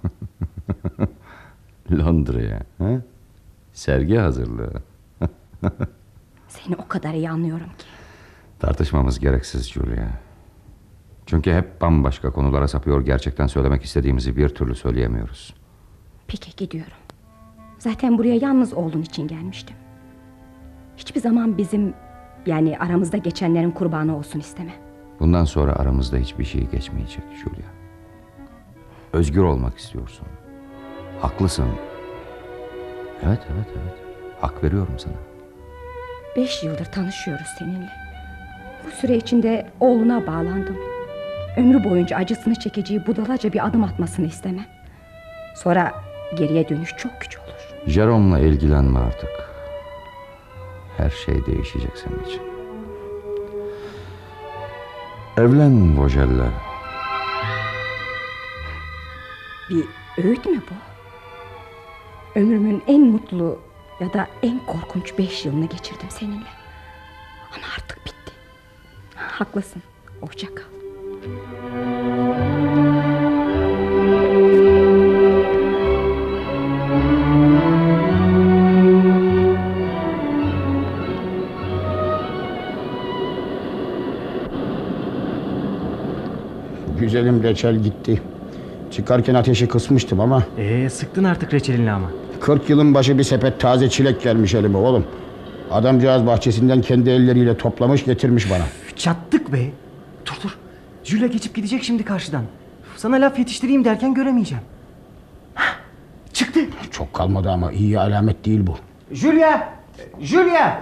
Londra'ya. 1.91 2.59
Ha? 2.77 3.01
Sergi 3.73 4.17
hazırlığı. 4.17 4.73
Seni 6.47 6.75
o 6.75 6.87
kadar 6.87 7.13
iyi 7.13 7.29
anlıyorum 7.29 7.69
ki. 7.77 7.90
Tartışmamız 8.61 9.19
gereksiz 9.19 9.71
Julia. 9.71 10.07
Çünkü 11.25 11.53
hep 11.53 11.81
bambaşka 11.81 12.31
konulara 12.31 12.67
sapıyor 12.67 13.05
gerçekten 13.05 13.47
söylemek 13.47 13.83
istediğimizi 13.83 14.37
bir 14.37 14.49
türlü 14.49 14.75
söyleyemiyoruz. 14.75 15.53
Peki 16.27 16.55
gidiyorum. 16.55 16.93
Zaten 17.79 18.17
buraya 18.17 18.35
yalnız 18.35 18.73
oğlun 18.73 19.01
için 19.01 19.27
gelmiştim. 19.27 19.75
Hiçbir 20.97 21.21
zaman 21.21 21.57
bizim 21.57 21.93
yani 22.45 22.77
aramızda 22.77 23.17
geçenlerin 23.17 23.71
kurbanı 23.71 24.17
olsun 24.17 24.39
istemem. 24.39 24.75
Bundan 25.19 25.45
sonra 25.45 25.73
aramızda 25.73 26.17
hiçbir 26.17 26.45
şey 26.45 26.67
geçmeyecek 26.67 27.23
Julia. 27.43 27.69
Özgür 29.13 29.43
olmak 29.43 29.77
istiyorsun. 29.77 30.27
Haklısın. 31.21 31.67
Evet 33.23 33.39
evet 33.53 33.67
evet. 33.81 33.95
Hak 34.41 34.63
veriyorum 34.63 34.93
sana. 34.97 35.13
Beş 36.35 36.63
yıldır 36.63 36.85
tanışıyoruz 36.85 37.47
seninle. 37.59 38.00
Bu 38.85 38.91
süre 38.91 39.15
içinde 39.17 39.67
oğluna 39.79 40.27
bağlandım. 40.27 40.77
Ömrü 41.57 41.83
boyunca 41.83 42.17
acısını 42.17 42.55
çekeceği 42.55 43.07
budalaca 43.07 43.53
bir 43.53 43.65
adım 43.67 43.83
atmasını 43.83 44.27
istemem. 44.27 44.65
Sonra 45.55 45.93
geriye 46.35 46.69
dönüş 46.69 46.89
çok 46.97 47.21
güç 47.21 47.37
olur. 47.37 47.75
Jerome'la 47.87 48.39
ilgilenme 48.39 48.99
artık. 48.99 49.29
Her 50.97 51.09
şey 51.09 51.45
değişecek 51.45 51.91
senin 51.97 52.23
için. 52.23 52.41
Evlen 55.37 55.97
Vojel'le. 55.99 56.51
Bir 59.69 59.85
öğüt 60.23 60.45
mü 60.45 60.61
bu? 60.69 60.75
Ömrümün 62.39 62.83
en 62.87 63.01
mutlu 63.01 63.59
ya 63.99 64.13
da 64.13 64.27
en 64.43 64.65
korkunç 64.65 65.17
beş 65.17 65.45
yılını 65.45 65.65
geçirdim 65.65 66.07
seninle. 66.09 66.47
Ama 67.55 67.65
artık 67.77 68.05
bitti. 68.05 68.20
Haklısın. 69.27 69.81
Hoşça 70.21 70.47
kal. 70.55 70.63
Güzelim 86.99 87.43
reçel 87.43 87.75
gitti. 87.75 88.21
Çıkarken 88.91 89.35
ateşi 89.35 89.67
kısmıştım 89.67 90.19
ama 90.19 90.43
Ee, 90.57 90.89
sıktın 90.89 91.23
artık 91.23 91.53
reçelinle 91.53 91.91
ama. 91.91 92.07
40 92.39 92.69
yılın 92.69 92.93
başı 92.93 93.17
bir 93.17 93.23
sepet 93.23 93.59
taze 93.59 93.89
çilek 93.89 94.21
gelmiş 94.21 94.53
elime 94.55 94.77
oğlum. 94.77 95.05
Adamcağız 95.71 96.25
bahçesinden 96.25 96.81
kendi 96.81 97.09
elleriyle 97.09 97.57
toplamış 97.57 98.05
getirmiş 98.05 98.51
bana. 98.51 98.63
Çattık 98.95 99.53
be. 99.53 99.59
Dur 100.25 100.33
dur. 100.43 100.57
Julia 101.03 101.27
geçip 101.27 101.55
gidecek 101.55 101.83
şimdi 101.83 102.05
karşıdan. 102.05 102.43
Sana 102.97 103.15
laf 103.15 103.39
yetiştireyim 103.39 103.85
derken 103.85 104.13
göremeyeceğim. 104.13 104.63
Hah, 105.55 105.75
Çıktı. 106.33 106.59
Çok 106.91 107.13
kalmadı 107.13 107.49
ama 107.51 107.71
iyi 107.71 107.99
alamet 107.99 108.45
değil 108.45 108.67
bu. 108.67 108.75
Julia! 109.15 109.61
Julia! 110.19 110.81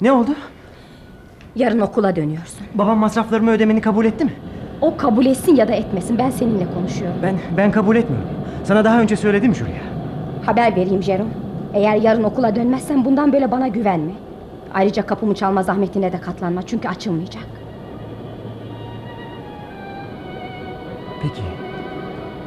Ne 0.00 0.12
oldu? 0.12 0.30
Yarın 1.56 1.80
okula 1.80 2.16
dönüyorsun. 2.16 2.60
Babam 2.74 2.98
masraflarımı 2.98 3.50
ödemeni 3.50 3.80
kabul 3.80 4.04
etti 4.04 4.24
mi? 4.24 4.32
O 4.80 4.96
kabul 4.96 5.26
etsin 5.26 5.56
ya 5.56 5.68
da 5.68 5.72
etmesin 5.72 6.18
ben 6.18 6.30
seninle 6.30 6.66
konuşuyorum. 6.74 7.16
Ben 7.22 7.38
ben 7.56 7.70
kabul 7.70 7.96
etmiyorum. 7.96 8.28
Sana 8.64 8.84
daha 8.84 9.00
önce 9.00 9.16
söyledim 9.16 9.54
Julia. 9.54 9.99
Haber 10.46 10.76
vereyim 10.76 11.02
Jerome. 11.02 11.30
Eğer 11.74 11.96
yarın 11.96 12.22
okula 12.22 12.56
dönmezsen 12.56 13.04
bundan 13.04 13.32
böyle 13.32 13.50
bana 13.50 13.68
güvenme. 13.68 14.12
Ayrıca 14.74 15.06
kapımı 15.06 15.34
çalma 15.34 15.62
zahmetine 15.62 16.12
de 16.12 16.20
katlanma 16.20 16.62
çünkü 16.66 16.88
açılmayacak. 16.88 17.46
Peki. 21.22 21.42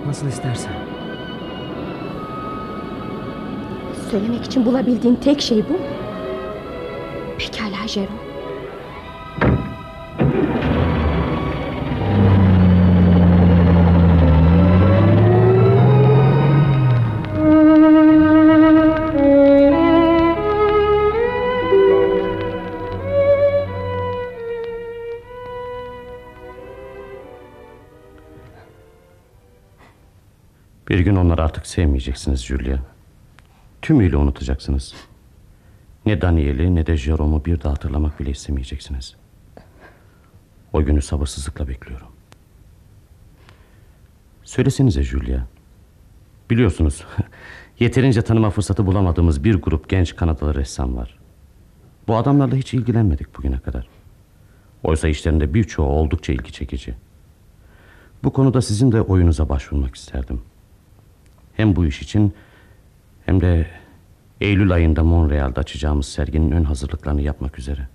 Nasıl 0.07 0.27
istersen. 0.27 0.73
Söylemek 4.11 4.45
için 4.45 4.65
bulabildiğin 4.65 5.15
tek 5.15 5.41
şey 5.41 5.57
bu? 5.69 5.77
Pekala 7.37 7.87
Jerome. 7.87 8.32
Onları 31.33 31.45
artık 31.45 31.67
sevmeyeceksiniz 31.67 32.45
Julia. 32.45 32.77
Tümüyle 33.81 34.17
unutacaksınız. 34.17 34.93
Ne 36.05 36.21
Daniel'i 36.21 36.75
ne 36.75 36.85
de 36.85 36.97
Jerome'u 36.97 37.45
bir 37.45 37.61
daha 37.61 37.73
hatırlamak 37.73 38.19
bile 38.19 38.29
istemeyeceksiniz. 38.29 39.15
O 40.73 40.83
günü 40.83 41.01
sabırsızlıkla 41.01 41.67
bekliyorum. 41.67 42.07
Söylesenize 44.43 45.03
Julia. 45.03 45.39
Biliyorsunuz 46.49 47.05
yeterince 47.79 48.21
tanıma 48.21 48.49
fırsatı 48.49 48.85
bulamadığımız 48.85 49.43
bir 49.43 49.55
grup 49.55 49.89
genç 49.89 50.15
Kanadalı 50.15 50.55
ressam 50.55 50.95
var. 50.95 51.19
Bu 52.07 52.15
adamlarla 52.15 52.55
hiç 52.55 52.73
ilgilenmedik 52.73 53.37
bugüne 53.37 53.59
kadar. 53.59 53.87
Oysa 54.83 55.07
işlerinde 55.07 55.53
birçoğu 55.53 55.87
oldukça 55.87 56.33
ilgi 56.33 56.51
çekici. 56.51 56.95
Bu 58.23 58.33
konuda 58.33 58.61
sizin 58.61 58.91
de 58.91 59.01
oyunuza 59.01 59.49
başvurmak 59.49 59.95
isterdim. 59.95 60.41
Hem 61.57 61.75
bu 61.75 61.85
iş 61.85 62.01
için 62.01 62.33
hem 63.25 63.41
de 63.41 63.67
Eylül 64.41 64.71
ayında 64.71 65.03
Montreal'de 65.03 65.59
açacağımız 65.59 66.05
serginin 66.05 66.51
ön 66.51 66.63
hazırlıklarını 66.63 67.21
yapmak 67.21 67.59
üzere. 67.59 67.87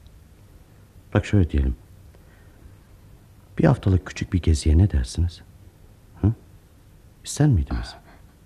Bak 1.15 1.27
şöyle 1.27 1.51
diyelim. 1.51 1.77
Bir 3.59 3.65
haftalık 3.65 4.07
küçük 4.07 4.33
bir 4.33 4.43
geziye 4.43 4.79
ne 4.79 4.91
dersiniz? 4.91 5.41
Hı? 6.21 6.33
İster 7.25 7.49
miydiniz? 7.49 7.95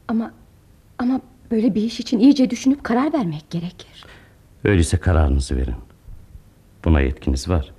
Ama 0.09 0.32
ama 0.98 1.20
böyle 1.51 1.74
bir 1.74 1.82
iş 1.82 2.01
için 2.01 2.18
iyice 2.18 2.51
düşünüp 2.51 2.84
karar 2.84 3.12
vermek 3.12 3.51
gerekir. 3.51 4.05
Öyleyse 4.64 4.97
kararınızı 4.97 5.56
verin. 5.56 5.74
Buna 6.84 7.01
yetkiniz 7.01 7.48
var. 7.48 7.72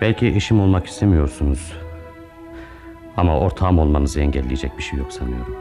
Belki 0.00 0.26
eşim 0.26 0.60
olmak 0.60 0.86
istemiyorsunuz. 0.86 1.72
Ama 3.16 3.38
ortağım 3.40 3.78
olmanızı 3.78 4.20
engelleyecek 4.20 4.78
bir 4.78 4.82
şey 4.82 4.98
yok 4.98 5.12
sanıyorum. 5.12 5.56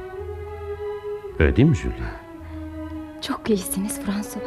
Öyle 1.40 1.56
değil 1.56 1.68
mi 1.69 1.76
Julia? 1.76 2.26
Çok 3.22 3.49
iyisiniz 3.49 4.02
François. 4.02 4.44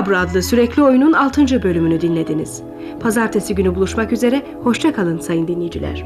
Fabro 0.00 0.16
adlı 0.16 0.42
sürekli 0.42 0.82
oyunun 0.82 1.12
6. 1.12 1.62
bölümünü 1.62 2.00
dinlediniz. 2.00 2.62
Pazartesi 3.00 3.54
günü 3.54 3.74
buluşmak 3.74 4.12
üzere, 4.12 4.42
hoşça 4.62 4.92
kalın 4.92 5.18
sayın 5.18 5.48
dinleyiciler. 5.48 6.04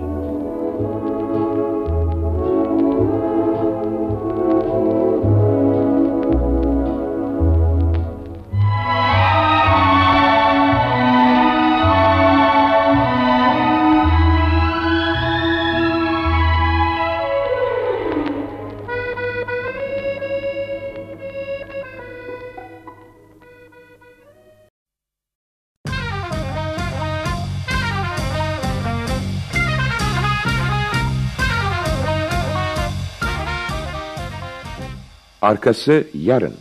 Arkası 35.44 36.06
yarın. 36.14 36.54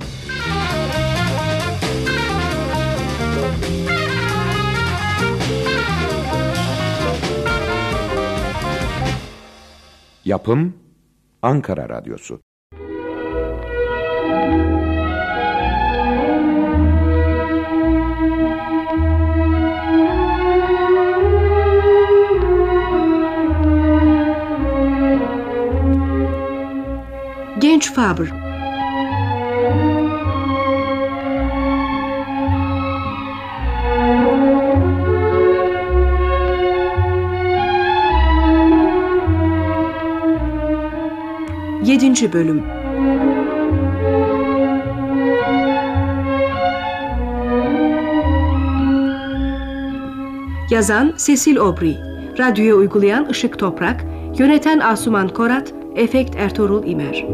Yapım 10.25 10.73
Ankara 11.41 11.89
Radyosu 11.89 12.41
Genç 27.59 27.93
Faber 27.93 28.42
Yedinci 41.85 42.33
Bölüm. 42.33 42.63
Yazan 50.69 51.13
Cecil 51.17 51.59
Aubrey. 51.59 51.97
Radyoya 52.39 52.75
uygulayan 52.75 53.29
Işık 53.29 53.59
Toprak. 53.59 54.05
Yöneten 54.37 54.79
Asuman 54.79 55.27
Korat. 55.27 55.73
Efekt 55.95 56.35
Ertuğrul 56.35 56.83
İmer. 56.87 57.25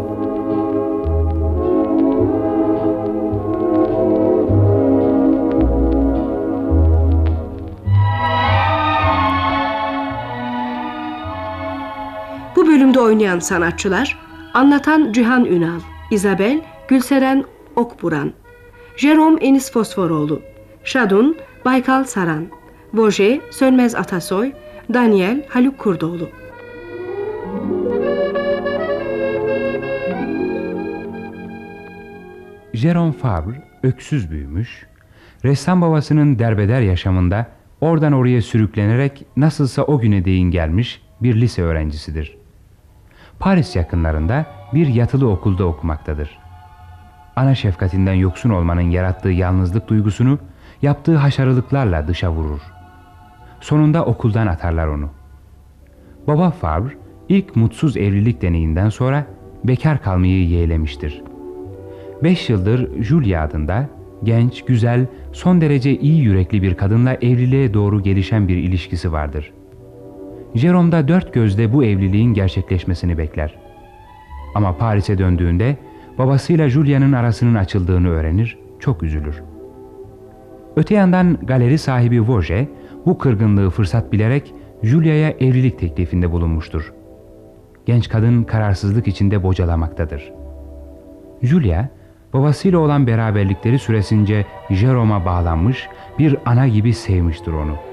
Bu 12.56 12.68
bölümde 12.68 13.00
oynayan 13.00 13.40
sanatçılar 13.40 14.29
Anlatan 14.60 15.12
Cihan 15.12 15.46
Ünal, 15.46 15.80
İzabel 16.12 16.62
Gülseren 16.88 17.46
Okburan, 17.76 18.34
Jerome 18.98 19.46
Enis 19.46 19.72
Fosforoğlu, 19.72 20.42
Şadun 20.84 21.38
Baykal 21.66 22.04
Saran, 22.04 22.48
Voje 22.94 23.42
Sönmez 23.52 23.96
Atasoy, 23.96 24.52
Daniel 24.94 25.46
Haluk 25.50 25.78
Kurdoğlu. 25.78 26.30
Jerome 32.74 33.12
Fabre 33.12 33.64
öksüz 33.84 34.32
büyümüş, 34.32 34.86
ressam 35.46 35.82
babasının 35.82 36.40
derbeder 36.40 36.82
yaşamında 36.82 37.48
oradan 37.82 38.14
oraya 38.14 38.42
sürüklenerek 38.42 39.26
nasılsa 39.38 39.84
o 39.84 40.00
güne 40.00 40.26
değin 40.26 40.52
gelmiş 40.52 41.02
bir 41.22 41.42
lise 41.42 41.62
öğrencisidir. 41.62 42.39
Paris 43.40 43.76
yakınlarında 43.76 44.46
bir 44.74 44.88
yatılı 44.88 45.30
okulda 45.30 45.66
okumaktadır. 45.66 46.38
Ana 47.36 47.56
şefkatinden 47.56 48.14
yoksun 48.14 48.50
olmanın 48.50 48.90
yarattığı 48.90 49.30
yalnızlık 49.30 49.88
duygusunu 49.88 50.40
yaptığı 50.82 51.18
haşarılıklarla 51.18 52.08
dışa 52.08 52.32
vurur. 52.32 52.62
Sonunda 53.62 54.06
okuldan 54.06 54.48
atarlar 54.48 54.88
onu. 54.88 55.10
Baba 56.28 56.52
Fabre 56.52 56.94
ilk 57.30 57.56
mutsuz 57.56 57.98
evlilik 57.98 58.42
deneyinden 58.42 58.90
sonra 58.90 59.26
bekar 59.64 60.02
kalmayı 60.02 60.48
yeğlemiştir. 60.48 61.22
Beş 62.24 62.50
yıldır 62.50 63.04
Julia 63.04 63.44
adında 63.44 63.90
genç, 64.24 64.66
güzel, 64.66 65.06
son 65.34 65.62
derece 65.62 66.00
iyi 66.00 66.22
yürekli 66.22 66.62
bir 66.62 66.76
kadınla 66.76 67.14
evliliğe 67.14 67.74
doğru 67.74 68.04
gelişen 68.04 68.48
bir 68.48 68.58
ilişkisi 68.58 69.12
vardır. 69.12 69.52
Jerome 70.56 70.92
da 70.92 71.08
dört 71.08 71.34
gözle 71.34 71.74
bu 71.74 71.84
evliliğin 71.84 72.34
gerçekleşmesini 72.34 73.18
bekler. 73.18 73.56
Ama 74.56 74.78
Paris'e 74.78 75.18
döndüğünde 75.18 75.78
babasıyla 76.18 76.70
Julia'nın 76.70 77.14
arasının 77.14 77.56
açıldığını 77.56 78.10
öğrenir, 78.10 78.58
çok 78.80 79.04
üzülür. 79.04 79.42
Öte 80.76 80.96
yandan 80.96 81.38
galeri 81.44 81.78
sahibi 81.78 82.22
Vosge 82.22 82.68
bu 83.06 83.18
kırgınlığı 83.18 83.70
fırsat 83.70 84.12
bilerek 84.12 84.54
Julia'ya 84.84 85.30
evlilik 85.30 85.80
teklifinde 85.80 86.32
bulunmuştur. 86.32 86.94
Genç 87.86 88.10
kadın 88.10 88.44
kararsızlık 88.44 89.08
içinde 89.08 89.44
bocalamaktadır. 89.44 90.32
Julia, 91.42 91.88
babasıyla 92.34 92.80
olan 92.80 93.08
beraberlikleri 93.08 93.80
süresince 93.80 94.46
Jerome'a 94.70 95.26
bağlanmış, 95.26 95.88
bir 96.20 96.38
ana 96.46 96.68
gibi 96.68 96.94
sevmiştir 96.94 97.52
onu. 97.52 97.89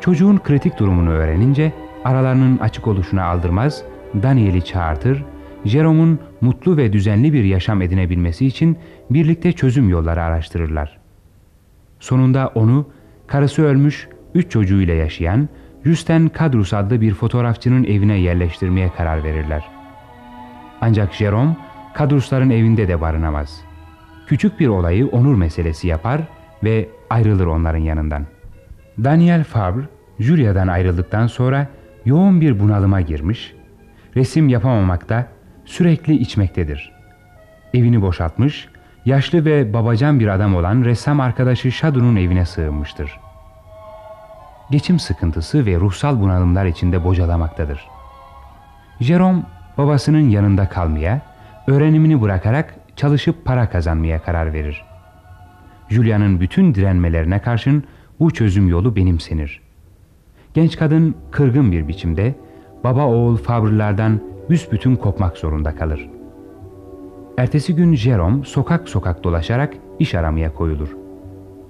Çocuğun 0.00 0.38
kritik 0.38 0.78
durumunu 0.78 1.10
öğrenince 1.10 1.72
aralarının 2.04 2.58
açık 2.58 2.86
oluşuna 2.86 3.24
aldırmaz, 3.24 3.82
Daniel'i 4.22 4.64
çağırtır, 4.64 5.24
Jerome'un 5.64 6.20
mutlu 6.40 6.76
ve 6.76 6.92
düzenli 6.92 7.32
bir 7.32 7.44
yaşam 7.44 7.82
edinebilmesi 7.82 8.46
için 8.46 8.78
birlikte 9.10 9.52
çözüm 9.52 9.88
yolları 9.88 10.22
araştırırlar. 10.22 10.98
Sonunda 12.00 12.52
onu 12.54 12.86
karısı 13.26 13.62
ölmüş, 13.62 14.08
üç 14.34 14.50
çocuğuyla 14.50 14.94
yaşayan 14.94 15.48
Justin 15.84 16.28
Kadrus 16.28 16.74
adlı 16.74 17.00
bir 17.00 17.14
fotoğrafçının 17.14 17.84
evine 17.84 18.18
yerleştirmeye 18.18 18.90
karar 18.96 19.24
verirler. 19.24 19.68
Ancak 20.80 21.14
Jerome, 21.14 21.56
Kadrusların 21.94 22.50
evinde 22.50 22.88
de 22.88 23.00
barınamaz. 23.00 23.60
Küçük 24.26 24.60
bir 24.60 24.68
olayı 24.68 25.06
onur 25.06 25.34
meselesi 25.34 25.88
yapar 25.88 26.20
ve 26.64 26.88
ayrılır 27.10 27.46
onların 27.46 27.78
yanından. 27.78 28.26
Daniel 29.04 29.44
Fabre, 29.44 29.82
Julia'dan 30.18 30.68
ayrıldıktan 30.68 31.26
sonra 31.26 31.66
yoğun 32.04 32.40
bir 32.40 32.60
bunalıma 32.60 33.00
girmiş, 33.00 33.54
resim 34.16 34.48
yapamamakta, 34.48 35.26
sürekli 35.64 36.16
içmektedir. 36.16 36.92
Evini 37.74 38.02
boşaltmış, 38.02 38.68
yaşlı 39.04 39.44
ve 39.44 39.72
babacan 39.72 40.20
bir 40.20 40.28
adam 40.28 40.56
olan 40.56 40.84
ressam 40.84 41.20
arkadaşı 41.20 41.72
Shadow'un 41.72 42.16
evine 42.16 42.46
sığınmıştır. 42.46 43.20
Geçim 44.70 44.98
sıkıntısı 44.98 45.66
ve 45.66 45.76
ruhsal 45.76 46.20
bunalımlar 46.20 46.66
içinde 46.66 47.04
bocalamaktadır. 47.04 47.86
Jerome 49.00 49.42
babasının 49.78 50.28
yanında 50.28 50.68
kalmaya, 50.68 51.20
öğrenimini 51.66 52.20
bırakarak 52.20 52.74
çalışıp 52.96 53.44
para 53.44 53.70
kazanmaya 53.70 54.22
karar 54.22 54.52
verir. 54.52 54.84
Julia'nın 55.88 56.40
bütün 56.40 56.74
direnmelerine 56.74 57.38
karşın 57.38 57.84
bu 58.20 58.30
çözüm 58.30 58.68
yolu 58.68 58.96
benimsenir. 58.96 59.60
Genç 60.54 60.76
kadın 60.76 61.14
kırgın 61.30 61.72
bir 61.72 61.88
biçimde 61.88 62.34
baba 62.84 63.06
oğul 63.06 63.36
Fabre'lardan 63.36 64.20
büsbütün 64.50 64.96
kopmak 64.96 65.36
zorunda 65.36 65.76
kalır. 65.76 66.10
Ertesi 67.38 67.74
gün 67.74 67.94
Jerome 67.94 68.44
sokak 68.44 68.88
sokak 68.88 69.24
dolaşarak 69.24 69.74
iş 69.98 70.14
aramaya 70.14 70.54
koyulur. 70.54 70.96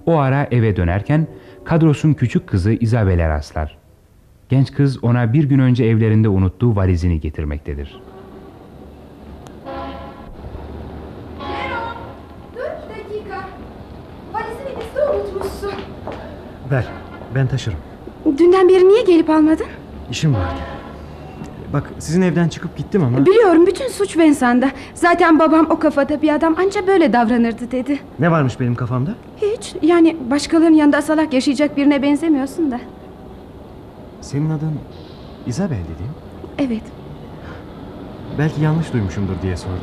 O 0.06 0.16
ara 0.18 0.48
eve 0.50 0.76
dönerken 0.76 1.26
kadrosun 1.64 2.14
küçük 2.14 2.46
kızı 2.46 2.72
Isabel'e 2.72 3.28
rastlar. 3.28 3.78
Genç 4.48 4.72
kız 4.72 5.04
ona 5.04 5.32
bir 5.32 5.44
gün 5.44 5.58
önce 5.58 5.84
evlerinde 5.84 6.28
unuttuğu 6.28 6.76
valizini 6.76 7.20
getirmektedir. 7.20 8.00
Dur 12.56 12.60
bir 12.88 13.14
dakika. 13.14 13.48
Valizini 14.32 14.80
bizde 14.80 15.02
unutmuşsun. 15.08 15.80
Ver, 16.70 16.84
ben 17.34 17.46
taşırım. 17.46 17.78
Dünden 18.38 18.68
beri 18.68 18.88
niye 18.88 19.02
gelip 19.02 19.30
almadın? 19.30 19.66
İşim 20.10 20.34
vardı. 20.34 20.60
Bak 21.72 21.90
sizin 21.98 22.22
evden 22.22 22.48
çıkıp 22.48 22.76
gittim 22.76 23.04
ama... 23.04 23.26
Biliyorum 23.26 23.66
bütün 23.66 23.88
suç 23.88 24.16
Vincent'da. 24.16 24.70
Zaten 24.94 25.38
babam 25.38 25.66
o 25.70 25.78
kafada 25.78 26.22
bir 26.22 26.34
adam 26.34 26.54
anca 26.58 26.86
böyle 26.86 27.12
davranırdı 27.12 27.70
dedi. 27.70 27.98
Ne 28.18 28.30
varmış 28.30 28.60
benim 28.60 28.74
kafamda? 28.74 29.10
Hiç 29.36 29.74
yani 29.82 30.16
başkalarının 30.30 30.76
yanında 30.76 31.02
salak 31.02 31.32
yaşayacak 31.32 31.76
birine 31.76 32.02
benzemiyorsun 32.02 32.70
da. 32.70 32.80
Senin 34.20 34.50
adın 34.50 34.72
Isabel 35.46 35.78
dediğim. 35.94 36.12
Evet 36.58 36.82
Belki 38.38 38.60
yanlış 38.60 38.92
duymuşumdur 38.92 39.32
diye 39.42 39.56
sordum. 39.56 39.78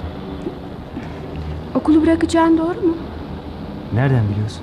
okulu 1.76 2.02
bırakacağın 2.02 2.58
doğru 2.58 2.82
mu? 2.88 2.96
Nereden 3.94 4.24
biliyorsun? 4.32 4.62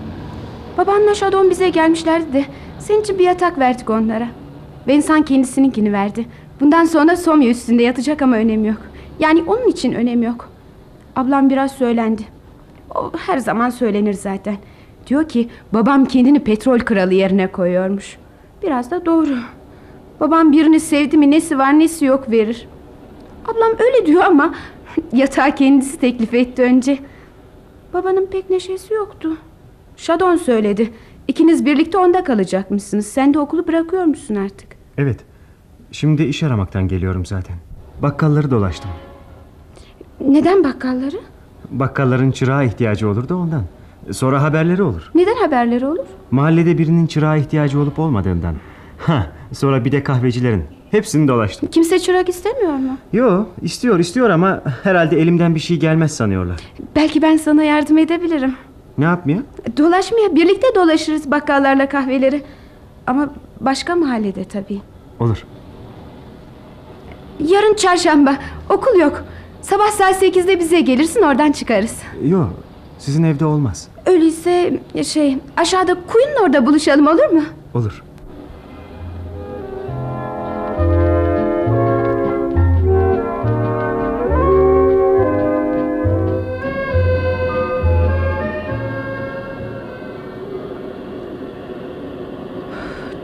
Babanla 0.79 1.15
Şadon 1.15 1.51
bize 1.51 1.69
gelmişlerdi 1.69 2.33
de 2.33 2.45
senin 2.79 3.01
için 3.01 3.19
bir 3.19 3.25
yatak 3.25 3.59
verdik 3.59 3.91
onlara. 3.91 4.29
Vincent 4.89 5.29
kendisininkini 5.29 5.93
verdi. 5.93 6.27
Bundan 6.61 6.85
sonra 6.85 7.17
Somya 7.17 7.49
üstünde 7.49 7.83
yatacak 7.83 8.23
ama 8.23 8.37
önemi 8.37 8.69
yok. 8.69 8.79
Yani 9.19 9.43
onun 9.47 9.69
için 9.69 9.93
önemi 9.93 10.27
yok. 10.27 10.49
Ablam 11.17 11.51
biraz 11.51 11.73
söylendi. 11.73 12.23
O 12.95 13.13
her 13.27 13.39
zaman 13.39 13.71
söylenir 13.71 14.13
zaten. 14.15 14.57
Diyor 15.07 15.29
ki 15.29 15.49
babam 15.73 16.05
kendini 16.05 16.41
petrol 16.41 16.79
kralı 16.79 17.15
yerine 17.15 17.47
koyuyormuş. 17.47 18.17
Biraz 18.63 18.91
da 18.91 19.07
doğru. 19.07 19.39
Babam 20.21 20.53
birini 20.53 20.81
sevdi 20.81 21.19
mi 21.19 21.31
nesi 21.31 21.59
var 21.59 21.79
nesi 21.79 22.05
yok 22.05 22.31
verir. 22.31 22.69
Ablam 23.45 23.73
öyle 23.81 24.07
diyor 24.07 24.25
ama 24.25 24.55
Yatağı 25.13 25.55
kendisi 25.55 26.01
teklif 26.01 26.35
etti 26.35 26.63
önce. 26.63 26.99
Babanın 27.95 28.27
pek 28.27 28.51
neşesi 28.51 28.95
yoktu. 28.95 29.37
Şadon 29.97 30.37
söyledi. 30.37 30.91
İkiniz 31.29 31.67
birlikte 31.67 31.99
onda 31.99 32.25
kalacakmışsınız. 32.25 33.07
Sen 33.07 33.35
de 33.35 33.39
okulu 33.39 33.67
bırakıyormuşsun 33.67 34.35
artık. 34.35 34.69
Evet. 34.99 35.21
Şimdi 35.93 36.23
iş 36.23 36.43
aramaktan 36.43 36.89
geliyorum 36.89 37.27
zaten. 37.27 37.57
Bakkalları 38.03 38.51
dolaştım. 38.51 38.91
Neden 40.21 40.65
bakkalları? 40.65 41.17
Bakkalların 41.71 42.31
çırağa 42.31 42.63
ihtiyacı 42.63 43.09
olur 43.09 43.29
da 43.29 43.37
ondan. 43.37 43.63
Sonra 44.11 44.43
haberleri 44.43 44.83
olur. 44.83 45.11
Neden 45.15 45.37
haberleri 45.37 45.87
olur? 45.87 46.05
Mahallede 46.31 46.79
birinin 46.79 47.07
çırağa 47.07 47.37
ihtiyacı 47.37 47.81
olup 47.81 47.99
olmadığından. 47.99 48.55
Ha, 48.99 49.27
sonra 49.53 49.85
bir 49.85 49.93
de 49.93 50.03
kahvecilerin. 50.03 50.65
Hepsini 50.91 51.29
dolaştım. 51.29 51.69
Kimse 51.73 51.99
çırak 51.99 52.29
istemiyor 52.29 52.73
mu? 52.73 52.99
Yo, 53.13 53.45
istiyor 53.63 53.99
istiyor 53.99 54.31
ama 54.31 54.63
herhalde 54.83 55.21
elimden 55.21 55.55
bir 55.55 55.61
şey 55.61 55.77
gelmez 55.79 56.13
sanıyorlar. 56.17 56.61
Belki 56.97 57.23
ben 57.23 57.37
sana 57.37 57.63
yardım 57.65 57.99
edebilirim. 57.99 58.55
Ne 58.99 59.05
yapmaya? 59.05 59.39
Dolaşmaya 59.77 60.35
birlikte 60.35 60.67
dolaşırız 60.75 61.31
bakkallarla 61.31 61.89
kahveleri. 61.89 62.43
Ama 63.07 63.29
başka 63.61 63.97
mahallede 63.97 64.45
tabii. 64.45 64.81
Olur. 65.21 65.45
Yarın 67.41 67.75
çarşamba. 67.75 68.37
Okul 68.71 68.99
yok. 68.99 69.25
Sabah 69.63 69.89
saat 69.91 70.23
8'de 70.23 70.59
bize 70.59 70.81
gelirsin 70.81 71.23
oradan 71.23 71.53
çıkarız. 71.53 71.97
Yo, 72.25 72.45
sizin 72.99 73.23
evde 73.23 73.45
olmaz. 73.45 73.89
Öyleyse 74.07 74.81
şey 75.05 75.39
aşağıda 75.57 75.95
kuyunun 76.13 76.43
orada 76.43 76.67
buluşalım 76.67 77.07
olur 77.07 77.27
mu? 77.33 77.43
Olur. 77.75 78.03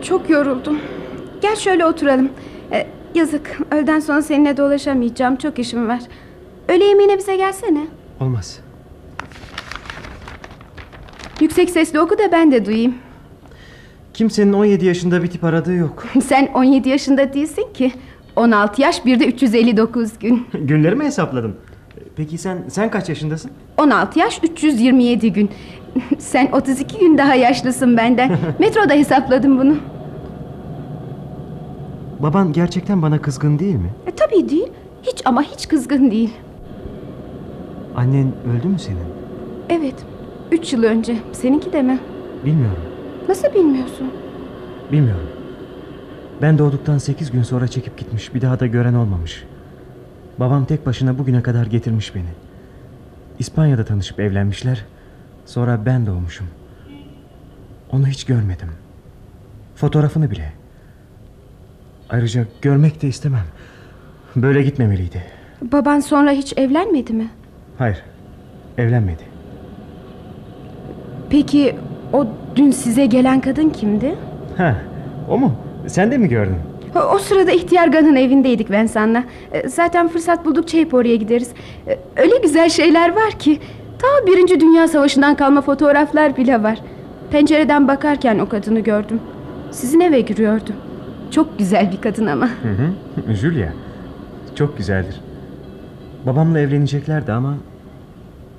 Çok 0.08 0.30
yoruldum. 0.30 0.78
Gel 1.42 1.56
şöyle 1.56 1.86
oturalım. 1.86 2.28
Ee, 2.72 2.86
yazık. 3.14 3.58
Öğleden 3.70 4.00
sonra 4.00 4.22
seninle 4.22 4.56
dolaşamayacağım. 4.56 5.36
Çok 5.36 5.58
işim 5.58 5.88
var. 5.88 6.00
Öğle 6.68 6.84
yemeğine 6.84 7.18
bize 7.18 7.36
gelsene. 7.36 7.86
Olmaz. 8.20 8.60
Yüksek 11.40 11.70
sesle 11.70 12.00
oku 12.00 12.18
da 12.18 12.32
ben 12.32 12.52
de 12.52 12.64
duyayım. 12.66 12.94
Kimsenin 14.14 14.52
17 14.52 14.86
yaşında 14.86 15.22
bir 15.22 15.28
tip 15.28 15.44
aradığı 15.44 15.74
yok. 15.74 16.04
Sen 16.24 16.48
17 16.54 16.88
yaşında 16.88 17.34
değilsin 17.34 17.66
ki. 17.74 17.92
16 18.36 18.82
yaş 18.82 19.04
bir 19.04 19.20
de 19.20 19.26
359 19.26 20.18
gün. 20.18 20.46
Günleri 20.52 20.94
mi 20.94 21.04
hesapladın? 21.04 21.56
Peki 22.16 22.38
sen 22.38 22.58
sen 22.68 22.90
kaç 22.90 23.08
yaşındasın? 23.08 23.50
16 23.76 24.18
yaş 24.18 24.40
327 24.42 25.32
gün. 25.32 25.50
Sen 26.18 26.48
32 26.52 26.98
gün 26.98 27.18
daha 27.18 27.34
yaşlısın 27.34 27.96
benden. 27.96 28.38
Metroda 28.58 28.94
hesapladım 28.94 29.58
bunu. 29.58 29.76
Baban 32.18 32.52
gerçekten 32.52 33.02
bana 33.02 33.22
kızgın 33.22 33.58
değil 33.58 33.74
mi? 33.74 33.90
E, 34.06 34.10
tabii 34.10 34.48
değil. 34.48 34.68
Hiç 35.02 35.22
ama 35.24 35.42
hiç 35.42 35.68
kızgın 35.68 36.10
değil. 36.10 36.34
Annen 37.96 38.32
öldü 38.46 38.68
mü 38.68 38.78
senin? 38.78 38.98
Evet. 39.68 39.94
Üç 40.52 40.72
yıl 40.72 40.82
önce. 40.82 41.18
Seninki 41.32 41.72
de 41.72 41.82
mi? 41.82 41.98
Bilmiyorum. 42.44 42.82
Nasıl 43.28 43.54
bilmiyorsun? 43.54 44.10
Bilmiyorum. 44.92 45.28
Ben 46.42 46.58
doğduktan 46.58 46.98
sekiz 46.98 47.30
gün 47.30 47.42
sonra 47.42 47.68
çekip 47.68 47.98
gitmiş. 47.98 48.34
Bir 48.34 48.40
daha 48.40 48.60
da 48.60 48.66
gören 48.66 48.94
olmamış. 48.94 49.44
Babam 50.40 50.64
tek 50.64 50.86
başına 50.86 51.18
bugüne 51.18 51.42
kadar 51.42 51.66
getirmiş 51.66 52.14
beni. 52.14 52.28
İspanya'da 53.38 53.84
tanışıp 53.84 54.20
evlenmişler. 54.20 54.84
Sonra 55.46 55.86
ben 55.86 56.06
doğmuşum. 56.06 56.46
Onu 57.92 58.06
hiç 58.06 58.24
görmedim. 58.24 58.68
Fotoğrafını 59.74 60.30
bile. 60.30 60.52
Ayrıca 62.10 62.44
görmek 62.62 63.02
de 63.02 63.08
istemem. 63.08 63.44
Böyle 64.36 64.62
gitmemeliydi. 64.62 65.22
Baban 65.62 66.00
sonra 66.00 66.30
hiç 66.30 66.52
evlenmedi 66.56 67.12
mi? 67.12 67.28
Hayır. 67.78 68.02
Evlenmedi. 68.78 69.22
Peki 71.30 71.76
o 72.12 72.26
dün 72.56 72.70
size 72.70 73.06
gelen 73.06 73.40
kadın 73.40 73.70
kimdi? 73.70 74.14
Ha, 74.56 74.76
o 75.30 75.38
mu? 75.38 75.52
Sen 75.86 76.10
de 76.10 76.18
mi 76.18 76.28
gördün? 76.28 76.56
O, 77.14 77.18
sırada 77.18 77.50
ihtiyar 77.52 77.88
Gan'ın 77.88 78.16
evindeydik 78.16 78.70
Vensan'la. 78.70 79.24
E, 79.52 79.68
Zaten 79.68 80.08
fırsat 80.08 80.44
buldukça 80.44 80.78
hep 80.78 80.94
oraya 80.94 81.16
gideriz. 81.16 81.50
E, 81.88 81.98
Öyle 82.16 82.36
güzel 82.42 82.68
şeyler 82.70 83.16
var 83.16 83.30
ki. 83.38 83.58
Ta 83.98 84.26
Birinci 84.26 84.60
Dünya 84.60 84.88
Savaşı'ndan 84.88 85.34
kalma 85.34 85.60
fotoğraflar 85.60 86.36
bile 86.36 86.62
var. 86.62 86.78
Pencereden 87.30 87.88
bakarken 87.88 88.38
o 88.38 88.48
kadını 88.48 88.80
gördüm. 88.80 89.20
Sizin 89.70 90.00
eve 90.00 90.20
giriyordu. 90.20 90.72
Çok 91.30 91.58
güzel 91.58 91.92
bir 91.92 92.00
kadın 92.00 92.26
ama. 92.26 92.46
Hı 92.46 92.68
hı. 93.28 93.34
Julia. 93.34 93.68
Çok 94.54 94.78
güzeldir. 94.78 95.20
Babamla 96.26 96.60
evleneceklerdi 96.60 97.32
ama... 97.32 97.54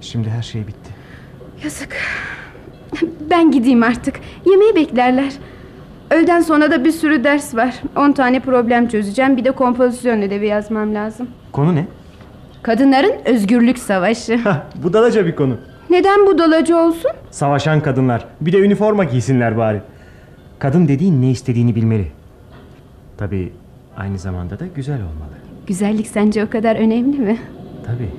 Şimdi 0.02 0.30
her 0.30 0.42
şey 0.42 0.68
bitti. 0.68 0.92
Yazık. 1.64 1.98
Ben 3.30 3.52
gideyim 3.52 3.84
artık. 3.84 4.20
Yemeği 4.46 4.76
beklerler. 4.76 5.34
Öğleden 6.12 6.42
sonra 6.42 6.72
da 6.72 6.86
bir 6.86 6.92
sürü 6.92 7.24
ders 7.24 7.56
var. 7.56 7.76
10 7.96 8.12
tane 8.12 8.40
problem 8.40 8.88
çözeceğim. 8.88 9.38
Bir 9.38 9.46
de 9.46 9.52
kompozisyon 9.52 10.22
ödevi 10.22 10.48
yazmam 10.48 10.96
lazım. 10.96 11.28
Konu 11.52 11.76
ne? 11.76 11.88
Kadınların 12.64 13.14
özgürlük 13.26 13.80
savaşı. 13.80 14.40
Budalaca 14.84 15.26
bir 15.26 15.36
konu. 15.36 15.58
Neden 15.90 16.28
budalacı 16.28 16.78
olsun? 16.78 17.12
Savaşan 17.32 17.82
kadınlar. 17.82 18.26
Bir 18.42 18.54
de 18.54 18.58
üniforma 18.58 19.04
giysinler 19.04 19.58
bari. 19.58 19.82
Kadın 20.60 20.88
dediğin 20.88 21.22
ne 21.22 21.32
istediğini 21.32 21.76
bilmeli. 21.76 22.12
Tabii 23.20 23.54
aynı 23.98 24.18
zamanda 24.18 24.60
da 24.60 24.66
güzel 24.76 24.96
olmalı. 24.96 25.34
Güzellik 25.68 26.08
sence 26.08 26.44
o 26.46 26.50
kadar 26.50 26.76
önemli 26.76 27.18
mi? 27.20 27.38
Tabii. 27.86 28.10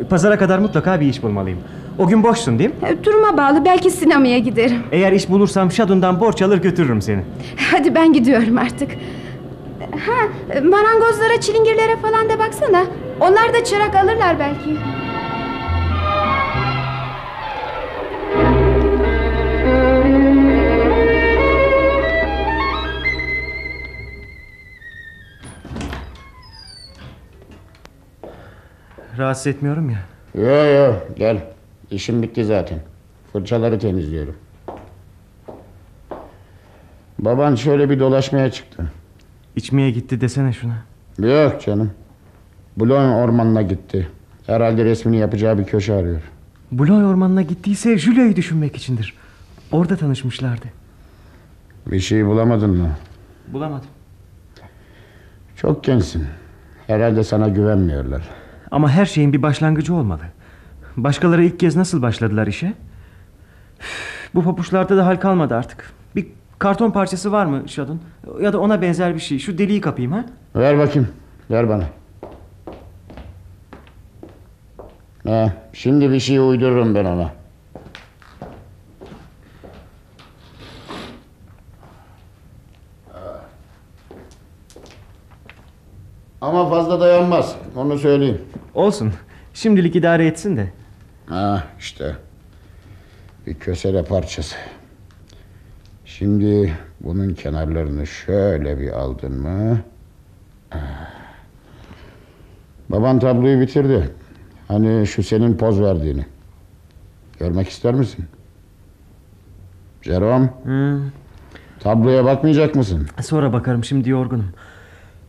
Ee, 0.00 0.04
Pazara 0.04 0.38
kadar 0.38 0.58
mutlaka 0.58 1.00
bir 1.00 1.06
iş 1.06 1.22
bulmalıyım. 1.22 1.58
O 1.98 2.06
gün 2.06 2.22
boşsun 2.22 2.58
değil 2.58 2.70
mi? 2.70 2.76
E, 2.88 3.04
Duruma 3.04 3.36
bağlı. 3.36 3.64
Belki 3.64 3.90
sinemaya 3.90 4.38
giderim. 4.38 4.82
Eğer 4.92 5.12
iş 5.12 5.30
bulursam 5.30 5.70
Şadun'dan 5.72 6.20
borç 6.20 6.42
alır 6.42 6.58
götürürüm 6.62 7.02
seni. 7.02 7.22
Hadi 7.70 7.94
ben 7.94 8.12
gidiyorum 8.12 8.58
artık. 8.58 8.90
Ha, 9.80 10.28
marangozlara, 10.64 11.40
çilingirlere 11.40 11.96
falan 11.96 12.28
da 12.28 12.38
baksana. 12.38 12.84
Onlar 13.20 13.54
da 13.54 13.64
çırak 13.64 13.94
alırlar 13.96 14.36
belki. 14.38 14.76
Rahatsız 29.24 29.46
etmiyorum 29.46 29.90
ya. 29.90 29.98
Yo 30.34 30.64
yo 30.64 30.94
gel. 31.16 31.44
İşim 31.90 32.22
bitti 32.22 32.44
zaten. 32.44 32.78
Fırçaları 33.32 33.78
temizliyorum. 33.78 34.36
Baban 37.18 37.54
şöyle 37.54 37.90
bir 37.90 38.00
dolaşmaya 38.00 38.50
çıktı. 38.50 38.92
İçmeye 39.56 39.90
gitti 39.90 40.20
desene 40.20 40.52
şuna. 40.52 40.74
Yok 41.18 41.62
canım. 41.62 41.90
Blon 42.76 43.08
ormanına 43.12 43.62
gitti. 43.62 44.08
Herhalde 44.46 44.84
resmini 44.84 45.16
yapacağı 45.16 45.58
bir 45.58 45.64
köşe 45.64 45.94
arıyor. 45.94 46.20
Bloy 46.72 47.04
ormanına 47.04 47.42
gittiyse 47.42 47.98
Julia'yı 47.98 48.36
düşünmek 48.36 48.76
içindir. 48.76 49.14
Orada 49.72 49.96
tanışmışlardı. 49.96 50.66
Bir 51.86 52.00
şey 52.00 52.26
bulamadın 52.26 52.70
mı? 52.70 52.90
Bulamadım. 53.48 53.88
Çok 55.56 55.84
gençsin. 55.84 56.26
Herhalde 56.86 57.24
sana 57.24 57.48
güvenmiyorlar. 57.48 58.43
Ama 58.74 58.90
her 58.90 59.06
şeyin 59.06 59.32
bir 59.32 59.42
başlangıcı 59.42 59.94
olmalı. 59.94 60.20
Başkaları 60.96 61.44
ilk 61.44 61.60
kez 61.60 61.76
nasıl 61.76 62.02
başladılar 62.02 62.46
işe? 62.46 62.74
Bu 64.34 64.42
papuçlarda 64.44 64.96
da 64.96 65.06
hal 65.06 65.16
kalmadı 65.16 65.54
artık. 65.54 65.92
Bir 66.16 66.26
karton 66.58 66.90
parçası 66.90 67.32
var 67.32 67.46
mı 67.46 67.68
Şadun? 67.68 68.00
Ya 68.40 68.52
da 68.52 68.60
ona 68.60 68.82
benzer 68.82 69.14
bir 69.14 69.20
şey. 69.20 69.38
Şu 69.38 69.58
deliği 69.58 69.80
kapayım 69.80 70.12
ha? 70.12 70.24
Ver 70.56 70.78
bakayım. 70.78 71.08
Ver 71.50 71.68
bana. 71.68 71.84
Ha, 75.26 75.52
şimdi 75.72 76.10
bir 76.10 76.20
şey 76.20 76.38
uydururum 76.38 76.94
ben 76.94 77.04
ona. 77.04 77.32
Ama 86.44 86.70
fazla 86.70 87.00
dayanmaz. 87.00 87.56
Onu 87.76 87.98
söyleyeyim. 87.98 88.40
Olsun. 88.74 89.12
Şimdilik 89.54 89.96
idare 89.96 90.26
etsin 90.26 90.56
de. 90.56 90.72
Ha 91.26 91.64
işte. 91.78 92.16
Bir 93.46 93.54
kösele 93.54 94.04
parçası. 94.04 94.56
Şimdi 96.04 96.72
bunun 97.00 97.34
kenarlarını 97.34 98.06
şöyle 98.06 98.78
bir 98.80 98.92
aldın 98.92 99.32
mı? 99.32 99.78
Baban 102.88 103.18
tabloyu 103.18 103.60
bitirdi. 103.60 104.10
Hani 104.68 105.06
şu 105.06 105.22
senin 105.22 105.56
poz 105.56 105.80
verdiğini. 105.80 106.26
Görmek 107.38 107.68
ister 107.68 107.94
misin? 107.94 108.24
Jerome. 110.02 110.50
Tabloya 111.80 112.24
bakmayacak 112.24 112.74
mısın? 112.74 113.06
Sonra 113.22 113.52
bakarım 113.52 113.84
şimdi 113.84 114.10
yorgunum. 114.10 114.48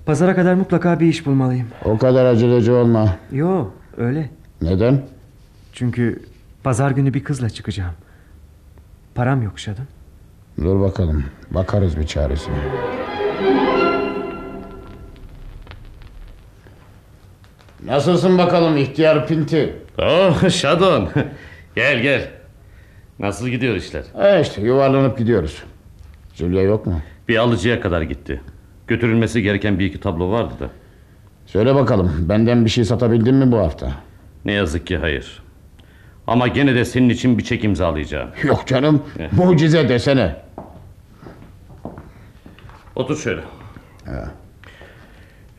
Pazara 0.06 0.36
kadar 0.36 0.53
mutlaka 0.53 0.99
bir 0.99 1.06
iş 1.07 1.26
bulmalıyım. 1.26 1.68
O 1.86 1.98
kadar 1.98 2.26
aceleci 2.26 2.72
olma. 2.72 3.15
Yo 3.32 3.68
öyle. 3.98 4.30
Neden? 4.61 5.02
Çünkü 5.73 6.23
pazar 6.64 6.91
günü 6.91 7.14
bir 7.14 7.23
kızla 7.23 7.49
çıkacağım. 7.49 7.94
Param 9.15 9.41
yok 9.41 9.60
Şadın. 9.60 9.88
Dur 10.64 10.80
bakalım. 10.82 11.26
Bakarız 11.52 11.98
bir 11.99 12.07
çaresine. 12.07 12.56
Nasılsın 17.86 18.38
bakalım 18.38 18.77
ihtiyar 18.77 19.27
pinti? 19.27 19.73
Oh 19.98 20.49
Şadon. 20.49 21.10
gel 21.76 22.02
gel. 22.02 22.30
Nasıl 23.19 23.48
gidiyor 23.48 23.76
işler? 23.76 24.03
E 24.22 24.41
işte 24.41 24.61
yuvarlanıp 24.61 25.18
gidiyoruz. 25.18 25.64
Julia 26.34 26.61
yok 26.61 26.86
mu? 26.86 27.02
Bir 27.27 27.38
alıcıya 27.38 27.82
kadar 27.82 28.02
gitti. 28.02 28.41
Götürülmesi 28.88 29.41
gereken 29.41 29.80
bir 29.80 29.86
iki 29.86 29.99
tablo 29.99 30.32
vardı 30.32 30.53
da. 30.60 30.70
Söyle 31.45 31.76
bakalım 31.76 32.26
benden 32.30 32.66
bir 32.66 32.70
şey 32.70 32.86
satabildin 32.86 33.36
mi 33.36 33.52
bu 33.52 33.57
hafta? 33.57 33.91
Ne 34.45 34.52
yazık 34.52 34.88
ki 34.88 34.98
hayır. 34.98 35.44
Ama 36.28 36.48
gene 36.48 36.76
de 36.76 36.86
senin 36.86 37.10
için 37.10 37.38
bir 37.38 37.44
çek 37.44 37.64
imzalayacağım. 37.64 38.30
Yok 38.44 38.68
canım 38.68 39.03
mucize 39.32 39.90
desene. 39.90 40.36
Otur 42.95 43.18
şöyle. 43.18 43.41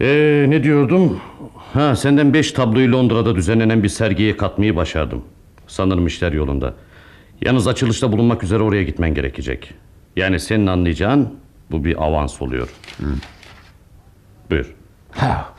Ee, 0.00 0.46
ne 0.48 0.62
diyordum? 0.62 1.20
Ha, 1.72 1.96
senden 1.96 2.34
beş 2.34 2.52
tabloyu 2.52 2.92
Londra'da 2.92 3.36
düzenlenen 3.36 3.82
bir 3.82 3.88
sergiye 3.88 4.36
katmayı 4.36 4.76
başardım. 4.76 5.24
Sanırım 5.66 6.06
işler 6.06 6.32
yolunda. 6.32 6.74
Yalnız 7.40 7.68
açılışta 7.68 8.12
bulunmak 8.12 8.42
üzere 8.42 8.62
oraya 8.62 8.82
gitmen 8.82 9.14
gerekecek. 9.14 9.74
Yani 10.16 10.40
senin 10.40 10.66
anlayacağın 10.66 11.34
bu 11.70 11.84
bir 11.84 12.04
avans 12.04 12.42
oluyor. 12.42 12.68
Buyur. 14.50 14.74
Ha, 15.10 15.54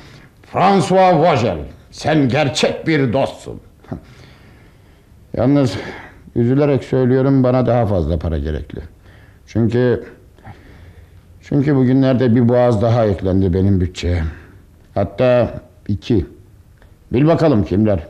François 0.52 1.16
Vogel. 1.16 1.58
Sen 1.92 2.30
gerçek 2.30 2.88
bir 2.88 3.14
dostsun. 3.14 3.62
Yalnız 5.38 5.78
üzülerek 6.36 6.84
söylüyorum 6.84 7.44
bana 7.44 7.66
daha 7.66 7.86
fazla 7.86 8.20
para 8.20 8.38
gerekli. 8.38 8.82
Çünkü 9.48 10.04
çünkü 11.42 11.76
bugünlerde 11.76 12.36
bir 12.36 12.50
boğaz 12.50 12.82
daha 12.82 13.06
eklendi 13.06 13.54
benim 13.54 13.82
bütçeye. 13.82 14.24
Hatta 14.94 15.62
iki. 15.88 16.26
Bil 17.14 17.28
bakalım 17.28 17.64
kimler? 17.64 18.08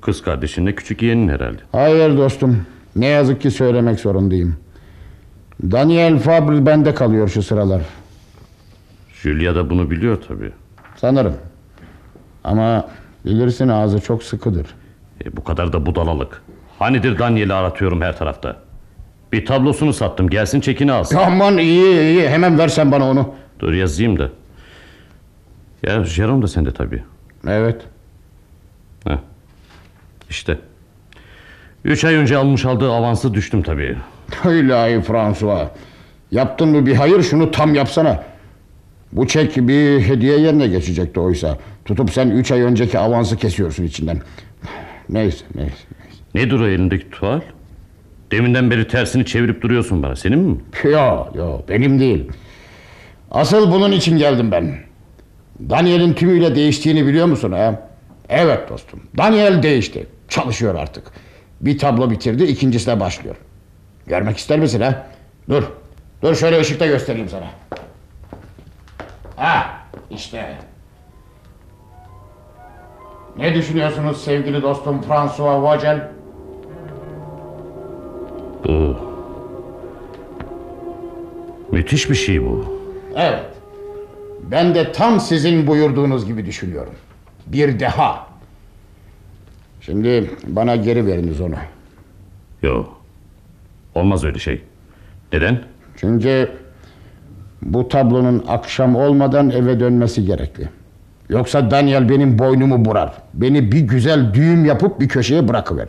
Kız 0.00 0.22
kardeşinle 0.22 0.74
küçük 0.74 1.02
yeğenin 1.02 1.28
herhalde. 1.28 1.58
Hayır 1.72 2.16
dostum. 2.16 2.66
Ne 2.96 3.06
yazık 3.06 3.40
ki 3.40 3.50
söylemek 3.50 4.00
zorundayım. 4.00 4.56
Daniel 5.62 6.18
Fabre 6.18 6.66
bende 6.66 6.94
kalıyor 6.94 7.28
şu 7.28 7.42
sıralar. 7.42 7.82
Julia 9.22 9.54
da 9.54 9.70
bunu 9.70 9.90
biliyor 9.90 10.22
tabii. 10.28 10.52
Sanırım. 10.96 11.34
Ama 12.44 12.88
bilirsin 13.24 13.68
ağzı 13.68 14.00
çok 14.00 14.22
sıkıdır. 14.22 14.66
E, 15.24 15.36
bu 15.36 15.44
kadar 15.44 15.72
da 15.72 15.86
budalalık. 15.86 16.42
Hanidir 16.78 17.18
Daniel'i 17.18 17.54
aratıyorum 17.54 18.02
her 18.02 18.18
tarafta. 18.18 18.56
Bir 19.32 19.46
tablosunu 19.46 19.92
sattım. 19.92 20.30
Gelsin 20.30 20.60
çekini 20.60 20.92
alsın. 20.92 21.16
Aman 21.16 21.58
iyi 21.58 22.00
iyi. 22.00 22.28
Hemen 22.28 22.58
versen 22.58 22.92
bana 22.92 23.10
onu. 23.10 23.34
Dur 23.58 23.72
yazayım 23.72 24.18
da. 24.18 24.28
Ya 25.82 26.04
Jerome 26.04 26.42
da 26.42 26.48
sende 26.48 26.70
tabii. 26.72 27.02
Evet. 27.46 27.82
Heh. 29.04 29.18
İşte. 30.30 30.58
Üç 31.84 32.04
ay 32.04 32.14
önce 32.14 32.36
almış 32.36 32.64
aldığı 32.64 32.92
avansı 32.92 33.34
düştüm 33.34 33.62
tabii. 33.62 33.96
İlahi 34.44 35.00
François. 35.00 35.68
Yaptın 36.30 36.68
mı 36.68 36.86
bir 36.86 36.94
hayır 36.94 37.22
şunu 37.22 37.50
tam 37.50 37.74
yapsana. 37.74 38.24
Bu 39.12 39.26
çek 39.26 39.56
bir 39.56 40.00
hediye 40.00 40.38
yerine 40.38 40.66
geçecekti 40.66 41.20
oysa. 41.20 41.58
Tutup 41.84 42.10
sen 42.10 42.30
üç 42.30 42.50
ay 42.52 42.60
önceki 42.60 42.98
avansı 42.98 43.36
kesiyorsun 43.36 43.84
içinden. 43.84 44.20
Neyse 45.08 45.44
neyse. 45.54 45.74
Nedir 46.34 46.60
o 46.60 46.66
elindeki 46.66 47.10
tuval? 47.10 47.40
Deminden 48.32 48.70
beri 48.70 48.88
tersini 48.88 49.26
çevirip 49.26 49.62
duruyorsun 49.62 50.02
bana. 50.02 50.16
Senin 50.16 50.38
mi? 50.38 50.56
Yo 50.84 51.26
yo 51.34 51.60
benim 51.68 52.00
değil. 52.00 52.28
Asıl 53.30 53.72
bunun 53.72 53.92
için 53.92 54.18
geldim 54.18 54.50
ben. 54.52 54.74
Daniel'in 55.70 56.12
tümüyle 56.12 56.54
değiştiğini 56.54 57.06
biliyor 57.06 57.26
musun 57.26 57.52
ha? 57.52 57.88
Evet 58.28 58.68
dostum. 58.68 59.00
Daniel 59.18 59.62
değişti. 59.62 60.06
Çalışıyor 60.28 60.74
artık. 60.74 61.04
Bir 61.60 61.78
tablo 61.78 62.10
bitirdi, 62.10 62.44
ikincisine 62.44 63.00
başlıyor. 63.00 63.36
Görmek 64.06 64.36
ister 64.36 64.58
misin 64.58 64.80
ha? 64.80 65.06
Dur. 65.48 65.62
Dur 66.22 66.34
şöyle 66.34 66.60
ışıkta 66.60 66.86
göstereyim 66.86 67.28
sana. 67.28 67.46
Ha, 69.36 69.66
işte. 70.10 70.56
Ne 73.38 73.54
düşünüyorsunuz 73.54 74.24
sevgili 74.24 74.62
dostum 74.62 75.02
François 75.02 75.62
Vogel? 75.62 76.08
Bu... 78.64 78.96
Müthiş 81.72 82.10
bir 82.10 82.14
şey 82.14 82.42
bu. 82.42 82.64
Evet. 83.16 83.44
Ben 84.50 84.74
de 84.74 84.92
tam 84.92 85.20
sizin 85.20 85.66
buyurduğunuz 85.66 86.26
gibi 86.26 86.46
düşünüyorum. 86.46 86.94
Bir 87.46 87.80
deha. 87.80 88.26
Şimdi 89.80 90.30
bana 90.46 90.76
geri 90.76 91.06
veriniz 91.06 91.40
onu. 91.40 91.54
Yok. 92.62 93.03
Olmaz 93.94 94.24
öyle 94.24 94.38
şey. 94.38 94.62
Neden? 95.32 95.58
Çünkü 95.96 96.50
bu 97.62 97.88
tablonun 97.88 98.44
akşam 98.48 98.96
olmadan 98.96 99.50
eve 99.50 99.80
dönmesi 99.80 100.24
gerekli. 100.24 100.68
Yoksa 101.28 101.70
Daniel 101.70 102.08
benim 102.08 102.38
boynumu 102.38 102.84
burar. 102.84 103.12
Beni 103.34 103.72
bir 103.72 103.80
güzel 103.80 104.34
düğüm 104.34 104.64
yapıp 104.64 105.00
bir 105.00 105.08
köşeye 105.08 105.48
bırakıver. 105.48 105.88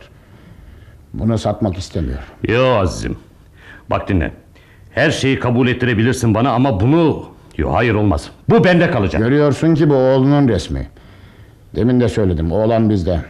Bunu 1.14 1.38
satmak 1.38 1.78
istemiyor. 1.78 2.18
Yo 2.48 2.64
azizim. 2.64 3.16
Bak 3.90 4.08
dinle. 4.08 4.32
Her 4.90 5.10
şeyi 5.10 5.38
kabul 5.38 5.68
ettirebilirsin 5.68 6.34
bana 6.34 6.50
ama 6.50 6.80
bunu... 6.80 7.24
Yo 7.56 7.72
hayır 7.72 7.94
olmaz. 7.94 8.30
Bu 8.50 8.64
bende 8.64 8.90
kalacak. 8.90 9.22
Görüyorsun 9.22 9.74
ki 9.74 9.90
bu 9.90 9.94
oğlunun 9.94 10.48
resmi. 10.48 10.88
Demin 11.74 12.00
de 12.00 12.08
söyledim 12.08 12.52
oğlan 12.52 12.90
bizde. 12.90 13.20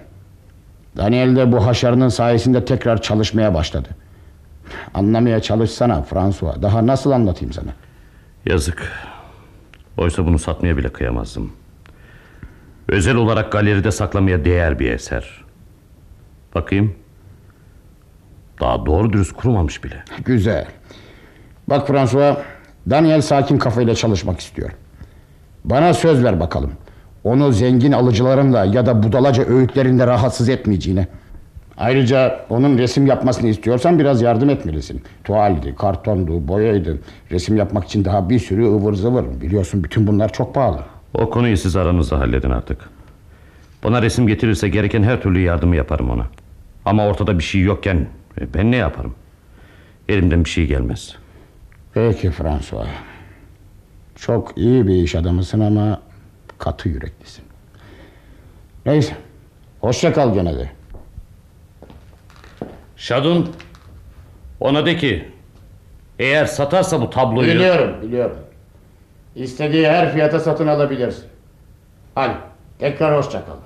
Daniel 0.97 1.36
de 1.36 1.53
bu 1.53 1.66
haşarının 1.66 2.09
sayesinde 2.09 2.65
tekrar 2.65 3.03
çalışmaya 3.03 3.55
başladı. 3.55 3.89
Anlamaya 4.95 5.41
çalışsana 5.41 6.03
François. 6.03 6.63
Daha 6.63 6.87
nasıl 6.87 7.11
anlatayım 7.11 7.53
sana? 7.53 7.71
Yazık. 8.47 8.93
Oysa 9.97 10.27
bunu 10.27 10.39
satmaya 10.39 10.77
bile 10.77 10.89
kıyamazdım. 10.89 11.53
Özel 12.89 13.15
olarak 13.15 13.53
galeride 13.53 13.91
saklamaya 13.91 14.45
değer 14.45 14.79
bir 14.79 14.91
eser. 14.91 15.45
Bakayım. 16.55 16.95
Daha 18.61 18.87
doğru 18.87 19.13
dürüst 19.13 19.33
kurumamış 19.33 19.85
bile. 19.85 20.05
Güzel. 20.25 20.67
Bak 21.69 21.87
François, 21.89 22.37
Daniel 22.91 23.21
sakin 23.21 23.59
kafayla 23.59 23.95
çalışmak 23.95 24.41
istiyor. 24.41 24.71
Bana 25.65 25.95
söz 25.95 26.25
ver 26.25 26.41
bakalım. 26.41 26.73
Onu 27.25 27.53
zengin 27.53 27.93
alıcılarınla 27.93 28.65
ya 28.65 28.87
da 28.87 29.03
budalaca 29.03 29.45
öğütlerinde 29.45 30.07
rahatsız 30.07 30.49
etmeyeceğine. 30.49 31.09
Ayrıca 31.78 32.47
onun 32.51 32.78
resim 32.78 33.07
yapmasını 33.07 33.48
istiyorsan 33.48 33.98
biraz 33.98 34.23
yardım 34.23 34.51
etmelisin. 34.51 35.03
Tuvaldi, 35.24 35.74
kartondu, 35.74 36.48
boyaydı. 36.48 36.98
Resim 37.31 37.57
yapmak 37.57 37.85
için 37.85 38.05
daha 38.05 38.31
bir 38.31 38.39
sürü 38.39 38.65
ıvır 38.66 38.94
zıvır. 38.94 39.40
Biliyorsun 39.40 39.85
bütün 39.85 40.07
bunlar 40.07 40.32
çok 40.32 40.55
pahalı. 40.55 40.81
O 41.15 41.31
konuyu 41.31 41.57
siz 41.57 41.77
aranızda 41.77 42.19
halledin 42.19 42.51
artık. 42.51 42.90
Bana 43.85 44.03
resim 44.03 44.27
getirirse 44.27 44.69
gereken 44.69 45.03
her 45.03 45.23
türlü 45.23 45.40
yardımı 45.40 45.77
yaparım 45.77 46.11
ona. 46.11 46.27
Ama 46.85 47.07
ortada 47.07 47.39
bir 47.39 47.44
şey 47.44 47.61
yokken 47.61 48.07
e, 48.40 48.55
ben 48.55 48.70
ne 48.73 48.77
yaparım? 48.77 49.15
Elimden 50.09 50.44
bir 50.44 50.51
şey 50.51 50.66
gelmez. 50.66 51.16
Peki 51.94 52.31
François. 52.31 52.86
Çok 54.16 54.59
iyi 54.59 54.86
bir 54.86 54.94
iş 54.94 55.15
adamısın 55.15 55.61
ama 55.61 56.01
katı 56.59 56.89
yüreklisin. 56.89 57.44
Neyse. 58.86 59.16
Hoşça 59.81 60.12
kal 60.12 60.35
gene 60.35 60.57
de. 60.57 60.70
Şadun 62.97 63.55
ona 64.60 64.86
de 64.86 64.97
ki 64.97 65.28
eğer 66.18 66.44
satarsa 66.44 67.01
bu 67.01 67.10
tabloyu... 67.10 67.48
Biliyorum, 67.48 67.97
biliyorum. 68.02 68.36
İstediği 69.35 69.89
her 69.89 70.12
fiyata 70.12 70.40
satın 70.40 70.66
alabilirsin. 70.66 71.24
Hadi 72.14 72.35
tekrar 72.78 73.16
hoşça 73.16 73.44
kal. 73.47 73.66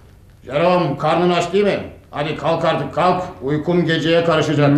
Jerome. 0.45 0.97
Karnın 0.97 1.29
aç 1.29 1.53
değil 1.53 1.63
mi? 1.65 1.79
Hadi 2.11 2.35
kalk 2.37 2.65
artık 2.65 2.93
kalk. 2.93 3.23
Uykum 3.41 3.85
geceye 3.85 4.23
karışacak. 4.23 4.69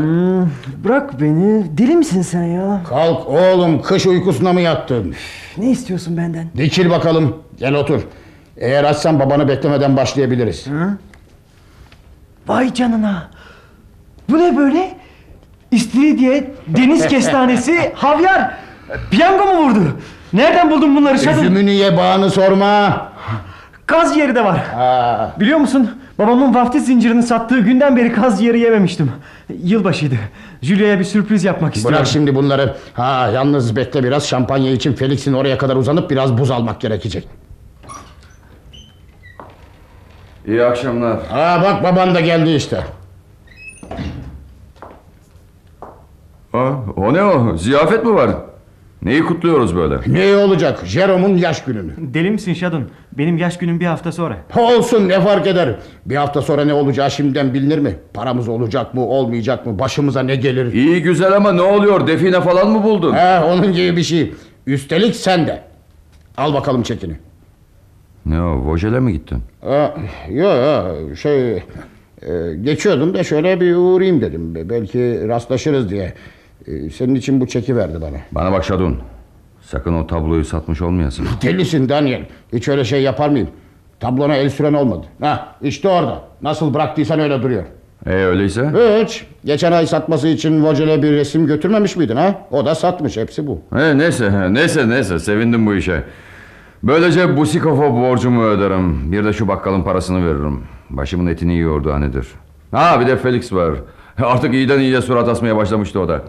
Bırak 0.84 1.22
beni. 1.22 1.78
Deli 1.78 1.96
misin 1.96 2.22
sen 2.22 2.44
ya? 2.44 2.82
Kalk 2.90 3.28
oğlum 3.28 3.82
kış 3.82 4.06
uykusuna 4.06 4.54
mı 4.54 4.62
yattın? 4.62 5.16
Ne 5.58 5.70
istiyorsun 5.72 6.18
benden? 6.18 6.48
Dikil 6.58 6.90
bakalım. 6.90 7.38
Gel 7.60 7.74
otur. 7.74 8.02
Eğer 8.58 8.84
açsan 8.84 9.20
babanı 9.20 9.48
beklemeden 9.48 9.98
başlayabiliriz. 9.98 10.68
Vay 12.48 12.74
canına. 12.74 13.28
Bu 14.30 14.38
ne 14.38 14.58
böyle? 14.58 14.96
İstiridye, 15.72 16.52
deniz 16.68 17.08
kestanesi, 17.08 17.92
havyar. 17.96 18.52
Piyango 19.12 19.46
mu 19.46 19.64
vurdu? 19.64 20.00
Nereden 20.34 20.72
buldun 20.72 20.96
bunları 20.96 21.20
Şadın? 21.24 21.40
Üzümünü 21.44 21.72
ye 21.72 21.98
bağını 21.98 22.30
sorma. 22.30 23.08
Kaz 23.86 24.18
yeri 24.18 24.36
de 24.36 24.44
var. 24.46 24.62
Biliyor 25.40 25.58
musun? 25.60 25.98
Babamın 26.20 26.56
vaftiz 26.56 26.86
zincirini 26.86 27.24
sattığı 27.24 27.60
günden 27.60 27.98
beri 27.98 28.14
kaz 28.14 28.42
yeri 28.42 28.60
yememiştim. 28.60 29.12
Yılbaşıydı. 29.64 30.16
Julia'ya 30.62 31.00
bir 31.00 31.04
sürpriz 31.04 31.44
yapmak 31.44 31.76
istiyorum. 31.76 31.96
Bırak 31.98 32.08
şimdi 32.08 32.36
bunları. 32.36 32.76
Ha 32.94 33.30
yalnız 33.34 33.76
bekle 33.76 34.04
biraz 34.04 34.28
şampanya 34.28 34.72
için 34.72 34.94
Felix'in 34.94 35.34
oraya 35.34 35.58
kadar 35.58 35.76
uzanıp 35.76 36.12
biraz 36.12 36.38
buz 36.38 36.52
almak 36.52 36.82
gerekecek. 36.82 37.28
İyi 40.48 40.64
akşamlar. 40.64 41.20
Ha 41.30 41.62
bak 41.64 41.84
baban 41.84 42.16
da 42.16 42.20
geldi 42.20 42.50
işte. 42.50 42.84
Ha, 46.52 46.72
o 46.96 47.14
ne 47.14 47.24
o? 47.24 47.58
Ziyafet 47.58 48.06
mi 48.06 48.14
var? 48.16 48.30
Neyi 49.04 49.22
kutluyoruz 49.26 49.76
böyle? 49.76 49.96
Ne 50.08 50.36
olacak? 50.38 50.86
Jerome'un 50.86 51.38
yaş 51.38 51.64
gününü. 51.64 51.92
Deli 51.98 52.32
misin 52.32 52.54
Şadın? 52.54 52.90
Benim 53.18 53.38
yaş 53.38 53.58
günüm 53.58 53.80
bir 53.80 53.86
hafta 53.86 54.12
sonra. 54.12 54.38
Olsun 54.58 55.10
ne 55.10 55.22
fark 55.22 55.48
eder? 55.48 55.76
Bir 56.06 56.16
hafta 56.16 56.42
sonra 56.42 56.66
ne 56.66 56.74
olacağı 56.74 57.12
şimdiden 57.12 57.54
bilinir 57.54 57.78
mi? 57.80 57.96
Paramız 58.14 58.48
olacak 58.48 58.94
mı 58.94 59.06
olmayacak 59.06 59.66
mı? 59.66 59.80
Başımıza 59.80 60.24
ne 60.24 60.36
gelir? 60.36 60.74
İyi 60.74 61.02
güzel 61.02 61.36
ama 61.36 61.52
ne 61.52 61.62
oluyor? 61.62 62.08
Define 62.08 62.42
falan 62.42 62.70
mı 62.70 62.84
buldun? 62.84 63.14
He 63.14 63.40
onun 63.40 63.74
gibi 63.74 63.98
bir 63.98 64.04
şey. 64.04 64.34
Üstelik 64.68 65.16
sen 65.16 65.48
de. 65.48 65.62
Al 66.38 66.54
bakalım 66.54 66.84
çekini. 66.84 67.14
Ne 68.26 68.42
o? 68.42 68.66
Vojele 68.66 69.00
mi 69.00 69.14
gittin? 69.14 69.38
Ha, 69.64 69.96
yo 70.30 70.50
yo 70.56 71.16
şey... 71.16 71.52
e, 71.54 71.62
geçiyordum 72.62 73.14
da 73.14 73.24
şöyle 73.24 73.62
bir 73.62 73.76
uğrayayım 73.76 74.22
dedim. 74.22 74.70
Belki 74.70 75.28
rastlaşırız 75.28 75.90
diye. 75.90 76.14
E, 76.68 76.90
senin 76.90 77.16
için 77.16 77.42
bu 77.42 77.48
çeki 77.48 77.76
verdi 77.76 78.02
bana. 78.02 78.18
Bana 78.32 78.52
bak 78.52 78.64
Şadun. 78.66 78.98
Sakın 79.62 79.94
o 79.94 80.08
tabloyu 80.08 80.46
satmış 80.46 80.82
olmayasın. 80.82 81.28
Delisin 81.42 81.90
Daniel. 81.90 82.26
Hiç 82.54 82.68
öyle 82.68 82.84
şey 82.84 83.02
yapar 83.04 83.30
mıyım? 83.30 83.50
Tablona 84.00 84.36
el 84.36 84.50
süren 84.50 84.74
olmadı. 84.74 85.06
Ha, 85.22 85.56
işte 85.62 85.90
orada. 85.90 86.22
Nasıl 86.42 86.74
bıraktıysan 86.74 87.20
öyle 87.20 87.42
duruyor. 87.42 87.64
E 88.06 88.10
öyleyse? 88.14 88.72
Hiç. 89.04 89.26
Geçen 89.46 89.72
ay 89.72 89.88
satması 89.88 90.28
için 90.28 90.64
Vogel'e 90.66 91.04
bir 91.04 91.12
resim 91.12 91.48
götürmemiş 91.48 91.96
miydin 91.96 92.16
ha? 92.16 92.36
O 92.52 92.66
da 92.66 92.76
satmış. 92.76 93.18
Hepsi 93.18 93.48
bu. 93.48 93.62
He, 93.74 93.98
neyse 93.98 94.54
neyse 94.54 94.90
neyse 94.90 95.20
sevindim 95.20 95.66
bu 95.66 95.76
işe. 95.76 96.04
Böylece 96.84 97.38
Busikov'a 97.38 97.94
borcumu 97.94 98.44
öderim. 98.44 99.12
Bir 99.12 99.26
de 99.26 99.34
şu 99.34 99.48
bakkalın 99.48 99.84
parasını 99.84 100.28
veririm. 100.28 100.64
Başımın 100.90 101.28
etini 101.28 101.54
yiyordu 101.54 101.94
hanedir. 101.94 102.28
Ha 102.72 103.00
bir 103.00 103.08
de 103.08 103.18
Felix 103.18 103.54
var. 103.54 103.76
Artık 104.22 104.54
iyiden 104.54 104.80
iyiye 104.80 105.02
surat 105.02 105.30
asmaya 105.30 105.56
başlamıştı 105.58 106.00
o 106.00 106.08
da. 106.08 106.22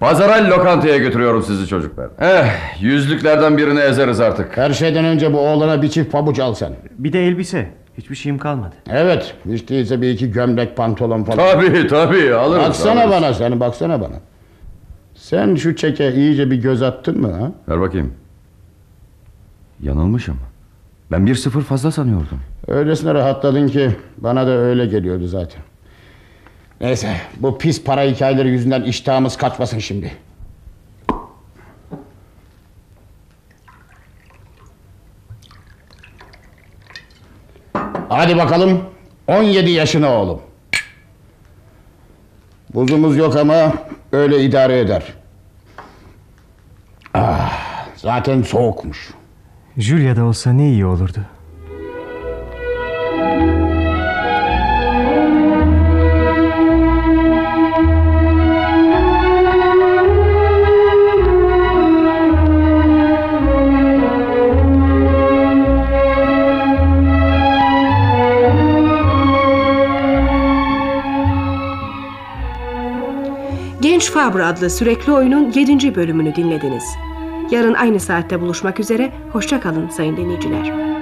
Pazara 0.00 0.50
lokantaya 0.50 0.98
götürüyorum 0.98 1.42
sizi 1.42 1.66
çocuklar. 1.66 2.08
Eh 2.20 2.46
yüzlüklerden 2.82 3.58
birini 3.58 3.80
ezeriz 3.80 4.20
artık. 4.20 4.56
Her 4.56 4.72
şeyden 4.72 5.04
önce 5.04 5.32
bu 5.32 5.38
oğlana 5.40 5.82
bir 5.82 5.88
çift 5.88 6.12
pabuç 6.12 6.38
al 6.38 6.54
sen. 6.54 6.72
Bir 6.98 7.12
de 7.12 7.26
elbise. 7.26 7.68
Hiçbir 7.98 8.14
şeyim 8.16 8.38
kalmadı. 8.38 8.74
Evet. 8.90 9.34
Hiç 9.50 9.68
değilse 9.68 10.02
bir 10.02 10.10
iki 10.10 10.30
gömlek 10.30 10.76
pantolon 10.76 11.24
falan. 11.24 11.36
Tabii 11.38 11.86
tabii 11.86 12.34
alırız. 12.34 12.66
Baksana 12.66 13.00
alırız. 13.00 13.10
bana 13.22 13.34
sen 13.34 13.60
baksana 13.60 14.00
bana. 14.00 14.14
Sen 15.14 15.54
şu 15.54 15.76
çeke 15.76 16.12
iyice 16.14 16.50
bir 16.50 16.56
göz 16.56 16.82
attın 16.82 17.20
mı 17.20 17.32
ha? 17.32 17.52
Ver 17.68 17.80
bakayım. 17.80 18.14
Yanılmışım. 19.82 20.36
Ben 21.10 21.26
bir 21.26 21.34
sıfır 21.34 21.62
fazla 21.62 21.90
sanıyordum. 21.90 22.40
Öylesine 22.68 23.14
rahatladın 23.14 23.68
ki 23.68 23.90
bana 24.18 24.46
da 24.46 24.50
öyle 24.50 24.86
geliyordu 24.86 25.26
zaten. 25.26 25.62
Neyse 26.80 27.16
bu 27.36 27.58
pis 27.58 27.84
para 27.84 28.02
hikayeleri 28.02 28.48
yüzünden 28.48 28.82
iştahımız 28.82 29.36
kaçmasın 29.36 29.78
şimdi. 29.78 30.12
Hadi 38.08 38.36
bakalım 38.36 38.84
17 39.26 39.70
yaşına 39.70 40.12
oğlum. 40.12 40.40
Buzumuz 42.74 43.16
yok 43.16 43.36
ama 43.36 43.72
öyle 44.12 44.44
idare 44.44 44.78
eder. 44.80 45.02
Ah, 47.14 47.86
zaten 47.96 48.42
soğukmuş. 48.42 49.10
Julia'da 49.76 50.24
olsa 50.24 50.52
ne 50.52 50.68
iyi 50.68 50.86
olurdu. 50.86 51.18
Genç 73.98 74.10
Fabra 74.10 74.46
adlı 74.46 74.70
sürekli 74.70 75.12
oyunun 75.12 75.52
7. 75.52 75.94
bölümünü 75.94 76.34
dinlediniz. 76.34 76.84
Yarın 77.50 77.74
aynı 77.74 78.00
saatte 78.00 78.40
buluşmak 78.40 78.80
üzere, 78.80 79.12
hoşça 79.32 79.60
kalın 79.60 79.88
sayın 79.88 80.16
dinleyiciler. 80.16 80.97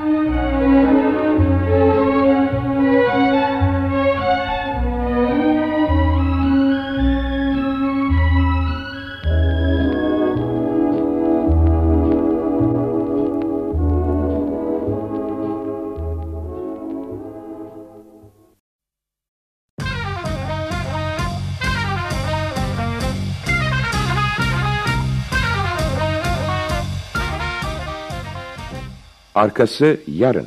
Arkası 29.37 30.01
yarın. 30.07 30.47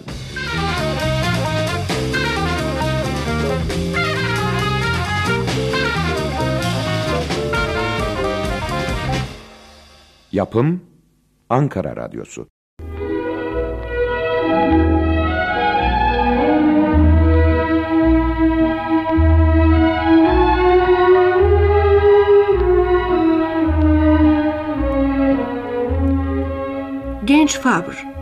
Yapım 10.32 10.82
Ankara 11.49 11.95
Radyosu. 11.95 12.48
Genç 27.26 27.60
Fabr 27.60 28.19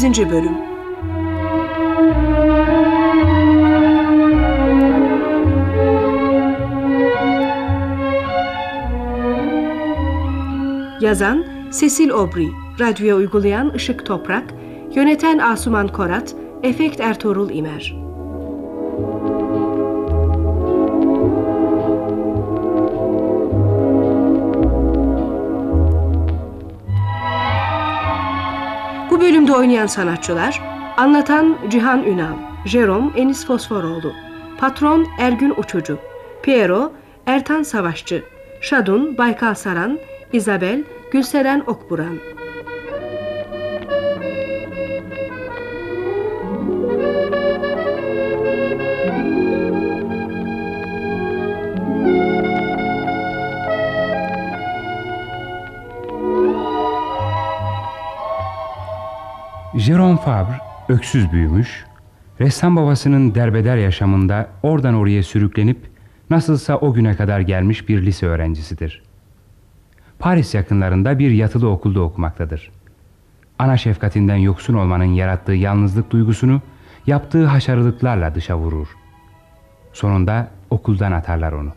8. 0.00 0.30
Bölüm 0.30 0.56
Yazan 11.00 11.44
Cecil 11.80 12.10
Obri, 12.10 12.48
radyoya 12.80 13.16
uygulayan 13.16 13.74
Işık 13.74 14.06
Toprak, 14.06 14.54
yöneten 14.94 15.38
Asuman 15.38 15.88
Korat, 15.88 16.34
efekt 16.62 17.00
Ertuğrul 17.00 17.50
İmer. 17.50 17.99
Bölümde 29.50 29.62
oynayan 29.62 29.86
sanatçılar 29.86 30.62
Anlatan 30.96 31.58
Cihan 31.68 32.04
Ünal, 32.04 32.34
Jerome 32.64 33.10
Enis 33.16 33.46
Fosforoğlu, 33.46 34.12
Patron 34.58 35.06
Ergün 35.18 35.54
Uçucu, 35.56 35.98
Piero 36.42 36.92
Ertan 37.26 37.62
Savaşçı, 37.62 38.24
Şadun 38.60 39.18
Baykal 39.18 39.54
Saran, 39.54 39.98
Isabel 40.32 40.84
Gülseren 41.12 41.62
Okburan. 41.66 42.18
Jerome 59.90 60.20
Fabre 60.20 60.60
öksüz 60.88 61.32
büyümüş, 61.32 61.84
ressam 62.40 62.76
babasının 62.76 63.34
derbeder 63.34 63.76
yaşamında 63.76 64.48
oradan 64.62 64.94
oraya 64.94 65.22
sürüklenip 65.22 65.78
nasılsa 66.30 66.76
o 66.76 66.92
güne 66.92 67.16
kadar 67.16 67.40
gelmiş 67.40 67.88
bir 67.88 68.06
lise 68.06 68.26
öğrencisidir. 68.26 69.02
Paris 70.18 70.54
yakınlarında 70.54 71.18
bir 71.18 71.30
yatılı 71.30 71.68
okulda 71.68 72.00
okumaktadır. 72.00 72.70
Ana 73.58 73.76
şefkatinden 73.76 74.36
yoksun 74.36 74.74
olmanın 74.74 75.04
yarattığı 75.04 75.52
yalnızlık 75.52 76.10
duygusunu 76.10 76.60
yaptığı 77.06 77.46
haşarılıklarla 77.46 78.34
dışa 78.34 78.58
vurur. 78.58 78.88
Sonunda 79.92 80.50
okuldan 80.70 81.12
atarlar 81.12 81.52
onu. 81.52 81.72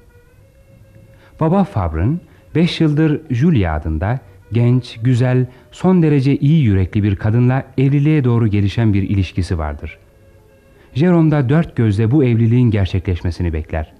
Baba 1.39 1.63
Fabre'ın 1.63 2.21
5 2.55 2.81
yıldır 2.81 3.21
Julia 3.29 3.73
adında 3.75 4.19
genç, 4.53 4.99
güzel, 5.03 5.45
son 5.71 6.03
derece 6.03 6.37
iyi 6.37 6.63
yürekli 6.63 7.03
bir 7.03 7.15
kadınla 7.15 7.63
evliliğe 7.77 8.23
doğru 8.23 8.47
gelişen 8.47 8.93
bir 8.93 9.03
ilişkisi 9.03 9.57
vardır. 9.57 9.97
Jerome 10.93 11.31
da 11.31 11.49
dört 11.49 11.75
gözle 11.75 12.11
bu 12.11 12.23
evliliğin 12.23 12.71
gerçekleşmesini 12.71 13.53
bekler. 13.53 13.93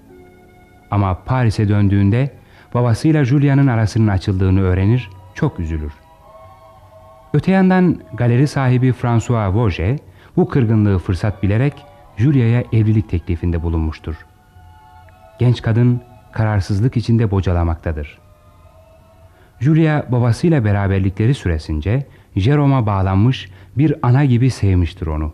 Ama 0.91 1.23
Paris'e 1.25 1.69
döndüğünde 1.69 2.31
babasıyla 2.73 3.25
Julia'nın 3.25 3.67
arasının 3.67 4.07
açıldığını 4.07 4.61
öğrenir, 4.61 5.09
çok 5.35 5.59
üzülür. 5.59 5.93
Öte 7.33 7.51
yandan 7.51 8.01
galeri 8.13 8.47
sahibi 8.47 8.91
François 8.91 9.55
Vauget 9.55 10.01
bu 10.37 10.49
kırgınlığı 10.49 10.99
fırsat 10.99 11.43
bilerek 11.43 11.73
Julia'ya 12.17 12.63
evlilik 12.73 13.09
teklifinde 13.09 13.63
bulunmuştur. 13.63 14.15
Genç 15.39 15.61
kadın 15.61 16.01
kararsızlık 16.31 16.97
içinde 16.97 17.31
bocalamaktadır. 17.31 18.22
Julia 19.63 20.11
babasıyla 20.11 20.65
beraberlikleri 20.65 21.33
süresince 21.33 22.05
Jerome'a 22.35 22.85
bağlanmış 22.85 23.49
bir 23.77 23.95
ana 24.01 24.25
gibi 24.25 24.49
sevmiştir 24.49 25.07
onu. 25.07 25.33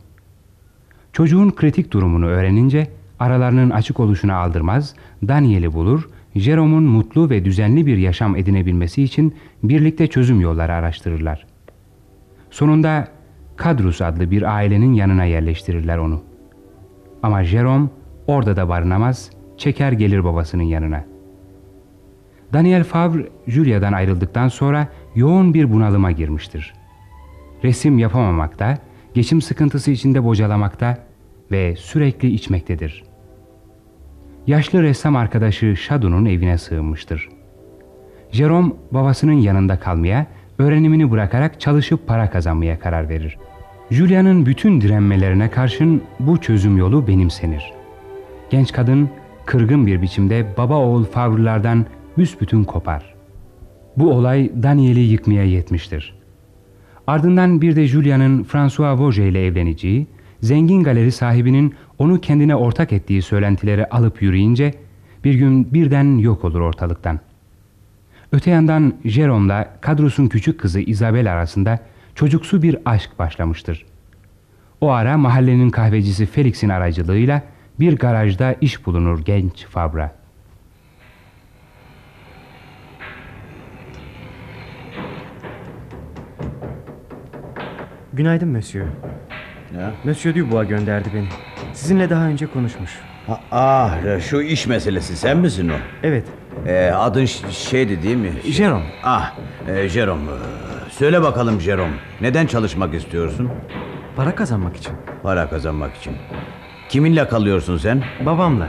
Çocuğun 1.14 1.52
kritik 1.52 1.92
durumunu 1.92 2.26
öğrenince 2.26 2.88
aralarının 3.20 3.70
açık 3.70 4.00
oluşuna 4.00 4.36
aldırmaz, 4.36 4.96
Daniel'i 5.28 5.74
bulur, 5.74 6.10
Jerome'un 6.36 6.84
mutlu 6.84 7.30
ve 7.30 7.46
düzenli 7.46 7.86
bir 7.86 7.98
yaşam 7.98 8.36
edinebilmesi 8.36 9.04
için 9.04 9.36
birlikte 9.64 10.08
çözüm 10.08 10.42
yolları 10.42 10.74
araştırırlar. 10.74 11.46
Sonunda 12.52 13.08
Kadrus 13.58 14.02
adlı 14.02 14.32
bir 14.32 14.56
ailenin 14.56 14.94
yanına 14.94 15.24
yerleştirirler 15.24 15.98
onu. 15.98 16.22
Ama 17.24 17.44
Jerome 17.44 17.88
orada 18.28 18.56
da 18.56 18.70
barınamaz, 18.70 19.30
çeker 19.58 19.92
gelir 19.92 20.24
babasının 20.24 20.64
yanına. 20.64 21.09
Daniel 22.54 22.84
Favre, 22.84 23.28
Julia'dan 23.48 23.94
ayrıldıktan 23.94 24.48
sonra 24.48 24.88
yoğun 25.16 25.54
bir 25.54 25.72
bunalıma 25.72 26.12
girmiştir. 26.12 26.74
Resim 27.64 27.98
yapamamakta, 27.98 28.78
geçim 29.14 29.42
sıkıntısı 29.42 29.92
içinde 29.92 30.24
bocalamakta 30.24 30.98
ve 31.52 31.76
sürekli 31.76 32.30
içmektedir. 32.30 33.04
Yaşlı 34.48 34.84
ressam 34.84 35.16
arkadaşı 35.16 35.76
Shadow'un 35.76 36.26
evine 36.26 36.58
sığınmıştır. 36.58 37.30
Jerome 38.32 38.74
babasının 38.92 39.34
yanında 39.34 39.80
kalmaya, 39.80 40.26
öğrenimini 40.60 41.12
bırakarak 41.12 41.60
çalışıp 41.60 42.08
para 42.08 42.30
kazanmaya 42.30 42.80
karar 42.80 43.10
verir. 43.10 43.38
Julia'nın 43.92 44.46
bütün 44.46 44.82
direnmelerine 44.82 45.50
karşın 45.50 46.04
bu 46.20 46.38
çözüm 46.42 46.78
yolu 46.78 47.08
benimsenir. 47.08 47.74
Genç 48.50 48.72
kadın 48.72 49.10
kırgın 49.46 49.88
bir 49.88 50.02
biçimde 50.02 50.46
baba 50.58 50.78
oğul 50.78 51.06
Favre'lardan 51.06 51.86
büsbütün 52.18 52.64
kopar. 52.64 53.15
Bu 53.98 54.14
olay 54.14 54.52
Daniel'i 54.64 54.99
yıkmaya 54.99 55.44
yetmiştir. 55.44 56.15
Ardından 57.07 57.61
bir 57.61 57.76
de 57.76 57.88
Julia'nın 57.88 58.44
François 58.44 58.99
Vauget 58.99 59.31
ile 59.31 59.45
evleneceği, 59.45 60.07
zengin 60.41 60.84
galeri 60.84 61.11
sahibinin 61.11 61.76
onu 61.98 62.22
kendine 62.22 62.56
ortak 62.56 62.94
ettiği 62.94 63.22
söylentileri 63.22 63.86
alıp 63.86 64.22
yürüyünce 64.22 64.73
bir 65.23 65.34
gün 65.34 65.73
birden 65.73 66.18
yok 66.18 66.44
olur 66.44 66.60
ortalıktan. 66.60 67.19
Öte 68.31 68.52
yandan 68.52 68.94
Jerome'la 69.06 69.77
Kadrus'un 69.81 70.27
küçük 70.27 70.60
kızı 70.60 70.80
Isabel 70.80 71.34
arasında 71.34 71.80
çocuksu 72.15 72.61
bir 72.61 72.77
aşk 72.86 73.19
başlamıştır. 73.19 73.86
O 74.81 74.90
ara 74.90 75.18
mahallenin 75.18 75.69
kahvecisi 75.69 76.26
Felix'in 76.26 76.69
aracılığıyla 76.69 77.44
bir 77.80 77.98
garajda 77.98 78.56
iş 78.61 78.86
bulunur 78.86 79.26
genç 79.26 79.65
Fabra. 79.65 80.19
Günaydın 88.14 88.48
Monsieur. 88.49 88.86
Ya? 89.80 89.91
Monsieur 90.03 90.36
Dubois 90.36 90.68
gönderdi 90.69 91.10
beni. 91.15 91.27
Sizinle 91.73 92.10
daha 92.10 92.26
önce 92.26 92.48
konuşmuş. 92.48 92.99
Ha, 93.27 93.40
ah 93.52 94.19
şu 94.30 94.41
iş 94.41 94.68
meselesi 94.68 95.18
sen 95.18 95.38
misin 95.38 95.69
o? 95.69 95.73
Evet. 96.03 96.26
Ee, 96.68 96.91
adın 96.95 97.26
şeydi 97.49 98.03
değil 98.03 98.15
mi? 98.15 98.31
Şey- 98.44 98.52
Jerome. 98.52 98.86
Ah 99.03 99.34
e, 99.68 99.90
Jerome. 99.90 100.31
Söyle 100.91 101.22
bakalım 101.22 101.61
Jerome. 101.61 101.94
Neden 102.22 102.45
çalışmak 102.48 102.94
istiyorsun? 102.94 103.49
Para 104.15 104.36
kazanmak 104.36 104.76
için. 104.76 104.94
Para 105.23 105.49
kazanmak 105.49 105.95
için. 105.95 106.14
Kiminle 106.90 107.27
kalıyorsun 107.27 107.77
sen? 107.77 108.03
Babamla. 108.26 108.68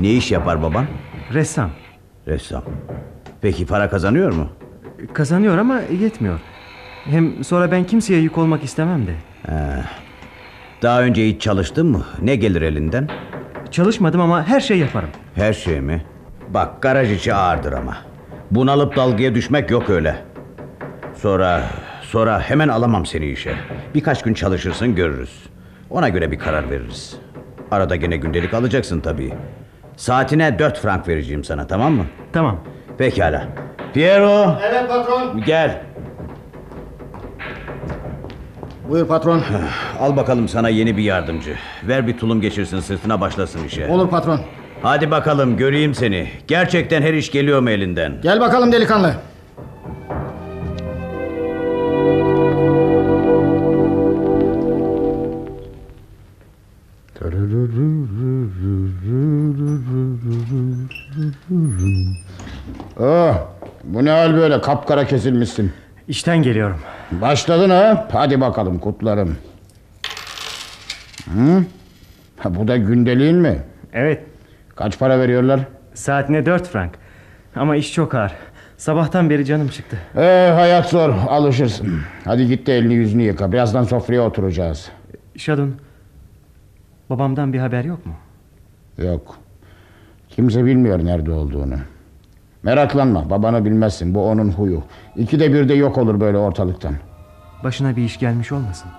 Ne 0.00 0.10
iş 0.12 0.30
yapar 0.32 0.62
baban? 0.62 0.86
Ressam. 1.34 1.70
Ressam. 2.28 2.62
Peki 3.40 3.66
para 3.66 3.90
kazanıyor 3.90 4.32
mu? 4.32 4.48
Kazanıyor 5.14 5.58
ama 5.58 5.80
yetmiyor. 6.00 6.40
Hem 7.10 7.44
sonra 7.44 7.70
ben 7.70 7.84
kimseye 7.84 8.20
yük 8.20 8.38
olmak 8.38 8.64
istemem 8.64 9.06
de. 9.06 9.12
Ee, 9.48 9.52
daha 10.82 11.02
önce 11.02 11.26
hiç 11.28 11.42
çalıştın 11.42 11.86
mı? 11.86 12.04
Ne 12.22 12.36
gelir 12.36 12.62
elinden? 12.62 13.08
Çalışmadım 13.70 14.20
ama 14.20 14.46
her 14.48 14.60
şey 14.60 14.78
yaparım. 14.78 15.08
Her 15.34 15.52
şey 15.52 15.80
mi? 15.80 16.02
Bak 16.48 16.82
garaj 16.82 17.12
içi 17.12 17.34
ağırdır 17.34 17.72
ama. 17.72 17.96
Bunalıp 18.50 18.96
dalgaya 18.96 19.34
düşmek 19.34 19.70
yok 19.70 19.90
öyle. 19.90 20.16
Sonra 21.14 21.62
sonra 22.02 22.40
hemen 22.40 22.68
alamam 22.68 23.06
seni 23.06 23.26
işe. 23.26 23.54
Birkaç 23.94 24.22
gün 24.22 24.34
çalışırsın 24.34 24.94
görürüz. 24.94 25.42
Ona 25.90 26.08
göre 26.08 26.30
bir 26.30 26.38
karar 26.38 26.70
veririz. 26.70 27.16
Arada 27.70 27.96
gene 27.96 28.16
gündelik 28.16 28.54
alacaksın 28.54 29.00
tabii. 29.00 29.32
Saatine 29.96 30.58
dört 30.58 30.78
frank 30.78 31.08
vereceğim 31.08 31.44
sana 31.44 31.66
tamam 31.66 31.92
mı? 31.92 32.04
Tamam. 32.32 32.60
Pekala. 32.98 33.48
Piero 33.94 34.58
Evet 34.70 34.88
patron. 34.88 35.42
gel. 35.46 35.82
Buyur 38.88 39.06
patron. 39.06 39.42
Al 40.00 40.16
bakalım 40.16 40.48
sana 40.48 40.68
yeni 40.68 40.96
bir 40.96 41.02
yardımcı. 41.02 41.56
Ver 41.88 42.06
bir 42.06 42.18
tulum 42.18 42.40
geçirsin 42.40 42.80
sırtına 42.80 43.20
başlasın 43.20 43.64
işe. 43.64 43.88
Olur 43.88 44.08
patron. 44.10 44.40
Hadi 44.82 45.10
bakalım 45.10 45.56
göreyim 45.56 45.94
seni. 45.94 46.28
Gerçekten 46.48 47.02
her 47.02 47.14
iş 47.14 47.30
geliyor 47.30 47.60
mu 47.60 47.70
elinden? 47.70 48.12
Gel 48.22 48.40
bakalım 48.40 48.72
delikanlı. 48.72 49.14
Oh, 63.00 63.34
bu 63.84 64.04
ne 64.04 64.10
hal 64.10 64.34
böyle 64.36 64.60
kapkara 64.60 65.06
kesilmişsin. 65.06 65.72
İşten 66.08 66.42
geliyorum. 66.42 66.78
Başladın 67.12 67.70
ha? 67.70 68.08
Hadi 68.12 68.40
bakalım 68.40 68.78
kutlarım. 68.78 69.36
Hı? 71.34 71.64
Ha, 72.38 72.54
bu 72.54 72.68
da 72.68 72.76
gündeliğin 72.76 73.36
mi? 73.36 73.62
Evet. 73.92 74.22
Kaç 74.76 74.98
para 74.98 75.20
veriyorlar? 75.20 75.60
Saatine 75.94 76.46
dört 76.46 76.68
frank. 76.68 76.92
Ama 77.56 77.76
iş 77.76 77.92
çok 77.92 78.14
ağır. 78.14 78.32
Sabahtan 78.76 79.30
beri 79.30 79.44
canım 79.44 79.68
çıktı. 79.68 79.98
Ee, 80.16 80.52
hayat 80.54 80.88
zor 80.90 81.10
alışırsın. 81.28 82.00
Hadi 82.24 82.46
git 82.46 82.66
de 82.66 82.76
elini 82.76 82.94
yüzünü 82.94 83.22
yıka. 83.22 83.52
Birazdan 83.52 83.84
sofraya 83.84 84.22
oturacağız. 84.22 84.90
Şadun, 85.36 85.76
babamdan 87.10 87.52
bir 87.52 87.58
haber 87.58 87.84
yok 87.84 88.06
mu? 88.06 88.12
Yok. 88.98 89.36
Kimse 90.28 90.64
bilmiyor 90.64 91.04
nerede 91.04 91.30
olduğunu. 91.30 91.74
Meraklanma 92.62 93.30
babanı 93.30 93.64
bilmezsin 93.64 94.14
bu 94.14 94.28
onun 94.28 94.50
huyu. 94.52 94.82
İkide 95.16 95.52
bir 95.52 95.68
de 95.68 95.74
yok 95.74 95.98
olur 95.98 96.20
böyle 96.20 96.38
ortalıktan. 96.38 96.94
Başına 97.64 97.96
bir 97.96 98.02
iş 98.04 98.18
gelmiş 98.18 98.52
olmasın? 98.52 98.90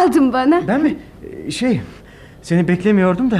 Kaldın 0.00 0.32
bana. 0.32 0.60
Ben 0.68 0.82
mi? 0.82 0.96
Ee, 1.46 1.50
Şey, 1.50 1.80
seni 2.42 2.68
beklemiyordum 2.68 3.30
da. 3.30 3.38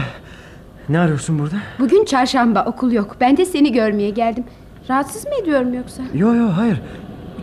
Ne 0.88 0.98
arıyorsun 0.98 1.38
burada? 1.38 1.56
Bugün 1.78 2.04
çarşamba 2.04 2.64
okul 2.64 2.92
yok. 2.92 3.16
Ben 3.20 3.36
de 3.36 3.44
seni 3.44 3.72
görmeye 3.72 4.10
geldim. 4.10 4.44
Rahatsız 4.90 5.24
mı 5.24 5.30
ediyorum 5.42 5.74
yoksa? 5.74 6.02
Yo 6.14 6.34
yo 6.34 6.48
hayır. 6.56 6.80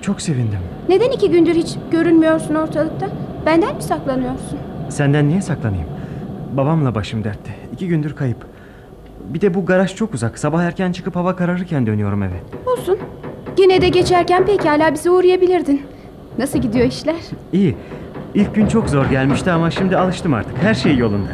Çok 0.01 0.21
sevindim. 0.21 0.59
Neden 0.89 1.11
iki 1.11 1.31
gündür 1.31 1.55
hiç 1.55 1.75
görünmüyorsun 1.91 2.55
ortalıkta? 2.55 3.07
Benden 3.45 3.75
mi 3.75 3.81
saklanıyorsun? 3.83 4.59
Senden 4.89 5.29
niye 5.29 5.41
saklanayım? 5.41 5.87
Babamla 6.53 6.95
başım 6.95 7.23
dertte. 7.23 7.51
İki 7.73 7.87
gündür 7.87 8.15
kayıp. 8.15 8.45
Bir 9.33 9.41
de 9.41 9.53
bu 9.53 9.65
garaj 9.65 9.95
çok 9.95 10.13
uzak. 10.13 10.39
Sabah 10.39 10.63
erken 10.63 10.91
çıkıp 10.91 11.15
hava 11.15 11.35
kararırken 11.35 11.85
dönüyorum 11.87 12.23
eve. 12.23 12.39
Olsun. 12.65 12.97
Yine 13.57 13.81
de 13.81 13.89
geçerken 13.89 14.45
pekala 14.45 14.93
bize 14.93 15.09
uğrayabilirdin. 15.09 15.81
Nasıl 16.37 16.59
gidiyor 16.59 16.85
işler? 16.87 17.15
İyi. 17.53 17.75
İlk 18.33 18.55
gün 18.55 18.67
çok 18.67 18.89
zor 18.89 19.05
gelmişti 19.05 19.51
ama 19.51 19.71
şimdi 19.71 19.97
alıştım 19.97 20.33
artık. 20.33 20.57
Her 20.63 20.73
şey 20.73 20.97
yolunda. 20.97 21.29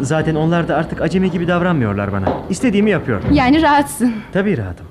Zaten 0.00 0.34
onlar 0.34 0.68
da 0.68 0.76
artık 0.76 1.00
acemi 1.02 1.30
gibi 1.30 1.48
davranmıyorlar 1.48 2.12
bana. 2.12 2.24
İstediğimi 2.50 2.90
yapıyorum. 2.90 3.24
Yani 3.32 3.62
rahatsın. 3.62 4.14
Tabii 4.32 4.58
rahatım. 4.58 4.86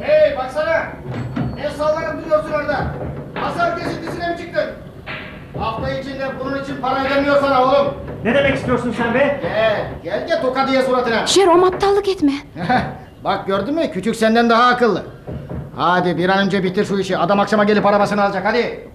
Hey 0.00 0.36
baksana. 0.38 0.82
Ne 1.56 1.70
sallanıp 1.70 2.24
duruyorsun 2.24 2.52
orada? 2.52 2.86
Hasar 3.34 3.78
kesintisine 3.78 4.30
mi 4.30 4.36
çıktın? 4.38 4.64
Hafta 5.58 5.90
içinde 5.90 6.24
bunun 6.44 6.62
için 6.62 6.76
para 6.82 7.04
ödemiyor 7.04 7.40
sana 7.40 7.64
oğlum. 7.64 7.94
Ne 8.24 8.34
demek 8.34 8.54
istiyorsun 8.54 8.94
sen 8.96 9.14
be? 9.14 9.40
Gel, 9.42 9.86
gel 10.04 10.28
de 10.38 10.42
toka 10.42 10.68
diye 10.68 10.82
suratına. 10.82 11.26
Jerome 11.26 11.66
aptallık 11.66 12.08
etme. 12.08 12.32
Bak 13.24 13.46
gördün 13.46 13.74
mü? 13.74 13.90
Küçük 13.92 14.16
senden 14.16 14.50
daha 14.50 14.64
akıllı. 14.68 15.02
Hadi 15.76 16.16
bir 16.16 16.28
an 16.28 16.38
önce 16.38 16.62
bitir 16.64 16.84
şu 16.84 16.98
işi. 16.98 17.18
Adam 17.18 17.40
akşama 17.40 17.64
gelip 17.64 17.86
arabasını 17.86 18.22
alacak 18.22 18.44
hadi. 18.46 18.88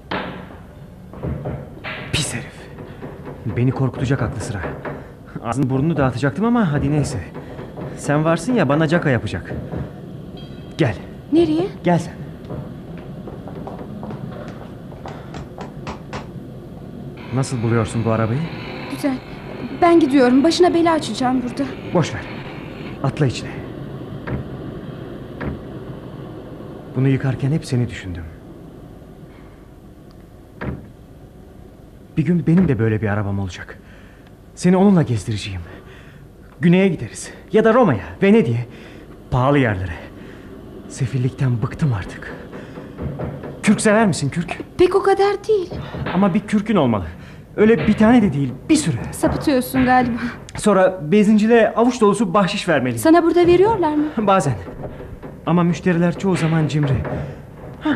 Beni 3.57 3.71
korkutacak 3.71 4.21
aklı 4.21 4.41
sıra. 4.41 4.59
Ağzını 5.43 5.69
burnunu 5.69 5.97
dağıtacaktım 5.97 6.45
ama 6.45 6.71
hadi 6.71 6.91
neyse. 6.91 7.19
Sen 7.97 8.25
varsın 8.25 8.53
ya 8.53 8.69
bana 8.69 8.87
caka 8.87 9.09
yapacak. 9.09 9.53
Gel. 10.77 10.95
Nereye? 11.33 11.67
Gel 11.83 11.99
sen. 11.99 12.13
Nasıl 17.33 17.63
buluyorsun 17.63 18.05
bu 18.05 18.11
arabayı? 18.11 18.39
Güzel. 18.91 19.17
Ben 19.81 19.99
gidiyorum. 19.99 20.43
Başına 20.43 20.73
bela 20.73 20.93
açacağım 20.93 21.41
burada. 21.43 21.63
Boş 21.93 22.13
ver. 22.13 22.21
Atla 23.03 23.25
içine. 23.25 23.49
Bunu 26.95 27.07
yıkarken 27.07 27.51
hep 27.51 27.65
seni 27.65 27.89
düşündüm. 27.89 28.23
Bir 32.17 32.25
gün 32.25 32.47
benim 32.47 32.67
de 32.67 32.79
böyle 32.79 33.01
bir 33.01 33.07
arabam 33.07 33.39
olacak. 33.39 33.77
Seni 34.55 34.77
onunla 34.77 35.01
gezdireceğim. 35.01 35.61
Güney'e 36.61 36.87
gideriz. 36.87 37.31
Ya 37.53 37.63
da 37.63 37.73
Roma'ya, 37.73 38.03
Venedik'e. 38.23 38.65
Pahalı 39.31 39.59
yerlere. 39.59 39.93
Sefillikten 40.89 41.61
bıktım 41.61 41.93
artık. 41.93 42.35
Kürk 43.63 43.81
sever 43.81 44.07
misin 44.07 44.29
kürk? 44.29 44.57
Pek 44.77 44.95
o 44.95 45.03
kadar 45.03 45.47
değil. 45.47 45.69
Ama 46.13 46.33
bir 46.33 46.39
kürkün 46.39 46.75
olmalı. 46.75 47.05
Öyle 47.55 47.87
bir 47.87 47.93
tane 47.93 48.21
de 48.21 48.33
değil, 48.33 48.53
bir 48.69 48.75
sürü. 48.75 48.95
Sapıtıyorsun 49.11 49.85
galiba. 49.85 50.19
Sonra 50.57 50.99
benzincilere 51.11 51.73
avuç 51.75 52.01
dolusu 52.01 52.33
bahşiş 52.33 52.69
vermeliyim. 52.69 52.99
Sana 52.99 53.23
burada 53.23 53.47
veriyorlar 53.47 53.95
mı? 53.95 54.03
Bazen. 54.17 54.53
Ama 55.45 55.63
müşteriler 55.63 56.19
çoğu 56.19 56.35
zaman 56.35 56.67
cimri. 56.67 56.93
Hah, 57.81 57.95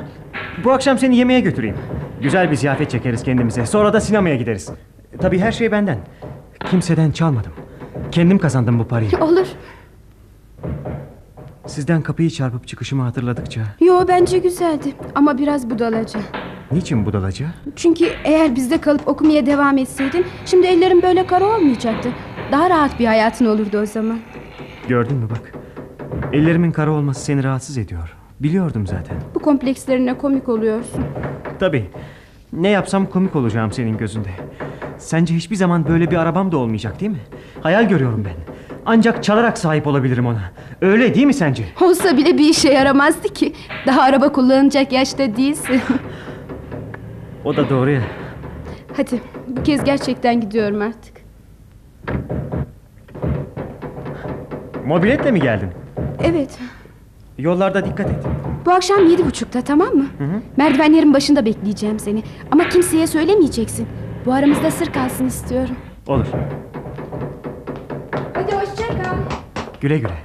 bu 0.64 0.72
akşam 0.72 0.98
seni 0.98 1.18
yemeğe 1.18 1.40
götüreyim. 1.40 1.78
Güzel 2.22 2.52
bir 2.52 2.56
ziyafet 2.56 2.90
çekeriz 2.92 3.24
kendimize. 3.24 3.66
Sonra 3.66 3.94
da 3.94 4.02
sinemaya 4.02 4.36
gideriz. 4.36 4.70
Tabii 5.20 5.40
her 5.40 5.52
şey 5.52 5.72
benden. 5.72 5.98
Kimseden 6.70 7.12
çalmadım. 7.12 7.52
Kendim 8.12 8.38
kazandım 8.38 8.80
bu 8.80 8.88
parayı. 8.88 9.10
Olur. 9.22 9.48
Sizden 11.68 12.02
kapıyı 12.02 12.30
çarpıp 12.30 12.68
çıkışımı 12.68 13.04
hatırladıkça... 13.04 13.62
Yo 13.82 14.06
bence 14.08 14.38
güzeldi. 14.38 14.94
Ama 15.16 15.38
biraz 15.38 15.70
budalaca. 15.70 16.20
Niçin 16.72 17.06
budalaca? 17.06 17.46
Çünkü 17.76 18.06
eğer 18.24 18.56
bizde 18.56 18.82
kalıp 18.82 19.08
okumaya 19.08 19.46
devam 19.46 19.78
etseydin... 19.78 20.26
...şimdi 20.46 20.68
ellerin 20.68 21.02
böyle 21.02 21.28
kara 21.28 21.46
olmayacaktı. 21.46 22.10
Daha 22.52 22.70
rahat 22.70 23.00
bir 23.00 23.06
hayatın 23.06 23.46
olurdu 23.46 23.80
o 23.82 23.86
zaman. 23.86 24.20
Gördün 24.88 25.18
mü 25.18 25.30
bak. 25.30 25.52
Ellerimin 26.34 26.72
kara 26.72 26.92
olması 26.92 27.22
seni 27.22 27.44
rahatsız 27.44 27.78
ediyor. 27.78 28.16
Biliyordum 28.40 28.88
zaten. 28.88 29.18
Bu 29.36 29.40
komplekslerine 29.40 30.18
komik 30.18 30.50
oluyorsun. 30.50 31.04
Tabii. 31.60 31.86
Ne 32.54 32.70
yapsam 32.70 33.06
komik 33.06 33.36
olacağım 33.36 33.72
senin 33.72 33.98
gözünde. 33.98 34.30
Sence 34.98 35.36
hiçbir 35.36 35.56
zaman 35.56 35.88
böyle 35.88 36.12
bir 36.12 36.16
arabam 36.18 36.52
da 36.52 36.58
olmayacak 36.58 37.00
değil 37.02 37.12
mi? 37.12 37.20
Hayal 37.62 37.88
görüyorum 37.90 38.26
ben. 38.26 38.34
Ancak 38.86 39.24
çalarak 39.24 39.58
sahip 39.58 39.88
olabilirim 39.88 40.26
ona. 40.26 40.52
Öyle 40.82 41.16
değil 41.16 41.26
mi 41.26 41.34
sence? 41.34 41.64
Olsa 41.82 42.18
bile 42.18 42.38
bir 42.38 42.50
işe 42.50 42.70
yaramazdı 42.74 43.28
ki. 43.34 43.54
Daha 43.88 44.02
araba 44.02 44.32
kullanacak 44.32 44.92
yaşta 44.92 45.36
değilsin. 45.38 45.82
O 47.46 47.58
da 47.58 47.70
doğru 47.70 47.90
ya. 47.92 48.02
Hadi 48.98 49.22
bu 49.48 49.64
kez 49.64 49.84
gerçekten 49.84 50.42
gidiyorum 50.42 50.82
artık. 50.82 51.16
Mobiletle 54.86 55.32
mi 55.32 55.40
geldin? 55.40 55.70
Evet. 56.24 56.60
Yollarda 57.38 57.86
dikkat 57.86 58.10
et. 58.10 58.16
Bu 58.66 58.72
akşam 58.72 59.08
yedi 59.10 59.26
buçukta 59.26 59.62
tamam 59.62 59.96
mı? 59.96 60.06
Hı 60.18 60.24
hı. 60.24 60.42
Merdivenlerin 60.58 61.14
başında 61.14 61.46
bekleyeceğim 61.46 62.00
seni. 62.00 62.24
Ama 62.52 62.70
kimseye 62.70 63.08
söylemeyeceksin. 63.08 63.88
Bu 64.26 64.34
aramızda 64.34 64.72
sır 64.72 64.94
kalsın 64.94 65.26
istiyorum. 65.28 65.76
Olur. 66.08 66.26
Hadi 68.34 68.56
hoşça 68.56 68.88
kal. 68.88 69.16
Güle 69.82 69.98
güle. 69.98 70.12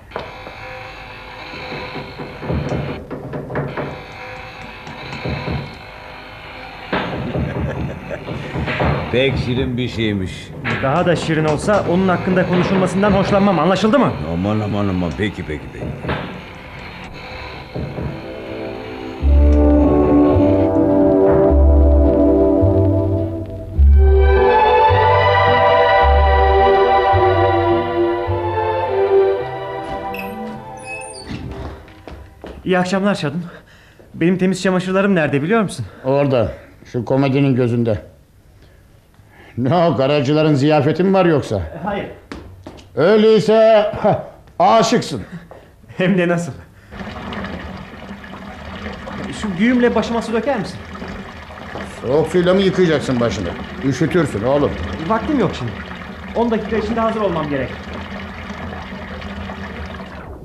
Pek 9.13 9.37
şirin 9.39 9.77
bir 9.77 9.89
şeymiş. 9.89 10.49
Daha 10.83 11.07
da 11.07 11.17
şirin 11.17 11.45
olsa 11.45 11.85
onun 11.91 12.09
hakkında 12.09 12.47
konuşulmasından 12.49 13.11
hoşlanmam 13.11 13.59
anlaşıldı 13.59 13.99
mı? 13.99 14.13
Aman 14.33 14.61
aman 14.61 14.89
aman 14.89 15.11
peki 15.19 15.43
peki 15.49 15.63
peki. 15.73 15.85
İyi 32.71 32.79
akşamlar 32.79 33.15
Şadun. 33.15 33.45
Benim 34.15 34.39
temiz 34.39 34.63
çamaşırlarım 34.63 35.15
nerede 35.15 35.43
biliyor 35.43 35.63
musun? 35.63 35.87
Orada 36.05 36.53
şu 36.85 37.05
komedinin 37.05 37.55
gözünde. 37.55 38.03
Ne 39.59 39.75
o 39.75 39.97
garajcıların 39.97 40.55
ziyafeti 40.55 41.05
mi 41.05 41.13
var 41.13 41.25
yoksa? 41.25 41.63
Hayır. 41.85 42.07
Öyleyse 42.97 43.87
aşıksın. 44.59 45.23
Hem 45.97 46.19
de 46.19 46.29
nasıl? 46.29 46.53
Şu 49.43 49.57
güğümle 49.59 49.95
başıma 49.95 50.23
su 50.23 50.33
döker 50.33 50.59
misin? 50.59 50.79
Soğuk 52.03 52.29
suyla 52.29 52.55
mı 52.55 52.61
yıkayacaksın 52.61 53.21
başını? 53.21 53.49
Üşütürsün 53.85 54.43
oğlum. 54.45 54.71
Vaktim 55.09 55.39
yok 55.39 55.51
şimdi. 55.59 55.73
10 56.37 56.51
dakika 56.51 56.77
içinde 56.77 57.01
hazır 57.01 57.21
olmam 57.21 57.49
gerek. 57.49 57.71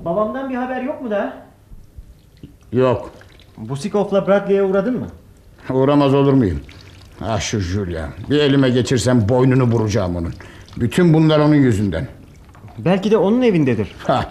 Babamdan 0.06 0.49
bir 0.49 0.56
haber 0.56 0.81
yok 0.81 1.02
mu 1.02 1.11
da? 1.11 1.44
Yok. 2.71 3.11
Busikov'la 3.57 4.27
Bradley'e 4.27 4.63
uğradın 4.63 4.99
mı? 4.99 5.07
Uğramaz 5.69 6.13
olur 6.13 6.33
muyum? 6.33 6.59
Ah 7.21 7.39
şu 7.39 7.59
Julia. 7.59 8.07
Bir 8.29 8.39
elime 8.39 8.69
geçirsem 8.69 9.29
boynunu 9.29 9.63
vuracağım 9.63 10.15
onun. 10.15 10.33
Bütün 10.77 11.13
bunlar 11.13 11.39
onun 11.39 11.55
yüzünden. 11.55 12.07
Belki 12.77 13.11
de 13.11 13.17
onun 13.17 13.41
evindedir. 13.41 13.95
Ha. 14.07 14.29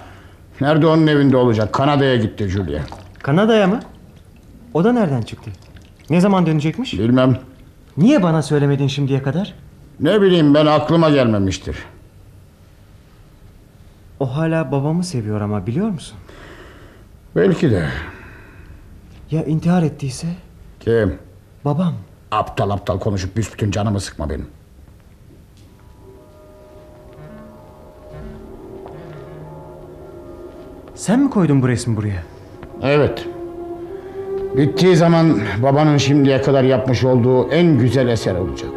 Nerede 0.61 0.87
onun 0.87 1.07
evinde 1.07 1.37
olacak? 1.37 1.73
Kanada'ya 1.73 2.17
gitti 2.17 2.49
Julia. 2.49 2.83
Kanada'ya 3.23 3.67
mı? 3.67 3.81
O 4.75 4.85
da 4.85 4.93
nereden 4.93 5.23
çıktı? 5.23 5.51
Ne 6.11 6.21
zaman 6.21 6.47
dönecekmiş? 6.47 6.93
Bilmem. 6.95 7.39
Niye 7.97 8.23
bana 8.23 8.43
söylemedin 8.43 8.87
şimdiye 8.87 9.23
kadar? 9.23 9.55
Ne 10.01 10.23
bileyim 10.23 10.55
ben 10.55 10.67
aklıma 10.67 11.11
gelmemiştir. 11.11 11.77
O 14.21 14.37
hala 14.37 14.73
babamı 14.73 15.05
seviyor 15.05 15.41
ama 15.41 15.67
biliyor 15.67 15.89
musun? 15.89 16.19
Belki 17.37 17.71
de. 17.71 17.89
Ya 19.35 19.45
intihar 19.45 19.83
ettiyse? 19.83 20.27
Kim? 20.81 21.19
Babam. 21.65 21.95
Aptal 22.31 22.71
aptal 22.71 22.99
konuşup 22.99 23.37
büsbütün 23.37 23.71
canımı 23.71 24.01
sıkma 24.01 24.31
benim. 24.31 24.47
Sen 30.95 31.21
mi 31.21 31.31
koydun 31.31 31.63
bu 31.63 31.69
resmi 31.69 31.97
buraya? 31.97 32.23
Evet. 32.83 33.27
Bittiği 34.57 34.97
zaman 34.97 35.41
babanın 35.63 35.97
şimdiye 35.97 36.43
kadar 36.43 36.65
yapmış 36.65 37.05
olduğu 37.05 37.49
en 37.51 37.79
güzel 37.79 38.09
eser 38.09 38.35
olacak. 38.35 38.73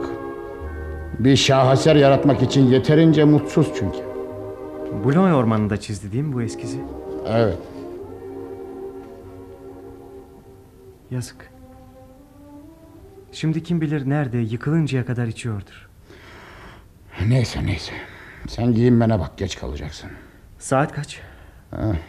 Bir 1.19 1.35
şaheser 1.35 1.95
yaratmak 1.95 2.41
için 2.41 2.65
yeterince 2.67 3.23
mutsuz 3.23 3.67
çünkü. 3.79 3.99
Boulogne 5.03 5.33
ormanında 5.33 5.77
çizdi 5.77 6.11
değil 6.11 6.23
mi 6.23 6.33
bu 6.33 6.41
eskizi? 6.41 6.77
Evet. 7.27 7.57
Yazık. 11.11 11.51
Şimdi 13.31 13.63
kim 13.63 13.81
bilir 13.81 14.09
nerede 14.09 14.37
yıkılıncaya 14.37 15.05
kadar 15.05 15.27
içiyordur. 15.27 15.89
Neyse 17.27 17.65
neyse. 17.65 17.91
Sen 18.47 18.73
giyinmene 18.73 19.19
bak 19.19 19.37
geç 19.37 19.59
kalacaksın. 19.59 20.09
Saat 20.59 20.91
kaç? 20.93 21.19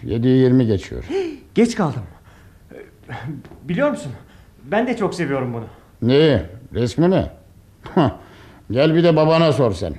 7'yi 0.04 0.38
20 0.42 0.66
geçiyor. 0.66 1.04
Geç 1.54 1.74
kaldım. 1.74 2.02
Biliyor 3.62 3.90
musun? 3.90 4.12
Ben 4.64 4.86
de 4.86 4.96
çok 4.96 5.14
seviyorum 5.14 5.54
bunu. 5.54 5.64
Neyi? 6.02 6.42
Resmi 6.74 7.08
mi? 7.08 7.30
Gel 8.70 8.94
bir 8.94 9.04
de 9.04 9.16
babana 9.16 9.52
sor 9.52 9.72
sen. 9.72 9.94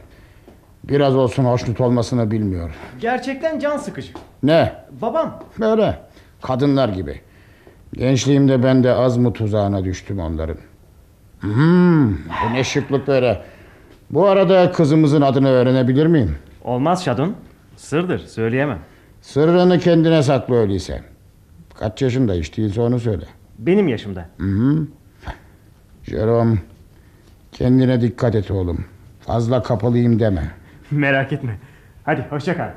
Biraz 0.84 1.16
olsun 1.16 1.46
hoşnut 1.46 1.82
olmasını 1.82 2.32
bilmiyor. 2.32 2.72
Gerçekten 3.02 3.60
can 3.60 3.78
sıkıcı. 3.78 4.14
Ne? 4.44 4.76
Babam. 5.02 5.44
Böyle. 5.60 6.00
Kadınlar 6.42 6.90
gibi. 6.90 7.22
Gençliğimde 8.00 8.64
ben 8.64 8.84
de 8.84 8.94
az 8.94 9.18
mı 9.18 9.34
tuzağına 9.34 9.84
düştüm 9.84 10.20
onların. 10.20 10.58
Hmm, 11.40 12.14
bu 12.16 12.54
ne 12.54 12.64
şıklık 12.64 13.08
böyle. 13.08 13.42
Bu 14.10 14.28
arada 14.28 14.72
kızımızın 14.72 15.22
adını 15.22 15.50
öğrenebilir 15.50 16.06
miyim? 16.06 16.36
Olmaz 16.64 17.04
Şadon. 17.04 17.36
Sırdır 17.78 18.20
söyleyemem. 18.20 18.80
Sırrını 19.22 19.80
kendine 19.80 20.24
sakla 20.24 20.56
öyleyse. 20.56 21.04
Kaç 21.80 22.02
yaşında 22.02 22.34
hiç 22.34 22.58
değilse 22.58 22.82
onu 22.82 23.00
söyle. 23.00 23.26
Benim 23.60 23.88
yaşımda. 23.88 24.30
Hı 24.38 24.46
hı. 24.46 24.88
Jerome, 26.04 26.58
kendine 27.52 28.02
dikkat 28.02 28.36
et 28.36 28.52
oğlum. 28.52 28.86
Fazla 29.22 29.64
kapalıyım 29.64 30.20
deme. 30.20 30.52
Merak 30.92 31.34
etme. 31.34 31.58
Hadi 32.06 32.26
hoşça 32.30 32.58
kal. 32.58 32.70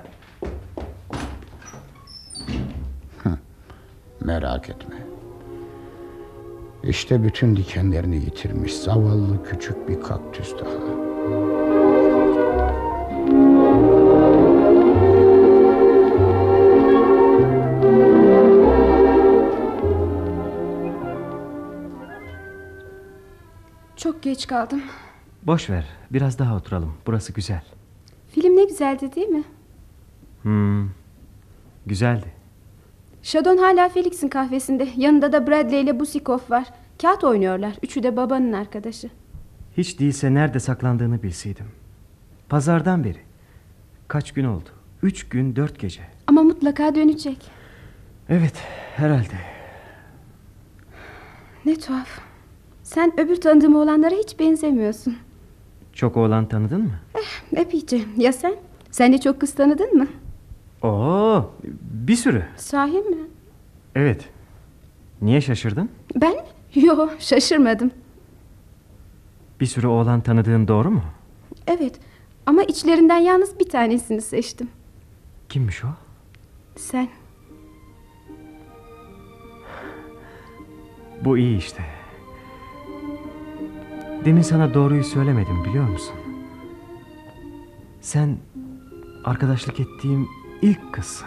Merak 4.24 4.70
etme. 4.70 5.11
İşte 6.84 7.24
bütün 7.24 7.56
dikenlerini 7.56 8.16
yitirmiş 8.16 8.74
zavallı 8.74 9.44
küçük 9.44 9.88
bir 9.88 10.00
kaktüs 10.00 10.52
daha. 10.58 11.02
Çok 23.96 24.22
geç 24.22 24.46
kaldım. 24.46 24.82
Boş 25.42 25.70
ver. 25.70 25.84
Biraz 26.10 26.38
daha 26.38 26.56
oturalım. 26.56 26.94
Burası 27.06 27.32
güzel. 27.32 27.62
Film 28.28 28.56
ne 28.56 28.64
güzeldi 28.64 29.14
değil 29.14 29.28
mi? 29.28 29.44
Hmm. 30.42 30.88
Güzeldi. 31.86 32.41
Şadon 33.22 33.56
hala 33.56 33.88
Felix'in 33.88 34.28
kahvesinde. 34.28 34.88
Yanında 34.96 35.32
da 35.32 35.46
Bradley 35.46 35.80
ile 35.82 36.00
Busikov 36.00 36.38
var. 36.50 36.64
Kağıt 37.02 37.24
oynuyorlar. 37.24 37.72
Üçü 37.82 38.02
de 38.02 38.16
babanın 38.16 38.52
arkadaşı. 38.52 39.10
Hiç 39.76 40.00
değilse 40.00 40.34
nerede 40.34 40.60
saklandığını 40.60 41.22
bilseydim. 41.22 41.66
Pazardan 42.48 43.04
beri. 43.04 43.18
Kaç 44.08 44.32
gün 44.32 44.44
oldu? 44.44 44.68
Üç 45.02 45.28
gün 45.28 45.56
dört 45.56 45.78
gece. 45.78 46.00
Ama 46.26 46.42
mutlaka 46.42 46.94
dönecek. 46.94 47.50
Evet 48.28 48.54
herhalde. 48.96 49.34
Ne 51.64 51.78
tuhaf. 51.78 52.08
Sen 52.82 53.20
öbür 53.20 53.36
tanıdığım 53.40 53.76
oğlanlara 53.76 54.14
hiç 54.14 54.38
benzemiyorsun. 54.38 55.16
Çok 55.92 56.16
oğlan 56.16 56.48
tanıdın 56.48 56.82
mı? 56.82 56.90
Epeyce. 57.56 58.00
Ya 58.16 58.32
sen? 58.32 58.54
Sen 58.90 59.12
de 59.12 59.18
çok 59.18 59.40
kız 59.40 59.54
tanıdın 59.54 59.96
mı? 59.98 60.06
Oo, 60.82 61.50
bir 61.82 62.16
sürü. 62.16 62.44
Sahi 62.56 62.98
mi? 62.98 63.16
Evet. 63.94 64.28
Niye 65.22 65.40
şaşırdın? 65.40 65.90
Ben? 66.16 66.34
Yo 66.74 67.08
şaşırmadım. 67.18 67.90
Bir 69.60 69.66
sürü 69.66 69.86
oğlan 69.86 70.20
tanıdığın 70.20 70.68
doğru 70.68 70.90
mu? 70.90 71.02
Evet 71.66 72.00
ama 72.46 72.62
içlerinden 72.62 73.16
yalnız 73.18 73.58
bir 73.60 73.68
tanesini 73.68 74.20
seçtim. 74.20 74.68
Kimmiş 75.48 75.84
o? 75.84 75.88
Sen. 76.76 77.08
Bu 81.24 81.38
iyi 81.38 81.58
işte. 81.58 81.82
Demin 84.24 84.42
sana 84.42 84.74
doğruyu 84.74 85.04
söylemedim 85.04 85.64
biliyor 85.64 85.88
musun? 85.88 86.14
Sen 88.00 88.36
arkadaşlık 89.24 89.80
ettiğim 89.80 90.28
ilk 90.62 90.92
kızsın. 90.92 91.26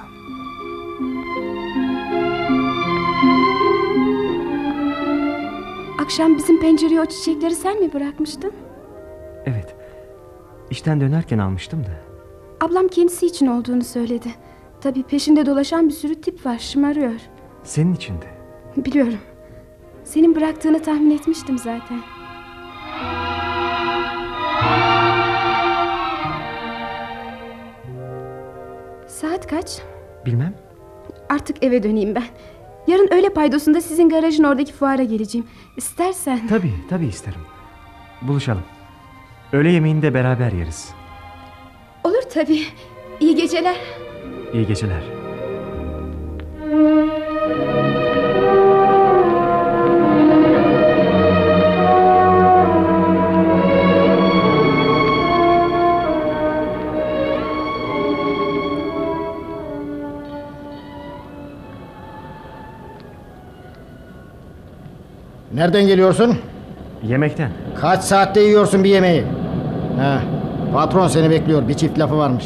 Akşam 5.99 6.37
bizim 6.37 6.59
pencereye 6.61 7.01
o 7.01 7.05
çiçekleri 7.05 7.55
sen 7.55 7.79
mi 7.79 7.93
bırakmıştın? 7.93 8.51
Evet. 9.45 9.75
İşten 10.69 11.01
dönerken 11.01 11.37
almıştım 11.37 11.83
da. 11.83 11.89
Ablam 12.65 12.87
kendisi 12.87 13.25
için 13.25 13.47
olduğunu 13.47 13.83
söyledi. 13.83 14.27
Tabii 14.81 15.03
peşinde 15.03 15.45
dolaşan 15.45 15.87
bir 15.87 15.93
sürü 15.93 16.15
tip 16.21 16.45
var 16.45 16.59
şımarıyor. 16.59 17.19
Senin 17.63 17.93
için 17.93 18.15
de. 18.21 18.25
Biliyorum. 18.85 19.17
Senin 20.03 20.35
bıraktığını 20.35 20.81
tahmin 20.83 21.11
etmiştim 21.11 21.57
zaten. 21.57 21.99
Saat 29.25 29.47
kaç? 29.47 29.81
Bilmem. 30.25 30.53
Artık 31.29 31.63
eve 31.63 31.83
döneyim 31.83 32.15
ben. 32.15 32.23
Yarın 32.87 33.13
öğle 33.13 33.29
paydosunda 33.29 33.81
sizin 33.81 34.09
garajın 34.09 34.43
oradaki 34.43 34.73
fuara 34.73 35.03
geleceğim. 35.03 35.47
İstersen. 35.77 36.47
Tabii 36.47 36.73
tabii 36.89 37.05
isterim. 37.07 37.39
Buluşalım. 38.21 38.63
Öğle 39.53 39.71
yemeğini 39.71 40.01
de 40.01 40.13
beraber 40.13 40.51
yeriz. 40.51 40.89
Olur 42.03 42.21
tabii. 42.33 42.61
İyi 43.19 43.35
geceler. 43.35 43.75
İyi 44.53 44.67
geceler. 44.67 45.03
Nereden 65.55 65.87
geliyorsun? 65.87 66.37
Yemekten. 67.03 67.49
Kaç 67.81 68.03
saatte 68.03 68.41
yiyorsun 68.41 68.83
bir 68.83 68.89
yemeği? 68.89 69.23
Ha, 69.99 70.21
patron 70.73 71.07
seni 71.07 71.29
bekliyor. 71.29 71.67
Bir 71.67 71.73
çift 71.73 71.99
lafı 71.99 72.17
varmış. 72.17 72.45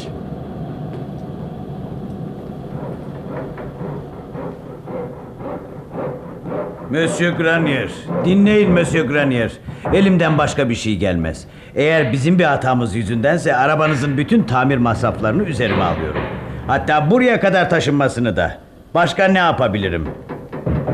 Monsieur 6.90 7.36
Granier, 7.36 7.88
dinleyin 8.24 8.70
Monsieur 8.70 9.06
Granier. 9.08 9.52
Elimden 9.92 10.38
başka 10.38 10.68
bir 10.68 10.74
şey 10.74 10.96
gelmez. 10.96 11.44
Eğer 11.74 12.12
bizim 12.12 12.38
bir 12.38 12.44
hatamız 12.44 12.94
yüzündense 12.94 13.56
arabanızın 13.56 14.16
bütün 14.16 14.42
tamir 14.42 14.76
masraflarını 14.76 15.42
üzerime 15.42 15.82
alıyorum. 15.82 16.22
Hatta 16.66 17.10
buraya 17.10 17.40
kadar 17.40 17.70
taşınmasını 17.70 18.36
da. 18.36 18.58
Başka 18.94 19.24
ne 19.24 19.38
yapabilirim? 19.38 20.08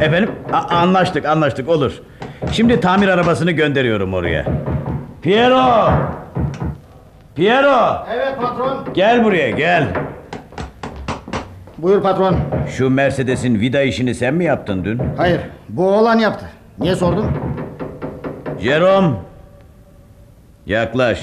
Efendim? 0.01 0.31
A- 0.53 0.77
anlaştık, 0.77 1.25
anlaştık 1.27 1.69
olur. 1.69 1.93
Şimdi 2.53 2.81
tamir 2.81 3.09
arabasını 3.09 3.51
gönderiyorum 3.51 4.15
oraya. 4.15 4.45
Piero! 5.23 5.91
Piero! 7.35 8.07
Evet 8.15 8.37
patron. 8.41 8.85
Gel 8.95 9.25
buraya 9.25 9.51
gel. 9.51 9.87
Buyur 11.79 12.03
patron. 12.03 12.37
Şu 12.77 12.91
Mercedes'in 12.91 13.61
vida 13.61 13.83
işini 13.83 14.15
sen 14.15 14.35
mi 14.35 14.45
yaptın 14.45 14.85
dün? 14.85 15.03
Hayır 15.17 15.41
bu 15.69 15.89
oğlan 15.89 16.19
yaptı. 16.19 16.47
Niye 16.79 16.97
sordun? 16.97 17.27
Jerome. 18.61 19.09
Yaklaş. 20.67 21.23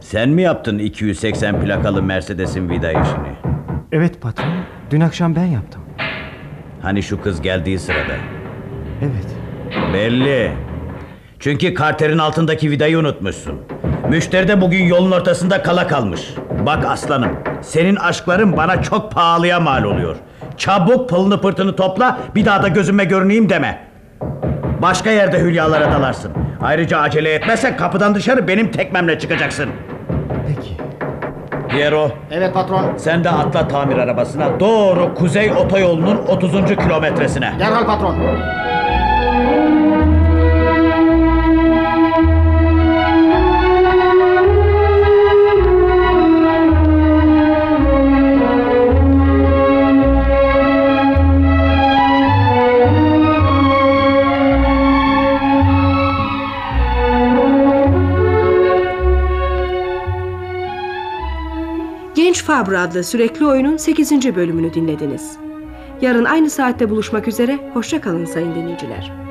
Sen 0.00 0.28
mi 0.28 0.42
yaptın 0.42 0.78
280 0.78 1.60
plakalı 1.60 2.02
Mercedes'in 2.02 2.68
vida 2.70 2.90
işini? 2.92 3.34
Evet 3.92 4.20
patron. 4.20 4.46
Dün 4.94 5.00
akşam 5.00 5.36
ben 5.36 5.44
yaptım. 5.44 5.82
Hani 6.82 7.02
şu 7.02 7.22
kız 7.22 7.42
geldiği 7.42 7.78
sırada. 7.78 8.14
Evet. 9.02 9.26
Belli. 9.94 10.52
Çünkü 11.40 11.74
karterin 11.74 12.18
altındaki 12.18 12.70
vidayı 12.70 12.98
unutmuşsun. 12.98 13.60
Müşteri 14.08 14.48
de 14.48 14.60
bugün 14.60 14.84
yolun 14.84 15.10
ortasında 15.10 15.62
kala 15.62 15.86
kalmış. 15.86 16.20
Bak 16.66 16.84
aslanım, 16.84 17.30
senin 17.62 17.96
aşkların 17.96 18.56
bana 18.56 18.82
çok 18.82 19.12
pahalıya 19.12 19.60
mal 19.60 19.84
oluyor. 19.84 20.16
Çabuk 20.56 21.08
pılını 21.10 21.40
pırtını 21.40 21.76
topla, 21.76 22.18
bir 22.34 22.44
daha 22.44 22.62
da 22.62 22.68
gözüme 22.68 23.04
görüneyim 23.04 23.48
deme. 23.48 23.88
Başka 24.82 25.10
yerde 25.10 25.40
hülyalara 25.40 25.92
dalarsın. 25.92 26.32
Ayrıca 26.62 26.98
acele 26.98 27.32
etmezsen 27.34 27.76
kapıdan 27.76 28.14
dışarı 28.14 28.48
benim 28.48 28.70
tekmemle 28.70 29.18
çıkacaksın. 29.18 29.70
Piero. 31.74 32.10
Evet 32.30 32.54
patron. 32.54 32.84
Sen 32.96 33.24
de 33.24 33.30
atla 33.30 33.68
tamir 33.68 33.96
arabasına 33.98 34.60
doğru 34.60 35.14
kuzey 35.14 35.52
otoyolunun 35.52 36.16
30. 36.28 36.52
kilometresine. 36.76 37.52
Derhal 37.58 37.86
patron. 37.86 38.16
Fabre 62.46 62.78
adlı 62.78 63.04
sürekli 63.04 63.46
oyunun 63.46 63.76
8. 63.76 64.34
bölümünü 64.36 64.74
dinlediniz. 64.74 65.36
Yarın 66.00 66.24
aynı 66.24 66.50
saatte 66.50 66.90
buluşmak 66.90 67.28
üzere, 67.28 67.70
hoşça 67.74 68.00
kalın 68.00 68.24
sayın 68.24 68.54
dinleyiciler. 68.54 69.23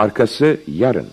Arkası 0.00 0.60
yarın. 0.66 1.06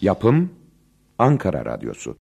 Yapım 0.00 0.50
Ankara 1.18 1.64
Radyosu. 1.64 2.21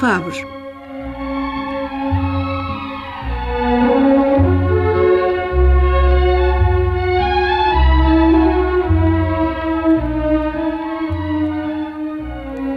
Fabre 0.00 0.32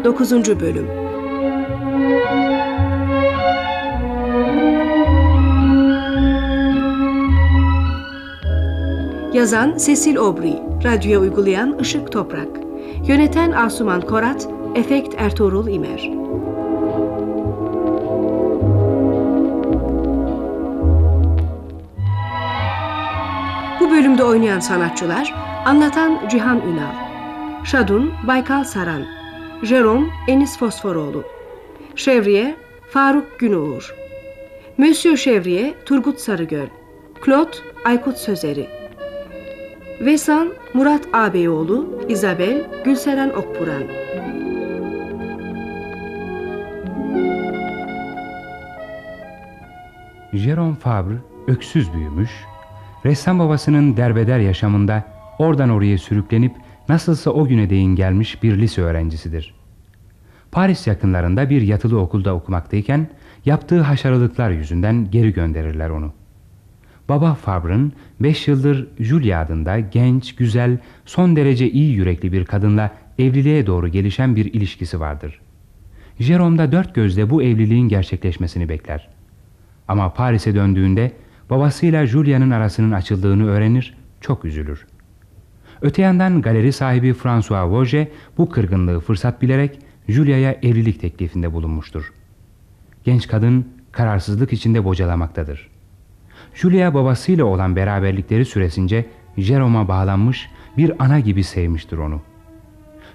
Dokuzuncu 0.04 0.60
Bölüm. 0.60 0.88
Yazan 9.34 9.78
Cecil 9.78 10.18
Aubry, 10.18 10.54
radyoya 10.84 11.20
uygulayan 11.20 11.78
Işık 11.80 12.12
Toprak, 12.12 12.48
yöneten 13.08 13.52
Asuman 13.52 14.02
Korat, 14.02 14.48
efekt 14.76 15.16
Ertuğrul 15.18 15.68
İmer. 15.68 16.23
Bölümde 24.24 24.36
oynayan 24.38 24.60
sanatçılar 24.60 25.34
Anlatan 25.66 26.28
Cihan 26.30 26.62
Ünal 26.62 26.94
Şadun 27.64 28.14
Baykal 28.28 28.64
Saran 28.64 29.06
Jerome 29.64 30.08
Enis 30.28 30.58
Fosforoğlu 30.58 31.24
Şevriye 31.96 32.56
Faruk 32.90 33.40
Günuğur 33.40 33.96
Monsieur 34.78 35.18
Şevriye 35.18 35.74
Turgut 35.86 36.20
Sarıgöl 36.20 36.68
Claude 37.26 37.58
Aykut 37.86 38.18
Sözeri 38.18 38.70
Vesan 40.02 40.54
Murat 40.74 41.08
Ağabeyoğlu 41.14 42.02
İzabel 42.10 42.64
Gülseren 42.86 43.30
Okburan. 43.30 43.84
Jerome 50.34 50.76
Fabre 50.76 51.16
öksüz 51.48 51.94
büyümüş, 51.94 52.32
ressam 53.06 53.40
babasının 53.40 53.98
derbeder 53.98 54.40
yaşamında 54.40 55.04
oradan 55.40 55.70
oraya 55.70 55.98
sürüklenip 55.98 56.56
nasılsa 56.90 57.32
o 57.32 57.48
güne 57.48 57.70
değin 57.70 57.96
gelmiş 57.96 58.44
bir 58.44 58.58
lise 58.58 58.82
öğrencisidir. 58.82 59.54
Paris 60.52 60.88
yakınlarında 60.88 61.50
bir 61.50 61.62
yatılı 61.62 62.00
okulda 62.00 62.36
okumaktayken 62.36 63.08
yaptığı 63.46 63.82
haşarılıklar 63.82 64.50
yüzünden 64.50 65.12
geri 65.12 65.34
gönderirler 65.34 65.90
onu. 65.90 66.14
Baba 67.10 67.34
Fabre'ın 67.34 67.94
5 68.20 68.48
yıldır 68.48 68.88
Julia 69.00 69.42
adında 69.42 69.80
genç, 69.80 70.36
güzel, 70.36 70.78
son 71.06 71.36
derece 71.36 71.72
iyi 71.72 71.94
yürekli 71.94 72.32
bir 72.32 72.46
kadınla 72.46 72.92
evliliğe 73.20 73.68
doğru 73.68 73.88
gelişen 73.88 74.36
bir 74.36 74.54
ilişkisi 74.54 75.00
vardır. 75.00 75.40
Jerome 76.20 76.58
da 76.58 76.72
dört 76.72 76.96
gözle 76.96 77.30
bu 77.30 77.44
evliliğin 77.44 77.88
gerçekleşmesini 77.88 78.70
bekler. 78.70 79.10
Ama 79.88 80.14
Paris'e 80.14 80.56
döndüğünde 80.56 81.12
babasıyla 81.54 82.06
Julia'nın 82.06 82.52
arasının 82.52 82.92
açıldığını 82.92 83.48
öğrenir, 83.48 83.98
çok 84.22 84.46
üzülür. 84.46 84.88
Öte 85.82 86.02
yandan 86.02 86.42
galeri 86.42 86.74
sahibi 86.74 87.14
François 87.14 87.72
Vauget 87.72 88.12
bu 88.38 88.50
kırgınlığı 88.50 89.00
fırsat 89.00 89.42
bilerek 89.42 89.80
Julia'ya 90.08 90.52
evlilik 90.52 91.02
teklifinde 91.02 91.54
bulunmuştur. 91.54 92.14
Genç 93.04 93.28
kadın 93.28 93.68
kararsızlık 93.92 94.54
içinde 94.54 94.86
bocalamaktadır. 94.86 95.70
Julia 96.54 96.94
babasıyla 96.94 97.46
olan 97.46 97.76
beraberlikleri 97.76 98.46
süresince 98.46 99.06
Jerome'a 99.38 99.88
bağlanmış 99.88 100.50
bir 100.78 101.04
ana 101.04 101.20
gibi 101.20 101.44
sevmiştir 101.44 101.98
onu. 101.98 102.22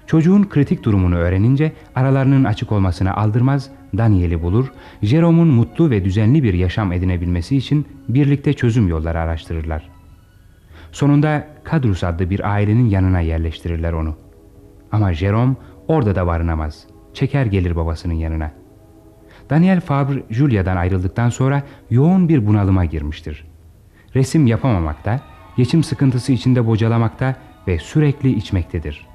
Çocuğun 0.07 0.43
kritik 0.43 0.83
durumunu 0.83 1.15
öğrenince 1.15 1.71
aralarının 1.95 2.43
açık 2.43 2.71
olmasına 2.71 3.13
aldırmaz, 3.13 3.69
Daniel'i 3.97 4.41
bulur, 4.41 4.71
Jerome'un 5.01 5.47
mutlu 5.47 5.89
ve 5.89 6.05
düzenli 6.05 6.43
bir 6.43 6.53
yaşam 6.53 6.91
edinebilmesi 6.91 7.57
için 7.57 7.85
birlikte 8.09 8.53
çözüm 8.53 8.87
yolları 8.87 9.19
araştırırlar. 9.19 9.89
Sonunda 10.91 11.47
Kadrus 11.63 12.03
adlı 12.03 12.29
bir 12.29 12.53
ailenin 12.53 12.89
yanına 12.89 13.19
yerleştirirler 13.19 13.93
onu. 13.93 14.15
Ama 14.91 15.13
Jerome 15.13 15.55
orada 15.87 16.15
da 16.15 16.27
barınamaz. 16.27 16.87
Çeker 17.13 17.45
gelir 17.45 17.75
babasının 17.75 18.13
yanına. 18.13 18.51
Daniel 19.49 19.81
Fabre 19.81 20.23
Julia'dan 20.29 20.77
ayrıldıktan 20.77 21.29
sonra 21.29 21.63
yoğun 21.89 22.29
bir 22.29 22.47
bunalıma 22.47 22.85
girmiştir. 22.85 23.45
Resim 24.15 24.47
yapamamakta, 24.47 25.21
geçim 25.57 25.83
sıkıntısı 25.83 26.31
içinde 26.31 26.67
bocalamakta 26.67 27.35
ve 27.67 27.79
sürekli 27.79 28.33
içmektedir. 28.33 29.07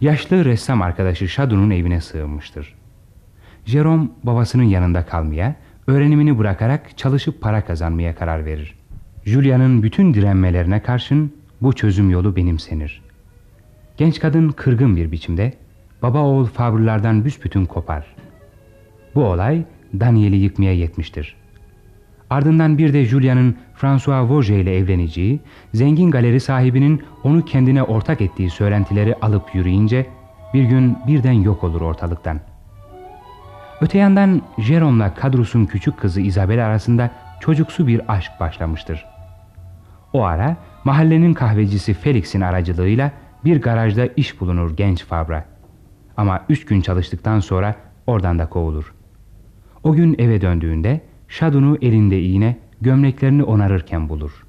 Yaşlı 0.00 0.44
ressam 0.44 0.82
arkadaşı 0.82 1.28
Shadow'un 1.28 1.70
evine 1.70 2.00
sığınmıştır. 2.00 2.74
Jerome 3.64 4.08
babasının 4.22 4.62
yanında 4.62 5.06
kalmaya, 5.06 5.54
öğrenimini 5.86 6.38
bırakarak 6.38 6.98
çalışıp 6.98 7.40
para 7.40 7.64
kazanmaya 7.64 8.14
karar 8.14 8.44
verir. 8.44 8.74
Julia'nın 9.24 9.82
bütün 9.82 10.14
direnmelerine 10.14 10.82
karşın 10.82 11.32
bu 11.62 11.72
çözüm 11.72 12.10
yolu 12.10 12.36
benimsenir. 12.36 13.02
Genç 13.96 14.20
kadın 14.20 14.48
kırgın 14.48 14.96
bir 14.96 15.12
biçimde 15.12 15.52
baba 16.02 16.18
oğul 16.18 16.44
Fabre'lardan 16.44 17.24
büsbütün 17.24 17.66
kopar. 17.66 18.06
Bu 19.14 19.24
olay 19.24 19.64
Daniel'i 20.00 20.36
yıkmaya 20.36 20.74
yetmiştir. 20.74 21.36
Ardından 22.30 22.78
bir 22.78 22.92
de 22.92 23.04
Julia'nın 23.04 23.56
François 23.74 24.30
Vosges 24.30 24.62
ile 24.62 24.76
evleneceği, 24.76 25.40
zengin 25.74 26.10
galeri 26.10 26.40
sahibinin 26.40 27.02
onu 27.22 27.44
kendine 27.44 27.82
ortak 27.82 28.20
ettiği 28.20 28.50
söylentileri 28.50 29.14
alıp 29.14 29.54
yürüyünce 29.54 30.06
bir 30.54 30.64
gün 30.64 30.96
birden 31.06 31.32
yok 31.32 31.64
olur 31.64 31.80
ortalıktan. 31.80 32.40
Öte 33.84 33.98
yandan 33.98 34.42
Jerome'la 34.58 35.14
Kadrus'un 35.14 35.66
küçük 35.66 35.98
kızı 35.98 36.20
Isabel 36.20 36.66
arasında 36.66 37.10
çocuksu 37.40 37.86
bir 37.86 38.00
aşk 38.08 38.32
başlamıştır. 38.40 39.06
O 40.12 40.24
ara 40.24 40.56
mahallenin 40.84 41.34
kahvecisi 41.34 41.94
Felix'in 41.94 42.40
aracılığıyla 42.40 43.10
bir 43.44 43.60
garajda 43.60 44.06
iş 44.16 44.40
bulunur 44.40 44.76
genç 44.76 45.04
Fabra. 45.04 45.44
Ama 46.16 46.40
üç 46.48 46.66
gün 46.66 46.80
çalıştıktan 46.80 47.40
sonra 47.40 47.74
oradan 48.06 48.38
da 48.38 48.46
kovulur. 48.46 48.94
O 49.82 49.92
gün 49.92 50.16
eve 50.18 50.40
döndüğünde 50.40 51.00
Şadun'u 51.28 51.78
elinde 51.82 52.22
iğne 52.22 52.56
gömleklerini 52.80 53.42
onarırken 53.42 54.08
bulur. 54.08 54.46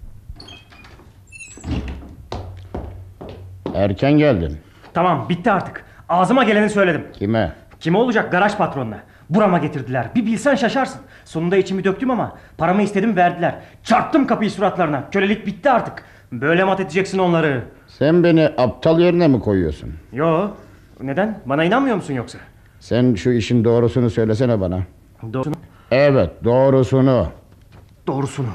Erken 3.74 4.18
geldin. 4.18 4.58
Tamam 4.94 5.30
bitti 5.30 5.52
artık. 5.52 5.86
Ağzıma 6.10 6.44
geleni 6.44 6.70
söyledim. 6.70 7.06
Kime? 7.14 7.54
Kime 7.80 7.98
olacak 7.98 8.32
garaj 8.32 8.58
patronuna? 8.58 9.00
Burama 9.30 9.58
getirdiler. 9.58 10.10
Bir 10.16 10.26
bilsen 10.26 10.56
şaşarsın. 10.56 11.02
Sonunda 11.26 11.58
içimi 11.58 11.84
döktüm 11.84 12.12
ama 12.12 12.38
paramı 12.58 12.82
istedim 12.82 13.16
verdiler. 13.16 13.56
Çarptım 13.84 14.28
kapıyı 14.28 14.52
suratlarına. 14.52 15.10
Kölelik 15.10 15.46
bitti 15.48 15.70
artık. 15.70 16.04
Böyle 16.32 16.64
mat 16.64 16.80
edeceksin 16.80 17.18
onları. 17.20 17.64
Sen 17.88 18.24
beni 18.24 18.50
aptal 18.58 19.00
yerine 19.00 19.28
mi 19.28 19.40
koyuyorsun? 19.40 19.94
Yo. 20.14 20.50
Neden? 21.02 21.40
Bana 21.46 21.64
inanmıyor 21.64 21.96
musun 21.96 22.14
yoksa? 22.14 22.38
Sen 22.80 23.16
şu 23.16 23.30
işin 23.32 23.64
doğrusunu 23.64 24.10
söylesene 24.10 24.62
bana. 24.62 24.80
Doğrusunu? 25.34 25.56
Evet 25.92 26.32
doğrusunu. 26.44 27.28
Doğrusunu. 28.08 28.48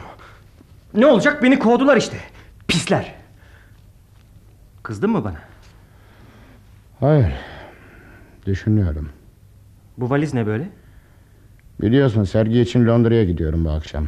Ne 0.94 1.06
olacak? 1.06 1.42
Beni 1.42 1.58
kovdular 1.58 1.96
işte. 1.96 2.16
Pisler. 2.68 3.14
Kızdın 4.82 5.10
mı 5.10 5.24
bana? 5.24 5.38
Hayır. 7.00 7.32
Düşünüyorum. 8.46 9.08
Bu 10.00 10.10
valiz 10.10 10.34
ne 10.34 10.46
böyle? 10.46 10.68
Biliyorsun 11.80 12.24
sergi 12.24 12.60
için 12.60 12.86
Londra'ya 12.86 13.24
gidiyorum 13.24 13.64
bu 13.64 13.70
akşam. 13.70 14.06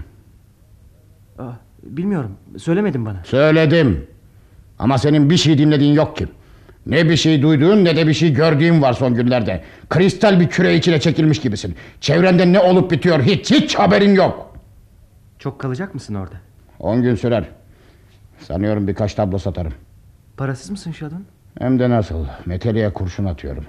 Aa, 1.38 1.52
bilmiyorum. 1.82 2.36
Söylemedin 2.58 3.06
bana. 3.06 3.24
Söyledim. 3.24 4.06
Ama 4.78 4.98
senin 4.98 5.30
bir 5.30 5.36
şey 5.36 5.58
dinlediğin 5.58 5.92
yok 5.94 6.16
ki. 6.16 6.26
Ne 6.86 7.08
bir 7.08 7.16
şey 7.16 7.42
duyduğun 7.42 7.84
ne 7.84 7.96
de 7.96 8.06
bir 8.06 8.14
şey 8.14 8.32
gördüğün 8.32 8.82
var 8.82 8.92
son 8.92 9.14
günlerde. 9.14 9.64
Kristal 9.90 10.40
bir 10.40 10.48
küre 10.48 10.76
içine 10.76 11.00
çekilmiş 11.00 11.40
gibisin. 11.40 11.74
Çevrende 12.00 12.52
ne 12.52 12.60
olup 12.60 12.90
bitiyor 12.90 13.22
hiç 13.22 13.50
hiç 13.50 13.74
haberin 13.74 14.14
yok. 14.14 14.56
Çok 15.38 15.58
kalacak 15.58 15.94
mısın 15.94 16.14
orada? 16.14 16.34
On 16.80 17.02
gün 17.02 17.14
sürer. 17.14 17.44
Sanıyorum 18.38 18.88
birkaç 18.88 19.14
tablo 19.14 19.38
satarım. 19.38 19.72
Parasız 20.36 20.70
mısın 20.70 20.92
Şadun? 20.92 21.24
Hem 21.58 21.78
de 21.78 21.90
nasıl. 21.90 22.26
Meteliğe 22.46 22.92
kurşun 22.92 23.24
atıyorum. 23.24 23.64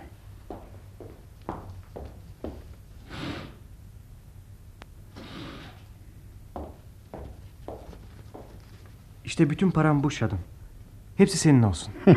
İşte 9.25 9.49
bütün 9.49 9.71
param 9.71 10.03
bu 10.03 10.11
Şadun. 10.11 10.39
Hepsi 11.17 11.37
senin 11.37 11.63
olsun. 11.63 11.93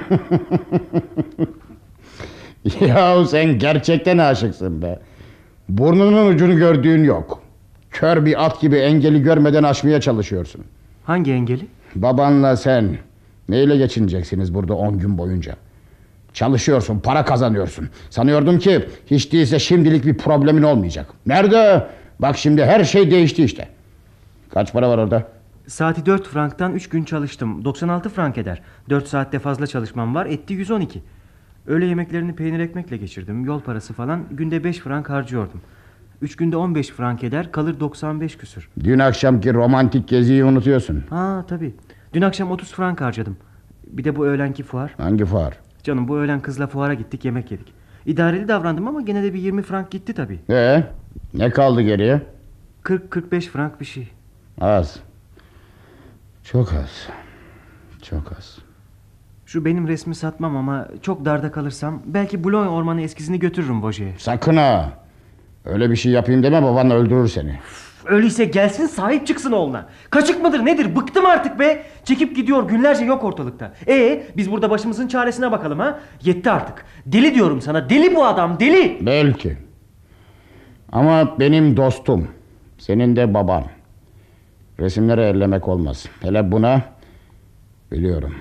Yahu 2.81 3.25
sen 3.25 3.59
gerçekten 3.59 4.19
aşıksın 4.19 4.83
be. 4.83 4.99
Burnunun 5.69 6.27
ucunu 6.35 6.57
gördüğün 6.57 7.05
yok. 7.05 7.43
Kör 7.91 8.25
bir 8.25 8.45
at 8.45 8.61
gibi 8.61 8.77
engeli 8.77 9.23
görmeden 9.23 9.63
aşmaya 9.63 10.01
çalışıyorsun. 10.01 10.65
Hangi 11.05 11.33
engeli? 11.33 11.67
Babanla 11.95 12.57
sen. 12.57 12.99
Neyle 13.49 13.77
geçineceksiniz 13.77 14.55
burada 14.55 14.75
on 14.75 14.99
gün 14.99 15.19
boyunca? 15.19 15.57
Çalışıyorsun, 16.33 16.99
para 17.01 17.25
kazanıyorsun. 17.25 17.89
Sanıyordum 18.11 18.59
ki 18.59 18.85
hiç 19.07 19.33
değilse 19.33 19.59
şimdilik 19.59 20.05
bir 20.05 20.19
problemin 20.19 20.63
olmayacak. 20.63 21.07
Nerede? 21.27 21.87
Bak 22.19 22.39
şimdi 22.39 22.65
her 22.65 22.85
şey 22.85 23.11
değişti 23.11 23.45
işte. 23.45 23.69
Kaç 24.51 24.73
para 24.73 24.89
var 24.89 24.99
orada? 24.99 25.29
Saati 25.67 26.07
4 26.07 26.27
franktan 26.29 26.75
3 26.75 26.89
gün 26.89 27.05
çalıştım. 27.05 27.65
96 27.65 28.09
frank 28.09 28.39
eder. 28.39 28.63
4 28.91 29.09
saatte 29.09 29.39
fazla 29.39 29.67
çalışmam 29.67 30.15
var. 30.15 30.27
Etti 30.27 30.55
112. 30.55 31.03
Öğle 31.67 31.87
yemeklerini 31.87 32.35
peynir 32.35 32.61
ekmekle 32.61 32.97
geçirdim. 32.97 33.45
Yol 33.45 33.61
parası 33.61 33.93
falan 33.93 34.25
günde 34.31 34.65
5 34.65 34.79
frank 34.79 35.11
harcıyordum. 35.11 35.61
3 36.23 36.37
günde 36.37 36.57
15 36.57 36.89
frank 36.91 37.25
eder. 37.25 37.53
Kalır 37.53 37.81
95 37.81 38.37
küsür. 38.39 38.69
Dün 38.85 38.99
akşamki 38.99 39.55
romantik 39.55 40.09
geziyi 40.09 40.45
unutuyorsun. 40.45 41.05
Ha 41.11 41.45
tabii. 41.49 41.75
Dün 42.13 42.23
akşam 42.23 42.51
30 42.51 42.73
frank 42.73 43.01
harcadım. 43.01 43.37
Bir 43.87 44.05
de 44.05 44.17
bu 44.17 44.27
öğlenki 44.27 44.63
fuar. 44.63 44.95
Hangi 44.97 45.25
fuar? 45.25 45.59
Canım 45.83 46.09
bu 46.09 46.19
öğlen 46.19 46.41
kızla 46.41 46.67
fuara 46.67 46.95
gittik 46.95 47.25
yemek 47.25 47.51
yedik. 47.51 47.73
İdareli 48.07 48.49
davrandım 48.49 48.89
ama 48.89 49.01
gene 49.01 49.23
de 49.23 49.35
bir 49.35 49.39
20 49.39 49.63
frank 49.63 49.91
gitti 49.91 50.15
tabii. 50.15 50.39
Ee, 50.51 50.85
ne 51.35 51.51
kaldı 51.51 51.83
geriye? 51.83 52.23
40-45 52.85 53.41
frank 53.41 53.81
bir 53.81 53.85
şey. 53.85 54.09
Az. 54.61 55.01
Çok 56.53 56.73
az. 56.73 57.09
Çok 58.03 58.33
az. 58.39 58.59
Şu 59.47 59.65
benim 59.65 59.89
resmi 59.89 60.15
satmam 60.15 60.57
ama 60.57 60.89
çok 61.03 61.25
darda 61.25 61.53
kalırsam 61.53 62.03
belki 62.07 62.45
Boulogne 62.45 62.69
ormanı 62.69 63.01
eskizini 63.03 63.39
götürürüm 63.39 63.83
Vosges'e. 63.83 64.19
Sakın 64.19 64.57
ha. 64.57 64.93
Öyle 65.65 65.91
bir 65.91 65.97
şey 65.97 66.13
yapayım 66.13 66.43
deme 66.43 66.63
baban 66.63 66.91
öldürür 66.91 67.29
seni. 67.29 67.59
Öyleyse 68.07 68.45
gelsin 68.45 68.87
sahip 68.87 69.27
çıksın 69.27 69.53
oğluna. 69.53 69.87
Kaçık 70.11 70.43
mıdır 70.43 70.65
nedir 70.65 70.97
bıktım 70.97 71.27
artık 71.27 71.59
be. 71.59 71.83
Çekip 72.05 72.37
gidiyor 72.37 72.69
günlerce 72.69 73.05
yok 73.05 73.25
ortalıkta. 73.25 73.73
E 73.89 74.27
biz 74.37 74.51
burada 74.51 74.71
başımızın 74.71 75.09
çaresine 75.09 75.53
bakalım 75.53 75.79
ha. 75.79 76.01
Yetti 76.23 76.51
artık. 76.51 76.85
Deli 77.07 77.35
diyorum 77.35 77.61
sana 77.61 77.91
deli 77.91 78.15
bu 78.15 78.25
adam 78.25 78.61
deli. 78.61 78.99
Belki. 79.07 79.57
Ama 80.93 81.39
benim 81.41 81.77
dostum. 81.77 82.29
Senin 82.79 83.17
de 83.17 83.35
baban. 83.35 83.65
Resimleri 84.81 85.21
ellemek 85.21 85.69
olmaz. 85.69 86.07
Hele 86.21 86.53
buna 86.53 86.83
biliyorum. 87.93 88.35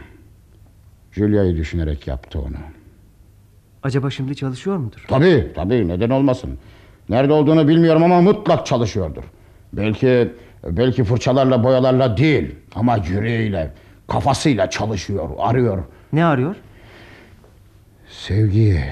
Julia'yı 1.12 1.58
düşünerek 1.58 2.08
yaptı 2.08 2.40
onu. 2.40 2.56
Acaba 3.84 4.10
şimdi 4.10 4.36
çalışıyor 4.36 4.78
mudur? 4.78 5.06
Tabii 5.08 5.52
tabii 5.56 5.88
neden 5.88 6.10
olmasın. 6.10 6.58
Nerede 7.10 7.34
olduğunu 7.34 7.68
bilmiyorum 7.68 8.04
ama 8.04 8.22
mutlak 8.22 8.66
çalışıyordur. 8.66 9.24
Belki 9.74 10.32
belki 10.64 11.04
fırçalarla 11.04 11.64
boyalarla 11.64 12.18
değil 12.18 12.56
ama 12.76 12.98
yüreğiyle, 12.98 13.72
kafasıyla 14.08 14.70
çalışıyor, 14.70 15.30
arıyor. 15.38 15.84
Ne 16.14 16.26
arıyor? 16.26 16.56
Sevgiyi. 18.10 18.84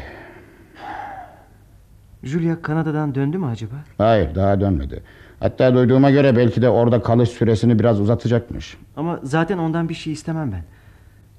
Julia 2.24 2.62
Kanada'dan 2.62 3.16
döndü 3.16 3.38
mü 3.38 3.46
acaba? 3.46 3.76
Hayır 3.98 4.36
daha 4.36 4.62
dönmedi. 4.62 5.04
Hatta 5.44 5.74
duyduğuma 5.74 6.12
göre 6.12 6.36
belki 6.36 6.62
de 6.62 6.70
orada 6.70 7.02
kalış 7.02 7.30
süresini 7.30 7.80
biraz 7.80 8.00
uzatacakmış. 8.02 8.78
Ama 8.96 9.20
zaten 9.24 9.58
ondan 9.58 9.90
bir 9.90 9.94
şey 9.94 10.14
istemem 10.14 10.52
ben. 10.52 10.64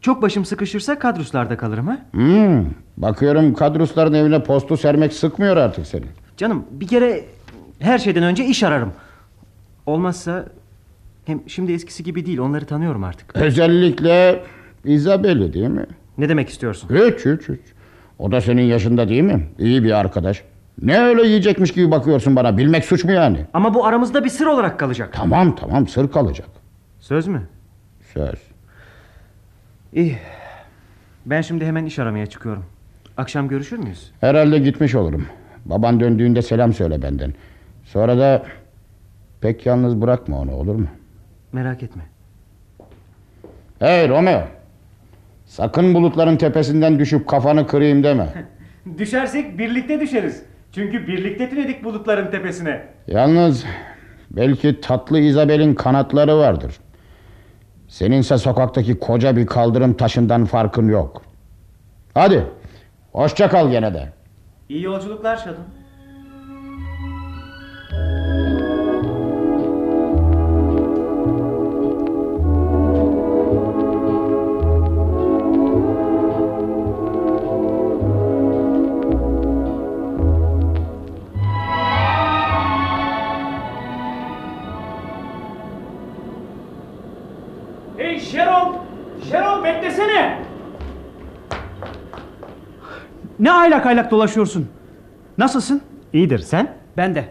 Çok 0.00 0.22
başım 0.22 0.44
sıkışırsa 0.44 0.98
kadruslarda 0.98 1.56
kalırım 1.56 1.86
ha? 1.86 1.98
Hmm, 2.12 2.64
bakıyorum 2.96 3.54
kadrusların 3.54 4.14
evine 4.14 4.42
postu 4.42 4.76
sermek 4.76 5.12
sıkmıyor 5.12 5.56
artık 5.56 5.86
seni. 5.86 6.04
Canım 6.36 6.64
bir 6.70 6.86
kere 6.86 7.24
her 7.78 7.98
şeyden 7.98 8.22
önce 8.22 8.44
iş 8.44 8.62
ararım. 8.62 8.92
Olmazsa 9.86 10.46
hem 11.24 11.40
şimdi 11.46 11.72
eskisi 11.72 12.04
gibi 12.04 12.26
değil 12.26 12.38
onları 12.38 12.66
tanıyorum 12.66 13.04
artık. 13.04 13.36
Özellikle 13.36 14.44
Isabel'i 14.84 15.52
değil 15.52 15.68
mi? 15.68 15.86
Ne 16.18 16.28
demek 16.28 16.48
istiyorsun? 16.48 16.88
Hiç 16.90 17.18
hiç 17.18 17.48
hiç. 17.48 17.60
O 18.18 18.32
da 18.32 18.40
senin 18.40 18.62
yaşında 18.62 19.08
değil 19.08 19.22
mi? 19.22 19.48
İyi 19.58 19.84
bir 19.84 19.92
arkadaş. 19.92 20.42
Ne 20.82 20.98
öyle 21.00 21.26
yiyecekmiş 21.26 21.72
gibi 21.72 21.90
bakıyorsun 21.90 22.36
bana? 22.36 22.58
Bilmek 22.58 22.84
suç 22.84 23.04
mu 23.04 23.12
yani? 23.12 23.38
Ama 23.54 23.74
bu 23.74 23.86
aramızda 23.86 24.24
bir 24.24 24.28
sır 24.30 24.46
olarak 24.46 24.78
kalacak. 24.78 25.12
Tamam 25.12 25.56
tamam 25.56 25.88
sır 25.88 26.10
kalacak. 26.10 26.48
Söz 27.00 27.26
mü? 27.26 27.42
Söz. 28.14 28.38
İyi. 29.92 30.18
Ben 31.26 31.40
şimdi 31.40 31.66
hemen 31.66 31.84
iş 31.84 31.98
aramaya 31.98 32.26
çıkıyorum. 32.26 32.64
Akşam 33.16 33.48
görüşür 33.48 33.78
müyüz? 33.78 34.12
Herhalde 34.20 34.58
gitmiş 34.58 34.94
olurum. 34.94 35.26
Baban 35.64 36.00
döndüğünde 36.00 36.42
selam 36.42 36.72
söyle 36.72 37.02
benden. 37.02 37.34
Sonra 37.84 38.18
da 38.18 38.42
pek 39.40 39.66
yalnız 39.66 40.00
bırakma 40.00 40.38
onu 40.38 40.52
olur 40.54 40.74
mu? 40.74 40.86
Merak 41.52 41.82
etme. 41.82 42.02
Hey 43.78 44.08
Romeo. 44.08 44.42
Sakın 45.46 45.94
bulutların 45.94 46.36
tepesinden 46.36 46.98
düşüp 46.98 47.28
kafanı 47.28 47.66
kırayım 47.66 48.02
deme. 48.02 48.28
Düşersek 48.98 49.58
birlikte 49.58 50.00
düşeriz. 50.00 50.42
Çünkü 50.74 51.06
birlikte 51.06 51.50
tünedik 51.50 51.84
bulutların 51.84 52.30
tepesine. 52.30 52.84
Yalnız 53.06 53.64
belki 54.30 54.80
tatlı 54.80 55.18
Isabel'in 55.18 55.74
kanatları 55.74 56.36
vardır. 56.38 56.74
Seninse 57.88 58.38
sokaktaki 58.38 58.98
koca 58.98 59.36
bir 59.36 59.46
kaldırım 59.46 59.94
taşından 59.94 60.44
farkın 60.44 60.88
yok. 60.88 61.22
Hadi. 62.14 62.46
Hoşça 63.12 63.48
kal 63.48 63.70
gene 63.70 63.94
de. 63.94 64.12
İyi 64.68 64.82
yolculuklar 64.82 65.36
Şadon. 65.36 65.64
Aylak 93.64 93.86
aylak 93.86 94.10
dolaşıyorsun? 94.10 94.68
Nasılsın? 95.38 95.80
İyidir 96.12 96.38
sen? 96.38 96.68
Ben 96.96 97.14
de. 97.14 97.24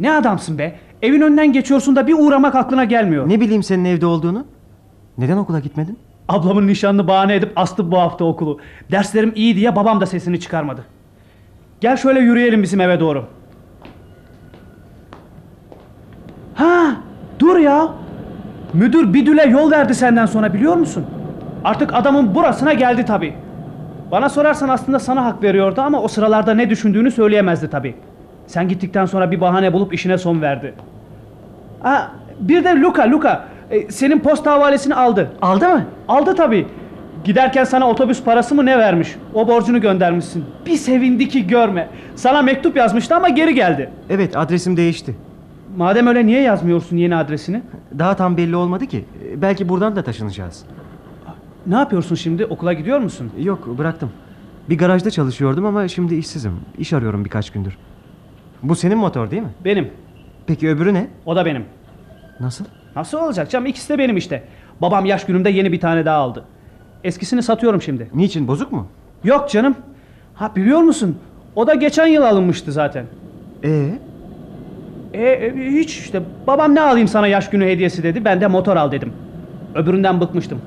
Ne 0.00 0.12
adamsın 0.12 0.58
be? 0.58 0.78
Evin 1.02 1.20
önünden 1.20 1.52
geçiyorsun 1.52 1.96
da 1.96 2.06
bir 2.06 2.14
uğramak 2.18 2.54
aklına 2.54 2.84
gelmiyor. 2.84 3.28
Ne 3.28 3.40
bileyim 3.40 3.62
senin 3.62 3.84
evde 3.84 4.06
olduğunu. 4.06 4.46
Neden 5.18 5.36
okula 5.36 5.60
gitmedin? 5.60 5.98
Ablamın 6.28 6.66
nişanını 6.66 7.08
bahane 7.08 7.34
edip 7.34 7.52
astı 7.56 7.90
bu 7.90 7.98
hafta 7.98 8.24
okulu. 8.24 8.58
Derslerim 8.90 9.32
iyi 9.34 9.56
diye 9.56 9.76
babam 9.76 10.00
da 10.00 10.06
sesini 10.06 10.40
çıkarmadı. 10.40 10.84
Gel 11.80 11.96
şöyle 11.96 12.20
yürüyelim 12.20 12.62
bizim 12.62 12.80
eve 12.80 13.00
doğru. 13.00 13.24
Ha, 16.54 16.96
dur 17.38 17.56
ya. 17.56 17.88
Müdür 18.72 19.14
Bidül'e 19.14 19.44
yol 19.44 19.70
verdi 19.70 19.94
senden 19.94 20.26
sonra 20.26 20.54
biliyor 20.54 20.76
musun? 20.76 21.06
Artık 21.64 21.94
adamın 21.94 22.34
burasına 22.34 22.72
geldi 22.72 23.04
tabi. 23.04 23.34
Bana 24.10 24.28
sorarsan 24.28 24.68
aslında 24.68 24.98
sana 24.98 25.24
hak 25.24 25.42
veriyordu 25.42 25.80
ama 25.80 26.02
o 26.02 26.08
sıralarda 26.08 26.54
ne 26.54 26.70
düşündüğünü 26.70 27.10
söyleyemezdi 27.10 27.70
tabi. 27.70 27.94
Sen 28.46 28.68
gittikten 28.68 29.06
sonra 29.06 29.30
bir 29.30 29.40
bahane 29.40 29.72
bulup 29.72 29.94
işine 29.94 30.18
son 30.18 30.42
verdi. 30.42 30.74
Ha, 31.82 32.10
bir 32.40 32.64
de 32.64 32.80
Luka, 32.80 33.10
Luka. 33.10 33.44
e, 33.70 33.90
senin 33.90 34.18
posta 34.18 34.52
havalesini 34.52 34.94
aldı. 34.94 35.30
Aldı 35.42 35.68
mı? 35.68 35.84
Aldı 36.08 36.34
tabi. 36.34 36.66
Giderken 37.24 37.64
sana 37.64 37.88
otobüs 37.88 38.22
parası 38.22 38.54
mı 38.54 38.66
ne 38.66 38.78
vermiş? 38.78 39.16
O 39.34 39.48
borcunu 39.48 39.80
göndermişsin. 39.80 40.44
Bir 40.66 40.76
sevindi 40.76 41.28
ki 41.28 41.46
görme. 41.46 41.88
Sana 42.16 42.42
mektup 42.42 42.76
yazmıştı 42.76 43.14
ama 43.16 43.28
geri 43.28 43.54
geldi. 43.54 43.90
Evet 44.10 44.36
adresim 44.36 44.76
değişti. 44.76 45.14
Madem 45.76 46.06
öyle 46.06 46.26
niye 46.26 46.40
yazmıyorsun 46.42 46.96
yeni 46.96 47.16
adresini? 47.16 47.62
Daha 47.98 48.16
tam 48.16 48.36
belli 48.36 48.56
olmadı 48.56 48.86
ki. 48.86 49.04
Belki 49.36 49.68
buradan 49.68 49.96
da 49.96 50.02
taşınacağız. 50.02 50.64
Ne 51.66 51.74
yapıyorsun 51.74 52.14
şimdi? 52.14 52.44
Okula 52.46 52.72
gidiyor 52.72 52.98
musun? 52.98 53.30
Yok 53.38 53.78
bıraktım. 53.78 54.10
Bir 54.70 54.78
garajda 54.78 55.10
çalışıyordum 55.10 55.64
ama 55.66 55.88
şimdi 55.88 56.14
işsizim. 56.14 56.52
İş 56.78 56.92
arıyorum 56.92 57.24
birkaç 57.24 57.50
gündür. 57.50 57.78
Bu 58.62 58.76
senin 58.76 58.98
motor 58.98 59.30
değil 59.30 59.42
mi? 59.42 59.48
Benim. 59.64 59.90
Peki 60.46 60.68
öbürü 60.68 60.94
ne? 60.94 61.08
O 61.26 61.36
da 61.36 61.46
benim. 61.46 61.64
Nasıl? 62.40 62.64
Nasıl 62.96 63.18
olacak 63.18 63.50
canım? 63.50 63.66
İkisi 63.66 63.88
de 63.88 63.98
benim 63.98 64.16
işte. 64.16 64.44
Babam 64.82 65.04
yaş 65.04 65.26
günümde 65.26 65.50
yeni 65.50 65.72
bir 65.72 65.80
tane 65.80 66.04
daha 66.04 66.16
aldı. 66.16 66.44
Eskisini 67.04 67.42
satıyorum 67.42 67.82
şimdi. 67.82 68.10
Niçin 68.14 68.48
bozuk 68.48 68.72
mu? 68.72 68.86
Yok 69.24 69.50
canım. 69.50 69.76
Ha 70.34 70.56
biliyor 70.56 70.80
musun? 70.80 71.18
O 71.54 71.66
da 71.66 71.74
geçen 71.74 72.06
yıl 72.06 72.22
alınmıştı 72.22 72.72
zaten. 72.72 73.04
Ee? 73.64 73.98
E, 75.14 75.22
e, 75.22 75.54
hiç 75.72 75.98
işte 75.98 76.22
babam 76.46 76.74
ne 76.74 76.80
alayım 76.80 77.08
sana 77.08 77.26
yaş 77.26 77.50
günü 77.50 77.64
hediyesi 77.66 78.02
dedi. 78.02 78.24
Ben 78.24 78.40
de 78.40 78.46
motor 78.46 78.76
al 78.76 78.92
dedim. 78.92 79.12
Öbüründen 79.74 80.20
bıkmıştım. 80.20 80.60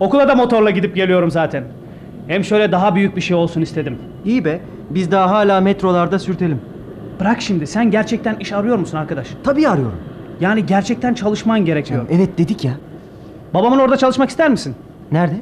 Okula 0.00 0.28
da 0.28 0.34
motorla 0.34 0.70
gidip 0.70 0.94
geliyorum 0.96 1.30
zaten. 1.30 1.64
Hem 2.26 2.44
şöyle 2.44 2.72
daha 2.72 2.94
büyük 2.94 3.16
bir 3.16 3.20
şey 3.20 3.36
olsun 3.36 3.60
istedim. 3.60 3.98
İyi 4.24 4.44
be. 4.44 4.60
Biz 4.90 5.10
daha 5.10 5.30
hala 5.30 5.60
metrolarda 5.60 6.18
sürtelim. 6.18 6.60
Bırak 7.20 7.40
şimdi 7.40 7.66
sen 7.66 7.90
gerçekten 7.90 8.36
iş 8.36 8.52
arıyor 8.52 8.76
musun 8.78 8.98
arkadaş? 8.98 9.28
Tabii 9.44 9.68
arıyorum. 9.68 9.98
Yani 10.40 10.66
gerçekten 10.66 11.14
çalışman 11.14 11.64
gerekiyor. 11.64 12.06
Evet 12.10 12.38
dedik 12.38 12.64
ya. 12.64 12.72
Babamın 13.54 13.78
orada 13.78 13.96
çalışmak 13.96 14.30
ister 14.30 14.50
misin? 14.50 14.74
Nerede? 15.12 15.36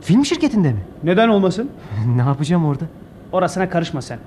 Film 0.00 0.24
şirketinde 0.24 0.68
mi? 0.72 0.78
Neden 1.04 1.28
olmasın? 1.28 1.70
ne 2.16 2.22
yapacağım 2.22 2.64
orada? 2.66 2.84
Orasına 3.32 3.68
karışma 3.70 4.02
sen. 4.02 4.18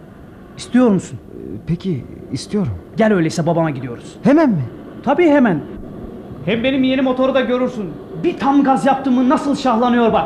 İstiyor 0.57 0.89
musun? 0.89 1.19
Peki 1.67 2.05
istiyorum. 2.31 2.73
Gel 2.97 3.13
öyleyse 3.13 3.45
babama 3.45 3.69
gidiyoruz. 3.69 4.15
Hemen 4.23 4.49
mi? 4.49 4.63
Tabii 5.03 5.27
hemen. 5.29 5.59
Hem 6.45 6.63
benim 6.63 6.83
yeni 6.83 7.01
motoru 7.01 7.33
da 7.35 7.41
görürsün. 7.41 7.89
Bir 8.23 8.37
tam 8.39 8.63
gaz 8.63 8.85
yaptım 8.85 9.13
mı 9.13 9.29
nasıl 9.29 9.55
şahlanıyor 9.55 10.13
bak. 10.13 10.25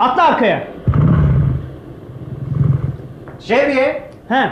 Atla 0.00 0.24
arkaya. 0.24 0.68
Şevriye. 3.40 4.10
He. 4.28 4.50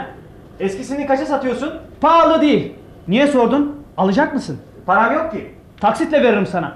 Eskisini 0.59 1.07
kaça 1.07 1.25
satıyorsun? 1.25 1.73
Pahalı 2.01 2.41
değil. 2.41 2.73
Niye 3.07 3.27
sordun? 3.27 3.75
Alacak 3.97 4.33
mısın? 4.33 4.59
Param 4.85 5.13
yok 5.13 5.31
ki. 5.31 5.51
Taksitle 5.81 6.23
veririm 6.23 6.45
sana. 6.45 6.73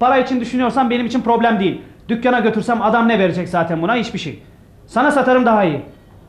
Para 0.00 0.18
için 0.18 0.40
düşünüyorsan 0.40 0.90
benim 0.90 1.06
için 1.06 1.20
problem 1.20 1.60
değil. 1.60 1.82
Dükkana 2.08 2.40
götürsem 2.40 2.82
adam 2.82 3.08
ne 3.08 3.18
verecek 3.18 3.48
zaten 3.48 3.82
buna? 3.82 3.94
Hiçbir 3.94 4.18
şey. 4.18 4.42
Sana 4.86 5.10
satarım 5.10 5.46
daha 5.46 5.64
iyi. 5.64 5.82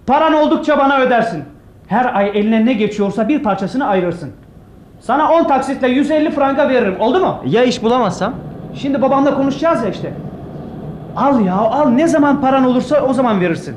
Paran 0.08 0.33
oldukça 0.33 0.77
bana 0.77 1.00
ödersin. 1.00 1.43
Her 1.88 2.16
ay 2.16 2.32
eline 2.33 2.66
ne 2.66 2.74
geçiyorsa 2.74 3.27
bir 3.27 3.43
parçasını 3.43 3.88
ayırırsın. 3.88 4.32
Sana 5.00 5.32
10 5.32 5.43
taksitle 5.43 5.88
150 5.88 6.32
franga 6.32 6.69
veririm. 6.69 6.95
Oldu 7.00 7.19
mu? 7.19 7.43
Ya 7.45 7.64
iş 7.64 7.83
bulamazsam? 7.83 8.33
Şimdi 8.76 9.02
babamla 9.02 9.35
konuşacağız 9.35 9.84
ya 9.84 9.90
işte. 9.90 10.14
Al 11.16 11.40
ya 11.45 11.56
al 11.56 11.90
ne 11.90 12.08
zaman 12.08 12.42
paran 12.42 12.66
olursa 12.66 13.02
o 13.02 13.14
zaman 13.14 13.42
verirsin. 13.42 13.76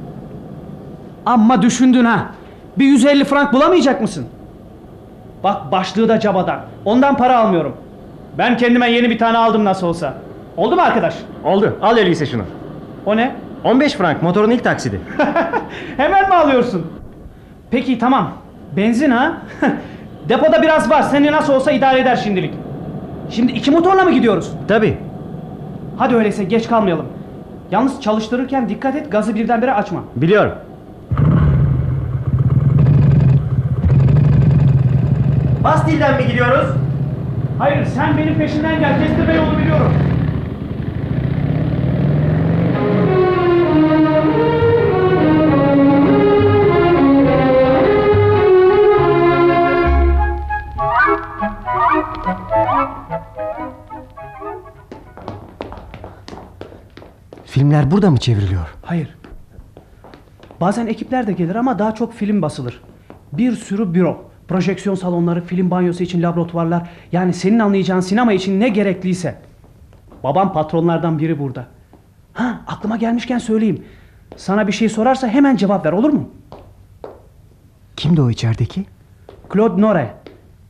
Amma 1.26 1.62
düşündün 1.62 2.04
ha. 2.04 2.26
Bir 2.78 2.84
150 2.84 3.24
frank 3.24 3.52
bulamayacak 3.52 4.00
mısın? 4.00 4.26
Bak 5.44 5.72
başlığı 5.72 6.08
da 6.08 6.20
cabadan. 6.20 6.60
Ondan 6.84 7.16
para 7.16 7.38
almıyorum. 7.38 7.76
Ben 8.38 8.56
kendime 8.56 8.90
yeni 8.90 9.10
bir 9.10 9.18
tane 9.18 9.38
aldım 9.38 9.64
nasıl 9.64 9.86
olsa. 9.86 10.14
Oldu 10.56 10.76
mu 10.76 10.82
arkadaş? 10.82 11.14
Oldu. 11.44 11.76
Al 11.82 11.96
öyleyse 11.96 12.26
şunu. 12.26 12.42
O 13.06 13.16
ne? 13.16 13.34
15 13.64 13.92
frank 13.94 14.22
motorun 14.22 14.50
ilk 14.50 14.64
taksidi. 14.64 15.00
Hemen 15.96 16.28
mi 16.28 16.34
alıyorsun? 16.34 16.86
Peki 17.70 17.98
tamam. 17.98 18.30
Benzin 18.76 19.10
ha? 19.10 19.32
Depoda 20.28 20.62
biraz 20.62 20.90
var. 20.90 21.02
Seni 21.02 21.32
nasıl 21.32 21.52
olsa 21.52 21.70
idare 21.72 22.00
eder 22.00 22.16
şimdilik. 22.16 22.54
Şimdi 23.30 23.52
iki 23.52 23.70
motorla 23.70 24.04
mı 24.04 24.12
gidiyoruz? 24.12 24.52
Tabii. 24.68 24.98
Hadi 25.96 26.14
öyleyse 26.14 26.44
geç 26.44 26.68
kalmayalım. 26.68 27.06
Yalnız 27.70 28.00
çalıştırırken 28.00 28.68
dikkat 28.68 28.96
et 28.96 29.10
gazı 29.12 29.34
birdenbire 29.34 29.72
açma. 29.74 30.00
Biliyorum. 30.16 30.52
Bastil'den 35.64 36.16
mi 36.16 36.26
gidiyoruz? 36.26 36.66
Hayır 37.58 37.84
sen 37.84 38.16
benim 38.18 38.34
peşinden 38.34 38.80
gel. 38.80 38.98
Kestirme 39.06 39.34
yolu 39.34 39.58
biliyorum. 39.58 39.92
Filmler 57.56 57.90
burada 57.90 58.10
mı 58.10 58.18
çevriliyor? 58.18 58.74
Hayır. 58.82 59.14
Bazen 60.60 60.86
ekipler 60.86 61.26
de 61.26 61.32
gelir 61.32 61.54
ama 61.54 61.78
daha 61.78 61.94
çok 61.94 62.14
film 62.14 62.42
basılır. 62.42 62.80
Bir 63.32 63.52
sürü 63.52 63.94
büro, 63.94 64.30
projeksiyon 64.48 64.94
salonları, 64.94 65.44
film 65.44 65.70
banyosu 65.70 66.02
için 66.02 66.22
laboratuvarlar. 66.22 66.90
Yani 67.12 67.32
senin 67.32 67.58
anlayacağın 67.58 68.00
sinema 68.00 68.32
için 68.32 68.60
ne 68.60 68.68
gerekliyse. 68.68 69.38
Babam 70.24 70.52
patronlardan 70.52 71.18
biri 71.18 71.38
burada. 71.38 71.66
Ha 72.32 72.60
aklıma 72.66 72.96
gelmişken 72.96 73.38
söyleyeyim. 73.38 73.84
Sana 74.36 74.66
bir 74.66 74.72
şey 74.72 74.88
sorarsa 74.88 75.28
hemen 75.28 75.56
cevap 75.56 75.86
ver 75.86 75.92
olur 75.92 76.10
mu? 76.10 76.30
Kimdi 77.96 78.20
o 78.22 78.30
içerideki? 78.30 78.84
Claude 79.52 79.80
Nore. 79.82 80.14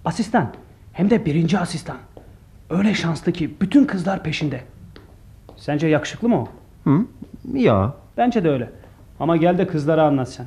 Asistan. 0.05 0.53
Hem 0.93 1.11
de 1.11 1.27
birinci 1.27 1.59
asistan. 1.59 1.97
Öyle 2.71 2.95
şanslı 2.95 3.33
ki 3.33 3.57
bütün 3.61 3.85
kızlar 3.85 4.23
peşinde. 4.23 4.61
Sence 5.57 5.87
yakışıklı 5.87 6.29
mı 6.29 6.41
o? 6.41 6.49
Hı? 6.87 7.05
Ya. 7.55 7.93
Bence 8.17 8.45
de 8.45 8.51
öyle. 8.51 8.71
Ama 9.21 9.37
gel 9.37 9.59
de 9.59 9.67
kızlara 9.67 10.03
anlat 10.03 10.29
sen. 10.29 10.47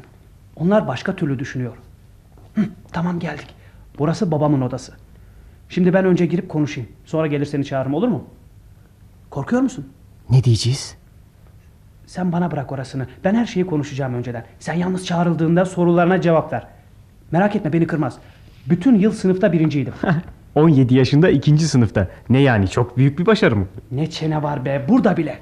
Onlar 0.55 0.87
başka 0.87 1.15
türlü 1.15 1.39
düşünüyor. 1.39 1.73
Hı, 2.55 2.61
tamam 2.91 3.19
geldik. 3.19 3.47
Burası 3.99 4.31
babamın 4.31 4.61
odası. 4.61 4.93
Şimdi 5.69 5.93
ben 5.93 6.05
önce 6.05 6.25
girip 6.25 6.49
konuşayım. 6.49 6.89
Sonra 7.05 7.27
gelir 7.27 7.45
seni 7.45 7.65
çağırırım 7.65 7.93
olur 7.93 8.07
mu? 8.07 8.23
Korkuyor 9.29 9.61
musun? 9.61 9.87
Ne 10.29 10.43
diyeceğiz? 10.43 10.95
Sen 12.05 12.31
bana 12.31 12.51
bırak 12.51 12.71
orasını. 12.71 13.07
Ben 13.23 13.35
her 13.35 13.45
şeyi 13.45 13.65
konuşacağım 13.65 14.13
önceden. 14.13 14.45
Sen 14.59 14.73
yalnız 14.73 15.05
çağrıldığında 15.05 15.65
sorularına 15.65 16.21
cevap 16.21 16.53
ver. 16.53 16.67
Merak 17.31 17.55
etme 17.55 17.73
beni 17.73 17.87
kırmaz. 17.87 18.17
Bütün 18.69 18.95
yıl 18.95 19.11
sınıfta 19.11 19.53
birinciydim. 19.53 19.93
17 20.55 20.95
yaşında 20.95 21.29
ikinci 21.29 21.67
sınıfta. 21.67 22.07
Ne 22.29 22.39
yani 22.41 22.67
çok 22.67 22.97
büyük 22.97 23.19
bir 23.19 23.25
başarı 23.25 23.55
mı? 23.55 23.65
ne 23.91 24.09
çene 24.09 24.43
var 24.43 24.65
be 24.65 24.85
burada 24.89 25.17
bile. 25.17 25.39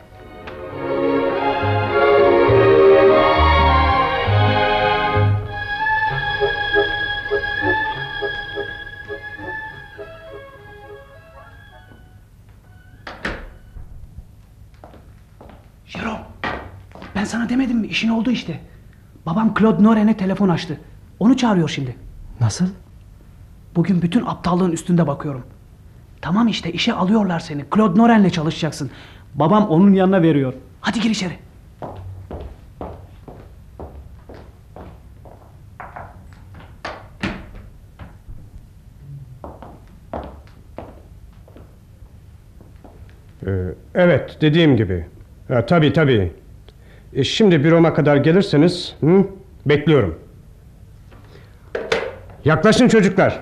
Ben 17.18 17.24
sana 17.24 17.50
demedim 17.50 17.78
mi? 17.78 17.88
İşin 17.88 18.10
oldu 18.10 18.32
işte. 18.32 18.60
Babam 19.26 19.54
Claude 19.60 19.84
Noren'e 19.84 20.18
telefon 20.18 20.50
açtı. 20.50 20.80
Onu 21.20 21.38
çağırıyor 21.38 21.70
şimdi. 21.70 21.96
Nasıl? 22.42 22.68
Bugün 23.76 24.02
bütün 24.02 24.26
aptallığın 24.26 24.72
üstünde 24.72 25.08
bakıyorum. 25.08 25.44
Tamam 26.22 26.48
işte 26.48 26.72
işe 26.72 26.94
alıyorlar 26.94 27.40
seni. 27.40 27.66
Claude 27.76 28.00
Noren'le 28.00 28.30
çalışacaksın. 28.30 28.92
Babam 29.36 29.68
onun 29.68 29.94
yanına 29.94 30.22
veriyor. 30.22 30.54
Hadi 30.82 31.00
gir 31.00 31.10
içeri. 31.10 31.34
Ee, 43.48 43.52
evet 43.96 44.38
dediğim 44.42 44.78
gibi. 44.78 45.06
Ha, 45.48 45.66
tabii 45.66 45.94
tabii. 45.94 46.34
E, 47.18 47.24
şimdi 47.24 47.64
büroma 47.64 47.94
kadar 47.94 48.18
gelirseniz 48.18 48.96
hı, 49.02 49.26
bekliyorum. 49.66 50.20
Yaklaşın 52.46 52.88
çocuklar. 52.88 53.40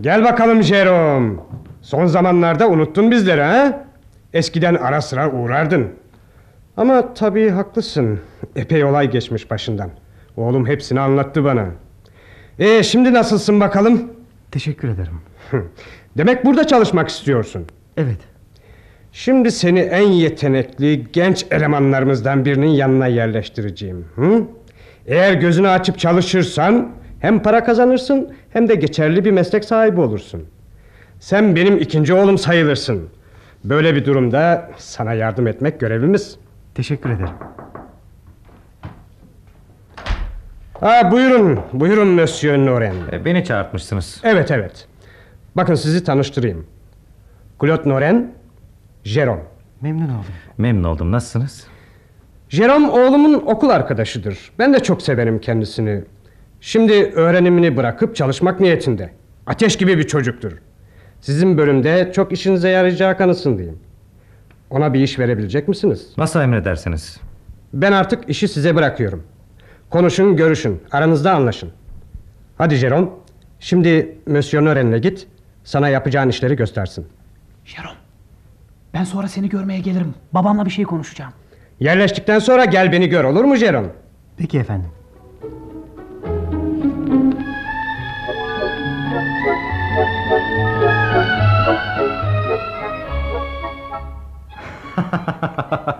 Gel 0.00 0.24
bakalım 0.24 0.62
Jerome. 0.62 1.40
Son 1.82 2.06
zamanlarda 2.06 2.68
unuttun 2.68 3.10
bizleri 3.10 3.42
ha? 3.42 3.84
Eskiden 4.32 4.74
ara 4.74 5.00
sıra 5.00 5.32
uğrardın. 5.32 5.88
Ama 6.76 7.14
tabii 7.14 7.50
haklısın. 7.50 8.20
Epey 8.56 8.84
olay 8.84 9.10
geçmiş 9.10 9.50
başından. 9.50 9.90
Oğlum 10.36 10.66
hepsini 10.66 11.00
anlattı 11.00 11.44
bana. 11.44 11.66
E 12.58 12.82
şimdi 12.82 13.12
nasılsın 13.12 13.60
bakalım? 13.60 14.12
Teşekkür 14.50 14.88
ederim. 14.88 15.20
Demek 16.16 16.44
burada 16.44 16.66
çalışmak 16.66 17.08
istiyorsun. 17.08 17.66
Evet. 17.96 18.18
Şimdi 19.16 19.52
seni 19.52 19.80
en 19.80 20.08
yetenekli 20.08 21.06
genç 21.12 21.46
elemanlarımızdan 21.50 22.44
birinin 22.44 22.66
yanına 22.66 23.06
yerleştireceğim. 23.06 24.04
Hı? 24.14 24.42
Eğer 25.06 25.34
gözünü 25.34 25.68
açıp 25.68 25.98
çalışırsan 25.98 26.90
hem 27.20 27.42
para 27.42 27.64
kazanırsın 27.64 28.34
hem 28.52 28.68
de 28.68 28.74
geçerli 28.74 29.24
bir 29.24 29.30
meslek 29.30 29.64
sahibi 29.64 30.00
olursun. 30.00 30.44
Sen 31.20 31.56
benim 31.56 31.78
ikinci 31.78 32.14
oğlum 32.14 32.38
sayılırsın. 32.38 33.08
Böyle 33.64 33.94
bir 33.94 34.04
durumda 34.04 34.70
sana 34.78 35.12
yardım 35.12 35.46
etmek 35.46 35.80
görevimiz. 35.80 36.36
Teşekkür 36.74 37.10
ederim. 37.10 37.34
Ha 40.80 41.10
buyurun, 41.12 41.60
buyurun 41.72 42.08
Monsieur 42.08 42.58
Noren. 42.58 42.94
Beni 43.24 43.44
çağırtmışsınız. 43.44 44.20
Evet 44.24 44.50
evet. 44.50 44.86
Bakın 45.56 45.74
sizi 45.74 46.04
tanıştırayım. 46.04 46.66
Claude 47.60 47.88
Noren, 47.88 48.32
Jerome. 49.04 49.42
Memnun 49.80 50.08
oldum. 50.08 50.34
Memnun 50.58 50.84
oldum. 50.84 51.12
Nasılsınız? 51.12 51.66
Jerome 52.48 52.88
oğlumun 52.88 53.34
okul 53.34 53.68
arkadaşıdır. 53.68 54.38
Ben 54.58 54.74
de 54.74 54.80
çok 54.80 55.02
severim 55.02 55.40
kendisini. 55.40 56.02
Şimdi 56.60 56.92
öğrenimini 56.92 57.76
bırakıp 57.76 58.16
çalışmak 58.16 58.60
niyetinde. 58.60 59.10
Ateş 59.46 59.76
gibi 59.76 59.98
bir 59.98 60.06
çocuktur. 60.06 60.52
Sizin 61.20 61.58
bölümde 61.58 62.12
çok 62.14 62.32
işinize 62.32 62.68
yarayacağı 62.68 63.16
kanısındayım. 63.18 63.78
Ona 64.70 64.94
bir 64.94 65.00
iş 65.00 65.18
verebilecek 65.18 65.68
misiniz? 65.68 66.12
Nasıl 66.16 66.40
emredersiniz? 66.40 67.20
Ben 67.72 67.92
artık 67.92 68.28
işi 68.30 68.48
size 68.48 68.74
bırakıyorum. 68.76 69.22
Konuşun, 69.90 70.36
görüşün. 70.36 70.82
Aranızda 70.92 71.32
anlaşın. 71.34 71.70
Hadi 72.58 72.74
Jerome. 72.74 73.08
Şimdi 73.60 74.18
Monsieur 74.26 74.64
Noren'le 74.64 74.98
git. 75.00 75.26
Sana 75.64 75.88
yapacağın 75.88 76.28
işleri 76.28 76.56
göstersin. 76.56 77.06
Jerome, 77.64 77.96
ben 78.94 79.04
sonra 79.04 79.28
seni 79.28 79.48
görmeye 79.48 79.80
gelirim. 79.80 80.14
Babamla 80.32 80.64
bir 80.66 80.70
şey 80.70 80.84
konuşacağım. 80.84 81.32
Yerleştikten 81.80 82.38
sonra 82.38 82.64
gel 82.64 82.92
beni 82.92 83.08
gör 83.08 83.24
olur 83.24 83.44
mu 83.44 83.56
Jerome? 83.56 83.88
Peki 84.36 84.58
efendim. 84.58 84.90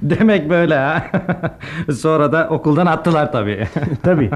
Demek 0.02 0.50
böyle 0.50 0.74
ha. 0.74 1.06
Sonra 1.96 2.32
da 2.32 2.48
okuldan 2.50 2.86
attılar 2.86 3.32
tabii. 3.32 3.68
tabii. 4.02 4.30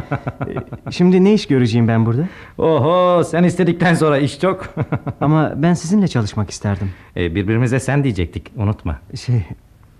Şimdi 0.91 1.25
ne 1.25 1.35
iş 1.35 1.47
göreceğim 1.47 1.89
ben 1.89 2.07
burada? 2.07 2.23
Oho 2.59 3.25
sen 3.25 3.45
istedikten 3.45 3.95
sonra 3.95 4.19
iş 4.19 4.41
çok. 4.41 4.75
Ama 5.21 5.53
ben 5.57 5.75
sizinle 5.75 6.09
çalışmak 6.09 6.51
isterdim. 6.51 6.91
E, 7.17 7.35
birbirimize 7.35 7.81
sen 7.81 8.05
diyecektik 8.05 8.53
unutma. 8.57 8.99
Şey 9.25 9.43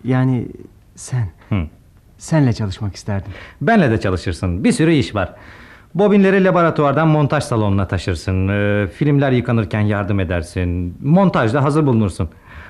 yani 0.05 0.47
sen. 0.97 1.29
Hı. 1.49 1.63
Senle 2.19 2.53
çalışmak 2.53 2.97
isterdim. 2.97 3.33
Benle 3.61 3.91
de 3.91 4.01
çalışırsın. 4.01 4.65
Bir 4.65 4.73
sürü 4.73 4.93
iş 4.93 5.15
var. 5.15 5.35
Bobinleri 5.95 6.45
laboratuvardan 6.45 7.09
montaj 7.09 7.45
salonuna 7.45 7.89
taşırsın. 7.89 8.49
Ee, 8.49 8.87
filmler 8.87 9.33
yıkanırken 9.33 9.81
yardım 9.81 10.21
edersin. 10.21 10.97
Montajda 11.03 11.65
hazır 11.65 11.87
bulunursun. 11.87 12.29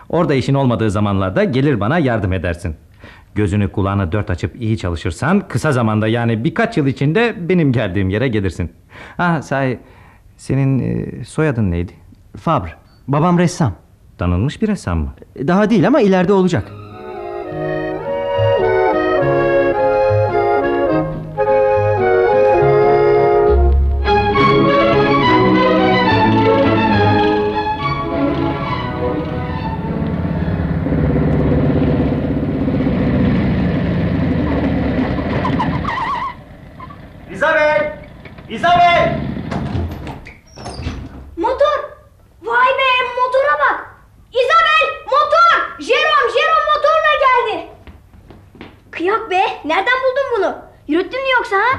Orada 0.08 0.34
işin 0.34 0.54
olmadığı 0.54 0.90
zamanlarda 0.90 1.44
gelir 1.44 1.80
bana 1.80 1.98
yardım 1.98 2.32
edersin. 2.32 2.76
Gözünü 3.34 3.72
kulağını 3.72 4.12
dört 4.12 4.30
açıp 4.30 4.62
iyi 4.62 4.78
çalışırsan 4.78 5.48
kısa 5.48 5.72
zamanda 5.72 6.08
yani 6.08 6.44
birkaç 6.44 6.76
yıl 6.76 6.86
içinde 6.86 7.34
benim 7.48 7.72
geldiğim 7.72 8.10
yere 8.10 8.28
gelirsin. 8.28 8.72
Ha 9.16 9.42
sahi 9.42 9.78
senin 10.36 10.78
e, 10.78 11.24
soyadın 11.24 11.70
neydi? 11.70 11.92
Fabre. 12.36 12.70
Babam 13.08 13.38
ressam. 13.38 13.72
Tanınmış 14.18 14.62
bir 14.62 14.68
ressam 14.68 14.98
mı? 14.98 15.14
Daha 15.46 15.70
değil 15.70 15.86
ama 15.86 16.00
ileride 16.00 16.32
olacak. 16.32 16.83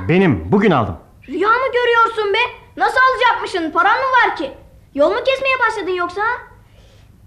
Benim. 0.10 0.52
Bugün 0.52 0.72
aldım. 0.72 0.98
Rüya 1.28 1.50
mı 1.50 1.66
görüyorsun 1.74 2.34
be? 2.34 2.38
Nasıl 2.78 2.98
alacakmışsın? 3.12 3.72
Paran 3.72 3.98
mı 3.98 4.06
var 4.30 4.36
ki? 4.36 4.52
Yol 4.96 5.10
mu 5.10 5.18
kesmeye 5.26 5.56
başladın 5.68 5.92
yoksa? 5.98 6.22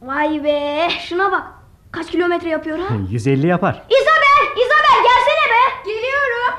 Vay 0.03 0.45
be! 0.45 0.89
Şuna 1.09 1.33
bak! 1.33 1.43
Kaç 1.93 2.11
kilometre 2.11 2.49
yapıyor 2.49 2.79
ha? 2.79 2.95
150 3.11 3.47
yapar. 3.47 3.83
İzabel! 3.91 4.53
İzabel 4.57 5.03
gelsene 5.03 5.53
be! 5.53 5.85
Geliyorum. 5.85 6.55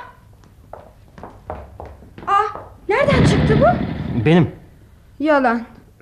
Ah, 2.28 2.56
nereden 2.90 3.24
çıktı 3.26 3.58
bu? 3.62 3.66
Benim. 4.26 4.52
Yalan. 5.20 5.62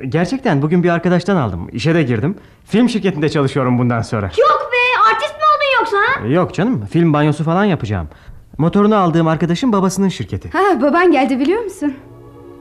Gerçekten 0.10 0.62
bugün 0.62 0.84
bir 0.84 0.90
arkadaştan 0.90 1.36
aldım. 1.36 1.70
İşe 1.72 1.96
de 1.96 2.04
girdim. 2.04 2.38
Film 2.66 2.90
şirketinde 2.90 3.30
çalışıyorum 3.30 3.78
bundan 3.80 4.02
sonra. 4.02 4.26
Yok 4.26 4.72
be! 4.74 5.10
Artist 5.14 5.34
mi 5.36 5.42
oldun 5.56 5.80
yoksa 5.80 5.98
ha? 5.98 6.28
Yok 6.28 6.54
canım. 6.54 6.86
Film 6.86 7.14
banyosu 7.14 7.44
falan 7.44 7.64
yapacağım. 7.66 8.10
Motorunu 8.58 8.96
aldığım 8.96 9.28
arkadaşın 9.28 9.72
babasının 9.74 10.10
şirketi. 10.10 10.50
Ha, 10.54 10.82
baban 10.82 11.12
geldi 11.12 11.40
biliyor 11.40 11.64
musun? 11.64 11.94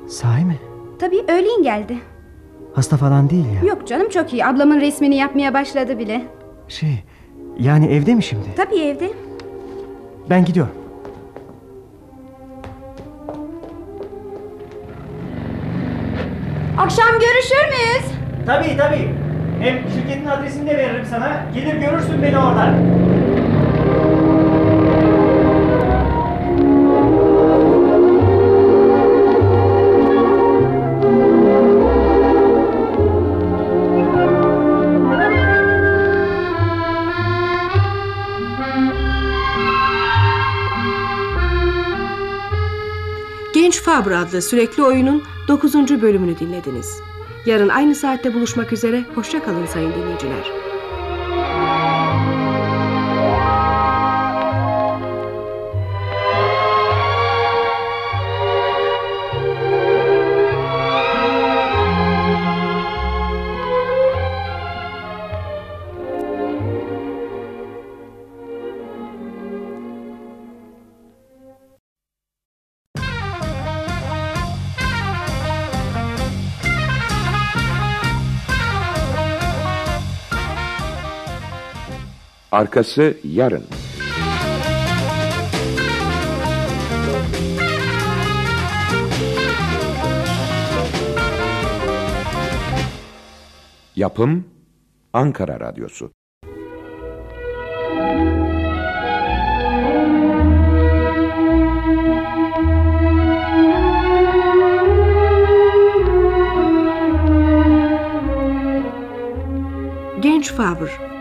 Sahi 0.09 0.45
mi? 0.45 0.59
Tabii 0.99 1.25
öğleyin 1.29 1.63
geldi. 1.63 1.99
Hasta 2.75 2.97
falan 2.97 3.31
değil 3.31 3.45
ya. 3.63 3.69
Yok 3.69 3.87
canım 3.89 4.09
çok 4.09 4.33
iyi. 4.33 4.47
Ablamın 4.47 4.81
resmini 4.81 5.17
yapmaya 5.17 5.55
başladı 5.55 5.99
bile. 5.99 6.23
Şey, 6.69 7.05
yani 7.59 7.87
evde 7.87 8.15
mi 8.15 8.23
şimdi? 8.23 8.47
Tabii 8.57 8.77
evde. 8.79 9.11
Ben 10.31 10.45
gidiyorum. 10.45 10.73
Akşam 16.79 17.07
görüşür 17.13 17.69
müyüz? 17.69 18.13
Tabii 18.47 18.77
tabii. 18.77 19.11
Hem 19.61 19.79
şirketin 19.95 20.27
adresini 20.27 20.71
de 20.71 20.79
veririm 20.79 21.05
sana. 21.11 21.43
Gelir 21.55 21.75
görürsün 21.75 22.23
beni 22.23 22.39
orada. 22.39 22.75
Fabra 43.81 44.19
adlı 44.19 44.43
sürekli 44.43 44.83
oyunun 44.83 45.23
9. 45.49 45.75
bölümünü 45.75 46.39
dinlediniz. 46.39 47.01
Yarın 47.47 47.69
aynı 47.69 47.95
saatte 47.95 48.35
buluşmak 48.35 48.73
üzere, 48.73 49.05
hoşça 49.15 49.43
kalın 49.43 49.67
sayın 49.67 49.93
dinleyiciler. 49.93 50.76
Arkası 82.57 83.17
yarın. 83.25 83.65
Yapım 93.97 94.45
Ankara 95.13 95.61
Radyosu 95.61 96.11
Genç 110.21 110.53
Faber 110.53 111.16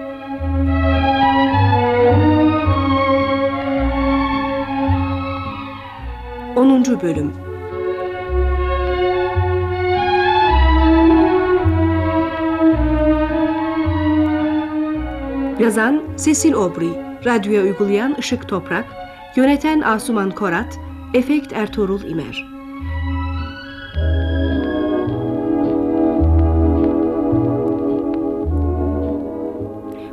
10. 6.55 7.01
Bölüm 7.01 7.33
Yazan 15.59 16.01
Cecil 16.17 16.53
Obri, 16.53 16.89
radyoya 17.25 17.63
uygulayan 17.63 18.15
Işık 18.19 18.49
Toprak, 18.49 18.85
yöneten 19.35 19.81
Asuman 19.81 20.31
Korat, 20.31 20.79
efekt 21.13 21.53
Ertuğrul 21.53 22.01
İmer. 22.01 22.45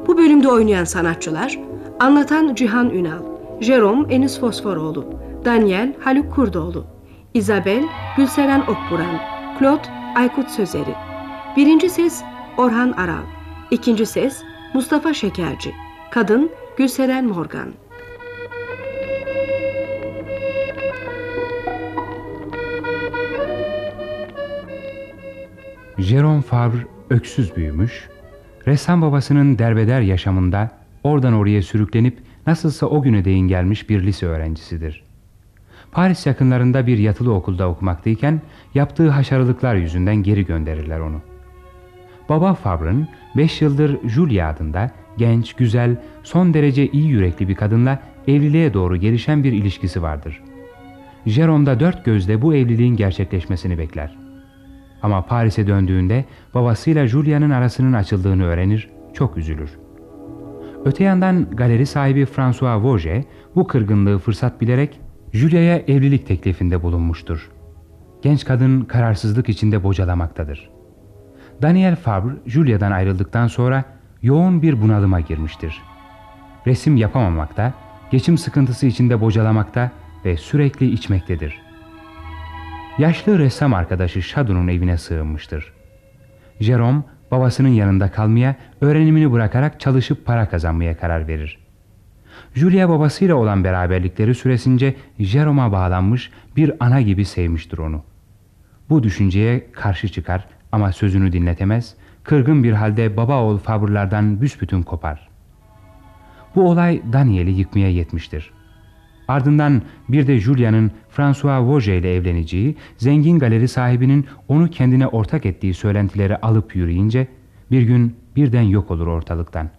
Bu 0.07 0.19
bölümde 0.19 0.49
oynayan 0.49 0.85
sanatçılar, 0.85 1.59
anlatan 2.01 2.55
Cihan 2.55 2.91
Ünal, 2.91 3.23
Jerome 3.61 4.15
Enis 4.15 4.41
Fosforoğlu, 4.41 5.05
Daniel 5.45 5.95
Haluk 6.01 6.35
Kurdoğlu 6.35 6.87
Isabel 7.35 7.85
Gülseren 8.17 8.61
Okburan 8.61 9.21
Claude 9.59 9.89
Aykut 10.17 10.51
Sözeri 10.51 10.95
Birinci 11.57 11.91
ses 11.91 12.23
Orhan 12.57 12.93
Aral 12.93 13.23
İkinci 13.71 14.07
ses 14.07 14.43
Mustafa 14.75 15.15
Şekerci 15.15 15.73
Kadın 16.11 16.51
Gülseren 16.77 17.25
Morgan 17.25 17.69
Jerome 25.99 26.43
Favre 26.43 26.87
öksüz 27.11 27.57
büyümüş, 27.57 28.09
ressam 28.67 29.03
babasının 29.03 29.59
derbeder 29.59 30.01
yaşamında 30.01 30.71
oradan 31.05 31.33
oraya 31.33 31.62
sürüklenip 31.62 32.19
nasılsa 32.47 32.87
o 32.87 33.03
güne 33.03 33.25
değin 33.25 33.49
gelmiş 33.49 33.89
bir 33.89 34.03
lise 34.03 34.27
öğrencisidir. 34.27 35.02
Paris 35.93 36.27
yakınlarında 36.27 36.87
bir 36.87 36.99
yatılı 36.99 37.35
okulda 37.35 37.69
okumaktayken 37.69 38.41
yaptığı 38.75 39.11
haşarılıklar 39.11 39.75
yüzünden 39.75 40.17
geri 40.17 40.47
gönderirler 40.47 41.01
onu. 41.01 41.21
Baba 42.29 42.55
Favre'ın 42.55 43.09
5 43.37 43.62
yıldır 43.62 44.09
Julia 44.09 44.49
adında 44.49 44.91
genç, 45.17 45.55
güzel, 45.55 45.97
son 46.23 46.55
derece 46.55 46.87
iyi 46.87 47.07
yürekli 47.07 47.49
bir 47.49 47.55
kadınla 47.55 47.99
evliliğe 48.29 48.75
doğru 48.75 48.97
gelişen 48.97 49.45
bir 49.45 49.53
ilişkisi 49.53 50.03
vardır. 50.03 50.43
Jerome 51.27 51.67
da 51.67 51.81
dört 51.81 52.05
gözle 52.05 52.43
bu 52.43 52.55
evliliğin 52.55 52.97
gerçekleşmesini 52.97 53.79
bekler. 53.79 54.17
Ama 55.03 55.27
Paris'e 55.27 55.67
döndüğünde 55.67 56.25
babasıyla 56.55 57.07
Julia'nın 57.07 57.51
arasının 57.51 57.93
açıldığını 57.93 58.45
öğrenir, 58.45 58.91
çok 59.15 59.37
üzülür. 59.37 59.71
Öte 60.85 61.05
yandan 61.05 61.51
galeri 61.51 61.87
sahibi 61.87 62.27
François 62.27 62.85
Vauget 62.85 63.27
bu 63.55 63.67
kırgınlığı 63.67 64.19
fırsat 64.19 64.61
bilerek 64.61 65.01
Julia'ya 65.33 65.77
evlilik 65.78 66.27
teklifinde 66.27 66.83
bulunmuştur. 66.83 67.51
Genç 68.23 68.44
kadın 68.44 68.81
kararsızlık 68.81 69.49
içinde 69.49 69.83
bocalamaktadır. 69.83 70.70
Daniel 71.62 71.97
Fabre, 71.97 72.33
Julia'dan 72.47 72.93
ayrıldıktan 72.93 73.47
sonra 73.47 73.85
yoğun 74.23 74.62
bir 74.62 74.83
bunalıma 74.83 75.20
girmiştir. 75.20 75.83
Resim 76.67 76.97
yapamamakta, 76.97 77.75
geçim 78.11 78.39
sıkıntısı 78.39 78.86
içinde 78.86 79.20
bocalamakta 79.20 79.91
ve 80.25 80.36
sürekli 80.36 80.91
içmektedir. 80.91 81.62
Yaşlı 82.99 83.39
ressam 83.39 83.75
arkadaşı 83.75 84.23
Shadow'un 84.23 84.69
evine 84.69 84.99
sığınmıştır. 84.99 85.73
Jerome, 86.61 87.02
babasının 87.31 87.69
yanında 87.69 88.11
kalmaya, 88.11 88.57
öğrenimini 88.81 89.33
bırakarak 89.33 89.81
çalışıp 89.81 90.27
para 90.27 90.49
kazanmaya 90.49 90.97
karar 90.97 91.28
verir. 91.28 91.62
Julia 92.55 92.89
babasıyla 92.89 93.35
olan 93.35 93.65
beraberlikleri 93.65 94.35
süresince 94.35 94.95
Jerome'a 95.19 95.73
bağlanmış 95.73 96.31
bir 96.57 96.73
ana 96.81 97.01
gibi 97.01 97.25
sevmiştir 97.25 97.79
onu. 97.79 98.03
Bu 98.91 99.03
düşünceye 99.03 99.67
karşı 99.73 100.09
çıkar 100.09 100.45
ama 100.73 100.93
sözünü 100.93 101.33
dinletemez, 101.33 101.95
kırgın 102.25 102.65
bir 102.65 102.73
halde 102.73 103.17
baba 103.17 103.43
oğul 103.43 103.59
Fabre'lardan 103.59 104.41
büsbütün 104.41 104.83
kopar. 104.83 105.29
Bu 106.55 106.71
olay 106.71 107.03
Daniel'i 107.13 107.51
yıkmaya 107.51 107.91
yetmiştir. 107.91 108.51
Ardından 109.29 109.83
bir 110.09 110.27
de 110.27 110.39
Julia'nın 110.39 110.91
François 111.11 111.69
Vauget 111.69 112.01
ile 112.01 112.15
evleneceği, 112.15 112.77
zengin 112.97 113.39
galeri 113.39 113.69
sahibinin 113.69 114.27
onu 114.49 114.71
kendine 114.71 115.07
ortak 115.07 115.47
ettiği 115.47 115.75
söylentileri 115.75 116.37
alıp 116.37 116.77
yürüyünce 116.77 117.29
bir 117.71 117.83
gün 117.83 118.17
birden 118.37 118.63
yok 118.63 118.91
olur 118.91 119.07
ortalıktan. 119.07 119.71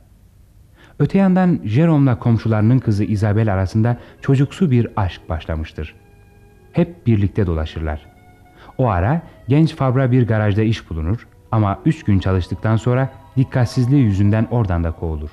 Öte 1.04 1.18
yandan 1.18 1.60
Jerome'la 1.64 2.20
komşularının 2.20 2.80
kızı 2.80 3.04
Isabel 3.04 3.54
arasında 3.54 3.98
çocuksu 4.22 4.72
bir 4.72 4.88
aşk 4.96 5.30
başlamıştır. 5.30 5.96
Hep 6.74 7.08
birlikte 7.08 7.48
dolaşırlar. 7.48 8.06
O 8.78 8.88
ara 8.88 9.22
genç 9.48 9.76
Fabra 9.76 10.12
bir 10.12 10.28
garajda 10.28 10.62
iş 10.62 10.90
bulunur 10.90 11.28
ama 11.52 11.80
üç 11.86 12.04
gün 12.04 12.20
çalıştıktan 12.20 12.76
sonra 12.76 13.10
dikkatsizliği 13.38 14.04
yüzünden 14.04 14.48
oradan 14.52 14.84
da 14.84 14.92
kovulur. 14.92 15.30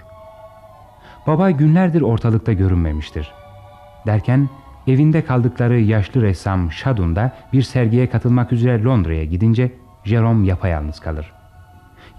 Baba 1.26 1.50
günlerdir 1.50 2.02
ortalıkta 2.02 2.52
görünmemiştir. 2.52 3.32
Derken 4.06 4.48
evinde 4.86 5.24
kaldıkları 5.24 5.80
yaşlı 5.80 6.22
ressam 6.22 6.72
Shadun 6.72 7.16
da 7.16 7.32
bir 7.52 7.62
sergiye 7.62 8.10
katılmak 8.10 8.52
üzere 8.52 8.84
Londra'ya 8.84 9.24
gidince 9.24 9.72
Jerome 10.04 10.46
yapayalnız 10.46 11.00
kalır. 11.00 11.32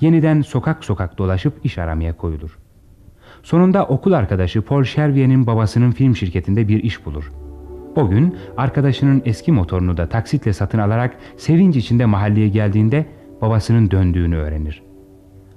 Yeniden 0.02 0.42
sokak 0.42 0.86
sokak 0.86 1.18
dolaşıp 1.18 1.66
iş 1.66 1.78
aramaya 1.78 2.18
koyulur. 2.18 2.61
Sonunda 3.44 3.86
okul 3.86 4.12
arkadaşı 4.12 4.62
Paul 4.62 4.84
Chervier'in 4.84 5.48
babasının 5.48 5.92
film 5.92 6.16
şirketinde 6.16 6.68
bir 6.68 6.84
iş 6.84 7.06
bulur. 7.06 7.32
O 7.96 8.10
gün 8.10 8.38
arkadaşının 8.58 9.22
eski 9.26 9.52
motorunu 9.52 9.98
da 9.98 10.10
taksitle 10.10 10.54
satın 10.54 10.80
alarak 10.80 11.16
sevinç 11.38 11.76
içinde 11.76 12.06
mahalleye 12.06 12.48
geldiğinde 12.48 13.06
babasının 13.42 13.92
döndüğünü 13.92 14.36
öğrenir. 14.38 14.84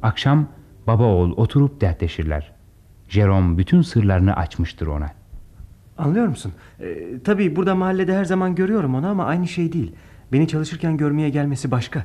Akşam 0.02 0.46
baba 0.86 1.04
oğul 1.04 1.32
oturup 1.36 1.80
dertleşirler. 1.80 2.52
Jerome 3.08 3.58
bütün 3.58 3.82
sırlarını 3.82 4.36
açmıştır 4.36 4.86
ona. 4.86 5.10
Anlıyor 5.98 6.26
musun? 6.26 6.52
Ee, 6.80 6.84
tabii 7.24 7.56
burada 7.56 7.74
mahallede 7.74 8.16
her 8.16 8.24
zaman 8.24 8.54
görüyorum 8.54 8.94
onu 8.94 9.06
ama 9.06 9.24
aynı 9.24 9.48
şey 9.48 9.72
değil. 9.72 9.92
Beni 10.32 10.48
çalışırken 10.48 10.96
görmeye 10.96 11.28
gelmesi 11.30 11.70
başka. 11.70 12.04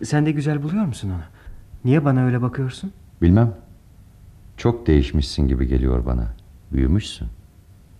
Ee, 0.00 0.04
sen 0.04 0.26
de 0.26 0.32
güzel 0.32 0.62
buluyor 0.62 0.84
musun 0.84 1.10
onu? 1.10 1.22
Niye 1.84 2.04
bana 2.04 2.24
öyle 2.24 2.42
bakıyorsun? 2.42 2.92
Bilmem. 3.22 3.54
Çok 4.56 4.86
değişmişsin 4.86 5.48
gibi 5.48 5.66
geliyor 5.68 6.06
bana. 6.06 6.26
Büyümüşsün. 6.72 7.28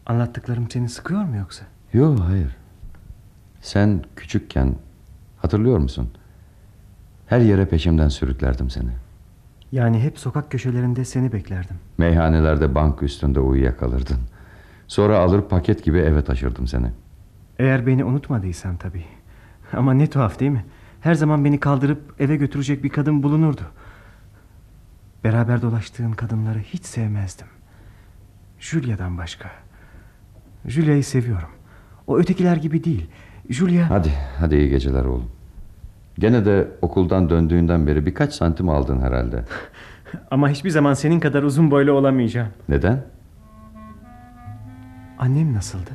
Anlattıklarım 0.07 0.71
seni 0.71 0.89
sıkıyor 0.89 1.25
mu 1.25 1.37
yoksa? 1.37 1.65
Yok 1.93 2.21
hayır. 2.21 2.57
Sen 3.61 4.03
küçükken 4.17 4.75
hatırlıyor 5.39 5.79
musun? 5.79 6.09
Her 7.27 7.41
yere 7.41 7.67
peşimden 7.67 8.09
sürüklerdim 8.09 8.71
seni. 8.71 8.91
Yani 9.73 10.01
hep 10.03 10.19
sokak 10.19 10.51
köşelerinde 10.51 11.05
seni 11.05 11.33
beklerdim. 11.33 11.77
Meyhanelerde 11.99 12.75
bank 12.75 13.03
üstünde 13.03 13.41
uyuyakalırdın. 13.41 14.19
Sonra 14.89 15.19
alır 15.19 15.43
paket 15.43 15.85
gibi 15.85 15.99
eve 15.99 16.25
taşırdım 16.25 16.67
seni. 16.67 16.87
Eğer 17.59 17.87
beni 17.87 18.05
unutmadıysan 18.05 18.77
tabii. 18.77 19.05
Ama 19.73 19.95
ne 19.95 20.07
tuhaf 20.11 20.41
değil 20.41 20.51
mi? 20.51 20.65
Her 21.01 21.15
zaman 21.15 21.45
beni 21.45 21.61
kaldırıp 21.61 22.15
eve 22.19 22.37
götürecek 22.37 22.85
bir 22.85 22.89
kadın 22.89 23.23
bulunurdu. 23.23 23.63
Beraber 25.25 25.63
dolaştığın 25.63 26.13
kadınları 26.13 26.59
hiç 26.59 26.85
sevmezdim. 26.85 27.47
Julia'dan 28.59 29.19
başka. 29.19 29.51
Julia'yı 30.67 31.05
seviyorum. 31.05 31.49
O 32.07 32.19
ötekiler 32.19 32.57
gibi 32.57 32.85
değil. 32.85 33.11
Julia... 33.49 33.91
Hadi, 33.91 34.13
hadi 34.39 34.57
iyi 34.57 34.71
geceler 34.71 35.05
oğlum. 35.05 35.31
Gene 36.19 36.45
de 36.45 36.69
okuldan 36.83 37.31
döndüğünden 37.31 37.87
beri 37.87 38.07
birkaç 38.07 38.33
santim 38.35 38.69
aldın 38.69 39.01
herhalde. 39.01 39.45
Ama 40.31 40.49
hiçbir 40.49 40.71
zaman 40.71 40.95
senin 40.95 41.21
kadar 41.21 41.43
uzun 41.43 41.71
boylu 41.71 41.93
olamayacağım. 41.93 42.49
Neden? 42.69 43.05
Annem 45.19 45.55
nasıldı? 45.55 45.91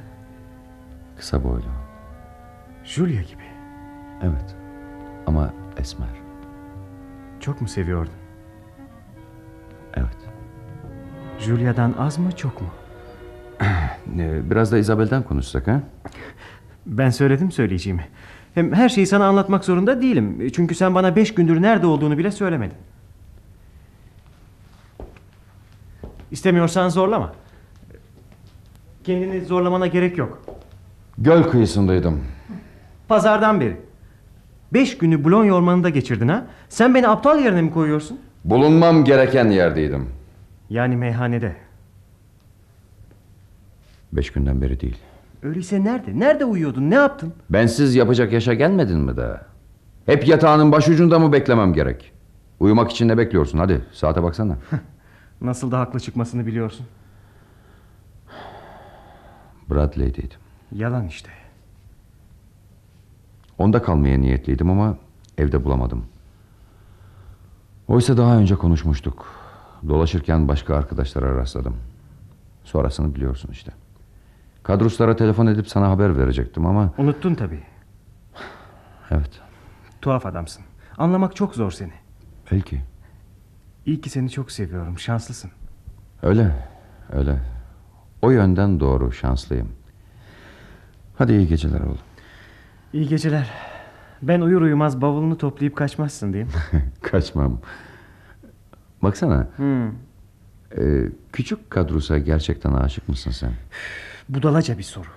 Kısa 1.17 1.43
boylu. 1.43 1.69
Julia 2.83 3.21
gibi. 3.21 3.43
Evet. 4.23 4.55
Ama 5.27 5.53
esmer. 5.77 6.09
Çok 7.39 7.61
mu 7.61 7.67
seviyordun? 7.67 8.18
Evet. 9.93 10.17
Julia'dan 11.39 11.95
az 11.99 12.17
mı 12.17 12.31
çok 12.31 12.61
mu? 12.61 12.67
Ee, 14.19 14.49
Biraz 14.51 14.71
da 14.71 14.77
Isabel'den 14.77 15.23
konuşsak 15.23 15.67
ha? 15.67 15.81
Ben 16.85 17.09
söyledim 17.09 17.51
söyleyeceğimi. 17.51 18.07
Hem 18.53 18.73
her 18.73 18.89
şeyi 18.89 19.07
sana 19.07 19.25
anlatmak 19.27 19.65
zorunda 19.65 20.01
değilim. 20.01 20.49
Çünkü 20.55 20.75
sen 20.75 20.95
bana 20.95 21.15
beş 21.15 21.33
gündür 21.33 21.61
nerede 21.61 21.87
olduğunu 21.87 22.17
bile 22.17 22.31
söylemedin. 22.31 22.77
İstemiyorsan 26.31 26.89
zorlama. 26.89 27.33
Kendini 29.03 29.45
zorlamana 29.45 29.87
gerek 29.87 30.17
yok. 30.17 30.41
Göl 31.17 31.43
kıyısındaydım. 31.43 32.23
Pazardan 33.07 33.59
beri. 33.61 33.77
Beş 34.73 34.97
günü 34.97 35.23
Bologna 35.23 35.53
ormanında 35.53 35.89
geçirdin 35.89 36.27
ha? 36.27 36.45
Sen 36.69 36.95
beni 36.95 37.07
aptal 37.07 37.39
yerine 37.39 37.61
mi 37.61 37.71
koyuyorsun? 37.71 38.19
Bulunmam 38.43 39.03
gereken 39.03 39.49
yerdeydim. 39.49 40.09
Yani 40.69 40.95
meyhanede. 40.95 41.55
Beş 44.13 44.31
günden 44.31 44.61
beri 44.61 44.79
değil. 44.79 44.97
Öyleyse 45.43 45.83
nerede? 45.83 46.19
Nerede 46.19 46.45
uyuyordun? 46.45 46.89
Ne 46.89 46.95
yaptın? 46.95 47.33
Bensiz 47.49 47.95
yapacak 47.95 48.33
yaşa 48.33 48.53
gelmedin 48.53 48.99
mi 48.99 49.17
daha? 49.17 49.41
Hep 50.05 50.27
yatağının 50.27 50.71
başucunda 50.71 51.19
mı 51.19 51.33
beklemem 51.33 51.73
gerek? 51.73 52.11
Uyumak 52.59 52.91
için 52.91 53.07
ne 53.07 53.17
bekliyorsun? 53.17 53.57
Hadi 53.57 53.81
saate 53.91 54.23
baksana. 54.23 54.57
Nasıl 55.41 55.71
da 55.71 55.79
haklı 55.79 55.99
çıkmasını 55.99 56.45
biliyorsun. 56.45 56.85
Bradley'deydim. 59.69 60.39
Yalan 60.71 61.07
işte. 61.07 61.29
Onda 63.57 63.81
kalmaya 63.81 64.17
niyetliydim 64.17 64.69
ama 64.69 64.97
evde 65.37 65.63
bulamadım. 65.65 66.05
Oysa 67.89 68.17
daha 68.17 68.37
önce 68.37 68.55
konuşmuştuk. 68.55 69.25
Dolaşırken 69.87 70.47
başka 70.47 70.75
arkadaşlara 70.75 71.35
rastladım. 71.35 71.77
Sonrasını 72.63 73.15
biliyorsun 73.15 73.49
işte. 73.51 73.71
Kadruslara 74.63 75.15
telefon 75.15 75.47
edip 75.47 75.67
sana 75.67 75.89
haber 75.89 76.17
verecektim 76.17 76.65
ama... 76.65 76.93
Unuttun 76.97 77.35
tabii. 77.35 77.63
Evet. 79.11 79.29
Tuhaf 80.01 80.25
adamsın. 80.25 80.63
Anlamak 80.97 81.35
çok 81.35 81.55
zor 81.55 81.71
seni. 81.71 81.93
Belki. 82.51 82.81
İyi 83.85 84.01
ki 84.01 84.09
seni 84.09 84.29
çok 84.29 84.51
seviyorum. 84.51 84.99
Şanslısın. 84.99 85.51
Öyle. 86.23 86.67
Öyle. 87.11 87.39
O 88.21 88.31
yönden 88.31 88.79
doğru 88.79 89.11
şanslıyım. 89.11 89.69
Hadi 91.17 91.33
iyi 91.33 91.47
geceler 91.47 91.79
oğlum. 91.79 91.99
İyi 92.93 93.07
geceler. 93.07 93.68
Ben 94.21 94.41
uyur 94.41 94.61
uyumaz 94.61 95.01
bavulunu 95.01 95.37
toplayıp 95.37 95.75
kaçmazsın 95.75 96.29
mi? 96.29 96.47
Kaçmam. 97.01 97.59
Baksana. 99.03 99.47
Hmm. 99.55 99.87
Ee, 100.77 101.09
küçük 101.33 101.69
kadrosa 101.69 102.17
gerçekten 102.17 102.73
aşık 102.73 103.09
mısın 103.09 103.31
sen? 103.31 103.51
Budalaca 104.29 104.77
bir 104.77 104.83
soru. 104.83 105.07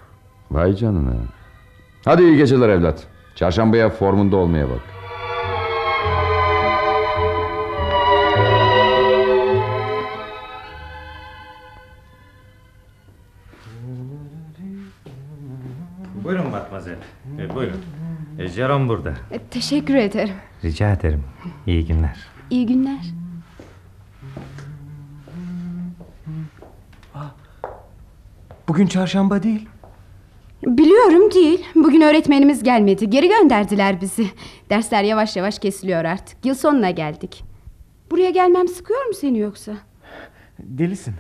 Vay 0.51 0.77
canına. 0.77 1.15
Hadi 2.05 2.23
iyi 2.23 2.37
geceler 2.37 2.69
evlat. 2.69 3.07
Çarşambaya 3.35 3.91
formunda 3.91 4.37
olmaya 4.37 4.71
bak. 4.71 4.81
Buyurun 16.25 16.51
Matmazel. 16.51 16.97
E, 17.39 17.55
buyurun. 17.55 17.81
E, 18.39 18.49
Jerome 18.49 18.89
burada. 18.89 19.15
E, 19.31 19.39
teşekkür 19.39 19.95
ederim. 19.95 20.35
Rica 20.65 20.93
ederim. 20.93 21.25
İyi 21.67 21.87
günler. 21.87 22.17
İyi 22.51 22.67
günler. 22.67 23.01
Bugün 28.69 28.87
çarşamba 28.87 29.43
değil. 29.43 29.69
Biliyorum 30.67 31.33
değil. 31.35 31.65
Bugün 31.75 32.01
öğretmenimiz 32.01 32.63
gelmedi. 32.63 33.11
Geri 33.11 33.29
gönderdiler 33.29 34.01
bizi. 34.01 34.27
Dersler 34.71 35.03
yavaş 35.03 35.37
yavaş 35.37 35.59
kesiliyor 35.59 36.05
artık. 36.05 36.45
Yıl 36.47 36.55
sonuna 36.55 36.91
geldik. 36.91 37.45
Buraya 38.11 38.31
gelmem 38.31 38.69
sıkıyor 38.69 39.07
mu 39.07 39.15
seni 39.15 39.39
yoksa? 39.39 39.73
Delisin. 40.59 41.15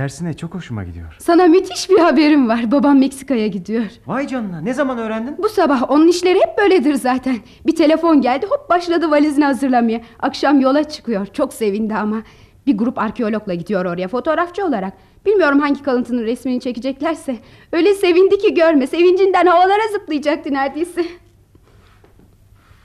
Tersine 0.00 0.34
çok 0.34 0.54
hoşuma 0.54 0.84
gidiyor. 0.84 1.16
Sana 1.18 1.46
müthiş 1.46 1.90
bir 1.90 1.98
haberim 1.98 2.48
var. 2.48 2.70
Babam 2.72 2.98
Meksika'ya 2.98 3.46
gidiyor. 3.46 3.84
Vay 4.06 4.26
canına 4.26 4.60
ne 4.60 4.74
zaman 4.74 4.98
öğrendin? 4.98 5.36
Bu 5.38 5.48
sabah 5.48 5.90
onun 5.90 6.08
işleri 6.08 6.38
hep 6.38 6.58
böyledir 6.58 6.94
zaten. 6.94 7.36
Bir 7.66 7.76
telefon 7.76 8.20
geldi 8.20 8.46
hop 8.46 8.70
başladı 8.70 9.10
valizini 9.10 9.44
hazırlamaya. 9.44 10.00
Akşam 10.20 10.60
yola 10.60 10.88
çıkıyor. 10.88 11.26
Çok 11.26 11.52
sevindi 11.52 11.94
ama. 11.94 12.22
Bir 12.66 12.78
grup 12.78 12.98
arkeologla 12.98 13.54
gidiyor 13.54 13.84
oraya 13.84 14.08
fotoğrafçı 14.08 14.64
olarak. 14.64 14.92
Bilmiyorum 15.26 15.60
hangi 15.60 15.82
kalıntının 15.82 16.22
resmini 16.22 16.60
çekeceklerse. 16.60 17.36
Öyle 17.72 17.94
sevindi 17.94 18.38
ki 18.38 18.54
görme. 18.54 18.86
Sevincinden 18.86 19.46
havalara 19.46 19.88
zıplayacaktı 19.92 20.54
neredeyse. 20.54 21.04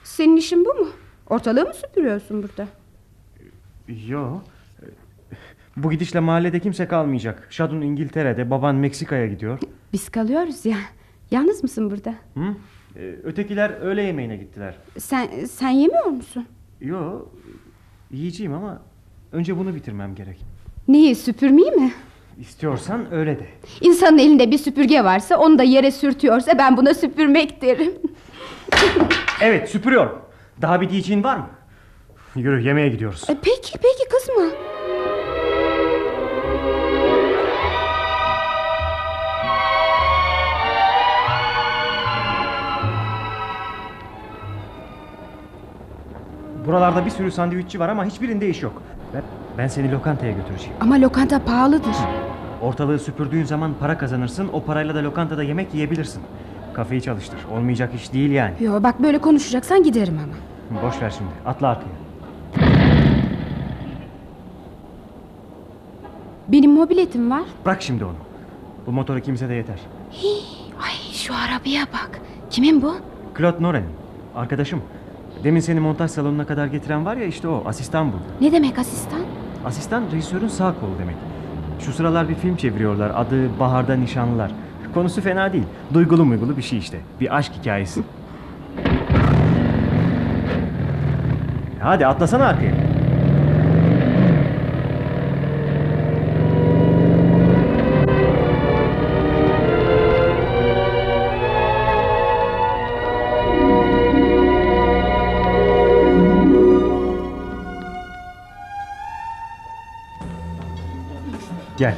Senin 0.04 0.36
işin 0.36 0.64
bu 0.64 0.74
mu? 0.74 0.88
Ortalığı 1.30 1.64
mı 1.64 1.74
süpürüyorsun 1.74 2.42
burada? 2.42 2.68
Yo. 4.08 4.38
Bu 5.76 5.90
gidişle 5.90 6.20
mahallede 6.20 6.60
kimse 6.60 6.88
kalmayacak. 6.88 7.46
Şadun 7.50 7.80
İngiltere'de, 7.80 8.50
baban 8.50 8.74
Meksika'ya 8.74 9.26
gidiyor. 9.26 9.58
Biz 9.92 10.08
kalıyoruz 10.08 10.66
ya. 10.66 10.76
Yalnız 11.30 11.62
mısın 11.62 11.90
burada? 11.90 12.14
Hı? 12.34 12.54
Ee, 12.96 13.00
ötekiler 13.24 13.70
öğle 13.70 14.02
yemeğine 14.02 14.36
gittiler. 14.36 14.74
Sen 14.98 15.28
sen 15.50 15.68
yemiyor 15.70 16.04
musun? 16.06 16.46
Yo. 16.80 17.20
Yiyeceğim 18.10 18.54
ama 18.54 18.82
önce 19.32 19.58
bunu 19.58 19.74
bitirmem 19.74 20.14
gerek. 20.14 20.40
Neyi 20.88 21.14
süpürmeyi 21.14 21.70
mi? 21.70 21.92
İstiyorsan 22.40 23.12
öyle 23.14 23.38
de. 23.38 23.46
İnsanın 23.80 24.18
elinde 24.18 24.50
bir 24.50 24.58
süpürge 24.58 25.04
varsa 25.04 25.36
onu 25.38 25.58
da 25.58 25.62
yere 25.62 25.90
sürtüyorsa 25.90 26.58
ben 26.58 26.76
buna 26.76 26.94
süpürmek 26.94 27.62
derim. 27.62 27.92
Evet 29.40 29.68
süpürüyorum. 29.68 30.18
Daha 30.62 30.80
bir 30.80 30.90
diyeceğin 30.90 31.24
var 31.24 31.36
mı? 31.36 31.48
Yürü 32.36 32.62
yemeğe 32.62 32.88
gidiyoruz. 32.88 33.24
E, 33.30 33.36
peki 33.42 33.72
peki 33.82 34.08
kızma. 34.10 34.42
Buralarda 46.66 47.04
bir 47.06 47.10
sürü 47.10 47.30
sandviççi 47.32 47.80
var 47.80 47.88
ama 47.88 48.04
hiçbirinde 48.04 48.48
iş 48.48 48.62
yok. 48.62 48.82
Ben, 49.14 49.22
ben 49.58 49.66
seni 49.66 49.92
lokantaya 49.92 50.32
götüreceğim. 50.32 50.74
Ama 50.80 51.00
lokanta 51.00 51.44
pahalıdır. 51.44 51.96
Ortalığı 52.62 52.98
süpürdüğün 52.98 53.44
zaman 53.44 53.72
para 53.80 53.98
kazanırsın. 53.98 54.48
O 54.52 54.62
parayla 54.64 54.94
da 54.94 55.04
lokantada 55.04 55.42
yemek 55.42 55.74
yiyebilirsin. 55.74 56.22
Kafayı 56.74 57.00
çalıştır. 57.00 57.38
Olmayacak 57.56 57.94
iş 57.94 58.12
değil 58.12 58.30
yani. 58.30 58.54
Yo 58.60 58.82
bak 58.82 59.02
böyle 59.02 59.18
konuşacaksan 59.18 59.82
giderim 59.82 60.18
ama. 60.24 60.82
Boş 60.82 61.02
ver 61.02 61.10
şimdi. 61.10 61.30
Atla 61.46 61.68
arkaya. 61.68 61.96
Benim 66.48 66.70
mobiletim 66.72 67.30
var. 67.30 67.42
Bırak 67.66 67.82
şimdi 67.82 68.04
onu. 68.04 68.14
Bu 68.86 68.92
motor 68.92 69.16
ikimize 69.16 69.48
de 69.48 69.54
yeter. 69.54 69.78
Hii, 70.12 70.42
ay 70.84 71.12
şu 71.12 71.34
arabaya 71.34 71.86
bak. 71.92 72.20
Kimin 72.50 72.82
bu? 72.82 72.94
Claude 73.38 73.62
Noren'in. 73.62 73.88
Arkadaşım. 74.36 74.82
Demin 75.46 75.60
seni 75.60 75.80
montaj 75.80 76.10
salonuna 76.10 76.46
kadar 76.46 76.66
getiren 76.66 77.04
var 77.04 77.16
ya 77.16 77.24
işte 77.24 77.48
o 77.48 77.62
asistan 77.66 78.12
bu. 78.12 78.16
Ne 78.40 78.52
demek 78.52 78.78
asistan? 78.78 79.20
Asistan 79.64 80.02
rejisörün 80.12 80.48
sağ 80.48 80.74
kolu 80.80 80.90
demek. 80.98 81.16
Şu 81.80 81.92
sıralar 81.92 82.28
bir 82.28 82.34
film 82.34 82.56
çeviriyorlar. 82.56 83.12
Adı 83.14 83.60
Baharda 83.60 83.96
Nişanlılar. 83.96 84.50
Konusu 84.94 85.20
fena 85.20 85.52
değil. 85.52 85.64
Duygulu 85.94 86.24
muygulu 86.24 86.56
bir 86.56 86.62
şey 86.62 86.78
işte. 86.78 87.00
Bir 87.20 87.36
aşk 87.36 87.52
hikayesi. 87.60 88.02
Hadi 91.80 92.06
atlasana 92.06 92.46
arkaya. 92.46 92.85
Gel. 111.76 111.94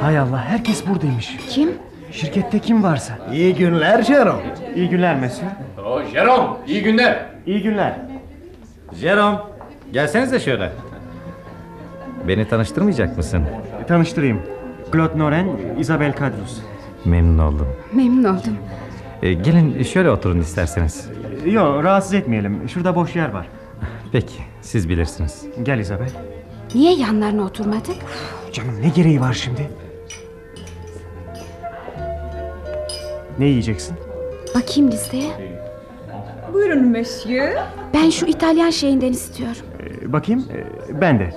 Hay 0.00 0.18
Allah 0.18 0.44
herkes 0.44 0.86
buradaymış. 0.86 1.36
Kim? 1.48 1.70
Şirkette 2.12 2.58
kim 2.58 2.82
varsa. 2.82 3.18
İyi 3.32 3.54
günler 3.54 4.02
Jerome. 4.02 4.42
İyi 4.76 4.88
günler 4.88 5.16
Mesut. 5.16 5.44
O 5.86 6.02
Jerome 6.02 6.48
iyi 6.66 6.82
günler. 6.82 7.26
İyi 7.46 7.62
günler. 7.62 7.94
Jerome 8.94 9.38
gelsenize 9.92 10.40
şöyle. 10.40 10.72
Beni 12.28 12.48
tanıştırmayacak 12.48 13.16
mısın? 13.16 13.42
Tanıştırayım. 13.88 14.42
Claude 14.92 15.18
Noren, 15.18 15.48
Isabel 15.78 16.12
Kadrus. 16.12 16.58
Memnun 17.04 17.38
oldum. 17.38 17.68
Memnun 17.92 18.24
oldum. 18.24 18.56
E, 19.22 19.32
gelin 19.32 19.82
şöyle 19.82 20.10
oturun 20.10 20.40
isterseniz. 20.40 21.08
Yok 21.46 21.84
rahatsız 21.84 22.14
etmeyelim. 22.14 22.68
Şurada 22.68 22.94
boş 22.96 23.16
yer 23.16 23.30
var. 23.30 23.46
Peki 24.12 24.34
siz 24.60 24.88
bilirsiniz. 24.88 25.44
Gel 25.62 25.78
Isabel. 25.78 26.10
Niye 26.74 26.94
yanlarına 26.94 27.42
oturmadık? 27.42 27.96
Canım 28.52 28.82
ne 28.82 28.88
gereği 28.88 29.20
var 29.20 29.32
şimdi? 29.32 29.70
Ne 33.38 33.46
yiyeceksin? 33.46 33.96
Bakayım 34.54 34.90
listeye. 34.90 35.30
Buyurun 36.52 36.88
monsieur. 36.88 37.48
Ben 37.94 38.10
şu 38.10 38.26
İtalyan 38.26 38.70
şeyinden 38.70 39.12
istiyorum. 39.12 39.62
Ee, 40.02 40.12
bakayım. 40.12 40.44
Ee, 40.52 41.00
ben 41.00 41.18
de. 41.18 41.34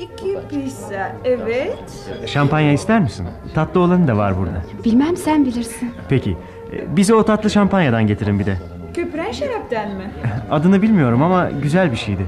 İki 0.00 0.38
pizza, 0.50 1.16
evet. 1.24 1.78
Şampanya 2.26 2.72
ister 2.72 3.00
misin? 3.00 3.26
Tatlı 3.54 3.80
olanı 3.80 4.08
da 4.08 4.16
var 4.16 4.38
burada. 4.38 4.62
Bilmem 4.84 5.16
sen 5.16 5.44
bilirsin. 5.44 5.90
Peki. 6.08 6.36
Ee, 6.72 6.96
bize 6.96 7.14
o 7.14 7.24
tatlı 7.24 7.50
şampanyadan 7.50 8.06
getirin 8.06 8.38
bir 8.38 8.46
de. 8.46 8.56
Köpüren 8.94 9.32
şaraptan 9.32 9.88
mı? 9.88 10.02
Adını 10.50 10.82
bilmiyorum 10.82 11.22
ama 11.22 11.50
güzel 11.62 11.92
bir 11.92 11.96
şeydi. 11.96 12.26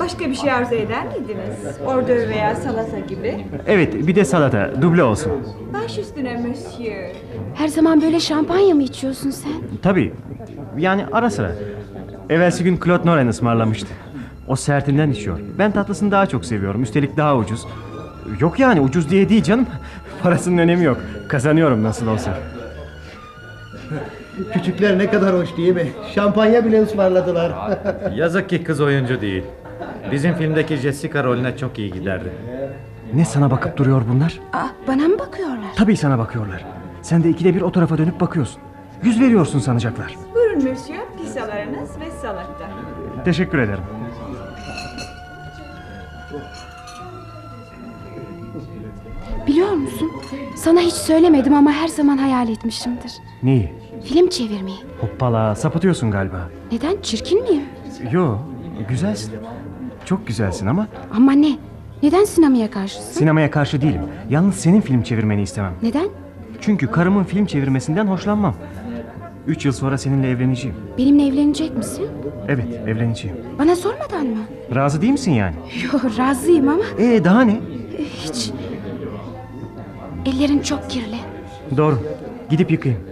Başka 0.00 0.30
bir 0.30 0.34
şey 0.34 0.52
arzu 0.52 0.74
eder 0.74 1.06
miydiniz? 1.06 1.78
Ordö 1.86 2.28
veya 2.28 2.56
salata 2.56 2.98
gibi. 2.98 3.46
Evet 3.66 3.94
bir 4.06 4.16
de 4.16 4.24
salata. 4.24 4.82
Duble 4.82 5.02
olsun. 5.02 5.32
Baş 5.72 5.98
üstüne 5.98 6.36
monsieur. 6.36 7.10
Her 7.54 7.68
zaman 7.68 8.02
böyle 8.02 8.20
şampanya 8.20 8.74
mı 8.74 8.82
içiyorsun 8.82 9.30
sen? 9.30 9.52
Tabii. 9.82 10.12
Yani 10.78 11.04
ara 11.12 11.30
sıra. 11.30 11.52
Evvelsi 12.30 12.64
gün 12.64 12.80
Claude 12.84 13.08
Noren 13.10 13.28
ısmarlamıştı. 13.28 13.88
O 14.48 14.56
sertinden 14.56 15.10
içiyor. 15.10 15.38
Ben 15.58 15.72
tatlısını 15.72 16.10
daha 16.10 16.26
çok 16.26 16.44
seviyorum. 16.44 16.82
Üstelik 16.82 17.16
daha 17.16 17.36
ucuz. 17.36 17.66
Yok 18.40 18.58
yani 18.60 18.80
ucuz 18.80 19.10
diye 19.10 19.28
değil 19.28 19.42
canım. 19.42 19.66
Parasının 20.22 20.58
önemi 20.58 20.84
yok. 20.84 20.96
Kazanıyorum 21.28 21.82
nasıl 21.82 22.06
olsa. 22.06 22.38
Küçükler 24.52 24.98
ne 24.98 25.10
kadar 25.10 25.34
hoş 25.38 25.56
değil 25.56 25.74
mi? 25.74 25.88
Şampanya 26.14 26.64
bile 26.64 26.82
ısmarladılar. 26.82 27.52
Yazık 28.14 28.48
ki 28.48 28.64
kız 28.64 28.80
oyuncu 28.80 29.20
değil. 29.20 29.44
Bizim 30.12 30.34
filmdeki 30.34 30.76
Jessica 30.76 31.24
rolüne 31.24 31.56
çok 31.56 31.78
iyi 31.78 31.92
giderdi. 31.92 32.32
Ne 33.14 33.24
sana 33.24 33.50
bakıp 33.50 33.76
duruyor 33.76 34.02
bunlar? 34.12 34.40
Aa, 34.52 34.66
bana 34.88 35.08
mı 35.08 35.18
bakıyorlar? 35.18 35.74
Tabii 35.76 35.96
sana 35.96 36.18
bakıyorlar. 36.18 36.64
Sen 37.02 37.24
de 37.24 37.28
ikide 37.30 37.54
bir 37.54 37.60
o 37.60 37.72
tarafa 37.72 37.98
dönüp 37.98 38.20
bakıyorsun. 38.20 38.62
Yüz 39.02 39.20
veriyorsun 39.20 39.58
sanacaklar. 39.58 40.16
Buyurun 40.34 40.68
monsieur, 40.68 41.00
pizzalarınız 41.18 42.00
ve 42.00 42.10
salata. 42.10 42.70
Teşekkür 43.24 43.58
ederim. 43.58 43.84
Biliyor 49.46 49.72
musun? 49.72 50.10
Sana 50.56 50.80
hiç 50.80 50.92
söylemedim 50.94 51.54
ama 51.54 51.72
her 51.72 51.88
zaman 51.88 52.16
hayal 52.18 52.48
etmişimdir. 52.48 53.12
Neyi? 53.42 53.72
Film 54.04 54.28
çevirmeyi. 54.28 54.78
Hoppala 55.00 55.54
sapıtıyorsun 55.54 56.10
galiba. 56.10 56.48
Neden? 56.72 56.96
Çirkin 57.02 57.42
miyim? 57.42 57.62
Yo 58.12 58.38
güzelsin. 58.88 59.32
Çok 60.10 60.26
güzelsin 60.26 60.66
ama 60.66 60.86
Ama 61.14 61.32
ne? 61.32 61.58
Neden 62.02 62.24
sinemaya 62.24 62.70
karşısın? 62.70 63.12
sinemaya 63.12 63.50
karşı 63.50 63.80
değilim. 63.82 64.00
Yalnız 64.30 64.54
senin 64.54 64.80
film 64.80 65.02
çevirmeni 65.02 65.42
istemem. 65.42 65.72
Neden? 65.82 66.08
Çünkü 66.60 66.86
karımın 66.86 67.24
film 67.24 67.46
çevirmesinden 67.46 68.06
hoşlanmam. 68.06 68.54
Üç 69.46 69.64
yıl 69.64 69.72
sonra 69.72 69.98
seninle 69.98 70.30
evleneceğim. 70.30 70.76
Benimle 70.98 71.26
evlenecek 71.26 71.76
misin? 71.76 72.08
Evet 72.48 72.66
evleneceğim. 72.86 73.36
Bana 73.58 73.76
sormadan 73.76 74.26
mı? 74.26 74.38
Razı 74.74 75.02
değil 75.02 75.12
misin 75.12 75.32
yani? 75.32 75.54
Yo 75.92 76.00
razıyım 76.18 76.68
ama 76.68 76.82
Ee 76.98 77.24
daha 77.24 77.42
ne? 77.42 77.60
hiç. 78.24 78.50
Ellerin 80.26 80.58
çok 80.62 80.90
kirli. 80.90 81.16
Doğru. 81.76 81.98
Gidip 82.50 82.70
yıkayayım. 82.70 83.04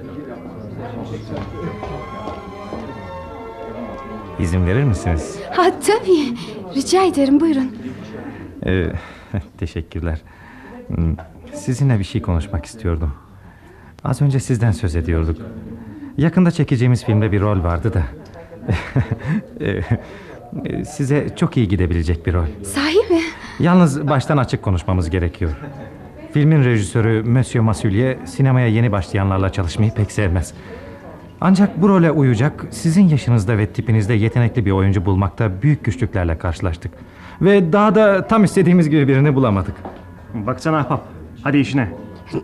İzin 4.40 4.66
verir 4.66 4.84
misiniz? 4.84 5.38
Ha 5.56 5.62
tabii. 5.86 6.34
Rica 6.76 7.02
ederim 7.04 7.40
buyurun. 7.40 7.76
Ee, 8.66 8.86
teşekkürler. 9.58 10.18
Hmm, 10.88 11.16
Sizinle 11.54 11.98
bir 11.98 12.04
şey 12.04 12.22
konuşmak 12.22 12.66
istiyordum. 12.66 13.12
Az 14.04 14.22
önce 14.22 14.40
sizden 14.40 14.72
söz 14.72 14.96
ediyorduk. 14.96 15.36
Yakında 16.16 16.50
çekeceğimiz 16.50 17.04
filmde 17.04 17.32
bir 17.32 17.40
rol 17.40 17.62
vardı 17.62 17.94
da. 17.94 18.02
Ee, 19.60 20.84
Size 20.84 21.26
çok 21.36 21.56
iyi 21.56 21.68
gidebilecek 21.68 22.26
bir 22.26 22.34
rol. 22.34 22.44
Sahi 22.64 22.96
mi? 23.14 23.20
Yalnız 23.60 24.08
baştan 24.08 24.36
açık 24.36 24.62
konuşmamız 24.62 25.10
gerekiyor. 25.10 25.50
Filmin 26.32 26.64
rejisörü 26.64 27.22
Monsieur 27.22 27.64
Masulye 27.64 28.18
sinemaya 28.24 28.68
yeni 28.68 28.92
başlayanlarla 28.92 29.52
çalışmayı 29.52 29.94
pek 29.94 30.12
sevmez. 30.12 30.54
Ancak 31.40 31.82
bu 31.82 31.88
role 31.88 32.10
uyacak 32.10 32.66
sizin 32.70 33.08
yaşınızda 33.08 33.58
ve 33.58 33.66
tipinizde 33.66 34.14
yetenekli 34.14 34.66
bir 34.66 34.70
oyuncu 34.70 35.04
bulmakta 35.04 35.62
büyük 35.62 35.84
güçlüklerle 35.84 36.38
karşılaştık. 36.38 36.92
Ve 37.42 37.72
daha 37.72 37.94
da 37.94 38.26
tam 38.26 38.44
istediğimiz 38.44 38.90
gibi 38.90 39.08
birini 39.08 39.34
bulamadık. 39.34 39.74
Baksana 40.34 40.78
ahbap. 40.78 41.04
Hadi 41.42 41.58
işine. 41.58 41.88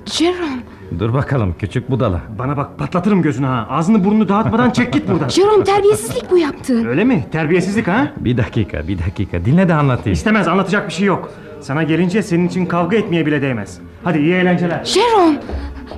Jerome. 0.07 0.63
Dur 0.99 1.15
bakalım 1.15 1.55
küçük 1.59 1.91
budala. 1.91 2.21
Bana 2.39 2.57
bak 2.57 2.79
patlatırım 2.79 3.23
gözünü 3.23 3.47
ha. 3.47 3.67
Ağzını 3.71 4.05
burnunu 4.05 4.29
dağıtmadan 4.29 4.71
çek 4.71 4.93
git 4.93 5.09
buradan. 5.09 5.29
Jerome 5.29 5.65
terbiyesizlik 5.65 6.31
bu 6.31 6.39
yaptığın. 6.39 6.85
Öyle 6.85 7.05
mi? 7.05 7.25
Terbiyesizlik 7.33 7.89
ha? 7.89 8.13
Bir 8.17 8.37
dakika 8.37 8.89
bir 8.89 8.99
dakika 8.99 9.45
dinle 9.45 9.69
de 9.69 9.75
anlatayım. 9.75 10.13
İstemez 10.15 10.49
anlatacak 10.49 10.89
bir 10.89 10.93
şey 10.93 11.07
yok. 11.07 11.31
Sana 11.61 11.83
gelince 11.83 12.23
senin 12.23 12.49
için 12.49 12.67
kavga 12.67 12.97
etmeye 12.97 13.27
bile 13.27 13.43
değmez. 13.43 13.79
Hadi 14.05 14.19
iyi 14.19 14.35
eğlenceler. 14.35 14.85
Jerome. 14.85 15.41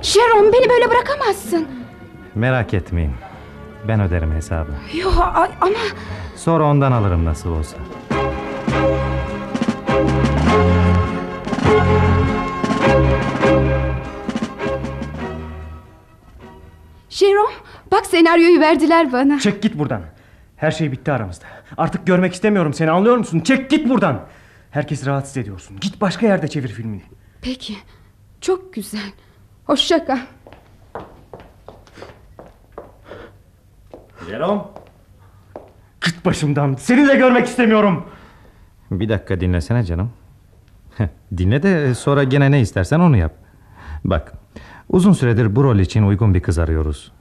Jerome 0.01 0.53
beni 0.53 0.69
böyle 0.69 0.89
bırakamazsın. 0.89 1.67
Merak 2.35 2.73
etmeyin. 2.73 3.11
Ben 3.87 3.99
öderim 4.01 4.31
hesabı. 4.31 4.71
Yo 5.01 5.09
a- 5.21 5.49
ama 5.61 5.75
Sonra 6.35 6.63
ondan 6.63 6.91
alırım 6.91 7.25
nasıl 7.25 7.49
olsa. 7.49 7.77
Jerome 17.09 17.53
bak 17.91 18.05
senaryoyu 18.05 18.59
verdiler 18.59 19.11
bana. 19.11 19.39
Çek 19.39 19.61
git 19.61 19.77
buradan. 19.77 20.01
Her 20.55 20.71
şey 20.71 20.91
bitti 20.91 21.11
aramızda. 21.11 21.45
Artık 21.77 22.07
görmek 22.07 22.33
istemiyorum 22.33 22.73
seni 22.73 22.91
anlıyor 22.91 23.17
musun? 23.17 23.39
Çek 23.39 23.69
git 23.69 23.89
buradan. 23.89 24.25
Herkesi 24.71 25.05
rahatsız 25.05 25.37
ediyorsun. 25.37 25.77
Git 25.79 26.01
başka 26.01 26.27
yerde 26.27 26.47
çevir 26.47 26.67
filmini. 26.67 27.01
Peki. 27.41 27.75
Çok 28.41 28.73
güzel. 28.73 29.11
Hoşça 29.65 30.05
kal. 30.05 30.17
Jerome. 34.29 34.61
Git 36.05 36.25
başımdan. 36.25 36.75
Seni 36.79 37.07
de 37.07 37.15
görmek 37.15 37.47
istemiyorum. 37.47 38.03
Bir 38.91 39.09
dakika 39.09 39.39
dinlesene 39.41 39.83
canım. 39.83 40.09
Dinle 41.37 41.63
de 41.63 41.95
sonra 41.95 42.23
gene 42.23 42.51
ne 42.51 42.61
istersen 42.61 42.99
onu 42.99 43.17
yap. 43.17 43.33
Bak 44.05 44.33
uzun 44.89 45.13
süredir 45.13 45.55
bu 45.55 45.63
rol 45.63 45.79
için 45.79 46.03
uygun 46.03 46.33
bir 46.33 46.39
kız 46.39 46.59
arıyoruz. 46.59 47.11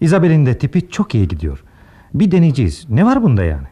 Isabel'in 0.00 0.46
de 0.46 0.58
tipi 0.58 0.90
çok 0.90 1.14
iyi 1.14 1.28
gidiyor. 1.28 1.64
Bir 2.14 2.30
deneyeceğiz. 2.30 2.86
Ne 2.90 3.04
var 3.06 3.22
bunda 3.22 3.44
yani? 3.44 3.66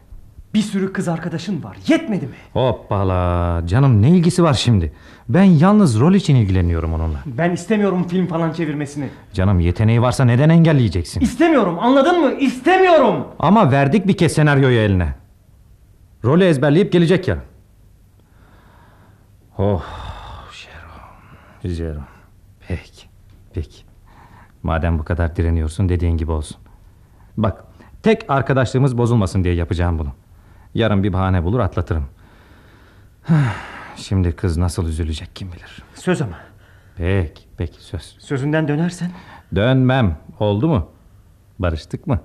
Bir 0.53 0.61
sürü 0.61 0.93
kız 0.93 1.07
arkadaşın 1.07 1.63
var. 1.63 1.77
Yetmedi 1.87 2.25
mi? 2.25 2.31
Hoppala 2.53 3.61
canım 3.67 4.01
ne 4.01 4.09
ilgisi 4.09 4.43
var 4.43 4.53
şimdi? 4.53 4.93
Ben 5.29 5.43
yalnız 5.43 5.99
rol 5.99 6.13
için 6.13 6.35
ilgileniyorum 6.35 6.93
onunla. 6.93 7.17
Ben 7.25 7.51
istemiyorum 7.51 8.07
film 8.07 8.27
falan 8.27 8.53
çevirmesini. 8.53 9.09
Canım 9.33 9.59
yeteneği 9.59 10.01
varsa 10.01 10.25
neden 10.25 10.49
engelleyeceksin? 10.49 11.21
İstemiyorum 11.21 11.79
anladın 11.79 12.21
mı? 12.21 12.31
İstemiyorum. 12.39 13.27
Ama 13.39 13.71
verdik 13.71 14.07
bir 14.07 14.17
kez 14.17 14.31
senaryoyu 14.33 14.79
eline. 14.79 15.15
Rolü 16.23 16.43
ezberleyip 16.43 16.91
gelecek 16.91 17.27
ya. 17.27 17.37
Oh 19.57 19.83
Jerome. 20.51 21.75
Jerome. 21.75 22.05
Peki. 22.67 23.07
Peki. 23.53 23.83
Madem 24.63 24.99
bu 24.99 25.03
kadar 25.03 25.35
direniyorsun 25.35 25.89
dediğin 25.89 26.17
gibi 26.17 26.31
olsun. 26.31 26.57
Bak 27.37 27.63
tek 28.03 28.25
arkadaşlığımız 28.29 28.97
bozulmasın 28.97 29.43
diye 29.43 29.53
yapacağım 29.53 29.99
bunu. 29.99 30.09
Yarın 30.73 31.03
bir 31.03 31.13
bahane 31.13 31.43
bulur 31.43 31.59
atlatırım. 31.59 32.05
Şimdi 33.97 34.35
kız 34.35 34.57
nasıl 34.57 34.87
üzülecek 34.87 35.35
kim 35.35 35.51
bilir. 35.51 35.83
Söz 35.95 36.21
ama. 36.21 36.37
Peki 36.97 37.43
peki 37.57 37.83
söz. 37.83 38.15
Sözünden 38.19 38.67
dönersen. 38.67 39.11
Dönmem. 39.55 40.17
Oldu 40.39 40.67
mu? 40.67 40.91
Barıştık 41.59 42.07
mı? 42.07 42.19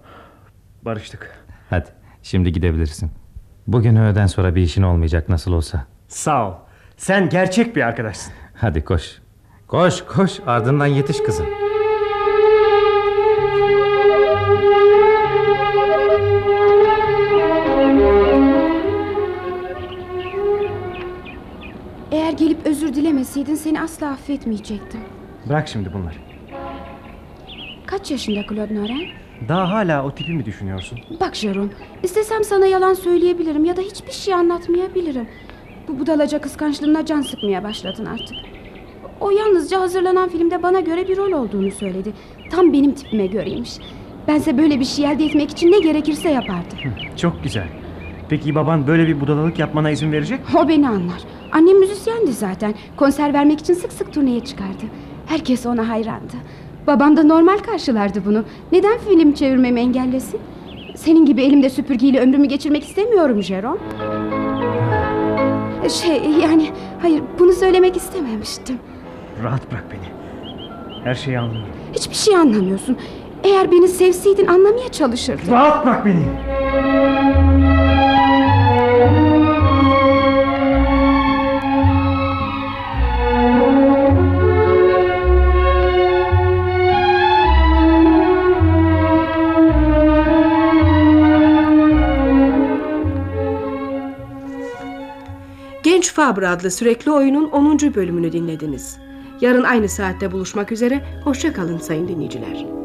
Barıştık. 0.83 1.45
Hadi 1.71 1.89
şimdi 2.23 2.53
gidebilirsin. 2.53 3.11
Bugün 3.67 3.97
öğleden 3.97 4.27
sonra 4.27 4.55
bir 4.55 4.63
işin 4.63 4.83
olmayacak 4.83 5.29
nasıl 5.29 5.53
olsa. 5.53 5.87
Sağ 6.09 6.49
ol. 6.49 6.55
Sen 6.97 7.29
gerçek 7.29 7.77
bir 7.77 7.83
arkadaşsın. 7.83 8.33
Hadi 8.55 8.85
koş. 8.85 9.19
Koş 9.67 10.03
koş 10.03 10.41
ardından 10.47 10.87
yetiş 10.87 11.23
kızım. 11.23 11.47
Özür 23.23 23.35
dilemeseydin 23.35 23.55
seni 23.55 23.81
asla 23.81 24.11
affetmeyecektim. 24.11 25.01
Bırak 25.49 25.69
şimdi 25.69 25.93
bunları. 25.93 26.15
Kaç 27.87 28.11
yaşında 28.11 28.43
Claude 28.49 28.75
Noren? 28.75 29.01
Daha 29.49 29.71
hala 29.71 30.05
o 30.05 30.15
tipi 30.15 30.33
mi 30.33 30.45
düşünüyorsun? 30.45 30.99
Bak 31.21 31.35
Jerome, 31.35 31.73
istesem 32.03 32.45
sana 32.45 32.67
yalan 32.67 32.95
söyleyebilirim 32.95 33.65
ya 33.65 33.77
da 33.77 33.81
hiçbir 33.81 34.13
şey 34.13 34.35
anlatmayabilirim. 34.35 35.29
Bu 35.89 35.99
budalaca 35.99 36.41
kıskançlığına 36.41 37.07
can 37.07 37.21
sıkmaya 37.21 37.65
başladın 37.65 38.07
artık. 38.07 38.37
O 39.21 39.31
yalnızca 39.31 39.81
hazırlanan 39.81 40.29
filmde 40.29 40.63
bana 40.63 40.81
göre 40.81 41.09
bir 41.09 41.17
rol 41.17 41.33
olduğunu 41.33 41.71
söyledi. 41.71 42.13
Tam 42.51 42.73
benim 42.73 42.95
tipime 42.95 43.27
göreymiş. 43.27 43.71
Bense 44.29 44.59
böyle 44.59 44.81
bir 44.81 44.85
şey 44.85 45.05
elde 45.05 45.25
etmek 45.25 45.51
için 45.51 45.73
ne 45.73 45.79
gerekirse 45.81 46.31
yapardım. 46.31 46.79
Çok 47.17 47.43
güzel. 47.43 47.82
Peki 48.33 48.55
baban 48.55 48.87
böyle 48.87 49.07
bir 49.09 49.21
budalalık 49.21 49.59
yapmana 49.59 49.91
izin 49.91 50.13
verecek 50.13 50.39
mi? 50.39 50.61
O 50.61 50.69
beni 50.69 50.89
anlar. 50.89 51.23
Annem 51.53 51.79
müzisyendi 51.79 52.33
zaten. 52.33 52.75
Konser 52.97 53.35
vermek 53.35 53.61
için 53.61 53.75
sık 53.75 53.93
sık 53.93 54.13
turneye 54.13 54.41
çıkardı. 54.45 54.85
Herkes 55.27 55.67
ona 55.67 55.89
hayrandı. 55.89 56.35
Babam 56.87 57.17
da 57.17 57.23
normal 57.23 57.59
karşılardı 57.59 58.23
bunu. 58.25 58.45
Neden 58.73 58.99
film 58.99 59.33
çevirmemi 59.33 59.81
engellesin? 59.81 60.41
Senin 60.95 61.25
gibi 61.27 61.43
elimde 61.43 61.71
süpürgeyle 61.71 62.21
ömrümü 62.21 62.47
geçirmek 62.47 62.85
istemiyorum 62.85 63.43
Jerome. 63.43 63.79
Şey 65.89 66.23
yani 66.43 66.71
hayır 67.03 67.23
bunu 67.39 67.53
söylemek 67.53 67.97
istememiştim. 67.97 68.79
Rahat 69.43 69.71
bırak 69.73 69.85
beni. 69.93 70.09
Her 71.05 71.15
şeyi 71.15 71.39
anlıyorum. 71.39 71.69
Hiçbir 71.93 72.15
şey 72.15 72.37
anlamıyorsun. 72.37 72.97
Eğer 73.45 73.71
beni 73.73 73.89
sevseydin 73.89 74.47
anlamaya 74.47 74.89
çalışırdın. 74.89 75.53
Rahat 75.53 75.87
bırak 75.87 76.07
beni. 76.07 76.23
Genç 96.03 96.13
Fabra 96.13 96.51
adlı 96.51 96.71
sürekli 96.71 97.11
oyunun 97.11 97.51
10. 97.51 97.79
bölümünü 97.95 98.33
dinlediniz. 98.33 98.97
Yarın 99.41 99.63
aynı 99.63 99.89
saatte 99.89 100.33
buluşmak 100.33 100.73
üzere. 100.73 101.05
Hoşçakalın 101.25 101.79
sayın 101.79 102.09
dinleyiciler. 102.09 102.82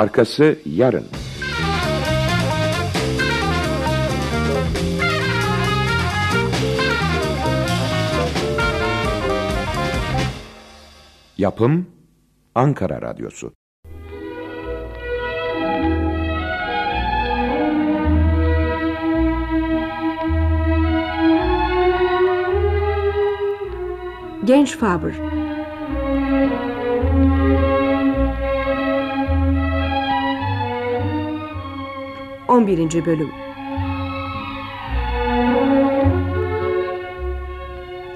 Arkası 0.00 0.58
yarın. 0.66 1.06
Yapım 11.38 11.86
Ankara 12.54 13.02
Radyosu. 13.02 13.52
Genç 24.44 24.76
Faber 24.76 25.39
On 32.60 32.66
birinci 32.66 33.06
Bölüm 33.06 33.28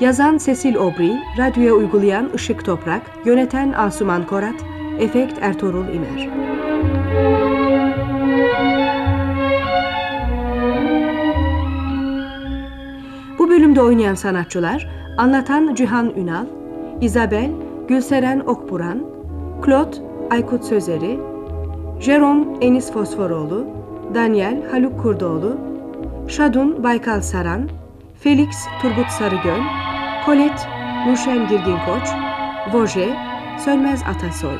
Yazan 0.00 0.38
Cecil 0.38 0.76
Aubry, 0.76 1.12
radyoya 1.38 1.74
uygulayan 1.74 2.30
Işık 2.34 2.64
Toprak, 2.64 3.02
yöneten 3.24 3.72
Asuman 3.72 4.26
Korat, 4.26 4.54
efekt 4.98 5.38
Ertuğrul 5.40 5.84
İmer. 5.88 6.28
Bu 13.38 13.48
bölümde 13.50 13.82
oynayan 13.82 14.14
sanatçılar, 14.14 14.88
anlatan 15.18 15.74
Cihan 15.74 16.10
Ünal, 16.16 16.46
Isabel, 17.00 17.50
Gülseren 17.88 18.40
Okburan, 18.40 19.02
Claude, 19.66 19.96
Aykut 20.30 20.64
Sözeri, 20.64 21.20
Jerome 22.00 22.44
Enis 22.60 22.92
Fosforoğlu, 22.92 23.83
Daniel 24.14 24.70
Haluk 24.70 25.00
Kurdoğlu, 25.02 25.58
Şadun 26.28 26.82
Baykal 26.82 27.20
Saran, 27.20 27.68
Felix 28.20 28.48
Turgut 28.82 29.08
Sarıgöl, 29.08 29.60
Colette 30.26 30.62
Nurşen 31.06 31.48
Girgin 31.48 31.78
Koç, 31.86 32.08
Voje 32.72 33.16
Sönmez 33.58 34.02
Atasoy. 34.02 34.58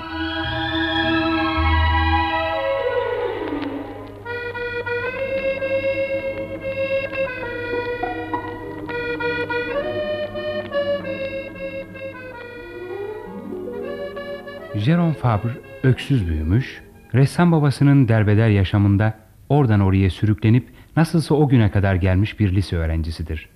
Jerome 14.75 15.15
Fabre 15.15 15.49
öksüz 15.83 16.29
büyümüş, 16.29 16.83
ressam 17.15 17.53
babasının 17.53 18.09
derbeder 18.09 18.49
yaşamında 18.49 19.24
oradan 19.49 19.81
oraya 19.81 20.11
sürüklenip 20.11 20.69
nasılsa 20.97 21.35
o 21.35 21.49
güne 21.49 21.71
kadar 21.71 21.95
gelmiş 21.95 22.41
bir 22.41 22.55
lise 22.55 22.77
öğrencisidir. 22.77 23.49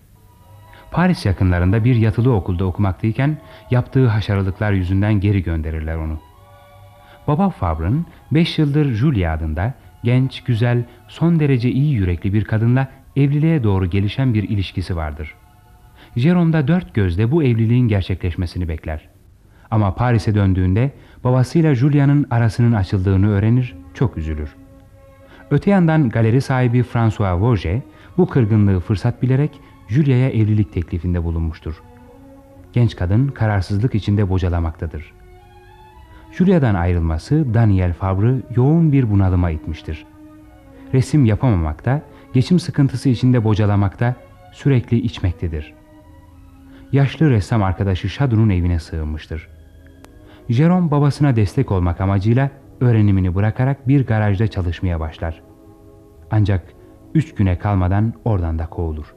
Paris 0.90 1.26
yakınlarında 1.26 1.84
bir 1.84 1.96
yatılı 1.96 2.34
okulda 2.34 2.64
okumaktayken 2.64 3.38
yaptığı 3.70 4.08
haşarılıklar 4.08 4.72
yüzünden 4.72 5.20
geri 5.20 5.42
gönderirler 5.42 5.96
onu. 5.96 6.20
Baba 7.26 7.50
Fabre'ın 7.50 8.06
5 8.32 8.58
yıldır 8.58 8.94
Julia 8.94 9.32
adında 9.32 9.74
genç, 10.04 10.44
güzel, 10.44 10.84
son 11.08 11.40
derece 11.40 11.70
iyi 11.70 11.92
yürekli 11.92 12.32
bir 12.32 12.44
kadınla 12.44 12.88
evliliğe 13.16 13.64
doğru 13.64 13.86
gelişen 13.86 14.34
bir 14.34 14.48
ilişkisi 14.48 14.96
vardır. 14.96 15.34
Jerome 16.16 16.52
da 16.52 16.68
dört 16.68 16.94
gözle 16.94 17.30
bu 17.30 17.42
evliliğin 17.42 17.88
gerçekleşmesini 17.88 18.68
bekler. 18.68 19.08
Ama 19.70 19.94
Paris'e 19.94 20.34
döndüğünde 20.34 20.92
babasıyla 21.24 21.74
Julia'nın 21.74 22.26
arasının 22.30 22.72
açıldığını 22.72 23.30
öğrenir, 23.30 23.74
çok 23.94 24.16
üzülür. 24.16 24.56
Öte 25.50 25.70
yandan 25.70 26.08
galeri 26.08 26.40
sahibi 26.40 26.82
François 26.82 27.40
Vauget 27.40 27.82
bu 28.18 28.28
kırgınlığı 28.28 28.80
fırsat 28.80 29.22
bilerek 29.22 29.60
Julia'ya 29.88 30.30
evlilik 30.30 30.72
teklifinde 30.72 31.24
bulunmuştur. 31.24 31.82
Genç 32.72 32.96
kadın 32.96 33.28
kararsızlık 33.28 33.94
içinde 33.94 34.28
bocalamaktadır. 34.28 35.12
Julia'dan 36.32 36.74
ayrılması 36.74 37.54
Daniel 37.54 37.92
Fabre'ı 37.92 38.42
yoğun 38.56 38.92
bir 38.92 39.10
bunalıma 39.10 39.50
itmiştir. 39.50 40.06
Resim 40.94 41.24
yapamamakta, 41.24 42.02
geçim 42.34 42.58
sıkıntısı 42.58 43.08
içinde 43.08 43.44
bocalamakta, 43.44 44.14
sürekli 44.52 44.96
içmektedir. 44.96 45.74
Yaşlı 46.92 47.30
ressam 47.30 47.62
arkadaşı 47.62 48.08
Shadow'un 48.08 48.50
evine 48.50 48.78
sığınmıştır. 48.78 49.48
Jerome 50.48 50.90
babasına 50.90 51.36
destek 51.36 51.72
olmak 51.72 52.00
amacıyla 52.00 52.50
öğrenimini 52.80 53.34
bırakarak 53.34 53.88
bir 53.88 54.06
garajda 54.06 54.48
çalışmaya 54.48 55.00
başlar. 55.00 55.42
Ancak 56.30 56.72
üç 57.14 57.34
güne 57.34 57.58
kalmadan 57.58 58.12
oradan 58.24 58.58
da 58.58 58.66
kovulur. 58.66 59.14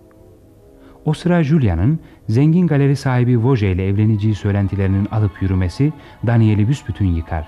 O 1.06 1.14
sıra 1.14 1.44
Julia'nın 1.44 2.00
zengin 2.30 2.68
galeri 2.68 2.96
sahibi 2.96 3.44
Vauget 3.44 3.76
ile 3.76 3.88
evleneceği 3.88 4.36
söylentilerinin 4.36 5.08
alıp 5.12 5.42
yürümesi 5.42 5.94
Daniel'i 6.28 6.68
büsbütün 6.68 7.06
yıkar. 7.06 7.48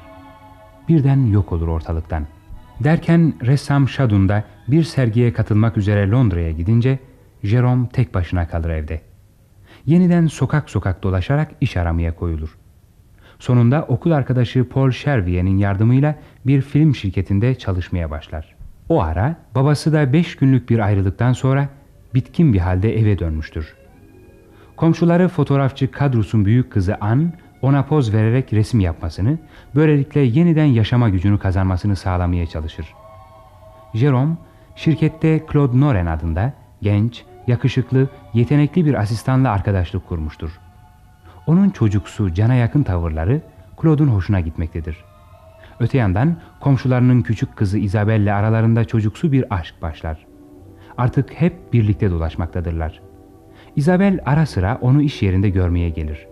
Birden 0.89 1.25
yok 1.25 1.51
olur 1.51 1.67
ortalıktan. 1.67 2.27
Derken 2.83 3.33
ressam 3.45 3.89
Shadun 3.89 4.29
da 4.29 4.43
bir 4.67 4.83
sergiye 4.83 5.33
katılmak 5.33 5.77
üzere 5.77 6.09
Londra'ya 6.09 6.51
gidince 6.51 6.99
Jerome 7.43 7.89
tek 7.89 8.13
başına 8.13 8.47
kalır 8.47 8.69
evde. 8.69 9.01
Yeniden 9.85 10.27
sokak 10.27 10.69
sokak 10.69 11.03
dolaşarak 11.03 11.51
iş 11.61 11.77
aramaya 11.77 12.15
koyulur. 12.15 12.57
Sonunda 13.43 13.85
okul 13.87 14.11
arkadaşı 14.11 14.69
Paul 14.69 14.91
Chervier'in 14.91 15.57
yardımıyla 15.57 16.15
bir 16.45 16.61
film 16.61 16.95
şirketinde 16.95 17.55
çalışmaya 17.55 18.11
başlar. 18.11 18.55
O 18.89 19.01
ara 19.01 19.35
babası 19.55 19.93
da 19.93 20.13
beş 20.13 20.35
günlük 20.35 20.69
bir 20.69 20.79
ayrılıktan 20.79 21.33
sonra 21.33 21.69
bitkin 22.13 22.53
bir 22.53 22.59
halde 22.59 22.99
eve 22.99 23.19
dönmüştür. 23.19 23.73
Komşuları 24.77 25.27
fotoğrafçı 25.27 25.91
Kadrus'un 25.91 26.45
büyük 26.45 26.71
kızı 26.71 26.97
Anne 27.01 27.31
ona 27.61 27.85
poz 27.85 28.13
vererek 28.13 28.53
resim 28.53 28.79
yapmasını, 28.79 29.37
böylelikle 29.75 30.19
yeniden 30.19 30.65
yaşama 30.65 31.09
gücünü 31.09 31.39
kazanmasını 31.39 31.95
sağlamaya 31.95 32.45
çalışır. 32.45 32.93
Jerome, 33.93 34.35
şirkette 34.75 35.43
Claude 35.51 35.79
Noren 35.79 36.05
adında 36.05 36.53
genç, 36.81 37.23
yakışıklı, 37.47 38.07
yetenekli 38.33 38.85
bir 38.85 38.93
asistanla 38.93 39.51
arkadaşlık 39.51 40.07
kurmuştur. 40.07 40.62
Onun 41.47 41.69
çocuksu, 41.69 42.33
cana 42.33 42.53
yakın 42.53 42.83
tavırları 42.83 43.41
Claude'un 43.81 44.07
hoşuna 44.07 44.39
gitmektedir. 44.39 44.97
Öte 45.79 45.97
yandan 45.97 46.35
komşularının 46.59 47.21
küçük 47.21 47.55
kızı 47.55 47.77
Isabelle 47.77 48.33
aralarında 48.33 48.85
çocuksu 48.85 49.31
bir 49.31 49.55
aşk 49.55 49.81
başlar. 49.81 50.25
Artık 50.97 51.33
hep 51.33 51.73
birlikte 51.73 52.11
dolaşmaktadırlar. 52.11 53.01
Isabel 53.75 54.19
ara 54.25 54.45
sıra 54.45 54.77
onu 54.81 55.01
iş 55.01 55.21
yerinde 55.21 55.49
görmeye 55.49 55.89
gelir. 55.89 56.27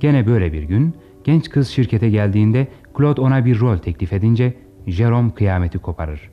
Gene 0.00 0.26
böyle 0.26 0.52
bir 0.52 0.62
gün 0.62 0.96
genç 1.24 1.50
kız 1.50 1.68
şirkete 1.68 2.10
geldiğinde 2.10 2.68
Claude 2.98 3.20
ona 3.20 3.44
bir 3.44 3.60
rol 3.60 3.76
teklif 3.76 4.12
edince 4.12 4.54
Jerome 4.86 5.34
kıyameti 5.34 5.78
koparır. 5.78 6.30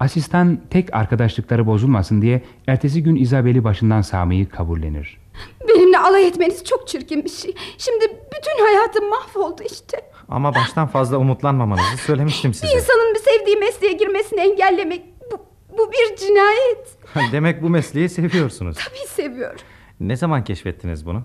Asistan 0.00 0.60
tek 0.70 0.94
arkadaşlıkları 0.94 1.66
bozulmasın 1.66 2.22
diye 2.22 2.42
ertesi 2.66 3.02
gün 3.02 3.16
Isabel'i 3.16 3.64
başından 3.64 4.00
sağmayı 4.00 4.48
kabullenir. 4.48 5.21
Benimle 5.68 5.98
alay 5.98 6.26
etmeniz 6.26 6.64
çok 6.64 6.88
çirkin 6.88 7.24
bir 7.24 7.30
şey. 7.30 7.54
Şimdi 7.78 8.04
bütün 8.04 8.64
hayatım 8.64 9.08
mahvoldu 9.08 9.62
işte. 9.72 10.10
Ama 10.28 10.54
baştan 10.54 10.86
fazla 10.88 11.16
umutlanmamanızı 11.18 11.96
söylemiştim 12.06 12.50
Bir 12.50 12.56
size. 12.56 12.74
insanın 12.76 13.14
bir 13.14 13.18
sevdiği 13.20 13.56
mesleğe 13.56 13.92
girmesini 13.92 14.40
engellemek 14.40 15.02
bu, 15.32 15.36
bu 15.78 15.92
bir 15.92 16.16
cinayet. 16.16 16.96
Demek 17.32 17.62
bu 17.62 17.68
mesleği 17.68 18.08
seviyorsunuz. 18.08 18.76
Tabii 18.88 19.08
seviyorum. 19.08 19.60
Ne 20.00 20.16
zaman 20.16 20.44
keşfettiniz 20.44 21.06
bunu? 21.06 21.22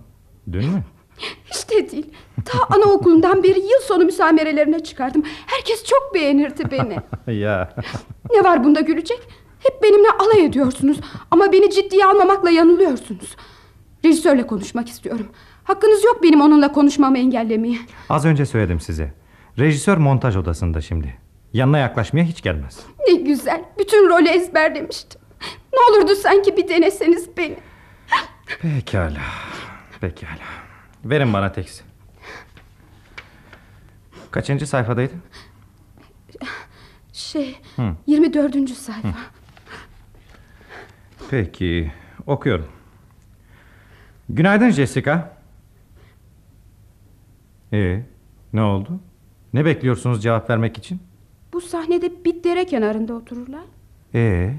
Dün 0.52 0.66
mü? 0.66 0.84
Hiç 1.46 1.70
de 1.70 1.92
değil. 1.92 2.14
Ta 2.46 2.60
anaokulundan 2.76 3.44
beri 3.44 3.60
yıl 3.60 3.80
sonu 3.88 4.06
müsamerelerine 4.06 4.84
çıkardım. 4.84 5.24
Herkes 5.46 5.84
çok 5.84 6.12
beğenirdi 6.14 6.72
beni. 6.72 6.98
ya. 7.40 7.76
Ne 8.32 8.44
var 8.44 8.64
bunda 8.64 8.80
gülecek? 8.82 9.20
Hep 9.60 9.84
benimle 9.84 10.10
alay 10.20 10.46
ediyorsunuz. 10.46 10.98
Ama 11.32 11.52
beni 11.52 11.72
ciddiye 11.72 12.06
almamakla 12.06 12.50
yanılıyorsunuz. 12.50 13.36
Rejisörle 14.06 14.48
konuşmak 14.48 14.90
istiyorum. 14.90 15.28
Hakkınız 15.64 16.04
yok 16.04 16.24
benim 16.24 16.42
onunla 16.42 16.72
konuşmamı 16.72 17.18
engellemeye. 17.18 17.78
Az 18.10 18.26
önce 18.26 18.46
söyledim 18.46 18.80
size. 18.80 19.14
Rejisör 19.60 19.98
montaj 19.98 20.36
odasında 20.38 20.82
şimdi. 20.82 21.18
Yanına 21.54 21.78
yaklaşmaya 21.78 22.26
hiç 22.26 22.42
gelmez. 22.42 22.80
Ne 23.08 23.14
güzel. 23.14 23.64
Bütün 23.80 24.10
rolü 24.10 24.28
ezberlemiştim. 24.30 25.22
Ne 25.74 25.80
olurdu 25.98 26.16
sanki 26.16 26.58
bir 26.58 26.68
deneseniz 26.68 27.38
beni. 27.38 27.58
Pekala. 28.62 29.20
Pekala. 30.02 30.38
Verin 31.06 31.34
bana 31.34 31.52
teksti. 31.52 31.84
Kaçıncı 34.32 34.68
sayfadaydı? 34.68 35.14
Şey, 37.14 37.58
Hı. 37.76 37.96
24. 38.08 38.70
sayfa. 38.70 39.08
Peki. 41.30 41.92
Okuyorum. 42.28 42.68
Günaydın 44.30 44.70
Jessica. 44.70 45.32
Ee, 47.74 48.04
ne 48.54 48.62
oldu? 48.62 49.00
Ne 49.54 49.66
bekliyorsunuz 49.66 50.24
cevap 50.24 50.50
vermek 50.50 50.78
için? 50.78 51.00
Bu 51.54 51.62
sahnede 51.62 52.26
bir 52.26 52.44
dere 52.44 52.66
kenarında 52.66 53.14
otururlar. 53.14 53.64
Ee, 54.16 54.54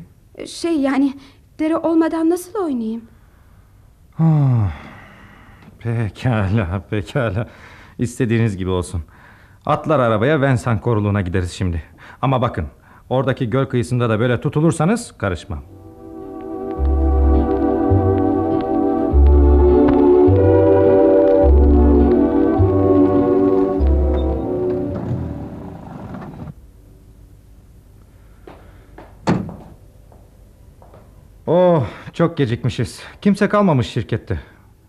Şey 0.46 0.80
yani 0.80 1.14
dere 1.58 1.76
olmadan 1.76 2.30
nasıl 2.30 2.58
oynayayım? 2.64 3.02
ah, 4.18 4.72
pekala, 5.78 6.82
pekala. 6.90 7.48
İstediğiniz 7.98 8.56
gibi 8.56 8.70
olsun. 8.70 9.02
Atlar 9.66 10.00
arabaya 10.00 10.40
Vensan 10.40 10.80
koruluğuna 10.80 11.20
gideriz 11.20 11.52
şimdi. 11.52 11.82
Ama 12.22 12.42
bakın, 12.42 12.66
oradaki 13.08 13.50
göl 13.50 13.66
kıyısında 13.66 14.08
da 14.10 14.20
böyle 14.20 14.40
tutulursanız 14.40 15.18
karışmam. 15.18 15.62
Oh, 31.50 31.84
çok 32.12 32.36
gecikmişiz. 32.36 33.02
Kimse 33.22 33.48
kalmamış 33.48 33.86
şirkette. 33.86 34.40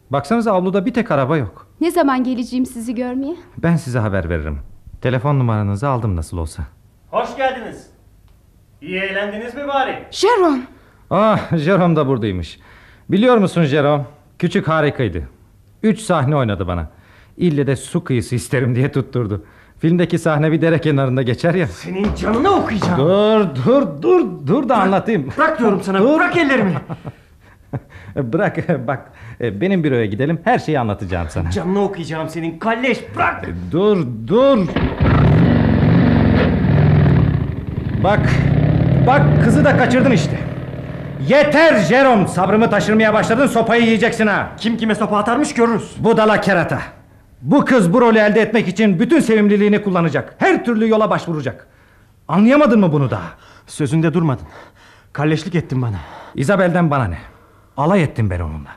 Baksanıza 0.09 0.53
avluda 0.53 0.85
bir 0.85 0.93
tek 0.93 1.11
araba 1.11 1.37
yok. 1.37 1.67
Ne 1.81 1.91
zaman 1.91 2.23
geleceğim 2.23 2.65
sizi 2.65 2.95
görmeye? 2.95 3.35
Ben 3.57 3.75
size 3.75 3.99
haber 3.99 4.29
veririm. 4.29 4.59
Telefon 5.01 5.39
numaranızı 5.39 5.89
aldım 5.89 6.15
nasıl 6.15 6.37
olsa. 6.37 6.63
Hoş 7.11 7.35
geldiniz. 7.37 7.87
İyi 8.81 8.99
eğlendiniz 8.99 9.55
mi 9.55 9.67
bari? 9.67 10.03
Jerome. 10.11 10.61
Ah, 11.09 11.57
Jerome 11.57 11.95
da 11.95 12.07
buradaymış. 12.07 12.59
Biliyor 13.09 13.37
musun 13.37 13.63
Jerome? 13.63 14.05
Küçük 14.39 14.67
harikaydı. 14.67 15.29
Üç 15.83 15.99
sahne 15.99 16.35
oynadı 16.35 16.67
bana. 16.67 16.89
İlle 17.37 17.67
de 17.67 17.75
su 17.75 18.03
kıyısı 18.03 18.35
isterim 18.35 18.75
diye 18.75 18.91
tutturdu. 18.91 19.45
Filmdeki 19.79 20.19
sahne 20.19 20.51
bir 20.51 20.61
dere 20.61 20.81
kenarında 20.81 21.21
geçer 21.21 21.53
ya. 21.53 21.67
Senin 21.67 22.15
canını 22.15 22.49
okuyacağım. 22.49 22.97
Dur, 22.99 23.45
dur, 23.65 23.87
dur, 24.01 24.25
dur 24.47 24.69
da 24.69 24.77
anlatayım. 24.77 25.27
Bırak 25.37 25.59
diyorum 25.59 25.81
sana, 25.83 25.99
Dur. 25.99 26.15
bırak 26.15 26.37
ellerimi. 26.37 26.73
bırak, 28.33 28.87
bak. 28.87 29.11
e, 29.41 29.61
Benim 29.61 29.83
büroya 29.83 30.05
gidelim, 30.05 30.39
her 30.43 30.59
şeyi 30.59 30.79
anlatacağım 30.79 31.27
sana. 31.29 31.51
Canını 31.51 31.81
okuyacağım 31.83 32.29
senin 32.29 32.59
kalleş 32.59 32.99
bırak. 33.15 33.45
Dur, 33.71 34.07
dur. 34.27 34.67
Bak, 38.03 38.19
bak 39.07 39.21
kızı 39.43 39.65
da 39.65 39.77
kaçırdın 39.77 40.11
işte. 40.11 40.37
Yeter 41.27 41.77
Jerome, 41.79 42.27
sabrımı 42.27 42.69
taşırmaya 42.69 43.13
başladın, 43.13 43.47
sopayı 43.47 43.83
yiyeceksin 43.83 44.27
ha. 44.27 44.47
Kim 44.57 44.77
kime 44.77 44.95
sopa 44.95 45.17
atarmış 45.17 45.53
görürüz. 45.53 45.95
Budala 45.99 46.41
kerata. 46.41 46.79
Bu 47.41 47.65
kız 47.65 47.93
bu 47.93 48.01
rolü 48.01 48.17
elde 48.17 48.41
etmek 48.41 48.67
için 48.67 48.99
bütün 48.99 49.19
sevimliliğini 49.19 49.81
kullanacak. 49.81 50.35
Her 50.37 50.65
türlü 50.65 50.89
yola 50.89 51.09
başvuracak. 51.09 51.67
Anlayamadın 52.27 52.79
mı 52.79 52.91
bunu 52.91 53.11
daha? 53.11 53.33
Sözünde 53.67 54.13
durmadın. 54.13 54.47
Kalleşlik 55.13 55.55
ettin 55.55 55.81
bana. 55.81 55.99
Isabel'den 56.35 56.91
bana 56.91 57.05
ne? 57.05 57.17
Alay 57.77 58.03
ettim 58.03 58.29
ben 58.29 58.39
onunla. 58.39 58.69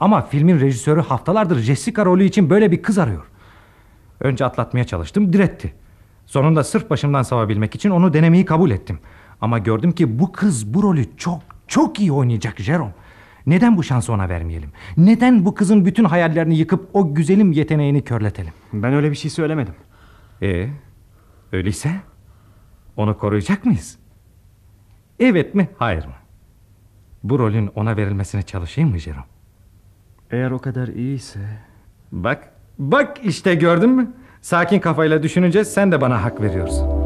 Ama 0.00 0.22
filmin 0.22 0.60
rejisörü 0.60 1.00
haftalardır 1.00 1.58
Jessica 1.58 2.04
rolü 2.04 2.24
için 2.24 2.50
böyle 2.50 2.70
bir 2.72 2.82
kız 2.82 2.98
arıyor. 2.98 3.24
Önce 4.20 4.44
atlatmaya 4.44 4.84
çalıştım, 4.84 5.32
diretti. 5.32 5.74
Sonunda 6.26 6.64
sırf 6.64 6.90
başımdan 6.90 7.22
savabilmek 7.22 7.74
için 7.74 7.90
onu 7.90 8.12
denemeyi 8.12 8.44
kabul 8.44 8.70
ettim. 8.70 8.98
Ama 9.40 9.58
gördüm 9.58 9.92
ki 9.92 10.18
bu 10.18 10.32
kız 10.32 10.74
bu 10.74 10.82
rolü 10.82 11.16
çok 11.16 11.40
çok 11.68 12.00
iyi 12.00 12.12
oynayacak 12.12 12.60
Jerome. 12.60 12.92
Neden 13.46 13.76
bu 13.76 13.82
şansı 13.82 14.12
ona 14.12 14.28
vermeyelim? 14.28 14.70
Neden 14.96 15.44
bu 15.44 15.54
kızın 15.54 15.84
bütün 15.86 16.04
hayallerini 16.04 16.56
yıkıp 16.58 16.88
o 16.92 17.14
güzelim 17.14 17.52
yeteneğini 17.52 18.04
körletelim? 18.04 18.52
Ben 18.72 18.94
öyle 18.94 19.10
bir 19.10 19.16
şey 19.16 19.30
söylemedim. 19.30 19.74
Ee, 20.42 20.68
öyleyse 21.52 21.90
onu 22.96 23.18
koruyacak 23.18 23.64
mıyız? 23.64 23.98
Evet 25.20 25.54
mi, 25.54 25.68
hayır 25.78 26.04
mı? 26.06 26.12
Bu 27.22 27.38
rolün 27.38 27.70
ona 27.74 27.96
verilmesine 27.96 28.42
çalışayım 28.42 28.90
mı 28.90 28.98
Jerome? 28.98 29.24
Eğer 30.30 30.50
o 30.50 30.58
kadar 30.58 30.88
iyiyse... 30.88 31.40
Bak, 32.12 32.52
bak 32.78 33.16
işte 33.24 33.54
gördün 33.54 33.90
mü? 33.90 34.12
Sakin 34.40 34.80
kafayla 34.80 35.22
düşününce 35.22 35.64
sen 35.64 35.92
de 35.92 36.00
bana 36.00 36.24
hak 36.24 36.40
veriyorsun. 36.40 37.01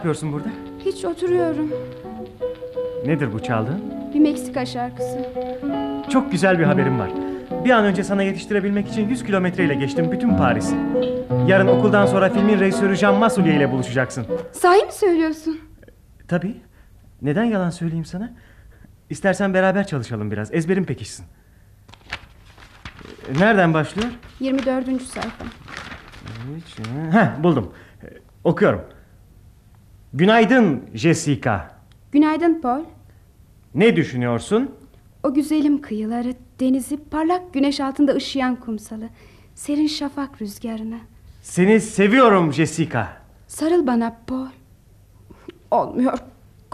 Yapıyorsun 0.00 0.32
burada? 0.32 0.48
Hiç 0.84 1.04
oturuyorum. 1.04 1.70
Nedir 3.06 3.32
bu 3.32 3.42
çaldığın? 3.42 3.80
Bir 4.14 4.20
Meksika 4.20 4.66
şarkısı. 4.66 5.18
Çok 6.10 6.32
güzel 6.32 6.58
bir 6.58 6.64
haberim 6.64 6.98
var. 6.98 7.10
Bir 7.64 7.70
an 7.70 7.84
önce 7.84 8.04
sana 8.04 8.22
yetiştirebilmek 8.22 8.88
için 8.88 9.08
100 9.08 9.24
kilometreyle 9.24 9.74
geçtim 9.74 10.12
bütün 10.12 10.36
Paris'i. 10.36 10.76
Yarın 11.46 11.66
okuldan 11.66 12.06
sonra 12.06 12.30
filmin 12.30 12.60
rejisörü 12.60 12.96
Jean 12.96 13.14
Massulier 13.14 13.54
ile 13.54 13.70
buluşacaksın. 13.70 14.26
Sahi 14.52 14.84
mi 14.84 14.92
söylüyorsun? 14.92 15.60
Tabii. 16.28 16.56
Neden 17.22 17.44
yalan 17.44 17.70
söyleyeyim 17.70 18.04
sana? 18.04 18.32
İstersen 19.10 19.54
beraber 19.54 19.86
çalışalım 19.86 20.30
biraz. 20.30 20.54
Ezberim 20.54 20.84
pekişsin. 20.84 21.26
Nereden 23.38 23.74
başlıyor? 23.74 24.08
24. 24.40 25.02
sayfa. 25.02 25.44
Heh, 27.12 27.42
buldum. 27.42 27.72
Ee, 28.02 28.06
Okuyorum. 28.44 28.80
Günaydın 30.14 30.82
Jessica. 30.94 31.70
Günaydın 32.12 32.60
Paul. 32.60 32.84
Ne 33.74 33.96
düşünüyorsun? 33.96 34.74
O 35.22 35.34
güzelim 35.34 35.80
kıyıları, 35.80 36.34
denizi, 36.60 36.96
parlak 36.96 37.54
güneş 37.54 37.80
altında 37.80 38.12
ışıyan 38.12 38.56
kumsalı, 38.56 39.08
serin 39.54 39.86
şafak 39.86 40.42
rüzgarını. 40.42 40.98
Seni 41.42 41.80
seviyorum 41.80 42.52
Jessica. 42.52 43.08
Sarıl 43.46 43.86
bana 43.86 44.16
Paul. 44.26 44.46
Olmuyor. 45.70 46.18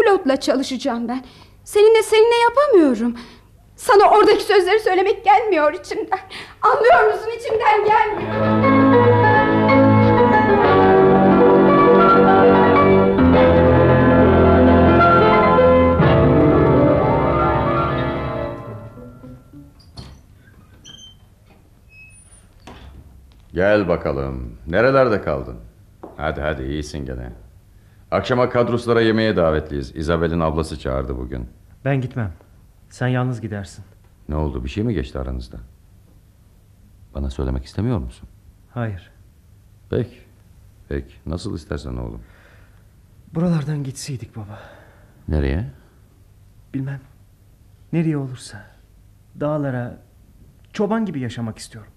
Claude'la 0.00 0.36
çalışacağım 0.40 1.08
ben. 1.08 1.24
Seninle 1.64 2.02
seninle 2.02 2.36
yapamıyorum. 2.42 3.16
Sana 3.76 4.10
oradaki 4.10 4.42
sözleri 4.44 4.80
söylemek 4.80 5.24
gelmiyor 5.24 5.72
içimden. 5.72 6.18
Anlıyor 6.62 7.14
musun 7.14 7.30
içimden 7.38 7.84
gelmiyor. 7.84 9.15
Gel 23.56 23.88
bakalım. 23.88 24.58
Nerelerde 24.66 25.22
kaldın? 25.22 25.56
Hadi 26.16 26.40
hadi 26.40 26.62
iyisin 26.62 27.06
gene. 27.06 27.32
Akşama 28.10 28.50
kadroslara 28.50 29.00
yemeğe 29.00 29.36
davetliyiz. 29.36 29.96
Isabel'in 29.96 30.40
ablası 30.40 30.78
çağırdı 30.78 31.18
bugün. 31.18 31.48
Ben 31.84 32.00
gitmem. 32.00 32.32
Sen 32.88 33.08
yalnız 33.08 33.40
gidersin. 33.40 33.84
Ne 34.28 34.36
oldu? 34.36 34.64
Bir 34.64 34.68
şey 34.68 34.84
mi 34.84 34.94
geçti 34.94 35.18
aranızda? 35.18 35.56
Bana 37.14 37.30
söylemek 37.30 37.64
istemiyor 37.64 37.98
musun? 37.98 38.28
Hayır. 38.70 39.10
Peki. 39.90 40.18
Peki. 40.88 41.14
Nasıl 41.26 41.54
istersen 41.54 41.96
oğlum. 41.96 42.20
Buralardan 43.34 43.84
gitseydik 43.84 44.36
baba. 44.36 44.58
Nereye? 45.28 45.70
Bilmem. 46.74 47.00
Nereye 47.92 48.16
olursa. 48.16 48.64
Dağlara, 49.40 49.98
çoban 50.72 51.06
gibi 51.06 51.20
yaşamak 51.20 51.58
istiyorum. 51.58 51.92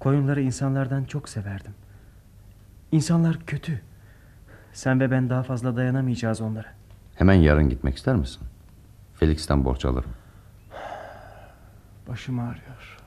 Koyunları 0.00 0.40
insanlardan 0.40 1.04
çok 1.04 1.28
severdim. 1.28 1.74
İnsanlar 2.92 3.38
kötü. 3.46 3.80
Sen 4.72 5.00
ve 5.00 5.10
ben 5.10 5.30
daha 5.30 5.42
fazla 5.42 5.76
dayanamayacağız 5.76 6.40
onlara. 6.40 6.68
Hemen 7.14 7.34
yarın 7.34 7.68
gitmek 7.68 7.96
ister 7.96 8.16
misin? 8.16 8.42
Felix'ten 9.14 9.64
borç 9.64 9.84
alırım. 9.84 10.10
Başım 12.08 12.38
ağrıyor. 12.38 12.98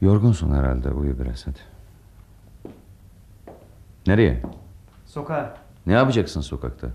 Yorgunsun 0.00 0.54
herhalde. 0.54 0.90
Uyu 0.90 1.18
biraz 1.18 1.46
hadi. 1.46 1.58
Nereye? 4.06 4.42
Sokağa. 5.06 5.56
Ne 5.86 5.92
yapacaksın 5.92 6.40
sokakta? 6.40 6.88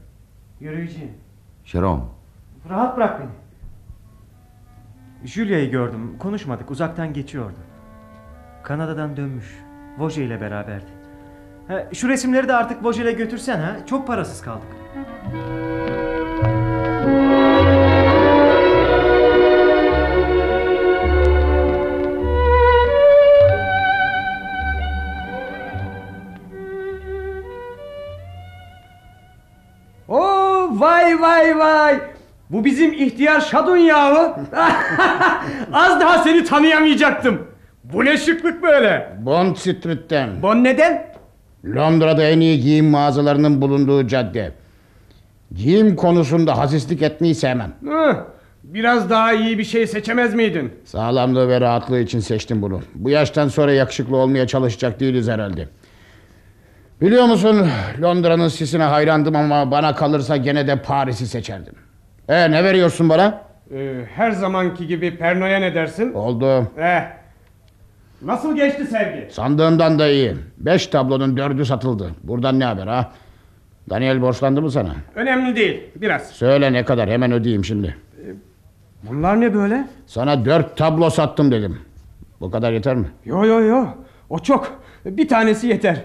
Yürüyeceğim. 0.60 1.12
Jerome. 1.66 2.04
Rahat 2.70 2.98
bırak 2.98 3.20
beni. 3.20 3.30
Julia'yı 5.28 5.72
gördüm. 5.72 6.18
Konuşmadık. 6.20 6.72
Uzaktan 6.72 7.14
geçiyordu. 7.14 7.58
Kanada'dan 8.66 9.18
dönmüş. 9.18 9.46
Voje 9.98 10.24
ile 10.24 10.42
beraberdi. 10.42 10.86
Ha, 11.68 11.84
şu 11.94 12.10
resimleri 12.10 12.48
de 12.48 12.54
artık 12.54 12.86
Voje'le 12.86 13.12
götürsen 13.12 13.60
ha. 13.60 13.76
Çok 13.86 14.08
parasız 14.08 14.42
kaldık. 14.42 14.68
Oo 30.08 30.80
vay 30.80 31.22
vay 31.22 31.60
vay. 31.60 32.00
Bu 32.50 32.66
bizim 32.66 32.94
ihtiyar 32.94 33.42
Şadun 33.42 33.78
yahu. 33.78 34.36
Az 35.74 36.00
daha 36.00 36.18
seni 36.18 36.44
tanıyamayacaktım. 36.44 37.55
Bu 37.94 38.06
ne 38.06 38.18
şıklık 38.18 38.64
böyle? 38.64 39.10
Bond 39.20 39.56
Street'ten. 39.56 40.42
Bon 40.42 40.64
neden? 40.64 41.08
Londra'da 41.66 42.24
en 42.24 42.40
iyi 42.40 42.60
giyim 42.60 42.86
mağazalarının 42.86 43.62
bulunduğu 43.62 44.08
cadde. 44.08 44.52
Giyim 45.56 45.96
konusunda 45.96 46.58
hasislik 46.58 47.02
etmeyi 47.02 47.36
sevmem. 47.36 47.74
Hı, 47.86 48.18
biraz 48.64 49.10
daha 49.10 49.34
iyi 49.34 49.58
bir 49.58 49.64
şey 49.64 49.88
seçemez 49.88 50.34
miydin? 50.34 50.74
Sağlamlığı 50.86 51.48
ve 51.50 51.62
rahatlığı 51.62 52.00
için 52.00 52.20
seçtim 52.20 52.62
bunu. 52.62 52.82
Bu 52.96 53.10
yaştan 53.10 53.48
sonra 53.48 53.74
yakışıklı 53.74 54.18
olmaya 54.18 54.48
çalışacak 54.48 55.00
değiliz 55.00 55.28
herhalde. 55.30 55.68
Biliyor 57.02 57.26
musun 57.26 57.68
Londra'nın 58.02 58.48
sisine 58.48 58.84
hayrandım 58.84 59.36
ama 59.36 59.72
bana 59.72 59.96
kalırsa 59.96 60.38
gene 60.38 60.68
de 60.68 60.82
Paris'i 60.82 61.28
seçerdim. 61.28 61.74
E 62.30 62.52
ne 62.52 62.64
veriyorsun 62.64 63.10
bana? 63.10 63.42
Ee, 63.74 64.02
her 64.16 64.32
zamanki 64.32 64.88
gibi 64.88 65.18
Perno'ya 65.18 65.60
ne 65.60 65.76
dersin? 65.76 66.14
Oldu. 66.14 66.68
Eh. 66.80 67.25
Nasıl 68.22 68.56
geçti 68.56 68.86
sevgi? 68.86 69.28
Sandığımdan 69.34 70.00
da 70.00 70.08
iyi. 70.10 70.36
Beş 70.58 70.88
tablonun 70.88 71.38
dördü 71.38 71.66
satıldı. 71.66 72.12
Buradan 72.24 72.60
ne 72.60 72.66
haber 72.66 72.88
ha? 72.88 73.12
Daniel 73.90 74.22
borçlandı 74.22 74.62
mı 74.62 74.72
sana? 74.72 74.96
Önemli 75.16 75.56
değil. 75.56 75.82
Biraz. 75.96 76.28
Söyle 76.30 76.74
ne 76.74 76.86
kadar 76.86 77.10
hemen 77.10 77.32
ödeyeyim 77.32 77.66
şimdi. 77.66 77.96
Bunlar 79.04 79.42
ne 79.42 79.54
böyle? 79.54 79.88
Sana 80.06 80.46
dört 80.46 80.78
tablo 80.78 81.10
sattım 81.10 81.52
dedim. 81.52 81.80
Bu 82.42 82.52
kadar 82.52 82.72
yeter 82.72 82.96
mi? 82.96 83.08
Yo 83.26 83.46
yo 83.46 83.62
yo. 83.62 83.86
O 84.30 84.40
çok. 84.40 84.82
Bir 85.06 85.28
tanesi 85.28 85.68
yeter. 85.68 86.04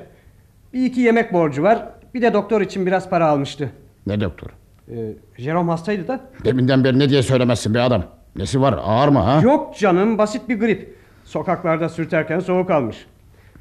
Bir 0.73 0.85
iki 0.85 1.01
yemek 1.01 1.33
borcu 1.33 1.63
var. 1.63 1.87
Bir 2.15 2.23
de 2.23 2.33
doktor 2.33 2.61
için 2.61 2.87
biraz 2.87 3.11
para 3.11 3.27
almıştı. 3.27 3.71
Ne 4.07 4.21
doktor? 4.21 4.49
Ee, 4.91 4.95
Jerome 5.39 5.71
hastaydı 5.71 6.09
da. 6.09 6.21
Deminden 6.45 6.85
beri 6.85 6.99
ne 6.99 7.09
diye 7.09 7.23
söylemezsin 7.23 7.75
be 7.75 7.81
adam? 7.81 8.05
Nesi 8.37 8.61
var 8.61 8.81
ağır 8.85 9.09
mı 9.09 9.19
ha? 9.19 9.41
Yok 9.43 9.79
canım 9.79 10.19
basit 10.19 10.49
bir 10.49 10.61
grip. 10.61 11.00
Sokaklarda 11.31 11.89
sürterken 11.89 12.41
soğuk 12.41 12.71
almış. 12.71 13.07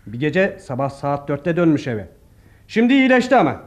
Bir 0.07 0.19
gece 0.19 0.57
sabah 0.61 0.89
saat 0.89 1.27
dörtte 1.27 1.55
dönmüş 1.55 1.87
eve. 1.87 2.09
Şimdi 2.67 2.93
iyileşti 2.93 3.35
ama. 3.35 3.61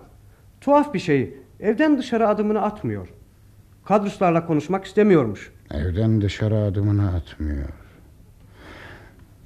Tuhaf 0.60 0.94
bir 0.94 0.98
şey. 0.98 1.34
Evden 1.60 1.98
dışarı 1.98 2.28
adımını 2.28 2.62
atmıyor. 2.62 3.08
Kadruslarla 3.84 4.46
konuşmak 4.46 4.84
istemiyormuş. 4.84 5.52
Evden 5.74 6.20
dışarı 6.20 6.56
adımını 6.56 7.14
atmıyor. 7.16 7.68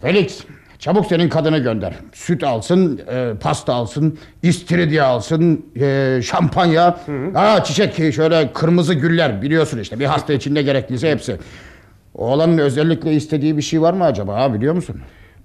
Felix 0.00 0.44
çabuk 0.78 1.06
senin 1.06 1.28
kadını 1.28 1.58
gönder. 1.58 1.94
Süt 2.12 2.44
alsın, 2.44 3.00
e, 3.10 3.32
pasta 3.40 3.74
alsın, 3.74 4.18
istiridye 4.42 5.02
alsın, 5.02 5.66
e, 5.80 6.20
şampanya. 6.24 7.00
Aa, 7.34 7.64
çiçek 7.64 8.14
şöyle 8.14 8.52
kırmızı 8.52 8.94
güller 8.94 9.42
biliyorsun 9.42 9.78
işte 9.78 10.00
bir 10.00 10.04
hasta 10.04 10.32
için 10.32 10.54
ne 10.54 10.62
gerekliyse 10.62 11.10
hepsi. 11.10 11.38
Oğlanın 12.16 12.58
özellikle 12.58 13.12
istediği 13.12 13.56
bir 13.56 13.62
şey 13.62 13.82
var 13.82 13.92
mı 13.94 14.04
acaba 14.04 14.34
ha 14.36 14.54
biliyor 14.54 14.74
musun? 14.74 14.96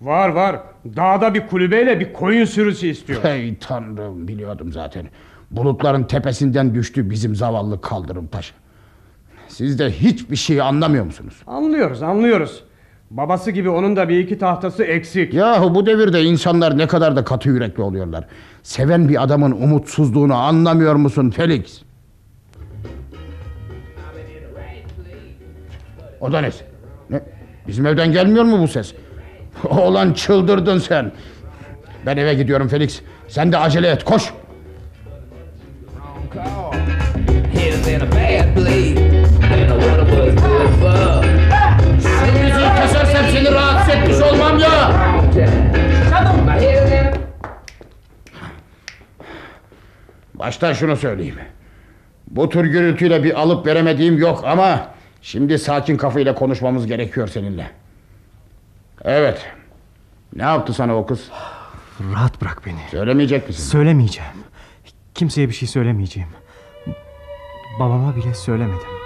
Var 0.02 0.30
var. 0.30 0.60
Dağda 0.86 1.34
bir 1.34 1.48
kulübeyle 1.48 2.00
bir 2.00 2.14
koyun 2.14 2.46
sürüsü 2.46 2.88
istiyor. 2.88 3.24
Hey 3.24 3.56
tanrım 3.60 4.28
biliyordum 4.28 4.72
zaten. 4.72 5.06
Bulutların 5.52 6.04
tepesinden 6.04 6.76
düştü 6.76 7.10
bizim 7.10 7.36
zavallı 7.36 7.82
kaldırım 7.82 8.28
taşı. 8.28 8.54
Siz 9.48 9.80
de 9.80 9.92
hiçbir 9.92 10.36
şey 10.36 10.62
anlamıyor 10.62 11.06
musunuz? 11.06 11.34
Anlıyoruz 11.48 12.04
anlıyoruz. 12.04 12.64
Babası 13.12 13.52
gibi 13.52 13.70
onun 13.70 13.96
da 13.96 14.10
bir 14.10 14.20
iki 14.20 14.38
tahtası 14.38 14.84
eksik. 14.84 15.34
Yahu 15.34 15.76
bu 15.76 15.86
devirde 15.86 16.24
insanlar 16.24 16.78
ne 16.78 16.88
kadar 16.88 17.16
da 17.16 17.24
katı 17.24 17.50
yürekli 17.50 17.84
oluyorlar. 17.84 18.28
Seven 18.64 19.10
bir 19.10 19.24
adamın 19.24 19.52
umutsuzluğunu 19.52 20.36
anlamıyor 20.36 20.96
musun 20.96 21.30
Felix? 21.30 21.82
O 26.22 26.32
da 26.32 26.42
ne? 26.42 26.50
ne? 27.10 27.22
Bizim 27.68 27.86
evden 27.86 28.12
gelmiyor 28.12 28.46
mu 28.46 28.60
bu 28.60 28.68
ses? 28.68 28.94
Oğlan 29.70 30.14
çıldırdın 30.14 30.80
sen. 30.80 31.12
Ben 32.06 32.18
eve 32.18 32.34
gidiyorum 32.34 32.68
Felix. 32.68 33.02
Sen 33.28 33.52
de 33.52 33.58
acele 33.58 33.88
et 33.88 34.04
koş. 34.04 34.34
Şu 42.02 42.44
müziği 42.44 42.70
kesersem 42.82 43.26
seni 43.34 43.52
rahatsız 43.52 43.94
etmiş 43.96 44.22
olmam 44.22 44.60
ya. 44.60 44.92
Baştan 50.34 50.74
şunu 50.74 50.98
söyleyeyim. 50.98 51.36
Bu 52.28 52.50
tür 52.50 52.66
gürültüyle 52.66 53.24
bir 53.24 53.42
alıp 53.42 53.66
veremediğim 53.66 54.18
yok 54.18 54.44
ama... 54.46 54.92
...şimdi 55.22 55.60
sakin 55.60 55.98
kafayla 55.98 56.36
konuşmamız 56.36 56.88
gerekiyor 56.88 57.28
seninle. 57.28 57.72
Evet. 59.04 59.46
Ne 60.36 60.44
yaptı 60.44 60.74
sana 60.74 60.98
o 60.98 61.06
kız? 61.06 61.30
Rahat 62.14 62.42
bırak 62.42 62.62
beni. 62.66 62.80
Söylemeyecek 62.92 63.48
misin? 63.48 63.64
Söylemeyeceğim. 63.64 64.32
Kimseye 65.16 65.50
bir 65.50 65.54
şey 65.54 65.68
söylemeyeceğim. 65.68 66.30
Babama 67.80 68.16
bile 68.16 68.34
söylemedim. 68.34 69.01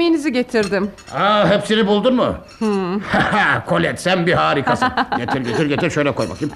Yemeğinizi 0.00 0.32
getirdim. 0.32 0.90
Aa, 1.14 1.48
hepsini 1.48 1.86
buldun 1.86 2.14
mu? 2.14 2.34
Hmm. 2.58 3.00
Kolet 3.66 4.00
sen 4.00 4.26
bir 4.26 4.32
harikasın. 4.32 4.88
getir 5.18 5.40
getir 5.40 5.66
getir 5.66 5.90
şöyle 5.90 6.12
koy 6.14 6.26
bakayım. 6.30 6.54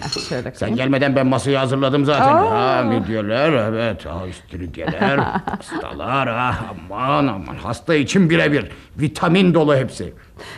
Sen 0.54 0.76
gelmeden 0.76 1.16
ben 1.16 1.26
masayı 1.26 1.56
hazırladım 1.56 2.04
zaten. 2.04 2.34
Aa. 2.34 2.76
Ha, 2.78 2.82
midyeler 2.82 3.52
evet. 3.52 4.06
Ha, 4.06 4.26
istiridyeler, 4.26 5.20
pastalar. 5.46 6.28
Ah, 6.44 6.62
aman 6.70 7.26
aman 7.26 7.56
hasta 7.62 7.94
için 7.94 8.30
birebir. 8.30 8.70
Vitamin 9.00 9.54
dolu 9.54 9.76
hepsi. 9.76 10.12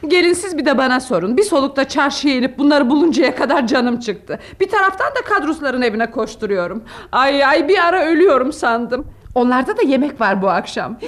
Gelin 0.08 0.32
siz 0.32 0.58
bir 0.58 0.64
de 0.64 0.78
bana 0.78 1.00
sorun. 1.00 1.36
Bir 1.36 1.42
solukta 1.42 1.88
çarşıya 1.88 2.34
inip 2.34 2.58
bunları 2.58 2.90
buluncaya 2.90 3.34
kadar 3.36 3.66
canım 3.66 4.00
çıktı. 4.00 4.38
Bir 4.60 4.68
taraftan 4.68 5.06
da 5.06 5.34
kadrusların 5.34 5.82
evine 5.82 6.10
koşturuyorum. 6.10 6.82
Ay 7.12 7.44
ay 7.44 7.68
bir 7.68 7.78
ara 7.86 8.04
ölüyorum 8.04 8.52
sandım. 8.52 9.06
Onlarda 9.36 9.76
da 9.76 9.82
yemek 9.82 10.20
var 10.20 10.42
bu 10.42 10.50
akşam. 10.50 10.98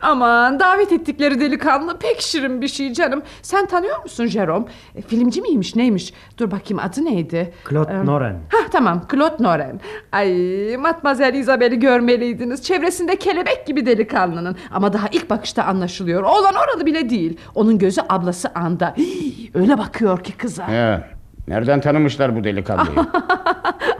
Aman 0.00 0.60
davet 0.60 0.92
ettikleri 0.92 1.40
delikanlı 1.40 1.98
pek 1.98 2.20
şirin 2.20 2.60
bir 2.62 2.68
şey 2.68 2.92
canım. 2.92 3.22
Sen 3.42 3.66
tanıyor 3.66 4.02
musun 4.02 4.26
Jerome? 4.26 4.66
E, 4.94 5.02
filmci 5.02 5.40
miymiş 5.40 5.76
neymiş? 5.76 6.12
Dur 6.38 6.50
bakayım 6.50 6.82
adı 6.84 7.04
neydi? 7.04 7.52
Claude 7.70 7.92
Ee, 7.92 8.06
Noren. 8.06 8.40
Hah 8.52 8.68
tamam 8.72 9.02
Claude 9.10 9.42
Noren. 9.42 9.80
Ay 10.12 10.32
Matmazel 10.76 11.34
Isabel'i 11.34 11.78
görmeliydiniz. 11.78 12.62
Çevresinde 12.62 13.16
kelebek 13.16 13.66
gibi 13.66 13.86
delikanlının. 13.86 14.56
Ama 14.72 14.92
daha 14.92 15.08
ilk 15.12 15.30
bakışta 15.30 15.64
anlaşılıyor. 15.64 16.22
Oğlan 16.22 16.54
oralı 16.54 16.86
bile 16.86 17.10
değil. 17.10 17.36
Onun 17.54 17.78
gözü 17.78 18.00
ablası 18.08 18.48
anda. 18.54 18.94
Hii, 18.96 19.50
öyle 19.54 19.78
bakıyor 19.78 20.24
ki 20.24 20.32
kıza. 20.32 20.68
He, 20.68 21.04
nereden 21.48 21.80
tanımışlar 21.80 22.36
bu 22.36 22.44
delikanlıyı? 22.44 22.96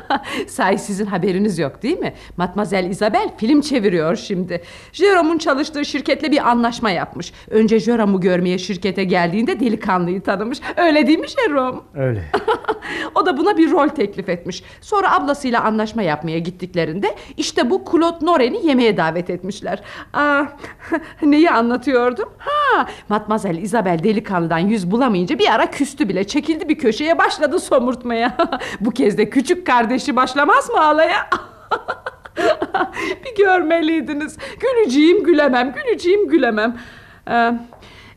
Sahi 0.47 0.78
sizin 0.78 1.07
haberiniz 1.07 1.58
yok 1.58 1.83
değil 1.83 1.99
mi? 1.99 2.12
Matmazel 2.36 2.91
Isabel 2.91 3.31
film 3.36 3.60
çeviriyor 3.60 4.16
şimdi. 4.16 4.62
Jerome'un 4.92 5.39
çalıştığı 5.39 5.84
şirketle 5.84 6.33
bir 6.33 6.49
anlaşma 6.50 6.91
yapmış. 6.91 7.33
Önce 7.50 7.81
Jerome'u 7.81 8.20
görmeye 8.20 8.58
şirkete 8.58 9.05
geldiğinde 9.05 9.60
delikanlıyı 9.60 10.20
tanımış. 10.20 10.58
Öyle 10.76 11.07
değil 11.07 11.18
mi 11.18 11.26
Jerome? 11.28 11.81
Öyle. 11.94 12.23
O 13.15 13.26
da 13.26 13.36
buna 13.39 13.57
bir 13.57 13.70
rol 13.70 13.89
teklif 13.89 14.28
etmiş. 14.28 14.62
Sonra 14.81 15.15
ablasıyla 15.15 15.60
anlaşma 15.65 16.02
yapmaya 16.02 16.39
gittiklerinde 16.39 17.15
işte 17.36 17.70
bu 17.70 17.84
Claude 17.92 18.26
Noren'i 18.26 18.66
yemeğe 18.66 18.97
davet 18.97 19.31
etmişler. 19.31 19.83
Aa, 20.12 20.44
neyi 21.23 21.50
anlatıyordum? 21.50 22.28
Ha, 22.39 22.86
Matmazel 23.08 23.57
Isabel 23.57 23.99
delikanlıdan 24.05 24.58
yüz 24.58 24.91
bulamayınca 24.91 25.39
bir 25.39 25.49
ara 25.55 25.70
küstü 25.70 26.08
bile. 26.08 26.24
Çekildi 26.24 26.68
bir 26.68 26.78
köşeye 26.78 27.18
başladı 27.18 27.60
somurtmaya. 27.60 28.36
bu 28.81 28.91
kez 28.91 29.18
de 29.18 29.31
küçük 29.31 29.66
kardeşi 29.95 30.17
başlamaz 30.17 30.71
mı 30.71 30.81
ağlaya? 30.81 31.31
bir 33.25 33.37
görmeliydiniz. 33.45 34.37
Güleceğim 34.61 35.25
gülemem, 35.25 35.73
güleceğim 35.73 36.29
gülemem. 36.29 36.79
Ee, 37.31 37.53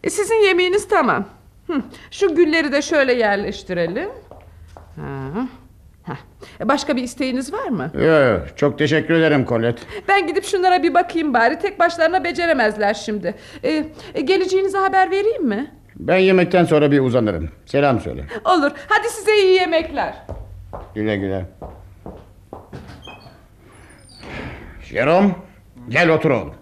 e, 0.04 0.10
sizin 0.10 0.36
yemeğiniz 0.36 0.88
tamam. 0.88 1.26
Hı, 1.68 1.82
şu 2.12 2.36
gülleri 2.36 2.72
de 2.72 2.82
şöyle 2.82 3.14
yerleştirelim. 3.14 4.10
Ha. 6.04 6.18
E, 6.62 6.68
Başka 6.70 6.96
bir 6.96 7.04
isteğiniz 7.04 7.54
var 7.54 7.68
mı? 7.68 7.92
Yok, 7.94 8.58
çok 8.58 8.80
teşekkür 8.80 9.14
ederim 9.14 9.46
Colette. 9.50 9.82
Ben 10.08 10.28
gidip 10.28 10.44
şunlara 10.46 10.84
bir 10.84 10.94
bakayım 10.94 11.34
bari. 11.34 11.60
Tek 11.60 11.80
başlarına 11.80 12.24
beceremezler 12.24 12.94
şimdi. 12.94 13.36
E, 13.64 13.86
e, 14.16 14.22
geleceğinize 14.22 14.78
haber 14.78 15.12
vereyim 15.12 15.46
mi? 15.46 15.72
Ben 15.96 16.18
yemekten 16.18 16.66
sonra 16.66 16.92
bir 16.92 17.00
uzanırım. 17.00 17.50
Selam 17.66 18.00
söyle. 18.00 18.26
Olur. 18.46 18.72
Hadi 18.88 19.10
size 19.10 19.36
iyi 19.36 19.54
yemekler. 19.54 20.14
Güle 20.96 21.18
güle. 21.18 21.46
Jerome, 24.82 25.36
gel 25.90 26.10
otur 26.10 26.30
oğlum. 26.32 26.54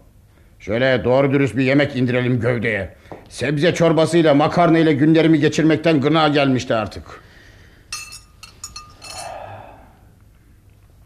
Şöyle 0.60 1.04
doğru 1.04 1.32
dürüst 1.32 1.58
bir 1.58 1.64
yemek 1.64 1.96
indirelim 1.96 2.40
gövdeye. 2.40 2.96
Sebze 3.30 3.74
çorbasıyla 3.74 4.34
makarna 4.34 4.78
ile 4.78 4.94
günlerimi 4.94 5.40
geçirmekten 5.40 6.02
gına 6.02 6.28
gelmişti 6.28 6.76
artık. 6.76 7.22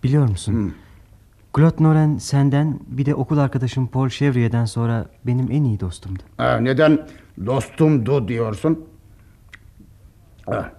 Biliyor 0.04 0.30
musun? 0.30 0.76
Claude 1.58 1.84
Noren 1.84 2.18
senden 2.18 2.80
bir 2.88 3.06
de 3.06 3.16
okul 3.16 3.38
arkadaşım 3.38 3.88
Paul 3.88 4.10
Chevrier'den 4.10 4.66
sonra 4.66 5.06
benim 5.26 5.52
en 5.52 5.64
iyi 5.64 5.80
dostumdu. 5.80 6.24
Ha, 6.38 6.58
neden 6.58 7.08
dostumdu 7.46 8.28
diyorsun? 8.28 8.86
Ha. 10.46 10.72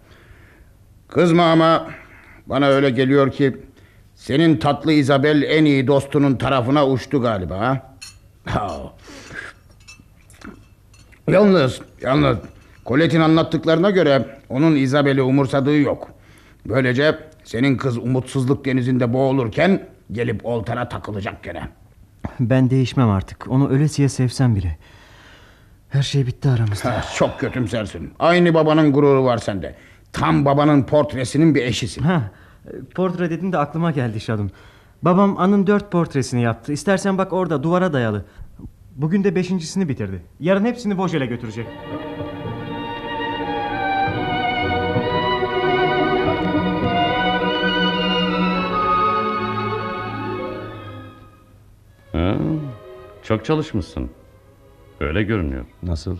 Kızma 1.08 1.44
ama 1.52 1.86
bana 2.50 2.66
öyle 2.66 2.90
geliyor 2.90 3.32
ki 3.32 3.56
senin 4.14 4.56
tatlı 4.56 4.92
Isabel 4.92 5.42
en 5.42 5.64
iyi 5.64 5.86
dostunun 5.86 6.36
tarafına 6.36 6.86
uçtu 6.86 7.22
galiba. 7.22 7.82
Ha? 8.44 8.92
Yalnız, 11.28 11.80
yalnız 12.02 12.38
Colette'in 12.86 13.20
anlattıklarına 13.20 13.90
göre 13.90 14.38
onun 14.48 14.76
Isabel'i 14.76 15.22
umursadığı 15.22 15.76
yok. 15.78 16.10
Böylece 16.66 17.18
senin 17.44 17.76
kız 17.76 17.98
umutsuzluk 17.98 18.64
denizinde 18.64 19.12
boğulurken 19.12 19.82
gelip 20.12 20.46
oltana 20.46 20.88
takılacak 20.88 21.42
gene. 21.42 21.68
Ben 22.40 22.70
değişmem 22.70 23.10
artık. 23.10 23.50
Onu 23.50 23.68
ölesiye 23.68 24.08
sevsem 24.08 24.56
bile. 24.56 24.78
Her 25.88 26.02
şey 26.02 26.26
bitti 26.26 26.48
aramızda. 26.48 26.90
Ha, 26.92 27.04
çok 27.16 27.40
kötümsersin. 27.40 28.12
Aynı 28.18 28.54
babanın 28.54 28.92
gururu 28.92 29.24
var 29.24 29.38
sende. 29.38 29.74
Tam 30.12 30.44
babanın 30.44 30.82
portresinin 30.82 31.54
bir 31.54 31.62
eşisin. 31.64 32.02
Ha, 32.02 32.30
portre 32.94 33.30
dedin 33.30 33.52
de 33.52 33.58
aklıma 33.58 33.90
geldi 33.90 34.20
Şadun. 34.20 34.50
Babam 35.02 35.38
An'ın 35.38 35.66
dört 35.66 35.92
portresini 35.92 36.42
yaptı. 36.42 36.72
İstersen 36.72 37.18
bak 37.18 37.32
orada 37.32 37.62
duvara 37.62 37.92
dayalı. 37.92 38.24
Bugün 38.96 39.24
de 39.24 39.34
beşincisini 39.34 39.88
bitirdi. 39.88 40.22
Yarın 40.40 40.64
hepsini 40.64 40.98
Vosgel'e 40.98 41.26
götürecek. 41.26 41.66
Ha, 52.12 52.36
çok 53.22 53.44
çalışmışsın. 53.44 54.10
Öyle 55.00 55.22
görünüyor. 55.22 55.64
Nasıl? 55.82 56.16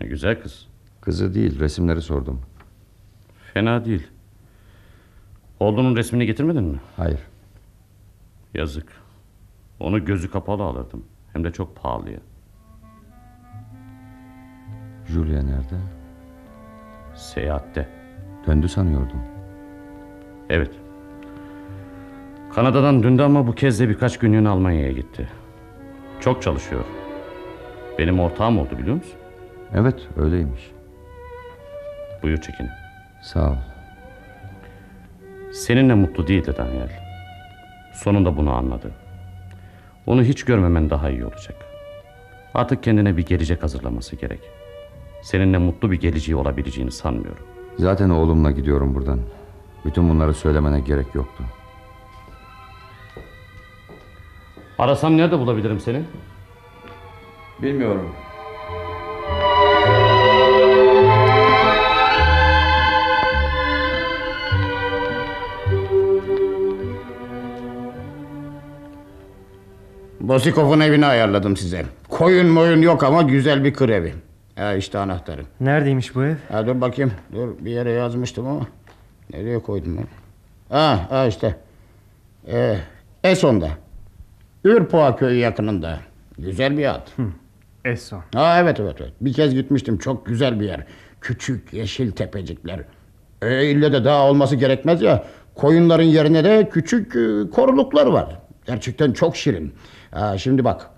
E, 0.00 0.06
güzel 0.06 0.42
kız. 0.42 0.66
Kızı 1.00 1.34
değil 1.34 1.60
resimleri 1.60 2.02
sordum. 2.02 2.40
Fena 3.54 3.84
değil. 3.84 4.06
Oğlunun 5.64 5.96
resmini 5.96 6.26
getirmedin 6.26 6.64
mi? 6.64 6.80
Hayır. 6.96 7.20
Yazık. 8.54 8.92
Onu 9.80 10.04
gözü 10.04 10.30
kapalı 10.30 10.62
alırdım. 10.62 11.04
Hem 11.32 11.44
de 11.44 11.52
çok 11.52 11.76
pahalıya. 11.76 12.18
Julia 15.06 15.42
nerede? 15.42 15.76
Seyahatte. 17.14 17.88
Döndü 18.46 18.68
sanıyordum. 18.68 19.20
Evet. 20.50 20.70
Kanada'dan 22.54 23.02
döndü 23.02 23.22
ama 23.22 23.46
bu 23.46 23.54
kez 23.54 23.80
de 23.80 23.88
birkaç 23.88 24.18
günlüğüne 24.18 24.48
Almanya'ya 24.48 24.92
gitti. 24.92 25.28
Çok 26.20 26.42
çalışıyor. 26.42 26.84
Benim 27.98 28.20
ortağım 28.20 28.58
oldu 28.58 28.78
biliyor 28.78 28.96
musun? 28.96 29.18
Evet 29.74 30.08
öyleymiş. 30.16 30.70
Buyur 32.22 32.36
çekin. 32.36 32.68
Sağ 33.22 33.50
ol. 33.50 33.73
Seninle 35.54 35.94
mutlu 35.94 36.26
değildi 36.26 36.54
Daniel. 36.58 36.90
Sonunda 37.92 38.36
bunu 38.36 38.52
anladı. 38.54 38.90
Onu 40.06 40.22
hiç 40.22 40.44
görmemen 40.44 40.90
daha 40.90 41.10
iyi 41.10 41.24
olacak. 41.24 41.56
Artık 42.54 42.82
kendine 42.82 43.16
bir 43.16 43.26
gelecek 43.26 43.62
hazırlaması 43.62 44.16
gerek. 44.16 44.40
Seninle 45.22 45.58
mutlu 45.58 45.90
bir 45.90 46.00
geleceği 46.00 46.36
olabileceğini 46.36 46.90
sanmıyorum. 46.90 47.46
Zaten 47.78 48.10
oğlumla 48.10 48.50
gidiyorum 48.50 48.94
buradan. 48.94 49.20
Bütün 49.84 50.08
bunları 50.08 50.34
söylemene 50.34 50.80
gerek 50.80 51.14
yoktu. 51.14 51.44
Arasam 54.78 55.16
nerede 55.16 55.38
bulabilirim 55.38 55.80
seni? 55.80 56.02
Bilmiyorum. 57.62 58.14
Bosikov'un 70.28 70.80
evini 70.80 71.06
ayarladım 71.06 71.56
size. 71.56 71.84
Koyun 72.08 72.46
moyun 72.46 72.82
yok 72.82 73.04
ama 73.04 73.22
güzel 73.22 73.64
bir 73.64 73.74
kır 73.74 73.88
evi. 73.88 74.14
Ha 74.56 74.74
işte 74.74 74.98
anahtarı. 74.98 75.42
Neredeymiş 75.60 76.14
bu 76.14 76.24
ev? 76.24 76.34
Ha, 76.52 76.66
dur 76.66 76.80
bakayım. 76.80 77.12
Dur 77.32 77.48
bir 77.60 77.70
yere 77.70 77.90
yazmıştım 77.90 78.46
ama. 78.46 78.66
Nereye 79.32 79.58
koydum 79.58 79.96
ben? 79.96 80.06
Ha, 80.76 81.06
ha 81.10 81.26
işte. 81.26 81.56
Ee, 82.48 82.76
Eson'da. 83.24 83.68
Ürpoğa 84.64 85.16
köyü 85.16 85.38
yakınında. 85.38 85.98
Güzel 86.38 86.78
bir 86.78 86.94
ad. 86.94 87.08
Eson. 87.84 88.22
Ha 88.34 88.60
evet 88.60 88.80
evet 88.80 88.96
evet. 89.00 89.12
Bir 89.20 89.32
kez 89.32 89.54
gitmiştim. 89.54 89.98
Çok 89.98 90.26
güzel 90.26 90.60
bir 90.60 90.66
yer. 90.66 90.86
Küçük 91.20 91.72
yeşil 91.72 92.10
tepecikler. 92.10 92.80
E, 93.42 93.66
ille 93.66 93.92
de 93.92 94.04
daha 94.04 94.30
olması 94.30 94.56
gerekmez 94.56 95.02
ya. 95.02 95.24
Koyunların 95.54 96.04
yerine 96.04 96.44
de 96.44 96.68
küçük 96.72 97.16
e, 97.16 97.50
koruluklar 97.50 98.06
var. 98.06 98.38
Gerçekten 98.66 99.12
çok 99.12 99.36
şirin. 99.36 99.74
Ha, 100.14 100.38
şimdi 100.38 100.64
bak. 100.64 100.90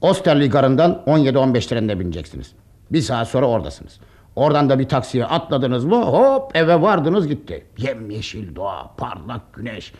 Osterli 0.00 0.50
garından 0.50 1.02
17-15 1.06 1.68
trenine 1.68 2.00
bineceksiniz. 2.00 2.52
Bir 2.92 3.00
saat 3.00 3.28
sonra 3.28 3.46
oradasınız. 3.46 4.00
Oradan 4.36 4.70
da 4.70 4.78
bir 4.78 4.88
taksiye 4.88 5.24
atladınız 5.24 5.84
mı 5.84 6.02
hop 6.02 6.56
eve 6.56 6.80
vardınız 6.82 7.28
gitti. 7.28 7.66
Yemyeşil 7.78 8.56
doğa, 8.56 8.90
parlak 8.96 9.54
güneş. 9.54 9.92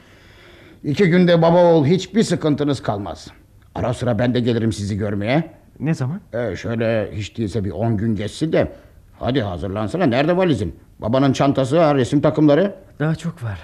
İki 0.85 1.11
günde 1.11 1.43
baba 1.43 1.65
oğul 1.65 1.85
hiçbir 1.87 2.23
sıkıntınız 2.23 2.83
kalmaz. 2.83 3.29
Ara 3.75 3.95
sıra 3.95 4.19
ben 4.19 4.35
de 4.35 4.41
gelirim 4.41 4.73
sizi 4.73 4.97
görmeye. 4.97 5.51
Ne 5.81 5.95
zaman? 5.95 6.21
Ee, 6.33 6.57
şöyle 6.57 7.11
hiç 7.13 7.39
değilse 7.39 7.65
bir 7.65 7.71
on 7.71 7.97
gün 7.97 8.17
geçsin 8.17 8.53
de. 8.53 8.73
Hadi 9.19 9.43
hazırlansana. 9.43 10.07
Nerede 10.07 10.37
valizin? 10.37 10.77
Babanın 10.99 11.33
çantası, 11.33 11.77
resim 11.95 12.21
takımları. 12.21 12.75
Daha 12.99 13.15
çok 13.15 13.43
var. 13.43 13.59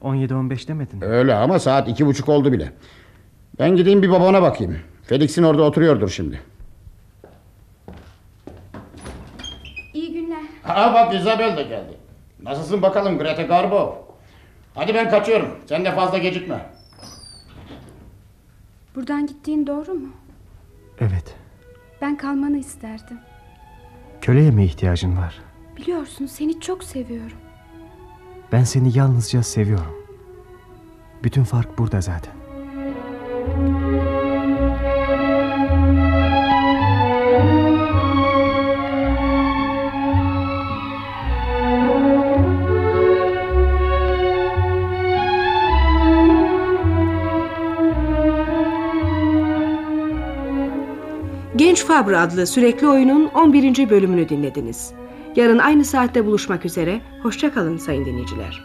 17-15 0.00 0.68
demedin. 0.68 1.00
Öyle 1.02 1.34
ama 1.34 1.58
saat 1.58 1.88
iki 1.88 2.06
buçuk 2.06 2.28
oldu 2.28 2.52
bile. 2.52 2.72
Ben 3.58 3.76
gideyim 3.76 4.02
bir 4.02 4.10
babana 4.10 4.42
bakayım. 4.42 4.78
Felix'in 5.02 5.42
orada 5.42 5.62
oturuyordur 5.62 6.08
şimdi. 6.08 6.40
İyi 9.94 10.12
günler. 10.12 10.42
Ha 10.62 10.94
bak 10.94 11.14
Isabel 11.14 11.56
de 11.56 11.62
geldi. 11.62 11.96
Nasılsın 12.42 12.82
bakalım 12.82 13.18
Greta 13.18 13.42
Garbo? 13.42 14.04
Hadi 14.74 14.94
ben 14.94 15.10
kaçıyorum. 15.10 15.48
Sen 15.66 15.84
de 15.84 15.92
fazla 15.94 16.18
gecikme. 16.18 16.70
Buradan 18.94 19.26
gittiğin 19.26 19.66
doğru 19.66 19.94
mu? 19.94 20.08
Evet. 21.00 21.34
Ben 22.00 22.16
kalmanı 22.16 22.58
isterdim. 22.58 23.18
Köleye 24.20 24.50
mi 24.50 24.64
ihtiyacın 24.64 25.16
var? 25.16 25.40
Biliyorsun 25.76 26.26
seni 26.26 26.60
çok 26.60 26.84
seviyorum. 26.84 27.36
Ben 28.52 28.64
seni 28.64 28.98
yalnızca 28.98 29.42
seviyorum. 29.42 29.94
Bütün 31.24 31.44
fark 31.44 31.78
burada 31.78 32.00
zaten. 32.00 32.34
Genç 51.56 51.84
Fabra 51.84 52.20
adlı 52.20 52.46
sürekli 52.46 52.88
oyunun 52.88 53.26
11. 53.26 53.90
bölümünü 53.90 54.28
dinlediniz. 54.28 54.92
Yarın 55.36 55.58
aynı 55.58 55.84
saatte 55.84 56.26
buluşmak 56.26 56.64
üzere. 56.64 57.00
Hoşçakalın 57.22 57.76
sayın 57.76 58.04
dinleyiciler. 58.04 58.62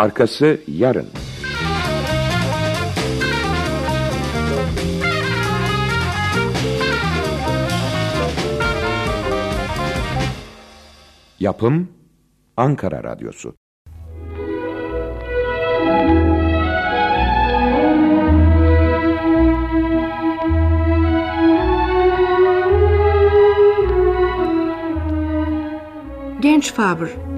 Arkası 0.00 0.60
yarın. 0.68 1.06
Yapım 11.40 11.88
Ankara 12.56 13.04
Radyosu 13.04 13.54
Genç 26.40 26.72
Faber 26.72 27.29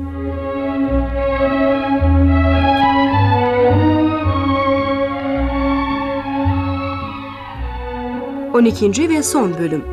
12. 8.54 9.08
ve 9.08 9.22
son 9.22 9.58
bölüm. 9.58 9.84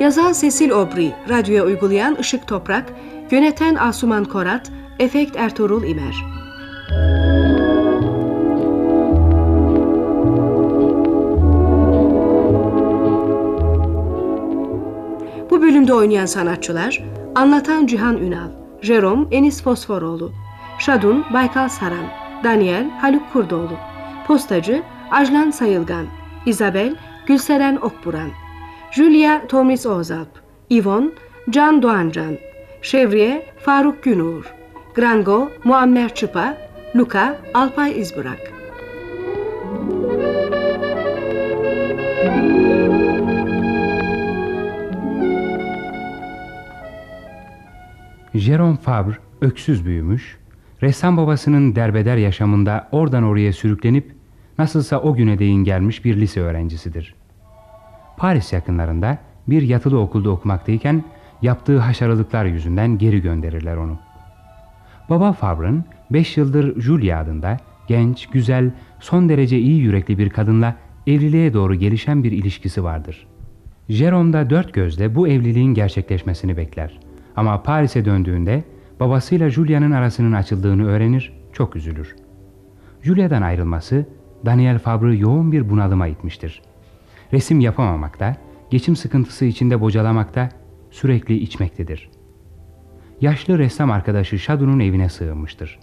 Yazan 0.00 0.32
Sesil 0.32 0.70
Obri, 0.70 1.12
radyoya 1.28 1.64
uygulayan 1.64 2.14
Işık 2.14 2.46
Toprak, 2.46 2.84
yöneten 3.30 3.74
Asuman 3.74 4.24
Korat, 4.24 4.70
efekt 4.98 5.36
Ertuğrul 5.36 5.84
İmer. 5.84 6.14
Bu 15.50 15.62
bölümde 15.62 15.94
oynayan 15.94 16.26
sanatçılar, 16.26 17.04
anlatan 17.34 17.86
Cihan 17.86 18.16
Ünal, 18.16 18.65
Jerome 18.86 19.26
Enis 19.30 19.62
Fosforoğlu, 19.62 20.32
Şadun 20.78 21.24
Baykal 21.32 21.68
Saran, 21.68 22.06
Daniel 22.44 22.90
Haluk 22.90 23.32
Kurdoğlu, 23.32 23.76
Postacı 24.26 24.82
Ajlan 25.10 25.50
Sayılgan, 25.50 26.06
Isabel 26.46 26.96
Gülseren 27.26 27.76
Okburan, 27.76 28.30
Julia 28.90 29.46
Tomris 29.46 29.86
Ozalp, 29.86 30.28
Yvonne 30.70 31.10
Can 31.50 31.82
Doğancan, 31.82 32.38
Şevriye 32.82 33.46
Faruk 33.58 34.02
Günur, 34.02 34.54
Grango 34.94 35.50
Muammer 35.64 36.14
Çıpa, 36.14 36.54
Luka 36.96 37.38
Alpay 37.54 38.00
İzbırak. 38.00 38.55
Jerome 48.38 48.76
Fabre 48.76 49.16
öksüz 49.40 49.86
büyümüş, 49.86 50.38
ressam 50.82 51.16
babasının 51.16 51.74
derbeder 51.74 52.16
yaşamında 52.16 52.88
oradan 52.92 53.22
oraya 53.22 53.52
sürüklenip 53.52 54.12
nasılsa 54.58 55.00
o 55.00 55.14
güne 55.14 55.38
değin 55.38 55.64
gelmiş 55.64 56.04
bir 56.04 56.20
lise 56.20 56.40
öğrencisidir. 56.40 57.14
Paris 58.16 58.52
yakınlarında 58.52 59.18
bir 59.48 59.62
yatılı 59.62 60.00
okulda 60.00 60.30
okumaktayken 60.30 61.04
yaptığı 61.42 61.78
haşarılıklar 61.78 62.44
yüzünden 62.44 62.98
geri 62.98 63.22
gönderirler 63.22 63.76
onu. 63.76 63.98
Baba 65.10 65.32
Fabre'ın 65.32 65.84
5 66.10 66.36
yıldır 66.36 66.80
Julia 66.80 67.20
adında 67.20 67.56
genç, 67.86 68.26
güzel, 68.26 68.70
son 69.00 69.28
derece 69.28 69.58
iyi 69.58 69.80
yürekli 69.80 70.18
bir 70.18 70.30
kadınla 70.30 70.76
evliliğe 71.06 71.54
doğru 71.54 71.74
gelişen 71.74 72.24
bir 72.24 72.32
ilişkisi 72.32 72.84
vardır. 72.84 73.26
Jerome 73.88 74.32
da 74.32 74.50
dört 74.50 74.74
gözle 74.74 75.14
bu 75.14 75.28
evliliğin 75.28 75.74
gerçekleşmesini 75.74 76.56
bekler. 76.56 77.05
Ama 77.36 77.62
Paris'e 77.62 78.04
döndüğünde 78.04 78.64
babasıyla 79.00 79.50
Julia'nın 79.50 79.90
arasının 79.90 80.32
açıldığını 80.32 80.86
öğrenir, 80.86 81.32
çok 81.52 81.76
üzülür. 81.76 82.16
Julia'dan 83.02 83.42
ayrılması 83.42 84.06
Daniel 84.46 84.78
Fabre'ı 84.78 85.16
yoğun 85.16 85.52
bir 85.52 85.70
bunalıma 85.70 86.06
itmiştir. 86.06 86.62
Resim 87.32 87.60
yapamamakta, 87.60 88.36
geçim 88.70 88.96
sıkıntısı 88.96 89.44
içinde 89.44 89.80
bocalamakta, 89.80 90.48
sürekli 90.90 91.34
içmektedir. 91.34 92.10
Yaşlı 93.20 93.58
ressam 93.58 93.90
arkadaşı 93.90 94.38
Shadou'nun 94.38 94.80
evine 94.80 95.08
sığınmıştır. 95.08 95.78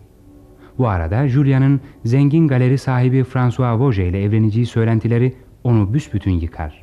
Bu 0.78 0.88
arada 0.88 1.28
Julia'nın 1.28 1.82
zengin 2.06 2.48
galeri 2.48 2.78
sahibi 2.78 3.24
François 3.24 3.80
Vauget 3.80 4.10
ile 4.10 4.24
evleneceği 4.24 4.66
söylentileri 4.66 5.36
onu 5.64 5.94
büsbütün 5.94 6.32
yıkar. 6.32 6.83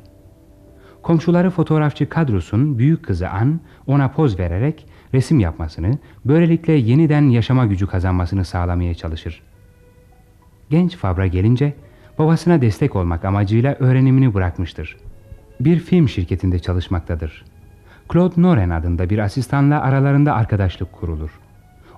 Komşuları 1.03 1.49
fotoğrafçı 1.49 2.09
Kadrus'un 2.09 2.77
büyük 2.77 3.05
kızı 3.05 3.29
An 3.29 3.59
ona 3.87 4.11
poz 4.11 4.39
vererek 4.39 4.87
resim 5.13 5.39
yapmasını, 5.39 5.97
böylelikle 6.25 6.73
yeniden 6.73 7.29
yaşama 7.29 7.65
gücü 7.65 7.87
kazanmasını 7.87 8.45
sağlamaya 8.45 8.93
çalışır. 8.93 9.41
Genç 10.69 10.95
Fabra 10.95 11.27
gelince 11.27 11.73
babasına 12.19 12.61
destek 12.61 12.95
olmak 12.95 13.25
amacıyla 13.25 13.75
öğrenimini 13.79 14.33
bırakmıştır. 14.33 14.97
Bir 15.59 15.79
film 15.79 16.09
şirketinde 16.09 16.59
çalışmaktadır. 16.59 17.45
Claude 18.13 18.41
Noren 18.41 18.69
adında 18.69 19.09
bir 19.09 19.19
asistanla 19.19 19.81
aralarında 19.81 20.33
arkadaşlık 20.33 20.91
kurulur. 20.91 21.39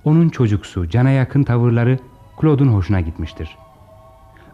Onun 0.03 0.29
çocuksu, 0.29 0.89
cana 0.89 1.09
yakın 1.09 1.43
tavırları 1.43 1.99
Claude'un 2.41 2.67
hoşuna 2.67 3.01
gitmiştir. 3.01 3.57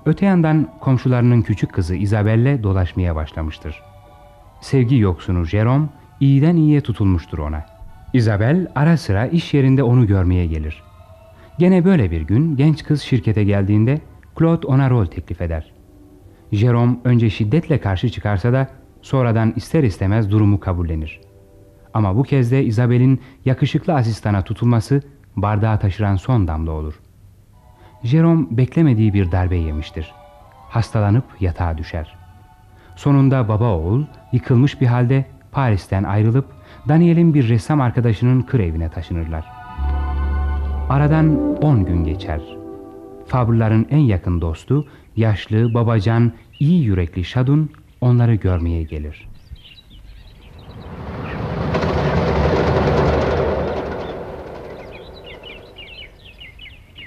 Öte 0.05 0.25
yandan 0.25 0.73
komşularının 0.79 1.41
küçük 1.41 1.73
kızı 1.73 1.95
Isabelle 1.95 2.63
dolaşmaya 2.63 3.15
başlamıştır. 3.15 3.88
Sevgi 4.61 4.97
yoksunu 4.97 5.45
Jerome 5.45 5.88
iyiden 6.19 6.55
iyiye 6.55 6.81
tutulmuştur 6.81 7.38
ona. 7.38 7.65
Isabel 8.13 8.67
ara 8.75 8.97
sıra 8.97 9.27
iş 9.27 9.53
yerinde 9.53 9.83
onu 9.83 10.07
görmeye 10.07 10.45
gelir. 10.45 10.83
Gene 11.59 11.85
böyle 11.85 12.11
bir 12.11 12.21
gün 12.21 12.55
genç 12.55 12.83
kız 12.83 13.01
şirkete 13.01 13.43
geldiğinde 13.43 14.01
Claude 14.39 14.67
ona 14.67 14.89
rol 14.89 15.05
teklif 15.05 15.41
eder. 15.41 15.71
Jerome 16.51 16.97
önce 17.03 17.29
şiddetle 17.29 17.79
karşı 17.79 18.09
çıkarsa 18.09 18.53
da 18.53 18.67
sonradan 19.01 19.53
ister 19.55 19.83
istemez 19.83 20.31
durumu 20.31 20.59
kabullenir. 20.59 21.21
Ama 21.93 22.17
bu 22.17 22.23
kez 22.23 22.51
de 22.51 22.63
Isabel'in 22.63 23.21
yakışıklı 23.45 23.93
asistana 23.93 24.41
tutulması 24.41 25.01
bardağı 25.35 25.79
taşıran 25.79 26.15
son 26.15 26.47
damla 26.47 26.71
olur. 26.71 26.99
Jerome 28.03 28.45
beklemediği 28.51 29.13
bir 29.13 29.31
darbe 29.31 29.57
yemiştir. 29.57 30.11
Hastalanıp 30.69 31.23
yatağa 31.39 31.77
düşer. 31.77 32.15
Sonunda 32.95 33.47
baba 33.47 33.73
oğul 33.73 34.03
yıkılmış 34.32 34.82
bir 34.82 34.88
halde 34.88 35.25
Paris'ten 35.51 36.03
ayrılıp 36.03 36.45
Daniel'in 36.88 37.33
bir 37.33 37.49
ressam 37.49 37.82
arkadaşının 37.82 38.41
kır 38.41 38.59
evine 38.59 38.90
taşınırlar. 38.90 39.45
Aradan 40.90 41.56
10 41.58 41.85
gün 41.85 42.03
geçer. 42.03 42.41
Fabre'ların 43.27 43.88
en 43.90 43.98
yakın 43.98 44.41
dostu, 44.41 44.88
yaşlı, 45.16 45.74
babacan, 45.74 46.32
iyi 46.59 46.83
yürekli 46.83 47.24
Şadun 47.24 47.69
onları 48.01 48.35
görmeye 48.35 48.83
gelir. 48.83 49.27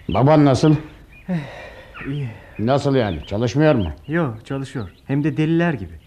Baban 0.09 0.44
nasıl? 0.44 0.75
İyi. 2.09 2.28
Nasıl 2.59 2.94
yani? 2.94 3.18
Çalışmıyor 3.26 3.75
mu? 3.75 3.92
Yok 4.09 4.47
çalışıyor. 4.47 4.91
Hem 5.07 5.25
de 5.25 5.36
deliler 5.36 5.73
gibi. 5.73 6.01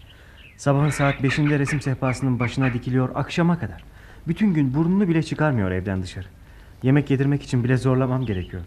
Sabahın 0.56 0.90
saat 0.90 1.14
5'inde 1.14 1.58
resim 1.58 1.80
sehpasının 1.80 2.40
başına 2.40 2.72
dikiliyor 2.72 3.08
akşama 3.14 3.58
kadar. 3.58 3.84
Bütün 4.28 4.54
gün 4.54 4.74
burnunu 4.74 5.08
bile 5.08 5.22
çıkarmıyor 5.22 5.70
evden 5.70 6.02
dışarı. 6.02 6.26
Yemek 6.82 7.10
yedirmek 7.10 7.42
için 7.42 7.64
bile 7.64 7.76
zorlamam 7.76 8.26
gerekiyor. 8.26 8.62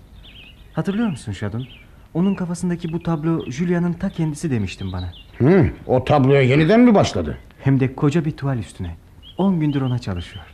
Hatırlıyor 0.74 1.09
musun 1.09 1.32
Şadun? 1.32 1.68
Onun 2.14 2.35
kafasındaki 2.35 2.93
bu 2.93 3.03
tablo 3.03 3.51
Julia'nın 3.51 3.93
ta 3.93 4.09
kendisi 4.09 4.51
demiştin 4.51 4.92
bana. 4.92 5.11
Hı, 5.38 5.69
o 5.88 6.03
tabloya 6.03 6.42
yeniden 6.42 6.80
mi 6.80 6.95
başladı? 6.95 7.38
Hem 7.64 7.80
de 7.80 7.95
koca 7.95 8.26
bir 8.26 8.32
tuval 8.32 8.58
üstüne. 8.58 8.95
10 9.38 9.59
gündür 9.59 9.82
ona 9.82 10.00
çalışıyor. 10.00 10.45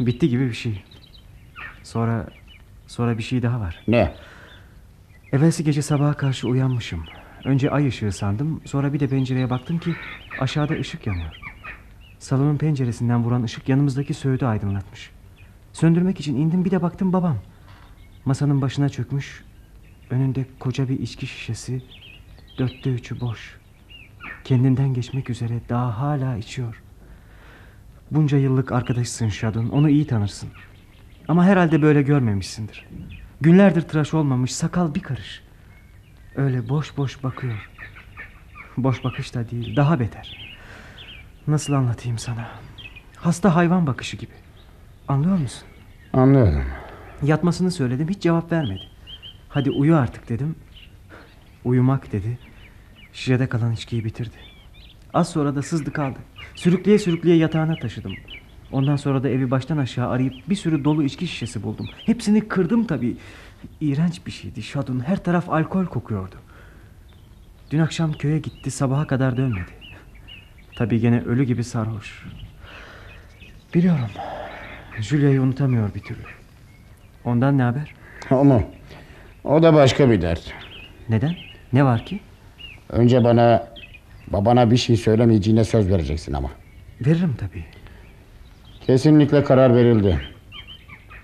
Bitti 0.00 0.28
gibi 0.28 0.48
bir 0.48 0.54
şey. 0.54 0.82
Sonra 1.82 2.26
sonra 2.86 3.18
bir 3.18 3.22
şey 3.22 3.42
daha 3.42 3.60
var. 3.60 3.82
Ne? 3.88 4.14
Evvelsi 5.32 5.64
gece 5.64 5.82
sabaha 5.82 6.14
karşı 6.14 6.48
uyanmışım. 6.48 7.04
Önce 7.44 7.70
ay 7.70 7.88
ışığı 7.88 8.12
sandım. 8.12 8.60
Sonra 8.64 8.92
bir 8.92 9.00
de 9.00 9.06
pencereye 9.08 9.50
baktım 9.50 9.78
ki 9.78 9.94
aşağıda 10.40 10.74
ışık 10.74 11.06
yanıyor. 11.06 11.36
Salonun 12.18 12.56
penceresinden 12.56 13.24
vuran 13.24 13.42
ışık 13.42 13.68
yanımızdaki 13.68 14.14
söğüdü 14.14 14.44
aydınlatmış. 14.44 15.10
Söndürmek 15.72 16.20
için 16.20 16.36
indim 16.36 16.64
bir 16.64 16.70
de 16.70 16.82
baktım 16.82 17.12
babam. 17.12 17.36
Masanın 18.24 18.62
başına 18.62 18.88
çökmüş. 18.88 19.44
Önünde 20.10 20.46
koca 20.58 20.88
bir 20.88 21.00
içki 21.00 21.26
şişesi. 21.26 21.82
Dörtte 22.58 22.90
üçü 22.90 23.20
boş. 23.20 23.56
Kendinden 24.44 24.94
geçmek 24.94 25.30
üzere 25.30 25.60
daha 25.68 26.00
hala 26.00 26.36
içiyor. 26.36 26.82
Bunca 28.10 28.38
yıllık 28.38 28.72
arkadaşsın 28.72 29.28
Şadun. 29.28 29.68
Onu 29.68 29.90
iyi 29.90 30.06
tanırsın. 30.06 30.48
Ama 31.28 31.44
herhalde 31.44 31.82
böyle 31.82 32.02
görmemişsindir. 32.02 32.86
Günlerdir 33.40 33.82
tıraş 33.82 34.14
olmamış 34.14 34.54
sakal 34.54 34.94
bir 34.94 35.00
karış. 35.00 35.42
Öyle 36.36 36.68
boş 36.68 36.96
boş 36.96 37.22
bakıyor. 37.22 37.70
Boş 38.76 39.04
bakış 39.04 39.34
da 39.34 39.50
değil 39.50 39.76
daha 39.76 40.00
beter. 40.00 40.56
Nasıl 41.46 41.72
anlatayım 41.72 42.18
sana? 42.18 42.48
Hasta 43.16 43.56
hayvan 43.56 43.86
bakışı 43.86 44.16
gibi. 44.16 44.32
Anlıyor 45.08 45.38
musun? 45.38 45.62
Anlıyorum. 46.12 46.64
Yatmasını 47.22 47.70
söyledim 47.70 48.08
hiç 48.08 48.22
cevap 48.22 48.52
vermedi. 48.52 48.82
Hadi 49.48 49.70
uyu 49.70 49.96
artık 49.96 50.28
dedim. 50.28 50.54
Uyumak 51.64 52.12
dedi. 52.12 52.38
Şişede 53.12 53.48
kalan 53.48 53.72
içkiyi 53.72 54.04
bitirdi. 54.04 54.36
Az 55.14 55.28
sonra 55.30 55.56
da 55.56 55.62
sızdı 55.62 55.92
kaldı. 55.92 56.18
Sürükleye 56.54 56.98
sürükleye 56.98 57.36
yatağına 57.36 57.76
taşıdım. 57.76 58.12
Ondan 58.72 58.96
sonra 58.96 59.22
da 59.22 59.28
evi 59.28 59.50
baştan 59.50 59.78
aşağı 59.78 60.08
arayıp 60.08 60.34
bir 60.48 60.54
sürü 60.54 60.84
dolu 60.84 61.02
içki 61.02 61.26
şişesi 61.26 61.62
buldum. 61.62 61.86
Hepsini 62.06 62.48
kırdım 62.48 62.86
tabii. 62.86 63.16
İğrenç 63.80 64.26
bir 64.26 64.30
şeydi 64.30 64.62
Şadun. 64.62 65.00
Her 65.00 65.24
taraf 65.24 65.48
alkol 65.50 65.86
kokuyordu. 65.86 66.34
Dün 67.70 67.78
akşam 67.78 68.12
köye 68.12 68.38
gitti 68.38 68.70
sabaha 68.70 69.06
kadar 69.06 69.36
dönmedi. 69.36 69.70
Tabii 70.76 71.00
gene 71.00 71.20
ölü 71.20 71.44
gibi 71.44 71.64
sarhoş. 71.64 72.26
Biliyorum. 73.74 74.10
Julia'yı 75.00 75.42
unutamıyor 75.42 75.94
bir 75.94 76.00
türlü. 76.00 76.22
Ondan 77.24 77.58
ne 77.58 77.62
haber? 77.62 77.94
O 78.30 78.44
mu? 78.44 78.62
O 79.44 79.62
da 79.62 79.74
başka 79.74 80.10
bir 80.10 80.22
dert. 80.22 80.52
Neden? 81.08 81.36
Ne 81.72 81.84
var 81.84 82.06
ki? 82.06 82.20
Önce 82.88 83.24
bana 83.24 83.68
babana 84.28 84.70
bir 84.70 84.76
şey 84.76 84.96
söylemeyeceğine 84.96 85.64
söz 85.64 85.90
vereceksin 85.90 86.32
ama. 86.32 86.50
Veririm 87.00 87.34
tabii. 87.40 87.64
Kesinlikle 88.86 89.44
karar 89.44 89.74
verildi. 89.74 90.20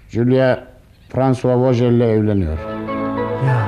Julia 0.08 0.64
François 1.10 1.56
Vogel 1.56 1.92
ile 1.92 2.06
evleniyor. 2.10 2.58
Ya 3.46 3.66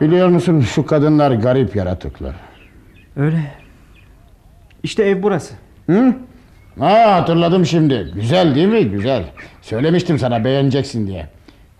Biliyor 0.00 0.28
musun 0.28 0.60
şu 0.60 0.86
kadınlar 0.86 1.30
garip 1.30 1.76
yaratıklar. 1.76 2.34
öyle. 3.16 3.40
İşte 4.82 5.04
ev 5.04 5.22
burası. 5.22 5.54
Hı? 5.86 6.14
Aa, 6.80 7.14
hatırladım 7.14 7.66
şimdi. 7.66 8.10
Güzel 8.14 8.54
değil 8.54 8.68
mi? 8.68 8.84
Güzel. 8.90 9.24
Söylemiştim 9.62 10.18
sana 10.18 10.44
beğeneceksin 10.44 11.06
diye. 11.06 11.26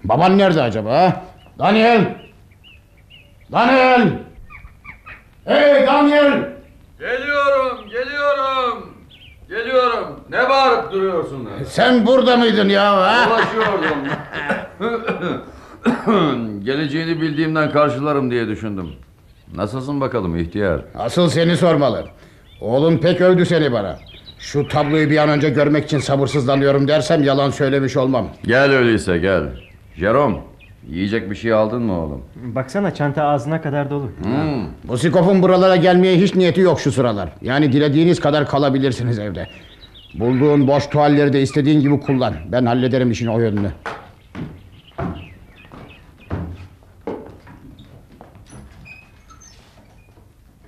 Baban 0.05 0.39
nerede 0.39 0.63
acaba? 0.63 0.99
ha? 1.01 1.23
Daniel! 1.59 2.15
Daniel! 3.53 4.09
Hey 5.45 5.87
Daniel! 5.87 6.54
Geliyorum, 7.05 7.79
geliyorum. 7.91 8.89
Geliyorum. 9.49 10.21
Ne 10.31 10.49
bağırıp 10.49 10.93
duruyorsun? 10.93 11.49
Sen 11.69 12.07
burada 12.07 12.37
mıydın 12.37 12.69
ya? 12.69 12.97
Ha? 12.97 13.29
Dolaşıyordum. 13.31 13.99
Geleceğini 16.65 17.21
bildiğimden 17.21 17.71
karşılarım 17.71 18.31
diye 18.31 18.49
düşündüm. 18.49 18.89
Nasılsın 19.55 20.01
bakalım 20.01 20.37
ihtiyar? 20.37 20.81
Asıl 20.95 21.29
seni 21.29 21.57
sormalı. 21.57 22.05
Oğlum 22.61 22.99
pek 23.01 23.21
övdü 23.21 23.47
seni 23.47 23.73
bana. 23.73 23.99
Şu 24.39 24.69
tabloyu 24.69 25.11
bir 25.11 25.17
an 25.19 25.29
önce 25.29 25.51
görmek 25.51 25.85
için 25.85 25.99
sabırsızlanıyorum 25.99 26.89
dersem 26.89 27.23
yalan 27.25 27.51
söylemiş 27.51 27.97
olmam. 27.97 28.29
Gel 28.45 28.71
öyleyse 28.73 29.19
gel. 29.19 29.43
Jerome 29.97 30.37
yiyecek 30.89 31.31
bir 31.31 31.35
şey 31.37 31.53
aldın 31.53 31.83
mı 31.83 31.93
oğlum? 32.01 32.23
Baksana 32.37 32.95
çanta 32.95 33.25
ağzına 33.25 33.63
kadar 33.63 33.91
dolu. 33.91 34.11
Hmm. 34.23 34.67
Musikof'un 34.85 35.43
buralara 35.43 35.77
gelmeye 35.77 36.17
hiç 36.17 36.35
niyeti 36.35 36.61
yok 36.61 36.81
şu 36.81 36.93
sıralar. 36.93 37.29
Yani 37.43 37.73
dilediğiniz 37.73 38.21
kadar 38.21 38.47
kalabilirsiniz 38.49 39.19
evde. 39.19 39.49
Bulduğun 40.15 40.69
boş 40.69 40.87
tuvalleri 40.87 41.33
de 41.33 41.43
istediğin 41.43 41.81
gibi 41.81 42.01
kullan. 42.01 42.35
Ben 42.53 42.67
hallederim 42.67 43.11
işin 43.11 43.27
o 43.27 43.41
yönünü. 43.41 43.71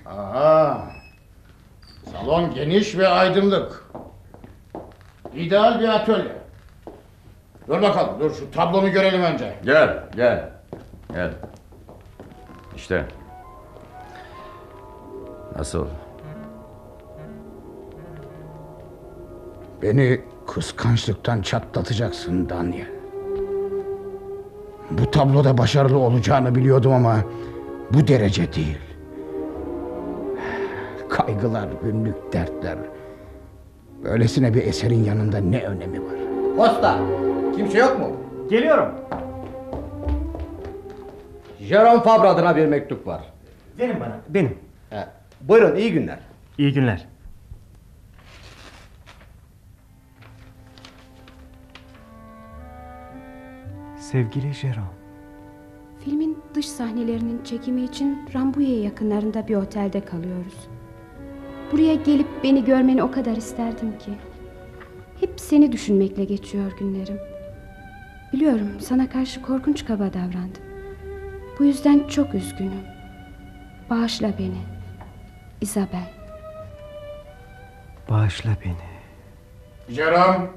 Aha. 0.05 0.87
Salon 2.11 2.53
geniş 2.53 2.97
ve 2.97 3.07
aydınlık. 3.07 3.85
İdeal 5.35 5.79
bir 5.79 5.87
atölye. 5.87 6.46
Dur 7.67 7.81
bakalım 7.81 8.19
dur 8.19 8.31
şu 8.33 8.51
tablonu 8.51 8.91
görelim 8.91 9.21
önce. 9.21 9.53
Gel 9.65 10.03
gel. 10.15 10.49
Gel. 11.13 11.31
İşte. 12.75 13.05
Nasıl? 15.57 15.85
Beni 19.81 20.21
kıskançlıktan 20.47 21.41
çatlatacaksın 21.41 22.49
Daniel. 22.49 22.87
Bu 24.91 25.11
tabloda 25.11 25.57
başarılı 25.57 25.97
olacağını 25.97 26.55
biliyordum 26.55 26.93
ama 26.93 27.17
bu 27.93 28.07
derece 28.07 28.53
değil. 28.53 28.77
Kaygılar, 31.09 31.67
günlük 31.83 32.33
dertler. 32.33 32.77
Böylesine 34.03 34.53
bir 34.53 34.63
eserin 34.63 35.03
yanında 35.03 35.37
ne 35.37 35.63
önemi 35.63 35.99
var? 36.01 36.17
Posta. 36.57 36.99
Kimse 37.57 37.77
yok 37.77 37.99
mu? 37.99 38.15
Geliyorum. 38.49 38.91
Jerome 41.59 42.03
Fabre 42.03 42.27
adına 42.27 42.55
bir 42.55 42.65
mektup 42.65 43.07
var. 43.07 43.21
Verin 43.79 43.99
bana. 43.99 44.19
Benim. 44.29 44.57
He. 44.89 45.07
Buyurun 45.41 45.75
iyi 45.75 45.93
günler. 45.93 46.19
İyi 46.57 46.73
günler. 46.73 47.07
Sevgili 53.99 54.53
Jerome. 54.53 54.87
Filmin 56.05 56.37
dış 56.55 56.69
sahnelerinin 56.69 57.43
çekimi 57.43 57.83
için 57.83 58.29
Rambouillet 58.33 58.83
yakınlarında 58.85 59.47
bir 59.47 59.55
otelde 59.55 60.05
kalıyoruz. 60.05 60.67
Buraya 61.71 61.95
gelip 61.95 62.27
beni 62.43 62.65
görmeni 62.65 63.03
o 63.03 63.11
kadar 63.11 63.35
isterdim 63.35 63.97
ki. 63.97 64.11
Hep 65.19 65.39
seni 65.39 65.71
düşünmekle 65.71 66.23
geçiyor 66.23 66.71
günlerim. 66.79 67.36
Biliyorum 68.37 68.67
sana 68.79 69.09
karşı 69.09 69.41
korkunç 69.41 69.85
kaba 69.85 70.13
davrandım. 70.13 70.61
Bu 71.59 71.65
yüzden 71.65 72.07
çok 72.07 72.33
üzgünüm. 72.35 72.83
Bağışla 73.89 74.33
beni. 74.39 74.57
Isabel. 75.61 76.11
Bağışla 78.09 78.49
beni. 78.65 79.95
Jerome, 79.95 80.47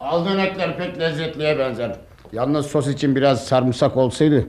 aldığın 0.00 0.38
etler 0.38 0.78
pek 0.78 0.98
lezzetliye 1.00 1.58
benzer. 1.58 1.96
Yalnız 2.32 2.66
sos 2.66 2.88
için 2.88 3.16
biraz 3.16 3.44
sarımsak 3.44 3.96
olsaydı. 3.96 4.46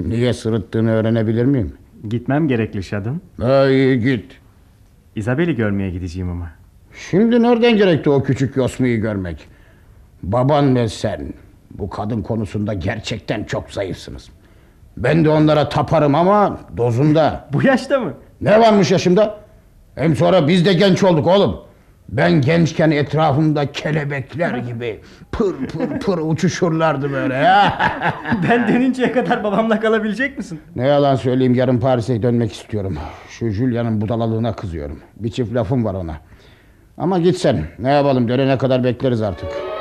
Niye 0.00 0.32
sırıttığını 0.32 0.90
öğrenebilir 0.90 1.44
miyim? 1.44 1.76
Gitmem 2.08 2.48
gerekli 2.48 2.82
Şadın. 2.82 3.22
Ha 3.40 3.68
iyi 3.68 4.00
git. 4.00 4.40
Isabel'i 5.16 5.54
görmeye 5.56 5.90
gideceğim 5.90 6.30
ama. 6.30 6.50
Şimdi 7.10 7.42
nereden 7.42 7.76
gerekti 7.76 8.10
o 8.10 8.22
küçük 8.22 8.56
Yosmi'yi 8.56 8.98
görmek? 8.98 9.51
Baban 10.22 10.76
ve 10.76 10.88
sen 10.88 11.34
bu 11.70 11.90
kadın 11.90 12.22
konusunda 12.22 12.74
gerçekten 12.74 13.44
çok 13.44 13.70
zayıfsınız. 13.70 14.28
Ben 14.96 15.24
de 15.24 15.28
onlara 15.28 15.68
taparım 15.68 16.14
ama 16.14 16.58
dozunda. 16.76 17.48
Bu 17.52 17.62
yaşta 17.62 18.00
mı? 18.00 18.14
Ne 18.40 18.60
varmış 18.60 18.90
yaşımda? 18.90 19.38
Hem 19.94 20.16
sonra 20.16 20.48
biz 20.48 20.66
de 20.66 20.72
genç 20.72 21.02
olduk 21.02 21.26
oğlum. 21.26 21.60
Ben 22.08 22.40
gençken 22.40 22.90
etrafımda 22.90 23.72
kelebekler 23.72 24.56
gibi 24.56 25.00
pır 25.32 25.54
pır 25.66 26.00
pır 26.00 26.18
uçuşurlardı 26.18 27.12
böyle 27.12 27.34
ya. 27.34 27.78
ben 28.50 28.68
dönünceye 28.68 29.12
kadar 29.12 29.44
babamla 29.44 29.80
kalabilecek 29.80 30.38
misin? 30.38 30.60
Ne 30.76 30.86
yalan 30.86 31.16
söyleyeyim 31.16 31.54
yarın 31.54 31.78
Paris'e 31.78 32.22
dönmek 32.22 32.52
istiyorum. 32.52 32.98
Şu 33.28 33.48
Julia'nın 33.50 34.00
budalalığına 34.00 34.52
kızıyorum. 34.52 35.00
Bir 35.16 35.30
çift 35.30 35.54
lafım 35.54 35.84
var 35.84 35.94
ona. 35.94 36.16
Ama 36.98 37.18
git 37.18 37.36
sen. 37.36 37.64
Ne 37.78 37.90
yapalım 37.90 38.28
dönene 38.28 38.58
kadar 38.58 38.84
bekleriz 38.84 39.22
artık. 39.22 39.71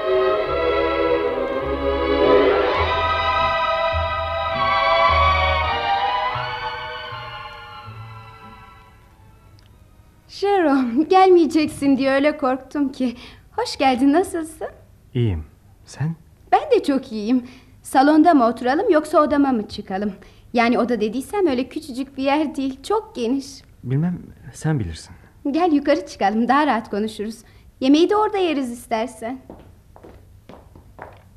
Gelmeyeceksin 11.25 11.98
diye 11.98 12.11
öyle 12.11 12.38
korktum 12.38 12.91
ki. 12.91 13.16
Hoş 13.51 13.77
geldin 13.77 14.14
nasılsın? 14.14 14.67
İyiyim. 15.14 15.43
Sen? 15.85 16.16
Ben 16.51 16.72
de 16.72 16.83
çok 16.83 17.11
iyiyim. 17.11 17.43
Salonda 17.83 18.33
mı 18.33 18.48
oturalım 18.48 18.90
yoksa 18.90 19.22
odama 19.22 19.51
mı 19.51 19.67
çıkalım? 19.67 20.14
Yani 20.53 20.80
oda 20.80 21.01
dediysem 21.01 21.48
öyle 21.48 21.67
küçücük 21.69 22.17
bir 22.17 22.24
yer 22.24 22.56
değil. 22.56 22.80
Çok 22.83 23.16
geniş. 23.16 23.45
Bilmem 23.83 24.19
sen 24.53 24.80
bilirsin. 24.80 25.16
Gel 25.51 25.72
yukarı 25.72 26.06
çıkalım 26.08 26.48
daha 26.48 26.67
rahat 26.67 26.90
konuşuruz. 26.90 27.38
Yemeği 27.80 28.09
de 28.09 28.16
orada 28.16 28.38
yeriz 28.38 28.72
istersen. 28.72 29.40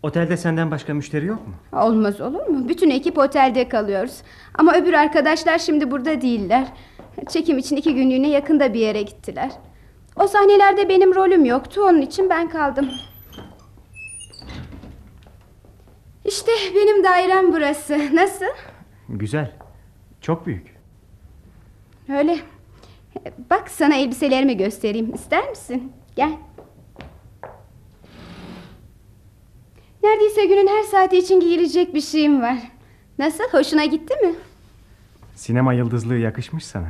Otelde 0.03 0.37
senden 0.37 0.71
başka 0.71 0.95
müşteri 0.95 1.27
yok 1.27 1.49
mu? 1.49 1.55
Olmaz 1.81 2.21
olur 2.21 2.47
mu? 2.47 2.69
Bütün 2.69 2.91
ekip 2.91 3.19
otelde 3.19 3.69
kalıyoruz. 3.69 4.23
Ama 4.55 4.75
öbür 4.75 4.93
arkadaşlar 4.93 5.59
şimdi 5.59 5.91
burada 5.91 6.21
değiller. 6.21 6.67
Çekim 7.29 7.59
için 7.59 7.77
iki 7.77 7.95
günlüğüne 7.95 8.29
yakında 8.29 8.75
bir 8.75 8.81
yere 8.81 9.03
gittiler. 9.03 9.51
O 10.17 10.27
sahnelerde 10.27 10.89
benim 10.89 11.15
rolüm 11.15 11.45
yoktu. 11.45 11.81
Onun 11.85 12.01
için 12.01 12.31
ben 12.31 12.49
kaldım. 12.49 12.91
İşte 16.25 16.53
benim 16.75 17.05
dairem 17.05 17.53
burası. 17.53 18.17
Nasıl? 18.17 18.47
Güzel. 19.09 19.53
Çok 20.21 20.47
büyük. 20.47 20.75
Öyle. 22.09 22.39
Bak 23.51 23.71
sana 23.71 23.95
elbiselerimi 23.97 24.57
göstereyim. 24.57 25.15
İster 25.15 25.49
misin? 25.51 25.93
Gel. 26.17 26.33
Neredeyse 30.03 30.45
günün 30.45 30.67
her 30.67 30.83
saati 30.83 31.19
için 31.19 31.41
giyilecek 31.41 31.95
bir 31.95 32.01
şeyim 32.01 32.43
var. 32.43 32.59
Nasıl? 33.19 33.45
Hoşuna 33.53 33.85
gitti 33.85 34.15
mi? 34.27 34.35
Sinema 35.35 35.73
yıldızlığı 35.75 36.17
yakışmış 36.17 36.65
sana. 36.67 36.89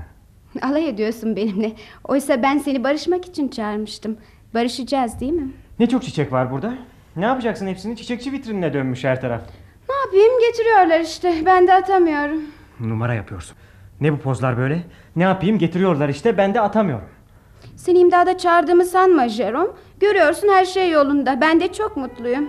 Alay 0.62 0.89
ediyorsun 0.89 1.36
benimle. 1.36 1.73
Oysa 2.05 2.42
ben 2.42 2.58
seni 2.58 2.84
barışmak 2.84 3.24
için 3.24 3.49
çağırmıştım. 3.49 4.16
Barışacağız 4.55 5.20
değil 5.20 5.33
mi? 5.33 5.49
Ne 5.78 5.89
çok 5.89 6.02
çiçek 6.02 6.33
var 6.33 6.50
burada. 6.50 6.74
Ne 7.16 7.24
yapacaksın 7.24 7.66
hepsini? 7.66 7.97
Çiçekçi 7.97 8.33
vitrinine 8.33 8.73
dönmüş 8.74 9.05
her 9.05 9.20
taraf. 9.20 9.41
Ne 9.89 9.94
yapayım 10.05 10.41
getiriyorlar 10.50 11.00
işte. 11.00 11.34
Ben 11.47 11.66
de 11.66 11.74
atamıyorum. 11.74 12.42
Numara 12.81 13.15
yapıyorsun. 13.15 13.57
Ne 14.00 14.12
bu 14.12 14.18
pozlar 14.18 14.58
böyle? 14.58 14.83
Ne 15.16 15.23
yapayım 15.23 15.58
getiriyorlar 15.58 16.08
işte 16.08 16.39
ben 16.39 16.55
de 16.55 16.60
atamıyorum. 16.60 17.08
Seni 17.76 17.99
imdada 17.99 18.39
çağırdığımı 18.39 18.84
sanma 18.84 19.28
Jerome. 19.28 19.70
Görüyorsun 20.00 20.49
her 20.49 20.65
şey 20.65 20.91
yolunda. 20.91 21.41
Ben 21.41 21.60
de 21.60 21.73
çok 21.73 21.97
mutluyum. 21.97 22.49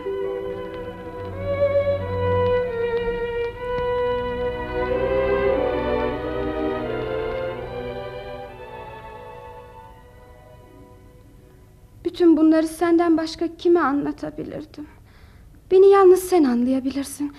Bütün 12.15 12.37
bunları 12.37 12.67
senden 12.67 13.17
başka 13.17 13.55
kime 13.57 13.79
anlatabilirdim? 13.79 14.87
Beni 15.71 15.89
yalnız 15.89 16.19
sen 16.19 16.43
anlayabilirsin. 16.43 17.33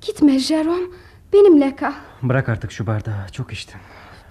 Gitme 0.00 0.38
Jerome. 0.38 0.86
Benimle 1.32 1.76
kal. 1.76 1.92
Bırak 2.22 2.48
artık 2.48 2.72
şu 2.72 2.86
bardağı. 2.86 3.28
Çok 3.32 3.52
içtin. 3.52 3.80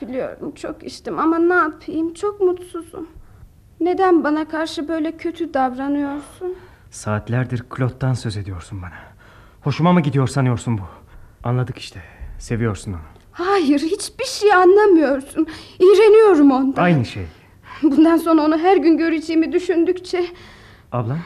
Biliyorum 0.02 0.52
çok 0.56 0.84
içtim 0.84 1.20
ama 1.20 1.40
ne 1.40 1.54
yapayım? 1.54 2.14
Çok 2.14 2.42
mutsuzum. 2.42 3.10
Neden 3.80 4.24
bana 4.24 4.48
karşı 4.48 4.88
böyle 4.88 5.18
kötü 5.18 5.54
davranıyorsun? 5.54 6.56
Saatlerdir 6.92 7.64
Claude'dan 7.78 8.14
söz 8.14 8.38
ediyorsun 8.38 8.82
bana. 8.82 9.00
Hoşuma 9.62 9.94
mı 9.94 10.02
gidiyor 10.02 10.28
sanıyorsun 10.28 10.78
bu? 10.78 10.84
Anladık 11.44 11.78
işte. 11.78 12.02
Seviyorsun 12.40 12.94
onu. 12.94 13.02
Hayır 13.32 13.80
hiçbir 13.80 14.26
şey 14.26 14.54
anlamıyorsun. 14.54 15.48
İğreniyorum 15.80 16.52
ondan. 16.52 16.84
Aynı 16.84 17.06
şey. 17.06 17.26
Bundan 17.84 18.18
sonra 18.18 18.42
onu 18.42 18.58
her 18.58 18.78
gün 18.78 18.98
göreceğimi 18.98 19.52
düşündükçe... 19.54 20.26
Abla 20.92 21.18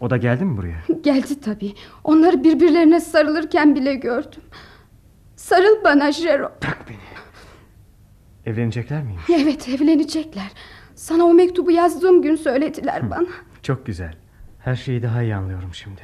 o 0.00 0.10
da 0.10 0.16
geldi 0.16 0.44
mi 0.44 0.56
buraya? 0.56 0.82
Geldi 1.00 1.40
tabii. 1.40 1.72
Onları 2.04 2.44
birbirlerine 2.44 3.00
sarılırken 3.00 3.74
bile 3.76 3.94
gördüm. 3.94 4.42
Sarıl 5.36 5.84
bana 5.84 6.12
Jero. 6.12 6.52
Evlenecekler 8.46 9.02
miyim? 9.02 9.20
Evet 9.28 9.68
evlenecekler. 9.68 10.52
Sana 10.94 11.24
o 11.24 11.34
mektubu 11.34 11.70
yazdığım 11.70 12.22
gün 12.22 12.36
söylediler 12.36 13.10
bana. 13.10 13.26
Çok 13.62 13.86
güzel. 13.86 14.14
Her 14.58 14.74
şeyi 14.76 15.02
daha 15.02 15.22
iyi 15.22 15.34
anlıyorum 15.34 15.74
şimdi. 15.74 16.00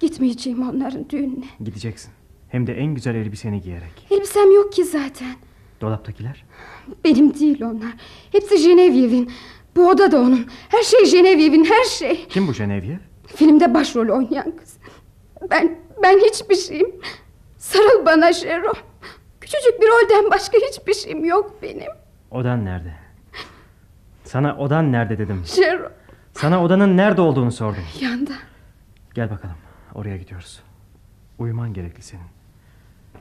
Gitmeyeceğim 0.00 0.68
onların 0.68 1.10
düğününe. 1.10 1.44
Gideceksin. 1.60 2.10
Hem 2.48 2.66
de 2.66 2.74
en 2.74 2.94
güzel 2.94 3.14
elbiseni 3.14 3.60
giyerek. 3.60 4.06
Elbisem 4.10 4.54
yok 4.54 4.72
ki 4.72 4.84
zaten. 4.84 5.34
Dolaptakiler? 5.80 6.44
Benim 7.04 7.34
değil 7.34 7.62
onlar. 7.62 7.92
Hepsi 8.32 8.54
Geneviève'in. 8.54 9.32
Bu 9.76 9.88
oda 9.88 10.12
da 10.12 10.18
onun. 10.20 10.46
Her 10.68 10.82
şey 10.82 11.00
Geneviève'in 11.00 11.64
her 11.64 11.84
şey. 11.84 12.26
Kim 12.28 12.48
bu 12.48 12.52
Genevieve? 12.52 12.98
Filmde 13.26 13.74
başrol 13.74 14.08
oynayan 14.08 14.56
kız. 14.56 14.76
Ben 15.50 15.78
ben 16.02 16.18
hiçbir 16.18 16.56
şeyim. 16.56 16.90
Sarıl 17.58 18.06
bana 18.06 18.32
Şero. 18.32 18.72
Küçücük 19.40 19.80
bir 19.80 19.86
rolden 19.86 20.30
başka 20.30 20.58
hiçbir 20.58 20.94
şeyim 20.94 21.24
yok 21.24 21.54
benim. 21.62 21.92
Odan 22.30 22.64
nerede? 22.64 22.94
Sana 24.24 24.56
odan 24.56 24.92
nerede 24.92 25.18
dedim. 25.18 25.42
Şero. 25.46 25.88
Sana 26.32 26.62
odanın 26.64 26.96
nerede 26.96 27.20
olduğunu 27.20 27.52
sordum. 27.52 27.82
Yanda. 28.00 28.32
Gel 29.14 29.30
bakalım. 29.30 29.56
Oraya 29.94 30.16
gidiyoruz. 30.16 30.60
Uyuman 31.38 31.72
gerekli 31.74 32.02
senin. 32.02 32.22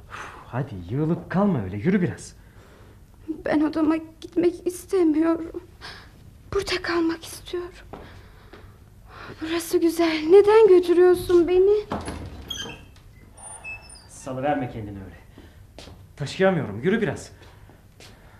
Uf, 0.09 0.27
hadi 0.47 0.75
yığılıp 0.89 1.29
kalma 1.29 1.63
öyle. 1.63 1.77
Yürü 1.77 2.01
biraz. 2.01 2.33
Ben 3.45 3.61
odama 3.61 3.95
gitmek 3.97 4.67
istemiyorum. 4.67 5.61
Burada 6.53 6.81
kalmak 6.81 7.23
istiyorum. 7.25 7.69
Burası 9.41 9.77
güzel. 9.77 10.23
Neden 10.29 10.67
götürüyorsun 10.67 11.47
beni? 11.47 11.85
Salıverme 14.09 14.71
kendini 14.71 14.97
öyle. 15.03 15.19
Taşıyamıyorum. 16.15 16.81
Yürü 16.81 17.01
biraz. 17.01 17.31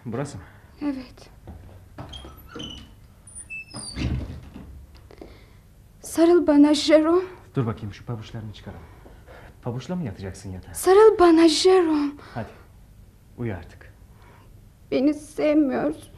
Burası 0.06 0.38
mı? 0.38 0.43
Evet. 0.82 1.30
Sarıl 6.01 6.48
bana 6.48 6.74
Jerome. 6.74 7.22
Dur 7.56 7.66
bakayım 7.66 7.93
şu 7.93 8.06
pabuçlarını 8.06 8.53
çıkaralım. 8.53 8.84
Pabuçla 9.61 9.95
mı 9.95 10.03
yatacaksın 10.03 10.51
yatağa? 10.51 10.74
Sarıl 10.74 11.19
bana 11.19 11.48
Jerome. 11.50 12.11
Hadi. 12.34 12.48
Uyu 13.38 13.53
artık. 13.53 13.78
Beni 14.92 15.14
sevmiyorsun. 15.14 16.09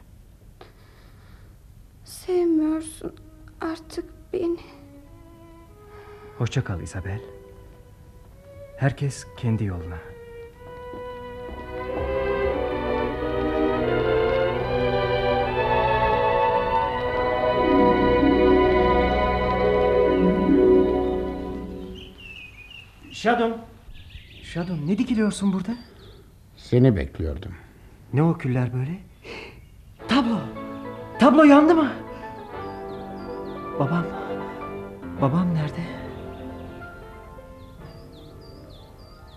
Sevmiyorsun 2.04 3.16
artık 3.62 4.06
beni. 4.34 4.60
Hoşça 6.38 6.64
kal 6.64 6.82
Isabel. 6.82 7.22
Herkes 8.78 9.26
kendi 9.38 9.64
yoluna. 9.66 9.98
Şadon. 23.12 23.58
Şadon 24.44 24.88
ne 24.88 24.98
dikiliyorsun 24.98 25.54
burada? 25.54 25.78
Seni 26.58 26.96
bekliyordum. 26.96 27.56
Ne 28.14 28.24
o 28.24 28.38
küller 28.38 28.74
böyle? 28.74 28.92
Tablo. 30.08 30.38
Tablo 31.20 31.44
yandı 31.44 31.76
mı? 31.76 31.92
Babam. 33.80 34.06
Babam 35.22 35.54
nerede? 35.54 35.82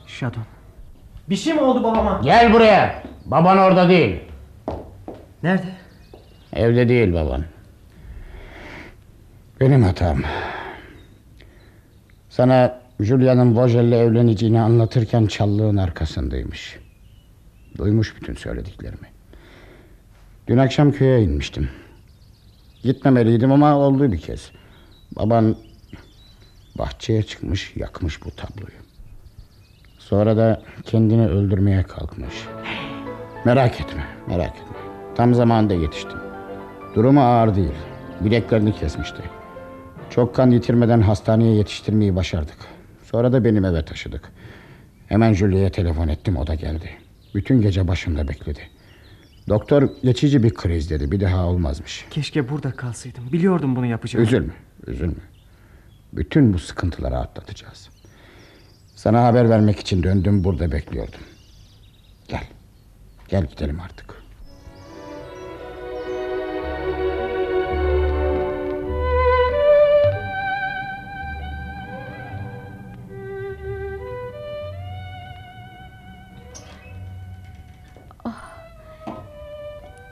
Şadon. 0.06 0.42
Bir 1.28 1.36
şey 1.36 1.54
mi 1.54 1.60
oldu 1.60 1.82
babama? 1.84 2.20
Gel 2.24 2.52
buraya. 2.52 3.02
Baban 3.24 3.58
orada 3.58 3.88
değil. 3.88 4.20
Nerede? 5.42 5.66
Evde 6.52 6.88
değil 6.88 7.12
baban. 7.14 7.44
Benim 9.60 9.82
hatam. 9.82 10.22
Sana 12.28 12.80
Julia'nın 13.00 13.56
Vogel'le 13.56 13.92
evleneceğini 13.92 14.60
anlatırken 14.60 15.26
çallığın 15.26 15.76
arkasındaymış. 15.76 16.78
Duymuş 17.78 18.16
bütün 18.16 18.34
söylediklerimi. 18.34 19.06
Dün 20.48 20.58
akşam 20.58 20.92
köye 20.92 21.22
inmiştim. 21.22 21.68
Gitmemeliydim 22.82 23.52
ama 23.52 23.76
oldu 23.76 24.12
bir 24.12 24.18
kez. 24.18 24.50
Baban 25.16 25.56
bahçeye 26.78 27.22
çıkmış 27.22 27.76
yakmış 27.76 28.24
bu 28.24 28.30
tabloyu. 28.30 28.84
Sonra 29.98 30.36
da 30.36 30.62
kendini 30.84 31.28
öldürmeye 31.28 31.82
kalkmış. 31.82 32.34
Merak 33.44 33.80
etme, 33.80 34.06
merak 34.28 34.56
etme. 34.56 34.76
Tam 35.14 35.34
zamanında 35.34 35.74
yetiştim. 35.74 36.18
Durumu 36.94 37.20
ağır 37.20 37.54
değil. 37.54 37.74
Bileklerini 38.20 38.74
kesmişti. 38.74 39.22
Çok 40.10 40.34
kan 40.34 40.50
yitirmeden 40.50 41.00
hastaneye 41.00 41.54
yetiştirmeyi 41.54 42.16
başardık. 42.16 42.58
Sonra 43.04 43.32
da 43.32 43.44
benim 43.44 43.64
eve 43.64 43.84
taşıdık. 43.84 44.32
Hemen 45.06 45.32
Julie'ye 45.32 45.70
telefon 45.70 46.08
ettim 46.08 46.36
o 46.36 46.46
da 46.46 46.54
geldi. 46.54 46.90
Bütün 47.34 47.60
gece 47.60 47.88
başımda 47.88 48.28
bekledi. 48.28 48.60
Doktor 49.48 49.88
geçici 50.02 50.42
bir 50.42 50.54
kriz 50.54 50.90
dedi. 50.90 51.12
Bir 51.12 51.20
daha 51.20 51.46
olmazmış. 51.46 52.04
Keşke 52.10 52.48
burada 52.48 52.70
kalsaydım. 52.72 53.32
Biliyordum 53.32 53.76
bunu 53.76 53.86
yapacağımı. 53.86 54.26
Üzülme, 54.26 54.52
üzülme. 54.86 55.22
Bütün 56.12 56.52
bu 56.52 56.58
sıkıntıları 56.58 57.18
atlatacağız. 57.18 57.88
Sana 58.94 59.24
haber 59.24 59.50
vermek 59.50 59.80
için 59.80 60.02
döndüm 60.02 60.44
burada 60.44 60.72
bekliyordum. 60.72 61.20
Gel. 62.28 62.44
Gel 63.28 63.46
gidelim 63.46 63.80
artık. 63.80 64.23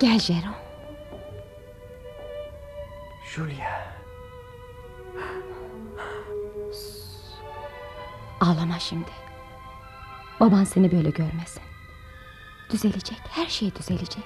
Gel 0.02 0.18
Jerome. 0.18 0.56
Julia. 3.34 3.94
Ağlama 8.40 8.78
şimdi. 8.78 9.10
Baban 10.40 10.64
seni 10.64 10.92
böyle 10.92 11.10
görmesin. 11.10 11.62
Düzelecek, 12.70 13.20
her 13.30 13.46
şey 13.46 13.74
düzelecek. 13.74 14.24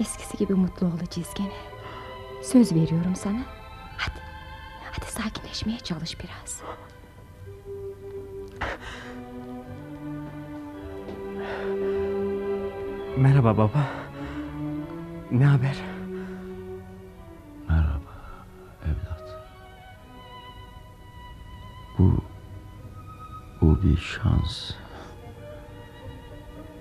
Eskisi 0.00 0.36
gibi 0.36 0.54
mutlu 0.54 0.86
olacağız 0.86 1.34
gene. 1.34 1.56
Söz 2.42 2.72
veriyorum 2.72 3.16
sana. 3.16 3.40
Hadi, 3.98 4.20
hadi 4.92 5.10
sakinleşmeye 5.12 5.78
çalış 5.78 6.16
biraz. 6.20 6.62
Merhaba 13.16 13.58
baba. 13.58 14.05
Ne 15.30 15.44
haber? 15.46 15.76
Merhaba 17.68 18.12
evlat. 18.84 19.40
Bu 21.98 22.24
bu 23.60 23.82
bir 23.82 23.96
şans. 23.96 24.70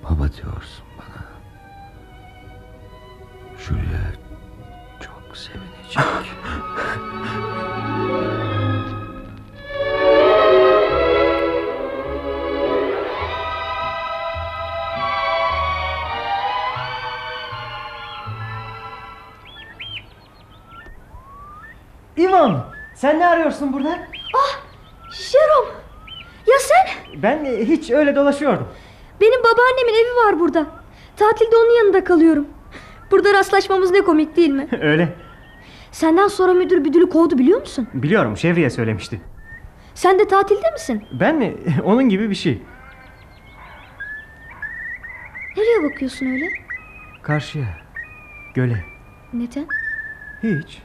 Baba 0.03 0.33
diyorsun 0.33 0.85
sen 23.05 23.19
ne 23.19 23.27
arıyorsun 23.27 23.73
burada? 23.73 23.99
Ah 24.35 24.59
Jerome. 25.11 25.71
Ya 26.47 26.55
sen? 26.59 27.21
Ben 27.21 27.45
e, 27.45 27.65
hiç 27.65 27.91
öyle 27.91 28.15
dolaşıyordum. 28.15 28.67
Benim 29.21 29.39
babaannemin 29.39 29.93
evi 29.93 30.15
var 30.25 30.39
burada. 30.39 30.65
Tatilde 31.17 31.57
onun 31.57 31.77
yanında 31.77 32.03
kalıyorum. 32.03 32.47
Burada 33.11 33.33
rastlaşmamız 33.33 33.91
ne 33.91 34.01
komik 34.01 34.35
değil 34.35 34.49
mi? 34.49 34.67
öyle. 34.81 35.13
Senden 35.91 36.27
sonra 36.27 36.53
müdür 36.53 36.85
büdülü 36.85 37.09
kovdu 37.09 37.37
biliyor 37.37 37.59
musun? 37.59 37.87
Biliyorum 37.93 38.37
Şevriye 38.37 38.69
söylemişti. 38.69 39.21
Sen 39.93 40.19
de 40.19 40.27
tatilde 40.27 40.71
misin? 40.71 41.03
Ben 41.19 41.35
mi? 41.35 41.55
Onun 41.83 42.09
gibi 42.09 42.29
bir 42.29 42.35
şey. 42.35 42.61
Nereye 45.57 45.83
bakıyorsun 45.83 46.25
öyle? 46.25 46.49
Karşıya. 47.21 47.77
Göle. 48.53 48.85
Neden? 49.33 49.67
Hiç. 50.43 50.81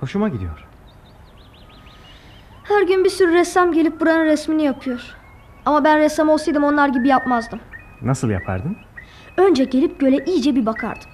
Hoşuma 0.00 0.28
gidiyor. 0.28 0.67
Her 2.78 2.82
gün 2.82 3.04
bir 3.04 3.10
sürü 3.10 3.32
ressam 3.32 3.72
gelip 3.72 4.00
buranın 4.00 4.24
resmini 4.24 4.62
yapıyor. 4.62 5.14
Ama 5.66 5.84
ben 5.84 5.98
ressam 5.98 6.28
olsaydım 6.28 6.64
onlar 6.64 6.88
gibi 6.88 7.08
yapmazdım. 7.08 7.60
Nasıl 8.02 8.30
yapardın? 8.30 8.76
Önce 9.36 9.64
gelip 9.64 10.00
göle 10.00 10.24
iyice 10.24 10.54
bir 10.56 10.66
bakardım. 10.66 11.10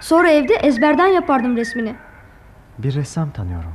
Sonra 0.00 0.30
evde 0.30 0.54
ezberden 0.54 1.06
yapardım 1.06 1.56
resmini. 1.56 1.94
Bir 2.78 2.94
ressam 2.94 3.30
tanıyorum. 3.30 3.72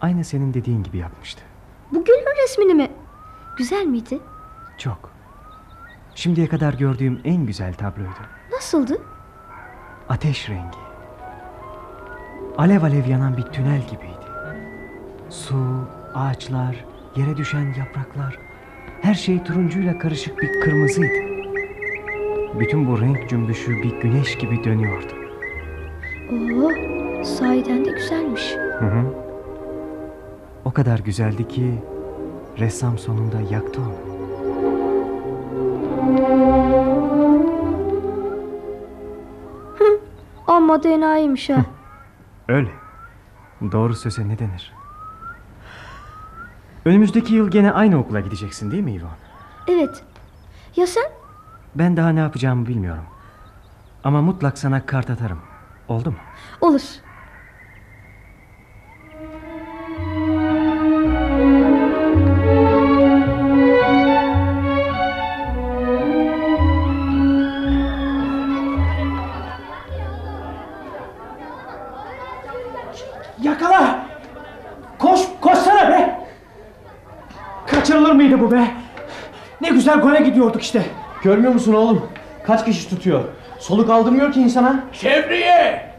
Aynı 0.00 0.24
senin 0.24 0.54
dediğin 0.54 0.82
gibi 0.82 0.98
yapmıştı. 0.98 1.42
Bu 1.92 2.04
gülün 2.04 2.42
resmini 2.44 2.74
mi? 2.74 2.90
Güzel 3.58 3.84
miydi? 3.86 4.18
Çok. 4.78 5.10
Şimdiye 6.14 6.46
kadar 6.48 6.74
gördüğüm 6.74 7.20
en 7.24 7.46
güzel 7.46 7.74
tabloydu. 7.74 8.20
Nasıldı? 8.52 8.98
Ateş 10.08 10.48
rengi. 10.48 10.78
Alev 12.58 12.82
alev 12.82 13.06
yanan 13.06 13.36
bir 13.36 13.42
tünel 13.42 13.80
gibiydi. 13.90 14.24
Su, 15.30 15.88
ağaçlar, 16.14 16.84
yere 17.16 17.36
düşen 17.36 17.74
yapraklar. 17.78 18.38
Her 19.00 19.14
şey 19.14 19.42
turuncuyla 19.42 19.98
karışık 19.98 20.42
bir 20.42 20.60
kırmızıydı. 20.60 21.34
Bütün 22.58 22.88
bu 22.88 23.00
renk 23.00 23.28
cümbüşü 23.28 23.82
bir 23.82 24.00
güneş 24.00 24.38
gibi 24.38 24.64
dönüyordu. 24.64 25.12
Oo, 26.32 26.70
sahiden 27.24 27.84
de 27.84 27.90
güzelmiş. 27.90 28.54
Hı 28.78 28.84
hı. 28.84 29.14
O 30.64 30.70
kadar 30.70 30.98
güzeldi 30.98 31.48
ki 31.48 31.74
ressam 32.58 32.98
sonunda 32.98 33.40
yaktı 33.40 33.80
onu. 33.80 34.14
Amma 40.46 40.82
da 40.82 40.88
enayiymiş 40.88 41.50
ha. 41.50 41.64
Öyle. 42.48 42.70
Doğru 43.72 43.94
söze 43.94 44.28
ne 44.28 44.38
denir? 44.38 44.72
Önümüzdeki 46.84 47.34
yıl 47.34 47.50
gene 47.50 47.72
aynı 47.72 47.98
okula 47.98 48.20
gideceksin 48.20 48.70
değil 48.70 48.82
mi 48.82 48.92
İvan? 48.92 49.10
evet. 49.68 50.02
Ya 50.76 50.86
sen? 50.86 51.04
Ben 51.74 51.96
daha 51.96 52.08
ne 52.10 52.20
yapacağımı 52.20 52.66
bilmiyorum. 52.66 53.04
Ama 54.04 54.22
mutlak 54.22 54.58
sana 54.58 54.86
kart 54.86 55.10
atarım. 55.10 55.38
Oldu 55.88 56.10
mu? 56.10 56.16
Olur. 56.60 56.80
Gidiyorduk 80.34 80.62
işte. 80.62 80.82
Görmüyor 81.22 81.52
musun 81.52 81.74
oğlum? 81.74 82.08
Kaç 82.46 82.64
kişi 82.64 82.88
tutuyor? 82.88 83.24
Soluk 83.58 83.90
aldırmıyor 83.90 84.32
ki 84.32 84.40
insana. 84.40 84.84
Şevriye! 84.92 85.90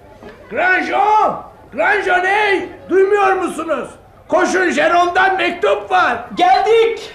Granjon! 0.50 1.44
Granjon 1.74 2.26
hey! 2.26 2.70
Duymuyor 2.90 3.34
musunuz? 3.34 3.90
Koşun 4.28 4.70
Jerome'dan 4.70 5.38
mektup 5.38 5.92
var. 5.92 6.18
Geldik! 6.36 7.12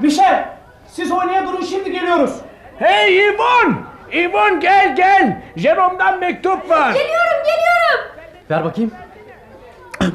Michel, 0.00 0.48
siz 0.88 1.12
oynaya 1.12 1.46
durun 1.46 1.64
şimdi 1.64 1.92
geliyoruz. 1.92 2.32
Hey 2.78 3.14
Yvonne! 3.16 3.74
Yvonne 4.12 4.58
gel 4.58 4.96
gel! 4.96 5.42
Jerome'dan 5.56 6.18
mektup 6.20 6.70
var. 6.70 6.92
Geliyorum, 6.92 7.42
geliyorum. 7.44 8.12
Ver 8.50 8.64
bakayım. 8.64 8.90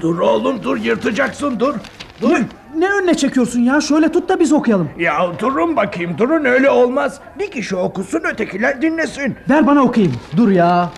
Dur 0.01 0.19
oğlum 0.19 0.63
dur 0.63 0.77
yırtacaksın 0.77 1.59
dur. 1.59 1.75
Dur. 2.21 2.37
Ne 2.77 2.89
önüne 2.89 3.15
çekiyorsun 3.15 3.59
ya? 3.59 3.81
Şöyle 3.81 4.11
tut 4.11 4.29
da 4.29 4.39
biz 4.39 4.53
okuyalım. 4.53 4.89
Ya 4.97 5.19
durun 5.39 5.75
bakayım 5.75 6.17
durun 6.17 6.45
öyle 6.45 6.69
olmaz. 6.69 7.19
Bir 7.39 7.51
kişi 7.51 7.75
okusun 7.75 8.21
ötekiler 8.33 8.81
dinlesin. 8.81 9.35
Ver 9.49 9.67
bana 9.67 9.81
okuyayım. 9.81 10.15
Dur 10.37 10.49
ya. 10.51 10.89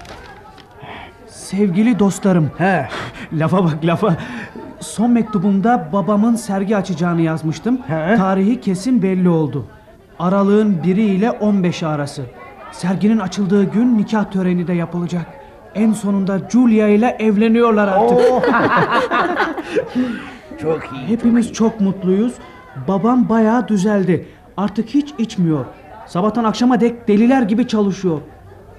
Sevgili 1.28 2.00
dostlarım. 2.00 2.52
He. 2.58 2.88
Lafa 3.34 3.64
bak 3.64 3.78
lafa. 3.84 4.16
Son 4.80 5.12
mektubumda 5.12 5.90
babamın 5.94 6.36
sergi 6.36 6.78
açacağını 6.78 7.22
yazmıştım. 7.22 7.80
Tarihi 8.18 8.62
kesin 8.62 9.02
belli 9.04 9.30
oldu. 9.30 9.66
Aralığın 10.20 10.84
biri 10.84 11.02
ile 11.06 11.32
15 11.32 11.84
arası. 11.84 12.22
Serginin 12.72 13.20
açıldığı 13.20 13.64
gün 13.64 13.98
nikah 13.98 14.32
töreni 14.32 14.68
de 14.68 14.74
yapılacak. 14.74 15.26
En 15.76 15.94
sonunda 15.94 16.40
Julia 16.50 16.88
ile 16.88 17.18
evleniyorlar 17.20 17.88
artık. 17.88 18.20
çok 20.62 20.82
iyi. 20.94 21.08
Hepimiz 21.08 21.54
çok 21.54 21.82
mutluyuz. 21.82 22.34
Babam 22.88 23.30
bayağı 23.30 23.68
düzeldi. 23.68 24.26
Artık 24.58 24.90
hiç 24.90 25.14
içmiyor. 25.18 25.66
Sabahtan 26.08 26.44
akşama 26.44 26.82
dek 26.82 27.08
deliler 27.08 27.42
gibi 27.42 27.68
çalışıyor. 27.68 28.22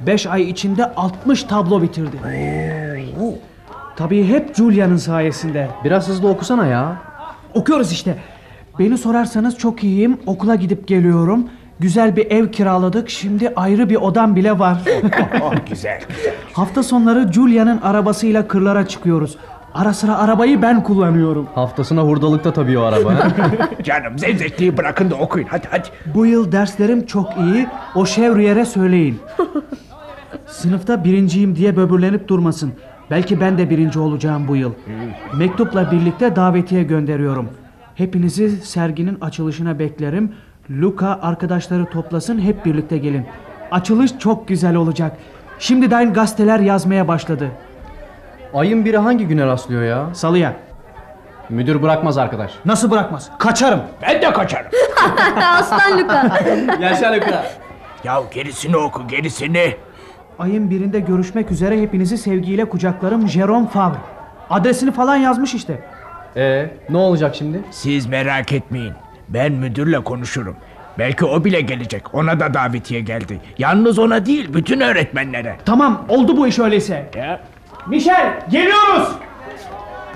5 0.06 0.26
ay 0.26 0.42
içinde 0.50 0.94
60 0.94 1.42
tablo 1.42 1.82
bitirdi. 1.82 2.16
Tabii 3.96 4.28
hep 4.28 4.56
Julia'nın 4.56 4.96
sayesinde. 4.96 5.68
Biraz 5.84 6.08
hızlı 6.08 6.28
okusana 6.28 6.66
ya. 6.66 6.96
Okuyoruz 7.54 7.92
işte. 7.92 8.16
Beni 8.78 8.98
sorarsanız 8.98 9.58
çok 9.58 9.84
iyiyim. 9.84 10.18
Okula 10.26 10.54
gidip 10.54 10.88
geliyorum. 10.88 11.48
Güzel 11.80 12.16
bir 12.16 12.30
ev 12.30 12.50
kiraladık. 12.50 13.10
Şimdi 13.10 13.52
ayrı 13.56 13.88
bir 13.88 13.96
odam 13.96 14.36
bile 14.36 14.58
var. 14.58 14.82
güzel. 15.70 16.00
Hafta 16.52 16.82
sonları 16.82 17.32
Julia'nın 17.32 17.80
arabasıyla 17.80 18.48
kırlara 18.48 18.88
çıkıyoruz. 18.88 19.36
Ara 19.74 19.94
sıra 19.94 20.18
arabayı 20.18 20.62
ben 20.62 20.82
kullanıyorum. 20.82 21.48
Haftasına 21.54 22.00
hurdalıkta 22.02 22.52
tabii 22.52 22.78
o 22.78 22.82
araba. 22.82 23.14
Canım 23.82 24.18
zevzekliği 24.18 24.76
bırakın 24.76 25.10
da 25.10 25.14
okuyun 25.14 25.46
hadi 25.50 25.66
hadi. 25.70 25.88
Bu 26.14 26.26
yıl 26.26 26.52
derslerim 26.52 27.06
çok 27.06 27.36
iyi. 27.36 27.66
O 27.94 28.06
Şevriyer'e 28.06 28.64
söyleyin. 28.64 29.18
Sınıfta 30.46 31.04
birinciyim 31.04 31.56
diye 31.56 31.76
böbürlenip 31.76 32.28
durmasın. 32.28 32.72
Belki 33.10 33.40
ben 33.40 33.58
de 33.58 33.70
birinci 33.70 33.98
olacağım 33.98 34.48
bu 34.48 34.56
yıl. 34.56 34.72
Mektupla 35.36 35.92
birlikte 35.92 36.36
davetiye 36.36 36.82
gönderiyorum. 36.82 37.48
Hepinizi 37.94 38.50
serginin 38.50 39.18
açılışına 39.20 39.78
beklerim. 39.78 40.32
Luca 40.70 41.18
arkadaşları 41.22 41.84
toplasın 41.86 42.38
hep 42.40 42.64
birlikte 42.64 42.98
gelin. 42.98 43.26
Açılış 43.70 44.18
çok 44.18 44.48
güzel 44.48 44.74
olacak. 44.74 45.16
Şimdiden 45.58 46.12
gazeteler 46.12 46.60
yazmaya 46.60 47.08
başladı. 47.08 47.48
Ayın 48.54 48.84
biri 48.84 48.98
hangi 48.98 49.26
güne 49.28 49.46
rastlıyor 49.46 49.82
ya? 49.82 50.14
Salıya. 50.14 50.52
Müdür 51.48 51.82
bırakmaz 51.82 52.18
arkadaş. 52.18 52.52
Nasıl 52.64 52.90
bırakmaz? 52.90 53.30
Kaçarım. 53.38 53.80
Ben 54.02 54.22
de 54.22 54.32
kaçarım. 54.32 54.70
Aslan 55.44 55.98
Luka. 55.98 56.40
Yaşa 56.80 57.12
Luka. 57.12 57.44
Ya 58.04 58.22
gerisini 58.34 58.76
oku 58.76 59.08
gerisini. 59.08 59.76
Ayın 60.38 60.70
birinde 60.70 61.00
görüşmek 61.00 61.50
üzere 61.50 61.82
hepinizi 61.82 62.18
sevgiyle 62.18 62.64
kucaklarım 62.64 63.28
Jerome 63.28 63.68
Favre. 63.68 63.98
Adresini 64.50 64.92
falan 64.92 65.16
yazmış 65.16 65.54
işte. 65.54 65.78
Ee, 66.36 66.70
ne 66.90 66.96
olacak 66.96 67.34
şimdi? 67.36 67.60
Siz 67.70 68.06
merak 68.06 68.52
etmeyin. 68.52 68.92
Ben 69.28 69.52
müdürle 69.52 70.04
konuşurum. 70.04 70.56
Belki 70.98 71.24
o 71.24 71.44
bile 71.44 71.60
gelecek. 71.60 72.14
Ona 72.14 72.40
da 72.40 72.54
davetiye 72.54 73.00
geldi. 73.00 73.40
Yalnız 73.58 73.98
ona 73.98 74.26
değil 74.26 74.54
bütün 74.54 74.80
öğretmenlere. 74.80 75.56
Tamam 75.64 76.04
oldu 76.08 76.36
bu 76.36 76.46
iş 76.46 76.58
öyleyse. 76.58 77.10
Ya. 77.16 77.40
Michel 77.86 78.32
geliyoruz. 78.50 79.08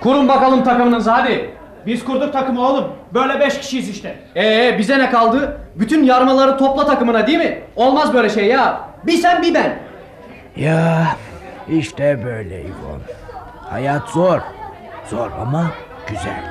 Kurun 0.02 0.28
bakalım 0.28 0.64
takımınızı 0.64 1.10
hadi. 1.10 1.50
Biz 1.86 2.04
kurduk 2.04 2.32
takımı 2.32 2.60
oğlum. 2.66 2.92
Böyle 3.14 3.40
beş 3.40 3.58
kişiyiz 3.58 3.88
işte. 3.90 4.16
Ee 4.36 4.76
bize 4.78 4.98
ne 4.98 5.10
kaldı? 5.10 5.60
Bütün 5.74 6.02
yarmaları 6.04 6.58
topla 6.58 6.86
takımına 6.86 7.26
değil 7.26 7.38
mi? 7.38 7.58
Olmaz 7.76 8.14
böyle 8.14 8.28
şey 8.28 8.46
ya. 8.46 8.80
Bir 9.06 9.12
sen 9.12 9.42
bir 9.42 9.54
ben. 9.54 9.78
Ya 10.56 11.06
işte 11.68 12.24
böyle 12.24 12.60
İvon. 12.60 13.00
Hayat 13.70 14.08
zor. 14.08 14.40
Zor 15.10 15.30
ama 15.40 15.66
güzel. 16.08 16.42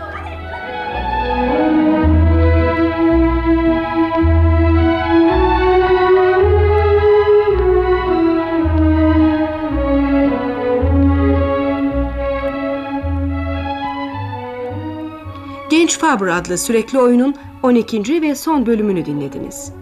Genç 15.84 16.00
Fabre 16.00 16.34
adlı 16.34 16.58
sürekli 16.58 17.00
oyunun 17.00 17.36
12. 17.64 18.22
ve 18.22 18.36
son 18.36 18.66
bölümünü 18.66 19.06
dinlediniz. 19.06 19.74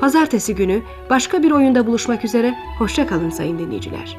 Pazartesi 0.00 0.54
günü 0.54 0.82
başka 1.10 1.42
bir 1.42 1.50
oyunda 1.50 1.86
buluşmak 1.86 2.24
üzere, 2.24 2.54
hoşça 2.78 3.06
kalın 3.06 3.30
sayın 3.30 3.58
dinleyiciler. 3.58 4.18